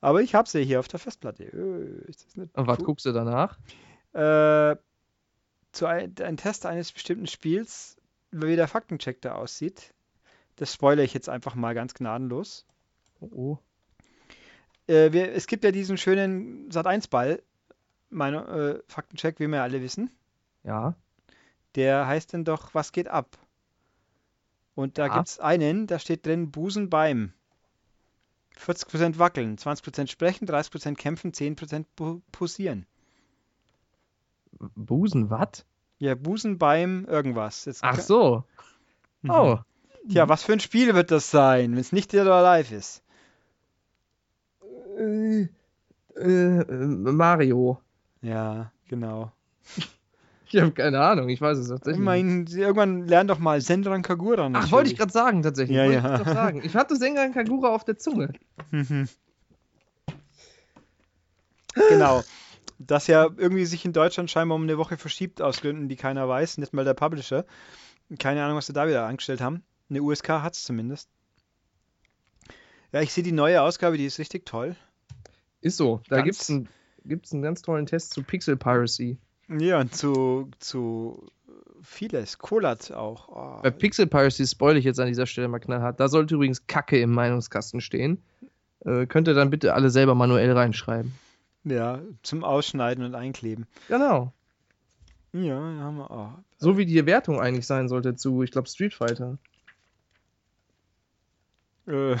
Aber 0.00 0.22
ich 0.22 0.34
habe 0.34 0.48
sie 0.48 0.64
hier 0.64 0.80
auf 0.80 0.88
der 0.88 0.98
Festplatte. 0.98 1.44
Nicht 1.44 2.56
Und 2.56 2.66
was 2.66 2.78
cool? 2.78 2.86
guckst 2.86 3.04
du 3.04 3.12
danach? 3.12 3.58
Äh, 4.14 4.76
zu 5.72 5.86
ein, 5.86 6.14
ein 6.22 6.38
Test 6.38 6.64
eines 6.64 6.92
bestimmten 6.92 7.26
Spiels, 7.26 7.98
wie 8.30 8.56
der 8.56 8.68
Faktencheck 8.68 9.20
da 9.20 9.34
aussieht. 9.34 9.92
Das 10.56 10.72
spoilere 10.72 11.04
ich 11.04 11.12
jetzt 11.12 11.28
einfach 11.28 11.54
mal 11.54 11.74
ganz 11.74 11.92
gnadenlos. 11.92 12.66
Oh, 13.20 13.28
oh. 13.32 13.58
Äh, 14.86 15.12
wir, 15.12 15.32
es 15.32 15.46
gibt 15.46 15.62
ja 15.64 15.72
diesen 15.72 15.98
schönen 15.98 16.70
Sat1-Ball, 16.70 17.42
meine 18.08 18.38
äh, 18.46 18.82
Faktencheck, 18.90 19.38
wie 19.40 19.46
wir 19.46 19.62
alle 19.62 19.82
wissen. 19.82 20.10
Ja. 20.64 20.94
Der 21.74 22.06
heißt 22.06 22.32
denn 22.32 22.44
doch, 22.44 22.74
was 22.74 22.92
geht 22.92 23.08
ab? 23.08 23.38
Und 24.80 24.96
da 24.96 25.08
Ja. 25.08 25.14
gibt 25.16 25.28
es 25.28 25.38
einen, 25.38 25.86
da 25.86 25.98
steht 25.98 26.24
drin 26.24 26.50
Busen 26.50 26.88
beim. 26.88 27.34
40% 28.56 29.18
wackeln, 29.18 29.58
20% 29.58 30.10
sprechen, 30.10 30.46
30% 30.46 30.96
kämpfen, 30.98 31.32
10% 31.32 31.84
pu- 31.98 32.22
posieren. 32.32 32.86
Busen, 34.74 35.28
was? 35.30 35.66
Ja, 35.98 36.14
Busen 36.14 36.56
beim 36.58 37.04
irgendwas. 37.04 37.66
Jetzt 37.66 37.84
Ach 37.84 38.00
so. 38.00 38.44
Mhm. 39.22 39.30
Oh. 39.30 39.58
Tja, 40.08 40.28
was 40.30 40.42
für 40.44 40.54
ein 40.54 40.60
Spiel 40.60 40.94
wird 40.94 41.10
das 41.10 41.30
sein, 41.30 41.72
wenn 41.72 41.78
es 41.78 41.92
nicht 41.92 42.12
Dead 42.12 42.22
or 42.26 42.32
Alive 42.32 42.74
ist? 42.74 43.02
Äh, 44.98 45.42
äh, 46.16 46.60
äh, 46.60 46.86
Mario. 47.12 47.80
Ja, 48.22 48.72
genau. 48.88 49.30
Ich 50.52 50.60
habe 50.60 50.72
keine 50.72 51.00
Ahnung, 51.00 51.28
ich 51.28 51.40
weiß 51.40 51.58
es 51.58 51.68
tatsächlich. 51.68 52.00
Ich 52.00 52.04
meine, 52.04 52.44
irgendwann 52.50 53.06
lern 53.06 53.28
doch 53.28 53.38
mal 53.38 53.60
Senran 53.60 54.02
Kagura 54.02 54.46
Ach, 54.46 54.48
natürlich. 54.48 54.72
wollte 54.72 54.90
ich 54.90 54.98
gerade 54.98 55.12
sagen, 55.12 55.42
tatsächlich. 55.42 55.76
Ja, 55.76 55.84
ja. 55.84 56.20
Ich, 56.20 56.26
sagen. 56.26 56.62
ich 56.64 56.74
hatte 56.74 56.96
Senran 56.96 57.32
Kagura 57.32 57.68
auf 57.68 57.84
der 57.84 57.98
Zunge. 57.98 58.32
Mhm. 58.70 59.08
Genau. 61.88 62.24
Das 62.78 63.06
ja 63.06 63.28
irgendwie 63.36 63.66
sich 63.66 63.84
in 63.84 63.92
Deutschland 63.92 64.30
scheinbar 64.30 64.56
um 64.56 64.62
eine 64.62 64.78
Woche 64.78 64.96
verschiebt 64.96 65.40
aus 65.42 65.60
Gründen, 65.60 65.88
die 65.88 65.96
keiner 65.96 66.28
weiß, 66.28 66.58
nicht 66.58 66.72
mal 66.72 66.84
der 66.84 66.94
Publisher. 66.94 67.44
Keine 68.18 68.42
Ahnung, 68.42 68.56
was 68.56 68.66
sie 68.66 68.72
da 68.72 68.88
wieder 68.88 69.06
angestellt 69.06 69.40
haben. 69.40 69.62
Eine 69.88 70.02
USK 70.02 70.28
hat 70.30 70.54
es 70.54 70.64
zumindest. 70.64 71.08
Ja, 72.92 73.02
ich 73.02 73.12
sehe 73.12 73.22
die 73.22 73.32
neue 73.32 73.62
Ausgabe, 73.62 73.98
die 73.98 74.06
ist 74.06 74.18
richtig 74.18 74.46
toll. 74.46 74.74
Ist 75.60 75.76
so. 75.76 76.00
Da 76.08 76.22
gibt 76.22 76.40
es 76.40 76.50
einen, 76.50 76.68
gibt's 77.04 77.32
einen 77.32 77.42
ganz 77.42 77.62
tollen 77.62 77.86
Test 77.86 78.14
zu 78.14 78.22
Pixel 78.22 78.56
Piracy. 78.56 79.18
Ja, 79.58 79.80
und 79.80 79.94
zu, 79.94 80.48
zu 80.60 81.26
vieles. 81.82 82.38
Kolat 82.38 82.92
auch. 82.92 83.28
Oh. 83.28 83.62
Bei 83.62 83.70
Pixel 83.70 84.06
Piracy 84.06 84.46
spoil 84.46 84.76
ich 84.76 84.84
jetzt 84.84 85.00
an 85.00 85.08
dieser 85.08 85.26
Stelle 85.26 85.48
mal 85.48 85.58
knallhart. 85.58 85.98
Da 85.98 86.08
sollte 86.08 86.36
übrigens 86.36 86.66
Kacke 86.66 87.00
im 87.00 87.10
Meinungskasten 87.10 87.80
stehen. 87.80 88.22
Äh, 88.84 89.06
könnt 89.06 89.28
ihr 89.28 89.34
dann 89.34 89.50
bitte 89.50 89.74
alle 89.74 89.90
selber 89.90 90.14
manuell 90.14 90.52
reinschreiben. 90.52 91.14
Ja, 91.64 92.00
zum 92.22 92.44
Ausschneiden 92.44 93.04
und 93.04 93.14
Einkleben. 93.14 93.66
Genau. 93.88 94.32
Ja, 95.32 95.42
ja, 95.42 95.80
haben 95.80 95.98
wir 95.98 96.10
auch. 96.10 96.30
So 96.58 96.78
wie 96.78 96.86
die 96.86 97.04
Wertung 97.06 97.40
eigentlich 97.40 97.66
sein 97.66 97.88
sollte 97.88 98.16
zu, 98.16 98.42
ich 98.42 98.50
glaube, 98.50 98.68
Street 98.68 98.94
Fighter. 98.94 99.38
Äh, 101.86 102.16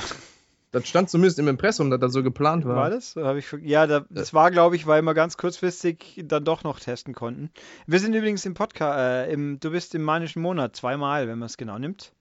Das 0.72 0.86
stand 0.86 1.10
zumindest 1.10 1.38
im 1.40 1.48
Impressum, 1.48 1.90
dass 1.90 1.98
das 1.98 2.12
so 2.12 2.22
geplant 2.22 2.64
war. 2.64 2.76
war 2.76 2.90
das? 2.90 3.16
Hab 3.16 3.36
ich, 3.36 3.52
ja, 3.62 3.86
da, 3.88 4.04
das 4.08 4.32
war, 4.32 4.50
glaube 4.52 4.76
ich, 4.76 4.86
weil 4.86 5.02
wir 5.02 5.14
ganz 5.14 5.36
kurzfristig 5.36 6.22
dann 6.24 6.44
doch 6.44 6.62
noch 6.62 6.78
testen 6.78 7.12
konnten. 7.12 7.50
Wir 7.86 7.98
sind 7.98 8.14
übrigens 8.14 8.44
im 8.46 8.54
Podcast, 8.54 8.98
äh, 8.98 9.32
im, 9.32 9.58
du 9.58 9.72
bist 9.72 9.94
im 9.96 10.02
manischen 10.02 10.42
Monat 10.42 10.76
zweimal, 10.76 11.26
wenn 11.26 11.38
man 11.38 11.46
es 11.46 11.56
genau 11.56 11.78
nimmt. 11.78 12.12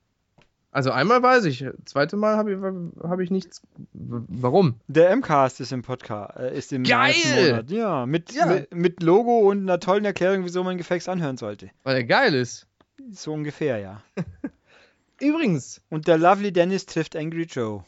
Also 0.71 0.91
einmal 0.91 1.21
weiß 1.23 1.45
ich, 1.45 1.65
zweite 1.85 2.15
Mal 2.15 2.37
habe 2.37 2.53
ich, 2.53 2.57
hab 3.03 3.19
ich 3.19 3.31
nichts. 3.31 3.61
Warum? 3.93 4.75
Der 4.87 5.15
MCAST 5.15 5.61
ist 5.61 5.71
im 5.71 5.81
Podcast, 5.81 6.37
äh, 6.37 6.55
ist 6.55 6.71
im 6.71 6.83
Geil! 6.83 7.13
Monat. 7.35 7.71
Ja, 7.71 8.05
mit, 8.05 8.31
Ja. 8.33 8.45
Mit, 8.45 8.73
mit 8.73 9.03
Logo 9.03 9.49
und 9.49 9.61
einer 9.61 9.79
tollen 9.79 10.05
Erklärung, 10.05 10.45
wieso 10.45 10.63
man 10.63 10.77
Gefäß 10.77 11.07
anhören 11.07 11.37
sollte. 11.37 11.69
Weil 11.83 11.97
er 11.97 12.03
geil 12.03 12.35
ist. 12.35 12.67
So 13.11 13.33
ungefähr, 13.33 13.79
ja. 13.79 14.01
Übrigens, 15.19 15.81
Und 15.89 16.07
der 16.07 16.17
Lovely 16.17 16.51
Dennis 16.51 16.85
trifft 16.85 17.15
Angry 17.15 17.43
Joe. 17.43 17.83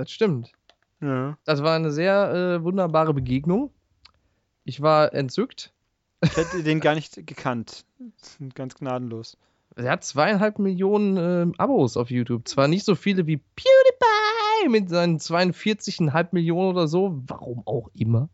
Das 0.00 0.10
stimmt. 0.10 0.52
Ja. 1.00 1.36
Das 1.44 1.62
war 1.62 1.76
eine 1.76 1.90
sehr 1.90 2.32
äh, 2.32 2.64
wunderbare 2.64 3.14
Begegnung. 3.14 3.70
Ich 4.64 4.80
war 4.80 5.12
entzückt. 5.12 5.72
Ich 6.22 6.36
hätte 6.36 6.62
den 6.62 6.80
gar 6.80 6.94
nicht 6.94 7.26
gekannt. 7.26 7.84
Ganz 8.54 8.74
gnadenlos. 8.74 9.36
Er 9.76 9.92
hat 9.92 10.04
zweieinhalb 10.04 10.58
Millionen 10.58 11.16
äh, 11.16 11.52
Abos 11.58 11.96
auf 11.96 12.10
YouTube. 12.10 12.48
Zwar 12.48 12.68
nicht 12.68 12.84
so 12.84 12.94
viele 12.94 13.26
wie 13.26 13.36
PewDiePie 13.36 14.68
mit 14.68 14.88
seinen 14.88 15.18
42,5 15.18 16.28
Millionen 16.32 16.70
oder 16.70 16.88
so, 16.88 17.22
warum 17.26 17.62
auch 17.66 17.88
immer. 17.94 18.28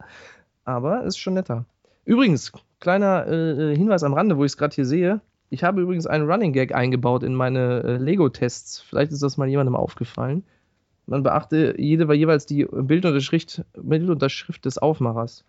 Aber 0.64 1.04
ist 1.04 1.18
schon 1.18 1.34
netter. 1.34 1.64
Übrigens, 2.04 2.52
kleiner 2.80 3.26
äh, 3.26 3.72
äh, 3.72 3.76
Hinweis 3.76 4.02
am 4.02 4.14
Rande, 4.14 4.36
wo 4.36 4.44
ich 4.44 4.52
es 4.52 4.56
gerade 4.56 4.74
hier 4.74 4.86
sehe. 4.86 5.20
Ich 5.50 5.62
habe 5.62 5.80
übrigens 5.80 6.06
einen 6.06 6.28
Running 6.28 6.52
Gag 6.52 6.74
eingebaut 6.74 7.22
in 7.22 7.34
meine 7.34 7.82
äh, 7.82 7.96
Lego-Tests. 7.98 8.80
Vielleicht 8.80 9.12
ist 9.12 9.22
das 9.22 9.36
mal 9.36 9.48
jemandem 9.48 9.76
aufgefallen. 9.76 10.44
Man 11.06 11.22
beachte 11.22 11.74
jede, 11.78 12.12
jeweils 12.14 12.46
die 12.46 12.64
Bildunterschrift, 12.64 13.62
Bildunterschrift 13.74 14.64
des 14.64 14.78
Aufmachers. 14.78 15.44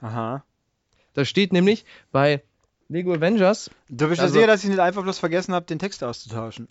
Aha. 0.00 0.44
Da 1.14 1.24
steht 1.24 1.52
nämlich 1.52 1.84
bei 2.10 2.42
Lego 2.88 3.12
Avengers 3.14 3.70
Du 3.88 4.08
bist 4.08 4.20
Also- 4.20 4.34
ja 4.34 4.40
sicher, 4.40 4.46
dass 4.46 4.64
ich 4.64 4.70
nicht 4.70 4.78
einfach 4.78 5.02
bloß 5.02 5.18
vergessen 5.18 5.54
habe, 5.54 5.66
den 5.66 5.78
Text 5.78 6.02
auszutauschen. 6.04 6.68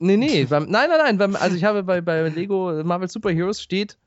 Nee, 0.00 0.16
nee, 0.16 0.44
beim, 0.44 0.64
nein, 0.68 0.88
nein, 0.90 0.98
nein. 0.98 1.18
Beim, 1.18 1.36
also 1.36 1.56
ich 1.56 1.64
habe 1.64 1.82
bei, 1.82 2.00
bei 2.00 2.28
Lego 2.28 2.84
Marvel 2.84 3.08
Super 3.08 3.30
Heroes 3.30 3.60
steht 3.60 3.98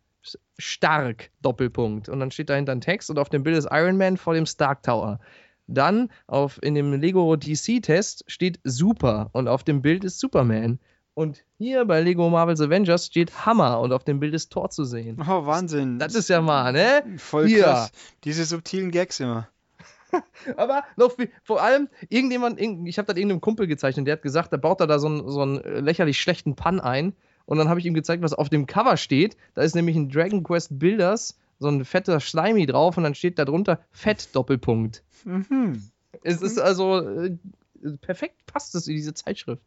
stark, 0.57 1.31
Doppelpunkt. 1.41 2.07
Und 2.07 2.19
dann 2.19 2.31
steht 2.31 2.49
dahinter 2.49 2.71
ein 2.71 2.81
Text 2.81 3.09
und 3.09 3.19
auf 3.19 3.29
dem 3.29 3.43
Bild 3.43 3.57
ist 3.57 3.67
Iron 3.71 3.97
Man 3.97 4.17
vor 4.17 4.33
dem 4.33 4.45
Stark 4.45 4.83
Tower. 4.83 5.19
Dann 5.67 6.09
auf, 6.27 6.61
in 6.63 6.75
dem 6.75 6.93
Lego 6.93 7.35
DC-Test 7.35 8.23
steht 8.27 8.59
super 8.63 9.29
und 9.33 9.47
auf 9.47 9.63
dem 9.63 9.81
Bild 9.81 10.03
ist 10.03 10.19
Superman. 10.19 10.79
Und 11.13 11.43
hier 11.57 11.85
bei 11.85 12.01
Lego 12.01 12.29
Marvel's 12.29 12.61
Avengers 12.61 13.05
steht 13.07 13.45
Hammer 13.45 13.79
und 13.81 13.91
auf 13.91 14.03
dem 14.03 14.19
Bild 14.19 14.33
ist 14.33 14.51
Tor 14.51 14.69
zu 14.69 14.85
sehen. 14.85 15.17
Oh, 15.21 15.45
Wahnsinn. 15.45 15.99
Das 15.99 16.15
ist 16.15 16.29
ja 16.29 16.41
mal, 16.41 16.71
ne? 16.71 17.03
voll 17.17 17.47
hier. 17.47 17.63
krass. 17.63 17.91
Diese 18.23 18.45
subtilen 18.45 18.91
Gags 18.91 19.19
immer. 19.19 19.47
Aber 20.57 20.83
noch 20.97 21.11
viel, 21.15 21.29
vor 21.43 21.61
allem, 21.61 21.89
irgendjemand, 22.09 22.59
irgend- 22.59 22.87
ich 22.87 22.97
habe 22.97 23.07
das 23.07 23.17
irgendeinem 23.17 23.41
Kumpel 23.41 23.67
gezeichnet, 23.67 24.07
der 24.07 24.13
hat 24.13 24.21
gesagt, 24.21 24.51
da 24.53 24.57
baut 24.57 24.79
er 24.81 24.87
da 24.87 24.99
so 24.99 25.07
einen, 25.07 25.29
so 25.29 25.41
einen 25.41 25.83
lächerlich 25.85 26.19
schlechten 26.19 26.55
Pan 26.55 26.79
ein. 26.79 27.13
Und 27.45 27.57
dann 27.57 27.69
habe 27.69 27.79
ich 27.79 27.85
ihm 27.85 27.93
gezeigt, 27.93 28.21
was 28.23 28.33
auf 28.33 28.49
dem 28.49 28.65
Cover 28.65 28.95
steht. 28.97 29.35
Da 29.53 29.61
ist 29.63 29.75
nämlich 29.75 29.95
ein 29.95 30.09
Dragon 30.09 30.43
Quest 30.43 30.79
Builders, 30.79 31.37
so 31.59 31.67
ein 31.67 31.83
fetter 31.85 32.19
Slimy 32.19 32.65
drauf 32.65 32.97
und 32.97 33.03
dann 33.03 33.15
steht 33.15 33.37
da 33.39 33.45
drunter 33.45 33.79
Fett 33.91 34.29
Doppelpunkt. 34.35 35.03
Mhm. 35.25 35.89
Es 36.23 36.41
ist 36.41 36.59
also 36.59 36.99
äh, 36.99 37.37
perfekt 38.01 38.45
passt 38.45 38.75
es 38.75 38.87
in 38.87 38.95
diese 38.95 39.13
Zeitschrift. 39.13 39.61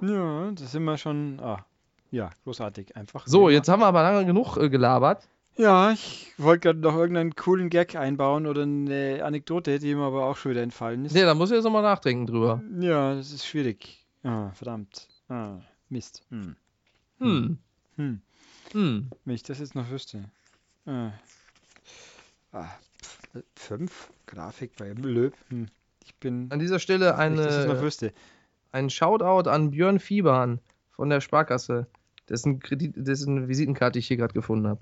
Ja, 0.00 0.50
das 0.52 0.72
sind 0.72 0.84
wir 0.84 0.96
schon. 0.98 1.40
Ah, 1.40 1.64
ja, 2.10 2.30
großartig. 2.44 2.96
Einfach. 2.96 3.26
So, 3.26 3.50
jetzt 3.50 3.68
haben 3.68 3.80
wir 3.80 3.86
aber 3.86 4.02
lange 4.02 4.24
genug 4.26 4.56
äh, 4.56 4.68
gelabert. 4.68 5.26
Ja, 5.56 5.90
ich 5.90 6.32
wollte 6.38 6.68
gerade 6.68 6.78
noch 6.78 6.94
irgendeinen 6.94 7.34
coolen 7.34 7.68
Gag 7.68 7.96
einbauen 7.96 8.46
oder 8.46 8.62
eine 8.62 9.24
Anekdote, 9.24 9.80
die 9.80 9.94
mir 9.94 10.04
aber 10.04 10.24
auch 10.26 10.36
schon 10.36 10.52
wieder 10.52 10.62
entfallen 10.62 11.04
ist. 11.04 11.12
Nee, 11.14 11.22
da 11.22 11.34
muss 11.34 11.50
ich 11.50 11.56
jetzt 11.56 11.64
nochmal 11.64 11.82
nachdenken 11.82 12.26
drüber. 12.26 12.62
Ja, 12.78 13.14
das 13.16 13.32
ist 13.32 13.44
schwierig. 13.44 14.06
Ah, 14.22 14.50
verdammt. 14.52 15.08
Ah, 15.28 15.56
Mist. 15.88 16.22
Hm. 16.30 16.54
Hm. 17.18 17.58
Hm. 17.96 18.20
Hm. 18.72 19.10
Wenn 19.24 19.34
ich 19.34 19.42
das 19.42 19.58
jetzt 19.58 19.74
noch 19.74 19.90
wüsste. 19.90 20.24
Ah. 20.86 21.10
Ah, 22.52 22.66
pf- 23.34 23.42
fünf? 23.56 24.10
Grafik 24.26 24.76
bei 24.76 24.90
Löb. 24.92 25.34
Hm. 25.48 25.66
Ich 26.04 26.14
bin. 26.16 26.46
An 26.50 26.60
dieser 26.60 26.78
Stelle 26.78 27.14
wenn 27.18 27.32
ich 27.34 27.40
das 27.40 27.56
jetzt 27.56 27.66
noch 27.66 27.74
eine, 27.74 27.82
wüsste. 27.82 28.12
Ein 28.72 28.90
Shoutout 28.90 29.48
an 29.48 29.70
Björn 29.70 29.98
Fiebern 29.98 30.60
von 30.90 31.10
der 31.10 31.20
Sparkasse, 31.20 31.86
dessen, 32.28 32.60
Kredit, 32.60 32.94
dessen 32.96 33.48
Visitenkarte 33.48 33.98
ich 33.98 34.08
hier 34.08 34.16
gerade 34.16 34.34
gefunden 34.34 34.66
habe. 34.66 34.80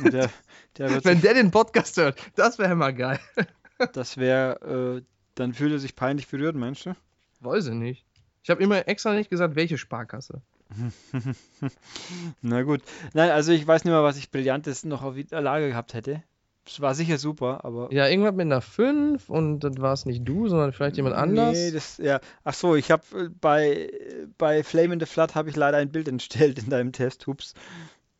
Der, 0.00 0.30
der 0.78 1.04
Wenn 1.04 1.20
der 1.20 1.34
den 1.34 1.50
Podcast 1.50 1.96
hört, 1.96 2.18
das 2.36 2.58
wäre 2.58 2.74
mal 2.74 2.94
geil. 2.94 3.20
das 3.92 4.16
wäre, 4.16 5.00
äh, 5.00 5.02
dann 5.34 5.54
fühlt 5.54 5.72
er 5.72 5.78
sich 5.78 5.96
peinlich 5.96 6.28
berührt, 6.28 6.56
meinst 6.56 6.86
du? 6.86 6.94
Weiß 7.40 7.66
ich 7.66 7.74
nicht. 7.74 8.04
Ich 8.42 8.50
habe 8.50 8.62
immer 8.62 8.88
extra 8.88 9.14
nicht 9.14 9.30
gesagt, 9.30 9.54
welche 9.54 9.78
Sparkasse. 9.78 10.42
Na 12.42 12.62
gut. 12.62 12.82
Nein, 13.12 13.30
also 13.30 13.52
ich 13.52 13.66
weiß 13.66 13.84
nicht 13.84 13.92
mehr, 13.92 14.02
was 14.02 14.16
ich 14.16 14.30
Brillantes 14.30 14.84
noch 14.84 15.02
auf 15.02 15.14
der 15.16 15.40
Lage 15.40 15.68
gehabt 15.68 15.94
hätte. 15.94 16.22
Es 16.64 16.80
war 16.80 16.94
sicher 16.94 17.18
super, 17.18 17.64
aber. 17.64 17.92
Ja, 17.92 18.06
irgendwas 18.08 18.34
mit 18.34 18.42
einer 18.46 18.60
5 18.60 19.28
und 19.28 19.60
das 19.60 19.78
war 19.78 19.92
es 19.94 20.06
nicht 20.06 20.22
du, 20.26 20.48
sondern 20.48 20.72
vielleicht 20.72 20.96
jemand 20.96 21.16
anders. 21.16 21.52
Nee, 21.52 21.70
das, 21.72 21.98
ja. 21.98 22.20
Ach 22.44 22.54
so, 22.54 22.76
ich 22.76 22.90
habe 22.92 23.30
bei, 23.40 23.90
bei 24.38 24.62
Flame 24.62 24.94
in 24.94 25.00
the 25.00 25.06
Flood 25.06 25.34
habe 25.34 25.50
ich 25.50 25.56
leider 25.56 25.78
ein 25.78 25.90
Bild 25.90 26.06
entstellt 26.06 26.58
in 26.60 26.70
deinem 26.70 26.92
Test, 26.92 27.26
hups. 27.26 27.54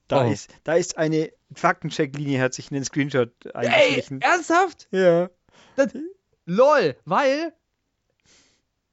Da 0.08 0.26
Oh. 0.26 0.30
ist, 0.30 0.50
da 0.64 0.74
ist 0.74 0.98
eine 0.98 1.30
Faktencheck-Linie, 1.54 2.40
hat 2.42 2.52
sich 2.54 2.70
in 2.70 2.74
den 2.74 2.84
Screenshot 2.84 3.30
Ey, 3.46 3.52
eingeschlichen. 3.68 4.20
ernsthaft? 4.20 4.88
Ja. 4.90 5.30
LOL, 6.44 6.96
weil 7.04 7.52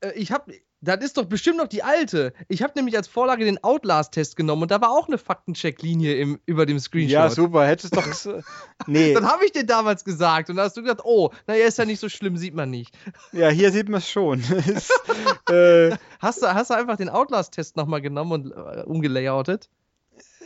äh, 0.01 0.11
ich 0.13 0.31
habe, 0.31 0.53
das 0.81 1.03
ist 1.03 1.17
doch 1.17 1.25
bestimmt 1.25 1.57
noch 1.57 1.67
die 1.67 1.83
alte. 1.83 2.33
Ich 2.47 2.63
habe 2.63 2.73
nämlich 2.75 2.95
als 2.95 3.07
Vorlage 3.07 3.45
den 3.45 3.63
Outlast-Test 3.63 4.35
genommen 4.35 4.61
und 4.63 4.71
da 4.71 4.79
war 4.81 4.91
auch 4.91 5.07
eine 5.07 5.17
Faktencheck-Linie 5.17 6.37
über 6.45 6.65
dem 6.65 6.79
Screenshot. 6.79 7.11
Ja, 7.11 7.29
super, 7.29 7.67
hättest 7.67 7.95
doch. 7.95 8.07
Nee, 8.87 9.13
Das 9.13 9.23
habe 9.23 9.45
ich 9.45 9.51
dir 9.51 9.65
damals 9.65 10.03
gesagt 10.05 10.49
und 10.49 10.55
da 10.55 10.63
hast 10.63 10.77
du 10.77 10.81
gesagt, 10.81 11.01
oh, 11.03 11.31
naja, 11.47 11.65
ist 11.67 11.77
ja 11.77 11.85
nicht 11.85 11.99
so 11.99 12.07
schlimm, 12.09 12.37
sieht 12.37 12.53
man 12.53 12.69
nicht. 12.69 12.97
ja, 13.33 13.49
hier 13.49 13.71
sieht 13.71 13.89
man 13.89 13.99
es 13.99 14.09
schon. 14.09 14.43
Äh, 15.49 15.97
Hast 16.19 16.43
du, 16.43 16.53
hast 16.53 16.69
du 16.69 16.75
einfach 16.75 16.97
den 16.97 17.09
Outlast-Test 17.09 17.75
nochmal 17.75 18.01
genommen 18.01 18.31
und 18.31 18.51
äh, 18.51 18.83
umgelayoutet? 18.83 19.69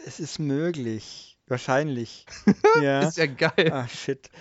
es 0.05 0.19
ist 0.19 0.39
möglich. 0.39 1.32
Wahrscheinlich. 1.47 2.25
Ja. 2.81 3.07
Ist 3.07 3.17
ja 3.17 3.27
geil. 3.27 3.71
Ah, 3.71 3.87
shit. 3.87 4.31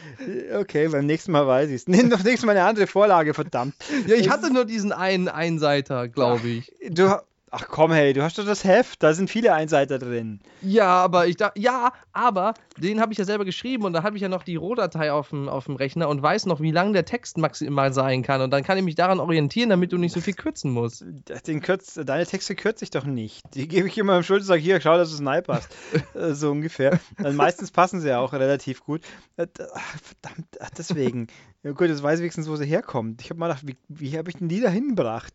Okay, 0.54 0.88
beim 0.88 1.04
nächsten 1.04 1.32
Mal 1.32 1.46
weiß 1.46 1.68
ich 1.68 1.74
es. 1.74 1.86
Nimm 1.86 2.08
doch 2.08 2.22
nächstes 2.24 2.46
Mal 2.46 2.52
eine 2.56 2.64
andere 2.64 2.86
Vorlage, 2.86 3.34
verdammt. 3.34 3.74
Ja, 4.06 4.14
ich 4.14 4.30
hatte 4.30 4.50
nur 4.50 4.64
diesen 4.64 4.90
einen 4.90 5.28
Einseiter, 5.28 6.08
glaube 6.08 6.48
ich. 6.48 6.72
Du, 6.88 7.20
ach 7.52 7.68
komm, 7.68 7.92
hey, 7.92 8.14
du 8.14 8.22
hast 8.22 8.38
doch 8.38 8.46
das 8.46 8.64
Heft, 8.64 9.02
da 9.02 9.12
sind 9.12 9.28
viele 9.28 9.52
Einseiter 9.52 9.98
drin. 9.98 10.40
Ja, 10.62 10.86
aber 10.86 11.26
ich 11.26 11.36
dachte, 11.36 11.60
ja, 11.60 11.92
aber 12.12 12.54
den 12.78 12.98
habe 12.98 13.12
ich 13.12 13.18
ja 13.18 13.26
selber 13.26 13.44
geschrieben 13.44 13.84
und 13.84 13.92
da 13.92 14.02
habe 14.02 14.16
ich 14.16 14.22
ja 14.22 14.28
noch 14.30 14.42
die 14.42 14.56
Rohdatei 14.56 15.12
auf 15.12 15.28
dem, 15.28 15.50
auf 15.50 15.66
dem 15.66 15.76
Rechner 15.76 16.08
und 16.08 16.22
weiß 16.22 16.46
noch, 16.46 16.60
wie 16.60 16.70
lang 16.70 16.94
der 16.94 17.04
Text 17.04 17.36
maximal 17.36 17.92
sein 17.92 18.22
kann. 18.22 18.40
Und 18.40 18.50
dann 18.50 18.64
kann 18.64 18.78
ich 18.78 18.84
mich 18.84 18.94
daran 18.94 19.20
orientieren, 19.20 19.68
damit 19.68 19.92
du 19.92 19.98
nicht 19.98 20.12
so 20.12 20.22
viel 20.22 20.32
kürzen 20.32 20.72
musst. 20.72 21.04
Den 21.46 21.60
kürz, 21.60 22.00
deine 22.02 22.24
Texte 22.24 22.54
kürze 22.54 22.84
ich 22.84 22.90
doch 22.90 23.04
nicht. 23.04 23.42
Die 23.54 23.68
gebe 23.68 23.86
ich 23.86 23.98
immer 23.98 24.16
im 24.16 24.22
Schulter 24.22 24.42
und 24.42 24.46
sage, 24.46 24.62
hier, 24.62 24.80
schau, 24.80 24.96
dass 24.96 25.12
es 25.12 25.20
neu 25.20 25.42
passt. 25.42 25.70
Äh, 26.14 26.34
so 26.34 26.50
ungefähr. 26.50 27.00
Also 27.16 27.36
meistens 27.36 27.70
passen 27.70 28.00
sie 28.00 28.08
ja 28.08 28.18
auch 28.18 28.32
relativ 28.32 28.84
gut. 28.84 29.02
Äh, 29.36 29.46
Verdammt, 29.56 30.58
deswegen. 30.76 31.28
Ja 31.62 31.72
gut, 31.72 31.88
jetzt 31.88 32.02
weiß 32.02 32.18
ich 32.18 32.22
wenigstens, 32.22 32.48
wo 32.48 32.56
sie 32.56 32.66
herkommt. 32.66 33.22
Ich 33.22 33.30
habe 33.30 33.40
mal 33.40 33.48
gedacht, 33.48 33.66
wie, 33.66 33.76
wie 33.88 34.18
habe 34.18 34.30
ich 34.30 34.36
denn 34.36 34.48
die 34.48 34.60
da 34.60 34.68
hingebracht? 34.68 35.32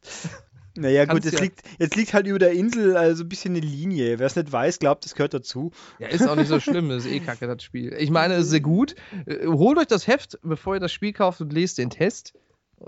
Naja, 0.78 1.06
gut, 1.06 1.26
jetzt 1.26 1.34
ja- 1.36 1.42
liegt, 1.42 1.62
jetzt 1.80 1.96
liegt 1.96 2.14
halt 2.14 2.28
über 2.28 2.40
der 2.40 2.52
Insel 2.54 2.96
also 2.96 3.24
ein 3.24 3.30
bisschen 3.30 3.56
eine 3.56 3.66
Linie. 3.66 4.20
Wer 4.20 4.28
es 4.28 4.36
nicht 4.36 4.52
weiß, 4.52 4.80
glaubt, 4.80 5.06
das 5.06 5.16
gehört 5.16 5.34
dazu. 5.34 5.72
Ja, 6.00 6.08
ist 6.08 6.28
auch 6.28 6.36
nicht 6.36 6.48
so 6.48 6.60
schlimm, 6.60 6.92
ist 6.92 7.06
eh 7.06 7.20
kacke, 7.20 7.48
das 7.48 7.64
Spiel. 7.64 7.94
Ich 8.00 8.10
meine, 8.10 8.36
es 8.36 8.46
ist 8.46 8.50
sehr 8.52 8.62
gut. 8.62 8.96
Äh, 9.26 9.48
Holt 9.48 9.78
euch 9.78 9.88
das 9.88 10.08
Heft, 10.08 10.40
bevor 10.44 10.76
ihr 10.76 10.80
das 10.80 10.92
Spiel 10.92 11.14
kauft 11.14 11.42
und 11.42 11.52
lest 11.54 11.78
den 11.78 11.90
Test. 11.90 12.34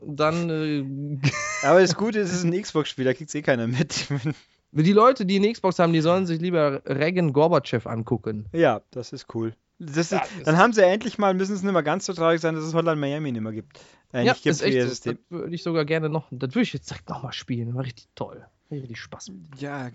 Dann, 0.04 0.50
äh, 0.50 1.30
Aber 1.64 1.82
das 1.82 1.96
Gute 1.96 2.20
ist, 2.20 2.30
es 2.32 2.38
ist 2.40 2.44
ein 2.46 2.62
Xbox-Spiel, 2.62 3.06
da 3.06 3.14
kriegt 3.14 3.34
eh 3.34 3.42
keiner 3.42 3.68
mit. 3.68 4.08
die 4.72 4.94
Leute, 4.94 5.26
die 5.26 5.38
eine 5.38 5.52
Xbox 5.52 5.80
haben, 5.80 5.94
die 5.94 6.02
sollen 6.02 6.26
sich 6.28 6.40
lieber 6.40 6.82
Regan 6.86 7.34
Gorbachev 7.34 7.88
angucken. 7.90 8.46
ja, 8.54 8.82
das 8.92 9.14
ist 9.14 9.34
cool. 9.34 9.54
Das 9.80 9.96
ist, 9.98 10.12
Ja, 10.12 10.20
das 10.20 10.44
dann 10.46 10.58
haben 10.58 10.74
sie 10.74 10.84
endlich 10.84 11.18
mal, 11.18 11.34
müssen 11.34 11.56
es 11.56 11.64
nicht 11.64 11.72
mehr 11.72 11.84
ganz 11.84 12.06
so 12.06 12.14
traurig 12.14 12.42
sein, 12.42 12.54
dass 12.56 12.64
es 12.66 12.74
Hotline 12.74 12.98
Miami 12.98 13.32
nicht 13.32 13.42
mehr 13.42 13.54
gibt. 13.54 13.80
Äh, 14.14 14.26
ja, 14.26 14.34
gibt 14.34 14.46
ist 14.46 14.62
echt 14.62 14.78
für. 14.78 14.88
System. 14.90 15.18
Das 15.30 15.40
würde 15.40 15.56
ich 15.56 15.64
sogar 15.64 15.86
gerne 15.86 16.10
noch, 16.10 16.28
das 16.32 16.50
würde 16.50 16.62
ich 16.64 16.74
jetzt 16.74 16.90
direkt 16.90 17.08
nochmal 17.10 17.32
spielen. 17.34 17.74
War 17.76 17.84
richtig 17.86 18.08
toll. 18.16 18.46
Richtig 18.72 19.00
Spaß. 19.00 19.32
Ja, 19.58 19.90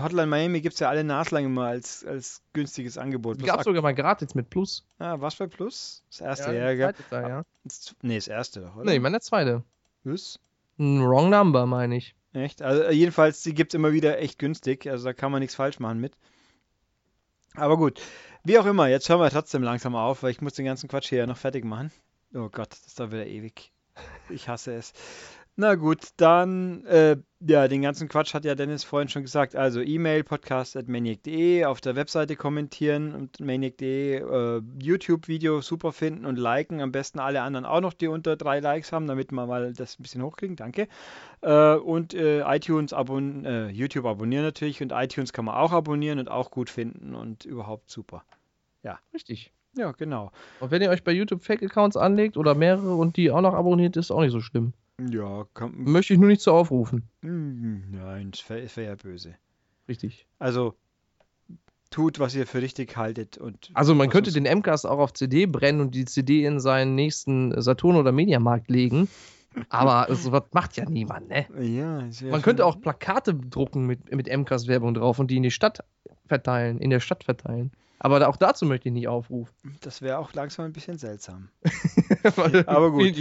Hotline 0.00 0.26
Miami 0.26 0.60
gibt 0.60 0.74
es 0.74 0.80
ja 0.80 0.88
alle 0.88 1.04
naslang 1.04 1.44
immer 1.44 1.66
als, 1.66 2.04
als 2.04 2.42
günstiges 2.52 2.98
Angebot. 2.98 3.38
Gab 3.40 3.56
sagt- 3.56 3.64
sogar 3.64 3.82
mal 3.82 3.94
gratis 3.94 4.34
mit 4.34 4.50
Plus. 4.50 4.84
ah, 4.98 5.16
was 5.20 5.36
bei 5.36 5.46
Plus? 5.46 6.02
Das 6.10 6.20
erste, 6.20 6.54
Ja, 6.54 6.70
ja, 6.70 6.86
zweite 6.92 7.08
Teil, 7.10 7.28
ja. 7.28 7.42
Das- 7.64 7.94
Nee, 8.02 8.16
das 8.16 8.26
erste 8.28 8.60
doch, 8.62 8.74
oder? 8.76 8.84
Nee, 8.86 8.96
ich 8.96 9.00
meine 9.02 9.14
der 9.14 9.20
zweite. 9.20 9.62
Was? 10.02 10.40
Wrong 10.78 11.30
Number, 11.30 11.66
meine 11.66 11.96
ich. 11.96 12.14
Echt? 12.32 12.62
Also 12.62 12.90
jedenfalls, 12.90 13.42
die 13.44 13.54
gibt 13.54 13.72
es 13.72 13.78
immer 13.78 13.92
wieder 13.92 14.18
echt 14.18 14.40
günstig, 14.40 14.88
also 14.90 15.04
da 15.04 15.12
kann 15.12 15.30
man 15.30 15.40
nichts 15.40 15.54
falsch 15.54 15.78
machen 15.78 16.00
mit. 16.00 16.14
Aber 17.56 17.76
gut, 17.76 18.00
wie 18.42 18.58
auch 18.58 18.66
immer, 18.66 18.88
jetzt 18.88 19.08
hören 19.08 19.20
wir 19.20 19.30
trotzdem 19.30 19.62
langsam 19.62 19.94
auf, 19.94 20.22
weil 20.22 20.30
ich 20.30 20.40
muss 20.40 20.54
den 20.54 20.64
ganzen 20.64 20.88
Quatsch 20.88 21.08
hier 21.08 21.18
ja 21.18 21.26
noch 21.26 21.36
fertig 21.36 21.64
machen. 21.64 21.92
Oh 22.34 22.48
Gott, 22.48 22.70
das 22.84 22.94
doch 22.96 23.12
wieder 23.12 23.26
ewig. 23.26 23.72
Ich 24.28 24.48
hasse 24.48 24.74
es. 24.74 24.92
Na 25.56 25.76
gut, 25.76 26.08
dann, 26.16 26.84
äh, 26.86 27.16
ja, 27.38 27.68
den 27.68 27.82
ganzen 27.82 28.08
Quatsch 28.08 28.34
hat 28.34 28.44
ja 28.44 28.56
Dennis 28.56 28.82
vorhin 28.82 29.08
schon 29.08 29.22
gesagt. 29.22 29.54
Also 29.54 29.80
E-Mail 29.80 30.24
podcast.maniac.de, 30.24 31.64
auf 31.64 31.80
der 31.80 31.94
Webseite 31.94 32.34
kommentieren 32.34 33.14
und 33.14 33.38
maniac.de, 33.38 34.16
äh, 34.16 34.62
YouTube-Video 34.82 35.60
super 35.60 35.92
finden 35.92 36.26
und 36.26 36.40
liken. 36.40 36.80
Am 36.80 36.90
besten 36.90 37.20
alle 37.20 37.42
anderen 37.42 37.66
auch 37.66 37.80
noch, 37.80 37.92
die 37.92 38.08
unter 38.08 38.34
drei 38.36 38.58
Likes 38.58 38.90
haben, 38.90 39.06
damit 39.06 39.30
wir 39.30 39.46
mal 39.46 39.72
das 39.72 39.96
ein 39.98 40.02
bisschen 40.02 40.22
hochkriegen. 40.22 40.56
Danke. 40.56 40.88
Äh, 41.40 41.74
und 41.76 42.14
äh, 42.14 42.40
iTunes 42.40 42.92
abon 42.92 43.44
äh, 43.44 43.68
YouTube 43.68 44.06
abonnieren 44.06 44.44
natürlich 44.44 44.82
und 44.82 44.90
iTunes 44.90 45.32
kann 45.32 45.44
man 45.44 45.54
auch 45.54 45.70
abonnieren 45.70 46.18
und 46.18 46.28
auch 46.28 46.50
gut 46.50 46.68
finden 46.68 47.14
und 47.14 47.44
überhaupt 47.44 47.90
super. 47.90 48.24
Richtig. 49.14 49.52
Ja, 49.76 49.92
genau. 49.92 50.30
Und 50.60 50.70
wenn 50.70 50.82
ihr 50.82 50.90
euch 50.90 51.04
bei 51.04 51.12
YouTube 51.12 51.42
Fake-Accounts 51.42 51.96
anlegt 51.96 52.36
oder 52.36 52.54
mehrere 52.54 52.94
und 52.96 53.16
die 53.16 53.30
auch 53.30 53.40
noch 53.40 53.54
abonniert, 53.54 53.96
ist 53.96 54.10
auch 54.10 54.20
nicht 54.20 54.32
so 54.32 54.40
schlimm. 54.40 54.74
Ja, 55.00 55.46
kann, 55.54 55.72
Möchte 55.76 56.14
ich 56.14 56.20
nur 56.20 56.28
nicht 56.28 56.42
so 56.42 56.52
aufrufen. 56.52 57.08
Mm, 57.22 57.90
Nein, 57.90 58.30
das 58.30 58.48
wäre 58.48 58.68
wär 58.76 58.84
ja 58.84 58.94
böse. 58.94 59.34
Richtig. 59.88 60.26
Also 60.38 60.74
tut, 61.90 62.18
was 62.18 62.34
ihr 62.34 62.46
für 62.46 62.62
richtig 62.62 62.96
haltet 62.96 63.38
und 63.38 63.70
Also 63.74 63.94
man 63.94 64.08
könnte 64.08 64.32
den 64.32 64.44
MCAST 64.44 64.86
auch 64.86 64.98
auf 64.98 65.12
CD 65.12 65.46
brennen 65.46 65.80
und 65.80 65.94
die 65.94 66.04
CD 66.04 66.44
in 66.44 66.60
seinen 66.60 66.94
nächsten 66.94 67.60
Saturn- 67.60 67.96
oder 67.96 68.12
Mediamarkt 68.12 68.70
legen. 68.70 69.08
Aber 69.68 70.12
sowas 70.14 70.44
macht 70.52 70.76
ja 70.76 70.88
niemand, 70.88 71.28
ne? 71.28 71.46
Ja, 71.60 72.08
Man 72.28 72.42
könnte 72.42 72.66
auch 72.66 72.80
Plakate 72.80 73.34
drucken 73.34 73.86
mit, 73.86 74.12
mit 74.14 74.26
MCAST-Werbung 74.26 74.94
drauf 74.94 75.20
und 75.20 75.30
die 75.30 75.36
in 75.36 75.44
die 75.44 75.52
Stadt 75.52 75.84
verteilen, 76.26 76.78
in 76.78 76.90
der 76.90 77.00
Stadt 77.00 77.22
verteilen. 77.22 77.70
Aber 77.98 78.28
auch 78.28 78.36
dazu 78.36 78.66
möchte 78.66 78.88
ich 78.88 78.92
nicht 78.92 79.08
aufrufen. 79.08 79.54
Das 79.80 80.02
wäre 80.02 80.18
auch 80.18 80.32
langsam 80.34 80.66
ein 80.66 80.72
bisschen 80.72 80.98
seltsam. 80.98 81.48
Aber 82.66 82.90
gut. 82.90 83.14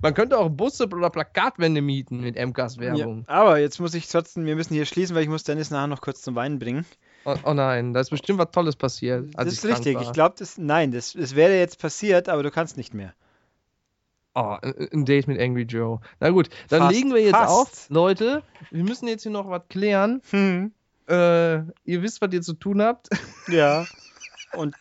Man 0.00 0.14
könnte 0.14 0.38
auch 0.38 0.48
Busse 0.48 0.86
oder 0.86 1.10
Plakatwände 1.10 1.80
mieten 1.80 2.20
mit 2.20 2.36
MCAST-Werbung. 2.36 3.24
Ja, 3.28 3.34
aber 3.34 3.58
jetzt 3.58 3.80
muss 3.80 3.94
ich 3.94 4.06
trotzdem, 4.08 4.44
wir 4.46 4.54
müssen 4.54 4.74
hier 4.74 4.86
schließen, 4.86 5.16
weil 5.16 5.22
ich 5.22 5.28
muss 5.28 5.44
Dennis 5.44 5.70
nachher 5.70 5.86
noch 5.86 6.00
kurz 6.00 6.22
zum 6.22 6.34
Weinen 6.34 6.58
bringen. 6.58 6.84
Oh, 7.24 7.36
oh 7.44 7.54
nein, 7.54 7.94
da 7.94 8.00
ist 8.00 8.10
bestimmt 8.10 8.38
was 8.38 8.50
Tolles 8.50 8.76
passiert. 8.76 9.30
Das 9.34 9.46
ich 9.46 9.54
ist 9.54 9.64
richtig. 9.64 9.94
krank 9.94 10.06
Ich 10.06 10.12
glaube, 10.12 10.34
das, 10.38 10.58
nein, 10.58 10.90
das, 10.92 11.12
das 11.12 11.36
wäre 11.36 11.56
jetzt 11.56 11.80
passiert, 11.80 12.28
aber 12.28 12.42
du 12.42 12.50
kannst 12.50 12.76
nicht 12.76 12.94
mehr. 12.94 13.14
Oh, 14.34 14.56
ein 14.62 15.04
Date 15.04 15.28
mit 15.28 15.38
Angry 15.38 15.62
Joe. 15.62 16.00
Na 16.18 16.30
gut, 16.30 16.48
dann 16.68 16.80
Fast, 16.80 16.94
legen 16.94 17.12
wir 17.14 17.22
jetzt 17.22 17.36
fast. 17.36 17.50
auf. 17.50 17.86
Leute, 17.90 18.42
wir 18.70 18.82
müssen 18.82 19.06
jetzt 19.06 19.22
hier 19.24 19.32
noch 19.32 19.48
was 19.50 19.62
klären. 19.68 20.22
Hm. 20.30 20.72
Äh, 21.06 21.56
ihr 21.84 22.02
wisst, 22.02 22.22
was 22.22 22.32
ihr 22.32 22.40
zu 22.40 22.54
tun 22.54 22.80
habt. 22.80 23.08
Ja. 23.48 23.86
Und, 24.54 24.76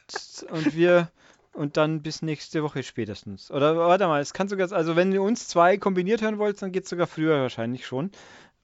und 0.49 0.75
wir, 0.75 1.11
und 1.53 1.77
dann 1.77 2.01
bis 2.01 2.21
nächste 2.21 2.63
Woche 2.63 2.83
spätestens. 2.83 3.51
Oder 3.51 3.77
warte 3.77 4.07
mal, 4.07 4.21
es 4.21 4.33
kann 4.33 4.47
sogar, 4.47 4.71
also 4.71 4.95
wenn 4.95 5.11
ihr 5.11 5.21
uns 5.21 5.47
zwei 5.47 5.77
kombiniert 5.77 6.21
hören 6.21 6.37
wollt, 6.37 6.61
dann 6.61 6.71
geht 6.71 6.83
es 6.83 6.89
sogar 6.89 7.07
früher 7.07 7.41
wahrscheinlich 7.41 7.85
schon. 7.85 8.11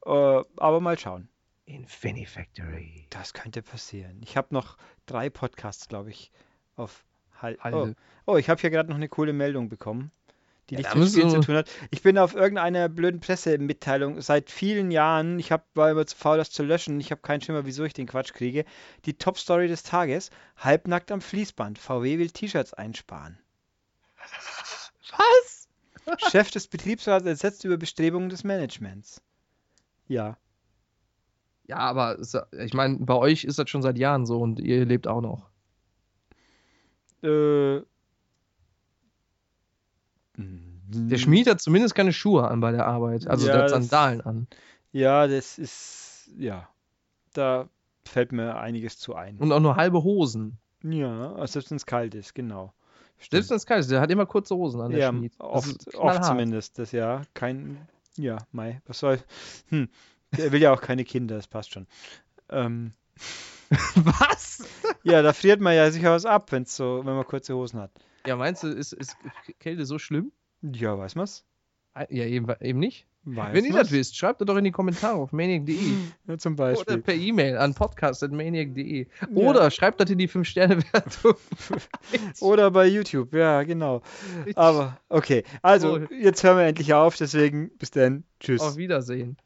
Äh, 0.05 0.09
aber 0.09 0.79
mal 0.79 0.97
schauen. 0.97 1.29
Infinity 1.65 2.25
Factory. 2.25 3.07
Das 3.09 3.33
könnte 3.33 3.61
passieren. 3.61 4.21
Ich 4.23 4.37
habe 4.37 4.53
noch 4.53 4.77
drei 5.05 5.29
Podcasts, 5.29 5.87
glaube 5.89 6.11
ich, 6.11 6.31
auf 6.77 7.03
Hal 7.41 7.57
Oh, 7.71 7.91
oh, 8.25 8.37
ich 8.37 8.49
habe 8.49 8.59
hier 8.61 8.69
gerade 8.69 8.89
noch 8.89 8.95
eine 8.95 9.09
coole 9.09 9.33
Meldung 9.33 9.69
bekommen, 9.69 10.11
die 10.69 10.75
Ja, 10.75 10.77
nichts 10.77 10.95
mit 10.95 11.07
Spielen 11.07 11.27
müssen 11.27 11.29
zu 11.29 11.39
tun 11.39 11.55
hat. 11.55 11.69
Ich 11.91 12.01
bin 12.01 12.17
auf 12.17 12.35
irgendeiner 12.35 12.89
blöden 12.89 13.19
Pressemitteilung 13.19 14.21
seit 14.21 14.49
vielen 14.51 14.91
Jahren, 14.91 15.39
ich 15.39 15.51
hab, 15.51 15.65
war 15.75 15.91
immer 15.91 16.05
zu 16.05 16.15
faul, 16.15 16.37
das 16.37 16.51
zu 16.51 16.63
löschen, 16.63 16.99
ich 16.99 17.11
habe 17.11 17.21
keinen 17.21 17.41
Schimmer, 17.41 17.65
wieso 17.65 17.83
ich 17.83 17.93
den 17.93 18.07
Quatsch 18.07 18.33
kriege. 18.33 18.65
Die 19.05 19.17
Top-Story 19.17 19.67
des 19.67 19.83
Tages, 19.83 20.29
halbnackt 20.57 21.11
am 21.11 21.21
Fließband, 21.21 21.79
VW 21.79 22.17
will 22.19 22.29
T-Shirts 22.31 22.73
einsparen. 22.73 23.39
Was? 25.17 25.67
Chef 26.31 26.51
des 26.51 26.67
Betriebsrats 26.67 27.25
entsetzt 27.25 27.63
über 27.65 27.77
Bestrebungen 27.77 28.29
des 28.29 28.43
Managements. 28.43 29.21
Ja, 30.07 30.37
Ja, 31.67 31.77
aber 31.77 32.17
ich 32.59 32.73
meine, 32.73 32.97
bei 32.99 33.13
euch 33.15 33.43
ist 33.43 33.59
das 33.59 33.69
schon 33.69 33.81
seit 33.81 33.97
Jahren 33.97 34.25
so 34.25 34.39
und 34.39 34.59
ihr 34.59 34.85
lebt 34.85 35.07
auch 35.07 35.21
noch. 35.21 35.49
äh, 37.23 37.81
Der 40.37 41.17
Schmied 41.17 41.47
hat 41.49 41.59
zumindest 41.61 41.95
keine 41.95 42.13
Schuhe 42.13 42.47
an 42.47 42.59
bei 42.59 42.71
der 42.71 42.85
Arbeit. 42.87 43.27
Also 43.27 43.47
Ja, 43.47 43.53
der 43.53 43.63
hat 43.63 43.71
das- 43.71 43.89
Sandalen 43.89 44.21
an. 44.21 44.47
Ja, 44.93 45.27
das 45.27 45.57
ist, 45.57 46.29
ja, 46.37 46.67
da 47.33 47.67
fällt 48.05 48.31
mir 48.31 48.55
einiges 48.57 48.97
zu 48.97 49.15
ein. 49.15 49.37
Und 49.37 49.51
auch 49.51 49.59
nur 49.59 49.75
halbe 49.75 50.03
Hosen. 50.03 50.57
Ja, 50.83 51.33
also 51.33 51.53
selbst 51.53 51.71
wenn 51.71 51.75
es 51.77 51.85
kalt 51.85 52.15
ist, 52.15 52.33
genau. 52.35 52.73
Selbst 53.29 53.49
wenn 53.49 53.57
es 53.57 53.65
kalt 53.65 53.81
ist, 53.81 53.91
der 53.91 53.99
hat 53.99 54.11
immer 54.11 54.25
kurze 54.27 54.55
Hosen 54.55 54.79
an, 54.79 54.91
der 54.91 54.99
Ja, 54.99 55.09
Schmied. 55.09 55.33
Das 55.33 55.41
oft, 55.47 55.95
oft 55.95 56.23
zumindest, 56.23 56.77
das 56.79 56.91
ja. 56.91 57.23
Kein, 57.33 57.79
ja, 58.15 58.37
Mai, 58.51 58.79
was 58.85 58.99
soll, 58.99 59.19
hm, 59.69 59.89
der 60.37 60.51
will 60.51 60.61
ja 60.61 60.71
auch 60.71 60.81
keine 60.81 61.03
Kinder, 61.03 61.35
das 61.35 61.47
passt 61.47 61.73
schon. 61.73 61.87
Ähm, 62.49 62.93
Was? 63.95 64.63
ja, 65.03 65.21
da 65.21 65.33
friert 65.33 65.59
man 65.59 65.75
ja 65.75 65.91
sicher 65.91 66.11
was 66.11 66.25
ab, 66.25 66.51
wenn's 66.51 66.75
so, 66.75 67.01
wenn 67.05 67.15
man 67.15 67.25
kurze 67.25 67.53
Hosen 67.55 67.79
hat. 67.81 67.91
Ja, 68.27 68.35
meinst 68.35 68.63
du, 68.63 68.67
ist, 68.67 68.93
ist 68.93 69.15
Kälte 69.59 69.85
so 69.85 69.97
schlimm? 69.99 70.31
Ja, 70.61 70.97
weiß 70.97 71.15
man's? 71.15 71.45
Ja, 72.09 72.25
eben, 72.25 72.47
eben 72.61 72.79
nicht. 72.79 73.07
Weiß 73.23 73.53
Wenn 73.53 73.65
ihr 73.65 73.73
das 73.73 73.91
wisst, 73.91 74.15
schreibt 74.15 74.39
doch 74.47 74.55
in 74.55 74.63
die 74.63 74.71
Kommentare 74.71 75.15
auf 75.17 75.33
maniac.de 75.33 75.75
Ja, 76.27 76.37
zum 76.37 76.53
oder 76.53 76.73
Beispiel. 76.73 76.97
per 76.99 77.13
E-Mail 77.15 77.57
an 77.57 77.73
podcast.maniac.de 77.73 79.07
Ja. 79.21 79.27
oder 79.35 79.69
schreibt 79.71 79.99
das 79.99 80.09
in 80.09 80.17
die 80.17 80.29
5-Sterne-Wertung. 80.29 81.35
Oder 82.41 82.71
bei 82.71 82.85
YouTube, 82.87 83.33
ja, 83.33 83.63
genau. 83.63 84.01
Aber, 84.55 84.99
okay. 85.09 85.43
Also, 85.61 85.99
So. 85.99 86.13
jetzt 86.13 86.43
hören 86.43 86.57
wir 86.57 86.65
endlich 86.67 86.93
auf, 86.93 87.17
deswegen 87.17 87.71
bis 87.77 87.91
dann. 87.91 88.23
Tschüss. 88.39 88.61
Auf 88.61 88.77
Wiedersehen. 88.77 89.37